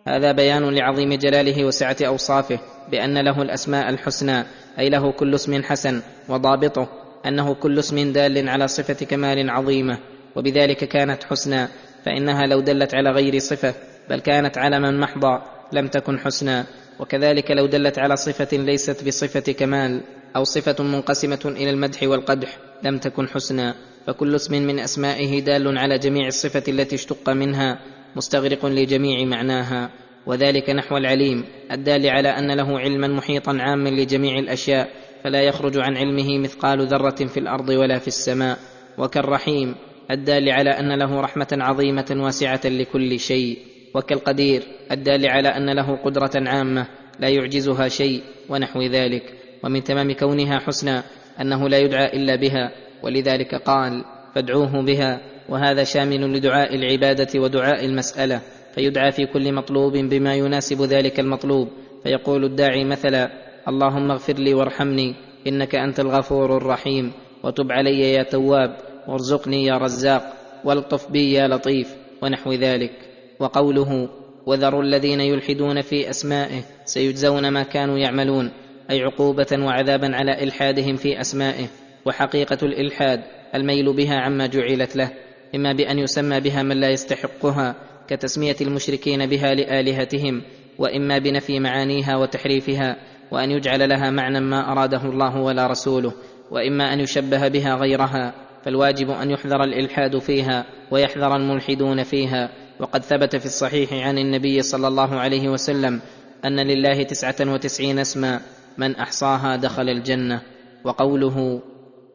هذا 0.08 0.32
بيان 0.32 0.76
لعظيم 0.76 1.14
جلاله 1.14 1.66
وسعة 1.66 1.98
أوصافه 2.02 2.60
بأن 2.92 3.18
له 3.18 3.42
الأسماء 3.42 3.90
الحسنى 3.90 4.44
أي 4.80 4.90
له 4.90 5.12
كل 5.12 5.36
اسم 5.36 5.64
حسن 5.64 6.02
وضابطه 6.30 6.88
أنه 7.26 7.54
كل 7.54 7.80
اسم 7.80 8.14
دال 8.14 8.50
على 8.50 8.68
صفة 8.68 9.06
كمال 9.06 9.50
عظيمة 9.50 9.98
وبذلك 10.36 10.78
كانت 10.78 11.24
حسنى 11.24 11.68
فإنها 12.06 12.48
لو 12.48 12.60
دلت 12.60 12.96
على 12.96 13.12
غير 13.12 13.40
صفة 13.40 13.74
بل 14.10 14.20
كانت 14.20 14.58
علما 14.58 14.92
محضا 14.92 15.44
لم 15.74 15.88
تكن 15.88 16.20
حسنى 16.20 16.64
وكذلك 17.00 17.52
لو 17.52 17.66
دلت 17.66 18.00
على 18.00 18.16
صفة 18.16 18.58
ليست 18.58 19.08
بصفة 19.08 19.52
كمال 19.52 20.02
أو 20.36 20.44
صفة 20.44 20.84
منقسمة 20.84 21.40
إلى 21.46 21.70
المدح 21.70 22.04
والقدح 22.04 22.58
لم 22.84 22.98
تكن 22.98 23.28
حسنى 23.28 23.74
فكل 24.08 24.36
اسم 24.36 24.54
من 24.54 24.80
أسمائه 24.80 25.40
دال 25.40 25.78
على 25.78 25.98
جميع 25.98 26.28
الصفة 26.28 26.64
التي 26.68 26.96
اشتق 26.96 27.30
منها 27.30 27.80
مستغرق 28.16 28.66
لجميع 28.66 29.26
معناها. 29.26 29.90
وذلك 30.26 30.70
نحو 30.70 30.98
العليم 30.98 31.46
الدال 31.72 32.10
على 32.10 32.30
أن 32.30 32.52
له 32.52 32.80
علما 32.80 33.08
محيطا 33.08 33.58
عاما 33.60 33.90
لجميع 33.90 34.40
الأشياء 34.40 34.90
فلا 35.24 35.42
يخرج 35.42 35.78
عن 35.78 35.98
علمه 35.98 36.38
مثقال 36.40 36.88
ذرة 36.88 37.26
في 37.28 37.40
الأرض 37.40 37.70
ولا 37.70 38.00
في 38.00 38.08
السماء. 38.08 38.58
وكالرحيم 38.98 39.76
الدال 40.12 40.50
على 40.50 40.70
أن 40.70 41.00
له 41.00 41.22
رحمة 41.22 41.48
عظيمة 41.52 42.16
واسعة 42.18 42.62
لكل 42.66 43.20
شيء 43.20 43.58
وكالقدير 43.96 44.64
الدال 44.92 45.28
على 45.28 45.48
أن 45.50 45.70
له 45.70 45.96
قدرة 45.96 46.32
عامة 46.36 46.88
لا 47.20 47.30
يعجزها 47.30 47.88
شيء 47.88 48.22
ونحو 48.50 48.82
ذلك. 48.82 49.24
ومن 49.64 49.84
تمام 49.84 50.12
كونها 50.12 50.60
حسنى 50.60 51.02
أنه 51.42 51.70
لا 51.70 51.78
يدعى 51.78 52.18
إلا 52.18 52.36
بها 52.36 52.72
ولذلك 53.04 53.56
قال 53.56 54.06
فادعوه 54.36 54.82
بها 54.82 55.22
وهذا 55.50 55.84
شامل 55.84 56.34
لدعاء 56.34 56.76
العبادة 56.76 57.40
ودعاء 57.40 57.86
المسألة 57.86 58.42
فيدعى 58.76 59.12
في 59.12 59.26
كل 59.26 59.54
مطلوب 59.54 59.98
بما 59.98 60.36
يناسب 60.36 60.82
ذلك 60.82 61.20
المطلوب. 61.20 61.68
فيقول 62.04 62.46
الداعي 62.46 62.84
مثلا 62.84 63.32
اللهم 63.68 64.12
اغفر 64.12 64.34
لي 64.34 64.54
وارحمني 64.54 65.16
إنك 65.48 65.76
أنت 65.76 66.00
الغفور 66.00 66.58
الرحيم 66.58 67.12
وتب 67.44 67.72
علي 67.72 68.14
يا 68.14 68.24
تواب 68.24 68.78
وارزقني 69.08 69.66
يا 69.66 69.78
رزاق 69.78 70.34
والطف 70.64 71.12
بي 71.12 71.34
يا 71.34 71.48
لطيف 71.48 71.96
ونحو 72.24 72.54
ذلك. 72.54 72.92
وقوله 73.40 74.10
وذروا 74.46 74.84
الذين 74.84 75.22
يلحدون 75.22 75.82
في 75.82 76.10
أسمائه 76.10 76.62
سيجزون 76.86 77.50
ما 77.50 77.64
كانوا 77.64 77.98
يعملون 77.98 78.52
أي 78.92 79.04
عقوبة 79.04 79.48
وعذابا 79.52 80.16
على 80.16 80.44
إلحادهم 80.44 80.96
في 80.96 81.22
أسمائه. 81.22 81.68
وحقيقة 82.06 82.58
الإلحاد 82.64 83.22
الميل 83.56 83.94
بها 83.94 84.16
عما 84.16 84.48
جعلت 84.48 84.96
له 84.96 85.12
إما 85.56 85.74
بأن 85.74 86.00
يسمى 86.00 86.40
بها 86.40 86.64
من 86.64 86.80
لا 86.80 86.90
يستحقها 86.90 87.76
كتسمية 88.08 88.56
المشركين 88.62 89.26
بها 89.26 89.54
لآلهتهم 89.54 90.42
وإما 90.80 91.18
بنفي 91.18 91.60
معانيها 91.60 92.16
وتحريفها 92.16 92.98
وأن 93.32 93.52
يجعل 93.52 93.90
لها 93.90 94.10
معنى 94.10 94.40
ما 94.40 94.72
أراده 94.72 95.02
الله 95.06 95.42
ولا 95.42 95.68
رسوله 95.68 96.14
وإما 96.52 96.94
أن 96.94 97.00
يشبه 97.00 97.48
بها 97.48 97.76
غيرها. 97.76 98.34
فالواجب 98.65 99.09
أن 99.09 99.31
يحذر 99.31 99.64
الإلحاد 99.64 100.17
فيها 100.17 100.65
ويحذر 100.91 101.35
الملحدون 101.35 102.03
فيها. 102.03 102.49
وقد 102.80 103.03
ثبت 103.03 103.35
في 103.35 103.45
الصحيح 103.45 103.93
عن 104.07 104.17
النبي 104.17 104.61
صلى 104.61 104.88
الله 104.88 105.19
عليه 105.19 105.49
وسلم 105.49 106.01
أن 106.45 106.59
لله 106.59 107.03
تسعة 107.03 107.53
وتسعين 107.53 107.99
اسما 107.99 108.41
من 108.77 108.95
أحصاها 108.95 109.56
دخل 109.56 109.90
الجنة. 109.90 110.41
وقوله 110.83 111.61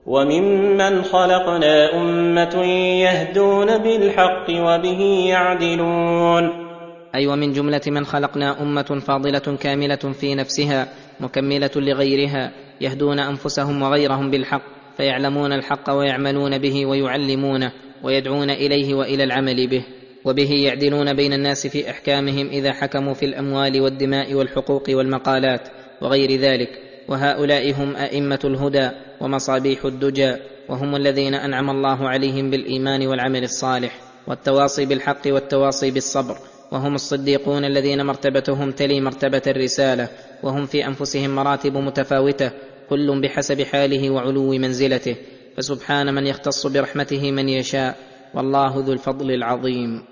وممن 0.07 1.03
خلقنا 1.03 1.95
أمة 1.95 2.65
يهدون 3.03 3.79
بالحق 3.79 4.47
وبه 4.51 5.27
يعدلون. 5.29 6.67
أي 7.15 7.27
ومن 7.27 7.53
جملة 7.53 7.81
من 7.87 8.07
خلقنا 8.07 8.63
أمة 8.63 9.01
فاضلة 9.07 9.57
كاملة 9.61 10.13
في 10.21 10.35
نفسها 10.35 10.89
مكملة 11.21 11.71
لغيرها 11.77 12.53
يهدون 12.81 13.19
أنفسهم 13.19 13.83
وغيرهم 13.83 14.31
بالحق. 14.31 14.76
فيعلمون 14.97 15.53
الحق 15.53 15.91
ويعملون 15.91 16.59
به 16.59 16.87
ويعلمونه 16.87 17.73
ويدعون 18.03 18.51
إليه 18.51 18.95
وإلى 18.95 19.25
العمل 19.25 19.67
به 19.67 19.85
وبه 20.25 20.51
يعدلون 20.51 21.13
بين 21.13 21.33
الناس 21.33 21.67
في 21.67 21.91
إحكامهم 21.91 22.49
إذا 22.49 22.73
حكموا 22.73 23.15
في 23.15 23.27
الأموال 23.27 23.81
والدماء 23.81 24.35
والحقوق 24.35 24.85
والمقالات 24.89 25.69
وغير 26.03 26.41
ذلك. 26.41 26.69
وهؤلاء 27.09 27.73
هم 27.73 27.97
أئمة 27.97 28.39
الهدى 28.45 28.91
ومصابيح 29.21 29.85
الدجى 29.85 30.35
وهم 30.69 30.97
الذين 30.97 31.35
أنعم 31.35 31.71
الله 31.71 32.09
عليهم 32.09 32.51
بالإيمان 32.51 33.07
والعمل 33.07 33.45
الصالح 33.45 34.01
والتواصي 34.27 34.87
بالحق 34.87 35.23
والتواصي 35.27 35.91
بالصبر. 35.91 36.37
وهم 36.73 36.95
الصديقون 36.95 37.65
الذين 37.65 38.07
مرتبتهم 38.07 38.71
تلي 38.71 39.01
مرتبة 39.01 39.43
الرسالة. 39.47 40.09
وهم 40.43 40.67
في 40.67 40.87
أنفسهم 40.87 41.31
مراتب 41.31 41.77
متفاوتة. 41.77 42.51
كل 42.91 43.21
بحسب 43.21 43.63
حاله 43.63 44.11
وعلو 44.11 44.51
منزلته 44.51 45.17
فسبحان 45.57 46.15
من 46.15 46.27
يختص 46.27 46.67
برحمته 46.67 47.33
من 47.33 47.49
يشاء 47.49 47.97
والله 48.35 48.73
ذو 48.87 48.93
الفضل 48.93 49.31
العظيم. 49.31 50.03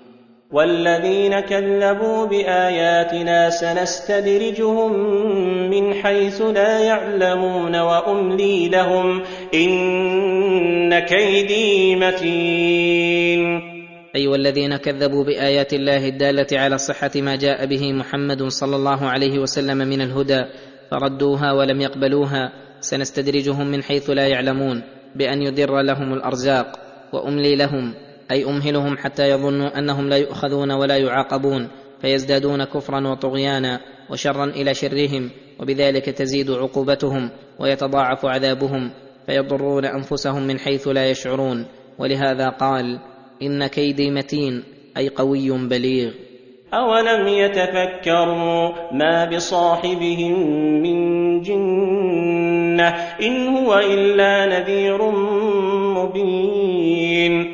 والذين 0.51 1.39
كذبوا 1.39 2.25
بآياتنا 2.25 3.49
سنستدرجهم 3.49 4.91
من 5.69 5.93
حيث 5.93 6.41
لا 6.41 6.79
يعلمون 6.79 7.75
وأملي 7.75 8.69
لهم 8.69 9.21
إن 9.53 10.99
كيدي 10.99 11.95
متين. 11.95 13.75
اي 14.15 14.27
والذين 14.27 14.77
كذبوا 14.77 15.23
بآيات 15.23 15.73
الله 15.73 16.07
الدالة 16.07 16.47
على 16.59 16.77
صحة 16.77 17.11
ما 17.15 17.35
جاء 17.35 17.65
به 17.65 17.93
محمد 17.93 18.43
صلى 18.43 18.75
الله 18.75 19.05
عليه 19.05 19.39
وسلم 19.39 19.77
من 19.77 20.01
الهدى 20.01 20.45
فردوها 20.91 21.51
ولم 21.51 21.81
يقبلوها 21.81 22.64
سنستدرجهم 22.89 23.67
من 23.67 23.83
حيث 23.83 24.09
لا 24.09 24.27
يعلمون 24.27 24.83
بأن 25.15 25.41
يدر 25.41 25.81
لهم 25.81 26.13
الأرزاق 26.13 26.79
وأملي 27.13 27.55
لهم 27.55 27.93
أي 28.31 28.45
أمهلهم 28.45 28.97
حتى 28.97 29.29
يظنوا 29.29 29.79
أنهم 29.79 30.09
لا 30.09 30.17
يؤخذون 30.17 30.71
ولا 30.71 30.97
يعاقبون 30.97 31.67
فيزدادون 32.01 32.63
كفرا 32.63 33.07
وطغيانا 33.07 33.79
وشرا 34.09 34.45
إلى 34.45 34.73
شرهم 34.73 35.29
وبذلك 35.59 36.05
تزيد 36.05 36.51
عقوبتهم 36.51 37.29
ويتضاعف 37.59 38.25
عذابهم 38.25 38.91
فيضرون 39.25 39.85
أنفسهم 39.85 40.47
من 40.47 40.59
حيث 40.59 40.87
لا 40.87 41.09
يشعرون. 41.09 41.65
ولهذا 41.99 42.49
قال 42.49 42.99
إن 43.41 43.67
كيدي 43.67 44.11
متين 44.11 44.63
أي 44.97 45.09
قوي 45.09 45.67
بليغ. 45.67 46.11
أولم 46.73 47.27
يتفكروا 47.27 48.71
ما 48.93 49.25
بصاحبهم 49.35 50.33
من 50.81 51.41
جنة 52.75 52.87
إن 53.21 53.47
هو 53.47 53.79
إلا 53.79 54.45
نذير 54.45 55.11
مبين. 55.95 57.45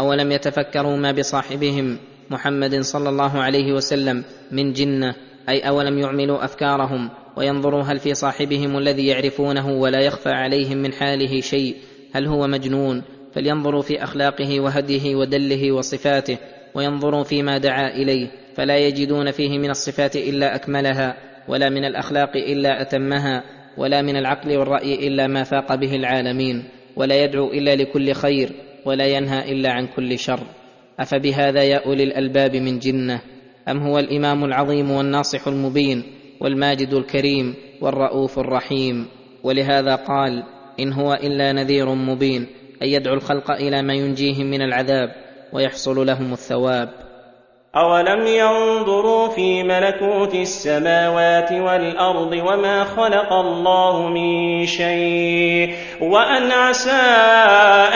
أولم 0.00 0.32
يتفكروا 0.32 0.96
ما 0.96 1.12
بصاحبهم 1.12 1.98
محمد 2.30 2.80
صلى 2.80 3.08
الله 3.08 3.38
عليه 3.38 3.72
وسلم 3.72 4.24
من 4.52 4.72
جنة؟ 4.72 5.14
أي 5.48 5.68
أولم 5.68 5.98
يعملوا 5.98 6.44
أفكارهم 6.44 7.10
وينظروا 7.36 7.82
هل 7.82 7.98
في 7.98 8.14
صاحبهم 8.14 8.78
الذي 8.78 9.06
يعرفونه 9.06 9.68
ولا 9.68 10.00
يخفى 10.00 10.30
عليهم 10.30 10.78
من 10.78 10.92
حاله 10.92 11.40
شيء؟ 11.40 11.76
هل 12.12 12.26
هو 12.26 12.46
مجنون؟ 12.46 13.02
فلينظروا 13.34 13.82
في 13.82 14.02
أخلاقه 14.02 14.60
وهديه 14.60 15.16
ودله 15.16 15.72
وصفاته 15.72 16.38
وينظروا 16.74 17.24
فيما 17.24 17.58
دعا 17.58 17.88
إليه 17.88 18.28
فلا 18.56 18.76
يجدون 18.76 19.30
فيه 19.30 19.58
من 19.58 19.70
الصفات 19.70 20.16
إلا 20.16 20.54
أكملها 20.54 21.16
ولا 21.48 21.68
من 21.68 21.84
الأخلاق 21.84 22.36
إلا 22.36 22.82
أتمها. 22.82 23.55
ولا 23.76 24.02
من 24.02 24.16
العقل 24.16 24.56
والرأي 24.56 25.08
إلا 25.08 25.26
ما 25.26 25.42
فاق 25.42 25.74
به 25.74 25.96
العالمين 25.96 26.64
ولا 26.96 27.24
يدعو 27.24 27.52
إلا 27.52 27.74
لكل 27.74 28.12
خير 28.12 28.50
ولا 28.84 29.06
ينهى 29.06 29.52
إلا 29.52 29.72
عن 29.72 29.86
كل 29.86 30.18
شر. 30.18 30.40
أفبهذا 31.00 31.62
يا 31.62 31.86
أولي 31.86 32.02
الألباب 32.02 32.56
من 32.56 32.78
جنة؟ 32.78 33.20
أم 33.68 33.78
هو 33.78 33.98
الإمام 33.98 34.44
العظيم 34.44 34.90
والناصح 34.90 35.48
المبين 35.48 36.02
والماجد 36.40 36.94
الكريم 36.94 37.54
والرؤوف 37.80 38.38
الرحيم؟ 38.38 39.06
ولهذا 39.42 39.94
قال 39.94 40.42
إن 40.80 40.92
هو 40.92 41.14
إلا 41.14 41.52
نذير 41.52 41.94
مبين 41.94 42.46
اي 42.82 42.92
يدعو 42.92 43.14
الخلق 43.14 43.50
إلى 43.50 43.82
ما 43.82 43.94
ينجيهم 43.94 44.46
من 44.46 44.62
العذاب 44.62 45.12
ويحصل 45.52 46.06
لهم 46.06 46.32
الثواب. 46.32 47.05
أولم 47.76 48.26
ينظروا 48.26 49.28
في 49.28 49.62
ملكوت 49.62 50.34
السماوات 50.34 51.52
والأرض 51.52 52.32
وما 52.32 52.84
خلق 52.84 53.32
الله 53.32 54.08
من 54.08 54.66
شيء 54.66 55.74
وأن 56.00 56.52
عسى 56.52 56.90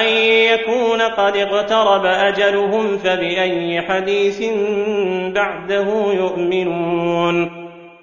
أن 0.04 0.12
يكون 0.52 1.00
قد 1.02 1.36
اقترب 1.36 2.04
أجلهم 2.04 2.98
فبأي 2.98 3.80
حديث 3.80 4.42
بعده 5.34 6.12
يؤمنون 6.12 7.50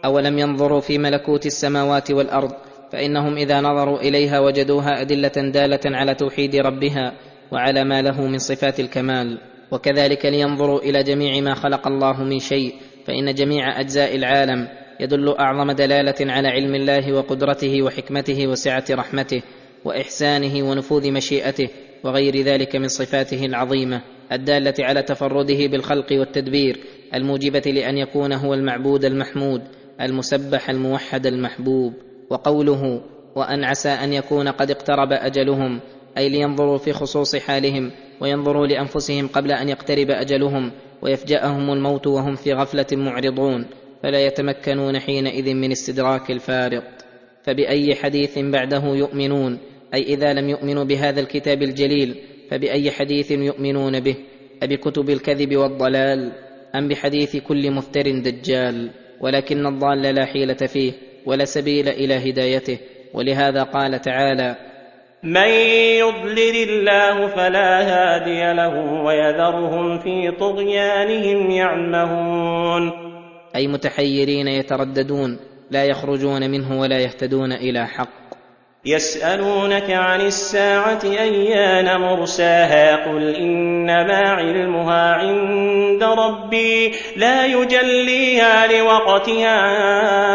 اولم 0.05 0.39
ينظروا 0.39 0.81
في 0.81 0.97
ملكوت 0.97 1.45
السماوات 1.45 2.11
والارض 2.11 2.51
فانهم 2.91 3.37
اذا 3.37 3.61
نظروا 3.61 3.99
اليها 3.99 4.39
وجدوها 4.39 5.01
ادله 5.01 5.51
داله 5.51 5.79
على 5.85 6.15
توحيد 6.15 6.55
ربها 6.55 7.13
وعلى 7.51 7.83
ما 7.83 8.01
له 8.01 8.21
من 8.21 8.37
صفات 8.37 8.79
الكمال 8.79 9.37
وكذلك 9.71 10.25
لينظروا 10.25 10.79
إلى 10.79 11.03
جميع 11.03 11.41
ما 11.41 11.53
خلق 11.53 11.87
الله 11.87 12.23
من 12.23 12.39
شيء 12.39 12.73
فإن 13.05 13.33
جميع 13.33 13.79
أجزاء 13.79 14.15
العالم 14.15 14.67
يدل 14.99 15.35
أعظم 15.39 15.71
دلالة 15.71 16.33
على 16.33 16.47
علم 16.47 16.75
الله 16.75 17.13
وقدرته 17.13 17.81
وحكمته 17.81 18.47
وسعة 18.47 18.85
رحمته 18.91 19.41
وإحسانه 19.85 20.69
ونفوذ 20.69 21.11
مشيئته 21.11 21.69
وغير 22.03 22.41
ذلك 22.41 22.75
من 22.75 22.87
صفاته 22.87 23.45
العظيمة 23.45 24.01
الدالة 24.31 24.73
على 24.79 25.03
تفرده 25.03 25.67
بالخلق 25.67 26.07
والتدبير 26.11 26.79
الموجبة 27.13 27.63
لأن 27.65 27.97
يكون 27.97 28.33
هو 28.33 28.53
المعبود 28.53 29.05
المحمود 29.05 29.61
المسبح 30.01 30.69
الموحد 30.69 31.25
المحبوب. 31.25 31.93
وقوله 32.29 33.01
وأن 33.35 33.63
عسى 33.63 33.89
أن 33.89 34.13
يكون 34.13 34.47
قد 34.47 34.71
اقترب 34.71 35.11
أجلهم 35.11 35.79
أي 36.17 36.29
لينظروا 36.29 36.77
في 36.77 36.93
خصوص 36.93 37.35
حالهم 37.35 37.91
وينظروا 38.21 38.67
لأنفسهم 38.67 39.27
قبل 39.27 39.51
أن 39.51 39.69
يقترب 39.69 40.11
أجلهم 40.11 40.71
ويفجأهم 41.01 41.73
الموت 41.73 42.07
وهم 42.07 42.35
في 42.35 42.53
غفلة 42.53 42.85
معرضون 42.91 43.65
فلا 44.03 44.25
يتمكنون 44.25 44.99
حينئذ 44.99 45.53
من 45.53 45.71
استدراك 45.71 46.31
الفارق. 46.31 46.83
فبأي 47.43 47.95
حديث 47.95 48.39
بعده 48.39 48.83
يؤمنون؟ 48.85 49.57
أي 49.93 50.03
إذا 50.03 50.33
لم 50.33 50.49
يؤمنوا 50.49 50.83
بهذا 50.83 51.19
الكتاب 51.19 51.63
الجليل 51.63 52.15
فبأي 52.49 52.91
حديث 52.91 53.31
يؤمنون 53.31 53.99
به؟ 53.99 54.15
أبكتب 54.63 55.09
الكذب 55.09 55.55
والضلال؟ 55.55 56.31
أم 56.75 56.87
بحديث 56.87 57.37
كل 57.37 57.71
مفتر 57.71 58.19
دجال؟ 58.19 58.89
ولكن 59.21 59.65
الضال 59.65 60.01
لا 60.01 60.25
حيلة 60.25 60.53
فيه 60.53 60.91
ولا 61.25 61.45
سبيل 61.45 61.89
إلى 61.89 62.31
هدايته. 62.31 62.77
ولهذا 63.13 63.63
قال 63.63 64.01
تعالى 64.01 64.55
من 65.23 65.49
يضلل 65.97 66.69
الله 66.69 67.27
فلا 67.27 67.81
هادي 67.81 68.53
له 68.53 69.03
ويذرهم 69.03 69.99
في 69.99 70.31
طغيانهم 70.31 71.51
يعمهون. 71.51 72.91
أي 73.55 73.67
متحيرين 73.67 74.47
يترددون 74.47 75.39
لا 75.71 75.85
يخرجون 75.85 76.51
منه 76.51 76.79
ولا 76.79 76.99
يهتدون 76.99 77.51
إلى 77.51 77.87
حق. 77.87 78.27
يسألونك 78.85 79.91
عن 79.91 80.21
الساعة 80.21 80.99
أيان 81.03 82.01
مرساها؟ 82.01 83.05
قل 83.05 83.35
إنما 83.35 84.29
علمها 84.29 85.13
عند 85.13 86.03
ربي 86.03 86.91
لا 87.15 87.45
يجليها 87.45 88.67
لوقتها 88.67 89.61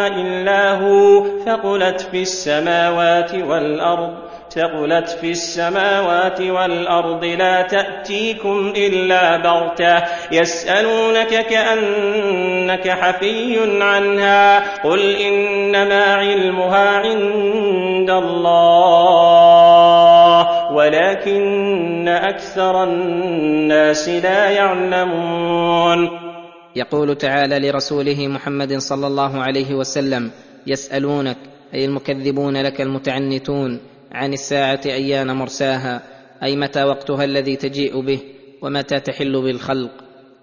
إلا 0.07 0.73
هو 0.73 1.25
ثقلت 1.47 2.01
في 2.01 2.23
السماوات 2.23 3.35
والأرض. 3.35 4.32
ثقلت 4.55 5.08
في 5.08 5.31
السماوات 5.31 6.40
والأرض 6.40 7.24
لا 7.24 7.62
تأتيكم 7.62 8.72
إلا 8.76 9.36
بغتة. 9.36 10.02
يسألونك 10.32 11.47
كأنك 11.47 12.89
حفي 12.89 13.58
عنها. 13.82 14.58
قل 14.84 15.16
إنما 15.16 16.05
علمها 16.05 16.89
عند 16.89 18.10
الله 18.10 19.52
ولكن 20.72 22.08
أكثر 22.08 22.84
الناس 22.84 24.08
لا 24.08 24.50
يعلمون. 24.50 26.10
يقول 26.76 27.14
تعالى 27.14 27.70
لرسوله 27.70 28.28
محمد 28.28 28.76
صلى 28.76 29.06
الله 29.06 29.42
عليه 29.42 29.74
وسلم 29.74 30.31
يسألونك 30.66 31.36
أي 31.74 31.84
المكذبون 31.84 32.62
لك 32.62 32.81
المتعنتون. 32.81 33.92
عن 34.12 34.32
الساعة 34.32 34.81
أيان 34.86 35.36
مرساها 35.36 36.02
أي 36.42 36.57
متى 36.57 36.84
وقتها 36.84 37.24
الذي 37.24 37.57
تجيء 37.57 38.00
به 38.00 38.20
ومتى 38.62 39.00
تحل 39.00 39.42
بالخلق. 39.42 39.91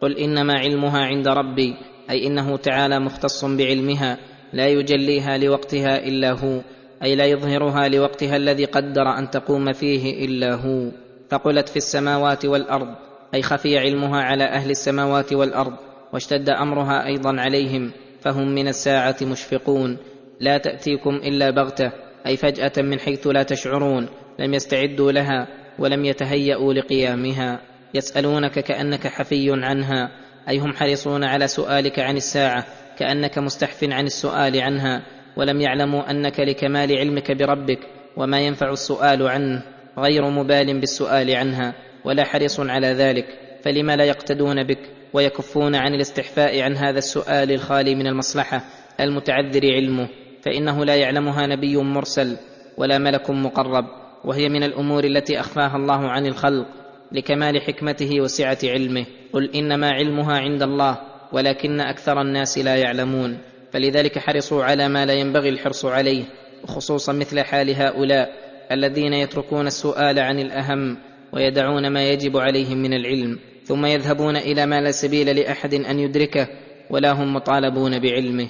قل 0.01 0.17
إنما 0.17 0.53
علمها 0.53 0.99
عند 0.99 1.27
ربي 1.27 1.75
أي 2.09 2.27
إنه 2.27 2.57
تعالى 2.57 2.99
مختص 2.99 3.45
بعلمها 3.45 4.17
لا 4.53 4.67
يجليها 4.67 5.37
لوقتها 5.37 6.07
إلا 6.07 6.31
هو 6.31 6.61
أي 7.03 7.15
لا 7.15 7.25
يظهرها 7.25 7.87
لوقتها 7.87 8.35
الذي 8.35 8.65
قدر 8.65 9.17
أن 9.17 9.29
تقوم 9.29 9.73
فيه 9.73 10.25
إلا 10.25 10.55
هو. 10.55 10.91
ثقلت 11.29 11.69
في 11.69 11.77
السماوات 11.77 12.45
والأرض 12.45 12.95
أي 13.33 13.41
خفي 13.41 13.77
علمها 13.77 14.21
على 14.21 14.43
أهل 14.43 14.69
السماوات 14.69 15.33
والأرض 15.33 15.73
واشتد 16.13 16.49
أمرها 16.49 17.05
أيضا 17.05 17.41
عليهم 17.41 17.91
فهم 18.21 18.47
من 18.55 18.67
الساعة 18.67 19.15
مشفقون. 19.21 19.97
لا 20.39 20.57
تأتيكم 20.57 21.15
إلا 21.15 21.49
بغتة. 21.49 21.91
أي 22.27 22.37
فجأة 22.37 22.71
من 22.77 22.99
حيث 22.99 23.27
لا 23.27 23.43
تشعرون 23.43 24.09
لم 24.39 24.53
يستعدوا 24.53 25.11
لها 25.11 25.47
ولم 25.79 26.05
يتهيأوا 26.05 26.73
لقيامها. 26.73 27.59
يسألونك 27.93 28.59
كأنك 28.59 29.07
حفي 29.07 29.51
عنها 29.51 30.11
أي 30.49 30.59
هم 30.59 30.73
حريصون 30.73 31.23
على 31.23 31.47
سؤالك 31.47 31.99
عن 31.99 32.17
الساعة 32.17 32.65
كأنك 32.97 33.37
مستحف 33.37 33.83
عن 33.83 34.05
السؤال 34.05 34.61
عنها 34.61 35.05
ولم 35.37 35.61
يعلموا 35.61 36.11
أنك 36.11 36.39
لكمال 36.39 36.97
علمك 36.97 37.31
بربك 37.31 37.79
وما 38.17 38.39
ينفع 38.39 38.71
السؤال 38.71 39.27
عنه 39.27 39.63
غير 39.97 40.29
مبال 40.29 40.79
بالسؤال 40.79 41.35
عنها 41.35 41.73
ولا 42.05 42.23
حريص 42.23 42.59
على 42.59 42.87
ذلك. 42.87 43.25
فلم 43.63 43.91
لا 43.91 44.03
يقتدون 44.03 44.63
بك 44.63 44.79
ويكفون 45.13 45.75
عن 45.75 45.93
الاستحفاء 45.93 46.61
عن 46.61 46.75
هذا 46.75 46.97
السؤال 46.97 47.51
الخالي 47.51 47.95
من 47.95 48.07
المصلحة 48.07 48.61
المتعذر 48.99 49.73
علمه. 49.73 50.09
فإنه 50.41 50.85
لا 50.85 50.95
يعلمها 50.95 51.47
نبي 51.47 51.77
مرسل 51.77 52.37
ولا 52.77 52.97
ملك 52.97 53.29
مقرب 53.29 53.85
وهي 54.25 54.49
من 54.49 54.63
الأمور 54.63 55.03
التي 55.03 55.39
أخفاها 55.39 55.75
الله 55.75 56.09
عن 56.09 56.25
الخلق 56.25 56.65
لكمال 57.11 57.61
حكمته 57.61 58.21
وسعة 58.21 58.57
علمه. 58.63 59.05
قل 59.33 59.55
إنما 59.55 59.91
علمها 59.91 60.37
عند 60.37 60.61
الله 60.61 60.97
ولكن 61.31 61.81
أكثر 61.81 62.21
الناس 62.21 62.57
لا 62.57 62.75
يعلمون. 62.75 63.37
فلذلك 63.71 64.19
حرصوا 64.19 64.63
على 64.63 64.87
ما 64.87 65.05
لا 65.05 65.13
ينبغي 65.13 65.49
الحرص 65.49 65.85
عليه 65.85 66.23
وخصوصا 66.63 67.13
مثل 67.13 67.41
حال 67.41 67.75
هؤلاء 67.75 68.33
الذين 68.71 69.13
يتركون 69.13 69.67
السؤال 69.67 70.19
عن 70.19 70.39
الأهم 70.39 70.97
ويدعون 71.33 71.87
ما 71.87 72.09
يجب 72.09 72.37
عليهم 72.37 72.77
من 72.77 72.93
العلم 72.93 73.39
ثم 73.63 73.85
يذهبون 73.85 74.37
إلى 74.37 74.65
ما 74.65 74.81
لا 74.81 74.91
سبيل 74.91 75.35
لأحد 75.35 75.73
أن 75.73 75.99
يدركه 75.99 76.47
ولا 76.89 77.11
هم 77.11 77.33
مطالبون 77.33 77.99
بعلمه. 77.99 78.47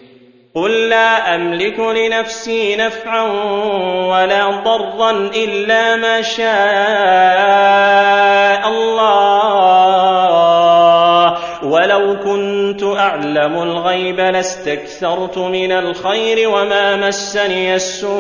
قل 0.56 0.90
لا 0.90 1.36
املك 1.36 1.80
لنفسي 1.80 2.76
نفعا 2.76 3.24
ولا 4.08 4.52
ضرا 4.52 5.12
الا 5.36 5.96
ما 5.96 6.22
شاء 6.22 6.50
الله 8.70 10.10
ولو 11.64 12.20
كنت 12.20 12.84
اعلم 12.84 13.62
الغيب 13.62 14.20
لاستكثرت 14.20 15.38
من 15.38 15.72
الخير 15.72 16.50
وما 16.50 16.96
مسني 16.96 17.76
السوء 17.76 18.20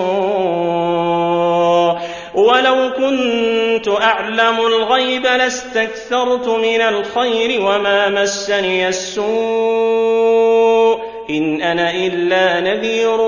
ولو 2.34 2.94
كنت 2.98 3.88
أعلم 3.88 4.58
الغيب 4.60 5.24
لاستكثرت 5.24 6.48
من 6.48 6.82
الخير 6.82 7.62
وما 7.62 8.10
مسني 8.10 8.88
السوء. 8.88 10.30
إن 11.30 11.62
أنا 11.62 11.96
إلا 11.96 12.60
نذير 12.60 13.22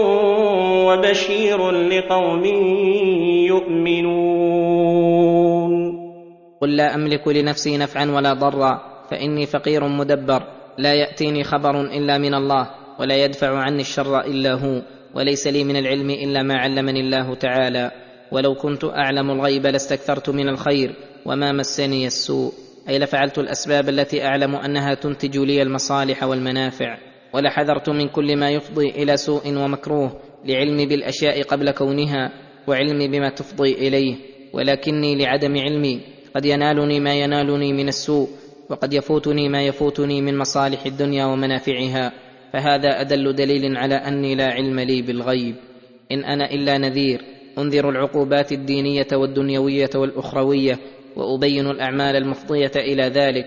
وبشير 0.88 1.72
لقوم 1.72 2.46
يؤمنون. 3.46 4.92
قل 6.62 6.76
لا 6.76 6.96
أملك 6.96 7.28
لنفسي 7.28 7.78
نفعا 7.78 8.06
ولا 8.16 8.34
ضرا 8.34 8.82
فإني 9.12 9.46
فقير 9.46 9.88
مدبر 9.88 10.44
لا 10.78 10.94
يأتيني 10.94 11.44
خبر 11.44 11.82
إلا 11.82 12.18
من 12.18 12.34
الله 12.34 12.70
ولا 13.00 13.16
يدفع 13.16 13.58
عني 13.58 13.82
الشر 13.82 14.22
إلا 14.22 14.54
هو 14.54 14.82
وليس 15.16 15.48
لي 15.48 15.64
من 15.64 15.76
العلم 15.76 16.10
إلا 16.10 16.44
ما 16.44 16.58
علمني 16.58 17.00
الله 17.00 17.36
تعالى. 17.36 17.92
ولو 18.32 18.56
كنت 18.56 18.84
أعلم 18.84 19.32
الغيب 19.32 19.68
لاستكثرت 19.68 20.30
من 20.30 20.50
الخير 20.50 20.96
وما 21.26 21.52
مسني 21.52 22.08
السوء. 22.08 22.54
أي 22.90 23.00
لفعلت 23.00 23.38
الأسباب 23.38 23.90
التي 23.90 24.26
أعلم 24.26 24.56
أنها 24.56 24.94
تنتج 24.94 25.38
لي 25.38 25.62
المصالح 25.62 26.24
والمنافع 26.24 26.98
ولحذرت 27.34 27.90
من 27.90 28.08
كل 28.08 28.38
ما 28.38 28.50
يفضي 28.50 28.90
إلى 28.90 29.18
سوء 29.18 29.58
ومكروه 29.58 30.20
لعلمي 30.46 30.86
بالأشياء 30.86 31.42
قبل 31.42 31.72
كونها 31.72 32.32
وعلمي 32.68 33.08
بما 33.08 33.30
تفضي 33.30 33.74
إليه. 33.74 34.16
ولكني 34.54 35.16
لعدم 35.16 35.58
علمي 35.58 36.02
قد 36.36 36.46
ينالني 36.46 37.00
ما 37.00 37.14
ينالني 37.14 37.74
من 37.74 37.88
السوء 37.88 38.30
وقد 38.70 38.94
يفوتني 38.94 39.50
ما 39.50 39.66
يفوتني 39.66 40.22
من 40.22 40.38
مصالح 40.38 40.86
الدنيا 40.86 41.26
ومنافعها. 41.26 42.12
فهذا 42.54 43.02
أدل 43.02 43.36
دليل 43.36 43.78
على 43.78 43.96
أني 43.96 44.36
لا 44.36 44.48
علم 44.48 44.80
لي 44.80 45.02
بالغيب. 45.02 45.56
إن 46.12 46.24
أنا 46.24 46.52
إلا 46.52 46.78
نذير 46.78 47.22
أنذر 47.58 47.90
العقوبات 47.90 48.52
الدينية 48.52 49.08
والدنيوية 49.14 49.90
والأخروية 49.96 50.80
وأبين 51.16 51.68
الأعمال 51.68 52.16
المفضية 52.16 52.72
إلى 52.76 53.04
ذلك 53.04 53.46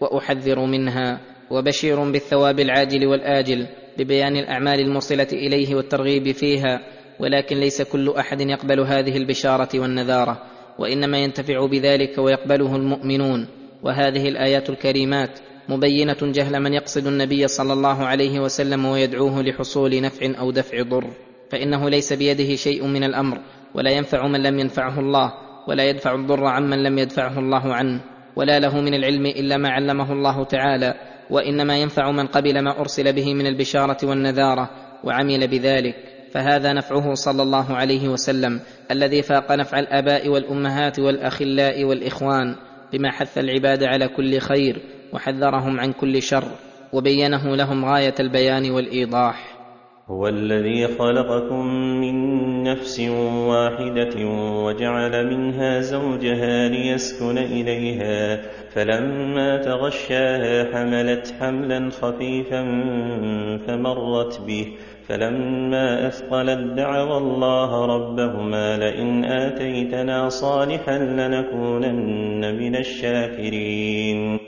وأحذر 0.00 0.66
منها 0.66 1.20
وبشير 1.50 2.10
بالثواب 2.10 2.60
العاجل 2.60 3.06
والآجل 3.06 3.66
ببيان 3.98 4.36
الأعمال 4.36 4.80
الموصلة 4.80 5.28
إليه 5.32 5.74
والترغيب 5.74 6.30
فيها 6.32 6.80
ولكن 7.20 7.56
ليس 7.56 7.82
كل 7.82 8.10
أحد 8.10 8.40
يقبل 8.40 8.80
هذه 8.80 9.16
البشارة 9.16 9.68
والنذارة 9.80 10.42
وإنما 10.78 11.18
ينتفع 11.18 11.66
بذلك 11.66 12.18
ويقبله 12.18 12.76
المؤمنون. 12.76 13.46
وهذه 13.82 14.28
الآيات 14.28 14.70
الكريمات 14.70 15.38
مبينة 15.68 16.16
جهل 16.22 16.60
من 16.60 16.74
يقصد 16.74 17.06
النبي 17.06 17.48
صلى 17.48 17.72
الله 17.72 18.04
عليه 18.04 18.40
وسلم 18.40 18.84
ويدعوه 18.84 19.42
لحصول 19.42 20.00
نفع 20.00 20.40
أو 20.40 20.50
دفع 20.50 20.82
ضر. 20.82 21.10
فإنه 21.50 21.88
ليس 21.90 22.12
بيده 22.12 22.54
شيء 22.54 22.86
من 22.86 23.04
الأمر 23.04 23.38
ولا 23.74 23.90
ينفع 23.90 24.26
من 24.26 24.42
لم 24.42 24.58
ينفعه 24.58 25.00
الله 25.00 25.32
ولا 25.68 25.84
يدفع 25.84 26.14
الضر 26.14 26.46
عمن 26.46 26.82
لم 26.82 26.98
يدفعه 26.98 27.38
الله 27.38 27.74
عنه 27.74 28.00
ولا 28.36 28.58
له 28.58 28.80
من 28.80 28.94
العلم 28.94 29.26
إلا 29.26 29.56
ما 29.56 29.68
علمه 29.68 30.12
الله 30.12 30.44
تعالى 30.44 30.94
وإنما 31.30 31.76
ينفع 31.76 32.10
من 32.10 32.26
قبل 32.26 32.58
ما 32.58 32.80
أرسل 32.80 33.12
به 33.12 33.34
من 33.34 33.46
البشارة 33.46 33.96
والنذارة 34.02 34.70
وعمل 35.04 35.48
بذلك. 35.48 35.94
فهذا 36.34 36.72
نفعه 36.72 37.14
صلى 37.14 37.42
الله 37.42 37.76
عليه 37.76 38.08
وسلم 38.08 38.60
الذي 38.90 39.22
فاق 39.22 39.52
نفع 39.52 39.78
الآباء 39.78 40.28
والأمهات 40.28 40.98
والأخلاء 40.98 41.84
والإخوان 41.84 42.54
بما 42.92 43.10
حث 43.10 43.38
العباد 43.38 43.82
على 43.82 44.08
كل 44.08 44.38
خير 44.38 44.82
وحذرهم 45.12 45.80
عن 45.80 45.92
كل 45.92 46.22
شر 46.22 46.50
وبينه 46.92 47.56
لهم 47.56 47.84
غاية 47.84 48.14
البيان 48.20 48.70
والإيضاح. 48.70 49.53
هو 50.08 50.28
الذي 50.28 50.86
خلقكم 50.86 51.66
من 52.00 52.16
نفس 52.62 53.00
واحدة 53.48 54.26
وجعل 54.64 55.26
منها 55.26 55.80
زوجها 55.80 56.68
ليسكن 56.68 57.38
إليها 57.38 58.40
فلما 58.74 59.56
تغشاها 59.56 60.72
حملت 60.72 61.34
حملا 61.40 61.90
خفيفا 61.90 62.62
فمرت 63.66 64.40
به 64.46 64.66
فلما 65.08 66.08
أثقلت 66.08 66.76
دعوا 66.76 67.18
الله 67.18 67.86
ربهما 67.86 68.76
لئن 68.76 69.24
آتيتنا 69.24 70.28
صالحا 70.28 70.98
لنكونن 70.98 72.58
من 72.58 72.76
الشاكرين. 72.76 74.38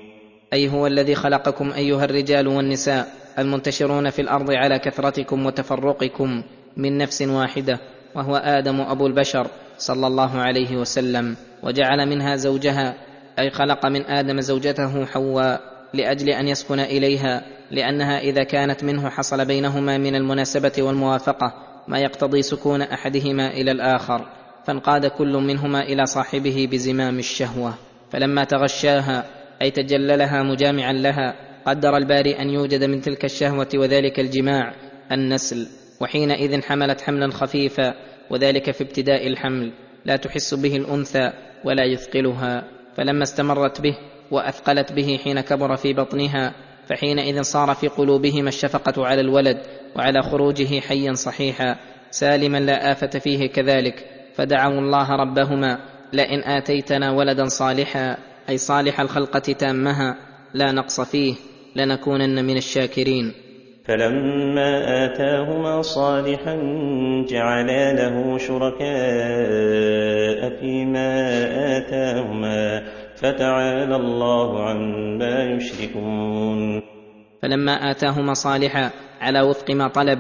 أي 0.52 0.68
هو 0.68 0.86
الذي 0.86 1.14
خلقكم 1.14 1.72
أيها 1.72 2.04
الرجال 2.04 2.48
والنساء؟ 2.48 3.25
المنتشرون 3.38 4.10
في 4.10 4.22
الأرض 4.22 4.50
على 4.50 4.78
كثرتكم 4.78 5.46
وتفرقكم 5.46 6.42
من 6.76 6.98
نفس 6.98 7.22
واحدة 7.22 7.80
وهو 8.14 8.36
آدم 8.36 8.80
أبو 8.80 9.06
البشر 9.06 9.46
صلى 9.78 10.06
الله 10.06 10.38
عليه 10.38 10.76
وسلم 10.76 11.36
وجعل 11.62 12.08
منها 12.08 12.36
زوجها 12.36 12.94
أي 13.38 13.50
خلق 13.50 13.86
من 13.86 14.06
آدم 14.06 14.40
زوجته 14.40 15.06
حواء 15.06 15.60
لأجل 15.94 16.28
أن 16.28 16.48
يسكن 16.48 16.80
إليها 16.80 17.42
لأنها 17.70 18.18
إذا 18.18 18.44
كانت 18.44 18.84
منه 18.84 19.08
حصل 19.08 19.44
بينهما 19.44 19.98
من 19.98 20.14
المناسبة 20.14 20.72
والموافقة 20.78 21.54
ما 21.88 21.98
يقتضي 21.98 22.42
سكون 22.42 22.82
أحدهما 22.82 23.50
إلى 23.50 23.70
الآخر 23.70 24.26
فانقاد 24.64 25.06
كل 25.06 25.32
منهما 25.36 25.82
إلى 25.82 26.06
صاحبه 26.06 26.68
بزمام 26.72 27.18
الشهوة 27.18 27.74
فلما 28.10 28.44
تغشاها 28.44 29.24
أي 29.62 29.70
تجللها 29.70 30.42
مجامعا 30.42 30.92
لها 30.92 31.34
قدر 31.66 31.96
الباري 31.96 32.38
أن 32.38 32.50
يوجد 32.50 32.84
من 32.84 33.00
تلك 33.00 33.24
الشهوة 33.24 33.68
وذلك 33.74 34.20
الجماع 34.20 34.74
النسل 35.12 35.66
وحينئذ 36.00 36.62
حملت 36.62 37.00
حملا 37.00 37.30
خفيفا 37.30 37.94
وذلك 38.30 38.70
في 38.70 38.84
ابتداء 38.84 39.26
الحمل 39.26 39.72
لا 40.04 40.16
تحس 40.16 40.54
به 40.54 40.76
الأنثى 40.76 41.32
ولا 41.64 41.84
يثقلها. 41.84 42.64
فلما 42.96 43.22
استمرت 43.22 43.80
به 43.80 43.96
وأثقلت 44.30 44.92
به 44.92 45.18
حين 45.24 45.40
كبر 45.40 45.76
في 45.76 45.92
بطنها 45.92 46.54
فحينئذ 46.88 47.42
صار 47.42 47.74
في 47.74 47.88
قلوبهما 47.88 48.48
الشفقة 48.48 49.06
على 49.06 49.20
الولد 49.20 49.58
وعلى 49.96 50.22
خروجه 50.22 50.80
حيا 50.80 51.12
صحيحا 51.12 51.76
سالما 52.10 52.58
لا 52.58 52.92
آفة 52.92 53.18
فيه 53.18 53.46
كذلك. 53.46 54.06
فدعوا 54.34 54.80
الله 54.80 55.16
ربهما 55.16 55.78
لئن 56.12 56.40
آتيتنا 56.40 57.10
ولدا 57.10 57.44
صالحا 57.44 58.16
أي 58.48 58.58
صالح 58.58 59.00
الخلقة 59.00 59.52
تامها 59.52 60.16
لا 60.54 60.72
نقص 60.72 61.00
فيه. 61.00 61.34
لنكونن 61.76 62.44
من 62.44 62.56
الشاكرين. 62.56 63.32
فلما 63.84 65.04
آتاهما 65.04 65.82
صالحا 65.82 66.56
جعلا 67.28 67.92
له 67.92 68.38
شركاء 68.38 68.90
فيما 70.60 71.12
آتاهما 71.76 72.82
فتعالى 73.16 73.96
الله 73.96 74.62
عما 74.62 75.44
يشركون. 75.44 76.82
فلما 77.42 77.90
آتاهما 77.90 78.34
صالحا 78.34 78.90
على 79.20 79.40
وفق 79.40 79.70
ما 79.70 79.88
طلب 79.88 80.18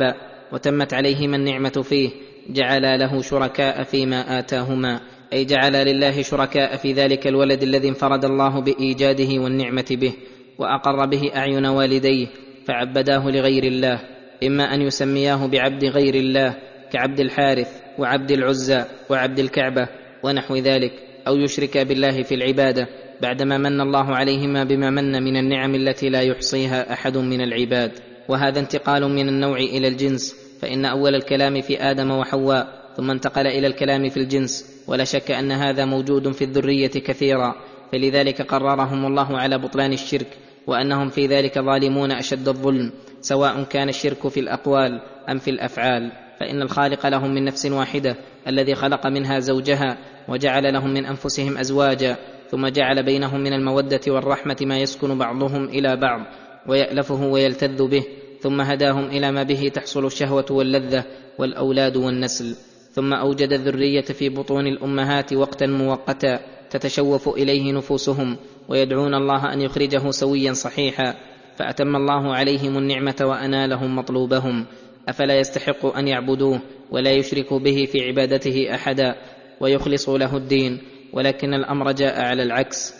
وتمت 0.52 0.94
عليهما 0.94 1.36
النعمة 1.36 1.82
فيه 1.82 2.10
جعلا 2.50 2.96
له 2.96 3.22
شركاء 3.22 3.82
فيما 3.82 4.38
آتاهما 4.38 5.00
أي 5.32 5.44
جعل 5.44 5.72
لله 5.72 6.22
شركاء 6.22 6.76
في 6.76 6.92
ذلك 6.92 7.26
الولد 7.26 7.62
الذي 7.62 7.88
انفرد 7.88 8.24
الله 8.24 8.60
بإيجاده 8.60 9.42
والنعمة 9.42 9.86
به. 9.90 10.12
وأقر 10.58 11.06
به 11.06 11.30
أعين 11.36 11.66
والديه 11.66 12.26
فعبداه 12.66 13.30
لغير 13.30 13.64
الله 13.64 14.00
إما 14.44 14.74
أن 14.74 14.82
يسمياه 14.82 15.46
بعبد 15.46 15.84
غير 15.84 16.14
الله 16.14 16.54
كعبد 16.92 17.20
الحارث 17.20 17.68
وعبد 17.98 18.30
العزى 18.30 18.84
وعبد 19.10 19.38
الكعبة 19.38 19.88
ونحو 20.22 20.56
ذلك 20.56 20.92
أو 21.28 21.36
يشرك 21.36 21.78
بالله 21.78 22.22
في 22.22 22.34
العبادة 22.34 22.88
بعدما 23.22 23.58
من 23.58 23.80
الله 23.80 24.14
عليهما 24.14 24.64
بما 24.64 24.90
من 24.90 25.22
من 25.22 25.36
النعم 25.36 25.74
التي 25.74 26.08
لا 26.08 26.20
يحصيها 26.20 26.92
أحد 26.92 27.16
من 27.16 27.40
العباد. 27.40 27.92
وهذا 28.28 28.60
انتقال 28.60 29.08
من 29.08 29.28
النوع 29.28 29.56
إلى 29.58 29.88
الجنس 29.88 30.36
فإن 30.60 30.84
أول 30.84 31.14
الكلام 31.14 31.60
في 31.60 31.82
آدم 31.82 32.10
وحواء 32.10 32.86
ثم 32.96 33.10
انتقل 33.10 33.46
إلى 33.46 33.66
الكلام 33.66 34.08
في 34.08 34.16
الجنس 34.16 34.84
ولا 34.88 35.04
شك 35.04 35.30
أن 35.30 35.52
هذا 35.52 35.84
موجود 35.84 36.32
في 36.32 36.44
الذرية 36.44 36.86
كثيرا 36.86 37.54
فلذلك 37.92 38.42
قررهم 38.42 39.06
الله 39.06 39.38
على 39.38 39.58
بطلان 39.58 39.92
الشرك 39.92 40.26
وأنهم 40.66 41.08
في 41.08 41.26
ذلك 41.26 41.58
ظالمون 41.58 42.12
أشد 42.12 42.48
الظلم 42.48 42.92
سواء 43.20 43.62
كان 43.62 43.88
الشرك 43.88 44.28
في 44.28 44.40
الأقوال 44.40 45.00
أم 45.30 45.38
في 45.38 45.50
الأفعال. 45.50 46.26
فإن 46.40 46.62
الخالق 46.62 47.06
لهم 47.06 47.34
من 47.34 47.44
نفس 47.44 47.66
واحدة 47.66 48.16
الذي 48.48 48.74
خلق 48.74 49.06
منها 49.06 49.38
زوجها 49.38 49.98
وجعل 50.28 50.72
لهم 50.72 50.90
من 50.90 51.06
أنفسهم 51.06 51.58
أزواجا 51.58 52.16
ثم 52.50 52.68
جعل 52.68 53.02
بينهم 53.02 53.40
من 53.40 53.52
المودة 53.52 54.00
والرحمة 54.08 54.56
ما 54.60 54.78
يسكن 54.78 55.18
بعضهم 55.18 55.64
إلى 55.64 55.96
بعض 55.96 56.20
ويألفه 56.68 57.26
ويلتذ 57.26 57.88
به 57.88 58.04
ثم 58.40 58.60
هداهم 58.60 59.04
إلى 59.04 59.32
ما 59.32 59.42
به 59.42 59.68
تحصل 59.74 60.06
الشهوة 60.06 60.46
واللذة 60.50 61.04
والأولاد 61.38 61.96
والنسل. 61.96 62.56
ثم 62.92 63.14
أوجد 63.14 63.52
الذرية 63.52 64.00
في 64.00 64.28
بطون 64.28 64.66
الأمهات 64.66 65.32
وقتا 65.32 65.66
مؤقتا 65.66 66.40
تتشوف 66.70 67.28
إليه 67.28 67.72
نفوسهم 67.72 68.36
ويدعون 68.68 69.14
الله 69.14 69.52
أن 69.52 69.60
يخرجه 69.60 70.10
سويا 70.10 70.52
صحيحا 70.52 71.14
فأتم 71.56 71.96
الله 71.96 72.34
عليهم 72.34 72.78
النعمة 72.78 73.16
وأنالهم 73.20 73.96
مطلوبهم. 73.96 74.66
أفلا 75.08 75.38
يستحق 75.38 75.96
أن 75.96 76.08
يعبدوه 76.08 76.60
ولا 76.90 77.10
يشركوا 77.10 77.58
به 77.58 77.84
في 77.92 78.06
عبادته 78.06 78.74
أحدا 78.74 79.14
ويخلصوا 79.60 80.18
له 80.18 80.36
الدين 80.36 80.78
ولكن 81.12 81.54
الأمر 81.54 81.92
جاء 81.92 82.20
على 82.20 82.42
العكس. 82.42 82.94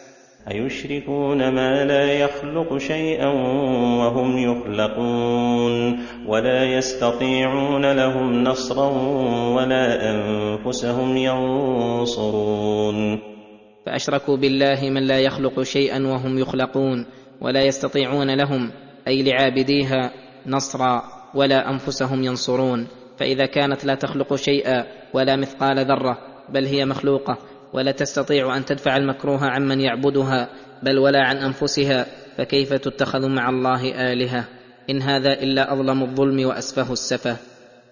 أيشركون 0.51 1.39
ما 1.55 1.85
لا 1.85 2.13
يخلق 2.13 2.77
شيئا 2.79 3.27
وهم 3.99 4.39
يخلقون 4.39 5.99
ولا 6.27 6.65
يستطيعون 6.65 7.93
لهم 7.93 8.45
نصرا 8.45 8.89
ولا 9.57 10.11
أنفسهم 10.11 11.17
ينصرون. 11.17 12.57
فأشركوا 13.87 14.37
بالله 14.37 14.91
من 14.91 15.03
لا 15.03 15.21
يخلق 15.21 15.63
شيئا 15.63 16.07
وهم 16.07 16.39
يخلقون 16.39 17.07
ولا 17.41 17.63
يستطيعون 17.63 18.35
لهم 18.35 18.73
أي 19.09 19.23
لعابديها 19.23 20.13
نصرا 20.47 21.03
ولا 21.35 21.71
أنفسهم 21.71 22.25
ينصرون. 22.25 22.87
فإذا 23.19 23.47
كانت 23.47 23.85
لا 23.85 23.95
تخلق 23.95 24.35
شيئا 24.35 24.87
ولا 25.15 25.37
مثقال 25.37 25.87
ذرة 25.87 26.19
بل 26.49 26.65
هي 26.67 26.85
مخلوقة 26.85 27.39
ولا 27.73 27.93
تستطيع 27.93 28.57
أن 28.57 28.65
تدفع 28.65 28.97
المكروه 28.97 29.45
عمن 29.45 29.81
يعبدها 29.81 30.49
بل 30.83 30.99
ولا 30.99 31.23
عن 31.23 31.37
أنفسها 31.37 32.07
فكيف 32.39 32.73
تتخذ 32.73 33.29
مع 33.29 33.49
الله 33.49 34.13
آلهة؟ 34.13 34.45
إن 34.91 35.03
هذا 35.03 35.33
إلا 35.33 35.73
أظلم 35.73 36.03
الظلم 36.03 36.47
وأسفه 36.47 36.93
السفه. 36.93 37.37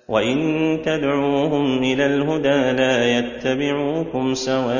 وإن 0.08 0.82
تدعوهم 0.84 1.82
إلى 1.82 2.06
الهدى 2.06 2.72
لا 2.76 3.18
يتبعوكم 3.18 4.34
سواء 4.34 4.74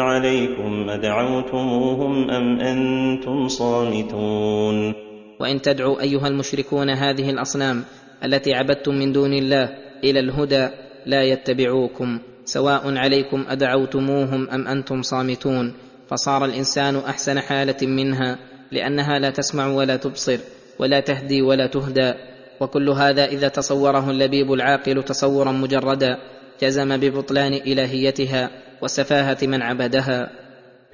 عليكم 0.00 0.90
أدعوتموهم 0.90 2.30
أم 2.30 2.60
أنتم 2.60 3.48
صامتون 3.48 4.94
وان 5.40 5.62
تدعوا 5.62 6.00
ايها 6.00 6.28
المشركون 6.28 6.90
هذه 6.90 7.30
الاصنام 7.30 7.84
التي 8.24 8.54
عبدتم 8.54 8.94
من 8.94 9.12
دون 9.12 9.32
الله 9.32 9.68
إلى 10.04 10.20
الهدى 10.20 10.68
لا 11.06 11.22
يتبعوكم 11.22 12.18
سواء 12.44 12.96
عليكم 12.96 13.44
ادعوتموهم 13.48 14.50
ام 14.50 14.68
أنتم 14.68 15.02
صامتون 15.02 15.74
فصار 16.08 16.44
الانسان 16.44 16.96
احسن 16.96 17.40
حاله 17.40 17.86
منها 17.86 18.38
لانها 18.72 19.18
لا 19.18 19.30
تسمع 19.30 19.66
ولا 19.66 19.96
تبصر 19.96 20.38
ولا 20.78 21.00
تهدي 21.00 21.42
ولا 21.42 21.66
تهدى 21.66 22.14
وكل 22.60 22.90
هذا 22.90 23.24
إذا 23.24 23.48
تصوره 23.48 24.10
اللبيب 24.10 24.52
العاقل 24.52 25.02
تصورا 25.02 25.52
مجردا 25.52 26.18
جزم 26.62 26.96
ببطلان 26.96 27.52
إلهيتها 27.52 28.50
وسفاهة 28.82 29.38
من 29.42 29.62
عبدها. 29.62 30.30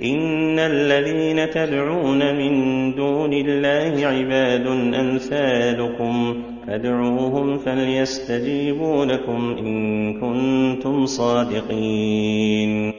إن 0.02 0.58
الذين 0.58 1.50
تدعون 1.50 2.18
من 2.18 2.52
دون 2.96 3.32
الله 3.32 4.06
عباد 4.06 4.66
أمثالكم 4.94 6.42
فادعوهم 6.66 7.58
فليستجيبوا 7.58 9.04
لكم 9.04 9.56
إن 9.58 10.20
كنتم 10.20 11.06
صادقين. 11.06 12.92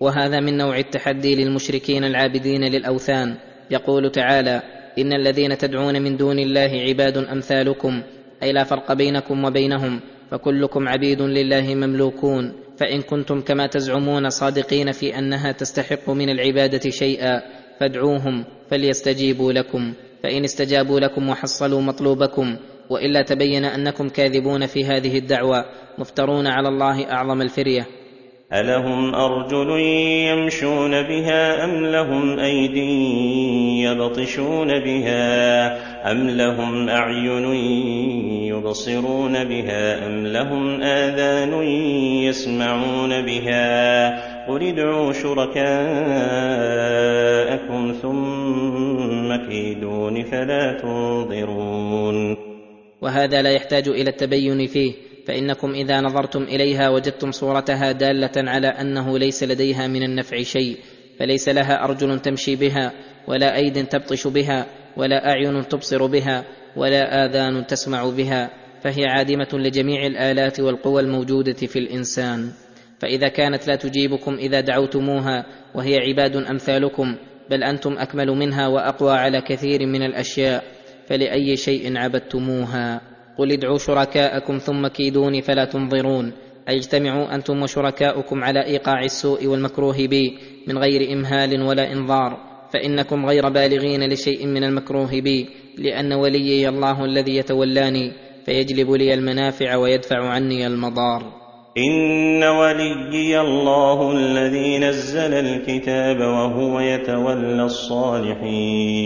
وهذا 0.00 0.40
من 0.40 0.56
نوع 0.56 0.78
التحدي 0.78 1.44
للمشركين 1.44 2.04
العابدين 2.04 2.64
للأوثان. 2.64 3.34
يقول 3.70 4.10
تعالى 4.10 4.62
إن 4.98 5.12
الذين 5.12 5.58
تدعون 5.58 6.02
من 6.02 6.16
دون 6.16 6.38
الله 6.38 6.70
عباد 6.88 7.16
أمثالكم 7.16 8.02
أي 8.42 8.52
لا 8.52 8.64
فرق 8.64 8.92
بينكم 8.92 9.44
وبينهم 9.44 10.00
فكلكم 10.30 10.88
عبيد 10.88 11.22
لله 11.22 11.74
مملوكون 11.74 12.52
فإن 12.76 13.02
كنتم 13.02 13.40
كما 13.40 13.66
تزعمون 13.66 14.30
صادقين 14.30 14.92
في 14.92 15.18
أنها 15.18 15.52
تستحق 15.52 16.10
من 16.10 16.28
العبادة 16.28 16.90
شيئا 16.90 17.42
فادعوهم 17.80 18.44
فليستجيبوا 18.70 19.52
لكم 19.52 19.92
فإن 20.22 20.44
استجابوا 20.44 21.00
لكم 21.00 21.28
وحصلوا 21.28 21.80
مطلوبكم 21.80 22.56
وإلا 22.90 23.22
تبين 23.22 23.64
أنكم 23.64 24.08
كاذبون 24.08 24.66
في 24.66 24.84
هذه 24.84 25.18
الدعوى 25.18 25.64
مفترون 25.98 26.46
على 26.46 26.68
الله 26.68 27.12
أعظم 27.12 27.42
الفرية. 27.42 27.86
ألهم 28.52 29.14
أرجل 29.14 29.80
يمشون 30.30 30.90
بها 31.02 31.64
أم 31.64 31.86
لهم 31.86 32.38
أيد 32.38 32.76
يبطشون 33.84 34.68
بها 34.80 36.10
أم 36.10 36.30
لهم 36.30 36.88
أعين 36.88 37.44
يبصرون 38.44 39.44
بها 39.44 40.06
أم 40.06 40.26
لهم 40.26 40.82
آذان 40.82 41.62
يسمعون 42.22 43.22
بها 43.22 44.08
قل 44.48 44.62
ادعوا 44.62 45.12
شركاءكم 45.12 45.62
ثم 48.02 49.36
كيدون 49.36 50.22
فلا 50.22 50.72
تنظرون 50.72 52.36
وهذا 53.02 53.42
لا 53.42 53.50
يحتاج 53.50 53.88
إلى 53.88 54.10
التبين 54.10 54.66
فيه 54.66 54.92
فإنكم 55.28 55.70
إذا 55.74 56.00
نظرتم 56.00 56.42
إليها 56.42 56.88
وجدتم 56.88 57.30
صورتها 57.30 57.92
دالة 57.92 58.30
على 58.36 58.66
أنه 58.66 59.18
ليس 59.18 59.44
لديها 59.44 59.86
من 59.86 60.02
النفع 60.02 60.42
شيء 60.42 60.76
فليس 61.18 61.48
لها 61.48 61.84
أرجل 61.84 62.20
تمشي 62.20 62.56
بها 62.56 62.92
ولا 63.26 63.56
أيد 63.56 63.86
تبطش 63.86 64.26
بها 64.26 64.66
ولا 64.96 65.28
أعين 65.30 65.68
تبصر 65.68 66.06
بها 66.06 66.44
ولا 66.76 67.24
آذان 67.24 67.66
تسمع 67.66 68.10
بها 68.10 68.50
فهي 68.82 69.04
عادمة 69.06 69.48
لجميع 69.52 70.06
الآلات 70.06 70.60
والقوى 70.60 71.02
الموجودة 71.02 71.66
في 71.66 71.78
الإنسان. 71.78 72.50
فإذا 72.98 73.28
كانت 73.28 73.68
لا 73.68 73.76
تجيبكم 73.76 74.34
إذا 74.34 74.60
دعوتموها 74.60 75.46
وهي 75.74 75.96
عباد 75.98 76.36
أمثالكم 76.36 77.16
بل 77.50 77.64
أنتم 77.64 77.98
أكمل 77.98 78.26
منها 78.26 78.66
وأقوى 78.66 79.12
على 79.12 79.40
كثير 79.40 79.86
من 79.86 80.02
الأشياء 80.02 80.64
فلأي 81.06 81.56
شيء 81.56 81.98
عبدتموها. 81.98 83.17
قل 83.38 83.52
ادعوا 83.52 83.78
شركاءكم 83.78 84.58
ثم 84.58 84.86
كيدوني 84.86 85.42
فلا 85.42 85.64
تنظرون. 85.64 86.32
اجتمعوا 86.68 87.34
أنتم 87.34 87.62
وشركاؤكم 87.62 88.44
على 88.44 88.64
إيقاع 88.64 89.04
السوء 89.04 89.46
والمكروه 89.46 90.06
بي 90.06 90.38
من 90.66 90.78
غير 90.78 91.12
إمهال 91.12 91.62
ولا 91.62 91.92
إنظار 91.92 92.38
فإنكم 92.72 93.26
غير 93.26 93.48
بالغين 93.48 94.12
لشيء 94.12 94.46
من 94.46 94.64
المكروه 94.64 95.20
بي 95.20 95.48
لأن 95.78 96.12
وليي 96.12 96.68
الله 96.68 97.04
الذي 97.04 97.36
يتولاني 97.36 98.12
فيجلب 98.46 98.90
لي 98.90 99.14
المنافع 99.14 99.76
ويدفع 99.76 100.28
عني 100.28 100.66
المضار. 100.66 101.22
إن 101.78 102.44
وليي 102.44 103.40
الله 103.40 104.12
الذي 104.12 104.78
نزل 104.78 105.34
الكتاب 105.34 106.20
وهو 106.20 106.80
يتولى 106.80 107.62
الصالحين. 107.64 108.98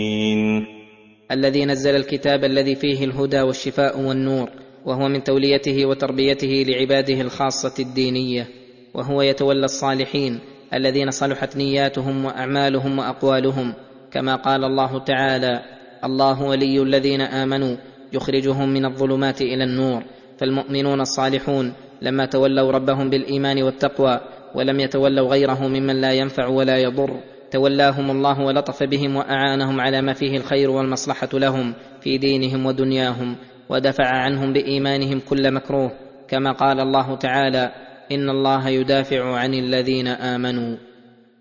الذي 1.33 1.65
نزل 1.65 1.95
الكتاب 1.95 2.43
الذي 2.43 2.75
فيه 2.75 3.05
الهدى 3.05 3.41
والشفاء 3.41 3.99
والنور 3.99 4.49
وهو 4.85 5.07
من 5.07 5.23
توليته 5.23 5.85
وتربيته 5.85 6.65
لعباده 6.67 7.21
الخاصة 7.21 7.73
الدينية 7.79 8.47
وهو 8.93 9.21
يتولى 9.21 9.65
الصالحين 9.65 10.39
الذين 10.73 11.11
صلحت 11.11 11.57
نياتهم 11.57 12.25
وأعمالهم 12.25 12.99
وأقوالهم 12.99 13.73
كما 14.11 14.35
قال 14.35 14.63
الله 14.63 14.99
تعالى 14.99 15.61
الله 16.03 16.43
ولي 16.43 16.81
الذين 16.81 17.21
آمنوا 17.21 17.75
يخرجهم 18.13 18.73
من 18.73 18.85
الظلمات 18.85 19.41
إلى 19.41 19.63
النور 19.63 20.03
فالمؤمنون 20.37 21.01
الصالحون 21.01 21.73
لما 22.01 22.25
تولوا 22.25 22.71
ربهم 22.71 23.09
بالإيمان 23.09 23.63
والتقوى 23.63 24.19
ولم 24.55 24.79
يتولوا 24.79 25.29
غيره 25.29 25.67
ممن 25.67 26.01
لا 26.01 26.13
ينفع 26.13 26.47
ولا 26.47 26.77
يضر 26.77 27.19
تولاهم 27.53 28.11
الله 28.11 28.39
ولطف 28.39 28.83
بهم 28.83 29.15
وأعانهم 29.15 29.81
على 29.81 30.01
ما 30.01 30.13
فيه 30.13 30.37
الخير 30.37 30.69
والمصلحة 30.69 31.29
لهم 31.33 31.73
في 32.01 32.17
دينهم 32.17 32.65
ودنياهم 32.65 33.35
ودفع 33.69 34.07
عنهم 34.07 34.53
بإيمانهم 34.53 35.19
كل 35.29 35.53
مكروه 35.53 35.91
كما 36.27 36.51
قال 36.51 36.79
الله 36.79 37.15
تعالى 37.15 37.71
إن 38.11 38.29
الله 38.29 38.69
يدافع 38.69 39.35
عن 39.35 39.53
الذين 39.53 40.07
آمنوا. 40.07 40.77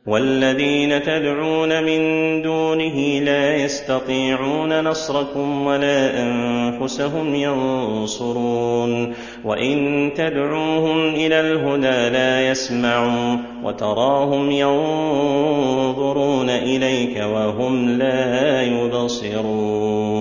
والذين 0.06 1.02
تدعون 1.02 1.84
من 1.84 2.42
دونه 2.42 3.18
لا 3.18 3.56
يستطيعون 3.56 4.84
نصركم 4.84 5.66
ولا 5.66 6.22
أنفسهم 6.22 7.34
ينصرون 7.34 9.14
وإن 9.44 10.10
تدعوهم 10.16 11.14
إلى 11.14 11.40
الهدى 11.40 12.10
لا 12.10 12.50
يسمعوا 12.50 13.36
وتراهم 13.64 14.50
ينظرون 14.50 16.50
إليك 16.50 17.16
وهم 17.16 17.98
لا 17.98 18.62
يبصرون 18.62 20.12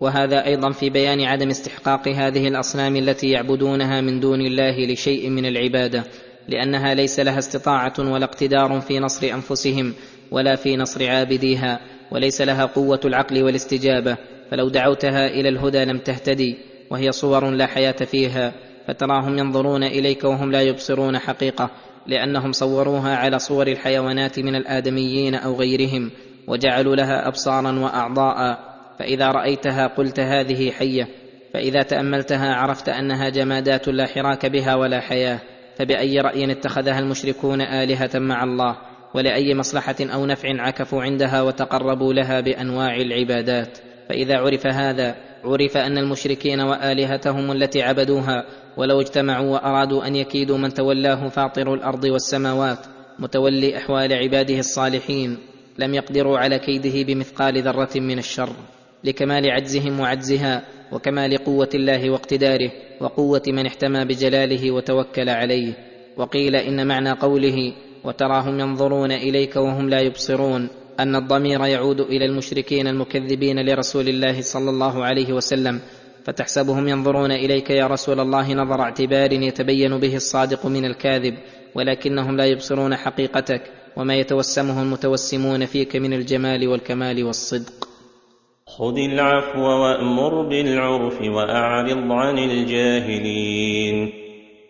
وهذا 0.00 0.46
أيضا 0.46 0.70
في 0.70 0.90
بيان 0.90 1.20
عدم 1.20 1.48
استحقاق 1.48 2.08
هذه 2.08 2.48
الأصنام 2.48 2.96
التي 2.96 3.30
يعبدونها 3.30 4.00
من 4.00 4.20
دون 4.20 4.40
الله 4.40 4.92
لشيء 4.92 5.30
من 5.30 5.46
العبادة. 5.46 6.04
لأنها 6.48 6.94
ليس 6.94 7.20
لها 7.20 7.38
استطاعة 7.38 7.92
ولا 7.98 8.24
اقتدار 8.24 8.80
في 8.80 8.98
نصر 8.98 9.26
أنفسهم 9.34 9.94
ولا 10.30 10.56
في 10.56 10.76
نصر 10.76 11.10
عابديها 11.10 11.80
وليس 12.10 12.40
لها 12.40 12.64
قوة 12.64 13.00
العقل 13.04 13.42
والاستجابة. 13.42 14.16
فلو 14.50 14.68
دعوتها 14.68 15.26
إلى 15.26 15.48
الهدى 15.48 15.84
لم 15.84 15.98
تهتدي 15.98 16.58
وهي 16.90 17.12
صور 17.12 17.50
لا 17.50 17.66
حياة 17.66 17.92
فيها. 17.92 18.52
فتراهم 18.88 19.38
ينظرون 19.38 19.84
إليك 19.84 20.24
وهم 20.24 20.52
لا 20.52 20.62
يبصرون 20.62 21.18
حقيقة 21.18 21.70
لأنهم 22.06 22.52
صوروها 22.52 23.16
على 23.16 23.38
صور 23.38 23.66
الحيوانات 23.66 24.38
من 24.38 24.54
الآدميين 24.54 25.34
أو 25.34 25.54
غيرهم 25.54 26.10
وجعلوا 26.48 26.96
لها 26.96 27.28
أبصارا 27.28 27.78
وأعضاء. 27.78 28.58
فإذا 28.98 29.28
رأيتها 29.28 29.86
قلت 29.86 30.20
هذه 30.20 30.70
حية 30.70 31.08
فإذا 31.54 31.82
تأملتها 31.82 32.54
عرفت 32.54 32.88
أنها 32.88 33.28
جمادات 33.28 33.88
لا 33.88 34.06
حراك 34.06 34.46
بها 34.46 34.74
ولا 34.74 35.00
حياة. 35.00 35.40
فبأي 35.80 36.20
رأي 36.20 36.52
اتخذها 36.52 36.98
المشركون 36.98 37.60
آلهة 37.60 38.10
مع 38.14 38.44
الله؟ 38.44 38.76
ولأي 39.14 39.54
مصلحة 39.54 39.96
أو 40.00 40.26
نفع 40.26 40.62
عكفوا 40.62 41.02
عندها 41.02 41.42
وتقربوا 41.42 42.14
لها 42.14 42.40
بأنواع 42.40 42.96
العبادات؟ 42.96 43.78
فإذا 44.08 44.38
عرف 44.38 44.66
هذا 44.66 45.16
عرف 45.44 45.76
أن 45.76 45.98
المشركين 45.98 46.60
وآلهتهم 46.60 47.52
التي 47.52 47.82
عبدوها 47.82 48.44
ولو 48.76 49.00
اجتمعوا 49.00 49.50
وأرادوا 49.50 50.06
أن 50.06 50.16
يكيدوا 50.16 50.58
من 50.58 50.74
تولاه 50.74 51.28
فاطر 51.28 51.74
الأرض 51.74 52.04
والسماوات 52.04 52.86
متولي 53.18 53.76
أحوال 53.76 54.12
عباده 54.12 54.58
الصالحين 54.58 55.38
لم 55.78 55.94
يقدروا 55.94 56.38
على 56.38 56.58
كيده 56.58 57.02
بمثقال 57.02 57.62
ذرة 57.62 57.90
من 57.96 58.18
الشر 58.18 58.52
لكمال 59.04 59.50
عجزهم 59.50 60.00
وعجزها 60.00 60.62
وكمال 60.92 61.36
قوه 61.38 61.68
الله 61.74 62.10
واقتداره 62.10 62.70
وقوة 63.00 63.42
من 63.46 63.66
احتمى 63.66 64.04
بجلاله 64.04 64.70
وتوكل 64.70 65.28
عليه. 65.28 65.72
وقيل 66.16 66.56
إن 66.56 66.86
معنى 66.86 67.12
قوله 67.12 67.72
وتراهم 68.04 68.60
ينظرون 68.60 69.12
إليك 69.12 69.56
وهم 69.56 69.88
لا 69.88 70.00
يبصرون 70.00 70.68
أن 71.00 71.16
الضمير 71.16 71.64
يعود 71.66 72.00
إلى 72.00 72.24
المشركين 72.24 72.86
المكذبين 72.86 73.66
لرسول 73.66 74.08
الله 74.08 74.42
صلى 74.42 74.70
الله 74.70 75.04
عليه 75.04 75.32
وسلم 75.32 75.80
فتحسبهم 76.24 76.88
ينظرون 76.88 77.32
إليك 77.32 77.70
يا 77.70 77.86
رسول 77.86 78.20
الله 78.20 78.54
نظر 78.54 78.80
اعتبار 78.80 79.32
يتبين 79.32 79.98
به 79.98 80.16
الصادق 80.16 80.66
من 80.66 80.84
الكاذب 80.84 81.34
ولكنهم 81.74 82.36
لا 82.36 82.44
يبصرون 82.44 82.96
حقيقتك 82.96 83.62
وما 83.96 84.14
يتوسمه 84.14 84.82
المتوسمون 84.82 85.66
فيك 85.66 85.96
من 85.96 86.12
الجمال 86.12 86.68
والكمال 86.68 87.24
والصدق. 87.24 87.89
خذ 88.78 88.98
العفو 88.98 89.60
وأمر 89.60 90.48
بالعرف 90.48 91.20
وأعرض 91.22 92.12
عن 92.12 92.38
الجاهلين. 92.38 94.12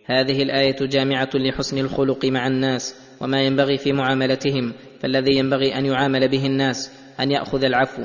هذه 0.05 0.43
الآية 0.43 0.75
جامعة 0.81 1.29
لحسن 1.33 1.77
الخلق 1.77 2.25
مع 2.25 2.47
الناس 2.47 2.95
وما 3.21 3.41
ينبغي 3.41 3.77
في 3.77 3.93
معاملتهم 3.93 4.73
فالذي 4.99 5.37
ينبغي 5.37 5.75
أن 5.75 5.85
يعامل 5.85 6.27
به 6.27 6.45
الناس 6.45 6.91
أن 7.19 7.31
يأخذ 7.31 7.63
العفو 7.63 8.03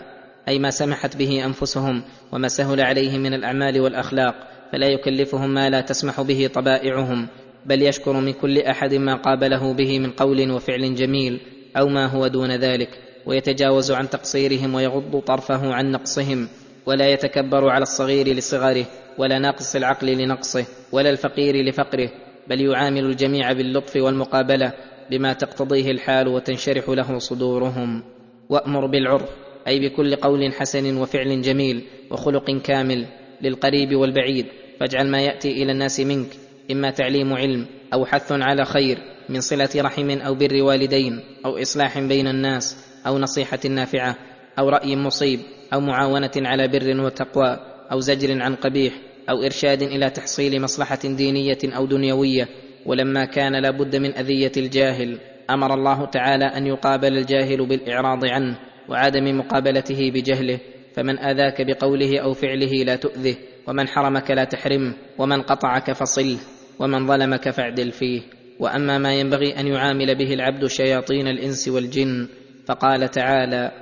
أي 0.49 0.59
ما 0.59 0.71
سمحت 0.71 1.17
به 1.17 1.45
أنفسهم 1.45 2.03
وما 2.33 2.49
سهل 2.49 2.81
عليهم 2.81 3.21
من 3.21 3.35
الأعمال 3.35 3.81
والأخلاق 3.81 4.35
فلا 4.73 4.87
يكلفهم 4.87 5.55
ما 5.55 5.71
لا 5.71 5.81
تسمح 5.81 6.21
به 6.21 6.47
طبائعهم 6.47 7.29
بل 7.67 7.83
يشكر 7.83 8.13
من 8.13 8.33
كل 8.33 8.59
أحد 8.59 8.95
ما 8.95 9.15
قابله 9.15 9.75
به 9.75 9.99
من 9.99 10.11
قول 10.11 10.51
وفعل 10.51 10.95
جميل 10.95 11.41
أو 11.77 11.89
ما 11.89 12.07
هو 12.07 12.27
دون 12.27 12.51
ذلك. 12.51 13.06
ويتجاوز 13.27 13.91
عن 13.91 14.11
تقصيرهم 14.11 14.75
ويغض 14.75 15.21
طرفه 15.21 15.75
عن 15.75 15.91
نقصهم 15.91 16.49
ولا 16.87 17.09
يتكبر 17.09 17.69
على 17.69 17.83
الصغير 17.83 18.29
لصغره 18.29 18.87
ولا 19.19 19.39
ناقص 19.39 19.77
العقل 19.77 20.07
لنقصه 20.07 20.67
ولا 20.93 21.11
الفقير 21.11 21.65
لفقره 21.65 22.11
بل 22.49 22.61
يعامل 22.61 23.05
الجميع 23.05 23.53
باللطف 23.53 23.97
والمقابلة 23.97 24.73
بما 25.11 25.33
تقتضيه 25.33 25.91
الحال 25.91 26.29
وتنشرح 26.29 26.89
له 26.89 27.19
صدورهم. 27.19 28.03
وأمر 28.49 28.87
بالعرف 28.87 29.29
أي 29.69 29.89
بكل 29.89 30.17
قول 30.17 30.53
حسن 30.53 30.97
وفعل 30.97 31.43
جميل 31.43 31.83
وخلق 32.11 32.51
كامل 32.51 33.07
للقريب 33.43 33.97
والبعيد 33.97 34.47
فاجعل 34.81 35.07
ما 35.07 35.21
يأتي 35.21 35.63
إلى 35.63 35.73
الناس 35.73 36.01
منك 36.01 36.29
إما 36.71 36.91
تعليم 36.91 37.33
علم 37.33 37.67
أو 37.93 38.07
حث 38.07 38.33
على 38.33 38.65
خير 38.65 38.99
من 39.29 39.41
صلة 39.41 39.69
رحم 39.77 40.11
أو 40.11 40.35
بر 40.35 40.63
والدين 40.63 41.21
أو 41.45 41.63
إصلاح 41.63 41.99
بين 41.99 42.29
الناس. 42.29 42.86
أو 43.07 43.19
نصيحة 43.19 43.61
نافعة 43.71 44.17
أو 44.59 44.69
رأي 44.69 44.97
مصيب 44.97 45.41
أو 45.73 45.81
معاونة 45.81 46.31
على 46.37 46.69
بر 46.69 47.01
وتقوى 47.01 47.59
أو 47.93 48.01
زجر 48.01 48.43
عن 48.43 48.55
قبيح 48.55 48.93
أو 49.31 49.43
إرشاد 49.43 49.83
إلى 49.83 50.11
تحصيل 50.11 50.63
مصلحة 50.63 50.99
دينية 51.05 51.59
أو 51.65 51.87
دنيوية. 51.87 52.49
ولما 52.87 53.25
كان 53.25 53.63
لا 53.63 53.71
بد 53.71 53.97
من 53.97 54.15
أذية 54.15 54.53
الجاهل 54.57 55.19
أمر 55.51 55.75
الله 55.75 56.07
تعالى 56.07 56.45
أن 56.45 56.67
يقابل 56.67 57.19
الجاهل 57.19 57.67
بالإعراض 57.67 58.25
عنه 58.25 58.59
وعدم 58.89 59.39
مقابلته 59.39 60.11
بجهله. 60.11 60.59
فمن 60.95 61.19
آذاك 61.19 61.63
بقوله 61.63 62.19
أو 62.19 62.33
فعله 62.33 62.85
لا 62.85 62.97
تؤذه 62.97 63.37
ومن 63.67 63.89
حرمك 63.89 64.31
لا 64.31 64.45
تحرمه 64.45 64.95
ومن 65.19 65.43
قطعك 65.43 65.93
فصله 65.93 66.39
ومن 66.79 67.07
ظلمك 67.07 67.51
فاعدل 67.51 67.93
فيه. 67.93 68.23
وأما 68.61 68.99
ما 68.99 69.15
ينبغي 69.15 69.61
أن 69.61 69.67
يعامل 69.67 70.15
به 70.15 70.35
العبد 70.35 70.67
شياطين 70.67 71.29
الإنس 71.29 71.69
والجن 71.69 72.29
فقال 72.67 73.11
تعالى 73.11 73.73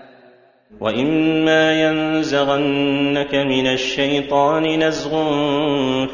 واما 0.81 1.83
ينزغنك 1.83 3.35
من 3.35 3.67
الشيطان 3.67 4.83
نزغ 4.83 5.11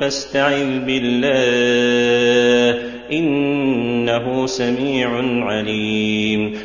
فاستعذ 0.00 0.78
بالله 0.86 1.30
انه 3.12 4.46
سميع 4.46 5.10
عليم 5.44 6.58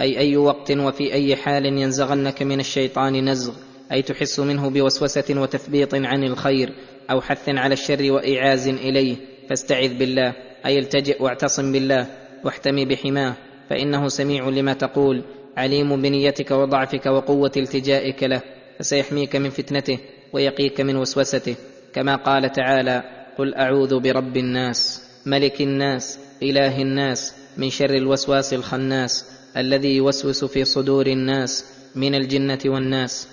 أي 0.00 0.18
أي 0.18 0.36
وقت 0.36 0.70
وفي 0.70 1.12
أي 1.12 1.36
حال 1.36 1.66
ينزغنك 1.66 2.42
من 2.42 2.60
الشيطان 2.60 3.28
نزغ 3.28 3.52
أي 3.92 4.02
تحس 4.02 4.40
منه 4.40 4.70
بوسوسة 4.70 5.40
وتثبيط 5.40 5.94
عن 5.94 6.24
الخير 6.24 6.72
أو 7.10 7.20
حث 7.20 7.48
على 7.48 7.72
الشر 7.72 8.12
وايعاز 8.12 8.68
إليه 8.68 9.16
فاستعذ 9.48 9.98
بالله 9.98 10.32
أي 10.66 10.78
التجئ 10.78 11.22
واعتصم 11.22 11.72
بالله 11.72 12.06
واحتمي 12.44 12.84
بحماه. 12.84 13.36
فإنه 13.70 14.08
سميع 14.08 14.48
لما 14.48 14.72
تقول 14.72 15.22
عليم 15.56 16.02
بنيتك 16.02 16.50
وضعفك 16.50 17.06
وقوة 17.06 17.52
التجائك 17.56 18.22
له 18.22 18.42
فسيحميك 18.78 19.36
من 19.36 19.50
فتنته 19.50 19.98
ويقيك 20.32 20.80
من 20.80 20.96
وسوسته. 20.96 21.56
كما 21.94 22.16
قال 22.16 22.52
تعالى 22.52 23.02
قل 23.38 23.54
أعوذ 23.54 24.00
برب 24.00 24.36
الناس 24.36 25.02
ملك 25.26 25.60
الناس 25.60 26.18
إله 26.42 26.82
الناس 26.82 27.34
من 27.56 27.70
شر 27.70 27.94
الوسواس 27.94 28.54
الخناس 28.54 29.26
الذي 29.56 29.96
يوسوس 29.96 30.44
في 30.44 30.64
صدور 30.64 31.06
الناس 31.06 31.64
من 31.96 32.14
الجنة 32.14 32.58
والناس. 32.66 33.28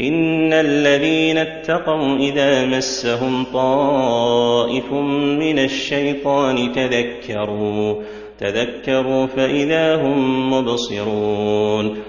إن 0.00 0.52
الذين 0.52 1.38
اتقوا 1.38 2.16
إذا 2.16 2.66
مسهم 2.66 3.44
طائف 3.44 4.92
من 5.42 5.58
الشيطان 5.58 6.72
تذكروا 6.72 8.02
تذكروا 8.38 9.26
فإذا 9.26 9.96
هم 9.96 10.50
مبصرون. 10.52 12.02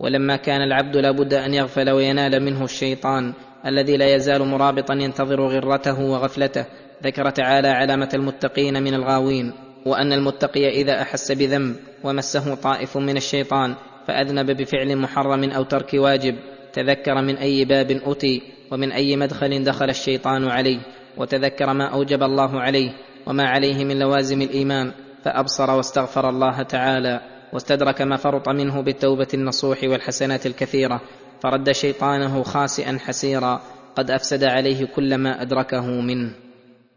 ولما 0.00 0.36
كان 0.36 0.62
العبد 0.62 0.96
لابد 0.96 1.34
أن 1.34 1.54
يغفل 1.54 1.90
وينال 1.90 2.42
منه 2.42 2.64
الشيطان 2.64 3.32
الذي 3.66 3.96
لا 3.96 4.14
يزال 4.14 4.42
مرابطا 4.44 4.94
ينتظر 4.94 5.40
غرته 5.40 6.00
وغفلته 6.00 6.64
ذكر 7.04 7.30
تعالى 7.30 7.68
علامة 7.68 8.08
المتقين 8.14 8.82
من 8.82 8.94
الغاوين 8.94 9.52
وأن 9.86 10.12
المتقي 10.12 10.68
إذا 10.68 11.02
أحس 11.02 11.32
بذنب 11.32 11.76
ومسه 12.04 12.54
طائف 12.54 12.96
من 12.96 13.16
الشيطان 13.16 13.74
فأذنب 14.06 14.50
بفعل 14.50 14.96
محرم 14.96 15.50
أو 15.50 15.62
ترك 15.62 15.94
واجب 15.94 16.34
تذكر 16.72 17.22
من 17.22 17.36
أي 17.36 17.64
باب 17.64 18.00
أتي 18.06 18.42
ومن 18.72 18.92
أي 18.92 19.16
مدخل 19.16 19.64
دخل 19.64 19.90
الشيطان 19.90 20.48
عليه 20.48 20.78
وتذكر 21.16 21.72
ما 21.72 21.84
أوجب 21.84 22.22
الله 22.22 22.60
عليه 22.60 22.90
وما 23.26 23.44
عليه 23.48 23.84
من 23.84 23.98
لوازم 23.98 24.42
الإيمان. 24.42 24.92
فأبصر 25.24 25.70
واستغفر 25.70 26.28
الله 26.28 26.62
تعالى 26.62 27.20
واستدرك 27.52 28.02
ما 28.02 28.16
فرط 28.16 28.48
منه 28.48 28.80
بالتوبة 28.80 29.28
النصوح 29.34 29.78
والحسنات 29.84 30.46
الكثيرة 30.46 31.00
فرد 31.42 31.72
شيطانه 31.72 32.42
خاسئا 32.42 32.98
حسيرا 32.98 33.60
قد 33.96 34.10
أفسد 34.10 34.44
عليه 34.44 34.84
كل 34.84 35.14
ما 35.14 35.42
أدركه 35.42 35.86
منه. 35.86 36.30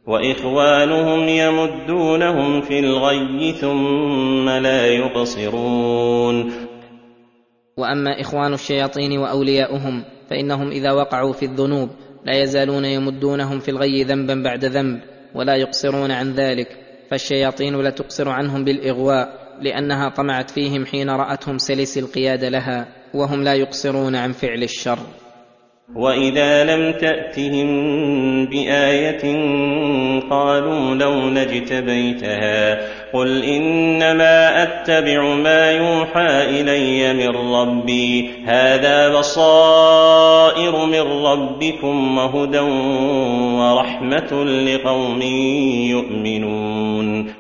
وإخوانهم 0.08 1.28
يمدونهم 1.28 2.62
في 2.62 2.80
الغي 2.80 3.54
ثم 3.54 4.50
لا 4.50 4.88
يقصرون 4.88 6.54
وأما 7.78 8.22
إخوان 8.22 8.54
الشياطين 8.54 9.18
وأولياؤهم 9.18 10.04
فإنهم 10.30 10.72
إذا 10.72 10.92
وقعوا 10.92 11.34
في 11.34 11.46
الذنوب 11.46 11.90
لا 12.26 12.42
يزالون 12.42 12.86
يمدونهم 12.86 13.60
في 13.60 13.72
الغي 13.72 14.04
ذنبا 14.04 14.44
بعد 14.44 14.66
ذنب 14.66 15.00
ولا 15.36 15.56
يقصرون 15.56 16.12
عن 16.12 16.34
ذلك. 16.34 16.83
فالشياطين 17.14 17.82
لا 17.82 17.90
تقصر 17.90 18.30
عنهم 18.30 18.64
بالإغواء 18.64 19.58
لأنها 19.62 20.10
طمعت 20.10 20.50
فيهم 20.50 20.86
حين 20.86 21.10
رأتهم 21.10 21.58
سلس 21.58 21.98
القياد 21.98 22.44
لها 22.44 22.88
وهم 23.14 23.44
لا 23.44 23.54
يقصرون 23.54 24.16
عن 24.16 24.32
فعل 24.32 24.64
الشر. 24.64 25.00
واذا 25.96 26.64
لم 26.64 26.92
تاتهم 26.92 27.70
بايه 28.46 29.22
قالوا 30.30 30.96
لو 30.96 31.38
اجتبيتها 31.38 32.80
قل 33.14 33.44
انما 33.44 34.64
اتبع 34.64 35.36
ما 35.36 35.72
يوحى 35.72 36.62
الي 36.62 37.14
من 37.14 37.54
ربي 37.56 38.32
هذا 38.46 39.20
بصائر 39.20 40.86
من 40.86 41.26
ربكم 41.26 42.18
وهدى 42.18 42.60
ورحمه 43.60 44.44
لقوم 44.44 45.22
يؤمنون 45.92 47.34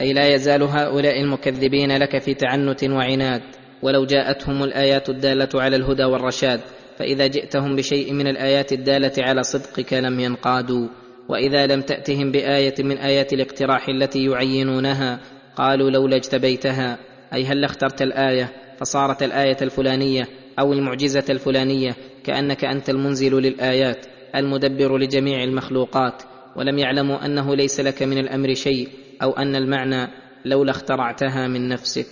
أي 0.00 0.12
لا 0.12 0.34
يزال 0.34 0.62
هؤلاء 0.62 1.20
المكذبين 1.20 1.96
لك 1.96 2.18
في 2.18 2.34
تعنت 2.34 2.84
وعناد 2.84 3.42
ولو 3.82 4.04
جاءتهم 4.04 4.62
الآيات 4.62 5.08
الدالة 5.08 5.48
على 5.54 5.76
الهدى 5.76 6.04
والرشاد 6.04 6.60
فإذا 6.98 7.26
جئتهم 7.26 7.76
بشيء 7.76 8.12
من 8.12 8.26
الآيات 8.26 8.72
الدالة 8.72 9.12
على 9.18 9.42
صدقك 9.42 9.92
لم 9.92 10.20
ينقادوا. 10.20 10.88
وإذا 11.28 11.66
لم 11.66 11.80
تأتهم 11.80 12.32
بآية 12.32 12.74
من 12.78 12.98
آيات 12.98 13.32
الاقتراح 13.32 13.88
التي 13.88 14.24
يعينونها 14.24 15.20
قالوا 15.56 15.90
لولا 15.90 16.16
اجتبيتها. 16.16 16.98
أي 17.34 17.44
هل 17.44 17.64
اخترت 17.64 18.02
الآية 18.02 18.52
فصارت 18.78 19.22
الآية 19.22 19.56
الفلانية 19.62 20.28
أو 20.58 20.72
المعجزة 20.72 21.24
الفلانية 21.30 21.96
كأنك 22.24 22.64
أنت 22.64 22.90
المنزل 22.90 23.34
للآيات 23.34 24.06
المدبر 24.36 24.98
لجميع 24.98 25.44
المخلوقات 25.44 26.22
ولم 26.56 26.78
يعلموا 26.78 27.26
أنه 27.26 27.56
ليس 27.56 27.80
لك 27.80 28.02
من 28.02 28.18
الأمر 28.18 28.54
شيء 28.54 28.88
أو 29.22 29.32
أن 29.32 29.56
المعنى 29.56 30.08
لولا 30.44 30.70
اخترعتها 30.70 31.48
من 31.48 31.68
نفسك. 31.68 32.06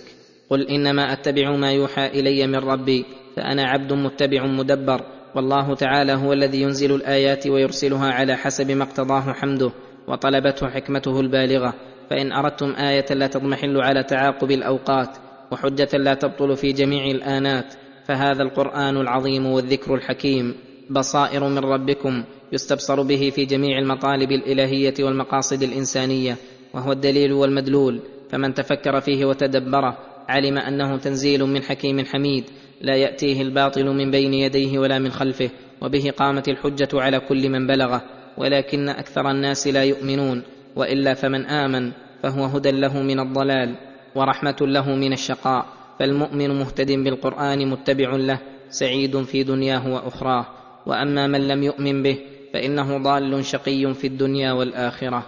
قل 0.49 0.67
إنما 0.67 1.13
أتبع 1.13 1.55
ما 1.55 1.71
يوحى 1.71 2.07
إلي 2.07 2.47
من 2.47 2.55
ربي 2.55 3.05
فأنا 3.35 3.63
عبد 3.63 3.93
متبع 3.93 4.45
مدبر 4.45 5.01
والله 5.35 5.75
تعالى 5.75 6.13
هو 6.13 6.33
الذي 6.33 6.61
ينزل 6.61 6.95
الآيات 6.95 7.47
ويرسلها 7.47 8.11
على 8.11 8.35
حسب 8.35 8.71
ما 8.71 8.83
اقتضاه 8.83 9.33
حمده 9.33 9.71
وطلبته 10.07 10.67
حكمته 10.67 11.19
البالغة. 11.19 11.73
فإن 12.09 12.31
أردتم 12.31 12.75
آية 12.75 13.05
لا 13.13 13.27
تضمحل 13.27 13.77
على 13.77 14.03
تعاقب 14.03 14.51
الأوقات 14.51 15.17
وحجة 15.51 15.97
لا 15.97 16.13
تبطل 16.13 16.55
في 16.55 16.71
جميع 16.71 17.05
الآنات 17.05 17.73
فهذا 18.05 18.43
القرآن 18.43 18.97
العظيم 18.97 19.45
والذكر 19.45 19.95
الحكيم. 19.95 20.55
بصائر 20.89 21.49
من 21.49 21.59
ربكم 21.59 22.23
يستبصر 22.51 23.01
به 23.01 23.31
في 23.35 23.45
جميع 23.45 23.79
المطالب 23.79 24.31
الإلهية 24.31 24.93
والمقاصد 24.99 25.63
الإنسانية 25.63 26.37
وهو 26.73 26.91
الدليل 26.91 27.33
والمدلول. 27.33 27.99
فمن 28.29 28.53
تفكر 28.53 28.99
فيه 29.01 29.25
وتدبره 29.25 29.97
علم 30.29 30.57
أنه 30.57 30.97
تنزيل 30.97 31.43
من 31.45 31.63
حكيم 31.63 32.05
حميد. 32.05 32.43
لا 32.81 32.95
يأتيه 32.95 33.41
الباطل 33.41 33.85
من 33.85 34.11
بين 34.11 34.33
يديه 34.33 34.79
ولا 34.79 34.99
من 34.99 35.11
خلفه 35.11 35.49
وبه 35.81 36.13
قامت 36.17 36.49
الحجة 36.49 36.89
على 36.93 37.19
كل 37.19 37.49
من 37.49 37.67
بلغه 37.67 38.01
ولكن 38.37 38.89
أكثر 38.89 39.31
الناس 39.31 39.67
لا 39.67 39.83
يؤمنون 39.83 40.43
وإلا 40.75 41.13
فمن 41.13 41.45
آمن 41.45 41.91
فهو 42.23 42.45
هدى 42.45 42.71
له 42.71 43.01
من 43.01 43.19
الضلال 43.19 43.75
ورحمة 44.15 44.57
له 44.61 44.95
من 44.95 45.13
الشقاء 45.13 45.65
فالمؤمن 45.99 46.59
مهتد 46.59 46.91
بالقرآن 46.91 47.67
متبع 47.67 48.15
له 48.15 48.39
سعيد 48.69 49.23
في 49.23 49.43
دنياه 49.43 49.93
وأخراه 49.93 50.45
وأما 50.85 51.27
من 51.27 51.47
لم 51.47 51.63
يؤمن 51.63 52.03
به 52.03 52.17
فإنه 52.53 52.97
ضال 52.97 53.45
شقي 53.45 53.93
في 53.93 54.07
الدنيا 54.07 54.51
والآخرة. 54.51 55.25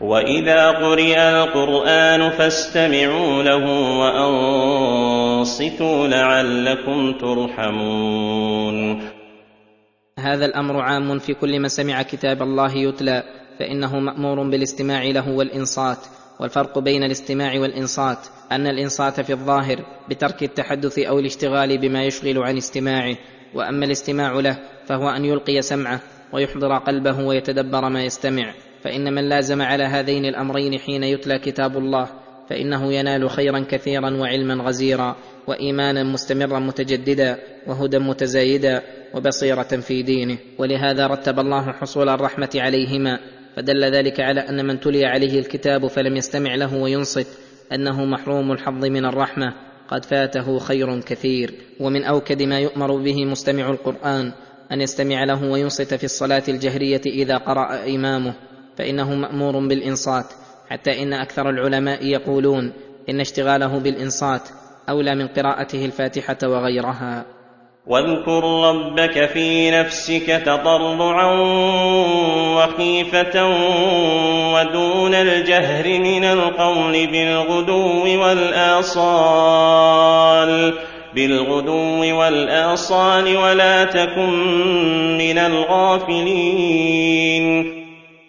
وإذا 0.00 0.70
قرئ 0.70 1.18
القرآن 1.18 2.30
فاستمعوا 2.30 3.42
له 3.42 3.64
وانصتوا 3.98 5.21
لعلكم 6.08 7.12
ترحمون 7.12 9.02
هذا 10.18 10.44
الأمر 10.44 10.80
عام 10.80 11.18
في 11.18 11.34
كل 11.34 11.60
من 11.60 11.68
سمع 11.68 12.02
كتاب 12.02 12.42
الله 12.42 12.76
يتلى 12.76 13.22
فإنه 13.58 13.98
مأمور 13.98 14.50
بالاستماع 14.50 15.04
له 15.04 15.30
والإنصات 15.30 15.98
والفرق 16.40 16.78
بين 16.78 17.04
الاستماع 17.04 17.60
والإنصات 17.60 18.18
أن 18.52 18.66
الإنصات 18.66 19.20
في 19.20 19.32
الظاهر 19.32 19.84
بترك 20.10 20.42
التحدث 20.42 20.98
أو 20.98 21.18
الاشتغال 21.18 21.78
بما 21.78 22.04
يشغل 22.04 22.38
عن 22.38 22.56
استماعه 22.56 23.16
وأما 23.54 23.84
الاستماع 23.84 24.32
له 24.32 24.58
فهو 24.86 25.08
أن 25.08 25.24
يلقي 25.24 25.62
سمعه 25.62 26.00
ويحضر 26.32 26.78
قلبه 26.78 27.24
ويتدبر 27.24 27.88
ما 27.88 28.04
يستمع 28.04 28.52
فإن 28.82 29.14
من 29.14 29.28
لازم 29.28 29.62
على 29.62 29.84
هذين 29.84 30.24
الأمرين 30.24 30.78
حين 30.78 31.04
يتلى 31.04 31.38
كتاب 31.38 31.76
الله 31.76 32.08
فإنه 32.50 32.92
ينال 32.92 33.30
خيرا 33.30 33.64
كثيرا 33.70 34.10
وعلما 34.10 34.64
غزيرا 34.64 35.16
وايمانا 35.46 36.02
مستمرا 36.02 36.58
متجددا 36.58 37.38
وهدى 37.66 37.98
متزايدا 37.98 38.82
وبصيرة 39.14 39.62
في 39.62 40.02
دينه. 40.02 40.38
ولهذا 40.58 41.06
رتب 41.06 41.38
الله 41.38 41.72
حصول 41.72 42.08
الرحمة 42.08 42.50
عليهما 42.54 43.18
فدل 43.56 43.84
ذلك 43.84 44.20
على 44.20 44.40
أن 44.40 44.66
من 44.66 44.80
تلي 44.80 45.06
عليه 45.06 45.38
الكتاب 45.38 45.86
فلم 45.86 46.16
يستمع 46.16 46.54
له 46.54 46.76
وينصت 46.76 47.26
أنه 47.72 48.04
محروم 48.04 48.52
الحظ 48.52 48.84
من 48.84 49.04
الرحمة 49.04 49.54
قد 49.88 50.04
فاته 50.04 50.58
خير 50.58 51.00
كثير. 51.00 51.54
ومن 51.80 52.04
أوكد 52.04 52.42
ما 52.42 52.58
يؤمر 52.58 52.96
به 52.96 53.24
مستمع 53.24 53.70
القرآن 53.70 54.32
أن 54.72 54.80
يستمع 54.80 55.24
له 55.24 55.50
وينصت 55.50 55.94
في 55.94 56.04
الصلاة 56.04 56.42
الجهرية 56.48 57.02
إذا 57.06 57.36
قرأ 57.36 57.86
إمامه 57.94 58.34
فإنه 58.76 59.14
مأمور 59.14 59.68
بالإنصات. 59.68 60.26
حتى 60.72 61.02
إن 61.02 61.12
أكثر 61.12 61.50
العلماء 61.50 62.06
يقولون 62.06 62.72
إن 63.08 63.20
اشتغاله 63.20 63.78
بالإنصات 63.78 64.48
أولى 64.88 65.14
من 65.14 65.26
قراءته 65.26 65.84
الفاتحة 65.84 66.36
وغيرها. 66.42 67.24
واذكر 67.86 68.44
ربك 68.44 69.26
في 69.26 69.70
نفسك 69.70 70.42
تضرعا 70.46 71.32
وخيفة 72.56 73.46
ودون 74.54 75.14
الجهر 75.14 75.98
من 75.98 76.24
القول 76.24 77.06
بالغدو 77.06 78.22
والآصال 78.22 79.52
بالغدو 81.14 82.18
والآصال 82.18 83.36
ولا 83.36 83.84
تكن 83.84 84.32
من 85.18 85.38
الغافلين. 85.38 86.72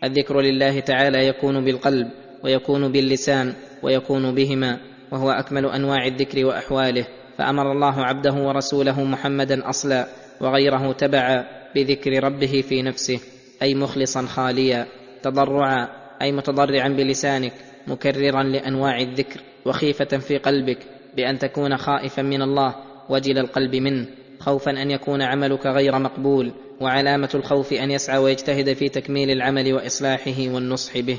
الذكر 0.04 0.42
لله 0.42 0.80
تعالى 0.80 1.28
يكون 1.28 1.66
بالقلب 1.66 2.23
ويكون 2.44 2.92
باللسان 2.92 3.54
ويكون 3.84 4.36
بهما 4.36 4.80
وهو 5.12 5.32
أكمل 5.32 5.66
أنواع 5.66 6.08
الذكر 6.08 6.46
وأحواله. 6.46 7.08
فأمر 7.38 7.72
الله 7.72 8.06
عبده 8.06 8.34
ورسوله 8.34 9.04
محمدا 9.04 9.70
أصلا 9.70 10.08
وغيره 10.42 10.92
تبعا 10.92 11.46
بذكر 11.76 12.24
ربه 12.24 12.64
في 12.70 12.82
نفسه 12.82 13.20
أي 13.62 13.76
مخلصا 13.76 14.22
خاليا 14.22 14.88
تضرعا 15.24 15.88
أي 16.22 16.32
متضرعا 16.32 16.88
بلسانك 16.88 17.54
مكررا 17.88 18.44
لأنواع 18.44 19.00
الذكر 19.00 19.40
وخيفة 19.66 20.18
في 20.18 20.38
قلبك 20.38 20.78
بأن 21.16 21.40
تكون 21.40 21.78
خائفا 21.78 22.22
من 22.22 22.42
الله 22.42 22.76
وجل 23.10 23.38
القلب 23.38 23.76
منه. 23.76 24.06
خوفا 24.40 24.72
أن 24.72 24.92
يكون 24.92 25.22
عملك 25.22 25.66
غير 25.66 26.00
مقبول 26.00 26.54
وعلامة 26.82 27.30
الخوف 27.36 27.74
أن 27.74 27.92
يسعى 27.92 28.18
ويجتهد 28.18 28.74
في 28.74 28.90
تكميل 28.90 29.32
العمل 29.32 29.74
وإصلاحه 29.74 30.48
والنصح 30.48 31.00
به. 31.00 31.18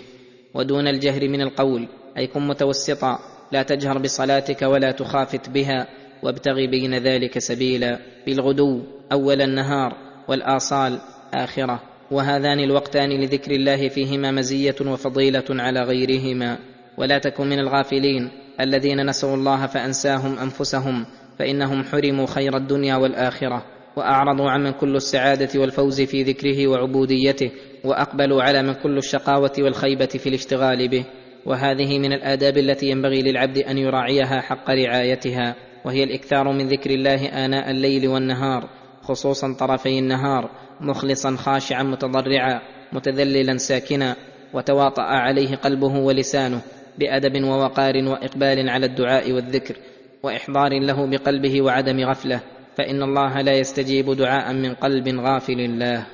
ودون 0.54 0.88
الجهر 0.88 1.28
من 1.28 1.40
القول 1.42 1.88
أي 2.18 2.26
كن 2.26 2.48
متوسطا 2.48 3.18
لا 3.52 3.62
تجهر 3.62 3.98
بصلاتك 3.98 4.62
ولا 4.62 4.90
تخافت 4.90 5.48
بها 5.48 5.86
وابتغ 6.22 6.54
بين 6.54 6.94
ذلك 6.94 7.38
سبيلا 7.38 7.98
بالغدو 8.26 8.82
أول 9.12 9.42
النهار 9.42 9.96
والآصال 10.28 10.98
آخرة. 11.34 11.82
وهذان 12.10 12.60
الوقتان 12.60 13.10
لذكر 13.10 13.50
الله 13.50 13.88
فيهما 13.88 14.30
مزية 14.30 14.74
وفضيلة 14.86 15.44
على 15.50 15.82
غيرهما. 15.82 16.58
ولا 16.98 17.18
تكن 17.18 17.46
من 17.46 17.58
الغافلين 17.58 18.30
الذين 18.60 19.06
نسوا 19.06 19.34
الله 19.34 19.66
فأنساهم 19.66 20.38
أنفسهم 20.38 21.06
فإنهم 21.38 21.84
حرموا 21.84 22.26
خير 22.26 22.56
الدنيا 22.56 22.96
والآخرة. 22.96 23.73
وأعرضوا 23.96 24.50
عمن 24.50 24.70
كل 24.70 24.96
السعادة 24.96 25.60
والفوز 25.60 26.00
في 26.00 26.22
ذكره 26.22 26.68
وعبوديته 26.68 27.50
وأقبلوا 27.84 28.42
على 28.42 28.62
من 28.62 28.72
كل 28.72 28.98
الشقاوة 28.98 29.52
والخيبة 29.58 30.06
في 30.06 30.28
الاشتغال 30.28 30.88
به. 30.88 31.04
وهذه 31.46 31.98
من 31.98 32.12
الآداب 32.12 32.58
التي 32.58 32.86
ينبغي 32.86 33.22
للعبد 33.22 33.58
أن 33.58 33.78
يراعيها 33.78 34.40
حق 34.40 34.70
رعايتها 34.70 35.54
وهي 35.84 36.04
الإكثار 36.04 36.52
من 36.52 36.68
ذكر 36.68 36.90
الله 36.90 37.26
آناء 37.26 37.70
الليل 37.70 38.08
والنهار 38.08 38.68
خصوصا 39.02 39.52
طرفي 39.52 39.98
النهار 39.98 40.50
مخلصا 40.80 41.36
خاشعا 41.36 41.82
متضرعا 41.82 42.60
متذللا 42.92 43.56
ساكنا 43.56 44.16
وتواطأ 44.52 45.02
عليه 45.02 45.56
قلبه 45.56 45.98
ولسانه 45.98 46.60
بأدب 46.98 47.44
ووقار 47.44 47.94
وإقبال 47.96 48.68
على 48.68 48.86
الدعاء 48.86 49.32
والذكر 49.32 49.76
وإحضار 50.22 50.80
له 50.80 51.06
بقلبه 51.06 51.62
وعدم 51.62 52.00
غفله. 52.00 52.40
فإن 52.76 53.02
الله 53.02 53.40
لا 53.40 53.52
يستجيب 53.52 54.16
دعاء 54.16 54.52
من 54.52 54.74
قلب 54.74 55.08
غافل 55.20 55.60
الله 55.60 56.06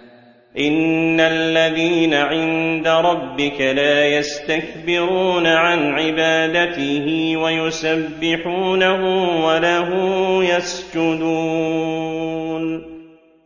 إن 0.58 1.20
الذين 1.20 2.14
عند 2.14 2.88
ربك 2.88 3.60
لا 3.60 4.06
يستكبرون 4.06 5.46
عن 5.46 5.78
عبادته 5.78 7.36
ويسبحونه 7.36 9.02
وله 9.46 9.88
يسجدون. 10.44 12.00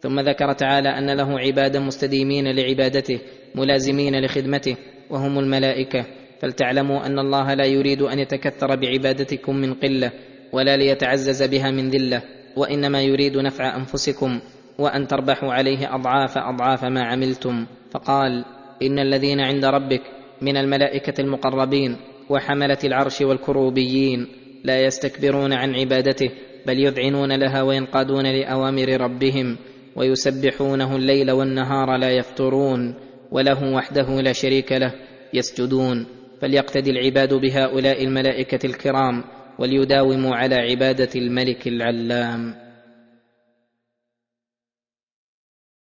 ثم 0.00 0.20
ذكر 0.20 0.52
تعالى 0.52 0.88
أن 0.88 1.16
له 1.16 1.38
عبادا 1.38 1.80
مستديمين 1.80 2.56
لعبادته 2.56 3.20
ملازمين 3.54 4.24
لخدمته 4.24 4.76
وهم 5.10 5.38
الملائكة. 5.38 6.04
فلتعلموا 6.40 7.06
أن 7.06 7.18
الله 7.18 7.54
لا 7.54 7.64
يريد 7.64 8.02
أن 8.02 8.18
يتكثر 8.18 8.76
بعبادتكم 8.76 9.56
من 9.56 9.74
قلة 9.74 10.12
ولا 10.52 10.76
ليتعزز 10.76 11.42
بها 11.42 11.70
من 11.70 11.90
ذلة. 11.90 12.22
وإنما 12.56 13.02
يريد 13.02 13.36
نفع 13.36 13.76
أنفسكم 13.76 14.40
وأن 14.78 15.06
تربحوا 15.06 15.52
عليه 15.52 15.94
أضعاف 15.94 16.38
أضعاف 16.38 16.84
ما 16.84 17.02
عملتم. 17.02 17.66
فقال 17.90 18.44
إن 18.82 18.98
الذين 18.98 19.40
عند 19.40 19.64
ربك 19.64 20.02
من 20.42 20.56
الملائكة 20.56 21.20
المقربين 21.20 21.96
وحملة 22.30 22.78
العرش 22.84 23.20
والكروبيين 23.20 24.26
لا 24.64 24.80
يستكبرون 24.80 25.52
عن 25.52 25.74
عبادته 25.74 26.30
بل 26.66 26.78
يذعنون 26.78 27.32
لها 27.32 27.62
وينقادون 27.62 28.26
لأوامر 28.26 29.00
ربهم 29.00 29.56
ويسبحونه 29.96 30.96
الليل 30.96 31.30
والنهار 31.30 31.96
لا 31.96 32.10
يفترون 32.10 32.94
وله 33.30 33.74
وحده 33.74 34.20
لا 34.20 34.32
شريك 34.32 34.72
له 34.72 34.92
يسجدون. 35.34 36.06
فليقتدي 36.40 36.90
العباد 36.90 37.34
بهؤلاء 37.34 38.04
الملائكة 38.04 38.66
الكرام 38.66 39.24
وليداوموا 39.58 40.36
على 40.36 40.54
عبادة 40.54 41.10
الملك 41.16 41.68
العلام. 41.68 42.63